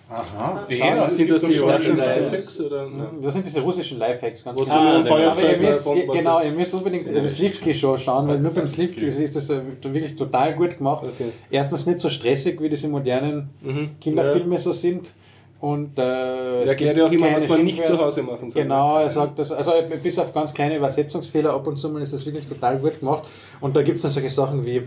Aha, 0.09 0.65
Ja, 0.69 1.03
sind 1.03 1.29
das 1.29 1.41
die 1.43 1.53
schon 1.53 1.67
Lifehacks? 1.67 2.61
Oder? 2.61 2.87
Das 3.21 3.33
sind 3.33 3.45
diese 3.45 3.59
russischen 3.61 3.99
Lifehacks, 3.99 4.43
ganz 4.43 4.57
genau. 4.59 5.03
so 5.03 5.13
ein 5.13 5.27
Aber 5.27 5.41
ihr 5.51 5.57
müsst, 5.57 5.89
genau, 6.13 6.41
ihr 6.41 6.51
müsst 6.51 6.73
unbedingt 6.73 7.09
die 7.09 7.27
Slivki-Show 7.27 7.97
schauen, 7.97 8.27
weil 8.27 8.39
nur 8.39 8.51
beim 8.53 8.67
Slivki 8.67 9.01
ist 9.05 9.35
das 9.35 9.49
wirklich 9.49 10.15
total 10.15 10.53
gut 10.55 10.77
gemacht. 10.77 11.03
Okay. 11.05 11.31
Erstens 11.51 11.85
nicht 11.85 11.99
so 11.99 12.09
stressig, 12.09 12.61
wie 12.61 12.69
diese 12.69 12.87
modernen 12.87 13.49
Mhm. 13.61 13.89
Kinderfilme 13.99 14.57
so 14.57 14.71
sind. 14.71 15.11
Und, 15.59 15.97
äh, 15.97 16.01
Er 16.61 16.67
erklärt 16.67 16.97
ja 16.97 17.07
auch 17.07 17.11
immer, 17.11 17.35
was 17.35 17.47
man 17.49 17.65
nicht 17.65 17.83
zu 17.83 17.97
Hause 17.97 18.21
machen 18.21 18.49
soll. 18.49 18.61
Genau, 18.61 18.99
er 18.99 19.09
sagt 19.09 19.39
das, 19.39 19.51
also 19.51 19.71
bis 20.03 20.19
auf 20.19 20.31
ganz 20.31 20.53
kleine 20.53 20.77
Übersetzungsfehler 20.77 21.51
ab 21.51 21.65
und 21.67 21.77
zu 21.77 21.89
mal 21.89 22.01
ist 22.01 22.13
das 22.13 22.25
wirklich 22.25 22.47
total 22.47 22.77
gut 22.77 22.99
gemacht. 22.99 23.23
Und 23.59 23.75
da 23.75 23.81
gibt 23.81 23.95
es 23.97 24.03
dann 24.03 24.11
solche 24.11 24.29
Sachen 24.29 24.63
wie, 24.65 24.83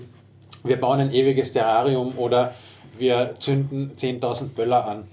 wir 0.63 0.77
bauen 0.81 1.01
ein 1.01 1.13
ewiges 1.13 1.53
Terrarium 1.53 2.17
oder 2.17 2.55
wir 3.01 3.35
zünden 3.41 3.93
10.000 3.97 4.49
Böller 4.55 4.87
an. 4.87 5.05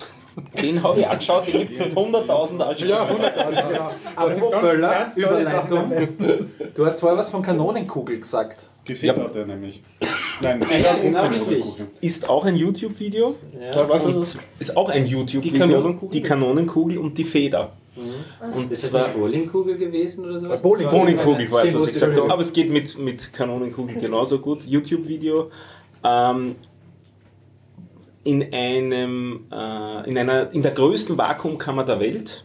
Den 0.61 0.84
habe 0.84 0.99
ich 0.99 1.07
angeschaut, 1.07 1.47
den 1.47 1.61
gibt 1.61 1.73
es 1.73 1.80
mit 1.80 1.95
100.000 1.97 2.59
als 2.59 2.80
Ja, 2.81 3.07
100.000, 3.09 3.69
genau. 3.69 3.89
Apropos 4.15 4.61
Böller, 4.61 5.11
Überleitung. 5.15 6.07
Du 6.76 6.85
hast 6.85 6.99
vorher 6.99 7.18
was 7.18 7.31
von 7.31 7.41
Kanonenkugel 7.41 8.19
gesagt. 8.19 8.69
Die 8.88 8.93
Federte 8.93 9.45
nämlich. 9.47 9.81
Nein, 10.41 10.61
Ja, 10.84 10.95
genau 10.97 11.26
richtig. 11.26 11.65
Ist 12.01 12.30
auch 12.30 12.45
ein 12.45 12.55
YouTube-Video. 12.55 13.35
Ja. 13.59 14.30
ist 14.59 14.77
auch 14.77 14.89
ein 14.89 15.07
YouTube-Video. 15.07 15.51
Die 15.51 15.57
Kanonenkugel? 15.57 16.09
Die 16.11 16.22
Kanonenkugel 16.22 16.97
und 16.99 17.18
die 17.18 17.23
Feder. 17.23 17.72
Und 18.55 18.72
Ist 18.72 18.84
das 18.84 18.91
zwar 18.91 19.05
eine 19.05 19.14
Bowlingkugel 19.15 19.77
gewesen 19.77 20.26
oder 20.26 20.39
sowas? 20.39 20.61
Bowling- 20.61 20.89
Bowlingkugel 20.89 21.49
war 21.51 21.64
es, 21.64 21.69
Stimmt, 21.69 21.81
was 21.81 21.88
ich 21.88 21.93
gesagt 21.95 22.15
habe. 22.15 22.31
Aber 22.31 22.41
es 22.41 22.53
geht 22.53 22.69
mit, 22.69 22.95
mit 22.99 23.34
Kanonenkugel 23.34 23.95
genauso 23.95 24.38
gut. 24.38 24.64
YouTube-Video. 24.65 25.49
Ähm, 26.03 26.55
in 28.28 28.54
einem, 28.54 29.45
äh, 29.52 30.10
in 30.10 30.18
einer, 30.18 30.52
in 30.52 30.62
der 30.62 30.72
größten 30.72 31.18
Vakuumkammer 31.18 31.84
der 31.86 31.99
Welt 31.99 32.44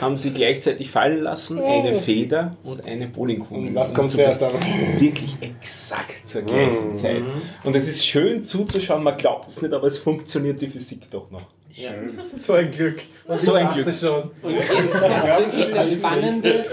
haben 0.00 0.16
sie 0.16 0.32
gleichzeitig 0.32 0.90
fallen 0.90 1.22
lassen 1.22 1.62
eine 1.62 1.94
Feder 1.94 2.56
und 2.64 2.82
eine 2.84 3.06
Bowlingkugel. 3.08 3.68
Und 3.68 3.74
was 3.74 3.92
kommt 3.94 4.10
zu- 4.10 4.16
zuerst 4.16 4.42
an? 4.42 4.52
Wirklich 4.98 5.36
exakt 5.40 6.26
zur 6.26 6.42
gleichen 6.42 6.94
Zeit. 6.94 7.22
Und 7.62 7.76
es 7.76 7.86
ist 7.86 8.04
schön 8.04 8.42
zuzuschauen, 8.42 9.02
man 9.02 9.16
glaubt 9.18 9.48
es 9.48 9.60
nicht, 9.62 9.74
aber 9.74 9.86
es 9.86 9.98
funktioniert 9.98 10.60
die 10.60 10.68
Physik 10.68 11.10
doch 11.10 11.30
noch. 11.30 11.42
Ja. 11.74 11.90
So 12.34 12.54
ein 12.54 12.70
Glück. 12.70 13.02
So 13.38 13.52
ein 13.54 13.68
Glück. 13.70 13.94
schon. 13.94 14.30
Und 14.42 14.54
jetzt 14.54 14.94
wirklich 14.94 15.70
das 15.74 15.92
Spannende, 15.92 16.64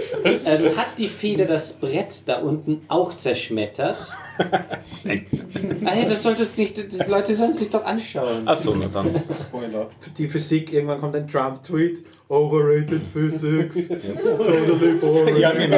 ähm, 0.46 0.78
hat 0.78 0.88
die 0.98 1.08
Feder 1.08 1.46
das 1.46 1.74
Brett 1.74 2.24
da 2.26 2.40
unten 2.40 2.82
auch 2.88 3.14
zerschmettert? 3.14 3.98
Nein. 5.82 6.06
Das 6.10 6.24
solltest 6.24 6.58
nicht, 6.58 6.78
die 6.78 7.10
Leute 7.10 7.36
sollen 7.36 7.52
es 7.52 7.60
sich 7.60 7.70
doch 7.70 7.84
anschauen. 7.86 8.48
Achso, 8.48 8.76
na 8.76 8.88
dann. 8.88 9.22
Spoiler. 9.42 9.90
Die 10.18 10.28
Physik, 10.28 10.72
irgendwann 10.74 11.00
kommt 11.00 11.16
ein 11.16 11.28
Trump-Tweet. 11.28 12.04
Overrated 12.28 13.02
Physics. 13.12 13.88
totally 13.88 14.94
boring. 15.00 15.38
Ja, 15.38 15.52
genau. 15.52 15.78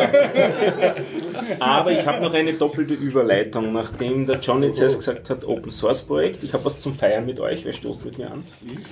Aber 1.59 1.91
ich 1.91 2.05
habe 2.05 2.21
noch 2.23 2.33
eine 2.33 2.53
doppelte 2.53 2.93
Überleitung, 2.93 3.71
nachdem 3.71 4.25
der 4.25 4.39
Johnny 4.39 4.71
zuerst 4.73 4.99
gesagt 4.99 5.29
hat, 5.29 5.45
Open 5.45 5.71
Source 5.71 6.03
Projekt. 6.03 6.43
Ich 6.43 6.53
habe 6.53 6.65
was 6.65 6.79
zum 6.79 6.93
Feiern 6.93 7.25
mit 7.25 7.39
euch. 7.39 7.63
Wer 7.63 7.73
stoßt 7.73 8.03
mit 8.03 8.17
mir 8.17 8.31
an? 8.31 8.43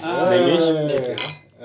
Ah, 0.02 0.30
Nämlich 0.30 0.60
Mist. 0.96 1.16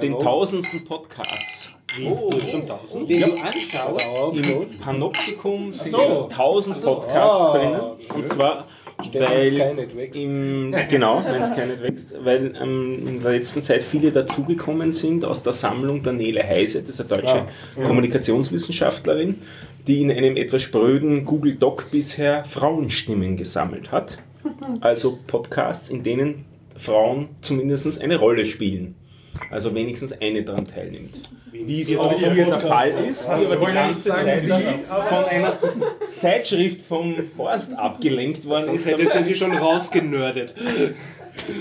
den 0.03 0.19
tausendsten 0.19 0.85
Podcast. 0.85 1.74
Oh, 2.03 2.31
den 2.31 3.21
du 3.21 3.33
anschaust. 3.37 4.81
Panoptikum 4.81 5.73
sind 5.73 5.93
so. 5.93 6.01
jetzt 6.01 6.23
1000 6.33 6.83
Podcasts 6.83 7.15
Ah, 7.49 7.59
drinnen. 7.59 7.81
Und 8.15 8.29
zwar, 8.29 8.67
weil 9.13 9.89
im, 10.15 10.75
genau, 10.89 11.23
wenn 11.25 11.43
es 11.43 11.55
keine 11.55 11.81
wächst, 11.83 12.15
weil 12.23 12.55
ähm, 12.61 13.07
in 13.09 13.21
der 13.21 13.33
letzten 13.33 13.63
Zeit 13.63 13.83
viele 13.83 14.13
dazugekommen 14.13 14.93
sind 14.93 15.25
aus 15.25 15.43
der 15.43 15.53
Sammlung 15.53 16.03
der 16.03 16.13
Nele 16.13 16.43
Heise, 16.43 16.81
das 16.83 16.99
ist 16.99 17.01
eine 17.01 17.21
deutsche 17.23 17.47
Kommunikationswissenschaftlerin, 17.85 19.41
die 19.87 20.01
in 20.01 20.11
einem 20.11 20.37
etwas 20.37 20.63
spröden 20.63 21.25
Google 21.25 21.55
Doc 21.57 21.91
bisher 21.91 22.45
Frauenstimmen 22.45 23.37
gesammelt 23.37 23.93
hat. 23.93 24.19
Also 24.81 25.19
Podcasts, 25.27 25.89
in 25.89 26.03
denen 26.03 26.45
Frauen 26.77 27.29
zumindest 27.41 28.01
eine 28.01 28.17
Rolle 28.17 28.47
spielen. 28.47 28.95
Also 29.51 29.75
wenigstens 29.75 30.13
eine 30.21 30.43
daran 30.43 30.67
teilnimmt. 30.67 31.21
Wie 31.53 31.83
es 31.83 31.97
auch 31.97 32.13
hier 32.19 32.45
der 32.47 32.61
Fall 32.61 32.91
ist, 33.11 33.29
die 33.29 33.47
aber 33.47 33.57
die 33.57 33.73
ganze 33.73 34.09
Zeit 34.11 34.45
von 35.09 35.25
einer 35.25 35.59
Zeitschrift 36.19 36.83
vom 36.83 37.15
Horst 37.39 37.75
abgelenkt 37.75 38.45
worden 38.45 38.67
Sonst 38.67 38.81
ist. 38.81 38.87
hättet 38.87 39.15
ihr 39.15 39.25
sie 39.25 39.35
schon 39.37 39.53
rausgenördet. 39.57 40.55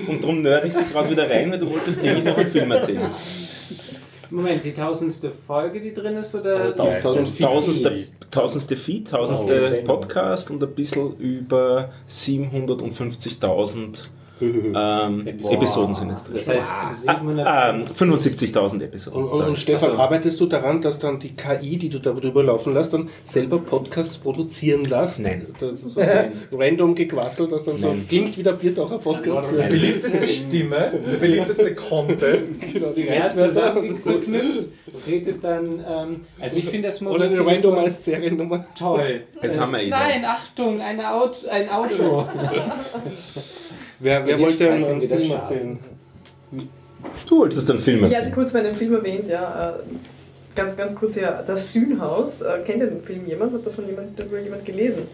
Und 0.08 0.24
darum 0.24 0.42
nerd 0.42 0.66
ich 0.66 0.74
sie 0.74 0.84
gerade 0.86 1.10
wieder 1.12 1.30
rein, 1.30 1.52
weil 1.52 1.60
du 1.60 1.70
wolltest 1.70 2.00
eigentlich 2.00 2.24
noch 2.24 2.38
einen 2.38 2.48
Film 2.50 2.72
erzählen. 2.72 3.12
Moment, 4.30 4.66
die 4.66 4.74
tausendste 4.74 5.30
Folge, 5.32 5.80
die 5.80 5.94
drin 5.94 6.16
ist, 6.16 6.34
oder? 6.34 6.76
Tausend- 6.76 7.40
Tausendste, 7.40 8.08
tausendste 8.32 8.76
Feed, 8.76 9.10
tausendste 9.12 9.84
Podcast 9.86 10.50
und 10.50 10.64
ein 10.64 10.74
bisschen 10.74 11.16
über 11.18 11.92
750.000 12.10 14.06
Ähm, 14.42 15.28
Episoden 15.28 15.94
sind 15.94 16.10
jetzt 16.10 16.28
drin. 16.28 16.36
Das 16.36 16.48
heißt, 16.50 16.70
Ah, 17.08 17.70
ähm, 17.70 17.86
75.000 17.86 18.82
Episoden. 18.84 19.24
Und, 19.24 19.30
und, 19.32 19.48
und 19.50 19.60
Stefan, 19.60 19.92
arbeitest 19.96 20.40
du 20.42 20.48
daran, 20.48 20.82
dass 20.82 21.00
dann 21.00 21.20
die 21.20 21.36
KI, 21.36 21.78
die 21.78 21.90
du 21.90 22.00
darüber 22.00 22.44
laufen 22.44 22.74
lässt, 22.74 22.94
dann 22.94 23.10
selber 23.24 23.60
Podcasts 23.60 24.18
produzieren 24.18 24.84
lässt? 24.86 25.22
Nein. 25.22 25.46
Das 25.60 25.82
ist 25.82 25.94
so 25.94 26.02
ein 26.02 26.32
random 26.52 26.96
Gequassel, 26.96 27.48
das 27.48 27.64
dann 27.64 27.78
so 27.78 27.96
klingt 28.10 28.38
wie 28.38 28.44
der 28.44 28.54
Biertaucher 28.54 28.98
Podcast. 28.98 29.50
Die 29.52 29.70
beliebteste 29.70 30.28
Stimme, 30.28 30.92
der 31.06 31.18
beliebteste 31.18 31.76
Content. 31.76 32.60
Genau, 32.74 32.90
die 32.90 33.08
Reizwörter. 33.08 33.50
zusammengeknüpft, 33.50 34.70
redet 35.08 35.44
dann, 35.44 35.80
ähm, 35.88 36.22
also 36.40 36.58
ich 36.58 36.66
finde 36.66 36.88
das 36.88 37.02
Oder 37.02 37.26
eine 37.26 37.46
randomized 37.46 38.04
Seriennummer. 38.06 38.66
toll. 38.78 39.22
Jetzt 39.42 39.60
haben 39.60 39.72
wir 39.74 39.84
ihn. 39.84 39.90
Nein, 39.90 40.26
Achtung, 40.26 40.82
eine 40.82 41.14
Auto, 41.14 41.48
ein 41.50 41.70
Auto. 41.70 42.28
Wer, 44.00 44.26
wer 44.26 44.40
wollte 44.40 44.70
einen, 44.72 44.82
streichen 44.84 45.02
einen 45.12 45.20
Film 45.20 45.32
erzählen? 45.32 45.80
Du 47.28 47.38
wolltest 47.40 47.70
einen 47.70 47.80
Film 47.80 47.98
Ich 48.00 48.04
hatte 48.06 48.16
erzählen. 48.16 48.34
kurz 48.34 48.54
bei 48.54 48.60
einem 48.60 48.76
Film 48.76 48.94
erwähnt, 48.96 49.28
ja. 49.28 49.70
äh, 49.72 49.74
Ganz, 50.56 50.78
ganz 50.78 50.94
kurz 50.94 51.16
hier, 51.16 51.44
das 51.48 51.74
Sühnhaus. 51.74 52.42
Äh, 52.42 52.60
Kennt 52.64 52.80
ihr 52.82 52.88
den 52.88 53.02
Film 53.02 53.26
jemand? 53.26 53.54
Hat 53.54 53.66
davon 53.66 53.88
jemand, 53.88 54.20
darüber 54.20 54.40
jemand 54.40 54.64
gelesen? 54.64 55.08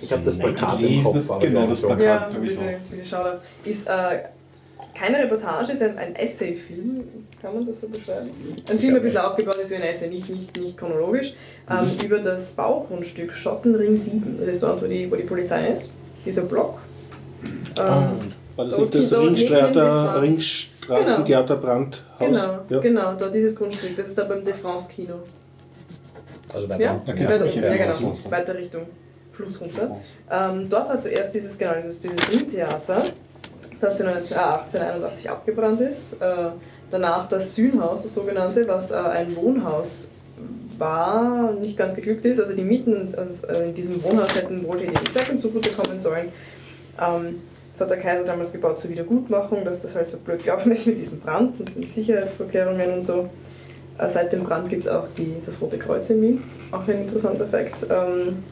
Ich 0.00 0.10
habe 0.10 0.22
das 0.24 0.38
Plakat 0.38 0.78
gelesen, 0.78 0.96
im 0.98 1.04
Kopf. 1.04 1.14
das- 1.28 1.38
genau, 1.40 1.66
das 1.66 1.80
Plakat. 1.82 2.00
Ja, 2.02 2.28
so 2.30 2.36
ein 2.38 2.46
bisschen, 2.46 2.66
bisschen. 2.90 3.18
Ist 3.64 3.86
äh, 3.86 3.90
keine 4.98 5.18
Reportage, 5.18 5.72
ist 5.72 5.82
ein, 5.82 5.98
ein 5.98 6.16
Essay-Film, 6.16 7.04
kann 7.42 7.52
man 7.54 7.66
das 7.66 7.80
so 7.82 7.88
beschreiben? 7.88 8.30
Ein 8.70 8.78
Film, 8.78 8.94
der 8.94 9.02
ein 9.02 9.02
bisschen 9.02 9.18
aufgebaut 9.20 9.58
ist 9.60 9.70
wie 9.70 9.74
ein 9.74 9.82
Essay, 9.82 10.08
nicht, 10.08 10.30
nicht, 10.30 10.56
nicht 10.58 10.78
chronologisch, 10.78 11.34
ähm, 11.68 11.86
über 12.02 12.18
das 12.20 12.52
Baugrundstück 12.52 13.34
Schottenring 13.34 13.94
7. 13.96 14.36
Das 14.38 14.48
ist 14.48 14.62
dort, 14.62 14.82
wo 14.82 14.86
die, 14.86 15.10
wo 15.10 15.16
die 15.16 15.24
Polizei 15.24 15.68
ist, 15.68 15.92
dieser 16.24 16.42
Block. 16.44 16.78
Ähm, 17.76 18.32
War 18.56 18.64
das 18.66 18.78
nicht 18.78 18.94
das 18.94 19.00
ist 19.00 19.10
die- 19.10 19.10
da 19.10 19.20
hinten 19.20 19.34
Ringstraße, 19.36 20.16
in 20.18 20.24
die 20.24 20.28
Ringstraßentheaterbrandhaus? 20.28 22.02
Genau, 22.18 22.58
Ja. 22.68 22.78
genau, 22.80 23.14
dort 23.14 23.34
dieses 23.34 23.54
Grundstück, 23.56 23.96
das 23.96 24.08
ist 24.08 24.18
da 24.18 24.24
beim 24.24 24.44
De 24.44 24.54
France 24.54 24.90
Kino. 24.92 25.14
Also 26.52 26.68
weiter. 26.68 26.82
Ja, 26.82 27.00
Okay, 27.06 27.26
weiter, 27.28 27.44
okay, 27.44 27.60
ja, 27.62 27.74
ja, 27.74 27.92
genau, 27.94 28.12
weiter 28.28 28.54
Richtung 28.56 28.82
Fluss 29.32 29.60
runter. 29.60 29.96
Ähm, 30.30 30.68
dort 30.68 30.88
war 30.88 30.98
zuerst 30.98 31.32
dieses, 31.34 31.56
genau, 31.56 31.74
dieses, 31.76 32.00
dieses 32.00 32.30
Ringtheater, 32.32 33.02
das 33.80 34.00
in 34.00 34.06
1881 34.08 35.30
abgebrannt 35.30 35.80
ist. 35.80 36.14
Äh, 36.20 36.50
danach 36.90 37.26
das 37.28 37.54
Sühnhaus, 37.54 38.02
das 38.02 38.12
sogenannte, 38.14 38.66
was 38.68 38.90
äh, 38.90 38.96
ein 38.96 39.34
Wohnhaus 39.36 40.10
war, 40.76 41.52
nicht 41.52 41.76
ganz 41.76 41.94
geglückt 41.94 42.24
ist. 42.24 42.40
Also 42.40 42.54
die 42.54 42.64
Mieten 42.64 43.14
äh, 43.14 43.68
in 43.68 43.74
diesem 43.74 44.02
Wohnhaus 44.02 44.34
hätten 44.34 44.66
wohltätigen 44.66 45.08
Zwecken 45.08 45.38
zugutekommen 45.38 45.98
sollen. 45.98 46.28
Ähm, 47.00 47.42
das 47.72 47.82
hat 47.82 47.90
der 47.90 47.98
Kaiser 47.98 48.24
damals 48.24 48.52
gebaut 48.52 48.78
zur 48.78 48.90
Wiedergutmachung, 48.90 49.64
dass 49.64 49.80
das 49.80 49.94
halt 49.94 50.08
so 50.08 50.18
blöd 50.18 50.42
gelaufen 50.44 50.72
ist 50.72 50.86
mit 50.86 50.98
diesem 50.98 51.20
Brand 51.20 51.58
und 51.60 51.74
den 51.74 51.88
Sicherheitsvorkehrungen 51.88 52.92
und 52.94 53.02
so. 53.02 53.30
Äh, 53.98 54.08
Seit 54.08 54.32
dem 54.32 54.44
Brand 54.44 54.68
gibt 54.68 54.84
es 54.84 54.88
auch 54.88 55.08
die, 55.16 55.36
das 55.44 55.60
Rote 55.62 55.78
Kreuz 55.78 56.10
in 56.10 56.20
Wien, 56.22 56.42
auch 56.72 56.86
ein 56.86 57.02
interessanter 57.02 57.46
Fakt. 57.46 57.86
Ähm, 57.90 58.42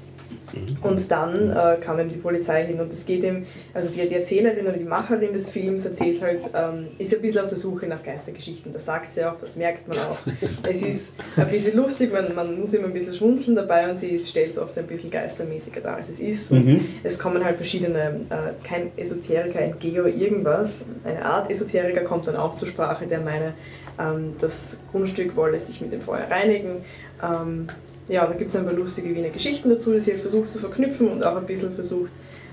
und 0.83 1.11
dann 1.11 1.51
äh, 1.51 1.77
kam 1.81 1.99
eben 1.99 2.09
die 2.09 2.17
Polizei 2.17 2.65
hin 2.67 2.81
und 2.81 2.93
es 2.93 3.05
geht 3.07 3.23
ihm, 3.25 3.45
also 3.75 3.91
die, 3.91 4.07
die 4.07 4.15
Erzählerin 4.15 4.65
oder 4.67 4.77
die 4.77 4.85
Macherin 4.85 5.33
des 5.33 5.51
Films 5.51 5.85
erzählt 5.87 6.21
halt, 6.23 6.41
ähm, 6.55 6.89
ist 6.99 7.15
ein 7.15 7.21
bisschen 7.21 7.41
auf 7.41 7.49
der 7.49 7.59
Suche 7.59 7.87
nach 7.87 8.03
Geistergeschichten. 8.03 8.73
Das 8.73 8.85
sagt 8.85 9.13
sie 9.13 9.25
auch, 9.25 9.37
das 9.37 9.57
merkt 9.57 9.89
man 9.89 9.99
auch. 9.99 10.19
Es 10.69 10.83
ist 10.83 11.15
ein 11.37 11.49
bisschen 11.49 11.77
lustig, 11.77 12.13
man, 12.13 12.35
man 12.35 12.61
muss 12.61 12.75
immer 12.75 12.87
ein 12.87 12.93
bisschen 12.93 13.15
schmunzeln 13.15 13.57
dabei 13.57 13.89
und 13.89 13.97
sie 13.97 14.19
stellt 14.19 14.51
es 14.53 14.59
oft 14.59 14.77
ein 14.79 14.87
bisschen 14.87 15.11
geistermäßiger 15.11 15.81
dar, 15.81 15.97
als 15.97 16.09
es 16.09 16.21
ist. 16.21 16.53
Und 16.53 16.67
Mhm. 16.67 16.85
es 17.05 17.19
kommen 17.19 17.45
halt 17.45 17.57
verschiedene, 17.57 18.21
äh, 18.31 18.67
kein 18.67 18.91
Esoteriker, 18.97 19.61
ein 19.61 19.79
Geo 19.79 20.05
irgendwas, 20.07 20.85
eine 21.05 21.25
Art 21.25 21.51
Esoteriker 21.51 22.03
kommt 22.03 22.27
dann 22.27 22.37
auch 22.37 22.55
zur 22.57 22.69
Sprache, 22.69 23.07
der 23.07 23.21
meine, 23.21 23.55
ähm, 23.99 24.35
das 24.41 24.81
Grundstück 24.91 25.37
wolle 25.37 25.59
sich 25.59 25.81
mit 25.81 25.93
dem 25.93 26.01
Feuer 26.01 26.27
reinigen. 26.31 26.85
Ähm, 27.23 27.69
ja, 28.09 28.27
da 28.27 28.33
gibt 28.35 28.51
es 28.51 28.57
ein 28.57 28.65
paar 28.65 28.73
lustige 28.75 29.15
Wiener 29.15 29.29
Geschichten 29.31 29.69
dazu, 29.71 29.93
die 29.93 30.01
sie 30.01 30.13
halt 30.13 30.21
versucht 30.23 30.51
zu 30.51 30.59
verknüpfen 30.59 31.09
und 31.09 31.23
auch 31.25 31.37
ein 31.37 31.47
bisschen 31.47 31.73
versucht, 31.73 32.11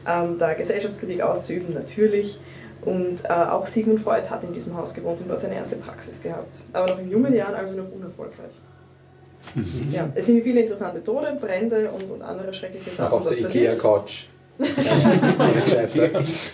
ähm, 0.08 0.38
da 0.38 0.54
Gesellschaftskritik 0.54 1.22
auszuüben, 1.22 1.74
natürlich. 1.74 2.40
Und 2.82 3.24
äh, 3.26 3.30
auch 3.30 3.66
Sigmund 3.66 4.00
Freud 4.02 4.30
hat 4.30 4.44
in 4.44 4.54
diesem 4.54 4.78
Haus 4.78 4.94
gewohnt 4.94 5.20
und 5.22 5.28
dort 5.30 5.40
seine 5.40 5.56
erste 5.56 5.78
Praxis 5.78 6.22
gehabt. 6.22 6.60
Aber 6.74 6.88
noch 6.92 7.00
in 7.00 7.10
jungen 7.10 7.34
Jahren, 7.34 7.56
also 7.56 7.76
noch 7.76 7.92
unerfolgreich. 7.92 8.52
ja, 9.92 10.10
es 10.14 10.26
sind 10.28 10.44
viele 10.44 10.62
interessante 10.62 11.04
Tode, 11.04 11.36
Brände 11.40 11.90
und, 11.90 12.04
und 12.12 12.22
andere 12.22 12.54
schreckliche 12.54 12.90
Auch 12.92 12.94
Sachen 12.94 13.14
auf 13.14 13.28
der. 13.28 13.40
Ikea-Couch. 13.40 14.26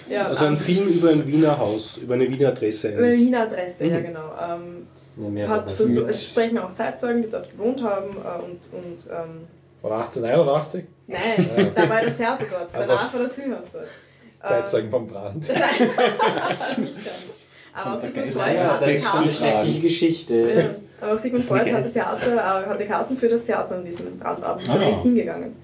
Ja, 0.09 0.27
Also 0.27 0.45
ein 0.45 0.57
Film 0.57 0.87
über 0.87 1.09
ein 1.09 1.25
Wiener 1.27 1.57
Haus, 1.57 1.97
über 1.97 2.15
eine 2.15 2.27
Wiener 2.29 2.49
Adresse. 2.49 2.89
Über 2.93 3.05
eine 3.07 3.17
Wiener 3.17 3.41
Adresse, 3.41 3.85
ja 3.87 3.99
Mhm. 3.99 4.03
genau. 4.03 4.31
Ähm, 4.41 4.87
Ja, 4.95 5.00
hat 5.47 5.71
versucht, 5.71 6.09
es 6.09 6.25
sprechen 6.25 6.57
auch 6.59 6.71
Zeitzeugen, 6.73 7.21
die 7.21 7.29
dort 7.29 7.49
gewohnt 7.51 7.81
haben 7.83 8.09
äh, 8.11 8.43
und, 8.43 8.59
und 8.73 9.07
ähm, 9.11 9.47
Von 9.81 9.91
1881? 9.91 10.85
nein, 11.07 11.71
da 11.75 11.89
war 11.89 12.01
das 12.01 12.15
Theater 12.15 12.45
dort, 12.49 12.73
Also- 12.75 12.87
danach 12.89 13.13
war 13.13 13.23
das 13.23 13.33
Filmhaus 13.35 13.65
dort. 13.73 13.85
Zeitzeugen 14.43 14.89
vom 14.89 15.07
Brand. 15.07 15.49
Ähm, 16.77 16.83
nicht 16.83 16.95
ganz. 16.95 17.25
Aber 17.73 17.95
auch 17.95 17.99
Sigmund 17.99 18.33
Freud 18.33 18.57
hat 18.59 18.67
das 18.69 18.79
das 18.81 18.89
ist 18.91 19.05
eine 19.05 19.21
Theater. 19.23 19.31
schreckliche 19.31 19.79
Geschichte. 19.81 20.35
Ja, 20.53 20.69
aber 21.01 21.13
auch 21.13 21.17
Sigmund 21.17 21.43
Freud 21.43 21.71
hatte, 21.73 21.93
Theater, 21.93 22.33
äh, 22.35 22.65
hatte 22.67 22.85
Karten 22.85 23.17
für 23.17 23.27
das 23.29 23.43
Theater 23.43 23.75
an 23.75 23.85
diesem 23.85 24.19
Brandabend, 24.19 24.61
ist 24.63 24.69
er 24.69 24.81
Ah. 24.81 24.83
echt 24.89 25.01
hingegangen. 25.03 25.55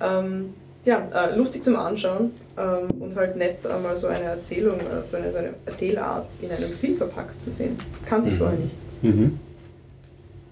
Ähm, 0.00 0.54
ja, 0.84 1.06
äh, 1.12 1.36
lustig 1.36 1.62
zum 1.64 1.76
Anschauen 1.76 2.30
ähm, 2.56 2.88
und 3.00 3.14
halt 3.16 3.36
nett 3.36 3.66
einmal 3.66 3.94
so 3.96 4.06
eine 4.06 4.24
Erzählung, 4.24 4.78
äh, 4.80 5.06
so 5.06 5.16
eine, 5.16 5.32
so 5.32 5.38
eine 5.38 5.54
Erzählart 5.66 6.30
in 6.40 6.50
einem 6.50 6.72
Film 6.72 6.96
verpackt 6.96 7.42
zu 7.42 7.50
sehen. 7.50 7.78
Kannte 8.06 8.30
ich 8.30 8.38
vorher 8.38 8.58
nicht. 8.58 8.76
Mhm. 9.02 9.38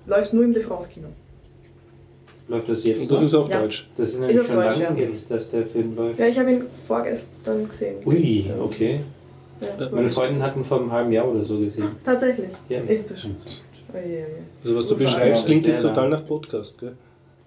Läuft 0.07 0.33
nur 0.33 0.45
im 0.45 0.53
De 0.53 0.63
France 0.63 0.89
Kino. 0.91 1.09
Läuft 2.49 2.69
das 2.69 2.85
jetzt 2.85 3.03
Und 3.03 3.11
das 3.11 3.21
noch? 3.21 3.27
ist 3.27 3.35
auf 3.35 3.49
Ja. 3.49 3.61
Deutsch. 3.63 3.89
Das 3.97 4.09
ist 4.09 4.15
Ist 4.15 4.21
nämlich 4.21 4.41
auf 4.41 4.47
schon 4.47 4.57
Deutsch, 4.57 4.79
lange 4.79 5.01
ja. 5.01 5.07
jetzt, 5.07 5.31
dass 5.31 5.51
der 5.51 5.67
Film 5.67 5.97
läuft. 5.97 6.19
Ja, 6.19 6.27
ich 6.27 6.39
habe 6.39 6.53
ihn 6.53 6.63
vorgestern 6.87 7.67
gesehen. 7.69 7.97
Ui, 8.05 8.53
okay. 8.61 9.01
Ja, 9.61 9.89
Meine 9.91 10.11
Freundin 10.11 10.43
hat 10.43 10.55
ihn 10.55 10.63
vor 10.63 10.79
einem 10.81 10.93
halben 10.93 11.11
Jahr 11.11 11.27
oder 11.29 11.43
so 11.43 11.59
gesehen. 11.59 11.93
Tatsächlich. 12.05 12.51
Ja. 12.69 12.81
Ist 12.83 13.11
das 13.11 13.21
schon. 13.23 13.35
Oh, 13.93 13.97
je. 13.97 14.25
Also 14.65 14.79
was 14.79 14.87
du 14.87 14.97
beschreibst, 14.97 15.47
klingt 15.47 15.67
jetzt 15.67 15.83
total 15.83 16.11
nach 16.11 16.27
Podcast, 16.27 16.79
gell? 16.79 16.93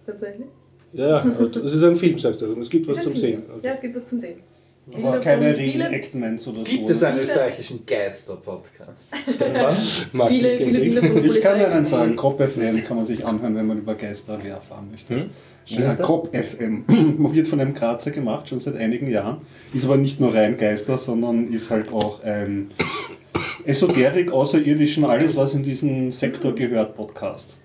Tatsächlich. 0.05 0.47
Ja, 0.93 1.23
es 1.63 1.73
ist 1.73 1.83
ein 1.83 1.95
Film, 1.95 2.17
sagst 2.17 2.41
du. 2.41 2.45
Also 2.47 2.61
es 2.61 2.69
gibt 2.69 2.87
was 2.87 2.95
zum 2.95 3.13
Film. 3.15 3.15
Sehen. 3.15 3.43
Ja, 3.61 3.71
es 3.71 3.81
gibt 3.81 3.95
was 3.95 4.05
zum 4.05 4.17
Sehen. 4.17 4.39
Aber 4.91 5.19
keine 5.19 5.55
Reenactments 5.55 6.47
oder 6.47 6.59
so. 6.59 6.63
Gibt 6.63 6.89
es 6.89 7.03
einen 7.03 7.19
österreichischen 7.19 7.85
Geister-Podcast? 7.85 9.11
Stefan? 9.33 9.75
Viele, 10.27 10.57
viele. 10.57 10.79
Bilder 10.79 11.03
von 11.03 11.25
Ich 11.25 11.41
kann 11.41 11.53
Polizei. 11.59 11.71
einen 11.71 11.85
sagen, 11.85 12.15
Crop 12.15 12.41
FM 12.41 12.83
kann 12.83 12.97
man 12.97 13.05
sich 13.05 13.23
anhören, 13.25 13.55
wenn 13.55 13.67
man 13.67 13.77
über 13.77 13.93
Geister 13.93 14.37
mehr 14.39 14.55
erfahren 14.55 14.87
möchte. 14.89 15.13
Hm? 15.13 15.29
Ja, 15.67 15.93
Crop 15.93 16.35
FM 16.35 16.85
wird 17.33 17.47
von 17.47 17.59
einem 17.59 17.75
Grazer 17.75 18.09
gemacht, 18.09 18.49
schon 18.49 18.59
seit 18.59 18.75
einigen 18.77 19.05
Jahren. 19.05 19.41
Ist 19.71 19.85
aber 19.85 19.97
nicht 19.97 20.19
nur 20.19 20.33
rein 20.33 20.57
Geister, 20.57 20.97
sondern 20.97 21.53
ist 21.53 21.69
halt 21.69 21.91
auch 21.93 22.23
ein 22.23 22.71
Esoterik, 23.65 24.31
Außerirdischen, 24.31 25.05
alles 25.05 25.35
was 25.35 25.53
in 25.53 25.61
diesen 25.61 26.09
Sektor 26.11 26.55
gehört, 26.55 26.95
Podcast. 26.95 27.57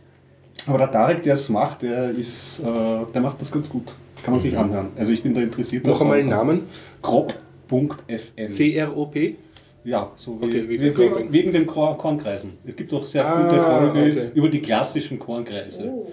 Aber 0.66 0.78
der 0.78 0.91
Tarek, 0.91 1.23
der 1.23 1.35
es 1.35 1.49
macht, 1.49 1.82
der 1.82 2.11
ist, 2.11 2.61
äh, 2.61 2.65
der 3.12 3.20
macht 3.20 3.41
das 3.41 3.53
ganz 3.53 3.69
gut. 3.69 3.97
Kann 4.23 4.32
man 4.32 4.41
sich 4.41 4.57
anhören. 4.57 4.89
Also 4.97 5.12
ich 5.12 5.23
bin 5.23 5.35
da 5.35 5.41
interessiert. 5.43 5.86
Noch 5.86 6.01
einmal 6.01 6.19
den 6.19 6.28
Namen. 6.31 6.62
Crop.fm. 7.03 8.53
C-R-O-P. 8.53 9.36
Ja, 9.85 10.11
so 10.16 10.40
wie, 10.40 10.47
Okay, 10.47 10.77
der 10.78 10.93
Korn. 10.94 11.31
wegen 11.32 11.52
den 11.52 11.66
Korn 11.66 11.98
Kornkreisen. 11.98 12.52
Es 12.66 12.74
gibt 12.74 12.93
auch 12.94 13.05
sehr 13.05 13.27
Ah, 13.27 13.43
gute 13.43 13.61
Folge 13.61 14.01
okay. 14.01 14.31
über 14.35 14.48
die 14.48 14.61
klassischen 14.62 15.19
Kornkreise. 15.19 15.85
Oh. 15.86 16.11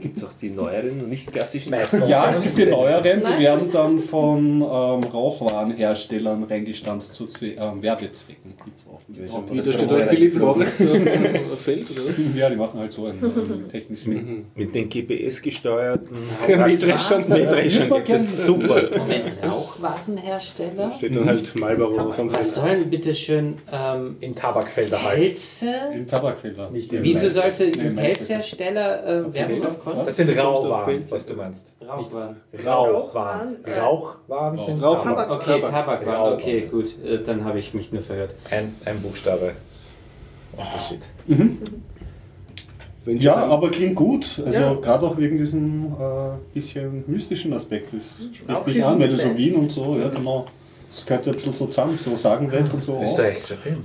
Gibt 0.00 0.16
es 0.16 0.24
auch 0.24 0.32
die 0.40 0.50
neueren 0.50 1.00
und 1.00 1.08
nicht 1.08 1.32
klassischen? 1.32 1.72
Ja, 2.08 2.30
es 2.30 2.42
gibt 2.42 2.58
die 2.58 2.66
neueren, 2.66 3.22
die 3.22 3.42
werden 3.42 3.70
dann 3.72 3.98
von 4.00 4.56
ähm, 4.60 4.60
Rauchwarenherstellern 5.04 6.44
reingestanzt 6.44 7.14
zu 7.14 7.24
ähm, 7.44 7.82
Werbezwecken. 7.82 8.52
Gibt's 8.64 8.86
auch. 8.86 9.00
Wie, 9.08 9.60
da 9.62 9.72
steht 9.72 9.90
da 9.90 9.96
Philipp 10.06 10.34
Lorenz 10.38 10.80
auf 10.82 10.92
dem 10.92 11.06
Feld, 11.56 11.86
oder? 11.90 12.00
Ja, 12.36 12.50
die 12.50 12.56
machen 12.56 12.80
halt 12.80 12.92
so 12.92 13.06
einen 13.06 13.18
ähm, 13.22 13.68
technischen. 13.70 14.46
Mit 14.54 14.74
den 14.74 14.88
GPS-gesteuerten 14.88 16.16
Mähdreschern. 16.48 17.28
Mähdreschern 17.28 17.88
geht 17.90 18.08
das 18.10 18.46
super. 18.46 18.82
Moment, 18.98 19.32
Rauchwarenhersteller? 19.42 20.90
Steht 20.90 21.16
dann 21.16 21.26
halt 21.26 21.54
Marlboro 21.58 22.10
vom 22.12 22.32
Was 22.32 22.58
Feld. 22.58 22.73
Sollen 22.78 22.90
bitte 22.90 23.14
schön 23.14 23.54
ähm, 23.72 24.16
In 24.20 24.34
Tabakfelder 24.34 25.02
halt. 25.02 25.20
Pelze? 25.20 25.66
Im 25.94 26.06
Tabakfelder. 26.06 26.70
Nicht 26.70 26.92
im 26.92 27.02
Wieso 27.02 27.28
sollte 27.30 27.64
ein. 27.64 27.96
Pelzhersteller 27.96 29.06
äh, 29.26 29.34
Werbung 29.34 29.66
auf 29.66 29.84
Konto? 29.84 30.02
Das 30.04 30.16
sind 30.16 30.30
Rauchwaren, 30.30 30.70
Rauchwaren, 30.72 31.04
was 31.10 31.26
du 31.26 31.34
meinst. 31.34 31.72
Rauchwaren. 31.86 32.36
Rauchwaren. 32.64 33.56
Rauchwaren, 33.80 34.58
sind 34.58 34.82
Rauchwaren. 34.82 35.16
Tabak. 35.16 35.30
Okay, 35.30 35.60
Tabak. 35.60 35.70
Tabakwaren, 36.04 36.32
okay, 36.34 36.68
gut. 36.70 36.94
Äh, 37.04 37.22
dann 37.22 37.44
habe 37.44 37.58
ich 37.58 37.74
mich 37.74 37.92
nur 37.92 38.02
verhört. 38.02 38.34
Ein, 38.50 38.74
ein 38.84 39.00
Buchstabe. 39.00 39.52
Unterschied. 40.56 41.00
Wenn 43.04 43.18
Sie 43.18 43.26
Ja, 43.26 43.34
dann- 43.40 43.50
aber 43.50 43.70
klingt 43.70 43.96
gut. 43.96 44.40
Also 44.46 44.58
Ja. 44.60 44.74
gerade 44.74 45.04
auch 45.06 45.16
wegen 45.18 45.36
diesem 45.36 45.86
äh, 45.92 46.54
bisschen 46.54 47.04
mystischen 47.06 47.52
Aspekt. 47.52 47.92
Das 47.92 48.30
spricht 48.32 48.50
Auch 48.50 48.66
mich 48.66 48.82
an, 48.84 48.98
weil 48.98 49.08
du 49.08 49.16
so. 49.16 49.36
Wien 49.36 49.54
und 49.56 49.70
so, 49.72 49.98
ja 49.98 50.08
genau. 50.08 50.46
Das 50.94 51.04
gehört 51.04 51.26
ja 51.26 51.32
ein 51.32 51.34
bisschen 51.34 51.52
so 51.52 51.66
zusammen, 51.66 51.98
so 52.00 52.16
Sagenwelt 52.16 52.72
und 52.72 52.80
so. 52.80 53.00
Österreichischer 53.02 53.56
Film. 53.56 53.84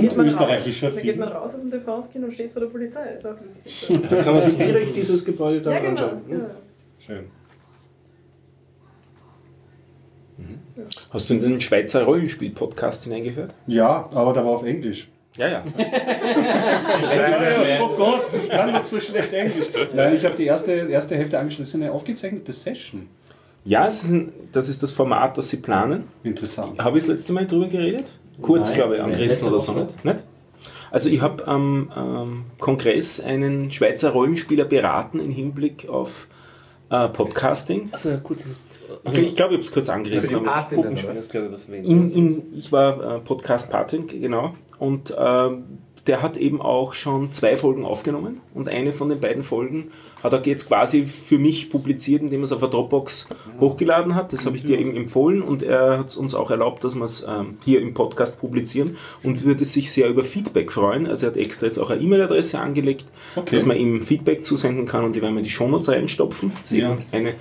Geht 0.00 0.16
man 0.16 0.26
österreichischer 0.26 0.88
raus. 0.88 0.94
Dann 0.96 1.04
geht 1.04 1.14
Film. 1.14 1.18
man 1.20 1.28
raus 1.28 1.54
aus 1.54 1.60
dem 1.60 1.70
TV-Skin 1.70 2.24
und 2.24 2.34
steht 2.34 2.50
vor 2.50 2.62
der 2.62 2.68
Polizei. 2.68 3.14
Ist 3.14 3.26
auch 3.26 3.40
lustig. 3.46 3.88
Da 4.10 4.16
kann 4.16 4.34
man 4.34 4.42
sich 4.42 4.56
direkt 4.56 4.96
dieses 4.96 5.24
Gebäude 5.24 5.62
da 5.62 5.70
ja, 5.70 5.78
genau. 5.78 5.90
anschauen. 5.90 6.22
Ja. 6.28 6.50
Schön. 6.98 7.24
Hast 11.10 11.30
du 11.30 11.34
in 11.34 11.40
den 11.40 11.60
Schweizer 11.60 12.02
Rollenspiel-Podcast 12.02 13.04
hineingehört? 13.04 13.54
Ja, 13.68 14.10
aber 14.12 14.32
der 14.32 14.44
war 14.44 14.52
auf 14.52 14.64
Englisch. 14.64 15.08
Ja, 15.36 15.48
ja. 15.48 15.64
Ja, 15.78 17.80
oh 17.82 17.96
Gott, 17.96 18.26
ich 18.34 18.48
kann 18.48 18.72
doch 18.72 18.84
so 18.84 19.00
schlecht 19.00 19.32
Englisch. 19.32 19.66
Nein, 19.94 20.16
ich 20.16 20.24
habe 20.24 20.34
die 20.34 20.46
erste, 20.46 20.72
erste 20.72 21.14
Hälfte 21.14 21.38
angeschlossen, 21.38 21.82
eine 21.82 21.92
aufgezeichnete 21.92 22.52
Session. 22.52 23.08
Ja, 23.64 23.86
es 23.86 24.02
ist 24.02 24.10
ein, 24.10 24.32
das 24.52 24.68
ist 24.68 24.82
das 24.82 24.92
Format, 24.92 25.38
das 25.38 25.50
sie 25.50 25.58
planen. 25.58 26.04
Interessant. 26.24 26.82
Habe 26.82 26.98
ich 26.98 27.04
das 27.04 27.14
letzte 27.14 27.32
Mal 27.32 27.46
drüber 27.46 27.68
geredet? 27.68 28.06
Kurz, 28.40 28.68
Nein, 28.68 28.76
glaube 28.76 28.96
ich, 28.96 29.02
angerissen 29.02 29.28
letzte 29.28 29.48
oder 29.48 29.60
so 29.60 29.72
nicht? 29.74 30.04
nicht? 30.04 30.22
Also 30.90 31.08
ich 31.08 31.20
habe 31.20 31.46
am 31.46 31.90
ähm, 31.96 32.44
Kongress 32.58 33.20
einen 33.20 33.70
Schweizer 33.70 34.10
Rollenspieler 34.10 34.64
beraten 34.64 35.20
im 35.20 35.30
Hinblick 35.30 35.88
auf 35.88 36.26
äh, 36.90 37.08
Podcasting. 37.08 37.88
Also 37.92 38.10
ein 38.10 38.22
kurzes. 38.22 38.64
Okay, 39.04 39.22
ich 39.22 39.36
glaube, 39.36 39.54
ich 39.54 39.58
habe 39.58 39.64
es 39.64 39.72
kurz 39.72 39.88
angerissen. 39.88 40.42
glaube 41.30 41.56
ich. 41.56 41.88
In, 41.88 42.12
in, 42.12 42.42
ich 42.58 42.70
war 42.72 43.16
äh, 43.16 43.18
Podcast-Patin, 43.20 44.06
genau. 44.06 44.54
Und 44.78 45.14
ähm, 45.18 45.78
der 46.08 46.20
hat 46.20 46.36
eben 46.36 46.60
auch 46.60 46.94
schon 46.94 47.30
zwei 47.30 47.56
Folgen 47.56 47.84
aufgenommen. 47.84 48.40
Und 48.54 48.68
eine 48.68 48.92
von 48.92 49.08
den 49.08 49.20
beiden 49.20 49.44
Folgen 49.44 49.92
hat 50.22 50.32
er 50.32 50.44
jetzt 50.46 50.66
quasi 50.66 51.04
für 51.04 51.38
mich 51.38 51.70
publiziert, 51.70 52.22
indem 52.22 52.40
er 52.40 52.44
es 52.44 52.52
auf 52.52 52.58
der 52.60 52.70
Dropbox 52.70 53.28
hochgeladen 53.60 54.16
hat. 54.16 54.32
Das 54.32 54.44
habe 54.44 54.56
ich 54.56 54.64
dir 54.64 54.78
eben 54.80 54.96
empfohlen. 54.96 55.42
Und 55.42 55.62
er 55.62 56.00
hat 56.00 56.08
es 56.08 56.16
uns 56.16 56.34
auch 56.34 56.50
erlaubt, 56.50 56.82
dass 56.82 56.96
wir 56.96 57.04
es 57.04 57.24
ähm, 57.28 57.58
hier 57.64 57.80
im 57.80 57.94
Podcast 57.94 58.40
publizieren. 58.40 58.96
Und 59.22 59.44
würde 59.44 59.64
sich 59.64 59.92
sehr 59.92 60.08
über 60.08 60.24
Feedback 60.24 60.72
freuen. 60.72 61.06
Also 61.06 61.26
er 61.26 61.30
hat 61.32 61.36
extra 61.38 61.66
jetzt 61.66 61.78
auch 61.78 61.90
eine 61.90 62.00
E-Mail-Adresse 62.02 62.58
angelegt, 62.58 63.04
Okay. 63.36 63.54
dass 63.54 63.64
man 63.66 63.76
ihm 63.76 64.02
Feedback 64.02 64.44
zusenden 64.44 64.86
kann. 64.86 65.04
Und 65.04 65.14
die 65.14 65.22
werden 65.22 65.34
wir 65.34 65.38
in 65.38 65.44
die 65.44 65.50
Shownotes 65.50 65.88
reinstopfen. 65.88 66.52
Das 66.62 66.72
ist 66.72 66.78
Ja. 66.78 66.92
eben 66.92 67.02
eine 67.12 67.34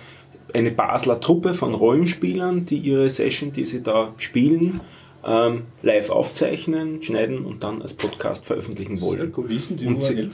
eine 0.54 0.72
Basler 0.72 1.22
Truppe 1.22 1.54
von 1.54 1.74
Rollenspielern, 1.74 2.66
die 2.66 2.76
ihre 2.78 3.10
Session, 3.10 3.54
die 3.54 3.64
sie 3.64 3.82
da 3.82 4.14
spielen, 4.18 4.82
ähm, 5.26 5.64
live 5.84 6.10
aufzeichnen, 6.10 7.04
schneiden 7.04 7.46
und 7.46 7.64
dann 7.64 7.82
als 7.82 7.94
Podcast 7.94 8.46
veröffentlichen 8.46 9.02
wollen. 9.02 9.34
Wie 9.48 9.58
sind 9.60 9.80
die 9.80 9.86
Und 9.88 10.02
sie-? 10.02 10.30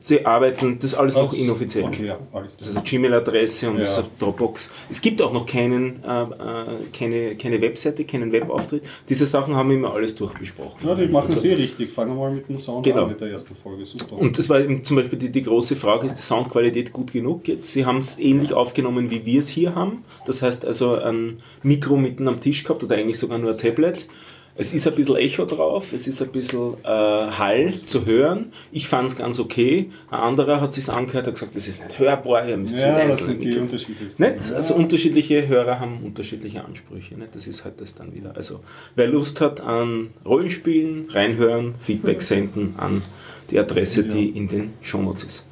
Sie 0.00 0.24
arbeiten, 0.26 0.78
das 0.80 0.92
ist 0.92 0.94
alles 0.98 1.14
noch 1.14 1.32
inoffiziell. 1.32 1.84
Okay, 1.84 2.06
ja, 2.06 2.18
alles 2.32 2.56
Das 2.56 2.68
ist 2.68 2.76
eine 2.76 2.84
Gmail-Adresse 2.84 3.68
und 3.70 3.76
Ja. 3.78 3.82
das 3.84 3.92
ist 3.92 3.98
eine 3.98 4.08
Dropbox. 4.18 4.70
Es 4.90 5.00
gibt 5.00 5.20
auch 5.22 5.32
noch 5.32 5.46
keinen, 5.46 6.02
äh, 6.02 6.22
äh, 6.22 6.66
keine, 6.92 7.36
keine 7.36 7.60
Webseite, 7.60 8.04
keinen 8.04 8.32
Webauftritt. 8.32 8.82
Diese 9.08 9.26
Sachen 9.26 9.54
haben 9.54 9.68
wir 9.68 9.76
immer 9.76 9.92
alles 9.94 10.14
durchbesprochen. 10.14 10.86
Ja, 10.88 10.94
die 10.94 11.06
machen 11.06 11.30
Also- 11.32 11.46
eh 11.46 11.54
richtig. 11.54 11.90
Fangen 11.92 12.12
wir 12.16 12.20
mal 12.20 12.32
mit 12.34 12.48
dem 12.48 12.58
Sound 12.58 12.84
Genau. 12.84 13.02
an, 13.04 13.10
mit 13.10 13.20
der 13.20 13.28
ersten 13.30 13.54
Folge. 13.54 13.84
Super. 13.86 14.16
Und 14.18 14.38
das 14.38 14.48
war 14.48 14.60
eben 14.60 14.82
zum 14.82 14.96
Beispiel 14.96 15.18
die, 15.18 15.30
die 15.30 15.42
große 15.42 15.76
Frage, 15.76 16.06
ist 16.06 16.16
die 16.16 16.22
Soundqualität 16.22 16.92
gut 16.92 17.12
genug 17.12 17.46
jetzt? 17.48 17.70
Sie 17.72 17.84
haben 17.86 17.98
es 17.98 18.18
ähnlich 18.18 18.52
aufgenommen, 18.54 19.10
wie 19.10 19.24
wir 19.26 19.38
es 19.40 19.48
hier 19.48 19.74
haben. 19.74 20.04
Das 20.26 20.42
heißt 20.42 20.64
also 20.64 20.94
ein 20.96 21.38
Mikro 21.62 21.96
mitten 21.96 22.26
am 22.28 22.40
Tisch 22.40 22.64
gehabt 22.64 22.82
oder 22.82 22.96
eigentlich 22.96 23.18
sogar 23.18 23.38
nur 23.38 23.50
ein 23.52 23.58
Tablet. 23.58 24.06
Es 24.54 24.74
ist 24.74 24.86
ein 24.86 24.94
bisschen 24.94 25.16
Echo 25.16 25.46
drauf, 25.46 25.94
es 25.94 26.06
ist 26.06 26.20
ein 26.20 26.28
bisschen 26.28 26.74
äh, 26.84 26.86
Hall 26.86 27.74
zu 27.74 28.04
hören. 28.04 28.52
Ich 28.70 28.86
fand 28.86 29.08
es 29.08 29.16
ganz 29.16 29.40
okay. 29.40 29.90
Ein 30.10 30.20
anderer 30.20 30.60
hat 30.60 30.74
sich 30.74 30.90
angehört 30.90 31.26
und 31.26 31.34
gesagt, 31.34 31.56
das 31.56 31.68
ist 31.68 31.82
nicht 31.82 31.98
hörbar, 31.98 32.46
ihr 32.46 32.58
müsst 32.58 32.74
es 32.74 32.82
mit 32.82 32.90
ja, 32.90 33.06
das 33.06 33.18
sind 33.18 33.42
die 33.42 33.56
Unterschiede. 33.56 34.04
nicht? 34.04 34.20
Ja. 34.20 34.56
Also 34.56 34.74
unterschiedliche 34.74 35.48
Hörer 35.48 35.80
haben 35.80 36.00
unterschiedliche 36.04 36.62
Ansprüche. 36.62 37.14
Nicht? 37.14 37.34
Das 37.34 37.46
ist 37.46 37.64
halt 37.64 37.80
das 37.80 37.94
dann 37.94 38.14
wieder. 38.14 38.36
Also 38.36 38.60
wer 38.94 39.06
Lust 39.06 39.40
hat 39.40 39.62
an 39.62 40.10
Rollenspielen, 40.26 41.08
reinhören, 41.08 41.74
Feedback 41.80 42.20
senden 42.20 42.74
an 42.76 43.02
die 43.50 43.58
Adresse, 43.58 44.04
die 44.04 44.28
in 44.28 44.48
den 44.48 44.74
Shownotes 44.82 45.24
ist. 45.24 45.46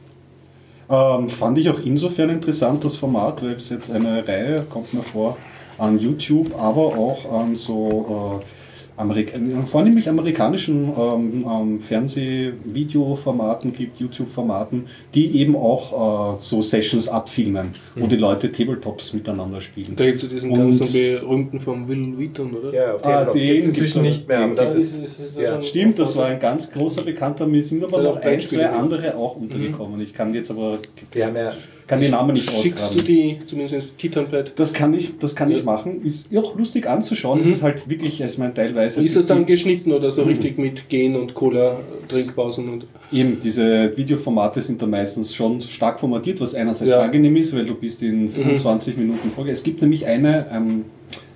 Ähm, 0.91 1.29
fand 1.31 1.57
ich 1.57 1.71
auch 1.71 1.81
insofern 1.81 2.29
interessant, 2.31 2.85
das 2.85 2.97
Format, 2.97 3.43
weil 3.43 3.53
es 3.53 3.71
jetzt 3.71 3.91
eine 3.91 4.27
Reihe, 4.27 4.67
kommt 4.69 4.93
mir 4.93 5.03
vor, 5.03 5.39
an 5.79 5.99
YouTube, 5.99 6.55
aber 6.59 6.99
auch 6.99 7.33
an 7.33 7.57
so 7.57 8.43
äh, 8.43 8.60
Amerik 9.01 9.33
vornehmlich 9.67 10.09
amerikanischen 10.09 10.93
ähm, 10.99 11.45
ähm, 11.49 11.81
Fernseh-Video-Formaten 11.81 13.73
gibt, 13.73 13.99
YouTube-Formaten, 13.99 14.87
die 15.15 15.39
eben 15.39 15.57
auch 15.57 16.37
äh, 16.37 16.41
so 16.41 16.61
Sessions 16.63 17.09
abfilmen, 17.09 17.69
wo 17.97 18.07
die 18.07 18.17
Leute 18.17 18.51
Tabletops 18.53 19.13
miteinander 19.15 19.61
spielen. 19.61 19.95
Da 19.97 20.05
gibt 20.07 20.23
es 20.23 20.29
diesen 20.29 20.51
Und- 20.51 20.59
ganzen 20.59 20.93
berühmten 20.93 21.61
vom 21.61 21.89
Will 21.89 22.19
Wheaton, 22.19 22.53
oder? 22.55 22.73
Ja, 22.75 22.95
auf 22.95 23.05
Ah, 23.05 23.25
den 23.25 23.63
inzwischen 23.63 24.03
nicht 24.03 24.27
mehr, 24.29 24.39
aber 24.41 24.49
den 24.49 24.57
das 24.57 24.75
ist. 24.75 25.37
ja. 25.37 25.55
Ja. 25.57 25.63
Stimmt, 25.63 25.99
das 25.99 26.17
war 26.17 26.27
ein 26.27 26.39
ganz 26.41 26.71
großer 26.71 27.03
Bekannter. 27.03 27.47
Mir 27.47 27.63
sind 27.63 27.83
aber 27.83 28.03
noch 28.03 28.17
ein, 28.21 28.41
zwei 28.41 28.69
andere 28.69 29.17
auch 29.17 29.37
untergekommen. 29.37 30.01
Ich 30.01 30.15
kann 30.15 30.35
jetzt 30.35 30.51
aber 30.51 30.79
Wir 31.13 31.27
haben 31.27 31.37
ja 31.37 31.53
kann 31.91 32.01
die 32.01 32.09
Namen 32.09 32.35
nicht 32.35 32.49
Schickst 32.51 32.95
du 32.95 33.03
die 33.03 33.39
zumindest 33.45 33.75
ins 33.75 33.97
Titanpad? 33.97 34.53
Das 34.57 34.73
kann 34.73 34.95
ich, 34.95 35.19
das 35.19 35.35
kann 35.35 35.51
ich 35.51 35.65
machen. 35.65 36.05
Ist 36.05 36.29
auch 36.37 36.57
lustig 36.57 36.89
anzuschauen. 36.89 37.41
Es 37.41 37.49
ist 37.49 37.63
halt 37.65 37.89
wirklich, 37.91 38.21
ich 38.21 38.39
meine, 38.39 38.55
teilweise. 38.55 39.03
Ist 39.03 39.17
das 39.17 39.27
dann 39.27 39.45
geschnitten 39.45 39.91
oder 39.93 40.13
so 40.13 40.23
richtig 40.23 40.57
mit 40.57 40.89
Gehen 40.89 41.17
und 41.17 41.35
Cola, 41.35 41.81
Trinkpausen 42.09 42.69
und. 42.69 42.87
Eben, 43.13 43.41
diese 43.43 43.97
Videoformate 43.97 44.61
sind 44.61 44.81
dann 44.81 44.91
meistens 44.91 45.35
schon 45.35 45.61
stark 45.61 45.99
formatiert, 45.99 46.41
was 46.41 46.55
einerseits 46.55 46.93
Ja. 46.93 47.01
angenehm 47.01 47.35
ist, 47.35 47.55
weil 47.57 47.67
du 47.67 47.75
bist 47.75 48.03
in 48.03 48.29
25 48.29 48.97
Minuten 48.97 49.29
Folge. 49.29 49.51
Es 49.51 49.65
gibt 49.65 49.83
nämlich 49.83 50.07
eine, 50.07 50.47
ähm, 50.53 50.85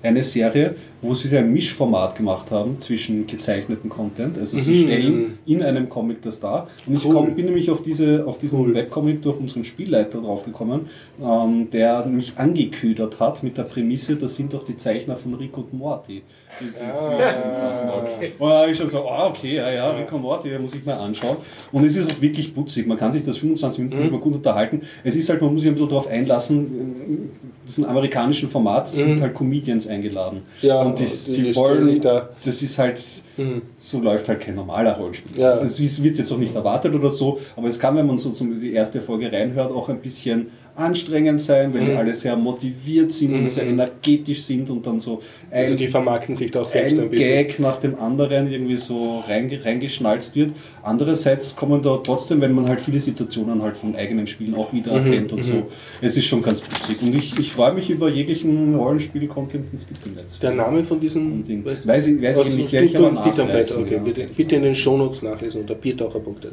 eine 0.05 0.23
Serie, 0.23 0.75
wo 1.03 1.13
sie 1.15 1.37
ein 1.37 1.53
Mischformat 1.53 2.17
gemacht 2.17 2.51
haben 2.51 2.81
zwischen 2.81 3.27
gezeichneten 3.27 3.91
Content. 3.91 4.39
Also 4.39 4.59
sie 4.59 4.71
Mhm. 4.71 4.87
stellen 4.87 5.39
in 5.47 5.63
einem 5.63 5.89
Comic 5.89 6.23
das 6.23 6.41
dar. 6.41 6.69
Und 6.87 6.95
ich 6.97 7.05
Cool. 7.05 7.15
komm, 7.15 7.35
bin 7.35 7.47
nämlich 7.47 7.71
auf, 7.71 7.83
diese, 7.83 8.25
auf 8.27 8.39
diesen 8.39 8.75
Webcomic 8.75 9.21
durch 9.23 9.39
unseren 9.41 9.65
Spielleiter 9.65 10.21
draufgekommen, 10.21 10.83
ähm, 11.23 11.69
der 11.71 12.07
mich 12.07 12.35
angeködert 12.37 13.19
hat 13.21 13.43
mit 13.43 13.57
der 13.59 13.65
Prämisse, 13.65 14.17
das 14.17 14.37
sind 14.37 14.53
doch 14.55 14.65
die 14.65 14.77
Zeichner 14.77 15.17
von 15.17 15.35
Rick 15.35 15.57
und 15.59 15.73
Morty. 15.75 16.23
Diese 16.61 16.73
Zwischensachen. 16.73 18.31
Und 18.39 18.51
da 18.51 18.61
habe 18.61 18.71
ich 18.71 18.79
schon 18.79 18.89
so, 18.89 19.09
ah, 19.09 19.27
okay, 19.29 19.57
ja, 19.57 19.71
ja, 19.71 19.91
Rick 19.91 20.13
und 20.13 20.23
Morty, 20.23 20.51
muss 20.59 20.75
ich 20.75 20.85
mal 20.87 20.95
anschauen. 20.95 21.37
Und 21.73 21.85
es 21.85 21.97
ist 21.97 22.13
auch 22.13 22.21
wirklich 22.23 22.55
putzig. 22.55 22.87
Man 22.87 22.97
kann 22.97 23.11
sich 23.11 23.25
das 23.25 23.39
25 23.39 23.85
Minuten 23.85 24.07
mhm. 24.15 24.21
gut 24.21 24.35
unterhalten. 24.35 24.83
Es 25.03 25.17
ist 25.17 25.29
halt, 25.29 25.43
man 25.43 25.53
muss 25.53 25.63
sich 25.63 25.71
ein 25.71 25.75
bisschen 25.75 25.89
darauf 25.89 26.07
einlassen, 26.07 27.31
diesen 27.67 27.87
amerikanischen 27.87 28.49
Format 28.49 28.89
sind 28.89 29.21
halt 29.21 29.35
Comedians 29.35 29.87
eingeladen. 29.87 30.43
Ja, 30.63 30.83
und 30.83 30.99
die, 30.99 31.05
die- 31.05 31.33
die, 31.45 31.57
wollen, 31.57 32.01
da- 32.01 32.29
das 32.45 32.61
ist 32.63 32.79
halt, 32.79 33.01
Mhm. 33.37 33.63
so 33.79 34.01
läuft 34.01 34.29
halt 34.29 34.41
kein 34.41 34.55
normaler 34.55 34.93
Rollenspiel. 34.97 35.41
Ja. 35.41 35.61
Wird 35.63 36.19
jetzt 36.19 36.31
auch 36.33 36.39
nicht 36.39 36.55
erwartet 36.55 36.95
oder 36.95 37.11
so, 37.11 37.41
aber 37.57 37.69
es 37.69 37.79
kann, 37.79 37.97
wenn 37.97 38.07
man 38.07 38.19
so 38.19 38.31
zum, 38.31 38.61
die 38.61 38.73
erste 38.75 39.01
Folge 39.01 39.33
reinhört, 39.33 39.73
auch 39.73 39.89
ein 39.89 39.99
bisschen 40.01 40.49
anstrengend 40.77 41.41
sein, 41.41 41.73
weil 41.73 41.85
die 41.85 41.91
Mhm. 41.93 41.97
alle 41.99 42.15
sehr 42.15 42.37
motiviert 42.37 43.13
sind 43.13 43.37
und 43.37 43.51
sehr 43.51 43.65
energetisch 43.65 44.43
sind 44.43 44.69
und 44.71 44.85
dann 44.87 44.99
so 44.99 45.21
ein, 45.51 45.59
Also 45.63 45.77
die 45.77 45.87
vermarkten 45.87 46.35
sich 46.35 46.51
da 46.51 46.63
auch 46.63 46.69
selbst 46.69 46.95
ein 46.99 47.05
ein 47.05 47.11
bisschen. 47.11 47.29
Gag 47.29 47.59
nach 47.61 47.77
dem 47.79 47.99
anderen 47.99 48.51
irgendwie 48.51 48.77
so 48.77 49.21
reinge 49.21 49.65
reingeschnalzt 49.65 50.35
wird. 50.35 50.51
Andererseits 50.83 51.55
kommen 51.55 51.81
da 51.83 51.97
trotzdem, 51.99 52.41
wenn 52.41 52.53
man 52.53 52.69
halt 52.69 52.81
viele 52.81 53.01
Situationen 53.01 53.63
halt 53.63 53.77
von 53.77 53.95
eigenen 53.95 54.27
Spielen 54.27 54.55
auch 54.55 54.73
wieder 54.73 54.93
Mhm, 54.99 55.07
erkennt 55.07 55.33
und 55.33 55.43
so, 55.43 55.67
es 56.01 56.17
ist 56.17 56.25
schon 56.27 56.43
ganz 56.43 56.61
putzig. 56.61 57.01
Und 57.03 57.15
ich, 57.15 57.39
ich 57.39 57.53
freue 57.53 57.73
mich 57.73 57.89
über 57.91 58.09
jeglichen 58.09 58.75
Rollenspiel-Content, 58.75 59.71
den 59.73 59.77
es 59.77 59.87
gibt 59.87 60.05
im 60.07 60.15
Netz. 60.15 60.39
Der 60.41 60.51
Name 60.53 60.83
von 60.83 60.99
diesem. 61.01 61.45
Ding. 61.45 61.65
Weißt, 61.65 61.87
Weiß 61.87 62.07
ich, 62.09 62.21
weiß 62.21 62.39
ich 62.41 62.45
nicht, 62.47 62.59
tust 62.63 62.73
werde 62.73 62.87
ich 62.87 62.93
du 62.95 63.03
nachreichen, 63.11 63.77
Okay, 63.83 63.95
ja. 63.95 63.99
bitte, 64.01 64.29
bitte 64.37 64.57
in 64.57 64.63
den 64.63 64.75
Shownotes 64.75 65.23
nachlesen 65.23 65.61
unter 65.63 65.75
biertaucher.at. 65.75 66.53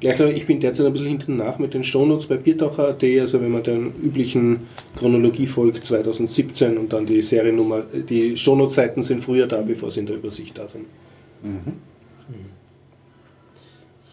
Gleich 0.00 0.18
noch, 0.18 0.28
ich 0.28 0.46
bin 0.46 0.60
derzeit 0.60 0.86
ein 0.86 0.92
bisschen 0.92 1.08
hinten 1.08 1.36
nach 1.36 1.58
mit 1.58 1.74
den 1.74 1.84
Shownotes 1.84 2.26
bei 2.26 2.36
biertaucher.at, 2.36 3.04
also 3.04 3.40
wenn 3.42 3.52
man 3.52 3.62
den 3.62 3.92
üblichen 4.02 4.66
Chronologie 4.98 5.46
folgt, 5.46 5.84
2017 5.84 6.78
und 6.78 6.92
dann 6.92 7.04
die 7.04 7.20
Seriennummer, 7.20 7.82
die 7.82 8.34
Shownotes-Seiten 8.34 9.02
sind 9.02 9.20
früher 9.20 9.46
da, 9.46 9.60
bevor 9.60 9.90
sie 9.90 10.00
in 10.00 10.06
der 10.06 10.16
Übersicht 10.16 10.56
da 10.56 10.66
sind. 10.66 10.86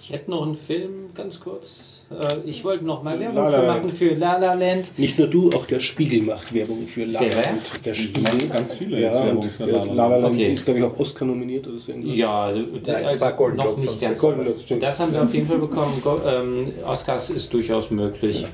Ich 0.01 0.11
hätte 0.11 0.29
noch 0.29 0.45
einen 0.45 0.55
Film, 0.55 1.13
ganz 1.13 1.39
kurz. 1.39 1.96
Äh, 2.09 2.15
Ich 2.45 2.63
wollte 2.63 2.85
noch 2.85 3.03
mal 3.03 3.19
Werbung 3.19 3.35
La 3.35 3.49
La 3.49 3.59
für 3.61 3.67
machen 3.67 3.89
für 3.89 4.13
La 4.15 4.37
La 4.37 4.53
Land. 4.53 4.97
Nicht 4.97 5.17
nur 5.19 5.27
du, 5.27 5.49
auch 5.51 5.65
der 5.65 5.79
Spiegel 5.79 6.21
macht 6.21 6.53
Werbung 6.53 6.87
für 6.87 7.05
La 7.05 7.19
La? 7.21 7.27
Land. 7.27 7.85
Der 7.85 7.93
Spiegel. 7.93 8.47
ganz 8.47 8.73
viele 8.73 8.99
Ja, 8.99 9.07
jetzt 9.07 9.23
Werbung 9.25 9.43
für 9.43 9.65
La 9.65 9.71
La 9.71 9.83
Land. 9.83 9.95
La 9.95 10.07
La 10.07 10.17
Land 10.17 10.33
Okay. 10.35 10.47
ist, 10.53 10.65
glaube 10.65 10.79
ich, 10.79 10.85
auch 10.85 10.99
Oscar 10.99 11.25
nominiert 11.25 11.67
oder 11.67 11.77
so. 11.77 11.91
irgendwas. 11.91 12.15
Ja, 12.15 12.51
Ja, 12.51 12.63
der, 12.85 13.07
ein 13.09 13.17
paar 13.17 13.33
Golden 13.33 13.57
noch 13.57 13.75
nicht 13.77 13.99
ganz. 14.01 14.19
Golden 14.19 14.43
Globes. 14.43 14.65
Das 14.79 14.99
haben 14.99 15.13
wir 15.13 15.23
auf 15.23 15.33
jeden 15.33 15.47
Fall 15.47 15.57
bekommen. 15.59 16.01
Go 16.03 16.19
ähm, 16.25 16.71
Oscars 16.85 17.29
ist 17.29 17.51
durchaus 17.53 17.91
möglich. 17.91 18.45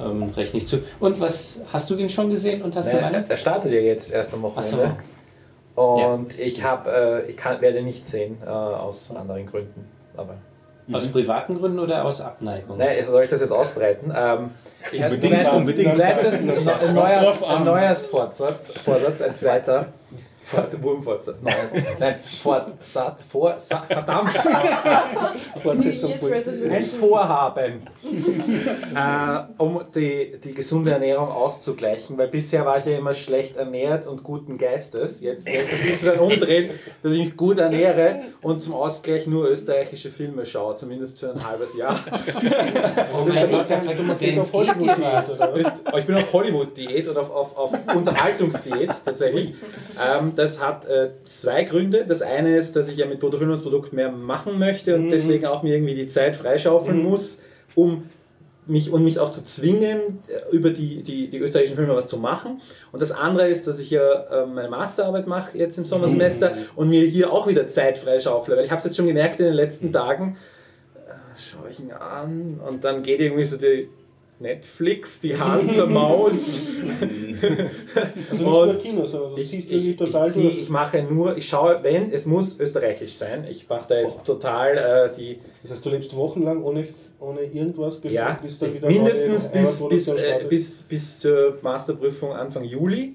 Ähm, 0.00 0.30
rechne 0.36 0.58
ich 0.60 0.66
zu. 0.68 0.78
Und 1.00 1.20
was 1.20 1.60
hast 1.72 1.90
du 1.90 1.94
den 1.96 2.08
schon 2.08 2.30
gesehen 2.30 2.62
und 2.62 2.74
hast 2.76 2.90
du 2.90 2.96
Naja, 2.96 3.24
er 3.28 3.36
startet 3.36 3.72
ja 3.72 3.80
jetzt 3.80 4.10
erst 4.12 4.32
am 4.32 4.42
Ach 4.56 4.62
so. 4.62 4.76
Wochenende. 4.78 4.96
Und 5.74 6.38
ich 6.38 6.62
habe, 6.62 7.24
äh, 7.26 7.30
ich 7.30 7.36
kann, 7.36 7.60
werde 7.60 7.82
nicht 7.82 8.06
sehen, 8.06 8.36
äh, 8.44 8.48
aus 8.48 9.10
anderen 9.14 9.44
Gründen. 9.46 9.84
Aber 10.16 10.34
Aus 10.94 11.06
privaten 11.08 11.58
Gründen 11.58 11.78
oder 11.78 12.04
aus 12.04 12.20
Abneigung? 12.20 12.78
Nein, 12.78 12.96
also 12.98 13.12
soll 13.12 13.24
ich 13.24 13.30
das 13.30 13.40
jetzt 13.40 13.52
ausbreiten? 13.52 14.12
Ähm, 14.16 14.50
ich 14.92 15.02
hatte 15.02 15.14
Unbedingt, 15.14 15.42
zweit- 15.42 15.52
unbedingt. 15.52 15.92
Zweites, 15.94 16.40
ein 16.42 17.64
Neujahrsvorsatz, 17.64 18.72
Vorsatz, 18.84 19.22
ein 19.22 19.36
zweiter. 19.36 19.86
Fort- 20.52 20.82
Wurmfortsatz. 20.82 21.42
Neues. 21.42 21.84
Nein, 21.98 22.14
Fortsatz, 22.42 23.22
Vorsatz, 23.30 23.86
verdammt. 23.88 24.30
Fortsetzung. 25.62 26.12
Ein 26.70 26.84
Vorhaben, 26.84 27.88
äh, 28.94 29.62
um 29.62 29.80
die, 29.94 30.38
die 30.42 30.52
gesunde 30.54 30.92
Ernährung 30.92 31.28
auszugleichen, 31.28 32.16
weil 32.18 32.28
bisher 32.28 32.64
war 32.66 32.78
ich 32.78 32.84
ja 32.84 32.98
immer 32.98 33.14
schlecht 33.14 33.56
ernährt 33.56 34.06
und 34.06 34.22
guten 34.22 34.58
Geistes. 34.58 35.20
Jetzt 35.20 35.46
werde 35.46 35.68
ich 35.70 36.02
wieder 36.02 36.20
umdrehen, 36.20 36.70
dass 37.02 37.12
ich 37.12 37.18
mich 37.24 37.36
gut 37.36 37.58
ernähre 37.58 38.20
und 38.42 38.62
zum 38.62 38.74
Ausgleich 38.74 39.26
nur 39.26 39.48
österreichische 39.48 40.10
Filme 40.10 40.46
schaue, 40.46 40.76
zumindest 40.76 41.20
für 41.20 41.32
ein 41.32 41.46
halbes 41.46 41.76
Jahr. 41.76 42.00
Oh 43.14 43.24
mein 43.28 43.50
Gott, 43.50 43.70
da 43.70 43.78
vergeht 43.80 44.36
dir 44.80 44.96
was. 45.00 45.28
Ist, 45.30 45.86
aber 45.86 45.98
ich 45.98 46.06
bin 46.06 46.16
auf 46.16 46.32
Hollywood-Diät 46.32 47.08
und 47.08 47.16
auf, 47.18 47.30
auf, 47.34 47.56
auf 47.56 47.72
Unterhaltungsdiät 47.94 48.90
tatsächlich. 49.04 49.54
Ähm, 50.00 50.32
das 50.42 50.60
hat 50.60 50.84
äh, 50.86 51.10
zwei 51.24 51.62
Gründe. 51.62 52.04
Das 52.06 52.20
eine 52.20 52.56
ist, 52.56 52.74
dass 52.74 52.88
ich 52.88 52.96
ja 52.96 53.06
mit 53.06 53.20
Produkt 53.20 53.92
mehr 53.92 54.10
machen 54.10 54.58
möchte 54.58 54.96
und 54.96 55.10
deswegen 55.10 55.46
auch 55.46 55.62
mir 55.62 55.76
irgendwie 55.76 55.94
die 55.94 56.08
Zeit 56.08 56.34
freischaufeln 56.34 57.00
muss, 57.00 57.38
um 57.76 58.10
mich 58.66 58.92
und 58.92 59.04
mich 59.04 59.20
auch 59.20 59.30
zu 59.30 59.44
zwingen, 59.44 60.18
äh, 60.26 60.54
über 60.54 60.70
die, 60.70 61.04
die, 61.04 61.28
die 61.28 61.38
österreichischen 61.38 61.76
Filme 61.76 61.94
was 61.94 62.08
zu 62.08 62.16
machen. 62.16 62.60
Und 62.90 63.00
das 63.00 63.12
andere 63.12 63.48
ist, 63.48 63.68
dass 63.68 63.78
ich 63.78 63.90
ja 63.90 64.02
äh, 64.02 64.46
meine 64.46 64.68
Masterarbeit 64.68 65.28
mache 65.28 65.56
jetzt 65.56 65.78
im 65.78 65.84
Sommersemester 65.84 66.54
und 66.74 66.88
mir 66.88 67.04
hier 67.04 67.32
auch 67.32 67.46
wieder 67.46 67.68
Zeit 67.68 67.98
freischaufle, 67.98 68.56
weil 68.56 68.64
ich 68.64 68.70
habe 68.72 68.78
es 68.78 68.84
jetzt 68.84 68.96
schon 68.96 69.06
gemerkt 69.06 69.38
in 69.38 69.46
den 69.46 69.54
letzten 69.54 69.92
Tagen, 69.92 70.36
äh, 70.94 71.12
schaue 71.38 71.70
ich 71.70 71.78
ihn 71.78 71.92
an 71.92 72.60
und 72.66 72.82
dann 72.82 73.04
geht 73.04 73.20
irgendwie 73.20 73.44
so 73.44 73.56
die 73.56 73.88
Netflix, 74.42 75.20
die 75.20 75.38
Hand 75.38 75.72
zur 75.72 75.86
Maus. 75.86 76.62
Also 78.30 78.44
nicht 78.44 78.44
nur 78.44 78.74
Kino, 78.78 79.04
sondern 79.04 79.30
das 79.32 79.40
ich, 79.40 79.50
du 79.50 79.56
ich, 79.56 79.70
irgendwie 79.70 79.90
ich, 79.90 79.96
total 79.96 80.30
zieh, 80.30 80.48
ich 80.48 80.68
mache 80.68 81.02
nur, 81.02 81.36
ich 81.36 81.48
schaue, 81.48 81.80
wenn, 81.82 82.12
es 82.12 82.26
muss 82.26 82.58
österreichisch 82.58 83.14
sein. 83.14 83.46
Ich 83.48 83.68
mache 83.68 83.86
da 83.88 83.98
jetzt 83.98 84.24
total 84.24 84.76
äh, 84.76 85.16
die, 85.16 85.38
Das 85.62 85.72
heißt, 85.72 85.86
du 85.86 85.90
lebst 85.90 86.14
wochenlang 86.14 86.62
ohne, 86.62 86.86
ohne 87.18 87.42
irgendwas, 87.42 87.96
bevor 87.96 88.14
ja, 88.14 88.38
bis 88.42 88.58
da 88.58 88.72
wieder 88.72 88.88
mindestens 88.88 89.52
neue 89.52 89.62
bis, 89.62 89.88
bis, 89.88 90.08
äh, 90.08 90.44
bis, 90.48 90.82
bis 90.82 91.18
zur 91.18 91.58
Masterprüfung 91.62 92.32
Anfang 92.32 92.64
Juli. 92.64 93.14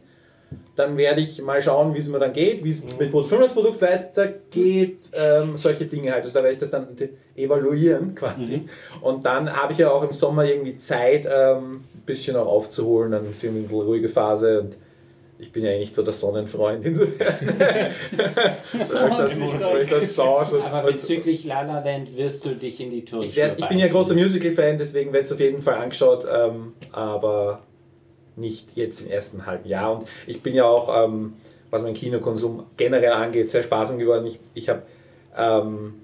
Dann 0.75 0.95
werde 0.95 1.21
ich 1.21 1.41
mal 1.41 1.61
schauen, 1.61 1.93
wie 1.95 1.97
es 1.97 2.07
mir 2.07 2.19
dann 2.19 2.33
geht, 2.33 2.63
wie 2.63 2.69
es 2.69 2.83
mit 2.99 3.11
Produkt 3.11 3.81
weitergeht, 3.81 5.09
ähm, 5.13 5.57
solche 5.57 5.85
Dinge 5.85 6.11
halt. 6.11 6.23
Also 6.23 6.35
da 6.35 6.43
werde 6.43 6.53
ich 6.53 6.59
das 6.59 6.69
dann 6.69 6.87
evaluieren 7.35 8.13
quasi. 8.15 8.67
Und 9.01 9.25
dann 9.25 9.51
habe 9.51 9.73
ich 9.73 9.79
ja 9.79 9.89
auch 9.89 10.03
im 10.03 10.11
Sommer 10.11 10.45
irgendwie 10.45 10.77
Zeit, 10.77 11.25
ähm, 11.25 11.85
ein 11.93 12.03
bisschen 12.05 12.35
auch 12.35 12.47
aufzuholen. 12.47 13.11
Dann 13.11 13.31
ist 13.31 13.43
irgendwie 13.43 13.73
eine 13.73 13.83
ruhige 13.83 14.07
Phase 14.07 14.61
und 14.61 14.77
ich 15.39 15.51
bin 15.51 15.63
ja 15.63 15.71
eigentlich 15.71 15.93
so 15.93 16.01
der 16.01 16.13
Sonnenfreund 16.13 16.83
insofern. 16.85 17.35
da 17.57 17.89
ich 19.07 19.15
dann, 19.15 19.59
da 19.59 19.79
ich 19.79 19.89
dann 19.89 20.09
zu 20.09 20.23
Hause 20.23 20.63
Aber 20.63 20.91
bezüglich 20.91 21.45
La 21.45 21.61
La 21.61 21.83
Land 21.83 22.15
wirst 22.17 22.45
du 22.45 22.55
dich 22.55 22.79
in 22.79 22.89
die 22.89 23.05
Tour 23.05 23.23
ich, 23.23 23.35
werd, 23.35 23.59
ich 23.59 23.67
bin 23.67 23.77
ja 23.79 23.87
großer 23.87 24.15
Musical-Fan, 24.15 24.77
deswegen 24.77 25.13
wird 25.13 25.25
es 25.25 25.31
auf 25.31 25.39
jeden 25.39 25.61
Fall 25.61 25.75
angeschaut, 25.75 26.25
ähm, 26.31 26.73
aber 26.91 27.61
nicht 28.37 28.75
jetzt 28.75 29.01
im 29.01 29.07
ersten 29.07 29.45
halben 29.45 29.67
Jahr. 29.67 29.97
Und 29.97 30.07
ich 30.25 30.41
bin 30.41 30.53
ja 30.53 30.65
auch, 30.65 31.05
ähm, 31.05 31.33
was 31.69 31.83
mein 31.83 31.93
Kinokonsum 31.93 32.65
generell 32.77 33.11
angeht, 33.11 33.51
sehr 33.51 33.63
sparsam 33.63 33.97
geworden. 33.97 34.25
Ich, 34.25 34.39
ich 34.53 34.69
habe 34.69 34.83
ähm, 35.35 35.95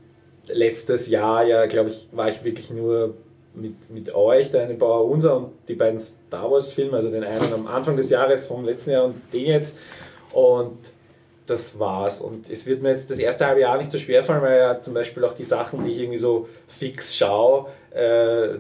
letztes 0.47 1.07
Jahr, 1.07 1.45
ja, 1.45 1.65
glaube 1.67 1.89
ich, 1.89 2.09
war 2.11 2.29
ich 2.29 2.43
wirklich 2.43 2.69
nur 2.71 3.13
mit, 3.53 3.89
mit 3.89 4.13
euch, 4.15 4.51
der 4.51 4.65
Bauer 4.73 5.09
Unser 5.09 5.37
und 5.37 5.51
die 5.67 5.75
beiden 5.75 5.99
Star 5.99 6.49
Wars-Filme, 6.51 6.95
also 6.95 7.11
den 7.11 7.23
einen 7.23 7.53
am 7.53 7.67
Anfang 7.67 7.95
des 7.95 8.09
Jahres 8.09 8.47
vom 8.47 8.65
letzten 8.65 8.91
Jahr 8.91 9.05
und 9.05 9.15
den 9.31 9.45
jetzt. 9.45 9.77
Und 10.31 10.77
das 11.45 11.77
war's. 11.77 12.19
Und 12.19 12.49
es 12.49 12.65
wird 12.65 12.81
mir 12.81 12.89
jetzt 12.89 13.09
das 13.09 13.19
erste 13.19 13.45
halbe 13.45 13.61
Jahr 13.61 13.77
nicht 13.77 13.91
so 13.91 13.99
schwer 13.99 14.23
fallen, 14.23 14.41
weil 14.41 14.57
ja 14.57 14.81
zum 14.81 14.93
Beispiel 14.93 15.23
auch 15.23 15.33
die 15.33 15.43
Sachen, 15.43 15.83
die 15.83 15.91
ich 15.91 15.99
irgendwie 15.99 16.17
so 16.17 16.47
fix 16.67 17.15
schaue, 17.15 17.67
äh, 17.93 18.59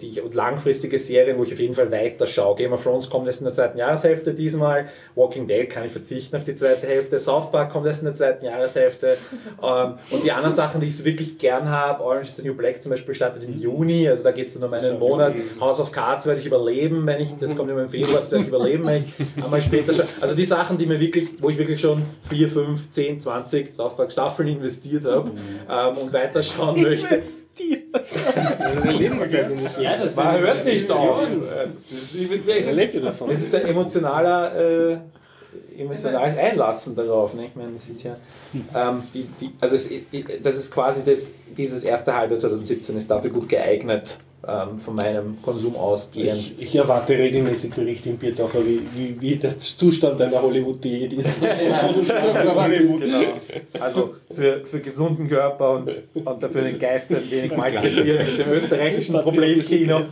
die 0.00 0.08
ich, 0.08 0.22
und 0.22 0.34
langfristige 0.34 0.98
Serien, 0.98 1.38
wo 1.38 1.44
ich 1.44 1.52
auf 1.52 1.58
jeden 1.58 1.74
Fall 1.74 1.92
weiter 1.92 2.26
schaue. 2.26 2.56
Game 2.56 2.72
of 2.72 2.82
Thrones 2.82 3.10
kommt 3.10 3.26
erst 3.26 3.40
in 3.40 3.44
der 3.44 3.52
zweiten 3.52 3.78
Jahreshälfte 3.78 4.32
diesmal. 4.32 4.86
Walking 5.14 5.46
Dead 5.46 5.68
kann 5.68 5.84
ich 5.84 5.92
verzichten 5.92 6.34
auf 6.36 6.44
die 6.44 6.54
zweite 6.54 6.86
Hälfte. 6.86 7.20
South 7.20 7.50
Park 7.50 7.72
kommt 7.72 7.86
erst 7.86 8.00
in 8.00 8.06
der 8.06 8.14
zweiten 8.14 8.44
Jahreshälfte. 8.44 9.18
ähm, 9.62 9.98
und 10.10 10.24
die 10.24 10.32
anderen 10.32 10.54
Sachen, 10.54 10.80
die 10.80 10.88
ich 10.88 10.96
so 10.96 11.04
wirklich 11.04 11.38
gern 11.38 11.68
habe, 11.68 12.02
Orange 12.02 12.28
is 12.28 12.36
the 12.36 12.42
New 12.42 12.54
Black 12.54 12.82
zum 12.82 12.90
Beispiel 12.90 13.14
startet 13.14 13.42
im 13.44 13.58
Juni, 13.58 14.08
also 14.08 14.24
da 14.24 14.32
geht 14.32 14.46
es 14.46 14.54
dann 14.54 14.64
um 14.64 14.72
einen 14.72 14.98
Monat. 14.98 15.34
House 15.60 15.80
of 15.80 15.92
Cards 15.92 16.26
werde 16.26 16.40
ich 16.40 16.46
überleben, 16.46 17.06
wenn 17.06 17.20
ich, 17.20 17.36
das 17.38 17.56
kommt 17.56 17.70
immer 17.70 17.82
im 17.82 17.90
Februar, 17.90 18.20
das 18.20 18.30
werde 18.30 18.44
ich 18.44 18.48
überleben, 18.48 18.86
wenn 18.86 19.04
ich 19.04 19.14
einmal 19.44 19.60
später 19.60 19.92
schon. 19.92 20.06
Also 20.20 20.34
die 20.34 20.44
Sachen, 20.44 20.78
die 20.78 20.86
mir 20.86 20.98
wirklich, 20.98 21.30
wo 21.40 21.50
ich 21.50 21.58
wirklich 21.58 21.80
schon 21.80 22.02
4, 22.30 22.48
5, 22.48 22.90
10, 22.90 23.20
20 23.20 23.74
South 23.74 23.96
Park 23.96 24.10
Staffeln 24.10 24.48
investiert 24.48 25.04
habe 25.04 25.30
ähm, 25.68 25.98
und 25.98 26.12
weiterschauen 26.12 26.80
möchte. 26.80 27.20
Ja, 29.80 29.96
das 29.96 30.16
Man 30.16 30.40
hört 30.40 30.64
nicht 30.64 30.90
auf. 30.90 31.20
Er 31.50 31.64
ist, 31.64 32.76
lebt 32.76 32.94
ja 32.94 33.00
davon. 33.00 33.30
es 33.30 33.42
ist 33.42 33.54
ein 33.54 33.66
emotionaler, 33.66 34.54
äh, 34.56 34.96
emotionales 35.78 36.36
Einlassen 36.36 36.94
darauf. 36.94 37.34
Ne? 37.34 37.46
Ich 37.46 37.56
meine, 37.56 37.72
das 37.72 37.88
ist 37.88 38.02
ja, 38.02 38.16
ähm, 38.52 39.02
die, 39.14 39.26
die, 39.40 39.52
also 39.60 39.76
es, 39.76 39.88
das 40.42 40.56
ist 40.56 40.70
quasi 40.70 41.04
das, 41.04 41.28
dieses 41.56 41.84
erste 41.84 42.14
Halbjahr 42.14 42.38
2017 42.38 42.96
ist 42.96 43.10
dafür 43.10 43.30
gut 43.30 43.48
geeignet, 43.48 44.18
ähm, 44.46 44.78
von 44.78 44.94
meinem 44.94 45.40
Konsum 45.42 45.76
ausgehend. 45.76 46.54
Ich, 46.58 46.62
ich 46.62 46.76
erwarte 46.76 47.12
regelmäßig 47.12 47.72
Berichte 47.74 48.10
im 48.10 48.16
Biertaucher, 48.16 48.60
wie, 48.64 48.80
wie, 48.94 49.20
wie 49.20 49.36
der 49.36 49.58
Zustand 49.58 50.20
einer 50.20 50.40
Hollywood-Diät 50.40 51.12
ist. 51.12 51.40
Genau. 53.00 53.34
Also 53.78 54.14
für, 54.30 54.64
für 54.64 54.80
gesunden 54.80 55.28
Körper 55.28 55.72
und, 55.72 56.02
und 56.14 56.42
dafür 56.42 56.62
den 56.62 56.78
Geist 56.78 57.12
ein 57.12 57.30
wenig 57.30 57.54
malträtieren 57.56 58.26
mit 58.26 58.38
dem 58.38 58.52
österreichischen 58.52 59.20
Problemkino. 59.20 60.02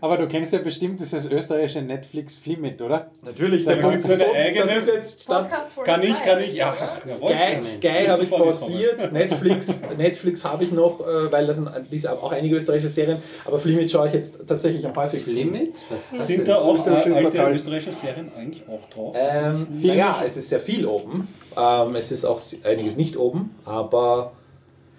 Aber 0.00 0.16
du 0.16 0.26
kennst 0.28 0.52
ja 0.52 0.58
bestimmt 0.58 1.00
dieses 1.00 1.26
österreichische 1.30 1.82
Netflix 1.82 2.36
Flimit, 2.36 2.80
oder? 2.82 3.10
Natürlich, 3.22 3.64
Da 3.64 3.74
der 3.74 3.90
gibt's 3.90 4.06
Punkt, 4.06 4.22
eine 4.22 4.32
das 4.34 4.46
eigene- 4.46 4.72
ist 4.78 4.88
jetzt 4.88 5.22
vor 5.26 5.84
Kann 5.84 6.00
der 6.00 6.10
ich, 6.10 6.22
kann 6.22 6.40
ich, 6.42 6.54
ja. 6.54 6.74
Sky, 7.08 7.26
kann 7.32 7.62
ich. 7.62 7.68
Sky 7.68 8.06
habe 8.08 8.22
ich 8.24 8.30
pausiert, 8.30 9.12
Netflix, 9.12 9.80
Netflix 9.96 10.44
habe 10.44 10.64
ich 10.64 10.72
noch, 10.72 11.00
äh, 11.00 11.30
weil 11.32 11.46
das 11.46 11.56
sind 11.56 11.68
auch 12.08 12.32
einige 12.32 12.56
österreichische 12.56 12.88
Serien, 12.88 13.18
aber 13.44 13.58
Flimit 13.58 13.90
schaue 13.90 14.08
ich 14.08 14.14
jetzt 14.14 14.46
tatsächlich 14.46 14.86
am 14.86 14.94
häufigsten. 14.96 15.34
Limit? 15.34 15.74
Was 15.90 16.10
das 16.16 16.26
Sind 16.26 16.48
da 16.48 16.56
auch 16.56 16.74
österreichische 16.74 17.14
alte 17.14 17.52
österreichische 17.52 17.92
Serien 17.92 18.30
eigentlich 18.36 18.62
auch 18.68 18.88
drauf? 18.90 19.16
Ähm, 19.18 19.66
naja, 19.82 20.22
es 20.26 20.36
ist 20.36 20.48
sehr 20.48 20.60
viel 20.60 20.86
oben. 20.86 21.28
Ähm, 21.56 21.94
es 21.96 22.12
ist 22.12 22.24
auch 22.24 22.40
einiges 22.64 22.96
nicht 22.96 23.16
oben, 23.16 23.54
aber 23.64 24.32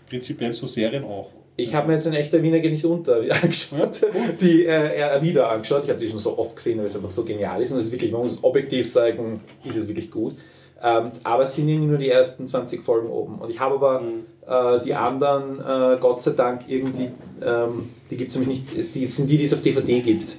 Prinzipiell 0.09 0.53
so 0.53 0.67
Serien 0.67 1.03
auch. 1.03 1.29
Ich 1.57 1.73
habe 1.73 1.87
mir 1.87 1.93
jetzt 1.95 2.07
ein 2.07 2.13
echter 2.13 2.41
Wiener 2.41 2.59
geht 2.59 2.71
nicht 2.71 2.85
unter 2.85 3.17
angeschaut, 3.43 4.01
die 4.39 4.65
äh, 4.65 4.95
er 4.95 5.21
wieder 5.21 5.49
angeschaut. 5.49 5.83
Ich 5.83 5.89
habe 5.89 5.99
sie 5.99 6.07
schon 6.07 6.19
so 6.19 6.37
oft 6.37 6.55
gesehen, 6.55 6.77
weil 6.77 6.85
es 6.85 6.95
einfach 6.95 7.09
so 7.09 7.25
genial 7.25 7.61
ist 7.61 7.71
und 7.71 7.79
es 7.79 7.85
ist 7.85 7.91
wirklich, 7.91 8.11
man 8.11 8.21
muss 8.21 8.43
objektiv 8.43 8.89
sagen, 8.89 9.41
ist 9.65 9.75
es 9.75 9.87
wirklich 9.87 10.11
gut. 10.11 10.35
Ähm, 10.81 11.11
aber 11.23 11.45
es 11.45 11.55
sind 11.55 11.67
irgendwie 11.67 11.87
nur 11.87 11.97
die 11.97 12.09
ersten 12.09 12.45
20 12.47 12.83
Folgen 12.83 13.09
oben. 13.09 13.39
Und 13.39 13.49
ich 13.49 13.59
habe 13.59 13.75
aber 13.75 14.03
äh, 14.45 14.83
die 14.83 14.93
anderen, 14.93 15.59
äh, 15.59 15.97
Gott 15.99 16.21
sei 16.21 16.31
Dank, 16.31 16.65
irgendwie, 16.67 17.09
ähm, 17.43 17.89
die 18.11 18.17
gibt 18.17 18.29
es 18.29 18.37
nämlich 18.37 18.61
nicht, 18.75 18.93
die 18.93 19.07
sind 19.07 19.27
die, 19.27 19.37
die 19.37 19.45
es 19.45 19.53
auf 19.55 19.63
DVD 19.63 20.01
gibt. 20.01 20.37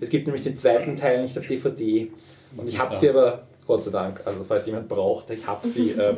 Es 0.00 0.10
gibt 0.10 0.26
nämlich 0.26 0.44
den 0.44 0.58
zweiten 0.58 0.94
Teil 0.94 1.22
nicht 1.22 1.38
auf 1.38 1.46
DVD. 1.46 2.08
Und 2.56 2.68
ich 2.68 2.78
habe 2.78 2.94
sie 2.94 3.08
aber, 3.08 3.47
Gott 3.68 3.82
sei 3.82 3.90
Dank, 3.90 4.22
also 4.24 4.44
falls 4.48 4.64
jemand 4.64 4.88
braucht, 4.88 5.28
ich 5.28 5.46
habe 5.46 5.68
sie 5.68 5.90
ähm, 5.90 6.16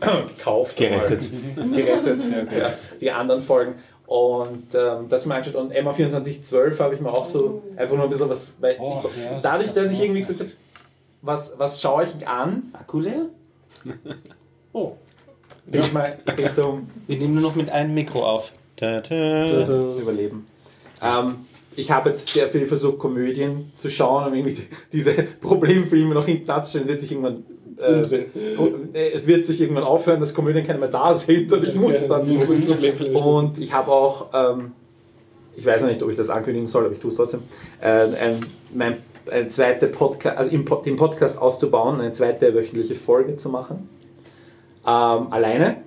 gekauft. 0.28 0.76
Gerettet. 0.76 1.28
Mal. 1.56 1.68
Gerettet. 1.74 2.22
ja, 2.56 2.72
die 3.00 3.10
anderen 3.10 3.42
Folgen. 3.42 3.74
Und 4.06 4.74
ähm, 4.76 5.08
das 5.08 5.26
mal 5.26 5.36
angeschaut. 5.36 5.60
Und 5.60 5.72
Emma 5.72 5.92
2412 5.92 6.78
habe 6.78 6.94
ich 6.94 7.00
mir 7.00 7.10
auch 7.10 7.26
so 7.26 7.64
einfach 7.76 7.96
nur 7.96 8.04
ein 8.04 8.10
bisschen 8.10 8.28
was. 8.28 8.54
Weil 8.60 8.76
Oh, 8.78 9.02
ich, 9.12 9.22
ja, 9.22 9.40
dadurch, 9.42 9.72
das 9.72 9.84
dass 9.84 9.92
ich 9.92 10.00
irgendwie 10.02 10.20
gesagt 10.20 10.38
habe, 10.38 10.52
was, 11.20 11.58
was 11.58 11.80
schaue 11.80 12.04
ich 12.04 12.28
an, 12.28 12.70
Akku 12.72 13.00
leer? 13.00 13.26
bin 14.72 15.80
ich 15.80 15.92
mal 15.92 16.16
Richtung 16.38 16.88
Wir 17.08 17.18
nehmen 17.18 17.34
nur 17.34 17.42
noch 17.42 17.56
mit 17.56 17.70
einem 17.70 17.92
Mikro 17.92 18.24
auf. 18.24 18.52
Ta 18.76 18.98
-ta. 18.98 19.98
Überleben. 20.00 20.46
Ähm, 21.02 21.46
ich 21.76 21.90
habe 21.90 22.10
jetzt 22.10 22.28
sehr 22.28 22.48
viel 22.48 22.66
versucht, 22.66 22.98
Komödien 22.98 23.70
zu 23.74 23.90
schauen, 23.90 24.26
um 24.28 24.34
irgendwie 24.34 24.62
diese 24.92 25.12
Problemfilme 25.40 26.14
noch 26.14 26.26
hinten 26.26 26.50
abzustellen. 26.50 26.84
Es 26.84 26.90
wird 26.90 27.00
sich 27.00 27.12
irgendwann. 27.12 27.44
Äh, 27.76 29.10
es 29.12 29.26
wird 29.26 29.44
sich 29.44 29.60
irgendwann 29.60 29.84
aufhören, 29.84 30.20
dass 30.20 30.32
Komödien 30.32 30.64
keine 30.64 30.78
mehr 30.78 30.88
da 30.88 31.12
sind 31.12 31.52
und 31.52 31.64
ich 31.64 31.74
muss 31.74 32.06
dann. 32.06 32.28
Und 33.14 33.58
ich 33.58 33.72
habe 33.72 33.90
auch, 33.90 34.26
ähm, 34.32 34.72
ich 35.56 35.66
weiß 35.66 35.82
noch 35.82 35.88
nicht, 35.88 36.02
ob 36.02 36.10
ich 36.10 36.16
das 36.16 36.30
ankündigen 36.30 36.66
soll, 36.66 36.84
aber 36.84 36.92
ich 36.92 37.00
tue 37.00 37.08
es 37.08 37.16
trotzdem, 37.16 37.40
äh, 37.80 37.86
ein, 37.88 38.46
mein, 38.72 38.98
eine 39.30 39.48
zweite 39.48 39.88
Podcast, 39.88 40.38
also 40.38 40.50
im, 40.50 40.64
den 40.84 40.96
Podcast 40.96 41.36
auszubauen, 41.38 42.00
eine 42.00 42.12
zweite 42.12 42.54
wöchentliche 42.54 42.94
Folge 42.94 43.36
zu 43.36 43.48
machen. 43.48 43.88
Ähm, 44.86 45.32
alleine, 45.32 45.78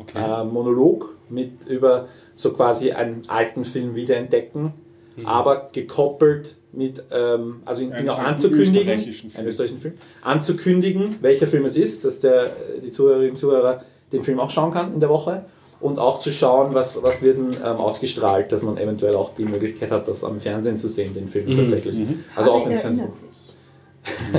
Okay. 0.00 0.18
äh, 0.18 0.44
Monolog 0.44 1.14
mit 1.28 1.66
über 1.66 2.06
so 2.34 2.52
quasi 2.52 2.92
einen 2.92 3.22
alten 3.28 3.64
Film 3.64 3.94
wiederentdecken, 3.94 4.72
Mhm. 5.18 5.26
aber 5.26 5.70
gekoppelt 5.72 6.56
mit, 6.72 7.02
ähm, 7.10 7.62
also 7.64 7.82
ihn, 7.82 7.92
ihn 7.94 8.08
auch 8.08 8.18
anzukündigen, 8.18 8.88
österreichischen 8.88 9.30
Film. 9.30 9.38
einen 9.38 9.48
österreichischen 9.48 9.80
Film, 9.80 9.94
anzukündigen, 10.22 11.16
welcher 11.20 11.46
Film 11.46 11.64
es 11.64 11.76
ist, 11.76 12.04
dass 12.04 12.20
der, 12.20 12.52
die 12.84 12.90
Zuhörerinnen 12.90 13.30
und 13.30 13.36
Zuhörer 13.36 13.82
den 14.12 14.22
Film 14.22 14.38
auch 14.40 14.50
schauen 14.50 14.72
kann 14.72 14.92
in 14.92 15.00
der 15.00 15.08
Woche 15.08 15.44
und 15.80 15.98
auch 15.98 16.18
zu 16.20 16.30
schauen, 16.30 16.74
was, 16.74 17.02
was 17.02 17.22
wird 17.22 17.38
denn, 17.38 17.52
ähm, 17.52 17.76
ausgestrahlt, 17.76 18.50
dass 18.52 18.62
man 18.62 18.78
eventuell 18.78 19.14
auch 19.14 19.34
die 19.34 19.44
Möglichkeit 19.44 19.90
hat, 19.90 20.08
das 20.08 20.24
am 20.24 20.40
Fernsehen 20.40 20.76
zu 20.78 20.88
sehen, 20.88 21.14
den 21.14 21.28
Film 21.28 21.56
tatsächlich. 21.56 21.96
Also 22.34 22.52
auch 22.52 22.66
ins 22.66 22.80
Fernsehen. 22.80 23.08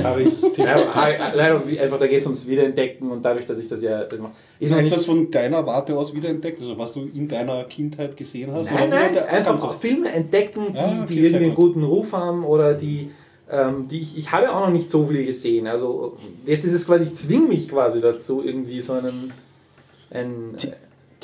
Habe 0.02 0.22
ich 0.22 0.32
leider, 0.56 1.62
einfach, 1.82 1.98
da 1.98 2.06
geht 2.06 2.18
es 2.18 2.24
ums 2.26 2.46
Wiederentdecken 2.46 3.10
und 3.10 3.22
dadurch, 3.24 3.46
dass 3.46 3.58
ich 3.58 3.68
das 3.68 3.82
ja 3.82 4.04
das 4.04 4.20
mache. 4.20 4.32
Ist 4.58 4.72
das 4.92 5.04
von 5.04 5.30
deiner 5.30 5.64
Warte 5.66 5.96
aus 5.96 6.14
wiederentdeckt? 6.14 6.60
Also 6.60 6.76
was 6.78 6.92
du 6.92 7.08
in 7.14 7.28
deiner 7.28 7.64
Kindheit 7.64 8.16
gesehen 8.16 8.52
hast? 8.52 8.70
nein, 8.70 8.88
Oder 8.88 8.98
nein, 8.98 9.18
einfach 9.18 9.62
auch 9.62 9.74
Filme 9.74 10.10
entdecken, 10.10 10.72
die, 10.72 10.78
Ah, 10.78 11.02
okay, 11.02 11.14
die 11.14 11.20
irgendwie 11.20 11.44
einen 11.46 11.54
gut. 11.54 11.74
guten 11.74 11.84
Ruf 11.84 12.12
haben 12.12 12.44
oder 12.44 12.74
die, 12.74 13.10
ähm, 13.50 13.86
die 13.88 14.00
ich, 14.00 14.16
ich 14.18 14.32
habe 14.32 14.50
auch 14.52 14.60
noch 14.66 14.72
nicht 14.72 14.90
so 14.90 15.04
viel 15.06 15.24
gesehen. 15.24 15.66
Also 15.66 16.16
jetzt 16.46 16.64
ist 16.64 16.72
es 16.72 16.86
quasi, 16.86 17.04
ich 17.04 17.14
zwinge 17.14 17.48
mich 17.48 17.68
quasi 17.68 18.00
dazu, 18.00 18.42
irgendwie 18.44 18.80
so 18.80 18.94
einen, 18.94 19.32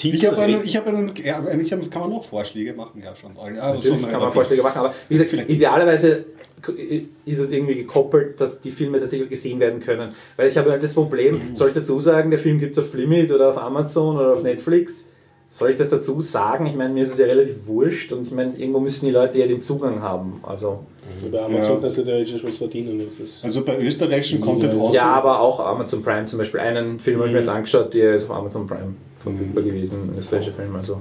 einen 0.05 0.15
Ich 0.15 0.27
habe 0.27 0.37
einen, 0.37 0.65
ich 0.65 0.77
habe 0.77 0.89
einen, 0.89 1.13
ja, 1.23 1.39
eigentlich 1.39 1.71
kann 1.71 2.01
man 2.03 2.11
noch 2.11 2.25
Vorschläge 2.25 2.75
machen, 2.75 3.03
ja 3.03 3.15
schon. 3.17 3.37
Also 3.39 3.61
Natürlich 3.61 4.03
so 4.03 4.07
kann 4.09 4.21
man 4.21 4.31
Vorschläge 4.31 4.63
machen, 4.63 4.79
aber 4.79 4.95
wie 5.09 5.17
gesagt, 5.17 5.51
idealerweise 5.51 6.25
ist 7.25 7.39
es 7.39 7.53
irgendwie 7.53 7.77
gekoppelt, 7.77 8.41
dass 8.41 8.61
die 8.61 8.71
Filme 8.71 8.99
tatsächlich 8.99 9.29
gesehen 9.29 9.61
werden 9.61 9.81
können. 9.81 10.15
Weil 10.37 10.49
ich 10.49 10.57
habe 10.57 10.71
halt 10.71 10.83
das 10.83 10.95
Problem, 10.95 11.55
soll 11.55 11.69
ich 11.69 11.75
dazu 11.75 11.99
sagen, 12.01 12.31
der 12.31 12.39
Film 12.39 12.59
gibt 12.59 12.77
es 12.77 12.85
auf 12.85 12.93
Limit 12.95 13.31
oder 13.31 13.51
auf 13.51 13.59
Amazon 13.59 14.17
oder 14.17 14.33
auf 14.33 14.43
Netflix? 14.43 15.09
Soll 15.49 15.71
ich 15.71 15.77
das 15.77 15.89
dazu 15.89 16.21
sagen? 16.21 16.67
Ich 16.67 16.75
meine, 16.75 16.93
mir 16.93 17.05
ist 17.05 17.13
es 17.13 17.19
ja 17.19 17.27
relativ 17.27 17.67
wurscht 17.67 18.13
und 18.13 18.27
ich 18.27 18.33
meine, 18.33 18.55
irgendwo 18.57 18.81
müssen 18.81 19.07
die 19.07 19.13
Leute 19.13 19.39
ja 19.39 19.47
den 19.47 19.61
Zugang 19.61 20.03
haben. 20.03 20.41
Also, 20.43 20.81
Bei 21.31 21.41
Amazon 21.45 21.75
Ja. 21.77 21.81
kannst 21.81 21.99
du 21.99 22.03
da 22.05 22.17
jetzt 22.17 22.43
was 22.45 22.57
verdienen. 22.57 22.99
Das 22.99 23.21
ist 23.21 23.45
Also 23.45 23.63
bei 23.65 23.79
österreichischen 23.79 24.41
Content 24.41 24.73
Ja. 24.75 24.81
aus. 24.81 24.93
ja, 24.95 25.05
aber 25.05 25.39
auch 25.41 25.61
Amazon 25.61 26.03
Prime 26.03 26.27
zum 26.27 26.41
Beispiel. 26.41 26.59
Einen 26.59 26.99
Film 26.99 27.19
habe 27.19 27.29
ich 27.29 27.33
mir 27.33 27.39
jetzt 27.39 27.49
angeschaut, 27.49 27.95
der 27.95 28.17
ist 28.17 28.25
auf 28.29 28.37
Amazon 28.37 28.67
Prime 28.67 28.95
verfügbar 29.23 29.63
gewesen, 29.63 30.11
ein 30.13 30.19
österreichischer 30.19 30.53
Film. 30.53 30.75
Also. 30.75 31.01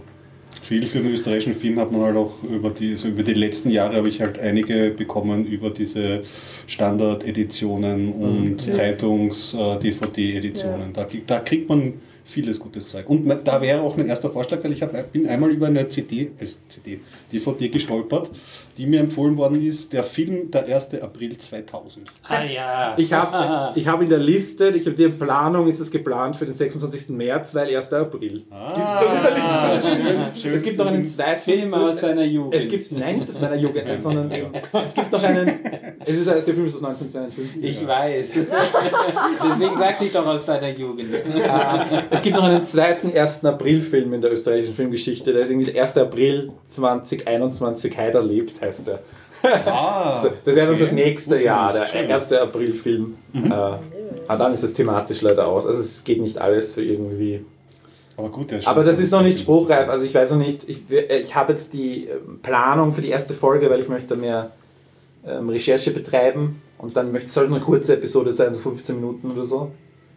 Viel 0.61 0.85
für 0.85 0.99
den 0.99 1.11
österreichischen 1.11 1.55
Film 1.55 1.80
hat 1.80 1.91
man 1.91 2.01
halt 2.01 2.15
auch 2.17 2.34
über 2.43 2.69
die, 2.69 2.93
so 2.95 3.07
über 3.07 3.23
die 3.23 3.34
letzten 3.34 3.72
Jahre 3.72 3.97
habe 3.97 4.09
ich 4.09 4.22
halt 4.22 4.38
einige 4.39 4.91
bekommen 4.91 5.45
über 5.45 5.69
diese 5.72 6.22
Standard-Editionen 6.67 8.11
und 8.13 8.63
Ja. 8.65 8.73
Zeitungs-DVD-Editionen. 8.73 10.93
Da, 10.93 11.03
krieg- 11.05 11.26
da 11.27 11.39
kriegt 11.39 11.67
man 11.69 11.93
vieles 12.26 12.60
gutes 12.60 12.89
Zeug. 12.89 13.10
Und 13.10 13.27
da 13.45 13.61
wäre 13.61 13.81
auch 13.81 13.95
mein 13.97 14.07
erster 14.07 14.30
Vorschlag, 14.30 14.64
weil 14.64 14.73
ich 14.73 14.84
bin 15.11 15.27
einmal 15.27 15.52
über 15.52 15.68
eine 15.68 15.88
CD, 15.89 16.31
äh, 16.39 16.47
CD, 16.69 16.99
DVD 17.31 17.69
gestolpert, 17.69 18.30
die 18.77 18.85
mir 18.85 18.99
empfohlen 18.99 19.38
worden 19.38 19.65
ist, 19.65 19.93
der 19.93 20.03
Film 20.03 20.52
der 20.52 20.65
1. 20.65 20.95
April 21.02 21.38
2000. 21.38 22.07
Ah 22.27 22.43
ja. 22.43 22.93
Ich 22.97 23.14
habe 23.14 23.80
ich 23.80 23.88
hab 23.88 24.02
in 24.02 24.10
der 24.10 24.18
Liste, 24.18 24.69
ich 24.69 24.85
habe 24.85 24.95
die 24.95 25.07
Planung, 25.07 25.68
ist 25.68 25.80
es 25.80 25.89
geplant 25.89 26.35
für 26.35 26.45
den 26.45 26.53
26. 26.53 27.10
März, 27.10 27.56
weil 27.56 27.76
1. 27.76 27.93
April. 27.93 28.43
Ah, 28.49 28.73
ist 28.77 28.99
schon 28.99 29.15
in 29.15 29.23
der 29.23 29.31
Liste. 29.31 29.95
schön, 29.95 30.18
schön. 30.41 30.53
Es 30.53 30.64
gibt 30.64 30.77
noch 30.77 30.88
einen 30.88 31.06
zweiten 31.06 31.41
Film 31.41 31.73
aus 31.73 32.02
seiner 32.02 32.26
Jugend. 32.26 32.53
Es 32.53 32.69
gibt, 32.69 32.91
nein, 32.91 33.18
nicht 33.18 33.30
aus 33.30 33.39
meiner 33.39 33.56
Jugend, 33.56 34.02
sondern 34.02 34.31
es 34.84 34.93
gibt 34.93 35.11
noch 35.11 35.23
einen, 35.23 35.60
es 36.06 36.19
ist, 36.19 36.27
der 36.27 36.41
Film 36.43 36.65
ist 36.65 36.76
aus 36.76 36.84
1952. 36.84 37.69
Ich 37.69 37.88
weiß. 37.88 38.34
Deswegen 39.43 39.77
sagte 39.77 40.06
ich 40.06 40.11
doch 40.11 40.26
aus 40.26 40.45
deiner 40.45 40.69
Jugend. 40.69 41.10
Es 42.10 42.22
gibt 42.22 42.35
noch 42.35 42.43
einen 42.43 42.65
zweiten 42.65 43.15
1. 43.15 43.45
April-Film 43.45 44.14
in 44.14 44.22
der 44.22 44.31
österreichischen 44.34 44.76
Filmgeschichte, 44.76 45.31
der 45.31 45.43
ist 45.43 45.49
irgendwie 45.49 45.72
der 45.72 45.81
1. 45.81 45.97
April 45.97 46.52
2021 46.68 47.97
Heider 47.97 48.22
lebt, 48.22 48.61
heißt 48.65 48.87
der. 48.87 48.99
Ah, 49.43 50.11
Das 50.45 50.55
wäre 50.55 50.67
dann 50.67 50.77
fürs 50.77 50.91
okay. 50.91 51.03
nächste 51.03 51.41
Jahr, 51.41 51.73
der 51.73 51.87
Schön. 51.87 52.11
1. 52.11 52.33
April-Film. 52.33 53.17
Äh, 53.33 53.49
aber 54.27 54.37
dann 54.37 54.53
ist 54.53 54.63
es 54.63 54.73
thematisch 54.73 55.21
leider 55.21 55.47
aus. 55.47 55.65
Also 55.65 55.79
es 55.79 56.03
geht 56.03 56.21
nicht 56.21 56.39
alles 56.39 56.73
so 56.73 56.81
irgendwie. 56.81 57.45
Aber 58.17 58.29
gut, 58.29 58.51
der 58.51 58.65
Aber 58.67 58.83
das 58.83 58.99
ist 58.99 59.11
noch 59.11 59.21
nicht 59.21 59.39
spruchreif. 59.39 59.89
Also 59.89 60.05
ich 60.05 60.13
weiß 60.13 60.31
noch 60.31 60.37
nicht, 60.37 60.67
ich, 60.69 60.89
ich 60.89 61.35
habe 61.35 61.51
jetzt 61.51 61.73
die 61.73 62.05
ähm, 62.05 62.39
Planung 62.41 62.91
für 62.91 63.01
die 63.01 63.09
erste 63.09 63.33
Folge, 63.33 63.69
weil 63.69 63.81
ich 63.81 63.89
möchte 63.89 64.15
mehr 64.15 64.51
ähm, 65.27 65.49
Recherche 65.49 65.91
betreiben 65.91 66.61
und 66.77 66.95
dann 66.95 67.11
möchte 67.11 67.27
es 67.27 67.33
soll 67.33 67.47
eine 67.47 67.59
kurze 67.59 67.93
Episode 67.93 68.31
sein, 68.31 68.53
so 68.53 68.61
15 68.61 68.95
Minuten 68.95 69.31
oder 69.31 69.43
so. 69.43 69.71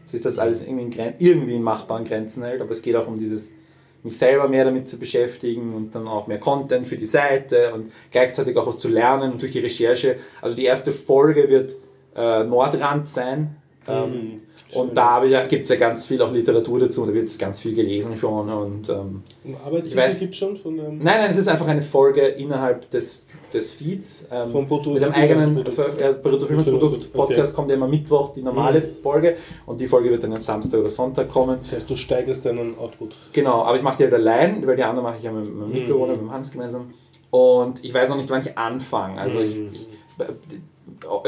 Dass 0.04 0.12
sich 0.12 0.20
das 0.20 0.38
alles 0.38 0.62
irgendwie 0.62 0.84
in, 0.84 0.90
Gren 0.90 1.14
irgendwie 1.18 1.54
in 1.56 1.62
machbaren 1.62 2.04
Grenzen 2.04 2.44
hält. 2.44 2.60
Aber 2.60 2.70
es 2.70 2.82
geht 2.82 2.96
auch 2.96 3.06
um 3.06 3.18
dieses, 3.18 3.54
mich 4.02 4.16
selber 4.16 4.48
mehr 4.48 4.64
damit 4.64 4.88
zu 4.88 4.98
beschäftigen 4.98 5.74
und 5.74 5.94
dann 5.94 6.06
auch 6.06 6.26
mehr 6.26 6.38
Content 6.38 6.86
für 6.86 6.96
die 6.96 7.06
Seite 7.06 7.72
und 7.74 7.90
gleichzeitig 8.10 8.56
auch 8.56 8.66
was 8.66 8.78
zu 8.78 8.88
lernen 8.88 9.32
und 9.32 9.42
durch 9.42 9.50
die 9.52 9.58
Recherche. 9.60 10.16
Also 10.40 10.54
die 10.56 10.64
erste 10.64 10.92
Folge 10.92 11.48
wird 11.48 11.76
äh, 12.16 12.44
Nordrand 12.44 13.08
sein. 13.08 13.56
Ähm, 13.86 14.42
und 14.74 14.94
da 14.96 15.24
gibt 15.48 15.64
es 15.64 15.70
ja 15.70 15.76
ganz 15.76 16.06
viel 16.06 16.20
auch 16.20 16.30
Literatur 16.30 16.78
dazu 16.78 17.00
und 17.02 17.08
da 17.08 17.14
wird 17.14 17.24
es 17.26 17.38
ganz 17.38 17.58
viel 17.60 17.74
gelesen 17.74 18.16
schon. 18.18 18.50
Und, 18.50 18.88
ähm, 18.90 19.22
Aber 19.64 19.78
Ich 19.82 19.94
weiß- 19.96 20.18
gibt 20.20 20.32
es 20.32 20.38
schon 20.38 20.56
von 20.56 20.78
einem. 20.78 20.98
nein, 20.98 21.20
nein, 21.20 21.30
es 21.30 21.38
ist 21.38 21.48
einfach 21.48 21.66
eine 21.68 21.80
Folge 21.82 22.20
innerhalb 22.20 22.90
des, 22.90 23.24
des 23.52 23.72
Feeds. 23.72 24.28
Ähm, 24.30 24.50
Vom 24.50 24.66
Brutto- 24.68 24.90
mit 24.90 25.02
einem 25.02 25.14
eigenen 25.14 25.54
Produkt. 25.64 26.00
äh, 26.00 26.12
Brutto-Filmsprodukt 26.12 27.12
Podcast 27.12 27.50
Okay. 27.50 27.56
kommt 27.56 27.70
ja 27.70 27.76
immer 27.76 27.88
Mittwoch 27.88 28.32
die 28.34 28.42
normale 28.42 28.80
Mhm. 28.80 29.02
Folge 29.02 29.36
und 29.66 29.80
die 29.80 29.86
Folge 29.86 30.10
wird 30.10 30.22
dann 30.22 30.32
am 30.32 30.40
Samstag 30.40 30.80
oder 30.80 30.90
Sonntag 30.90 31.28
kommen. 31.28 31.58
Das 31.62 31.72
heißt, 31.72 31.90
du 31.90 31.96
steigerst 31.96 32.44
deinen 32.44 32.78
Output. 32.78 33.16
Genau, 33.32 33.62
aber 33.62 33.76
ich 33.76 33.82
mache 33.82 33.96
die 33.98 34.04
halt 34.04 34.14
allein, 34.14 34.66
weil 34.66 34.76
die 34.76 34.82
andere 34.84 35.02
mache 35.04 35.16
ich 35.18 35.22
ja 35.24 35.32
mit 35.32 35.54
meinem 35.54 35.70
Mitbewohner, 35.72 36.12
Mhm. 36.14 36.18
mit 36.18 36.20
dem 36.28 36.32
Hans 36.32 36.50
gemeinsam. 36.52 36.92
Und 37.30 37.84
ich 37.84 37.92
weiß 37.92 38.08
noch 38.10 38.16
nicht, 38.16 38.30
wann 38.30 38.40
ich 38.42 38.56
anfange. 38.56 39.20
Also 39.20 39.40
ich, 39.40 39.56
Mhm. 39.56 39.70
ich, 39.72 39.88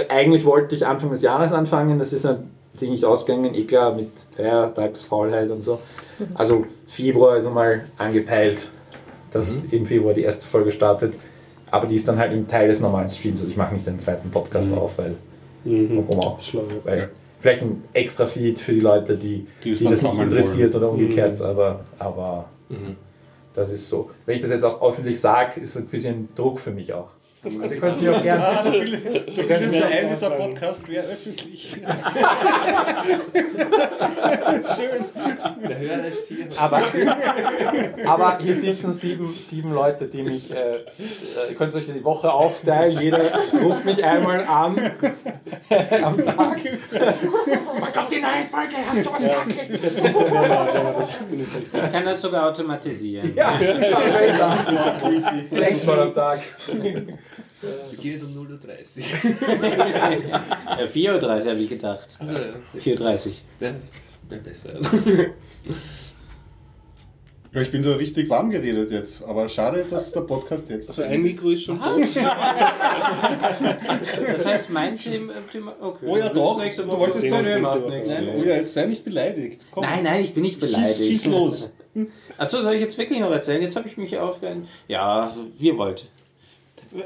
eigentlich 0.09 0.45
wollte 0.45 0.75
ich 0.75 0.87
Anfang 0.87 1.11
des 1.11 1.23
Jahres 1.23 1.53
anfangen, 1.53 1.99
das 1.99 2.13
ist 2.13 2.25
natürlich 2.25 2.91
nicht 2.91 3.05
ausgegangen, 3.05 3.55
eh 3.55 3.65
klar, 3.65 3.95
mit 3.95 4.11
Feiertagsfaulheit 4.33 5.51
und 5.51 5.63
so. 5.63 5.79
Also 6.35 6.65
Februar 6.87 7.37
ist 7.37 7.47
einmal 7.47 7.87
angepeilt, 7.99 8.71
dass 9.31 9.65
im 9.71 9.87
Februar 9.87 10.15
die 10.15 10.23
erste 10.23 10.47
Folge 10.47 10.71
startet. 10.73 11.19
Aber 11.71 11.87
die 11.87 11.95
ist 11.95 12.07
dann 12.09 12.19
halt 12.19 12.33
im 12.33 12.47
Teil 12.47 12.69
des 12.69 12.81
normalen 12.81 13.09
Streams. 13.09 13.41
Also 13.41 13.51
ich 13.53 13.57
mache 13.57 13.75
nicht 13.75 13.87
den 13.87 13.99
zweiten 13.99 14.31
Podcast 14.31 14.73
auf, 14.73 14.99
weil 14.99 15.17
Mhm. 15.65 16.05
warum 16.09 16.21
auch? 16.25 16.43
Schlau. 16.43 16.63
Weil 16.85 17.11
vielleicht 17.41 17.63
ein 17.63 17.83
extra 17.93 18.25
Feed 18.27 18.59
für 18.59 18.73
die 18.73 18.81
Leute, 18.81 19.17
die, 19.17 19.47
Die 19.63 19.75
die, 19.75 19.85
das 19.85 20.03
nicht 20.03 20.19
interessiert 20.19 20.73
wollen. 20.75 20.83
oder 20.85 20.93
umgekehrt, 20.93 21.41
aber, 21.43 21.81
aber 21.99 22.47
das 23.55 23.71
ist 23.71 23.89
so. 23.89 24.11
Wenn 24.27 24.37
ich 24.37 24.43
das 24.43 24.51
jetzt 24.51 24.65
auch 24.65 24.81
öffentlich 24.83 25.21
sage, 25.21 25.61
ist 25.61 25.77
ein 25.77 25.87
bisschen 25.87 26.29
Druck 26.35 26.61
für 26.61 26.71
mich 26.71 26.93
auch. 26.95 27.09
Also 27.43 27.75
ihr 27.75 27.81
könnt 27.81 28.01
mich 28.03 28.11
auch 28.11 28.23
gerne. 28.23 28.47
Ah, 28.47 28.63
du 28.63 28.73
willst, 28.73 28.95
du 28.95 29.49
willst 29.49 29.73
der 29.73 29.87
ein, 29.87 30.09
dieser 30.11 30.31
Podcast 30.31 30.87
wäre 30.87 31.07
öffentlich. 31.07 31.75
Der 35.63 35.79
Hörer 35.79 36.05
ist 36.05 36.29
hier. 36.29 36.49
Aber, 36.57 36.83
aber 38.05 38.39
hier 38.41 38.55
sitzen 38.55 38.93
sieben, 38.93 39.35
sieben 39.39 39.73
Leute, 39.73 40.07
die 40.07 40.23
mich. 40.23 40.51
Äh, 40.51 40.77
äh, 40.77 40.81
ihr 41.49 41.55
könnt 41.57 41.75
euch 41.75 41.87
die 41.87 42.05
Woche 42.05 42.31
aufteilen. 42.31 43.01
Jeder 43.01 43.33
ruft 43.63 43.87
mich 43.87 44.05
einmal 44.05 44.45
an 44.45 44.79
am 46.03 46.23
Tag. 46.23 46.37
Wann 46.37 47.93
kommt 47.93 48.13
die 48.13 48.21
neue 48.21 48.45
Folge? 48.51 48.75
Hast 48.87 49.07
du 49.07 49.13
was 49.13 49.23
gekriegt? 49.47 49.81
Ich 51.73 51.93
kann 51.93 52.05
das 52.05 52.21
sogar 52.21 52.51
automatisieren. 52.51 53.35
Ja, 53.35 53.59
sechsmal 55.49 56.01
am 56.01 56.13
Tag. 56.13 56.41
Beginnt 57.91 58.25
um 58.25 58.47
0.30 58.47 59.01
Uhr. 59.01 59.05
Ja, 60.29 60.87
4.30 60.87 61.23
Uhr 61.23 61.51
habe 61.51 61.61
ich 61.61 61.69
gedacht. 61.69 62.19
Also, 62.19 62.35
4.30 62.79 63.27
Uhr. 63.27 63.33
wäre 63.59 63.75
wär 64.29 64.39
besser. 64.39 64.81
Ja, 67.53 67.63
ich 67.63 67.73
bin 67.73 67.83
so 67.83 67.95
richtig 67.95 68.31
warm 68.31 68.49
geredet 68.49 68.93
jetzt, 68.93 69.25
aber 69.25 69.49
schade, 69.49 69.85
dass 69.91 70.13
der 70.13 70.21
Podcast 70.21 70.71
jetzt. 70.71 70.89
Also 70.89 71.03
ein 71.03 71.21
Mikro 71.21 71.51
ist 71.51 71.65
schon 71.65 71.81
Das 74.25 74.47
heißt, 74.47 74.71
mein 74.71 74.97
Thema. 74.97 75.33
Thema 75.51 75.75
okay. 75.81 76.07
Oh 76.07 76.17
ja, 76.17 76.29
doch. 76.29 76.63
Nächste 76.63 76.85
Du 76.85 76.97
wolltest 76.97 77.25
nö, 77.25 77.31
nächste 77.31 77.83
Woche 77.83 78.37
Oh 78.37 78.43
ja, 78.45 78.55
jetzt 78.55 78.73
sei 78.75 78.87
nicht 78.87 79.05
beleidigt. 79.05 79.67
Komm. 79.73 79.83
Nein, 79.83 80.05
nein, 80.05 80.21
ich 80.21 80.33
bin 80.33 80.45
nicht 80.45 80.61
beleidigt. 80.61 80.99
Schieß, 80.99 81.23
schieß 81.23 81.27
los. 81.27 81.71
Achso, 82.39 82.63
soll 82.63 82.75
ich 82.75 82.83
jetzt 82.83 82.97
wirklich 82.97 83.19
noch 83.19 83.33
erzählen? 83.33 83.61
Jetzt 83.61 83.75
habe 83.75 83.89
ich 83.89 83.97
mich 83.97 84.17
aufgehört. 84.17 84.59
Ja, 84.87 85.35
wie 85.59 85.67
ihr 85.67 85.77
wollt. 85.77 86.07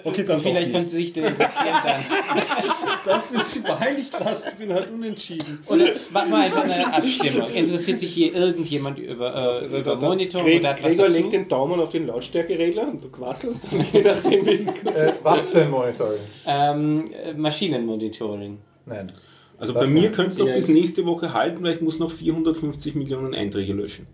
Okay, 0.05 0.25
dann 0.25 0.41
Vielleicht 0.41 0.73
könnte 0.73 0.89
sich 0.89 1.13
der 1.13 1.29
interessieren 1.29 1.77
dann. 1.85 2.05
Das 3.05 3.31
will 3.31 3.41
ich 3.55 3.63
wahrlich 3.69 4.11
lassen. 4.19 4.49
Ich 4.53 4.55
bin 4.55 4.73
halt 4.73 4.91
unentschieden. 4.91 5.63
Oder 5.67 5.85
machen 6.11 6.31
wir 6.31 6.39
einfach 6.39 6.65
eine 6.65 6.95
Abstimmung. 6.95 7.51
Interessiert 7.51 7.99
sich 7.99 8.15
hier 8.15 8.35
irgendjemand 8.35 8.99
über, 8.99 9.61
äh, 9.61 9.79
über 9.81 9.97
Monitor 9.97 10.43
Greg, 10.43 10.61
oder 10.61 10.71
hat 10.71 10.83
was 10.83 10.93
Gregor 10.93 11.07
dazu? 11.09 11.19
legt 11.19 11.33
den 11.35 11.49
Daumen 11.49 11.81
auf 11.81 11.91
den 11.91 12.07
Lautstärkeregler 12.07 12.89
und 12.89 13.05
du 13.05 13.11
quasselst 13.11 13.61
dann 13.71 13.85
je 13.93 14.01
nachdem, 14.01 14.47
wie 14.47 14.89
Äh, 14.89 15.13
was 15.23 15.51
für 15.51 15.63
ein 15.63 15.71
Monitoring? 15.71 16.21
Ähm, 16.47 17.05
äh, 17.13 17.35
Maschinenmonitoring. 17.35 18.57
Nein. 18.87 19.13
Also 19.59 19.75
Das 19.75 19.85
bei 19.85 19.91
mir 19.91 20.11
könnte 20.11 20.31
es 20.31 20.39
noch 20.39 20.47
bis 20.47 20.69
nächste 20.69 21.05
Woche 21.05 21.35
halten, 21.35 21.63
weil 21.63 21.75
ich 21.75 21.83
muss 21.83 21.99
noch 21.99 22.11
450 22.11 22.95
Millionen 22.95 23.35
Einträge 23.35 23.75
löschen. 23.75 24.07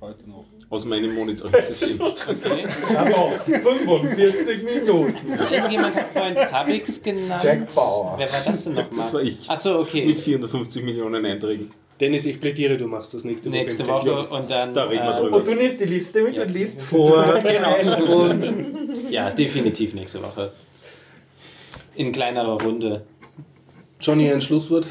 Heute 0.00 0.30
noch. 0.30 0.44
Aus 0.72 0.86
meinem 0.86 1.14
Monitoring-System. 1.14 2.00
Aber 2.00 3.30
45 3.44 4.62
Minuten. 4.62 5.14
Irgendjemand 5.52 5.94
hat 5.94 6.08
vorhin 6.08 6.36
Zabix 6.48 7.02
genannt. 7.02 7.44
Jack 7.44 7.74
Bauer. 7.74 8.14
Wer 8.16 8.32
war 8.32 8.40
das 8.44 8.64
denn 8.64 8.74
nochmal? 8.74 9.04
Das 9.04 9.12
war 9.12 9.22
ich. 9.22 9.50
Achso, 9.50 9.80
okay. 9.80 10.06
Mit 10.06 10.18
450 10.18 10.82
Millionen 10.82 11.24
Einträgen. 11.26 11.70
Dennis, 12.00 12.24
ich 12.24 12.40
plädiere, 12.40 12.78
du 12.78 12.86
machst 12.86 13.12
das 13.12 13.22
nächste 13.22 13.50
Woche. 13.50 13.58
Nächste 13.58 13.86
Woche 13.86 14.26
und 14.28 14.50
dann. 14.50 14.72
Da 14.72 14.84
reden 14.84 15.04
wir 15.04 15.14
äh, 15.14 15.20
drüber. 15.20 15.36
Und 15.36 15.46
du 15.46 15.54
nimmst 15.54 15.78
die 15.78 15.84
Liste 15.84 16.22
mit 16.22 16.38
und 16.38 16.48
liest 16.48 16.80
vor. 16.90 17.38
Genau. 17.42 18.34
Ja, 19.10 19.28
definitiv 19.30 19.92
nächste 19.92 20.22
Woche. 20.22 20.52
In 21.94 22.12
kleinerer 22.12 22.62
Runde. 22.62 23.02
Johnny, 24.00 24.32
ein 24.32 24.40
Schlusswort. 24.40 24.88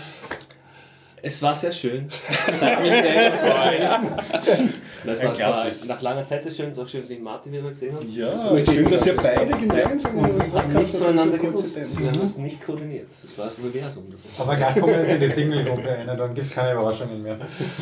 Es 1.24 1.41
war 1.41 1.56
sehr 1.56 1.72
schön. 1.72 2.09
Das 2.48 2.61
hat 2.64 2.82
mich 2.82 2.91
sehr 2.91 3.32
gefreut. 3.32 4.69
Das 5.06 5.24
war, 5.24 5.40
war 5.40 5.67
nach 5.85 6.01
langer 6.01 6.25
Zeit 6.25 6.43
sehr 6.43 6.51
schön. 6.51 6.69
Es 6.69 6.77
ist 6.77 6.82
auch 6.82 6.88
schön, 6.88 7.01
dass 7.01 7.09
ich 7.09 7.19
Martin 7.19 7.51
wieder 7.51 7.61
mal 7.61 7.69
gesehen 7.69 7.95
habe. 7.95 8.06
Ja, 8.08 8.66
schön, 8.66 8.90
dass 8.90 9.06
ihr 9.06 9.16
beide 9.16 9.51
gemeinsam 9.51 10.17
einem 10.17 10.25
haben 10.25 10.38
nicht 10.38 10.51
Podcast 10.51 10.98
voneinander 10.98 11.38
so 11.38 11.43
gewusst. 11.43 12.00
Wir 12.00 12.08
haben 12.08 12.19
das 12.19 12.38
nicht 12.38 12.66
koordiniert. 12.66 13.08
Das 13.22 13.38
war 13.38 13.45
das 13.45 13.59
Universum. 13.59 14.03
Das 14.11 14.25
Aber 14.38 14.56
gleich 14.56 14.75
kommen 14.75 14.93
wir 14.93 15.01
jetzt 15.01 15.14
in 15.14 15.22
die 15.22 15.27
Single-Gruppe 15.27 15.88
rein, 15.88 16.08
dann 16.08 16.33
gibt 16.33 16.48
es 16.48 16.53
keine 16.53 16.74
Überraschungen 16.74 17.22
mehr. 17.22 17.38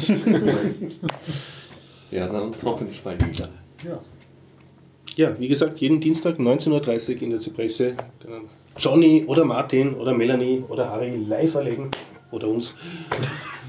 ja, 2.11 2.27
dann 2.27 2.41
und 2.41 2.63
hoffentlich 2.63 3.01
bald 3.01 3.25
wieder. 3.25 3.49
Ja, 5.15 5.39
wie 5.39 5.47
gesagt, 5.47 5.79
jeden 5.79 5.99
Dienstag 5.99 6.37
19.30 6.37 7.15
Uhr 7.15 7.21
in 7.23 7.29
der 7.31 7.39
Zypresse 7.39 7.95
können 8.21 8.43
Johnny 8.77 9.25
oder 9.27 9.43
Martin 9.43 9.95
oder 9.95 10.13
Melanie 10.13 10.63
oder 10.69 10.89
Harry 10.89 11.15
live 11.15 11.55
erlegen. 11.55 11.91
Oder 12.32 12.48
uns. 12.48 12.74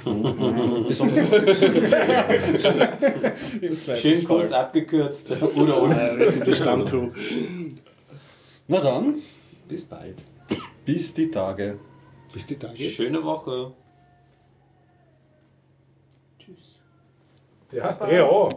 Schön 4.01 4.25
kurz 4.25 4.53
abgekürzt. 4.53 5.31
Oder 5.31 5.83
uns. 5.83 6.19
Wir 6.19 6.31
sind 6.31 6.47
die 6.47 6.55
Stammcrew. 6.55 7.11
Na 8.69 8.81
dann, 8.81 9.17
Bis 9.69 9.85
bald. 9.85 10.23
bis 10.85 11.15
die 11.15 11.31
Tage. 11.31 11.79
Bis 12.33 12.47
die 12.47 12.57
Tage. 12.57 12.79
Schöne 12.79 13.23
Woche. 13.23 13.73
Ja, 17.73 17.93
dreh 17.93 18.21
auch. 18.21 18.51